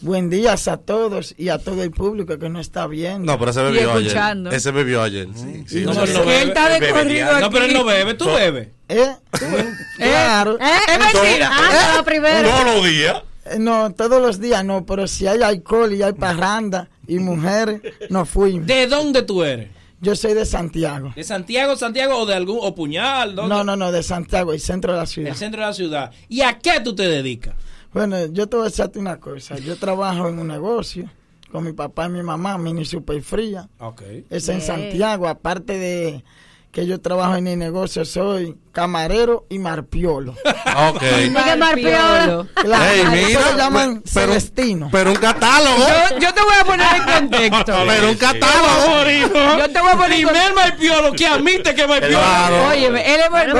buen 0.01 0.29
días 0.29 0.67
a 0.67 0.77
todos 0.77 1.35
y 1.37 1.49
a 1.49 1.59
todo 1.59 1.83
el 1.83 1.91
público 1.91 2.37
que 2.39 2.49
nos 2.49 2.61
está 2.61 2.87
viendo. 2.87 3.31
No, 3.31 3.37
pero 3.37 3.51
ese 3.51 3.61
bebió 3.61 3.93
ayer. 3.93 4.17
Ese 4.51 4.71
bebió 4.71 5.03
ayer. 5.03 5.27
Sí, 5.35 5.63
sí. 5.67 5.81
No, 5.85 5.93
No, 5.93 6.03
él 6.05 6.13
no 6.13 6.25
no, 6.25 6.31
está 6.31 6.69
de 6.69 6.89
corrido 6.89 7.05
diario. 7.13 7.39
No, 7.41 7.49
pero 7.51 7.65
él 7.65 7.73
no 7.73 7.85
bebe. 7.85 8.13
¿Tú 8.15 8.25
No. 8.25 8.33
bebes? 8.33 8.69
¿Eh? 8.87 9.15
Claro. 9.97 10.57
¿Eh? 10.59 10.79
Es 10.87 10.99
mentira. 10.99 11.49
Ah, 11.53 11.93
la 11.97 12.03
primera. 12.03 12.41
Todos 12.49 12.75
los 12.75 12.85
días. 12.85 13.21
Eh, 13.45 13.59
No, 13.59 13.91
todos 13.93 14.21
los 14.21 14.39
días 14.39 14.65
no, 14.65 14.85
pero 14.85 15.07
si 15.07 15.27
hay 15.27 15.41
alcohol 15.43 15.93
y 15.93 16.01
hay 16.01 16.13
parranda 16.13 16.89
y 17.07 17.19
mujeres, 17.19 17.81
nos 18.09 18.27
fuimos. 18.29 18.65
¿De 18.65 18.87
dónde 18.87 19.21
tú 19.23 19.43
eres? 19.43 19.69
Yo 20.01 20.15
soy 20.15 20.33
de 20.33 20.45
Santiago. 20.45 21.11
¿De 21.15 21.23
Santiago, 21.23 21.75
Santiago 21.75 22.17
o 22.17 22.25
de 22.25 22.33
algún 22.33 22.59
o 22.61 22.73
Puñal? 22.73 23.35
¿Dónde? 23.35 23.53
No, 23.53 23.63
no, 23.63 23.75
no, 23.75 23.91
de 23.91 24.01
Santiago, 24.01 24.53
el 24.53 24.59
centro 24.59 24.93
de 24.93 24.99
la 24.99 25.05
ciudad. 25.05 25.31
El 25.31 25.35
centro 25.35 25.61
de 25.61 25.67
la 25.67 25.73
ciudad. 25.73 26.11
¿Y 26.29 26.41
a 26.41 26.57
qué 26.59 26.79
tú 26.81 26.95
te 26.95 27.03
dedicas? 27.03 27.55
Bueno, 27.93 28.25
yo 28.27 28.47
te 28.47 28.55
voy 28.55 28.67
a 28.67 28.69
decirte 28.69 28.99
una 28.99 29.19
cosa. 29.19 29.57
Yo 29.57 29.75
trabajo 29.75 30.29
en 30.29 30.39
un 30.39 30.47
negocio 30.47 31.09
con 31.51 31.63
mi 31.63 31.73
papá 31.73 32.05
y 32.05 32.09
mi 32.09 32.23
mamá, 32.23 32.57
mini 32.57 32.85
super 32.85 33.21
fría. 33.21 33.67
Ok. 33.79 34.03
Es 34.29 34.47
en. 34.49 34.61
Santiago, 34.61 35.27
aparte 35.27 35.77
de 35.77 36.23
que 36.71 36.85
yo 36.85 37.01
trabajo 37.01 37.35
en 37.35 37.47
el 37.47 37.59
negocio, 37.59 38.05
soy 38.05 38.55
camarero 38.71 39.45
y 39.49 39.59
marpiolo. 39.59 40.35
Ok. 40.89 41.01
Miguel 41.29 41.57
Marpiolo. 41.59 42.47
Claro, 42.53 42.85
Ey, 42.85 42.99
eso 43.01 43.11
mira, 43.11 43.51
lo 43.51 43.57
llaman 43.57 44.01
pero- 44.01 44.27
Celestino. 44.27 44.89
Pero 44.91 45.09
un 45.11 45.15
catálogo. 45.17 45.77
Yo, 45.77 46.19
yo 46.19 46.33
te 46.33 46.41
voy 46.41 46.53
a 46.59 46.63
poner 46.63 46.87
en 46.95 47.03
contexto. 47.03 47.73
Pero 47.87 48.09
un 48.09 48.15
catálogo. 48.15 49.57
Yo 49.59 49.69
te 49.71 49.79
voy 49.81 49.89
a 49.91 49.97
poner 49.97 50.17
Primer 50.19 50.53
Marpiolo 50.53 51.11
que 51.13 51.27
admite 51.27 51.73
que 51.75 51.87
Marpiolo. 51.87 52.17
Claro. 52.19 52.67
Oye, 52.69 52.85
él 52.87 52.95
es 52.95 53.29
Pero 53.31 53.57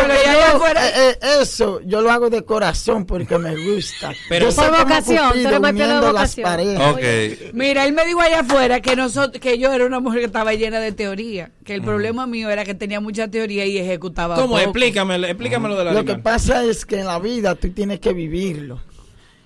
afuera. 0.56 0.88
eh, 0.88 0.92
eh, 1.22 1.38
eso 1.42 1.82
yo 1.86 2.02
lo 2.02 2.12
hago 2.12 2.30
de 2.30 2.44
corazón 2.46 3.06
porque 3.06 3.38
me 3.38 3.56
gusta. 3.56 4.12
Pero- 4.30 4.50
yo 4.50 4.56
Por 4.56 4.72
vocación, 4.78 5.18
tú 5.18 5.28
Cupido 5.30 5.50
eres 5.50 5.60
más 5.62 5.72
pelo 5.74 6.02
de 6.02 6.08
vocación. 6.08 6.44
paredes. 6.44 6.80
Ok. 6.80 7.54
Mira, 7.54 7.86
él 7.86 7.94
me 7.94 8.06
dijo 8.06 8.22
allá 8.22 8.42
afuera 8.42 8.82
que 8.82 8.96
nosotros, 8.96 9.42
que 9.42 9.58
yo 9.58 9.72
era 9.74 9.86
una 9.86 10.00
mujer 10.00 10.20
que 10.20 10.26
estaba 10.26 10.54
llena 10.54 10.80
de 10.80 10.92
teoría, 10.92 11.52
que 11.66 11.74
el 11.74 11.82
problema 11.82 12.28
mío 12.28 12.50
era 12.50 12.64
que 12.66 12.74
tenía 12.76 13.00
mucha 13.00 13.28
teoría 13.30 13.66
y 13.66 13.78
ejecutaba 13.78 14.36
¿Cómo? 14.36 14.56
poco. 14.56 14.60
Explícamelo, 15.00 15.28
explícamelo 15.28 15.76
de 15.78 15.86
la 15.86 15.94
Lo 15.94 16.04
que 16.04 16.16
pasa 16.16 16.64
es 16.64 16.86
que 16.86 17.00
en 17.00 17.08
la 17.08 17.20
vida 17.20 17.56
tú 17.56 17.70
tienes 17.72 18.00
que 18.00 18.12
vivirlo 18.14 18.82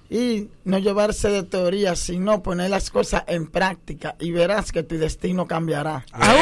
y 0.10 0.50
no 0.66 0.78
llevarse 0.80 1.30
de 1.30 1.44
teoría, 1.44 1.96
sino 1.96 2.44
poner 2.44 2.70
las 2.70 2.90
cosas 2.92 3.24
en 3.28 3.48
práctica 3.48 4.16
y 4.20 4.32
verás 4.32 4.72
que 4.72 4.84
tu 4.84 4.98
destino 4.98 5.48
cambiará. 5.48 6.06
Ahí 6.12 6.40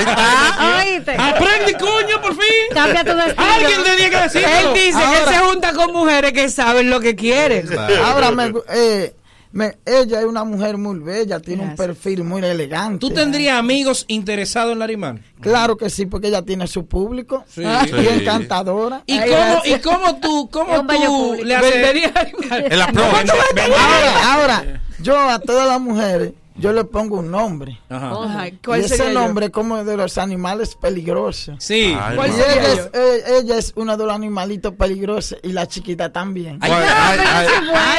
está. 0.00 0.78
Oíste. 0.78 1.12
Aprende, 1.12 1.76
coño, 1.78 2.20
por 2.20 2.32
fin. 2.34 2.66
Cambia 2.72 3.04
tu 3.04 3.14
destino. 3.14 3.44
Alguien 3.44 3.82
tenía 3.84 4.10
que 4.10 4.16
decirlo. 4.16 4.48
Él 4.48 4.74
dice 4.74 4.98
que 4.98 5.18
él 5.18 5.28
se 5.28 5.38
junta 5.38 5.72
con 5.72 5.92
mujeres 5.92 6.32
que 6.32 6.48
saben 6.48 6.90
lo 6.90 7.00
que 7.00 7.16
quieren. 7.16 7.68
Ahora 8.04 8.30
me, 8.30 8.52
eh, 8.72 9.14
me- 9.52 9.78
ella 9.84 10.20
es 10.20 10.26
una 10.26 10.44
mujer 10.44 10.76
muy 10.78 10.98
bella, 11.00 11.40
tiene 11.40 11.62
un 11.64 11.74
perfil 11.76 12.22
muy 12.24 12.42
elegante. 12.44 12.98
¿Tú 13.00 13.10
tendrías 13.10 13.58
amigos 13.58 14.04
interesados 14.08 14.72
en 14.72 14.78
Larimar? 14.78 15.20
Claro 15.40 15.76
que 15.76 15.90
sí, 15.90 16.06
porque 16.06 16.28
ella 16.28 16.42
tiene 16.42 16.66
su 16.66 16.86
público 16.86 17.44
Sí. 17.48 17.62
y 17.62 17.88
Sí. 17.88 18.08
encantadora. 18.08 19.02
¿Y 19.06 19.14
Ay, 19.18 19.30
cómo. 19.30 19.62
¿Y 19.76 19.80
cómo 19.80 20.16
tú, 20.20 20.48
cómo 20.50 20.86
tú 20.86 21.42
le 21.44 21.54
haces? 21.56 21.72
Vendería 21.72 22.12
animales. 22.16 22.72
El 22.72 22.80
approach. 22.82 23.30
Ahora, 23.30 24.34
ahora, 24.34 24.82
yo 25.00 25.18
a 25.18 25.38
todas 25.38 25.66
las 25.68 25.80
mujeres, 25.80 26.32
yo 26.60 26.72
le 26.72 26.84
pongo 26.84 27.18
un 27.18 27.30
nombre. 27.30 27.78
Ajá. 27.88 28.10
Ajá, 28.24 28.48
Y 28.48 28.52
¿Cuál 28.64 28.80
ese 28.80 28.96
sería 28.96 29.12
yo? 29.12 29.20
nombre 29.20 29.46
es 29.46 29.52
como 29.52 29.82
de 29.84 29.96
los 29.96 30.18
animales 30.18 30.74
peligrosos. 30.80 31.56
Sí. 31.58 31.96
Ay, 32.00 32.16
¿Cuál 32.16 32.30
sería 32.32 32.52
ella 32.52 32.74
yo? 32.76 32.82
es, 32.82 32.90
eh, 32.94 33.22
ella 33.42 33.58
es 33.58 33.72
uno 33.76 33.96
de 33.96 34.04
los 34.04 34.14
animalitos 34.14 34.74
peligrosos 34.74 35.38
y 35.42 35.52
la 35.52 35.66
chiquita 35.66 36.12
también. 36.12 36.58
Ay, 36.60 36.70
Ay, 36.72 37.18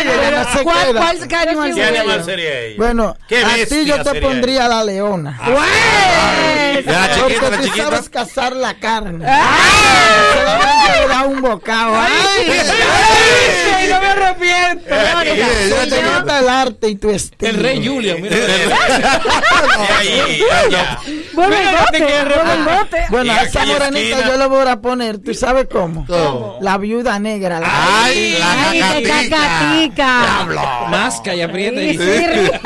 ella 0.07 0.21
Pero, 0.21 0.43
se 0.57 0.63
¿cuál, 0.63 0.95
cuál, 0.95 1.27
qué 1.27 1.35
animal 1.35 1.73
¿Qué 1.73 1.73
sería 1.73 2.03
yo? 2.03 2.57
ella? 2.67 2.75
Bueno, 2.77 3.17
¿Qué 3.27 3.43
a 3.43 3.65
ti 3.67 3.85
yo 3.85 4.01
te 4.03 4.21
pondría 4.21 4.67
la 4.67 4.83
leona. 4.83 5.39
De 5.41 6.81
la 6.83 7.09
chiquita, 7.13 7.21
Porque 7.23 7.49
la 7.49 7.57
tú 7.57 7.63
chiquita. 7.63 7.83
sabes 7.83 8.09
cazar 8.09 8.55
la 8.55 8.73
carne. 8.79 9.25
Solamente 9.25 10.99
le 11.01 11.07
da 11.07 11.23
un 11.25 11.41
bocado. 11.41 11.95
Ay, 11.95 12.47
Ay, 12.49 13.89
no 13.89 13.99
me 14.01 14.07
arrepiento. 14.07 14.85
Ella 14.93 16.23
te 16.25 16.39
el 16.39 16.49
arte 16.49 16.89
y 16.89 16.95
tu 16.95 17.09
estilo. 17.09 17.49
El 17.51 17.57
rey 17.61 17.85
Julian, 17.85 18.21
mira. 18.21 18.35
Bueno, 23.09 23.33
a 23.33 23.41
esa 23.43 23.65
morenita 23.65 23.99
esquina. 24.17 24.27
yo 24.27 24.37
le 24.37 24.45
voy 24.47 24.67
a 24.67 24.79
poner, 24.81 25.17
¿tú 25.19 25.33
sabes 25.33 25.67
cómo? 25.71 26.05
¿Cómo? 26.05 26.57
La 26.61 26.77
viuda 26.77 27.17
negra. 27.19 27.59
La 27.59 28.03
Ay, 28.03 28.37
la 28.39 28.55
cacatica. 28.79 29.29
cacatica. 29.29 30.87
Masca 30.89 31.35
y 31.35 31.41
aprieta 31.41 31.81
y... 31.81 31.97
Sí, 31.97 32.03
sí. 32.03 32.51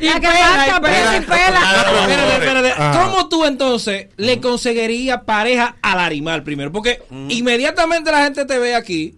Y 0.00 0.06
La 0.06 0.18
que 0.20 0.26
masca, 0.26 0.76
y 0.76 0.80
pela 0.80 1.16
y 1.16 1.20
pela. 1.20 1.46
pela. 1.46 1.60
Espérate, 2.02 2.32
espérate. 2.34 2.72
Ajá. 2.72 3.02
¿Cómo 3.04 3.28
tú 3.28 3.44
entonces 3.46 4.08
le 4.16 4.40
conseguirías 4.40 5.22
pareja 5.22 5.76
al 5.80 6.00
animal 6.00 6.42
primero? 6.42 6.72
Porque 6.72 7.00
inmediatamente 7.28 8.10
la 8.10 8.24
gente 8.24 8.44
te 8.44 8.58
ve 8.58 8.74
aquí. 8.74 9.14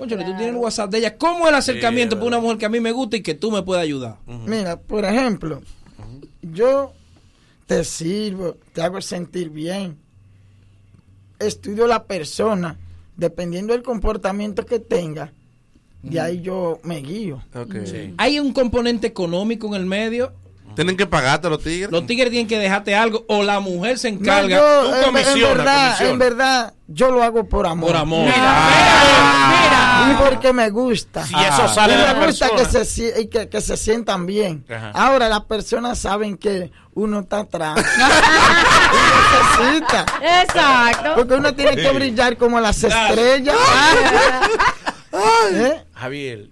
Conchale, 0.00 0.24
tú 0.24 0.30
tienes 0.30 0.48
el 0.48 0.56
WhatsApp 0.56 0.90
de 0.90 0.98
ella. 0.98 1.18
¿Cómo 1.18 1.46
el 1.46 1.54
acercamiento 1.54 2.16
para 2.16 2.28
una 2.28 2.40
mujer 2.40 2.56
que 2.56 2.64
a 2.64 2.70
mí 2.70 2.80
me 2.80 2.90
gusta 2.90 3.18
y 3.18 3.22
que 3.22 3.34
tú 3.34 3.50
me 3.50 3.62
puedas 3.62 3.82
ayudar? 3.82 4.16
Mira, 4.26 4.80
por 4.80 5.04
ejemplo, 5.04 5.60
yo 6.40 6.94
te 7.66 7.84
sirvo, 7.84 8.56
te 8.72 8.80
hago 8.80 8.98
sentir 9.02 9.50
bien. 9.50 9.98
Estudio 11.38 11.86
la 11.86 12.04
persona, 12.04 12.78
dependiendo 13.14 13.74
del 13.74 13.82
comportamiento 13.82 14.64
que 14.64 14.78
tenga, 14.78 15.34
de 16.02 16.18
ahí 16.18 16.40
yo 16.40 16.80
me 16.82 17.02
guío. 17.02 17.44
Ok. 17.54 17.74
¿Hay 18.16 18.40
un 18.40 18.54
componente 18.54 19.06
económico 19.06 19.66
en 19.66 19.74
el 19.74 19.84
medio? 19.84 20.32
Tienen 20.76 20.96
que 20.96 21.06
pagarte 21.06 21.48
los 21.50 21.62
tigres. 21.62 21.90
Los 21.90 22.06
tigres 22.06 22.30
tienen 22.30 22.46
que 22.48 22.58
dejarte 22.58 22.94
algo 22.94 23.24
o 23.28 23.42
la 23.42 23.60
mujer 23.60 23.98
se 23.98 24.10
No, 24.12 24.18
encarga. 24.20 24.56
yo, 24.58 24.82
Tú 24.82 24.88
en- 24.90 24.94
en, 24.98 25.04
comisiona, 25.04 25.48
verdad, 25.54 25.84
comisiona. 25.86 26.10
en 26.12 26.18
verdad, 26.18 26.74
yo 26.86 27.10
lo 27.10 27.22
hago 27.22 27.44
por 27.48 27.66
amor. 27.66 27.88
Por 27.90 27.96
amor. 28.00 28.28
Y 30.10 30.14
porque 30.14 30.52
me 30.52 30.70
gusta. 30.70 31.26
Si 31.26 31.34
eso 31.34 31.68
sale 31.68 31.94
y 31.94 31.96
de 31.98 32.02
la 32.04 32.14
me 32.14 32.26
gusta 32.26 32.48
que 32.56 32.64
se, 32.84 33.28
que, 33.28 33.48
que 33.48 33.60
se 33.60 33.76
sientan 33.76 34.24
bien. 34.26 34.64
Ajá. 34.70 34.90
Ahora 34.94 35.28
las 35.28 35.44
personas 35.44 35.98
saben 35.98 36.36
que 36.38 36.70
uno 36.94 37.20
está 37.20 37.40
atrás. 37.40 37.76
y 38.92 39.62
necesita. 39.68 40.06
Exacto. 40.42 41.12
Porque 41.16 41.34
uno 41.34 41.52
tiene 41.54 41.76
que 41.76 41.90
brillar 41.90 42.36
como 42.36 42.58
las 42.60 42.82
estrellas. 42.82 43.56
¿Eh? 45.52 45.84
Javier, 45.94 46.48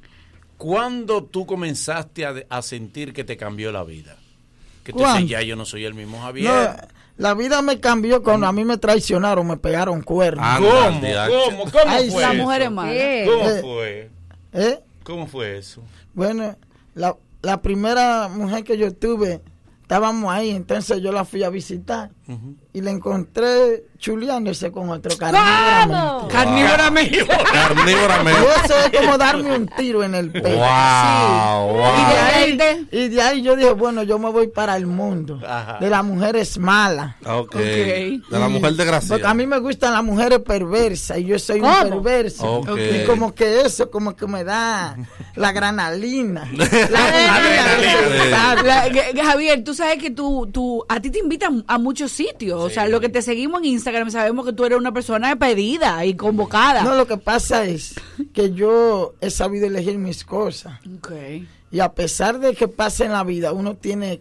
¿cuándo 0.59 1.25
tú 1.25 1.47
comenzaste 1.47 2.27
a, 2.27 2.35
a 2.51 2.61
sentir 2.63 3.15
que 3.15 3.25
te 3.25 3.37
cambió 3.39 3.73
la 3.73 3.85
vida? 3.85 4.17
Que 4.85 4.93
tú 4.93 4.99
dices, 4.99 5.27
ya 5.29 5.41
yo 5.43 5.57
no 5.57 5.65
soy 5.65 5.85
el 5.87 5.95
mismo 5.95 6.21
Javier. 6.21 6.51
No, 6.51 6.77
la 7.17 7.35
vida 7.35 7.63
me 7.63 7.81
cambió 7.81 8.23
cuando 8.23 8.47
a 8.47 8.53
mí 8.53 8.65
me 8.65 8.77
traicionaron, 8.79 9.47
me 9.47 9.57
pegaron 9.57 10.03
cuernos. 10.03 10.45
Ah, 10.47 10.57
¿Cómo? 10.59 10.73
Anda, 10.81 11.29
¿Cómo? 11.29 11.65
¿Cómo 11.65 11.85
Ay, 11.87 12.11
fue 12.11 12.23
La 12.23 12.33
eso? 12.33 12.43
mujer 12.43 12.63
es 12.63 12.71
mala. 12.71 12.93
¿Cómo 12.93 13.49
Eh. 13.51 13.61
fue? 13.63 14.11
¿Eh? 14.53 14.81
¿Cómo 15.05 15.27
fue 15.27 15.59
eso? 15.59 15.83
Bueno, 16.15 16.57
la, 16.95 17.17
la 17.43 17.61
primera 17.63 18.29
mujer 18.29 18.65
que 18.65 18.77
yo 18.79 18.93
tuve, 18.95 19.41
estábamos 19.83 20.33
ahí, 20.33 20.51
entonces 20.51 21.01
yo 21.03 21.13
la 21.13 21.25
fui 21.25 21.43
a 21.45 21.51
visitar 21.51 22.11
y 22.75 22.81
la 22.83 22.91
encontré 22.91 23.85
chuleándose 23.99 24.71
con 24.71 24.91
otro 24.91 25.17
carnívoramente. 25.17 26.29
Carnívoramente. 26.33 27.27
Carnívoramente. 27.53 28.41
Y 28.43 28.65
eso 28.67 28.75
es 28.93 29.01
como 29.01 29.19
darme 29.19 29.57
un 29.57 29.67
tiro 29.69 30.05
en 30.05 30.15
el 30.15 30.31
pecho. 30.31 30.49
Wow, 30.49 31.73
wow. 31.73 31.93
Y 31.99 32.57
de 32.57 32.63
ahí, 32.63 32.89
Y 32.93 33.09
de 33.09 33.23
ahí 33.23 33.43
yo 33.43 33.57
dije, 33.57 33.73
bueno, 33.73 34.03
yo 34.03 34.19
me 34.19 34.31
voy 34.31 34.49
para 34.49 34.77
el 34.77 34.87
mundo 34.87 35.41
Ajá. 35.45 35.79
de 35.81 35.89
las 35.91 36.05
mujeres 36.05 36.59
malas. 36.59 37.17
Ok. 37.27 37.57
De 37.57 38.21
la 38.31 38.49
mujer 38.49 38.75
desgraciada. 38.75 39.15
Porque 39.17 39.27
a 39.27 39.35
mí 39.35 39.47
me 39.47 39.59
gustan 39.59 39.95
las 39.95 40.05
mujeres 40.05 40.41
perversas 40.41 41.19
y 41.19 41.25
yo 41.25 41.39
soy 41.39 41.61
un 41.61 41.69
¿Cómo? 41.73 42.03
perverso. 42.03 42.59
Ok. 42.61 42.79
Y 42.79 43.05
como 43.07 43.35
que 43.35 43.63
eso, 43.63 43.91
como 43.91 44.15
que 44.15 44.27
me 44.27 44.45
da 44.45 44.97
la 45.35 45.53
granalina. 45.53 46.49
La 46.91 48.55
La- 48.63 48.89
la- 48.89 49.25
Javier, 49.25 49.65
tú 49.65 49.75
sabes 49.75 49.99
que 49.99 50.11
tú, 50.11 50.49
tú, 50.53 50.85
a 50.89 51.01
ti 51.01 51.11
te 51.11 51.19
invitan 51.19 51.65
a 51.67 51.79
muchos 51.79 52.18
sitios. 52.19 52.61
O 52.61 52.69
sea, 52.69 52.87
lo 52.89 53.01
que 53.01 53.09
te 53.09 53.23
seguimos 53.23 53.61
en 53.61 53.67
Instagram 53.67 54.11
sabemos 54.11 54.45
que 54.45 54.53
tú 54.53 54.65
eres 54.65 54.79
una 54.79 54.93
persona 54.93 55.35
pedida 55.37 56.05
y 56.05 56.15
convocada. 56.15 56.83
No, 56.83 56.95
lo 56.95 57.07
que 57.07 57.17
pasa 57.17 57.65
es 57.65 57.95
que 58.33 58.53
yo 58.53 59.15
he 59.21 59.31
sabido 59.31 59.67
elegir 59.67 59.99
mis 59.99 60.25
cosas. 60.25 60.79
Y 61.71 61.81
a 61.81 61.93
pesar 61.93 62.39
de 62.41 62.55
que 62.55 62.69
pase 62.69 63.05
en 63.05 63.13
la 63.13 63.25
vida, 63.25 63.53
uno 63.53 63.77
tiene 63.77 64.21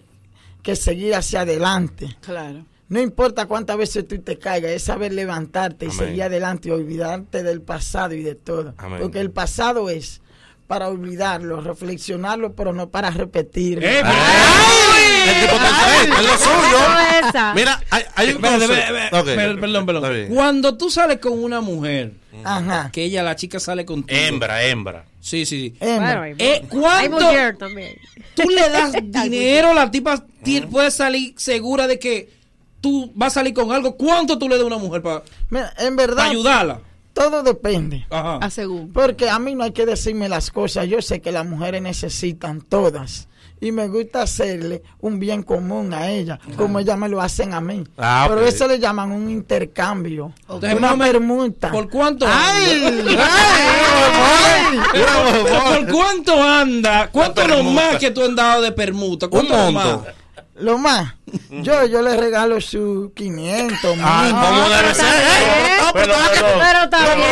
que 0.61 0.75
seguir 0.75 1.15
hacia 1.15 1.41
adelante. 1.41 2.15
Claro. 2.21 2.65
No 2.89 3.01
importa 3.01 3.47
cuántas 3.47 3.77
veces 3.77 4.07
tú 4.07 4.19
te 4.19 4.37
caigas, 4.37 4.71
es 4.71 4.83
saber 4.83 5.11
levantarte 5.11 5.87
y 5.87 5.91
seguir 5.91 6.23
adelante 6.23 6.69
y 6.69 6.71
olvidarte 6.71 7.43
del 7.43 7.61
pasado 7.61 8.13
y 8.13 8.23
de 8.23 8.35
todo. 8.35 8.73
Amén. 8.77 8.99
Porque 9.01 9.19
el 9.19 9.31
pasado 9.31 9.89
es 9.89 10.21
para 10.67 10.89
olvidarlo, 10.89 11.61
reflexionarlo, 11.61 12.53
pero 12.53 12.73
no 12.73 12.89
para 12.89 13.09
repetirlo. 13.09 13.87
¡Eh, 13.87 14.01
en 16.03 16.09
lo 16.09 16.37
suyo. 16.37 16.77
Mira, 17.55 17.81
hay, 17.89 18.03
hay 18.15 18.29
un 18.31 18.35
Espérate, 18.45 18.67
concepto- 19.11 19.59
Perdón, 19.61 19.85
perdón. 19.85 20.27
Cuando 20.33 20.77
tú 20.77 20.89
sales 20.89 21.19
con 21.19 21.41
una 21.43 21.61
mujer, 21.61 22.13
Ajá. 22.43 22.89
que 22.91 23.03
ella, 23.03 23.23
la 23.23 23.35
chica 23.35 23.59
sale 23.59 23.85
contigo. 23.85 24.19
Hembra, 24.19 24.63
hembra. 24.63 25.05
Sí, 25.21 25.45
sí, 25.45 25.73
sí. 25.79 25.85
Hembra. 25.85 26.19
Bueno, 26.19 26.21
hay- 26.23 26.35
Eh, 26.39 26.63
¿Cuánto 26.69 27.19
mujer 27.19 27.57
también. 27.57 27.95
tú 28.35 28.49
le 28.49 28.69
das 28.69 28.93
dinero? 29.03 29.73
La 29.73 29.91
tipa 29.91 30.23
ti- 30.43 30.61
puede 30.61 30.91
salir 30.91 31.33
segura 31.37 31.87
de 31.87 31.99
que 31.99 32.29
tú 32.81 33.11
vas 33.15 33.33
a 33.33 33.35
salir 33.41 33.53
con 33.53 33.71
algo. 33.71 33.97
¿Cuánto 33.97 34.37
tú 34.37 34.47
le 34.47 34.55
das 34.55 34.63
a 34.63 34.67
una 34.67 34.77
mujer 34.77 35.01
para 35.01 35.23
verdad, 35.95 36.27
ayudarla? 36.29 36.79
Todo 37.17 37.41
depende. 37.43 38.05
Ajá. 38.09 38.37
A 38.37 38.49
según. 38.49 38.91
Porque 38.93 39.29
a 39.29 39.39
mí 39.39 39.55
no 39.55 39.63
hay 39.63 39.71
que 39.71 39.85
decirme 39.85 40.29
las 40.29 40.51
cosas. 40.51 40.87
Yo 40.87 41.01
sé 41.01 41.19
que 41.19 41.31
las 41.31 41.45
mujeres 41.45 41.81
necesitan 41.81 42.61
todas. 42.61 43.27
Y 43.59 43.71
me 43.71 43.87
gusta 43.87 44.21
hacerle 44.21 44.83
un 44.99 45.17
bien 45.17 45.41
común 45.41 45.91
a 45.91 46.11
ellas, 46.11 46.37
como 46.55 46.77
ellas 46.77 46.95
me 46.95 47.09
lo 47.09 47.19
hacen 47.19 47.55
a 47.55 47.59
mí. 47.59 47.83
Ah, 47.97 48.27
Pero 48.29 48.45
eso 48.45 48.67
le 48.67 48.77
llaman 48.77 49.11
un 49.11 49.31
intercambio. 49.31 50.31
Entonces, 50.41 50.75
una 50.75 50.95
permuta. 50.95 51.71
¿Por 51.71 51.89
cuánto 51.89 52.27
¡Ay! 52.29 53.17
¿Por 55.73 55.91
cuánto 55.91 56.43
anda? 56.43 57.09
¿Cuánto 57.11 57.41
es 57.41 57.47
lo 57.47 57.55
permuta. 57.55 57.81
más 57.91 57.97
que 57.97 58.11
tú 58.11 58.21
has 58.21 58.35
dado 58.35 58.61
de 58.61 58.71
permuta? 58.71 59.27
¿Cuánto 59.27 59.53
Un 59.55 59.73
monto. 59.73 60.05
Lo 60.59 60.77
más, 60.79 61.13
yo, 61.51 61.85
yo 61.85 62.01
le 62.01 62.17
regalo 62.17 62.59
sus 62.59 63.11
500, 63.13 63.95
Ah, 64.01 64.21
mil. 64.23 64.31
¿cómo 64.33 64.69
debe 64.69 64.95
ser? 64.95 65.05
Eh, 65.05 65.77
no, 65.83 65.93
pero 65.93 66.13
tú- 66.15 66.19
Pero 66.59 66.83
está 66.83 66.99
No. 66.99 67.23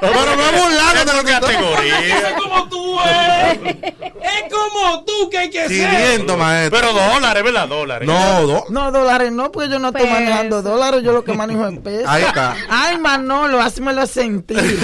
Pero 0.00 0.36
no 0.36 0.62
burlando 0.62 1.04
de 1.04 1.16
lo 1.16 1.24
que 1.24 1.32
categoría. 1.32 2.00
Es 2.28 2.32
como 2.34 2.68
tú 2.68 2.96
eres. 3.00 3.76
Es 4.24 4.52
como 4.52 5.04
tú 5.04 5.30
que 5.30 5.38
hay 5.38 5.50
que 5.50 5.68
ser. 5.68 5.90
500, 5.90 6.36
maestro. 6.36 6.80
Pero 6.80 6.92
dólares, 6.92 7.44
¿verdad? 7.44 7.68
Dólares. 7.68 8.08
No, 8.08 8.46
do- 8.46 8.64
No, 8.70 8.90
dólares 8.90 9.30
no, 9.32 9.52
porque 9.52 9.68
yo 9.70 9.78
no 9.78 9.88
estoy 9.88 10.08
manejando 10.08 10.62
dólares, 10.62 11.02
yo 11.04 11.12
lo 11.12 11.22
que 11.24 11.32
manejo 11.34 11.66
es 11.68 11.78
pesos. 11.78 12.08
Ahí 12.08 12.24
está. 12.24 12.56
Ay, 12.68 12.98
Manolo, 12.98 13.60
házmelo 13.60 14.06
sentir. 14.06 14.58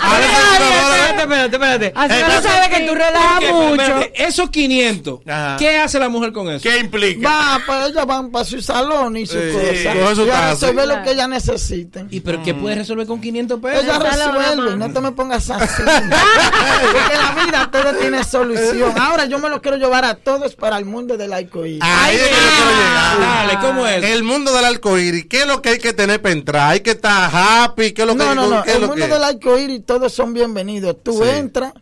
Espérate, 0.00 1.22
espérate, 1.22 1.56
espérate. 1.56 1.92
Así 1.94 2.14
Eh, 2.14 2.20
no 2.22 2.26
pasa- 2.28 2.42
sabe 2.42 2.68
que 2.76 2.86
tú 2.86 2.94
relajas 2.94 3.52
mucho. 3.52 4.00
esos 4.14 4.50
500, 4.50 5.20
Ajá. 5.26 5.56
¿qué 5.58 5.78
hace 5.78 5.98
la 5.98 6.08
mujer 6.08 6.32
con 6.32 6.48
eso? 6.50 6.62
¿Qué 6.62 6.78
implica? 6.78 7.28
Va, 7.28 7.60
pues 7.66 7.90
ellas 7.90 8.06
van 8.06 8.30
para 8.30 8.44
su 8.44 8.60
salón 8.62 9.16
y 9.16 9.26
su 9.26 9.34
Sí, 9.34 9.52
cosa. 9.52 9.92
coge 10.00 10.14
su 10.14 10.26
y 10.26 10.30
a 10.30 10.50
resolver 10.50 10.88
lo 10.88 11.02
que 11.02 11.10
ellas 11.12 11.28
necesiten. 11.28 12.08
¿Y 12.10 12.20
pero 12.20 12.42
qué 12.42 12.54
puedes 12.54 12.78
resolver 12.78 13.06
con 13.06 13.20
500 13.20 13.60
pesos? 13.60 13.84
Ella 13.84 13.98
resuelve, 13.98 14.76
no 14.76 14.92
te 14.92 15.00
me 15.00 15.12
pongas 15.12 15.50
así. 15.50 15.82
Porque 15.82 17.16
la 17.16 17.44
vida 17.44 17.68
todo 17.70 17.92
tiene 17.94 18.24
solución. 18.24 18.94
Ahora 18.98 19.26
yo 19.26 19.38
me 19.38 19.48
lo 19.48 19.60
quiero 19.60 19.76
llevar 19.76 20.04
a 20.04 20.14
todos 20.14 20.54
para 20.56 20.78
el 20.78 20.84
mundo 20.84 21.16
del 21.16 21.32
arcoíris. 21.32 21.80
Ahí 21.82 22.16
es 22.16 22.22
que 22.22 22.30
yo 22.34 22.36
quiero 22.56 22.70
llegar. 22.70 23.20
Dale, 23.20 23.58
¿cómo 23.60 23.86
es? 23.86 24.04
El 24.04 24.22
mundo 24.22 24.52
del 24.52 24.64
arcoíris, 24.64 25.26
¿qué 25.26 25.40
es 25.40 25.46
lo 25.46 25.60
que 25.62 25.70
hay 25.70 25.78
que 25.78 25.92
tener 25.92 26.20
para 26.22 26.32
entrar? 26.32 26.70
Hay 26.70 26.80
que 26.80 26.90
estar 26.92 27.30
happy, 27.32 27.92
¿qué 27.92 28.02
es 28.02 28.06
lo 28.08 28.14
que 28.16 28.24
No, 28.24 28.34
no, 28.48 28.48
no. 28.56 28.64
El 28.64 28.80
mundo 28.80 28.94
que- 29.06 29.08
del 29.08 29.24
arcoíris 29.24 29.84
todos 29.86 30.12
son 30.12 30.32
bienvenidos. 30.32 30.96
Tú 31.02 31.12
Sí. 31.22 31.28
entras, 31.28 31.72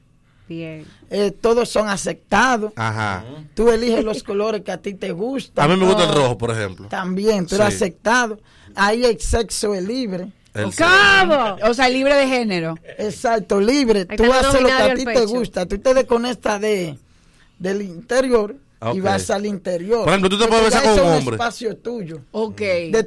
Bien. 0.48 0.84
eh, 1.10 1.30
todos 1.30 1.68
son 1.68 1.88
aceptados. 1.88 2.72
Ajá. 2.76 3.24
Tú 3.54 3.70
eliges 3.70 4.04
los 4.04 4.22
colores 4.22 4.62
que 4.62 4.72
a 4.72 4.78
ti 4.78 4.94
te 4.94 5.12
gustan. 5.12 5.64
A 5.70 5.74
mí 5.74 5.78
me 5.80 5.86
gusta 5.86 6.04
el 6.04 6.10
Oh, 6.10 6.14
rojo, 6.14 6.38
por 6.38 6.50
ejemplo. 6.50 6.88
También, 6.88 7.46
tú 7.46 7.54
eres 7.56 7.68
Sí. 7.68 7.74
aceptado. 7.76 8.38
Ahí 8.74 9.04
el 9.04 9.20
sexo 9.20 9.74
es 9.74 9.82
libre. 9.84 10.32
El- 10.54 10.72
¿Cómo? 10.74 11.56
O 11.70 11.74
sea, 11.74 11.88
libre 11.88 12.14
de 12.14 12.26
género. 12.26 12.74
Exacto, 12.98 13.60
libre. 13.60 14.06
Ahí 14.08 14.16
Tú 14.16 14.32
haces 14.32 14.60
lo 14.60 14.66
que 14.68 14.72
a 14.74 14.94
ti 14.94 15.04
te 15.04 15.24
gusta. 15.26 15.66
Tú 15.66 15.78
te 15.78 15.94
desconectas 15.94 16.60
de, 16.60 16.98
del 17.58 17.82
interior 17.82 18.56
y 18.94 19.00
vas 19.00 19.30
al 19.30 19.46
interior. 19.46 20.00
Por 20.00 20.08
ejemplo, 20.10 20.30
tú 20.30 20.38
te 20.38 20.46
puedes 20.48 20.64
besar 20.66 20.82
con 20.82 20.92
eso 20.92 21.04
un 21.04 21.12
es 21.12 21.18
hombre. 21.18 21.34
espacio 21.36 21.76
tuyo. 21.76 22.20
Ok. 22.32 22.58
De 22.58 23.02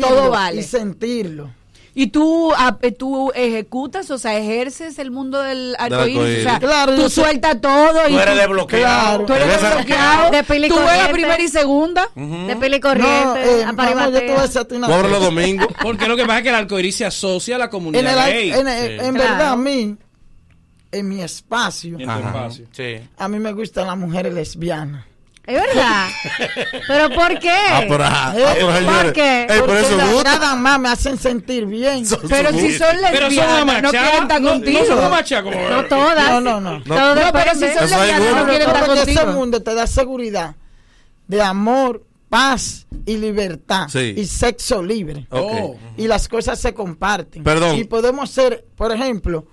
Todo 0.00 0.30
vale. 0.30 0.60
y 0.60 0.62
sentirlo. 0.62 1.50
¿Y 1.96 2.08
tú, 2.08 2.52
eh, 2.82 2.90
tú 2.90 3.30
ejecutas, 3.36 4.10
o 4.10 4.18
sea, 4.18 4.36
ejerces 4.36 4.98
el 4.98 5.12
mundo 5.12 5.40
del 5.40 5.76
arcoíris? 5.78 6.40
O 6.40 6.42
sea. 6.50 6.58
Claro, 6.58 6.96
tú 6.96 7.08
sueltas 7.08 7.60
todo 7.60 8.08
y 8.08 8.12
Tú 8.12 8.18
eres 8.18 8.34
tú- 8.34 8.40
desbloqueado. 8.40 9.24
Tú 9.26 9.32
eres 9.32 9.62
desbloqueado. 9.62 10.30
De 10.32 10.42
pili 10.42 10.68
Tú 10.68 10.78
eres 10.80 11.08
primera 11.12 11.40
y 11.40 11.48
segunda. 11.48 12.08
De 12.16 12.56
peli 12.56 12.80
No, 12.80 12.88
corriente, 12.88 13.60
eh, 13.60 13.64
a 13.64 13.72
mamá, 13.72 13.84
yo 13.86 13.94
te 13.94 14.02
voy 14.02 14.06
a 14.08 14.12
paribatea. 14.12 14.42
hacerte 14.42 14.74
una 14.76 14.86
Cobra 14.88 15.08
los 15.08 15.22
domingos. 15.22 15.68
Porque 15.82 16.08
lo 16.08 16.16
que 16.16 16.22
pasa 16.24 16.38
es 16.38 16.42
que 16.42 16.48
el 16.48 16.54
arcoíris 16.56 16.96
se 16.96 17.04
asocia 17.06 17.54
a 17.54 17.58
la 17.60 17.64
En, 17.66 17.70
comunidad 17.70 18.12
el 18.12 18.18
ar- 18.18 18.30
gay. 18.32 18.50
en, 18.50 18.68
en 18.68 19.14
Claro. 19.14 19.30
verdad, 19.30 19.52
a 19.52 19.56
mí, 19.56 19.96
en 20.90 21.08
mi 21.08 21.22
espacio, 21.22 21.96
En 21.98 22.10
espacio. 22.10 22.66
Sí. 22.72 22.96
a 23.16 23.28
mí 23.28 23.38
me 23.38 23.52
gustan 23.52 23.86
las 23.86 23.96
mujeres 23.96 24.34
lesbianas. 24.34 25.04
Es 25.46 25.54
verdad. 25.60 26.08
¿Pero 26.88 27.10
por 27.10 27.38
qué? 27.38 27.50
Ah, 27.50 27.82
pero, 27.86 28.04
ah, 28.04 28.32
pero, 28.34 28.86
¿por 29.02 29.12
qué? 29.12 29.42
ey, 29.42 29.58
Porque 29.60 29.80
eso 29.80 29.96
me 29.96 30.04
gusta. 30.14 30.32
agradan 30.32 30.62
más, 30.62 30.80
me 30.80 30.88
hacen 30.88 31.18
sentir 31.18 31.66
bien. 31.66 32.04
Pero 32.28 32.50
si 32.52 32.72
son 32.78 32.96
Pero 33.10 33.26
son 33.26 33.30
lesbianas, 33.30 33.82
no 33.82 33.90
quieren 33.90 34.22
estar 34.22 34.40
no, 34.40 34.50
contigo. 34.50 34.80
no 34.80 34.86
son 34.86 35.04
amachadas 35.04 35.44
como. 35.44 35.68
No 35.68 35.84
todas. 35.84 36.30
No, 36.30 36.40
no, 36.40 36.60
no. 36.60 36.82
Pero 36.84 37.52
si 37.54 37.60
son 37.60 37.90
lesbianas, 37.90 38.36
no 38.36 38.44
quieren 38.46 38.68
estar 38.68 38.86
porque 38.86 39.02
ese 39.02 39.14
contigo. 39.16 39.32
mundo 39.38 39.62
te 39.62 39.74
da 39.74 39.86
seguridad 39.86 40.56
de 41.26 41.42
amor, 41.42 42.04
paz 42.30 42.86
y 43.06 43.16
libertad 43.18 43.88
Sí. 43.88 44.14
y 44.16 44.24
sexo 44.26 44.82
libre. 44.82 45.26
Oh. 45.30 45.76
Y 45.98 46.06
las 46.08 46.26
cosas 46.28 46.58
se 46.58 46.72
comparten. 46.72 47.42
Perdón. 47.44 47.76
Y 47.76 47.84
podemos 47.84 48.30
ser, 48.30 48.64
por 48.76 48.92
ejemplo, 48.92 49.46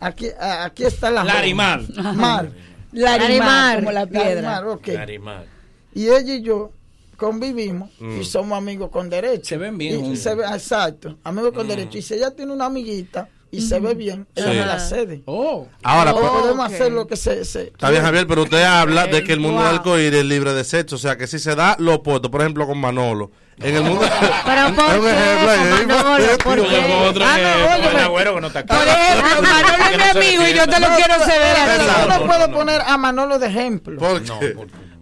aquí, 0.00 0.26
aquí 0.40 0.82
está 0.84 1.10
la 1.12 1.22
Larimar. 1.22 1.82
joven. 1.86 2.16
Mar. 2.16 2.50
Larimar, 2.92 3.20
Larimar. 3.30 3.78
como 3.80 3.92
la 3.92 4.06
piedra. 4.06 4.26
Larimar, 4.42 4.66
ok. 4.68 4.86
Larimar. 4.88 5.46
Y 5.94 6.04
ella 6.08 6.34
y 6.34 6.42
yo 6.42 6.72
convivimos 7.16 7.90
Mm. 7.98 8.20
y 8.20 8.24
somos 8.24 8.56
amigos 8.56 8.90
con 8.90 9.10
derecho. 9.10 9.44
Se 9.44 9.56
ven 9.56 9.76
bien 9.76 9.94
Y 9.94 10.00
juntos. 10.00 10.18
se 10.20 10.34
ve- 10.34 10.44
exacto, 10.44 11.18
amigos 11.24 11.52
con 11.52 11.66
derecho. 11.68 11.98
Y 11.98 12.02
si 12.02 12.14
ella 12.14 12.30
tiene 12.30 12.52
una 12.52 12.66
amiguita 12.66 13.28
y 13.50 13.60
se 13.62 13.80
ve 13.80 13.94
bien, 13.94 14.26
ella 14.36 14.52
Sí. 14.52 14.58
me 14.58 14.66
la 14.66 14.78
cede. 14.78 15.22
Oh. 15.26 15.66
Ahora, 15.82 16.12
pues, 16.12 16.24
podemos 16.26 16.66
hacer 16.66 16.92
lo 16.92 17.06
que 17.06 17.16
se... 17.16 17.44
se 17.44 17.62
Está 17.68 17.90
bien, 17.90 18.02
Javier, 18.02 18.26
pero 18.26 18.42
usted 18.44 18.62
habla 18.62 19.06
de 19.06 19.24
que 19.24 19.32
el 19.32 19.40
mundo 19.40 19.58
Wow. 19.58 19.66
del 19.66 19.76
arcoíris 19.78 20.20
es 20.20 20.24
libre 20.26 20.52
de 20.54 20.64
sexo. 20.64 20.94
O 20.96 20.98
sea, 20.98 21.16
que 21.16 21.26
si 21.26 21.38
se 21.38 21.54
da 21.54 21.74
lo 21.78 21.94
opuesto, 21.96 22.30
por 22.30 22.40
ejemplo, 22.42 22.66
con 22.66 22.78
Manolo. 22.78 23.30
En 23.60 23.76
el 23.76 23.82
mundo. 23.82 24.06
Pero 24.44 24.74
¿por 24.74 24.84
Es 24.84 24.98
un 24.98 25.78
qué, 25.78 25.86
Manolo? 25.86 26.38
¿Por 26.44 26.62
qué? 26.68 27.24
Ah, 27.24 27.76
no, 27.92 27.98
agüero 27.98 28.34
que 28.36 28.40
no 28.40 28.46
está 28.46 28.64
Manolo 28.68 29.84
es 29.90 29.96
mi 29.96 30.02
amigo 30.20 30.42
y 30.48 30.54
yo 30.54 30.66
te 30.68 30.80
lo 30.80 30.86
quiero 30.96 31.14
pero- 31.18 31.24
ceder 31.24 31.56
a 31.56 31.64
pero 31.66 31.84
ti. 31.84 31.90
yo 32.00 32.18
no, 32.18 32.26
puedo 32.26 32.50
poner 32.52 32.80
a 32.86 32.96
Manolo 32.96 33.38
de 33.38 33.46
ejemplo. 33.48 34.00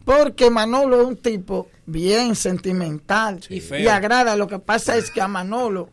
Porque 0.04 0.50
Manolo 0.50 1.00
es 1.02 1.06
un 1.08 1.16
tipo 1.16 1.68
bien 1.84 2.34
sentimental 2.36 3.40
y 3.50 3.86
agrada. 3.88 4.36
Lo 4.36 4.46
que 4.46 4.58
pasa 4.58 4.96
es 4.96 5.10
que 5.10 5.20
a 5.20 5.28
Manolo 5.28 5.88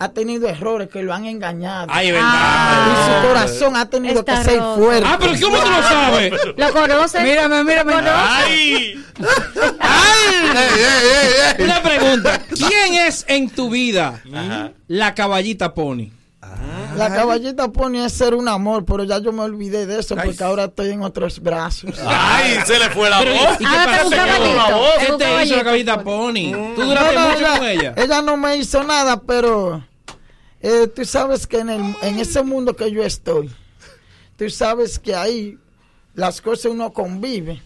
ha 0.00 0.08
tenido 0.08 0.48
errores 0.48 0.88
que 0.88 1.02
lo 1.02 1.12
han 1.14 1.26
engañado. 1.26 1.86
Ay, 1.90 2.08
es 2.08 2.16
Ah. 2.18 2.86
y 2.86 2.88
verdad. 2.90 3.06
su 3.22 3.28
corazón 3.28 3.76
ha 3.76 3.88
tenido 3.88 4.24
que 4.24 4.36
ser 4.38 4.58
roto. 4.58 4.76
fuerte. 4.82 5.06
Ah, 5.08 5.16
pero 5.20 5.32
¿cómo 5.40 5.58
tú 5.62 5.70
lo 5.70 5.82
sabes? 5.82 6.32
¿Lo 6.56 6.72
conoces? 6.72 7.22
Mírame, 7.22 7.62
mírame. 7.64 7.92
¡Ay! 8.10 9.04
¡Ey, 9.18 10.50
ey, 10.56 10.80
ey, 10.80 11.54
ey! 11.58 11.64
Una 11.64 11.82
pregunta. 11.82 12.40
¿Quién 12.48 12.94
es 13.06 13.24
en 13.28 13.50
tu 13.50 13.70
vida 13.70 14.20
Ajá. 14.34 14.72
la 14.88 15.14
caballita 15.14 15.74
pony? 15.74 16.10
La 16.96 17.08
caballita 17.14 17.68
pone 17.70 18.04
a 18.04 18.08
ser 18.08 18.34
un 18.34 18.48
amor, 18.48 18.84
pero 18.84 19.04
ya 19.04 19.18
yo 19.18 19.32
me 19.32 19.42
olvidé 19.42 19.86
de 19.86 20.00
eso 20.00 20.16
Ay. 20.18 20.28
porque 20.28 20.42
ahora 20.42 20.64
estoy 20.64 20.90
en 20.90 21.02
otros 21.02 21.40
brazos. 21.40 21.90
¡Ay! 22.04 22.58
Se 22.66 22.78
le 22.78 22.90
fue 22.90 23.08
la 23.08 23.20
Pero, 23.20 23.32
voz. 23.34 23.54
¿y 23.60 23.64
qué 23.64 24.04
un 24.04 24.10
caballito. 24.10 24.76
voz. 24.78 24.90
¿Qué 24.98 25.12
Un 25.12 25.18
te 25.18 25.44
hizo 25.44 25.56
la 25.56 25.64
caballita 25.64 26.02
pony? 26.02 26.50
¿Tú 26.74 26.80
No, 26.80 26.86
duraste 26.86 27.14
no, 27.14 27.28
mucho 27.28 27.38
ella, 27.38 27.58
con 27.58 27.66
ella? 27.68 27.92
ella 27.96 28.22
no 28.22 28.36
me 28.36 28.56
hizo 28.56 28.82
nada, 28.82 29.20
pero 29.20 29.84
eh, 30.60 30.86
tú 30.88 31.04
sabes 31.04 31.46
que 31.46 31.58
en, 31.58 31.70
el, 31.70 31.94
en 32.02 32.18
ese 32.18 32.42
mundo 32.42 32.74
que 32.74 32.90
yo 32.90 33.02
estoy, 33.02 33.50
tú 34.36 34.50
sabes 34.50 34.98
que 34.98 35.14
ahí 35.14 35.58
las 36.14 36.40
cosas 36.40 36.72
uno 36.72 36.92
convive, 36.92 37.62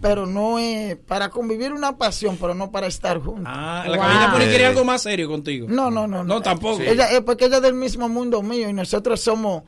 pero 0.00 0.26
no 0.26 0.58
es 0.58 0.96
para 0.96 1.28
convivir 1.28 1.72
una 1.72 1.96
pasión, 1.96 2.38
pero 2.40 2.54
no 2.54 2.70
para 2.70 2.86
estar 2.86 3.20
juntos. 3.20 3.44
Ah, 3.46 3.84
la 3.86 3.98
cabina 3.98 4.32
pone 4.32 4.48
quería 4.48 4.68
algo 4.68 4.84
más 4.84 5.02
serio 5.02 5.28
contigo. 5.28 5.66
No, 5.68 5.90
no, 5.90 6.06
no. 6.06 6.24
No, 6.24 6.40
tampoco. 6.40 6.80
Ella, 6.82 7.10
es 7.10 7.20
porque 7.22 7.46
ella 7.46 7.56
es 7.56 7.62
del 7.62 7.74
mismo 7.74 8.08
mundo 8.08 8.42
mío 8.42 8.68
y 8.68 8.72
nosotros 8.72 9.20
somos. 9.20 9.64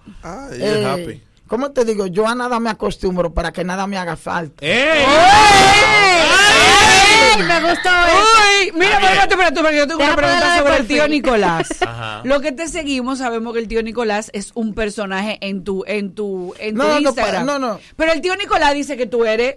ella 0.52 0.78
es 0.78 0.86
happy. 0.86 1.22
¿Cómo 1.46 1.70
te 1.70 1.84
digo? 1.84 2.06
Yo 2.06 2.26
a 2.26 2.34
nada 2.34 2.58
me 2.58 2.70
acostumbro 2.70 3.32
para 3.32 3.52
que 3.52 3.62
nada 3.62 3.86
me 3.86 3.96
haga 3.96 4.16
falta. 4.16 4.64
¡Ey! 4.64 5.04
¡Ey! 7.36 7.42
Me 7.46 7.60
gustó 7.70 7.88
Uy, 7.90 8.72
mira, 8.74 8.98
bien. 8.98 9.02
espérate, 9.12 9.34
espérate, 9.34 9.54
espérate, 9.60 9.76
yo 9.76 9.86
tengo 9.86 9.98
Te 9.98 10.04
una 10.06 10.16
pregunta 10.16 10.58
sobre 10.58 10.76
el 10.76 10.86
tío 10.86 11.08
Nicolás. 11.08 11.68
Ajá. 11.80 12.20
Lo 12.24 12.40
que 12.40 12.52
te 12.52 12.68
seguimos, 12.68 13.18
sabemos 13.18 13.52
que 13.52 13.58
el 13.60 13.68
tío 13.68 13.82
Nicolás 13.82 14.30
es 14.32 14.50
un 14.54 14.74
personaje 14.74 15.38
en 15.40 15.64
tu, 15.64 15.84
en 15.86 16.14
tu, 16.14 16.54
en 16.58 16.74
tu 16.74 16.82
No, 16.82 16.88
no, 16.88 16.98
Instagram. 17.00 17.46
no, 17.46 17.58
no. 17.58 17.80
Pero 17.96 18.12
el 18.12 18.20
tío 18.20 18.36
Nicolás 18.36 18.74
dice 18.74 18.96
que 18.96 19.06
tú 19.06 19.24
eres 19.24 19.56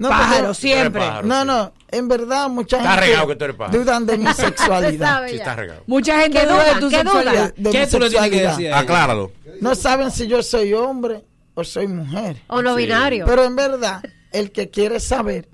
pájaro, 0.00 0.46
porque- 0.48 0.60
siempre. 0.60 1.02
No, 1.24 1.44
no. 1.44 1.72
En 1.90 2.08
verdad, 2.08 2.48
mucha 2.48 2.78
Está 2.78 2.90
gente 2.92 3.06
regado 3.06 3.26
que 3.28 3.36
tú 3.36 3.44
eres 3.44 3.56
pájaro. 3.56 3.78
dudan 3.78 4.06
de 4.06 4.18
mi 4.18 4.32
sexualidad. 4.34 5.28
Sí, 5.28 5.34
está 5.36 5.54
regado. 5.56 5.82
Mucha 5.86 6.20
gente 6.20 6.40
¿Qué 6.40 6.46
duda 6.46 6.64
de 6.74 6.80
tu 6.80 6.88
¿Qué 6.88 6.96
sexualidad. 6.96 7.54
De 7.54 7.70
¿Qué 7.70 7.80
mi 7.80 7.86
tú 7.86 7.98
le 7.98 8.10
tienes 8.10 8.30
que 8.30 8.40
decir? 8.42 8.72
Acláralo. 8.72 9.32
No 9.60 9.74
saben 9.74 10.10
si 10.10 10.26
yo 10.26 10.42
soy 10.42 10.72
hombre 10.72 11.22
o 11.54 11.62
soy 11.62 11.86
mujer. 11.86 12.36
O 12.48 12.62
no 12.62 12.74
Sí. 12.74 12.82
binario. 12.82 13.26
Pero 13.26 13.44
en 13.44 13.54
verdad, 13.54 14.02
el 14.32 14.50
que 14.50 14.70
quiere 14.70 14.98
saber 15.00 15.48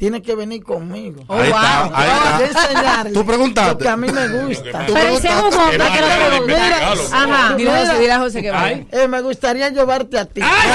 tiene 0.00 0.22
que 0.22 0.34
venir 0.34 0.64
conmigo. 0.64 1.22
Ahí 1.28 1.48
está, 1.50 1.84
ahí 2.38 2.44
está. 2.44 3.06
Tú 3.12 3.24
preguntaste. 3.26 3.72
lo 3.72 3.78
que 3.78 3.88
a 3.90 3.96
mí 3.98 4.08
me 4.10 4.28
gusta. 4.28 4.86
Pero 4.86 4.98
ese 5.16 5.28
es 5.28 5.34
un 5.34 5.52
hombre 5.60 5.78
que 5.78 6.00
lo. 6.40 6.46
Mira, 6.46 6.92
Ajá. 7.12 7.54
Dile 7.54 7.70
a 7.70 7.78
José, 7.80 7.98
dile 7.98 8.12
a 8.12 8.18
José 8.18 8.42
que 8.42 8.50
vaya. 8.50 8.84
eh, 8.90 9.08
me 9.08 9.20
gustaría 9.20 9.68
llevarte 9.68 10.18
a 10.18 10.24
ti. 10.24 10.40
Ay, 10.42 10.70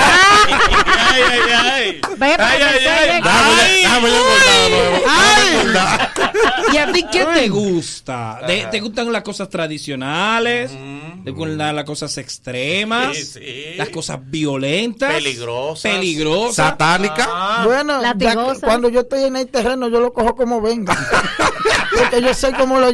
ay, 1.32 1.40
ay. 1.52 2.02
Ay, 2.22 2.36
ay, 2.40 2.86
ay. 2.88 3.22
Déjame, 3.82 4.10
yo 4.10 4.18
engordar. 5.56 6.12
¿Y 6.74 6.78
a 6.78 6.92
ti 6.92 7.06
qué 7.12 7.26
te 7.26 7.48
gusta? 7.50 8.40
¿De- 8.48 8.68
¿Te 8.70 8.80
gustan 8.80 9.12
las 9.12 9.24
cosas 9.24 9.50
tradicionales? 9.50 10.72
¿Te 11.24 11.32
gustan 11.32 11.76
las 11.76 11.86
cosas 11.86 12.18
extremas? 12.18 13.16
Sí, 13.18 13.24
sí. 13.26 13.74
¿Las 13.78 13.90
cosas 13.90 14.20
violentas? 14.22 15.14
Peligrosas. 15.14 15.92
Peligrosas. 15.92 16.56
Satánica. 16.56 17.62
Bueno, 17.66 18.02
ya 18.02 18.14
que 18.18 18.26
Latigosa. 18.26 18.66
cuando 18.68 18.90
yo 18.90 19.02
estoy 19.02 19.15
en 19.24 19.36
el 19.36 19.48
terreno, 19.48 19.88
yo 19.90 20.00
lo 20.00 20.14
cojo 20.14 20.36
como 20.36 20.62
venga. 20.62 20.96
Porque 21.98 22.22
yo 22.22 22.34
soy 22.34 22.52
como 22.54 22.80
los 22.80 22.94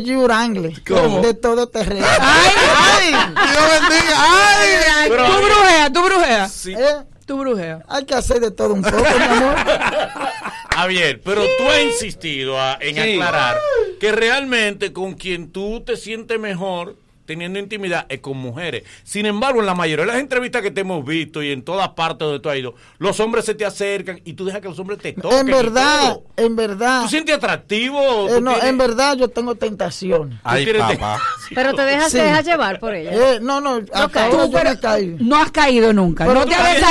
¿Cómo? 0.87 1.21
de 1.21 1.33
todo 1.33 1.67
terreno. 1.69 2.05
¡Ay! 2.19 2.51
¡Ay! 2.77 3.09
Dios 3.51 3.63
bendiga. 3.89 4.15
¡Ay! 4.17 5.09
Tú 5.09 5.15
brujeas, 5.45 5.93
tú 5.93 6.03
brujeas. 6.03 6.51
Sí. 6.51 6.73
¿Eh? 6.73 6.95
Tú 7.25 7.37
brujeas. 7.37 7.83
Hay 7.87 8.05
que 8.05 8.13
hacer 8.13 8.39
de 8.39 8.51
todo 8.51 8.73
un 8.73 8.81
poco, 8.83 8.97
mi 8.97 9.23
amor. 9.37 9.55
Javier, 10.75 11.21
pero 11.23 11.41
tú 11.57 11.69
has 11.69 11.81
insistido 11.81 12.59
a- 12.59 12.77
en 12.79 12.95
Sí. 12.95 13.13
aclarar 13.13 13.57
que 13.99 14.11
realmente 14.11 14.93
con 14.93 15.13
quien 15.13 15.51
tú 15.51 15.81
te 15.85 15.97
sientes 15.97 16.39
mejor 16.39 16.95
teniendo 17.31 17.59
intimidad 17.59 18.05
es 18.09 18.19
con 18.19 18.37
mujeres. 18.37 18.83
Sin 19.03 19.25
embargo, 19.25 19.59
en 19.61 19.65
la 19.65 19.75
mayoría 19.75 20.05
de 20.05 20.11
las 20.11 20.21
entrevistas 20.21 20.61
que 20.61 20.71
te 20.71 20.81
hemos 20.81 21.05
visto 21.05 21.41
y 21.41 21.51
en 21.51 21.63
todas 21.63 21.89
partes 21.89 22.19
donde 22.27 22.39
tú 22.39 22.49
has 22.49 22.57
ido, 22.57 22.75
los 22.99 23.19
hombres 23.19 23.45
se 23.45 23.55
te 23.55 23.65
acercan 23.65 24.19
y 24.25 24.33
tú 24.33 24.45
dejas 24.45 24.61
que 24.61 24.67
los 24.67 24.77
hombres 24.79 24.99
te 24.99 25.13
toquen. 25.13 25.39
En 25.39 25.45
verdad, 25.47 26.17
en 26.37 26.55
verdad. 26.55 27.03
¿Tú 27.03 27.09
sientes 27.09 27.35
atractivo? 27.35 27.99
Eh, 28.29 28.33
tú 28.35 28.41
no, 28.41 28.51
tienes- 28.53 28.69
en 28.69 28.77
verdad 28.77 29.15
yo 29.17 29.27
tengo 29.29 29.55
tentaciones. 29.55 30.39
Ay, 30.43 30.65
papá. 30.77 31.19
Pero 31.55 31.73
te 31.73 31.81
dejas, 31.83 32.11
Sí. 32.11 32.17
te 32.17 32.23
dejas 32.23 32.45
llevar 32.45 32.79
por 32.79 32.93
ella. 32.93 33.11
Eh, 33.13 33.39
no, 33.41 33.61
no, 33.61 33.81
hasta 33.93 34.25
ahora 34.25 34.29
Tú, 34.45 34.51
yo 34.51 34.51
pero 34.51 34.69
no 34.69 34.75
he 34.75 34.79
caído. 34.79 35.17
no 35.21 35.35
has 35.37 35.51
caído 35.51 35.93
nunca. 35.93 36.25
Pero 36.25 36.39
no 36.41 36.45
te 36.45 36.55
has 36.55 36.81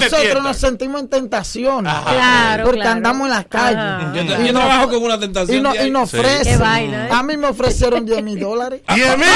nosotros 0.00 0.42
nos 0.42 0.56
sentimos 0.56 1.00
en 1.00 1.08
tentaciones. 1.08 1.92
Claro, 1.92 2.64
porque 2.64 2.80
claro. 2.80 2.96
andamos 2.96 3.28
en 3.28 3.34
las 3.34 3.46
calles. 3.46 3.78
Ajá. 3.78 4.12
Yo, 4.14 4.52
no- 4.52 4.58
trabajo 4.58 4.88
con 4.90 5.02
una 5.02 5.18
tentación. 5.18 5.58
Y, 5.58 5.60
no, 5.60 6.00
nos 6.00 6.14
ofrecen. 6.14 6.60
¿eh? 6.62 7.08
A 7.10 7.22
mí 7.22 7.36
me 7.36 7.46
ofrecieron 7.48 8.04
10 8.04 8.22
mil 8.22 8.38
dólares 8.40 8.82
Diez 8.94 9.16
mil. 9.18 9.26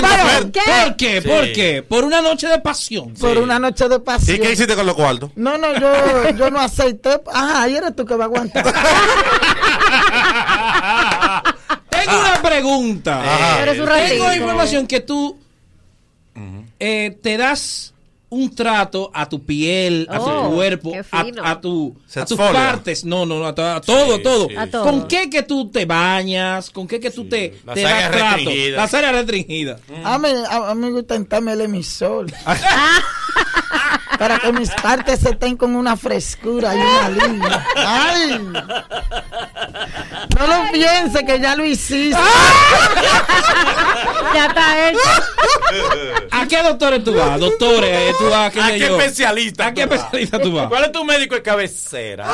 ¿Por 0.00 0.96
qué? 0.96 1.22
¿Por 1.22 1.52
qué? 1.52 1.82
Por 1.86 2.04
una 2.04 2.20
noche 2.20 2.48
de 2.48 2.58
pasión. 2.60 3.14
por 3.14 3.38
una 3.38 3.58
noche 3.58 3.88
de 3.88 3.98
pasión. 4.00 4.36
¿Y 4.36 4.40
qué 4.40 4.52
hiciste 4.52 4.74
con 4.74 4.86
los 4.86 4.94
cuartos? 4.94 5.30
No, 5.36 5.56
no, 5.58 5.72
yo, 5.78 6.30
yo 6.36 6.50
no 6.50 6.60
aceité. 6.60 7.20
Ajá, 7.32 7.62
ahí 7.62 7.76
eres 7.76 7.94
tú 7.96 8.04
que 8.04 8.14
va 8.14 8.24
a 8.24 8.26
aguantar. 8.26 8.64
Tengo 11.90 12.20
una 12.20 12.42
pregunta. 12.42 13.20
Ajá. 13.20 13.62
Eres 13.62 13.78
un 13.80 13.86
Tengo 13.86 13.96
ratito. 14.26 14.34
información 14.34 14.86
que 14.86 15.00
tú 15.00 15.36
eh, 16.80 17.18
te 17.22 17.36
das 17.36 17.92
un 18.30 18.54
trato 18.54 19.10
a 19.14 19.28
tu 19.28 19.42
piel, 19.44 20.06
a 20.10 20.18
tu 20.18 20.24
Oh, 20.28 20.50
cuerpo, 20.54 20.92
a, 21.12 21.26
a 21.50 21.60
tu, 21.60 21.96
a 22.14 22.24
tus 22.26 22.36
partes. 22.36 23.04
No, 23.04 23.24
no, 23.24 23.38
no, 23.38 23.46
a, 23.46 23.54
to- 23.54 23.64
a 23.66 23.80
todo, 23.80 24.16
Sí, 24.16 24.22
todo. 24.22 24.48
sí. 24.48 24.56
A 24.56 24.66
todo. 24.70 24.84
¿Con 24.84 25.08
qué 25.08 25.30
que 25.30 25.42
tú 25.42 25.70
te 25.70 25.86
bañas? 25.86 26.70
¿Con 26.70 26.86
qué 26.86 27.00
que 27.00 27.10
tú 27.10 27.26
te, 27.28 27.58
Las 27.64 27.74
te 27.74 27.82
das 27.82 28.10
trato? 28.10 28.50
Las 28.76 28.94
áreas 28.94 29.12
restringidas. 29.12 29.80
A 30.04 30.18
mí, 30.18 30.28
a, 30.48 30.70
a 30.70 30.74
mí 30.74 30.80
me 30.86 30.90
gusta 30.92 31.14
entrarme 31.14 31.52
el 31.52 31.62
emisor. 31.62 32.26
Para 34.18 34.38
que 34.38 34.52
mis 34.52 34.70
partes 34.70 35.20
se 35.20 35.30
estén 35.30 35.56
con 35.56 35.76
una 35.76 35.96
frescura 35.96 36.74
y 36.74 36.78
una 36.80 37.08
línea. 37.10 37.66
¡Ay! 37.76 38.38
No 40.38 40.46
lo 40.46 40.72
piense 40.72 41.24
que 41.24 41.38
ya 41.40 41.54
lo 41.54 41.64
hiciste. 41.64 42.18
Ya 44.34 44.46
está 44.46 44.88
hecho. 44.88 44.98
¿A 46.32 46.46
qué 46.46 46.62
doctores 46.62 47.04
tú 47.04 47.14
vas? 47.14 47.38
Doctores, 47.40 47.90
eh, 47.90 48.14
tú 48.18 48.28
vas, 48.28 48.52
qué 48.52 48.60
¿A 48.60 48.66
qué 48.68 48.78
yo? 48.80 48.98
especialista? 48.98 49.66
¿A 49.68 49.74
qué 49.74 49.86
vas? 49.86 50.00
especialista 50.00 50.40
tú 50.40 50.52
vas? 50.52 50.68
¿Cuál 50.68 50.84
es 50.84 50.92
tu 50.92 51.04
médico 51.04 51.34
de 51.34 51.42
cabecera? 51.42 52.26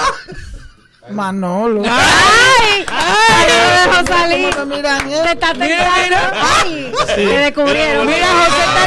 Manolo. 1.10 1.82
¡Ay! 1.84 2.84
¡Ay! 2.88 3.83
Salir. 4.06 4.54
¿Cómo 4.54 4.66
me 4.66 4.76
miran, 4.76 5.12
eh? 5.12 5.20
Te 5.22 5.32
está 5.32 5.52
tentando. 5.52 6.16
¡Ay! 6.34 6.92
Te 7.14 7.26
descubrieron. 7.26 8.06
Mira, 8.06 8.26
José 8.26 8.62
está 8.66 8.84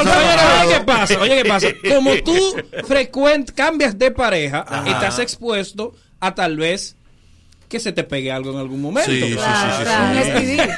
oye, 0.00 0.74
¿qué 0.74 0.80
pasa? 0.84 1.20
Oye, 1.20 1.42
¿qué 1.42 1.48
pasa? 1.48 1.68
Como 1.88 2.14
tú 2.22 2.56
frecuent 2.86 3.50
cambias 3.52 3.98
de 3.98 4.10
pareja, 4.10 4.64
estás 4.86 5.18
expuesto 5.18 5.94
a 6.20 6.34
tal 6.34 6.56
vez 6.56 6.96
que 7.72 7.80
se 7.80 7.90
te 7.90 8.04
pegue 8.04 8.30
algo 8.30 8.52
en 8.52 8.58
algún 8.58 8.82
momento. 8.82 9.10
Sí, 9.10 9.18
sí, 9.18 9.32
sí, 9.32 9.38
sí, 10.24 10.46
sí. 10.46 10.58
STD. 10.58 10.72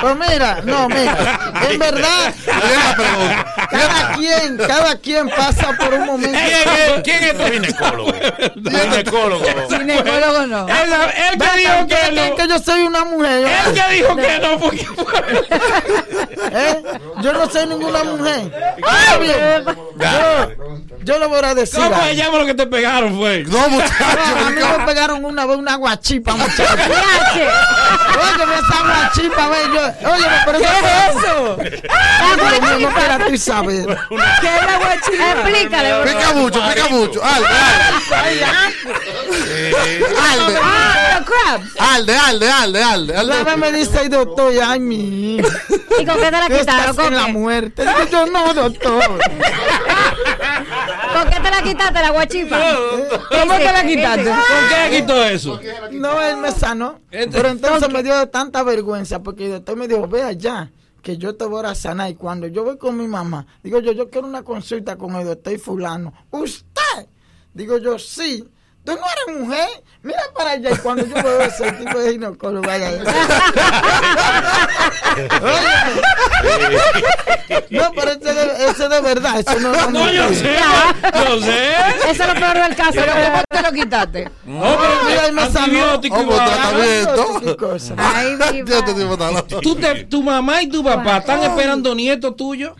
Pues 0.00 0.16
mira, 0.16 0.60
no, 0.64 0.88
mira, 0.88 1.52
en 1.68 1.78
verdad, 1.80 2.34
cada 3.70 4.12
quien, 4.12 4.56
cada 4.56 4.96
quien 4.98 5.28
pasa 5.30 5.76
por 5.76 5.94
un 5.94 6.06
momento. 6.06 6.38
¿Quién 6.38 6.68
es, 6.68 7.02
quién 7.02 7.24
es 7.24 7.36
tu 7.36 7.44
ginecólogo? 7.44 8.12
ginecólogo. 8.54 9.44
Ginecólogo 9.68 10.46
no. 10.46 10.68
Él, 10.68 10.92
él 11.32 11.38
que 11.40 11.58
dijo 11.58 11.86
que 11.88 11.96
¿creen 11.96 12.30
no. 12.30 12.36
que 12.36 12.48
yo 12.48 12.58
soy 12.60 12.82
una 12.82 13.04
mujer. 13.04 13.46
Él 13.46 13.74
que 13.74 13.94
dijo 13.94 14.14
que 14.14 14.38
no, 14.38 14.58
porque 14.60 14.86
¿Eh? 16.52 16.82
Yo 17.20 17.32
no 17.32 17.50
soy 17.50 17.66
ninguna 17.66 18.04
mujer. 18.04 18.52
Está 18.76 19.18
bien. 19.18 19.64
Yo, 19.98 20.50
yo 21.04 21.18
le 21.18 21.26
voy 21.26 21.40
a 21.42 21.54
decir. 21.54 21.80
¿Cómo 21.80 22.02
se 22.02 22.16
llama 22.16 22.38
lo 22.38 22.46
que 22.46 22.54
te 22.54 22.66
pegaron, 22.66 23.16
fue? 23.18 23.44
No, 23.44 23.68
muchachos. 23.68 23.94
Me 24.84 24.92
pegaron 24.92 25.24
una 25.24 25.46
vez 25.46 25.56
una 25.56 25.76
guachipa, 25.76 26.34
muchachos. 26.34 26.66
Oye, 26.76 28.44
esa 28.54 28.82
guachipa, 28.82 29.48
ve, 29.48 29.56
yo. 29.72 30.10
Oye, 30.10 30.26
pero 30.44 30.58
¿Qué 30.58 30.64
es 30.64 31.16
eso? 31.16 31.56
Ay, 32.20 32.36
Dios 32.36 32.78
mío, 32.78 32.90
no 32.90 32.94
quiera 32.94 33.18
tú 33.26 33.38
saber. 33.38 33.86
¿Qué 34.40 34.46
es 34.46 34.66
la 34.66 34.76
guachita? 34.76 35.32
Explícale. 35.32 35.94
por 35.94 36.04
Pica 36.04 36.32
mucho, 36.34 36.68
pica 36.68 36.88
mucho. 36.88 37.24
Alde, 37.24 37.46
alde. 40.28 40.58
Ah, 40.62 41.18
los 41.18 41.24
crabs. 41.28 41.66
Alde, 41.78 42.16
alde, 42.16 42.50
alde, 42.50 42.82
alde, 42.82 43.16
alde. 43.16 43.34
La 43.34 43.42
vez 43.42 43.56
me 43.56 43.72
dice 43.72 44.02
el 44.02 44.10
doctor, 44.10 44.52
y, 44.52 44.58
ay, 44.60 44.80
mi 44.80 45.38
¿Y 45.38 46.04
con 46.04 46.18
qué 46.18 46.24
te 46.24 46.30
la 46.30 46.46
que 46.48 46.58
quitaron? 46.60 46.94
¿Con 46.94 47.06
en 47.06 47.14
la 47.14 47.28
muerte. 47.28 47.84
Yo, 48.10 48.26
no, 48.26 48.52
doctor. 48.52 49.02
¿Con 51.14 51.30
qué 51.30 51.40
te 51.40 51.50
la 51.50 51.62
quitaste 51.62 52.00
la 52.00 52.10
guachipa? 52.10 52.76
¿Cómo 53.30 53.54
te 53.56 53.64
la 53.72 53.86
quitaste? 53.86 54.24
¿Por 54.24 54.68
qué 54.68 54.90
le 54.90 55.00
quitó 55.00 55.24
eso? 55.24 55.60
No, 55.92 56.20
él 56.22 56.36
me 56.38 56.50
sanó. 56.52 57.00
Este- 57.10 57.36
Pero 57.36 57.48
entonces 57.48 57.88
me 57.90 58.02
dio 58.02 58.28
tanta 58.28 58.62
vergüenza 58.62 59.22
porque 59.22 59.46
el 59.46 59.52
doctor 59.52 59.76
me 59.76 59.88
dijo, 59.88 60.06
ve 60.08 60.22
allá, 60.22 60.70
que 61.02 61.16
yo 61.16 61.34
te 61.36 61.44
voy 61.44 61.64
a 61.66 61.74
sanar. 61.74 62.10
Y 62.10 62.14
cuando 62.14 62.46
yo 62.46 62.64
voy 62.64 62.78
con 62.78 62.96
mi 62.96 63.06
mamá, 63.06 63.46
digo 63.62 63.78
yo, 63.80 63.92
yo 63.92 64.10
quiero 64.10 64.26
una 64.26 64.42
consulta 64.42 64.96
con 64.96 65.14
el 65.16 65.24
doctor 65.26 65.58
fulano. 65.58 66.12
¿Usted? 66.30 67.06
Digo 67.52 67.78
yo, 67.78 67.98
sí. 67.98 68.44
Tú 68.84 68.92
no 68.92 69.00
eres 69.28 69.40
mujer. 69.40 69.68
Mira 70.02 70.20
para 70.36 70.50
allá. 70.52 70.70
Y 70.72 70.76
cuando 70.76 71.06
yo 71.06 71.14
veo 71.14 71.40
ese 71.42 71.72
tipo 71.72 71.98
de 71.98 72.12
ginecólogo, 72.12 72.66
vaya. 72.66 72.90
No, 77.70 77.90
pero 77.94 78.10
ese 78.12 78.32
de, 78.34 78.66
ese 78.70 78.88
de 78.88 79.00
verdad. 79.00 79.40
Ese 79.40 79.60
no, 79.60 79.72
no, 79.72 79.90
No, 79.90 80.10
yo 80.12 80.28
sé, 80.30 80.56
yo 81.28 81.40
sé. 81.40 81.70
Eso 82.10 82.22
es 82.22 82.28
lo 82.28 82.34
peor 82.34 82.58
del 82.58 82.76
caso. 82.76 82.92
Pero 82.94 83.12
¿cómo 83.12 83.42
te 83.48 83.62
lo 83.62 83.72
quitaste? 83.72 84.30
No, 84.44 84.60
pero 84.60 84.94
Mira, 85.08 85.22
me 85.32 85.42
igual. 86.34 86.50
tratamiento. 86.50 87.14
Tú 89.60 89.76
te- 89.76 90.04
tu 90.04 90.22
mamá 90.22 90.62
y 90.62 90.68
tu 90.68 90.82
papá 90.84 91.18
están 91.18 91.42
esperando 91.42 91.94
nietos 91.94 92.36
tuyos, 92.36 92.72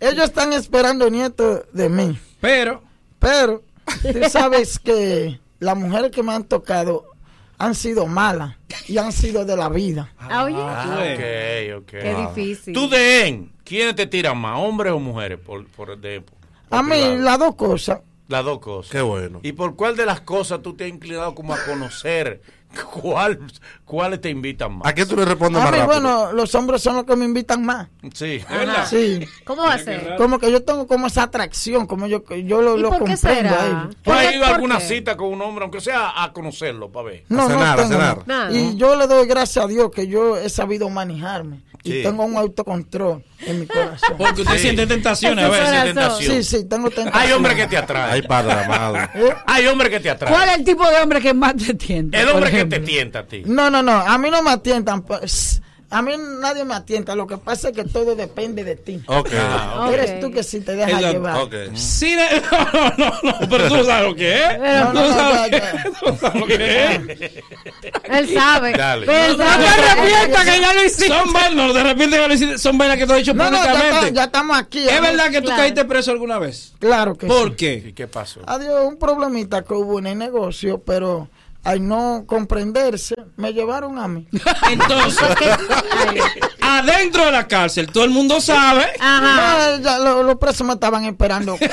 Ellos 0.00 0.24
están 0.24 0.52
esperando 0.52 1.10
nietos 1.10 1.62
de 1.72 1.88
mí. 1.88 2.18
pero 2.40 2.82
Pero 3.18 3.62
tú 4.02 4.20
sabes 4.30 4.78
que 4.78 5.40
las 5.58 5.76
mujeres 5.76 6.10
que 6.10 6.22
me 6.22 6.32
han 6.32 6.44
tocado 6.44 7.06
han 7.58 7.74
sido 7.74 8.06
malas 8.06 8.56
y 8.86 8.98
han 8.98 9.12
sido 9.12 9.44
de 9.44 9.56
la 9.56 9.68
vida. 9.68 10.12
Ah, 10.18 10.44
oye. 10.44 11.74
Ok, 11.74 11.82
ok. 11.82 11.90
Qué 11.90 12.14
difícil. 12.14 12.74
Tú 12.74 12.88
de 12.88 13.26
en, 13.26 13.52
¿quiénes 13.64 13.96
te 13.96 14.06
tiran 14.06 14.38
más, 14.38 14.58
hombres 14.58 14.92
o 14.92 15.00
mujeres? 15.00 15.38
Por, 15.38 15.66
por, 15.66 15.98
de, 15.98 16.20
por 16.20 16.36
A 16.70 16.82
mí 16.82 17.16
las 17.18 17.38
dos 17.38 17.56
cosas. 17.56 18.00
Las 18.28 18.44
dos 18.44 18.60
cosas. 18.60 18.92
Qué 18.92 19.00
bueno. 19.00 19.40
¿Y 19.42 19.52
por 19.52 19.74
cuál 19.74 19.96
de 19.96 20.06
las 20.06 20.20
cosas 20.20 20.62
tú 20.62 20.74
te 20.74 20.84
has 20.84 20.90
inclinado 20.90 21.34
como 21.34 21.54
a 21.54 21.64
conocer? 21.64 22.42
¿Cuál, 22.92 23.38
¿Cuáles 23.84 24.20
te 24.20 24.28
invitan 24.28 24.78
más? 24.78 24.86
¿A 24.86 24.94
qué 24.94 25.06
tú 25.06 25.16
le 25.16 25.24
respondes 25.24 25.60
A 25.60 25.64
más 25.64 25.72
mí, 25.72 25.78
rápido? 25.78 26.00
bueno, 26.00 26.32
los 26.32 26.54
hombres 26.54 26.82
son 26.82 26.96
los 26.96 27.04
que 27.04 27.16
me 27.16 27.24
invitan 27.24 27.64
más. 27.64 27.88
Sí, 28.12 28.42
Ajá. 28.48 28.86
Sí. 28.90 29.26
¿Cómo 29.44 29.62
va 29.62 29.74
a 29.74 29.78
ser? 29.78 30.16
Como 30.16 30.38
que 30.38 30.50
yo 30.52 30.62
tengo 30.62 30.86
como 30.86 31.06
esa 31.06 31.24
atracción, 31.24 31.86
como 31.86 32.06
yo, 32.06 32.22
yo 32.44 32.60
lo, 32.62 32.76
¿Y 32.76 32.80
lo 32.82 32.90
por 32.90 33.04
qué 33.04 33.16
será? 33.16 33.88
¿Tú 34.02 34.12
has 34.12 34.24
¿Por 34.26 34.34
ido 34.34 34.44
a 34.44 34.48
alguna 34.48 34.80
cita 34.80 35.16
con 35.16 35.28
un 35.28 35.40
hombre, 35.42 35.64
aunque 35.64 35.80
sea 35.80 36.22
a 36.22 36.32
conocerlo, 36.32 36.90
para 36.92 37.06
ver? 37.06 37.24
No, 37.28 37.44
A 37.44 37.48
cenar, 37.48 37.76
no 37.78 37.82
tengo. 37.82 37.92
cenar. 38.00 38.18
Nada. 38.26 38.52
Y 38.52 38.76
yo 38.76 38.94
le 38.96 39.06
doy 39.06 39.26
gracias 39.26 39.64
a 39.64 39.68
Dios 39.68 39.90
que 39.90 40.06
yo 40.06 40.36
he 40.36 40.48
sabido 40.50 40.88
manejarme. 40.90 41.60
Sí. 41.84 42.00
Y 42.00 42.02
tengo 42.02 42.24
un 42.24 42.36
autocontrol 42.36 43.24
en 43.46 43.60
mi 43.60 43.66
corazón. 43.66 44.14
porque 44.18 44.42
usted 44.42 44.54
Sí. 44.56 44.62
siente 44.62 44.86
tentaciones 44.86 45.44
a 45.44 45.48
veces. 45.48 45.84
tentación. 45.84 46.32
Sí, 46.36 46.42
sí, 46.42 46.64
tengo 46.68 46.90
tentación. 46.90 47.22
Hay 47.22 47.32
hombres 47.32 47.56
que 47.56 47.66
te 47.68 47.76
atraen. 47.78 48.12
Ay, 48.14 48.22
padre 48.22 48.52
amado. 48.52 48.96
¿Eh? 49.14 49.32
Hay 49.46 49.66
hombres 49.68 49.88
que 49.90 50.00
te 50.00 50.10
atraen. 50.10 50.34
¿Cuál 50.34 50.48
es 50.50 50.56
el 50.58 50.64
tipo 50.64 50.86
de 50.90 50.96
hombre 51.00 51.20
que 51.20 51.32
más 51.32 51.54
te 51.56 51.72
tienta? 51.74 52.20
El 52.20 52.28
hombre 52.30 52.50
que 52.50 52.57
ejemplo? 52.58 52.78
te 52.80 52.84
tienta 52.86 53.18
a 53.20 53.26
ti. 53.26 53.42
No, 53.46 53.70
no, 53.70 53.82
no. 53.82 53.92
A 53.92 54.18
mí 54.18 54.30
no 54.30 54.42
me 54.42 54.50
atientan. 54.50 55.02
Pues, 55.02 55.62
a 55.90 56.02
mí 56.02 56.12
nadie 56.40 56.64
me 56.66 56.74
atienta. 56.74 57.14
Lo 57.14 57.26
que 57.26 57.38
pasa 57.38 57.70
es 57.70 57.74
que 57.74 57.84
todo 57.84 58.14
depende 58.14 58.62
de 58.62 58.76
ti. 58.76 59.00
Ok. 59.06 59.30
Ah. 59.34 59.88
Eres 59.90 60.20
tú 60.20 60.30
que 60.30 60.42
si 60.42 60.60
te 60.60 60.76
dejas 60.76 61.00
llevar. 61.00 61.36
Ok. 61.38 61.54
Sí, 61.74 62.14
de- 62.14 62.42
no, 62.52 62.92
no, 62.98 63.12
no, 63.22 63.48
pero 63.48 63.68
tú 63.68 63.76
no 63.78 63.84
sabes 63.84 64.08
lo 64.10 64.14
que 64.14 64.34
es. 64.36 64.58
No, 64.58 64.92
Tú 64.92 64.98
no, 64.98 65.08
sabes 65.14 65.50
ya, 65.50 65.58
ya. 65.58 65.82
tú 65.84 65.90
no 66.06 66.16
sabes 66.18 66.40
lo 66.40 66.46
que 66.46 66.94
es. 66.94 67.32
Él 68.04 68.34
sabe. 68.34 68.72
Dale. 68.72 69.06
Pero 69.06 69.32
No 69.32 69.36
te 69.38 69.44
arrepientas 69.44 70.44
que 70.44 70.60
ya 70.60 70.74
lo 70.74 70.84
hiciste. 70.84 71.08
Son 71.08 71.32
vainas, 71.32 71.66
no 71.66 71.72
te 71.72 71.80
arrepientes 71.80 72.20
que 72.20 72.28
lo 72.28 72.34
hiciste. 72.34 72.58
Son 72.58 72.76
vainas 72.78 72.96
que 72.98 73.06
tú 73.06 73.12
has 73.12 73.18
dicho 73.20 73.34
No, 73.34 73.44
no, 73.50 73.56
ya, 73.56 73.62
está- 73.62 73.72
públicamente. 73.72 74.14
ya 74.14 74.24
estamos 74.24 74.58
aquí. 74.58 74.78
¿Es 74.80 74.92
ver. 74.92 75.02
verdad 75.02 75.30
que 75.30 75.38
tú 75.40 75.46
Claro. 75.46 75.62
caíste 75.62 75.84
preso 75.86 76.10
alguna 76.10 76.38
vez? 76.38 76.72
Claro 76.78 77.16
que 77.16 77.26
¿Por 77.26 77.48
sí. 77.50 77.54
qué? 77.56 77.84
¿Y 77.88 77.92
qué 77.94 78.06
pasó? 78.06 78.40
Adiós, 78.46 78.84
un 78.86 78.98
problemita 78.98 79.62
que 79.62 79.72
hubo 79.72 79.98
en 79.98 80.08
el 80.08 80.18
negocio, 80.18 80.82
pero 80.84 81.28
al 81.64 81.86
no 81.86 82.24
comprenderse, 82.26 83.14
me 83.36 83.52
llevaron 83.52 83.98
a 83.98 84.08
mí. 84.08 84.26
Entonces, 84.70 85.28
adentro 86.62 87.26
de 87.26 87.32
la 87.32 87.46
cárcel, 87.46 87.88
todo 87.92 88.04
el 88.04 88.10
mundo 88.10 88.40
sabe. 88.40 88.86
Ajá. 89.00 89.76
No, 89.76 89.82
ya 89.82 89.98
lo- 89.98 90.22
los 90.22 90.36
presos 90.36 90.66
me 90.66 90.74
estaban 90.74 91.04
esperando. 91.04 91.56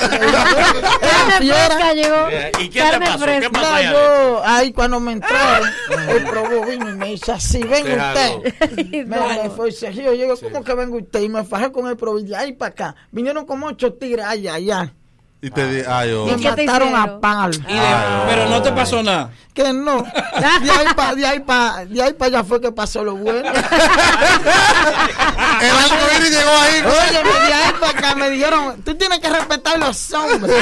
Carne 1.40 1.94
llegó. 1.94 2.28
Eh, 2.30 2.52
¿Y 2.60 2.68
qué 2.68 2.80
te 2.82 2.90
Carne 2.90 3.06
pasó? 3.06 3.18
¿Qué 3.18 3.24
fresca. 3.24 3.50
pasó 3.50 3.66
Mira, 3.66 3.76
allá 3.76 3.92
yo 3.92 4.42
ahí 4.44 4.72
cuando 4.72 5.00
me 5.00 5.12
entraron, 5.12 5.68
él 6.08 6.24
probó 6.30 6.66
vino 6.66 6.90
y 6.90 6.94
me 6.94 7.06
dice 7.08 7.32
así, 7.32 7.62
venga 7.62 8.12
usted. 8.12 9.06
Me, 9.06 9.50
fue 9.50 9.68
ese 9.70 9.90
río, 9.90 10.12
yo 10.14 10.22
digo, 10.24 10.34
¿cómo 10.40 10.64
que 10.64 10.74
venga 10.74 10.96
usted? 10.96 11.20
Y 11.20 11.28
me 11.28 11.44
fajé 11.44 11.70
con 11.72 11.86
el 11.86 11.96
probó 11.96 12.18
y 12.18 12.24
de 12.24 12.36
ahí 12.36 12.52
para 12.52 12.70
acá. 12.70 12.96
Vinieron 13.12 13.46
como 13.46 13.66
ocho 13.66 13.94
tigres 13.94 14.24
allá, 14.26 14.54
allá. 14.54 14.94
Y 15.42 15.50
te 15.50 15.66
di, 15.68 15.82
ay, 15.86 16.12
oh. 16.12 16.26
Te 16.26 16.36
mataron 16.38 16.96
a. 16.96 17.18
Y 17.52 17.74
de- 17.74 17.80
pero 18.26 18.48
no 18.48 18.62
te 18.62 18.72
pasó 18.72 19.02
nada. 19.02 19.30
Que 19.52 19.72
no. 19.72 20.02
De 20.02 20.70
ahí 20.70 20.86
para 20.96 21.14
de 21.14 21.26
ahí 21.26 21.40
pa, 21.40 21.84
de 21.84 22.02
ahí 22.02 22.12
pa 22.14 22.26
allá 22.26 22.42
fue 22.42 22.60
que 22.60 22.72
pasó 22.72 23.04
lo 23.04 23.16
bueno. 23.16 23.48
El 25.60 25.70
arcoíris 25.70 26.30
llegó 26.30 26.50
ahí. 26.50 26.80
Oye, 26.80 27.22
de 27.22 27.52
ahí 27.54 27.72
para 27.80 27.98
acá 27.98 28.14
me 28.14 28.30
dijeron, 28.30 28.82
tú 28.82 28.94
tienes 28.94 29.18
que 29.20 29.28
respetar 29.28 29.78
los 29.78 30.12
hombres. 30.12 30.56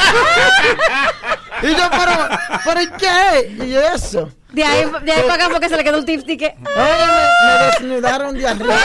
Y 1.63 1.69
yo, 1.69 1.91
pero, 1.91 2.29
pero 2.65 2.83
¿y 2.83 2.89
qué? 2.99 3.65
Y 3.65 3.75
eso. 3.75 4.31
De 4.53 4.65
ahí, 4.65 4.85
de 5.05 5.13
ahí 5.13 5.23
para 5.23 5.35
acá 5.35 5.49
porque 5.51 5.69
se 5.69 5.77
le 5.77 5.83
quedó 5.85 5.99
un 5.99 6.05
tip. 6.07 6.23
Oye, 6.25 6.37
me, 6.61 6.69
me 6.69 7.67
desnudaron 7.67 8.39
de 8.39 8.47
arriba. 8.47 8.75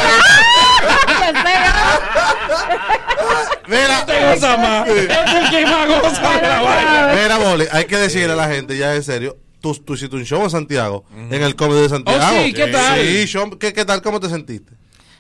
Mira, 3.68 4.06
Te 4.06 4.34
goza 4.34 4.58
más. 4.58 4.88
Es 4.88 4.98
el 5.34 5.50
que 5.50 5.66
más 5.66 5.88
goza 5.88 6.40
de 6.40 6.48
la 6.48 6.62
vaina. 6.62 7.14
mira, 7.22 7.38
Boli, 7.38 7.66
hay 7.72 7.86
que 7.86 7.98
decirle 7.98 8.34
a 8.34 8.36
la 8.36 8.48
gente, 8.48 8.78
ya 8.78 8.96
en 8.96 9.04
serio, 9.04 9.38
tú, 9.62 9.74
tú 9.76 9.94
hiciste 9.94 10.16
un 10.16 10.26
show 10.26 10.42
en 10.44 10.50
Santiago, 10.50 11.06
en 11.16 11.42
el 11.44 11.56
Comedy 11.56 11.82
de 11.82 11.90
Santiago. 11.90 12.24
Oh, 12.24 12.44
sí, 12.44 12.54
¿qué 12.54 12.68
tal? 12.68 13.00
Sí, 13.00 13.26
show, 13.28 13.50
¿qué, 13.60 13.74
¿qué 13.74 13.86
tal? 13.86 14.02
¿Cómo 14.02 14.20
te 14.20 14.30
sentiste? 14.30 14.74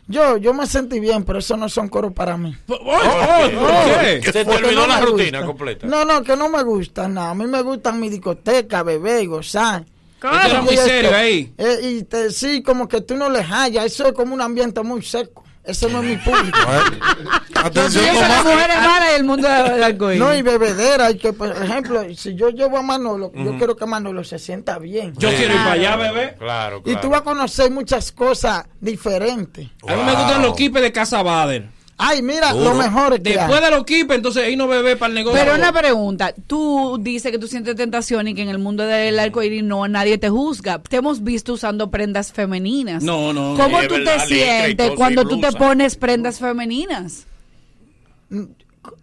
Yo, 0.09 0.37
yo 0.37 0.53
me 0.55 0.65
sentí 0.65 0.99
bien, 0.99 1.23
pero 1.23 1.37
eso 1.39 1.55
no 1.55 1.69
son 1.69 1.87
coros 1.87 2.11
para 2.13 2.35
mí. 2.35 2.53
Oh, 2.67 2.73
oh, 2.75 3.49
¿Por 3.59 4.01
qué? 4.01 4.21
¿Se 4.33 4.43
te 4.43 4.51
olvidó 4.55 4.81
no 4.81 4.87
la 4.87 5.01
rutina 5.01 5.37
gusta. 5.39 5.45
completa? 5.45 5.87
No, 5.87 6.03
no, 6.03 6.23
que 6.23 6.35
no 6.35 6.49
me 6.49 6.63
gusta 6.63 7.07
nada. 7.07 7.29
A 7.29 7.35
mí 7.35 7.45
me 7.45 7.61
gustan 7.61 7.99
mi 7.99 8.09
discoteca, 8.09 8.81
beber 8.83 9.23
y 9.23 9.27
gozar. 9.27 9.85
Era 10.21 10.61
muy 10.63 10.75
serio 10.75 11.15
ahí. 11.15 11.53
eh, 11.57 11.79
y 11.83 12.03
te, 12.03 12.31
sí, 12.31 12.61
como 12.63 12.87
que 12.89 13.01
tú 13.01 13.15
no 13.15 13.29
le 13.29 13.41
hallas. 13.43 13.85
Eso 13.85 14.07
es 14.07 14.13
como 14.13 14.33
un 14.33 14.41
ambiente 14.41 14.81
muy 14.81 15.01
seco. 15.03 15.43
Ese 15.69 15.89
no 15.89 16.01
es 16.01 16.05
mi 16.09 16.17
público. 16.17 16.57
Atención, 17.55 18.03
Piensa 18.05 18.27
las 18.27 18.43
mujeres 18.45 18.77
malas 18.77 19.09
y 19.11 19.15
el 19.15 19.23
mundo 19.23 19.47
del 19.47 19.83
arcoíris. 19.83 20.19
No, 20.19 20.33
y 20.33 20.41
bebedera. 20.41 21.11
Y 21.11 21.17
que, 21.17 21.33
por 21.33 21.49
ejemplo, 21.49 22.03
si 22.15 22.35
yo 22.35 22.49
llevo 22.49 22.77
a 22.77 22.81
Manolo, 22.81 23.31
yo 23.35 23.57
quiero 23.57 23.75
que 23.75 23.85
Manolo 23.85 24.23
se 24.23 24.39
sienta 24.39 24.79
bien. 24.79 25.13
Yo 25.17 25.29
quiero 25.29 25.53
ir 25.53 25.59
para 25.59 25.71
allá, 25.73 25.95
bebé. 25.95 26.35
Claro, 26.39 26.79
Y 26.79 26.83
claro. 26.83 26.99
tú 27.01 27.09
vas 27.09 27.21
a 27.21 27.23
conocer 27.23 27.69
muchas 27.71 28.11
cosas 28.11 28.65
diferentes. 28.79 29.67
A 29.87 29.95
mí 29.95 30.03
me 30.03 30.13
gustan 30.13 30.41
los 30.41 30.55
kipes 30.55 30.81
de 30.81 30.91
Casa 30.91 31.21
Bader. 31.21 31.69
Ay, 32.01 32.21
mira, 32.21 32.53
Duro. 32.53 32.63
lo 32.63 32.75
mejor 32.75 33.13
es 33.15 33.19
que 33.19 33.31
Después 33.33 33.59
hay. 33.59 33.65
de 33.65 33.71
los 33.71 33.83
kipes, 33.83 34.15
entonces 34.15 34.45
ahí 34.45 34.55
no 34.55 34.69
bebé 34.69 34.95
para 34.95 35.09
el 35.09 35.15
negocio. 35.15 35.37
Pero 35.37 35.55
una 35.55 35.73
pregunta, 35.73 36.33
tú 36.47 36.97
dices 37.01 37.29
que 37.29 37.37
tú 37.37 37.45
sientes 37.47 37.75
tentación 37.75 38.25
y 38.29 38.33
que 38.33 38.41
en 38.41 38.47
el 38.47 38.57
mundo 38.57 38.83
del 38.85 39.19
arcoíris 39.19 39.63
no 39.63 39.85
nadie 39.89 40.17
te 40.17 40.29
juzga. 40.29 40.79
Te 40.79 40.95
hemos 40.95 41.23
visto 41.25 41.51
usando 41.53 41.91
prendas 41.91 42.31
femeninas. 42.31 43.03
No, 43.03 43.33
no, 43.33 43.53
no. 43.53 43.61
¿Cómo 43.61 43.81
tú 43.81 43.95
te 44.01 44.17
sientes 44.21 44.91
cuando 44.95 45.27
tú 45.27 45.41
te 45.41 45.51
pones 45.51 45.97
prendas 45.97 46.39
femeninas? 46.39 47.27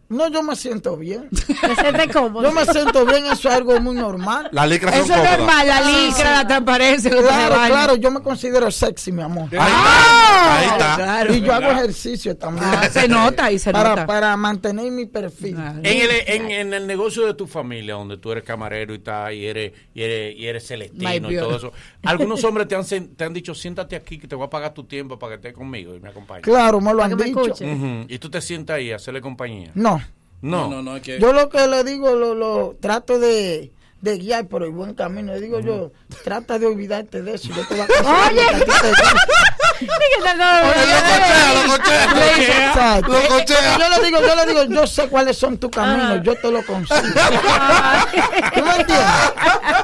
No, 0.08 0.28
yo 0.28 0.42
me 0.42 0.54
siento 0.54 0.96
bien. 0.96 1.28
Te 1.30 1.74
sientes 1.74 2.12
cómodo. 2.12 2.42
Yo 2.44 2.52
me 2.52 2.64
siento 2.64 3.04
bien, 3.04 3.26
eso 3.26 3.48
es 3.48 3.54
algo 3.54 3.80
muy 3.80 3.94
normal. 3.94 4.48
Las 4.52 4.68
licras 4.68 4.94
son 4.94 5.04
Eso 5.04 5.14
es 5.14 5.38
normal, 5.38 5.66
la 5.66 5.80
licra, 5.80 6.30
la 6.32 6.46
transparencia. 6.46 7.10
Claro, 7.10 7.54
claro, 7.66 7.96
yo 7.96 8.10
me 8.10 8.20
considero 8.20 8.70
sexy, 8.70 9.10
mi 9.10 9.22
amor. 9.22 9.48
Ahí 9.52 9.58
está. 9.58 10.58
Ahí 10.58 10.66
está. 10.66 10.94
Claro. 10.96 11.34
Y 11.34 11.40
yo 11.40 11.52
hago 11.52 11.70
ejercicio 11.70 12.36
también. 12.36 12.66
Ah, 12.68 12.88
se 12.88 13.08
nota 13.08 13.50
y 13.50 13.58
se 13.58 13.72
para, 13.72 13.90
nota. 13.90 14.06
para 14.06 14.36
mantener 14.36 14.90
mi 14.92 15.06
perfil. 15.06 15.54
Claro. 15.54 15.78
En 15.82 15.86
el, 15.86 16.10
en, 16.26 16.50
en 16.50 16.74
el 16.74 16.86
negocio 16.86 17.26
de 17.26 17.34
tu 17.34 17.46
familia, 17.46 17.94
donde 17.94 18.16
tú 18.16 18.30
eres 18.30 18.44
camarero 18.44 18.94
y 18.94 19.00
tal, 19.00 19.34
y 19.34 19.46
eres, 19.46 19.72
y 19.94 20.02
eres, 20.02 20.36
y 20.36 20.46
eres 20.46 20.66
celestino 20.66 21.30
y 21.30 21.36
todo 21.36 21.56
eso, 21.56 21.72
algunos 22.04 22.44
hombres 22.44 22.68
te 22.68 22.76
han, 22.76 22.84
te 22.84 23.24
han 23.24 23.34
dicho, 23.34 23.54
siéntate 23.54 23.96
aquí 23.96 24.18
que 24.18 24.28
te 24.28 24.36
voy 24.36 24.46
a 24.46 24.50
pagar 24.50 24.72
tu 24.72 24.84
tiempo 24.84 25.18
para 25.18 25.30
que 25.30 25.36
estés 25.36 25.54
conmigo 25.54 25.94
y 25.94 26.00
me 26.00 26.10
acompañes. 26.10 26.44
Claro, 26.44 26.80
me 26.80 26.94
lo 26.94 27.02
han 27.02 27.16
dicho. 27.16 27.54
Y 28.08 28.18
tú 28.18 28.30
te 28.30 28.40
sientas 28.40 28.76
ahí 28.76 28.92
a 28.92 28.96
hacerle 28.96 29.20
compañía. 29.20 29.72
No, 29.74 29.95
No. 30.42 30.68
No, 30.68 30.76
no, 30.76 30.82
no, 30.82 30.96
es 30.96 31.02
que. 31.02 31.18
yo 31.18 31.32
lo 31.32 31.48
que 31.48 31.66
le 31.66 31.84
digo, 31.84 32.14
lo, 32.14 32.34
lo 32.34 32.76
trato 32.80 33.18
de, 33.18 33.72
de 34.00 34.18
guiar 34.18 34.46
por 34.46 34.62
el 34.62 34.70
buen 34.70 34.94
camino. 34.94 35.32
Le 35.32 35.40
digo 35.40 35.60
yo, 35.60 35.92
trata 36.24 36.58
de 36.58 36.66
olvidarte 36.66 37.22
de 37.22 37.34
eso. 37.34 37.48
Yo 37.48 37.66
te 37.66 37.74
voy 37.74 37.80
a 37.82 37.86
cochea. 43.28 43.78
Yo 43.78 43.88
le 43.88 44.06
digo, 44.06 44.20
yo 44.20 44.34
le 44.36 44.46
digo, 44.46 44.62
yo 44.64 44.86
sé 44.86 45.08
cuáles 45.08 45.36
son 45.36 45.58
tus 45.58 45.70
caminos, 45.70 46.22
yo 46.22 46.34
te 46.36 46.50
lo 46.50 46.64
consigo. 46.64 47.00
¿Tú 48.54 48.64
me 48.64 48.76
entiendes? 48.76 49.06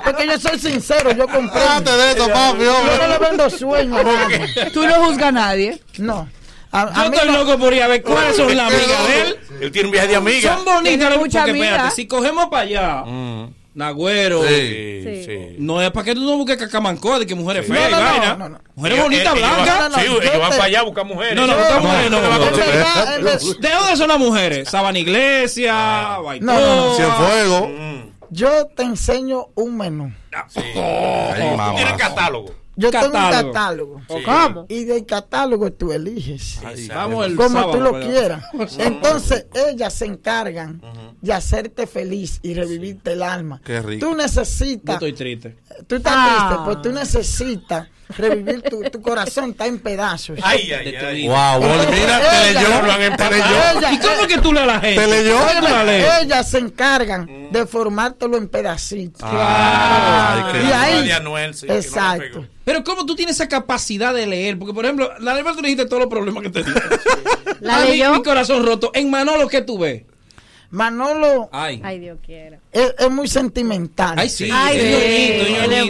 Porque 0.05 0.27
yo 0.27 0.39
soy 0.39 0.59
sincero, 0.59 1.13
yo 1.13 1.27
comprendo. 1.27 1.61
Déjate 1.61 1.91
de 1.91 2.13
eso, 2.13 2.29
papi, 2.29 2.65
Yo 2.65 2.99
no 2.99 3.07
le 3.09 3.19
vendo 3.19 3.51
sueños. 3.51 4.01
Tú 4.73 4.87
no 4.87 4.95
juzgas 5.07 5.29
a 5.29 5.33
nadie. 5.33 5.81
No. 5.99 6.29
A, 6.73 6.91
Yo 6.95 7.13
estoy 7.13 7.29
no- 7.31 7.39
loco 7.45 7.59
por 7.59 7.75
ir 7.75 7.83
a 7.83 7.87
ver 7.89 8.03
cuáles 8.03 8.35
son 8.37 8.57
las 8.57 8.73
amigas 8.73 9.07
de 9.07 9.21
él. 9.21 9.37
Él 9.61 9.73
tiene 9.73 9.87
un 9.89 9.93
viaje 9.93 10.09
de 10.09 10.17
amiga. 10.17 10.57
Son 10.57 10.65
bonitas, 10.65 11.09
porque 11.09 11.19
mucha 11.19 11.43
amiga. 11.45 11.67
espérate, 11.67 11.95
si 11.95 12.07
cogemos 12.07 12.47
para 12.47 12.63
allá, 12.63 13.03
Mm. 13.07 13.55
Nagüero, 13.75 14.43
Sí, 14.47 15.01
Sí. 15.03 15.25
sí. 15.25 15.57
no 15.59 15.81
es 15.81 15.91
para 15.93 16.05
que 16.05 16.15
tú 16.15 16.21
no 16.21 16.37
busques 16.37 16.59
cacamancó 16.59 17.19
de 17.19 17.25
que 17.27 17.35
mujeres 17.35 17.67
feas 17.67 17.91
no, 17.91 17.97
no, 17.99 18.05
vaina. 18.05 18.37
no, 18.37 18.49
no. 18.51 18.61
Mujeres 18.75 18.99
Ellos- 18.99 19.05
bonitas, 19.11 19.35
blancas. 19.35 19.67
No, 19.81 19.89
no, 19.89 19.95
Sí, 19.97 20.05
yo 20.05 20.21
ellos 20.21 20.39
van 20.41 20.51
te- 20.51 20.57
para 20.57 20.65
allá 20.65 20.81
a 20.81 20.83
buscar 20.83 21.07
mujeres. 21.07 21.35
No, 21.37 21.47
no, 21.47 21.57
buscar 21.57 21.81
mujeres, 21.83 22.11
no. 22.11 22.21
¿De 23.61 23.71
dónde 23.71 23.97
son 23.97 24.09
las 24.09 24.19
mujeres? 24.19 24.69
Sabana 24.69 24.99
Iglesia, 24.99 26.19
Baitoa. 26.23 26.53
No, 26.55 26.61
no, 26.61 26.77
no. 26.89 26.95
Cienfuegos. 26.97 27.69
Mm. 27.71 28.03
Yo 28.31 28.67
te 28.77 28.83
enseño 28.83 29.47
un 29.55 29.77
menú. 29.77 30.13
Sí. 30.49 30.61
Ay, 30.61 31.41
Tú 31.51 31.57
mamá. 31.57 31.75
tienes 31.75 31.95
catálogo. 31.95 32.55
Yo 32.75 32.91
tengo 32.91 33.07
un 33.07 33.13
Catálogo. 33.13 33.53
catálogo. 33.53 34.01
Sí. 34.09 34.25
¿Cómo? 34.25 34.67
Y 34.69 34.85
del 34.85 35.05
catálogo 35.05 35.73
tú 35.73 35.93
eliges. 35.93 36.59
Vamos 36.89 37.27
el 37.27 37.37
como 37.37 37.51
sábado, 37.51 37.73
tú 37.73 37.81
lo 37.81 38.01
quieras. 38.01 38.45
Entonces, 38.79 39.47
ellas 39.55 39.93
se 39.93 40.07
encargan 40.07 40.81
de 41.21 41.33
hacerte 41.33 41.87
feliz 41.87 42.39
y 42.43 42.55
revivirte 42.55 43.13
el 43.13 43.23
alma. 43.23 43.61
Qué 43.65 43.83
rico. 43.83 44.07
Tú 44.07 44.13
Yo 44.13 44.17
necesitas, 44.17 44.95
estoy 44.95 45.13
triste. 45.13 45.57
tú 45.87 45.97
estás 45.97 46.13
Ah. 46.17 46.47
triste, 46.49 46.65
pues 46.65 46.83
tú 46.83 46.93
necesitas 46.93 47.89
revivir 48.17 48.63
tu, 48.63 48.83
tu 48.83 49.01
corazón, 49.03 49.51
está 49.51 49.67
en 49.67 49.79
pedazos. 49.79 50.39
Ay, 50.43 50.73
ay, 50.73 50.95
ay. 50.97 51.29
Wow, 51.29 51.61
Bol, 51.61 51.87
mira, 51.91 52.21
te 52.21 52.55
leyó. 52.55 53.17
Te 53.17 53.31
leyó. 53.31 53.93
¿Y 53.93 53.99
cómo 53.99 54.27
que 54.29 54.39
tú 54.39 54.53
lees 54.53 54.65
a 54.65 54.67
la 54.67 54.81
gente? 54.81 55.01
¿Te 55.01 55.07
leyó? 55.09 55.39
¿Cómo 55.39 55.67
tú 55.67 55.73
la 55.73 55.85
lees? 55.85 56.23
Ellas 56.23 56.51
se 56.51 56.59
encargan 56.59 57.49
de 57.51 57.67
formártelo 57.67 58.37
en 58.37 58.49
pedacitos. 58.49 59.23
Ay, 59.25 60.43
qué 60.53 60.63
y 60.69 60.73
ahí, 60.73 61.07
de 61.07 61.13
Anuel, 61.15 61.55
sí, 61.55 61.63
que 61.63 61.67
no 61.69 61.75
la 61.75 61.81
exacto. 61.81 62.47
Pero 62.65 62.85
¿cómo 62.85 63.05
tú 63.07 63.15
tienes 63.17 63.35
esa 63.37 63.49
capacidad 63.49 64.15
de 64.15 64.27
leer? 64.27 64.59
Porque, 64.59 64.73
por 64.73 64.85
ejemplo, 64.85 65.11
la 65.19 65.33
Aníbal 65.33 65.57
tú 65.57 65.63
le 65.63 65.69
dijiste 65.69 65.87
todos 65.87 66.01
los 66.03 66.09
problemas 66.11 66.43
que 66.45 66.51
te 66.51 66.63
dio. 66.63 66.75
¿La 67.61 67.77
A 67.77 67.81
mí, 67.81 67.91
leyó? 67.91 68.13
mi 68.15 68.23
corazón 68.23 68.65
roto. 68.65 68.91
En 68.95 69.11
Manolo, 69.11 69.49
¿qué 69.49 69.63
tú 69.63 69.79
ves? 69.79 70.03
Manolo 70.73 71.49
Ay. 71.53 71.81
Ay, 71.85 71.99
Dios 72.01 72.19
quiera. 72.25 72.59
es, 72.73 72.95
es 72.99 73.11
muy 73.11 73.29
sentimental. 73.29 74.19
Ay, 74.19 74.29
sí. 74.29 74.49
Ay, 74.53 74.77
ñoñito, 74.79 75.45
sí, 75.45 75.53
ñoñito. 75.53 75.65
él 75.65 75.73
es 75.73 75.87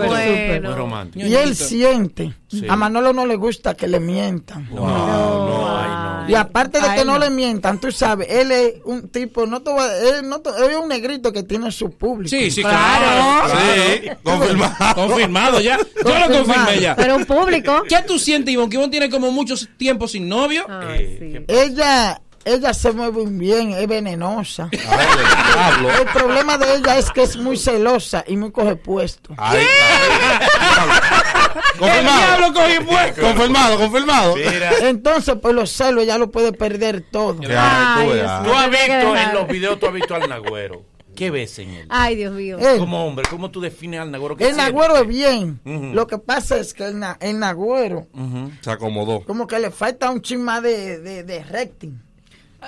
bueno. 0.49 0.69
Muy 0.71 0.79
romántico. 0.79 1.27
Y 1.27 1.35
él 1.35 1.57
siente. 1.57 2.35
Sí. 2.49 2.67
A 2.69 2.77
Manolo 2.77 3.13
no 3.13 3.25
le 3.25 3.37
gusta 3.37 3.75
que 3.75 3.87
le 3.87 4.01
mientan. 4.01 4.69
No, 4.75 4.87
no, 4.87 5.79
ay, 5.79 5.89
no. 6.25 6.31
Y 6.31 6.35
aparte 6.35 6.81
de 6.81 6.87
Ay, 6.89 6.99
que 6.99 7.05
no, 7.05 7.13
no. 7.15 7.19
le 7.21 7.31
mientan, 7.31 7.81
tú 7.81 7.91
sabes, 7.91 8.29
él 8.31 8.51
es 8.53 8.75
un 8.85 9.09
tipo, 9.09 9.47
no 9.47 9.63
a- 9.79 9.97
él, 10.19 10.29
no 10.29 10.41
te- 10.41 10.51
él 10.51 10.71
es 10.73 10.77
un 10.77 10.89
negrito 10.89 11.33
que 11.33 11.43
tiene 11.45 11.71
su 11.73 11.91
público. 11.93 12.29
Sí, 12.31 12.51
sí, 12.51 12.61
claro. 12.63 13.49
Sí, 13.55 14.09
confirmado. 14.23 14.95
Confirmado 14.95 15.61
ya. 15.61 15.79
Yo 15.79 16.19
lo 16.29 16.39
confirmé 16.45 16.81
ya. 16.81 16.95
Pero 16.97 17.17
un 17.17 17.25
público. 17.25 17.83
¿Qué 17.89 17.97
tú 18.07 18.19
sientes, 18.19 18.53
Ivonne? 18.53 18.69
Que 18.69 18.77
Ivonne 18.77 18.91
tiene 18.91 19.09
como 19.11 19.31
muchos 19.33 19.69
tiempos 19.79 20.11
sin 20.13 20.29
novio. 20.29 20.67
Ay, 20.69 21.17
sí. 21.19 21.45
Ella, 21.49 22.21
ella 22.45 22.75
se 22.75 22.93
mueve 22.93 23.25
bien, 23.27 23.73
es 23.73 23.87
venenosa. 23.87 24.69
Pablo. 25.55 25.91
El 25.91 26.07
problema 26.09 26.59
de 26.59 26.77
ella 26.77 26.99
es 26.99 27.11
que 27.11 27.23
es 27.23 27.37
muy 27.37 27.57
celosa 27.57 28.25
y 28.27 28.37
muy 28.37 28.51
coge 28.53 28.77
puesto. 28.77 29.35
Ay, 29.37 29.65
El 31.75 31.79
Confirmado. 31.79 32.19
diablo 32.53 32.87
puesto. 32.87 33.23
Confirmado, 33.23 33.79
confirmado. 33.79 34.37
Mira, 34.37 34.71
Entonces, 34.83 35.37
pues 35.41 35.55
los 35.55 35.71
celos 35.71 36.07
ya 36.07 36.19
lo 36.19 36.31
puede 36.31 36.53
perder 36.53 37.03
todo. 37.11 37.39
Ay, 37.57 38.09
tú 38.45 38.51
tú 38.51 38.55
has 38.55 38.71
visto 38.71 39.17
en 39.17 39.35
los 39.35 39.49
videos, 39.49 39.79
tú 39.79 39.87
has 39.87 39.93
visto 39.93 40.15
al 40.15 40.29
Nagüero. 40.29 40.85
¿Qué 41.15 41.31
ves 41.31 41.59
en 41.59 41.71
él? 41.71 41.87
Ay, 41.91 42.17
Dios 42.17 42.33
mío. 42.33 42.57
Él, 42.59 42.79
Como 42.79 43.05
hombre, 43.07 43.27
¿cómo 43.29 43.51
tú 43.51 43.61
defines 43.61 44.01
al 44.01 44.11
Nagüero? 44.11 44.35
¿Qué 44.37 44.49
el 44.49 44.57
Nagüero 44.57 44.97
es 44.97 45.07
bien. 45.07 45.61
Lo 45.65 46.07
que 46.07 46.17
pasa 46.19 46.57
es 46.57 46.73
que 46.73 46.87
el, 46.87 46.99
na- 46.99 47.19
el 47.21 47.39
Nagüero, 47.39 48.07
Se 48.63 48.71
acomodó. 48.71 49.23
como 49.25 49.47
que 49.47 49.59
le 49.59 49.71
falta 49.71 50.11
un 50.11 50.23
chisma 50.23 50.61
de, 50.61 50.99
de, 51.01 51.23
de 51.25 51.45
recting. 51.45 52.01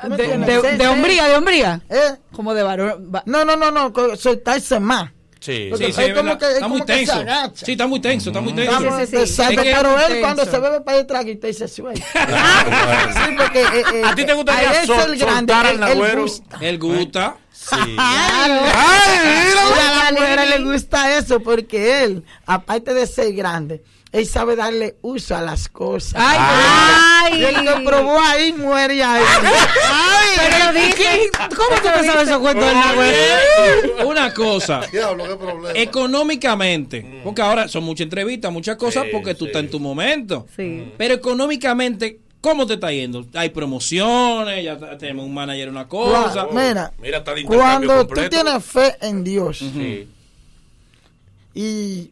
¿Tú 0.02 0.08
me 0.10 0.16
De, 0.16 0.24
entiendes? 0.24 0.62
de, 0.62 0.70
Sí, 0.70 0.76
de 0.76 0.84
sí. 0.84 0.90
hombría, 0.90 1.24
de 1.28 1.36
hombría. 1.36 1.80
¿Eh? 1.88 2.14
Como 2.32 2.54
de 2.54 2.62
varón. 2.62 3.10
va- 3.14 3.22
No, 3.26 3.44
no, 3.44 3.56
no, 3.56 3.70
no, 3.70 3.92
soltarse 4.16 4.80
más. 4.80 5.10
Sí. 5.40 5.70
Sí, 5.76 5.92
sí, 5.92 6.12
como 6.16 6.38
que- 6.38 6.46
es 6.46 6.52
está 6.54 6.68
muy 6.68 6.78
como 6.80 6.86
tenso. 6.86 7.24
Sí, 7.54 7.72
está 7.72 7.86
muy 7.86 8.00
tenso, 8.00 8.30
está 8.30 8.40
muy 8.40 8.54
tenso. 8.54 8.72
Vamos, 8.72 9.00
sí, 9.00 9.06
sí. 9.08 9.16
exacto, 9.16 9.60
Es 9.60 9.66
que 9.68 9.74
pero 9.76 10.00
él 10.06 10.20
cuando 10.20 10.44
se 10.46 10.58
bebe 10.58 10.80
para 10.80 10.98
el 10.98 11.06
traguito 11.06 11.46
y 11.46 11.52
se 11.52 11.68
suelta. 11.68 12.02
sí, 12.14 13.34
porque 13.36 13.60
eh, 13.60 13.84
eh, 13.94 14.02
¿A 14.06 14.14
ti 14.14 14.24
te 14.24 14.32
gustaría 14.32 14.70
a 14.70 14.86
sol- 14.86 15.12
el 15.12 15.18
grande, 15.18 15.52
soltar 15.52 15.66
al 15.66 15.82
él- 16.00 16.16
gusta. 16.18 16.58
Él 16.62 16.78
gusta. 16.78 17.36
Sí. 17.52 17.76
Claro. 17.94 18.62
Mira, 18.64 20.08
a 20.08 20.12
la 20.12 20.20
mujer 20.20 20.48
le 20.48 20.64
gusta 20.64 21.18
eso 21.18 21.40
porque 21.40 22.04
él, 22.04 22.24
aparte 22.46 22.94
de 22.94 23.06
ser 23.06 23.32
grande, 23.34 23.82
él 24.14 24.26
sabe 24.26 24.54
darle 24.54 24.96
uso 25.02 25.36
a 25.36 25.42
las 25.42 25.68
cosas. 25.68 26.14
Ay, 26.16 26.38
Ay. 26.40 27.40
Y 27.40 27.44
el 27.44 27.54
que 27.56 27.84
probó 27.84 28.18
ahí 28.20 28.52
muere 28.52 29.02
ahí. 29.02 29.22
Pero 30.36 30.72
dice. 30.72 31.30
¿Cómo 31.56 31.76
tú 31.80 31.88
te 32.00 32.06
sabes 32.06 32.28
esos 32.28 32.38
cuentos 32.38 32.64
del 32.64 32.74
Nagüero? 32.74 34.08
Una 34.08 34.32
cosa. 34.32 34.82
Diablo, 34.92 35.24
qué 35.24 35.36
problema. 35.36 35.78
Económicamente, 35.78 37.20
porque 37.24 37.42
ahora 37.42 37.66
son 37.66 37.82
muchas 37.84 38.04
entrevistas, 38.04 38.52
muchas 38.52 38.76
cosas, 38.76 39.04
Sí, 39.04 39.10
porque 39.12 39.34
tú 39.34 39.46
sí. 39.46 39.50
estás 39.50 39.64
en 39.64 39.70
tu 39.70 39.80
momento. 39.80 40.46
Sí. 40.54 40.92
Pero 40.96 41.14
económicamente, 41.14 42.20
¿cómo 42.40 42.66
te 42.66 42.74
está 42.74 42.92
yendo? 42.92 43.26
Hay 43.34 43.48
promociones, 43.50 44.62
ya 44.64 44.78
tenemos 44.96 45.24
un 45.26 45.34
manager, 45.34 45.70
una 45.70 45.88
cosa. 45.88 46.46
Mira, 46.52 46.92
Mira, 47.00 47.18
está 47.18 47.32
el 47.32 47.44
cuando 47.46 48.06
tú 48.06 48.14
tienes 48.30 48.64
fe 48.64 48.96
en 49.00 49.24
Dios 49.24 49.58
Sí, 49.58 50.08
y 51.54 52.10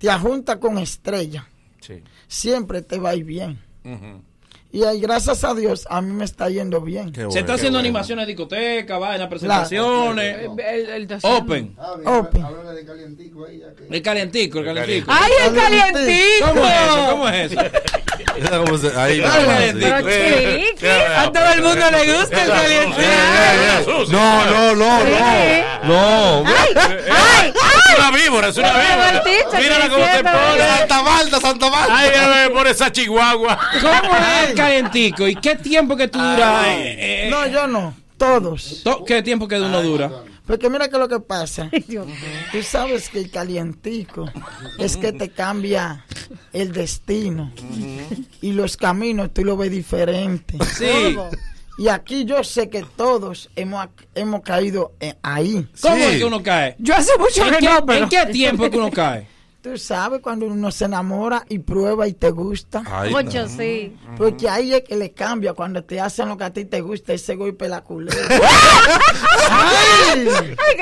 te 0.00 0.10
ajunta 0.10 0.58
con 0.58 0.78
estrella, 0.78 1.46
sí. 1.80 2.02
siempre 2.26 2.82
te 2.82 2.98
va 2.98 3.10
a 3.10 3.14
ir 3.14 3.24
bien. 3.24 3.60
Ujú. 3.84 4.22
Y 4.72 4.84
ahí, 4.84 5.00
gracias 5.00 5.42
a 5.42 5.52
Dios, 5.52 5.84
a 5.90 6.00
mí 6.00 6.12
me 6.12 6.24
está 6.24 6.48
yendo 6.48 6.80
bien. 6.80 7.10
Qué 7.10 7.22
Se 7.22 7.26
bueno, 7.26 7.40
está 7.40 7.54
haciendo 7.54 7.78
bueno. 7.78 7.88
animaciones 7.88 8.24
de 8.24 8.32
discoteca, 8.32 8.98
vaina, 8.98 9.28
presentaciones. 9.28 10.38
El- 10.44 10.60
el- 10.60 11.10
el- 11.12 11.18
Open. 11.22 11.76
Open. 12.06 12.46
El 13.90 14.02
calientico, 14.02 14.58
el 14.60 14.64
calientico. 14.64 15.10
¡Ay, 15.12 15.32
el 15.48 15.54
calientico! 15.54 16.46
¿Cómo 16.48 16.64
es 16.66 16.72
eso? 16.80 17.10
¿Cómo 17.10 17.28
es 17.28 17.52
eso? 17.52 17.60
Ahí. 18.96 19.20
A 19.20 19.30
todo 21.32 21.52
el 21.52 21.62
mundo 21.62 21.90
le 21.90 22.12
gusta 22.18 22.42
el 22.42 22.50
calientico. 22.50 23.02
No, 24.10 24.44
no, 24.46 24.74
no, 24.74 25.04
no. 25.04 25.18
No. 25.84 26.44
Ay, 26.46 27.52
Es 27.52 27.98
una 27.98 28.10
víbora, 28.12 28.48
es 28.48 28.56
una 28.56 28.72
víbora. 28.72 29.22
Mírala 29.58 29.84
¿qué 29.84 29.90
cómo 29.90 30.04
se 30.06 30.24
pone. 30.24 30.66
Santa 30.78 31.02
Marta, 31.02 31.40
Santa 31.40 31.70
Marta. 31.70 31.94
Ay, 31.96 32.10
a 32.18 32.28
ver, 32.28 32.52
por 32.52 32.66
esa 32.66 32.90
chihuahua. 32.92 33.58
¿Cómo 33.80 34.16
es 34.16 34.48
el 34.50 34.54
calientico? 34.54 35.26
¿Y 35.28 35.36
qué 35.36 35.56
tiempo 35.56 35.96
que 35.96 36.08
tú 36.08 36.18
duras? 36.18 36.66
eh, 36.68 37.26
eh, 37.26 37.28
No, 37.30 37.46
yo 37.46 37.66
no, 37.66 37.94
todos. 38.16 38.80
to- 38.84 39.04
¿Qué 39.04 39.22
tiempo 39.22 39.46
que 39.48 39.56
uno 39.56 39.82
dura? 39.82 40.10
Porque 40.50 40.68
mira 40.68 40.88
que 40.88 40.98
lo 40.98 41.08
que 41.08 41.20
pasa. 41.20 41.70
Tú 42.52 42.62
sabes 42.64 43.08
que 43.08 43.20
el 43.20 43.30
calientico 43.30 44.28
es 44.78 44.96
que 44.96 45.12
te 45.12 45.28
cambia 45.30 46.04
el 46.52 46.72
destino. 46.72 47.52
Y 48.40 48.50
los 48.52 48.76
caminos 48.76 49.32
tú 49.32 49.44
lo 49.44 49.56
ves 49.56 49.70
diferente. 49.70 50.58
Sí. 50.76 51.16
Y 51.78 51.86
aquí 51.88 52.24
yo 52.24 52.42
sé 52.42 52.68
que 52.68 52.84
todos 52.96 53.48
hemos, 53.54 53.86
hemos 54.16 54.42
caído 54.42 54.92
eh, 54.98 55.14
ahí. 55.22 55.68
¿Cómo 55.80 55.94
Sí. 55.96 56.02
es 56.02 56.18
que 56.18 56.24
uno 56.24 56.42
cae? 56.42 56.74
Yo 56.80 56.96
hace 56.96 57.12
mucho 57.16 57.44
¿En 57.46 57.52
que 57.52 57.58
qué, 57.60 57.64
no, 57.66 57.86
pero. 57.86 58.02
¿En 58.04 58.08
qué 58.08 58.26
tiempo 58.32 58.64
es 58.64 58.70
que 58.70 58.76
uno 58.76 58.90
cae? 58.90 59.28
Tú 59.62 59.76
sabes 59.76 60.20
cuando 60.22 60.46
uno 60.46 60.70
se 60.70 60.86
enamora 60.86 61.44
y 61.50 61.58
prueba 61.58 62.08
y 62.08 62.14
te 62.14 62.30
gusta. 62.30 62.82
Ay, 62.90 63.10
Mucho, 63.10 63.46
sí. 63.46 63.94
Porque 64.16 64.48
ahí 64.48 64.72
es 64.72 64.82
que 64.84 64.96
le 64.96 65.12
cambia 65.12 65.52
cuando 65.52 65.84
te 65.84 66.00
hacen 66.00 66.30
lo 66.30 66.38
que 66.38 66.44
a 66.44 66.50
ti 66.50 66.64
te 66.64 66.80
gusta 66.80 67.12
ese 67.12 67.34
golpe 67.36 67.68
la 67.68 67.82
culera. 67.82 68.16
¡Ay! 69.50 70.26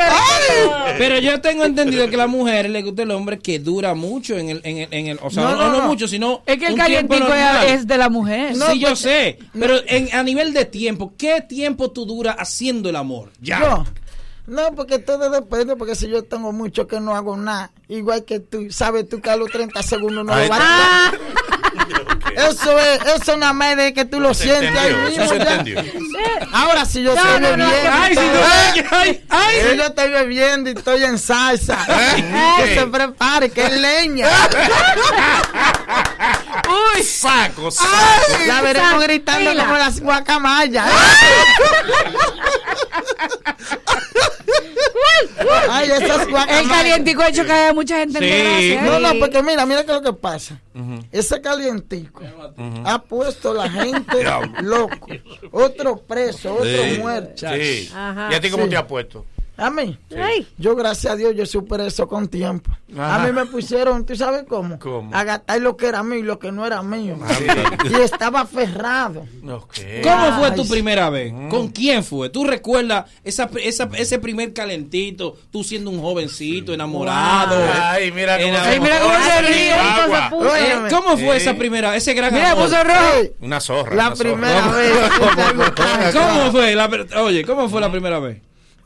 Ay. 0.01 0.95
Pero 0.97 1.19
yo 1.19 1.41
tengo 1.41 1.65
entendido 1.65 2.09
que 2.09 2.15
a 2.15 2.19
las 2.19 2.29
mujeres 2.29 2.71
les 2.71 2.85
gusta 2.85 3.03
el 3.03 3.11
hombre 3.11 3.39
que 3.41 3.59
dura 3.59 3.95
mucho 3.95 4.37
en 4.39 4.51
el, 4.51 4.61
en 4.63 4.79
el, 4.79 4.89
en 4.93 5.07
el- 5.09 5.19
o 5.23 5.31
sea, 5.31 5.43
No, 5.43 5.51
no, 5.51 5.57
no, 5.57 5.73
no 5.73 5.79
no. 5.83 5.89
mucho, 5.89 6.07
sino 6.07 6.43
Es 6.47 6.59
que 6.59 6.67
el 6.67 6.77
calientico 6.77 7.27
es, 7.67 7.87
de 7.87 7.99
la 7.99 8.09
mujer. 8.09 8.57
No, 8.57 8.67
sí, 8.73 8.79
yo 8.79 8.89
porque- 8.91 9.03
sé, 9.03 9.39
pero 9.59 9.75
en, 9.87 10.15
a 10.15 10.23
nivel 10.23 10.53
de 10.53 10.65
tiempo, 10.67 11.15
¿qué 11.19 11.41
tiempo 11.41 11.91
tú 11.91 12.07
duras 12.07 12.37
haciendo 12.39 12.89
el 12.89 12.97
amor? 12.97 13.31
Ya. 13.41 13.61
Yo. 13.61 13.85
No, 14.49 14.75
porque 14.75 14.99
todo 14.99 15.29
depende, 15.29 15.77
porque 15.77 15.95
si 15.95 16.09
yo 16.09 16.25
tengo 16.25 16.53
mucho 16.53 16.87
que 16.89 17.01
no 17.01 17.15
hago 17.15 17.37
nada, 17.37 17.71
igual 17.87 18.25
que 18.25 18.41
tú, 18.41 18.71
sabes 18.71 19.07
tú 19.07 19.21
que 19.21 19.29
a 19.29 19.37
los 19.37 19.51
30 19.51 19.83
segundos 19.83 20.25
no 20.25 20.33
Ahí 20.33 20.45
lo 20.45 20.51
vas 20.51 20.61
Ah, 20.63 21.13
a 21.13 21.48
Eso 22.39 22.79
es, 22.79 23.01
eso 23.21 23.37
nada 23.37 23.53
más 23.53 23.77
de 23.77 23.93
que 23.93 24.05
tú 24.05 24.21
lo 24.21 24.33
Se 24.35 24.45
sientes 24.45 24.77
ahí 24.77 24.95
mismo. 24.95 25.27
se 25.29 25.39
ya. 25.39 25.65
Ahora 26.53 26.85
si 26.85 27.03
yo 27.03 27.15
No, 27.15 27.21
estoy 27.21 27.41
no, 27.41 27.57
no, 27.57 27.67
bebiendo, 27.71 27.91
Ay, 27.93 28.15
si 28.15 28.21
tú- 28.21 28.39
ay, 28.91 29.25
ay. 29.29 29.57
si 29.71 29.77
yo 29.77 29.85
estoy 29.85 30.11
bebiendo 30.11 30.71
y 30.71 30.73
estoy 30.75 31.05
en 31.05 31.19
salsa, 31.19 31.79
que 32.59 32.75
se 32.75 32.87
prepare, 32.87 33.51
que 33.51 33.63
es 33.65 33.73
leña. 33.73 34.29
Uy, 36.97 37.03
saco, 37.03 37.71
saco. 37.71 37.89
La 38.47 38.61
veremos 38.63 39.03
gritando 39.03 39.51
como 39.55 39.75
las 39.77 40.01
guacamayas. 40.01 40.87
Ay, 45.71 45.91
esas 45.91 46.27
El 46.49 46.69
calientico 46.69 47.23
ha 47.23 47.29
hecho 47.29 47.45
que 47.45 47.53
haya 47.53 47.73
mucha 47.73 47.97
gente 47.99 48.19
en 48.19 48.25
Sí. 48.25 48.31
desgracia, 48.31 48.75
¿eh? 48.97 49.01
No, 49.01 49.01
no, 49.15 49.19
porque 49.19 49.43
mira, 49.43 49.67
mira 49.67 49.85
qué 49.85 49.93
es 49.93 49.97
lo 49.97 50.03
que 50.03 50.13
pasa. 50.13 50.59
Ese 51.13 51.41
calientico 51.41 52.23
ha 52.85 53.03
puesto 53.03 53.55
la 53.55 53.69
gente 53.71 54.25
loco. 54.63 55.09
Otro 55.53 55.97
preso, 55.99 56.55
otro 56.55 56.65
Sí. 56.67 56.99
muerto. 56.99 57.47
Sí. 57.55 57.91
Ajá. 57.95 58.29
¿Y 58.33 58.35
a 58.35 58.41
ti 58.41 58.51
cómo 58.51 58.65
Sí. 58.65 58.71
te 58.71 58.77
ha 58.77 58.87
puesto? 58.87 59.25
A 59.59 59.71
mí, 59.71 59.99
Ay. 60.17 60.47
yo 60.57 60.77
gracias 60.77 61.13
a 61.13 61.17
Dios 61.17 61.35
yo 61.35 61.45
superé 61.45 61.89
eso 61.89 62.07
con 62.07 62.29
tiempo. 62.29 62.71
Ajá. 62.97 63.17
A 63.17 63.27
mí 63.27 63.33
me 63.33 63.45
pusieron, 63.47 64.07
¿tú 64.07 64.15
sabes 64.15 64.45
cómo? 64.49 64.79
¿Cómo? 64.79 65.11
A 65.15 65.25
gastar 65.25 65.61
lo 65.61 65.77
que 65.77 65.87
era 65.87 66.03
mío 66.05 66.21
y 66.21 66.23
lo 66.23 66.39
que 66.39 66.53
no 66.53 66.65
era 66.65 66.81
mío. 66.83 67.17
Sí. 67.37 67.45
Y 67.91 67.95
estaba 68.01 68.43
aferrado. 68.43 69.27
¿Cómo 69.43 69.67
fue 70.39 70.49
Ay, 70.49 70.55
tu 70.55 70.65
sí. 70.65 70.71
primera 70.71 71.11
vez? 71.11 71.33
¿Con 71.51 71.69
quién 71.69 72.05
fue? 72.05 72.31
¿Tú 72.31 72.45
recuerdas 72.45 73.11
esa, 73.25 73.51
esa- 73.63 73.89
ese 73.97 74.19
primer 74.21 74.53
calentito? 74.53 75.37
Tú 75.51 75.65
siendo 75.65 75.91
un 75.91 76.01
jovencito, 76.01 76.73
enamorado. 76.73 77.57
Ay, 77.83 78.13
mira 78.13 78.37
cómo 78.39 78.49
Enamorado. 78.49 78.65
se- 78.65 78.75
Ay, 78.75 78.81
mira 78.81 79.01
cómo 79.01 79.15
se 79.25 79.43
ríe. 79.43 79.71
Eh. 80.87 80.89
¿Cómo 80.91 81.17
fue 81.19 81.41
Sí. 81.41 81.43
esa 81.49 81.55
primera, 81.59 81.97
ese 81.97 82.15
gran 82.15 82.33
Mira, 82.33 82.53
amor? 82.53 82.67
puso 82.67 82.85
rojo. 82.85 83.35
Una 83.41 83.61
zorra. 83.61 83.95
La 83.97 84.07
una 84.07 84.17
zorra. 84.17 84.31
primera 84.31 84.69
vez. 84.69 84.93
¿Cómo 86.13 86.53
fue? 86.53 86.75
La 86.75 86.89
oye, 87.23 87.45
¿cómo 87.45 87.69
fue 87.69 87.81
la 87.81 87.91
primera 87.91 88.19
vez? 88.21 88.39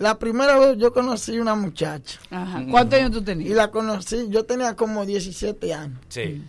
La 0.03 0.19
primera 0.19 0.59
vez 0.59 0.79
yo 0.79 0.93
conocí 0.93 1.39
una 1.39 1.55
muchacha. 1.55 2.19
Ajá. 2.29 2.65
¿Cuántos 2.69 2.99
años 2.99 3.13
tú 3.13 3.23
tenías? 3.23 3.49
Y 3.49 3.55
la 3.55 3.71
conocí, 3.71 4.27
yo 4.31 4.45
tenía 4.45 4.75
como 4.75 5.07
17 5.07 5.73
años. 5.73 6.01
Sí. 6.09 6.43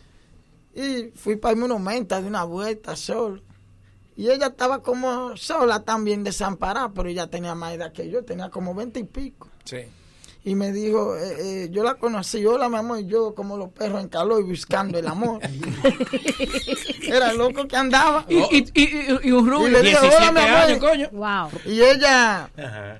Y 0.74 1.12
fui 1.16 1.36
para 1.36 1.54
el 1.54 1.60
monumento 1.60 2.20
de 2.20 2.28
una 2.28 2.46
vuelta 2.46 2.96
solo. 2.96 3.44
Y 4.18 4.32
ella 4.32 4.48
estaba 4.48 4.82
como 4.82 5.38
sola 5.38 5.84
también 5.84 6.24
desamparada, 6.24 6.92
pero 6.94 7.10
ella 7.10 7.28
tenía 7.28 7.54
más 7.54 7.76
edad 7.76 7.94
que 7.94 8.10
yo, 8.10 8.26
tenía 8.26 8.50
como 8.50 8.74
20 8.74 9.00
y 9.02 9.04
pico. 9.04 9.48
Sí. 9.66 9.82
Y 10.46 10.56
me 10.56 10.72
dijo, 10.72 11.16
eh, 11.16 11.66
eh, 11.66 11.70
yo 11.72 11.84
la 11.84 11.94
conocí, 11.94 12.44
hola 12.48 12.70
mi 12.70 12.78
amor, 12.78 13.02
y 13.02 13.06
yo 13.06 13.36
como 13.36 13.56
los 13.56 13.70
perros 13.70 14.02
en 14.02 14.10
calor 14.10 14.42
y 14.42 14.46
buscando 14.46 14.98
el 14.98 15.08
amor. 15.08 15.42
Era 17.04 17.34
loco 17.34 17.68
que 17.68 17.76
andaba. 17.76 18.26
Y, 18.28 18.40
y, 18.40 18.66
y, 18.74 19.28
y 19.28 19.32
un 19.32 19.48
rubio. 19.48 19.68
Y 19.68 19.72
le 19.74 19.82
dije, 19.84 19.98
hola 19.98 20.32
mi 20.32 20.40
17 20.40 20.40
amor. 20.40 20.58
años, 20.58 20.80
coño. 20.80 21.10
Wow. 21.12 21.72
Y 21.72 21.82
ella, 21.82 22.50
Ajá. 22.58 23.00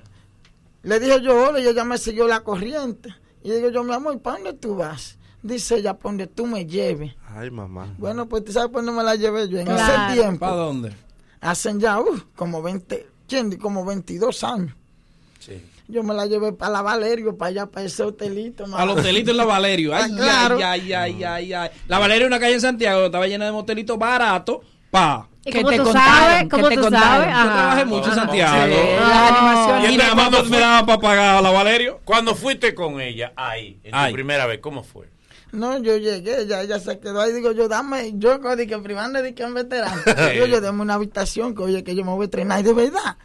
Le 0.84 1.00
dije 1.00 1.20
yo 1.22 1.48
hola 1.48 1.60
y 1.60 1.66
ella 1.66 1.84
me 1.84 1.98
siguió 1.98 2.26
la 2.28 2.40
corriente. 2.40 3.14
Y 3.42 3.50
digo 3.50 3.68
yo, 3.70 3.82
mi 3.84 3.92
amor, 3.92 4.20
¿para 4.20 4.36
dónde 4.38 4.52
tú 4.54 4.76
vas? 4.76 5.18
Dice 5.42 5.76
ella, 5.76 5.94
para 5.94 6.10
donde 6.10 6.26
tú 6.26 6.46
me 6.46 6.64
lleves. 6.64 7.12
Ay, 7.28 7.50
mamá. 7.50 7.94
Bueno, 7.98 8.26
pues 8.28 8.44
tú 8.44 8.52
sabes 8.52 8.70
por 8.70 8.82
dónde 8.84 8.96
me 8.98 9.04
la 9.04 9.14
llevé 9.16 9.48
yo. 9.48 9.58
En 9.58 9.66
Claro. 9.66 10.04
ese 10.12 10.20
tiempo, 10.20 10.40
¿Para 10.40 10.52
dónde? 10.56 10.92
hacen 11.40 11.78
ya 11.80 12.00
uh, 12.00 12.20
como 12.34 12.62
20, 12.62 13.06
¿quién? 13.28 13.54
Como 13.58 13.84
22 13.84 14.42
años. 14.44 14.74
Sí. 15.40 15.62
Yo 15.88 16.02
me 16.02 16.14
la 16.14 16.24
llevé 16.24 16.54
para 16.54 16.72
la 16.72 16.80
Valerio, 16.80 17.36
para 17.36 17.50
allá, 17.50 17.66
para 17.66 17.84
ese 17.84 18.02
hotelito. 18.02 18.64
Al 18.74 18.88
hotelito 18.88 19.32
en 19.32 19.36
la 19.36 19.44
Valerio. 19.44 19.94
Ay, 19.94 20.10
Ah, 20.10 20.16
claro. 20.16 20.56
ay, 20.56 20.64
ay, 20.64 20.94
ay, 20.94 21.24
ay, 21.24 21.52
ay. 21.52 21.70
La 21.88 21.98
Valerio 21.98 22.22
es 22.24 22.28
una 22.30 22.40
calle 22.40 22.54
en 22.54 22.60
Santiago, 22.62 23.04
estaba 23.04 23.26
llena 23.26 23.44
de 23.44 23.52
motelitos 23.52 23.98
baratos. 23.98 24.58
Pa. 24.90 25.28
¿Y 25.46 25.50
Que 25.52 25.58
cómo 25.58 25.70
te 25.70 25.76
tú 25.76 25.84
contaron, 25.84 26.10
sabes? 26.22 26.42
que 26.42 26.48
¿Cómo 26.48 26.68
te 26.68 26.74
tú 26.76 26.80
contaron. 26.82 27.24
sabes? 27.24 27.34
Yo 27.36 27.44
Yo 27.44 27.52
trabajé 27.52 27.84
mucho 27.84 28.08
en 28.08 28.14
Santiago. 28.14 28.74
Sí, 28.74 28.80
Ah. 29.00 29.86
Y 29.90 29.96
nada 29.96 30.14
más 30.14 30.28
cuando 30.30 30.50
me 30.50 30.58
daba 30.58 30.86
para 30.86 30.98
pagar 31.00 31.36
a 31.36 31.40
la 31.42 31.50
Valerio. 31.50 32.00
Cuando 32.04 32.34
fuiste 32.34 32.74
con 32.74 33.00
ella 33.00 33.32
ahí, 33.36 33.78
en 33.84 33.92
tu 34.08 34.12
primera 34.14 34.46
vez, 34.46 34.60
¿cómo 34.60 34.82
fue? 34.82 35.08
No, 35.52 35.78
yo 35.78 35.96
llegué, 35.98 36.46
ya 36.48 36.62
ella 36.62 36.80
se 36.80 36.98
quedó 36.98 37.20
ahí. 37.20 37.32
Digo 37.32 37.52
yo, 37.52 37.68
dame, 37.68 38.12
yo 38.16 38.38
di 38.56 38.66
que 38.66 38.76
privando 38.78 39.22
de 39.22 39.34
que 39.34 39.42
en 39.44 39.54
veterano. 39.54 40.02
Digo 40.32 40.46
yo, 40.46 40.60
dame 40.60 40.82
una 40.82 40.94
habitación 40.94 41.54
que 41.54 41.62
oye 41.62 41.84
que 41.84 41.94
yo 41.94 42.04
me 42.04 42.10
voy 42.10 42.22
a 42.22 42.24
entrenar. 42.24 42.60
Y 42.60 42.62
de 42.64 42.72
verdad. 42.72 43.16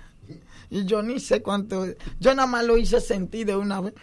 Y 0.72 0.86
yo 0.86 1.02
ni 1.02 1.20
sé 1.20 1.42
cuánto. 1.42 1.88
Yo 2.20 2.36
nada 2.36 2.46
más 2.48 2.64
lo 2.64 2.78
hice 2.78 3.02
sentir 3.02 3.48
de 3.48 3.56
una 3.56 3.82
vez. 3.82 3.94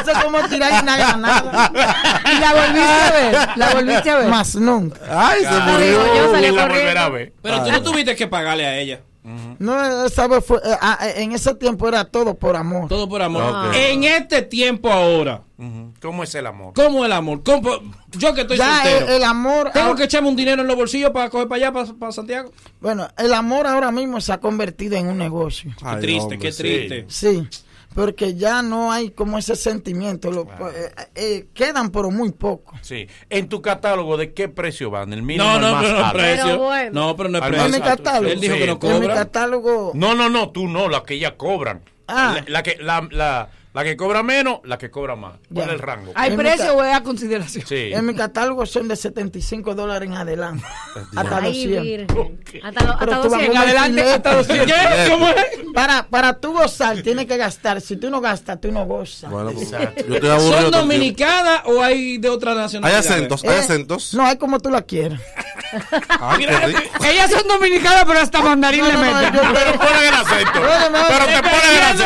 Eso 0.00 0.10
es 0.12 0.18
como 0.24 0.38
tirar 0.48 0.82
una 0.82 0.96
granada. 0.96 1.70
Y 2.34 2.38
la 2.40 2.52
volviste 2.54 2.92
a 2.92 3.10
ver. 3.12 3.48
La 3.56 3.70
volviste 3.74 4.10
a 4.10 4.16
ver. 4.18 4.28
Más 4.28 4.54
nunca. 4.56 4.98
Ay, 5.10 5.42
se 5.42 5.48
Ah, 5.48 5.66
murió. 5.70 6.14
yo 6.16 6.30
salí 6.32 6.50
la 6.50 6.62
corriendo. 6.62 7.32
Pero 7.42 7.64
tú 7.64 7.70
no 7.70 7.82
tuviste 7.82 8.16
que 8.16 8.26
pagarle 8.26 8.66
a 8.66 8.78
ella. 8.78 9.00
No, 9.58 10.04
esa 10.04 10.26
vez 10.28 10.44
fue, 10.44 10.58
eh, 10.58 10.76
ah, 10.80 10.98
eh, 11.08 11.22
en 11.22 11.32
ese 11.32 11.54
tiempo 11.54 11.88
era 11.88 12.04
todo 12.04 12.34
por 12.34 12.56
amor. 12.56 12.88
Todo 12.88 13.08
por 13.08 13.22
amor. 13.22 13.42
Ok. 13.68 13.74
En 13.74 14.04
este 14.04 14.42
tiempo 14.42 14.90
ahora, 14.92 15.42
Ujú. 15.56 15.92
¿Cómo 16.02 16.22
es 16.24 16.34
el 16.34 16.46
amor? 16.46 16.74
¿cómo 16.74 17.04
el 17.06 17.12
amor? 17.12 17.42
¿Cómo- 17.44 17.70
yo 18.10 18.34
que 18.34 18.42
estoy 18.42 18.58
ya 18.58 18.82
soltero. 18.82 19.06
el, 19.08 19.12
el 19.14 19.24
amor. 19.24 19.70
¿Tengo 19.72 19.86
ahora- 19.86 19.98
que 19.98 20.04
echarme 20.04 20.28
un 20.28 20.36
dinero 20.36 20.60
en 20.62 20.68
los 20.68 20.76
bolsillos 20.76 21.10
para 21.12 21.30
coger 21.30 21.48
para 21.48 21.56
allá, 21.56 21.72
para, 21.72 21.92
para 21.94 22.12
Santiago? 22.12 22.52
Bueno, 22.80 23.08
el 23.16 23.32
amor 23.32 23.66
ahora 23.66 23.90
mismo 23.90 24.20
se 24.20 24.32
ha 24.32 24.40
convertido 24.40 24.96
en 24.96 25.06
un 25.08 25.16
negocio. 25.16 25.70
Qué 25.78 25.84
Ay, 25.86 26.00
triste, 26.00 26.22
hombre, 26.22 26.38
qué 26.38 26.52
sí. 26.52 26.62
triste. 26.62 27.04
Sí, 27.08 27.48
porque 27.94 28.34
ya 28.34 28.60
no 28.62 28.90
hay 28.92 29.10
como 29.10 29.38
ese 29.38 29.54
sentimiento. 29.56 30.30
Lo- 30.30 30.42
eh, 30.70 30.92
eh, 31.14 31.46
quedan, 31.54 31.90
pero 31.90 32.10
muy 32.10 32.32
poco. 32.32 32.74
Sí. 32.82 33.06
En 33.30 33.48
tu 33.48 33.62
catálogo, 33.62 34.16
¿de 34.16 34.32
qué 34.34 34.48
precio 34.48 34.90
van? 34.90 35.12
¿El 35.12 35.22
mínimo 35.22 35.44
No, 35.44 35.60
no, 35.60 35.72
más 35.72 35.82
pero 35.84 35.96
no 35.98 36.04
alto? 36.04 36.18
precio. 36.18 36.44
Pero 36.44 36.58
bueno. 36.58 36.90
No, 36.92 37.16
pero 37.16 37.28
no 37.28 37.38
es 37.38 37.44
precio. 37.46 37.66
En 37.66 37.72
mi 37.72 37.80
catálogo. 37.80 38.32
Él 38.32 38.40
dijo 38.40 38.54
Sí. 38.54 38.60
que 38.60 38.66
no 38.66 38.72
En 38.72 38.78
mi 39.00 39.00
cobra. 39.06 39.14
catálogo. 39.14 39.92
No, 39.94 40.14
no, 40.14 40.28
no, 40.28 40.50
tú 40.50 40.66
no, 40.68 40.88
la 40.88 41.02
que 41.04 41.14
ella 41.14 41.36
cobran. 41.36 41.82
Ah. 42.08 42.34
La, 42.36 42.44
la 42.48 42.62
que, 42.62 42.76
la, 42.80 43.06
la, 43.10 43.48
la 43.74 43.82
que 43.84 43.96
cobra 43.96 44.22
menos, 44.22 44.60
la 44.64 44.78
que 44.78 44.90
cobra 44.90 45.16
más. 45.16 45.32
¿Cuál 45.52 45.66
Ya. 45.66 45.72
es 45.72 45.72
el 45.72 45.78
rango? 45.80 46.12
¿Hay 46.14 46.30
En 46.30 46.36
precio 46.38 46.74
o 46.76 46.82
es 46.84 46.94
a 46.94 47.02
consideración? 47.02 47.66
Sí. 47.66 47.90
En 47.92 48.06
mi 48.06 48.14
catálogo 48.14 48.64
son 48.66 48.86
de 48.88 48.94
75 48.96 49.74
dólares 49.74 50.08
en 50.08 50.14
adelante. 50.16 50.64
hasta 51.16 51.36
Ay, 51.38 51.66
200. 51.66 51.82
virgen. 51.82 52.40
Hasta, 52.64 52.84
lo- 52.84 52.92
hasta 52.92 53.06
tú 53.06 53.10
vas 53.10 53.24
a 53.24 53.28
200. 53.28 53.48
ver 53.48 53.56
adelante, 53.58 54.02
hasta 54.12 54.34
200. 54.36 54.66
¿Qué? 54.72 55.10
¿Cómo 55.10 55.28
es? 55.28 55.36
Para, 55.74 56.06
para 56.06 56.34
tú 56.40 56.52
gozar, 56.52 57.02
tienes 57.02 57.26
que 57.26 57.36
gastar. 57.36 57.80
Si 57.80 57.96
tú 57.96 58.08
no 58.10 58.20
gastas, 58.20 58.60
tú 58.60 58.70
no 58.70 58.86
gozas. 58.86 59.28
Bueno, 59.30 59.50
pues, 59.50 59.68
yo 59.70 59.76
estoy 60.14 60.30
aburrido. 60.30 60.60
¿Son 60.62 60.70
dominicanas 60.70 61.62
o 61.64 61.82
hay 61.82 62.18
de 62.18 62.28
otra 62.28 62.52
Hay 62.52 62.58
nacionalidad? 62.58 63.00
acentos, 63.00 63.42
hay 63.42 63.50
Eh, 63.50 63.58
acentos. 63.58 64.14
No, 64.14 64.28
es 64.30 64.36
como 64.36 64.60
tú 64.60 64.70
la 64.70 64.82
quieras. 64.82 65.20
Rico. 66.38 66.52
Ellas 67.04 67.28
son 67.30 67.48
dominicanas, 67.48 68.04
pero 68.06 68.20
hasta 68.20 68.40
mandarín 68.40 68.82
No, 68.82 68.86
le 68.86 68.92
no, 68.94 69.00
no, 69.04 69.14
meten. 69.14 69.34
yo- 69.34 69.40
Pero 69.52 69.78
ponen 69.80 70.04
el 70.06 70.14
acento. 70.14 70.60
No, 70.60 70.98
Pero 71.08 71.24
te 71.26 71.42
ponen 71.42 71.76
el 71.76 71.82
acento. 71.82 72.04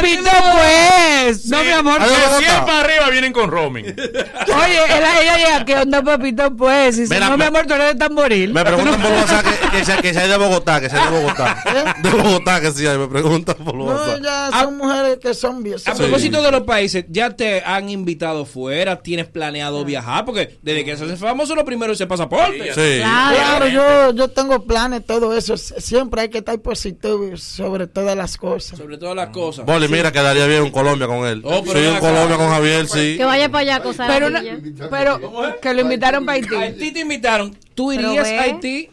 ¿Qué 0.00 0.16
onda, 0.18 0.30
papito, 0.30 0.30
pues? 0.52 1.46
No, 1.46 1.62
mi 1.64 1.70
amor. 1.70 2.00
De 2.00 2.06
Bogotá. 2.08 2.38
100 2.38 2.64
para 2.66 2.80
arriba 2.80 3.10
vienen 3.10 3.32
con 3.32 3.50
roaming. 3.50 3.84
Oye, 3.86 4.78
ella, 4.88 5.20
ella 5.22 5.36
llega, 5.36 5.64
¿qué 5.64 5.76
onda, 5.76 6.02
papito, 6.02 6.56
pues? 6.56 6.98
Y 6.98 7.00
dice, 7.02 7.14
Mira, 7.14 7.26
no, 7.28 7.32
mi 7.32 7.38
me- 7.38 7.46
amor, 7.46 7.66
tú 7.66 7.74
eres 7.74 7.88
de 7.88 7.94
tamboril. 7.94 8.52
Me 8.52 8.64
preguntan 8.64 9.00
por 9.00 9.10
WhatsApp 9.16 9.44
que, 9.46 9.78
que, 9.78 9.84
sea, 9.84 9.96
que 9.98 10.14
sea 10.14 10.26
de 10.28 10.36
Bogotá, 10.36 10.80
que 10.80 10.88
sea 10.90 11.10
de 11.10 11.18
Bogotá. 11.20 11.62
De 12.02 12.10
Bogotá, 12.10 12.60
que 12.60 12.70
sea, 12.72 12.98
me 12.98 13.06
preguntan 13.08 13.56
por 13.56 13.74
No, 13.74 13.84
WhatsApp. 13.84 14.22
ya 14.22 14.50
son 14.60 14.76
mujeres 14.76 15.18
que 15.20 15.34
son 15.34 15.62
bien. 15.62 15.76
A 15.86 15.94
propósito 15.94 16.42
de 16.42 16.50
los 16.50 16.62
países, 16.62 17.04
¿ya 17.08 17.30
te 17.30 17.62
han 17.64 17.88
invitado 17.90 18.44
fuera? 18.44 18.96
¿Tienes 19.02 19.26
planeado 19.26 19.84
viajar? 19.84 20.24
Porque 20.24 20.58
desde 20.62 20.84
que 20.84 20.96
se 20.96 21.04
hace 21.04 21.16
famoso, 21.16 21.54
lo 21.54 21.64
primero 21.64 21.92
es 21.92 22.00
el 22.00 22.08
pasaporte. 22.08 22.72
Sí. 22.74 22.98
Claro, 23.00 23.66
yo, 23.68 24.12
yo 24.12 24.28
tengo 24.28 24.64
planes, 24.64 25.04
todo 25.06 25.36
eso. 25.36 25.56
Siempre 25.56 26.22
hay 26.22 26.28
que 26.28 26.38
estar 26.38 26.58
positivo 26.60 27.36
sobre 27.36 27.86
todas 27.86 28.16
las 28.16 28.36
cosas. 28.36 28.78
Sobre 28.78 28.98
todas 28.98 29.14
las 29.16 29.28
cosas. 29.28 29.64
Boli, 29.66 29.85
mira, 29.88 30.12
quedaría 30.12 30.46
bien 30.46 30.64
en 30.66 30.70
Colombia 30.72 31.06
con 31.06 31.26
él. 31.26 31.40
Oh, 31.44 31.62
sí, 31.64 31.86
acá. 31.86 32.00
Colombia 32.00 32.36
con 32.36 32.48
Javier, 32.48 32.86
sí. 32.86 33.16
Que 33.16 33.24
vaya 33.24 33.48
para 33.48 33.60
allá, 33.62 33.82
cosa 33.82 34.06
Pero, 34.06 34.26
una- 34.28 34.42
pero 34.90 35.20
que 35.60 35.74
lo 35.74 35.80
invitaron 35.82 36.24
para 36.26 36.36
Haití. 36.36 36.54
Haití 36.54 36.92
te 36.92 37.00
invitaron. 37.00 37.56
¿Tú 37.74 37.92
irías 37.92 38.26
a 38.28 38.42
Haití 38.42 38.90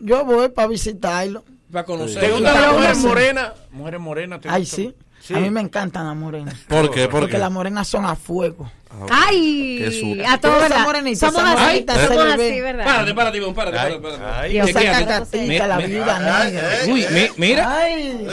Yo 0.00 0.24
voy 0.24 0.48
para 0.48 0.68
visitarlo. 0.68 1.44
para 1.72 1.84
conocer? 1.84 2.20
¿Te 2.22 2.30
gustan 2.30 2.54
las 2.60 2.72
mujeres 2.72 2.98
morenas? 2.98 3.52
Mujeres 3.72 4.00
morenas, 4.00 4.40
¿te 4.40 4.48
Ay, 4.48 4.64
sí. 4.66 4.94
Sí. 5.20 5.32
A 5.34 5.38
mí 5.38 5.50
me 5.50 5.60
encantan 5.62 6.06
las 6.06 6.16
morenas. 6.16 6.54
¿Por 6.68 6.90
qué? 6.90 7.02
¿Por 7.08 7.20
Porque 7.20 7.32
qué? 7.32 7.38
las 7.38 7.50
morenas 7.50 7.88
son 7.88 8.04
a 8.04 8.14
fuego. 8.14 8.70
Ay, 9.10 9.76
Qué 10.16 10.24
a 10.26 10.38
todos, 10.38 10.62
¿verdad? 10.62 10.84
morenita, 10.84 11.30
Somos 11.30 11.42
esa 11.52 11.66
así, 11.68 11.84
somos 12.06 12.24
así, 12.26 12.36
ve. 12.38 12.60
¿verdad? 12.62 12.84
Párate, 12.84 13.14
párate, 13.14 13.36
Ivonne, 13.38 13.54
párate, 13.54 13.78
Ay, 13.78 13.98
párate, 14.00 14.18
párate. 14.18 14.38
ay. 14.40 14.52
Dios 14.52 14.70
saca 14.70 14.98
¿De- 14.98 15.06
catica, 15.06 15.66
la 15.66 15.76
negra. 15.78 16.70
Uy, 16.88 17.06
mi- 17.10 17.28
mira. 17.36 17.76
Ay, 17.76 18.26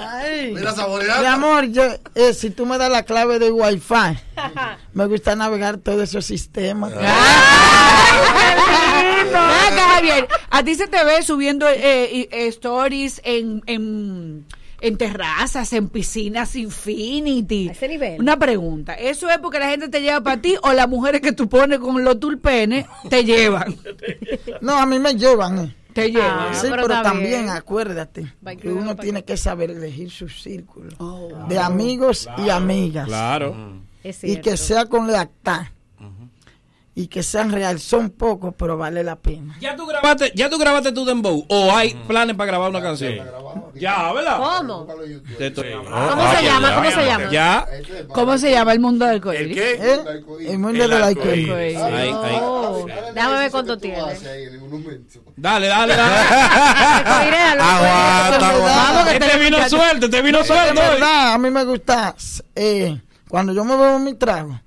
ay. 0.00 0.52
Mira, 0.54 0.72
saboreando. 0.74 1.20
Mi 1.22 1.26
amor, 1.28 1.64
yo, 1.70 1.82
eh, 2.14 2.34
si 2.34 2.50
tú 2.50 2.66
me 2.66 2.78
das 2.78 2.90
la 2.90 3.02
clave 3.04 3.38
de 3.38 3.50
Wi-Fi, 3.50 4.18
me 4.92 5.06
gusta 5.06 5.34
navegar 5.36 5.78
todos 5.78 6.02
esos 6.02 6.24
sistemas. 6.24 6.92
Javier, 9.94 10.28
a 10.50 10.62
ti 10.64 10.74
se 10.74 10.86
te 10.86 11.04
ve 11.04 11.22
subiendo 11.22 11.68
eh, 11.68 12.28
eh, 12.30 12.46
stories 12.48 13.20
en, 13.24 13.62
en, 13.66 14.44
en 14.82 14.96
terrazas, 14.98 15.72
en 15.72 15.88
piscinas 15.88 16.54
Infinity. 16.56 17.68
A 17.68 17.72
ese 17.72 17.88
nivel. 17.88 18.20
Una 18.20 18.36
pregunta, 18.38 18.94
¿eso 18.94 19.30
es 19.30 19.38
porque 19.38 19.58
la 19.58 19.68
gente 19.70 19.88
te 19.88 20.02
lleva 20.02 20.20
para 20.20 20.40
ti 20.42 20.56
o 20.62 20.72
las 20.72 20.88
mujeres 20.88 21.20
que 21.20 21.32
tú 21.32 21.48
pones 21.48 21.78
con 21.78 22.02
los 22.04 22.20
tulpenes 22.20 22.84
te 23.08 23.24
llevan? 23.24 23.74
No, 24.60 24.76
a 24.78 24.86
mí 24.86 24.98
me 24.98 25.14
llevan. 25.14 25.58
eh. 25.58 25.74
Te 25.92 26.10
llevan. 26.10 26.48
Ah, 26.50 26.54
sí, 26.54 26.68
pero 26.70 26.86
también 27.02 27.42
bien. 27.44 27.48
acuérdate 27.50 28.32
que 28.60 28.68
uno 28.72 28.96
tiene 28.96 29.24
que 29.24 29.36
saber 29.36 29.70
elegir 29.70 30.10
su 30.10 30.28
círculo 30.28 30.90
Oh. 30.98 31.46
de 31.48 31.58
amigos 31.58 32.28
y 32.38 32.48
amigas. 32.50 33.06
Claro. 33.06 33.82
Es 34.02 34.22
Y 34.24 34.36
que 34.38 34.56
sea 34.56 34.86
con 34.86 35.06
lealtad. 35.06 35.66
Y 36.94 37.06
que 37.06 37.22
sean 37.22 37.50
real. 37.50 37.80
Son 37.80 38.10
pocos, 38.10 38.52
pero 38.54 38.76
vale 38.76 39.02
la 39.02 39.16
pena. 39.16 39.56
¿Ya 39.60 39.74
tú 39.74 39.86
grabaste, 39.86 40.30
ya 40.34 40.50
tú 40.50 40.58
grabaste 40.58 40.92
tu 40.92 41.06
dembow 41.06 41.46
o 41.48 41.74
hay 41.74 41.94
planes 42.06 42.36
para 42.36 42.48
grabar 42.48 42.68
una 42.68 42.82
canción? 42.82 43.14
Ya, 43.74 44.12
¿verdad? 44.12 44.36
¿Cómo? 44.36 44.86
Te 45.38 45.46
estoy- 45.46 45.72
¿Cómo 45.72 46.32
se 46.36 46.42
llama? 46.44 46.74
¿Cómo 46.74 46.90
se 46.90 47.04
llama? 47.06 47.30
Ya. 47.30 47.66
¿Cómo 48.12 48.36
se 48.36 48.50
llama 48.50 48.72
el 48.74 48.80
mundo 48.80 49.06
del 49.06 49.22
coiris? 49.22 49.56
¿Eh? 49.56 50.00
El 50.48 50.58
mundo 50.58 50.82
del 50.86 50.92
alcohol. 51.02 51.46
Oh, 52.42 52.86
déjame 53.14 53.38
ver 53.38 53.50
cuánto 53.50 53.78
tiene. 53.78 53.96
Dale, 55.36 55.66
dale, 55.68 55.96
dale. 55.96 57.62
Aguanta, 57.62 58.48
aguanta. 58.50 59.12
Este 59.16 59.38
vino 59.38 59.68
suelto, 59.68 60.06
este 60.06 60.22
vino 60.22 60.44
suelto. 60.44 60.80
a 61.02 61.38
mí 61.38 61.50
me 61.50 61.64
gusta, 61.64 62.14
eh, 62.54 63.00
cuando 63.28 63.52
yo 63.54 63.64
me 63.64 63.76
bebo 63.76 63.98
mi 63.98 64.14
trago, 64.14 64.60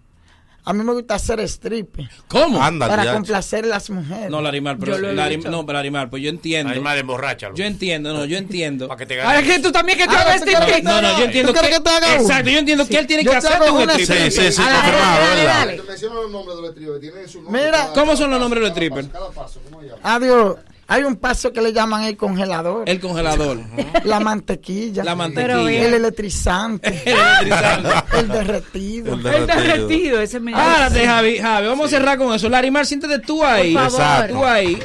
a 0.66 0.74
mí 0.74 0.84
me 0.84 0.94
gusta 0.94 1.16
hacer 1.16 1.40
strip. 1.42 1.96
¿Cómo? 2.28 2.60
Para 2.80 3.14
complacer 3.14 3.66
a 3.66 3.68
las 3.68 3.90
mujeres. 3.90 4.30
No, 4.30 4.42
Larimar, 4.42 4.78
pero, 4.80 4.98
Larim- 4.98 5.44
no, 5.44 5.66
pero 5.66 5.78
Larimar, 5.78 6.10
pues 6.10 6.24
yo 6.24 6.30
entiendo. 6.30 6.70
Larimar, 6.70 6.98
emborráchalo. 6.98 7.56
Yo 7.56 7.66
entiendo, 7.66 8.14
no, 8.14 8.26
yo 8.26 8.38
entiendo. 8.38 8.88
Para 8.88 8.98
que 8.98 9.06
te 9.06 9.22
Ahora 9.22 9.44
que 9.44 9.60
tú 9.60 9.72
también 9.72 9.98
que 9.98 10.08
te 10.08 10.16
hagas 10.16 10.38
striptease. 10.42 10.82
No, 10.84 11.02
no, 11.02 11.18
yo 11.20 11.26
entiendo 11.26 11.54
¿Tú 11.54 11.60
quieres 11.60 11.78
que 11.78 11.84
te 11.84 11.90
haga? 11.90 12.16
Exacto, 12.16 12.50
yo 12.50 12.60
entiendo 12.60 12.88
que 12.88 12.98
él 12.98 13.08
tiene 13.08 13.24
Yo 13.24 13.32
que 13.32 13.38
hago 13.38 13.66
un 13.76 13.84
una 13.84 13.94
stripper. 13.94 14.18
stripper. 14.28 14.52
Sí, 14.54 14.62
sí, 14.62 14.62
Dale, 14.62 14.76
confirmado, 14.82 15.20
¿verdad? 15.36 15.84
Menciona 15.88 16.16
los 16.16 16.32
nombres 16.32 16.56
de 16.58 16.62
los 16.62 16.72
strippers. 16.72 17.00
Tienen 17.02 17.30
su 17.30 17.42
Mira, 17.44 17.90
¿Cómo 17.94 18.16
son 18.18 18.32
los 18.32 18.40
nombres 18.40 18.62
de 18.64 18.68
los 18.70 18.76
strippers? 18.76 19.08
adiós. 20.04 20.58
Hay 20.88 21.04
un 21.04 21.16
paso 21.16 21.52
que 21.52 21.62
le 21.62 21.74
llaman 21.74 22.04
el 22.04 22.16
congelador. 22.16 22.88
El 22.88 23.00
congelador. 23.00 23.60
La 24.04 24.20
mantequilla. 24.20 25.04
La 25.04 25.16
mantequilla. 25.16 25.88
El 25.88 25.94
electrizante. 25.96 26.90
El 27.06 27.18
electrizante. 27.18 28.20
el 28.20 28.28
derretido. 28.28 29.14
El 29.14 29.48
derretido. 29.48 30.22
ese 30.22 30.40
me 30.40 30.52
Párate, 30.52 31.06
Javi, 31.08 31.40
Javi, 31.40 31.68
vamos 31.68 31.88
a 31.88 31.90
cerrar 31.90 32.18
con 32.18 32.34
eso. 32.34 32.50
Larimar, 32.50 32.86
siéntate 32.86 33.20
tú 33.20 33.44
ahí. 33.44 33.74
Por 33.74 33.90
favor. 33.90 34.30
Tú 34.30 34.46
ahí. 34.46 34.80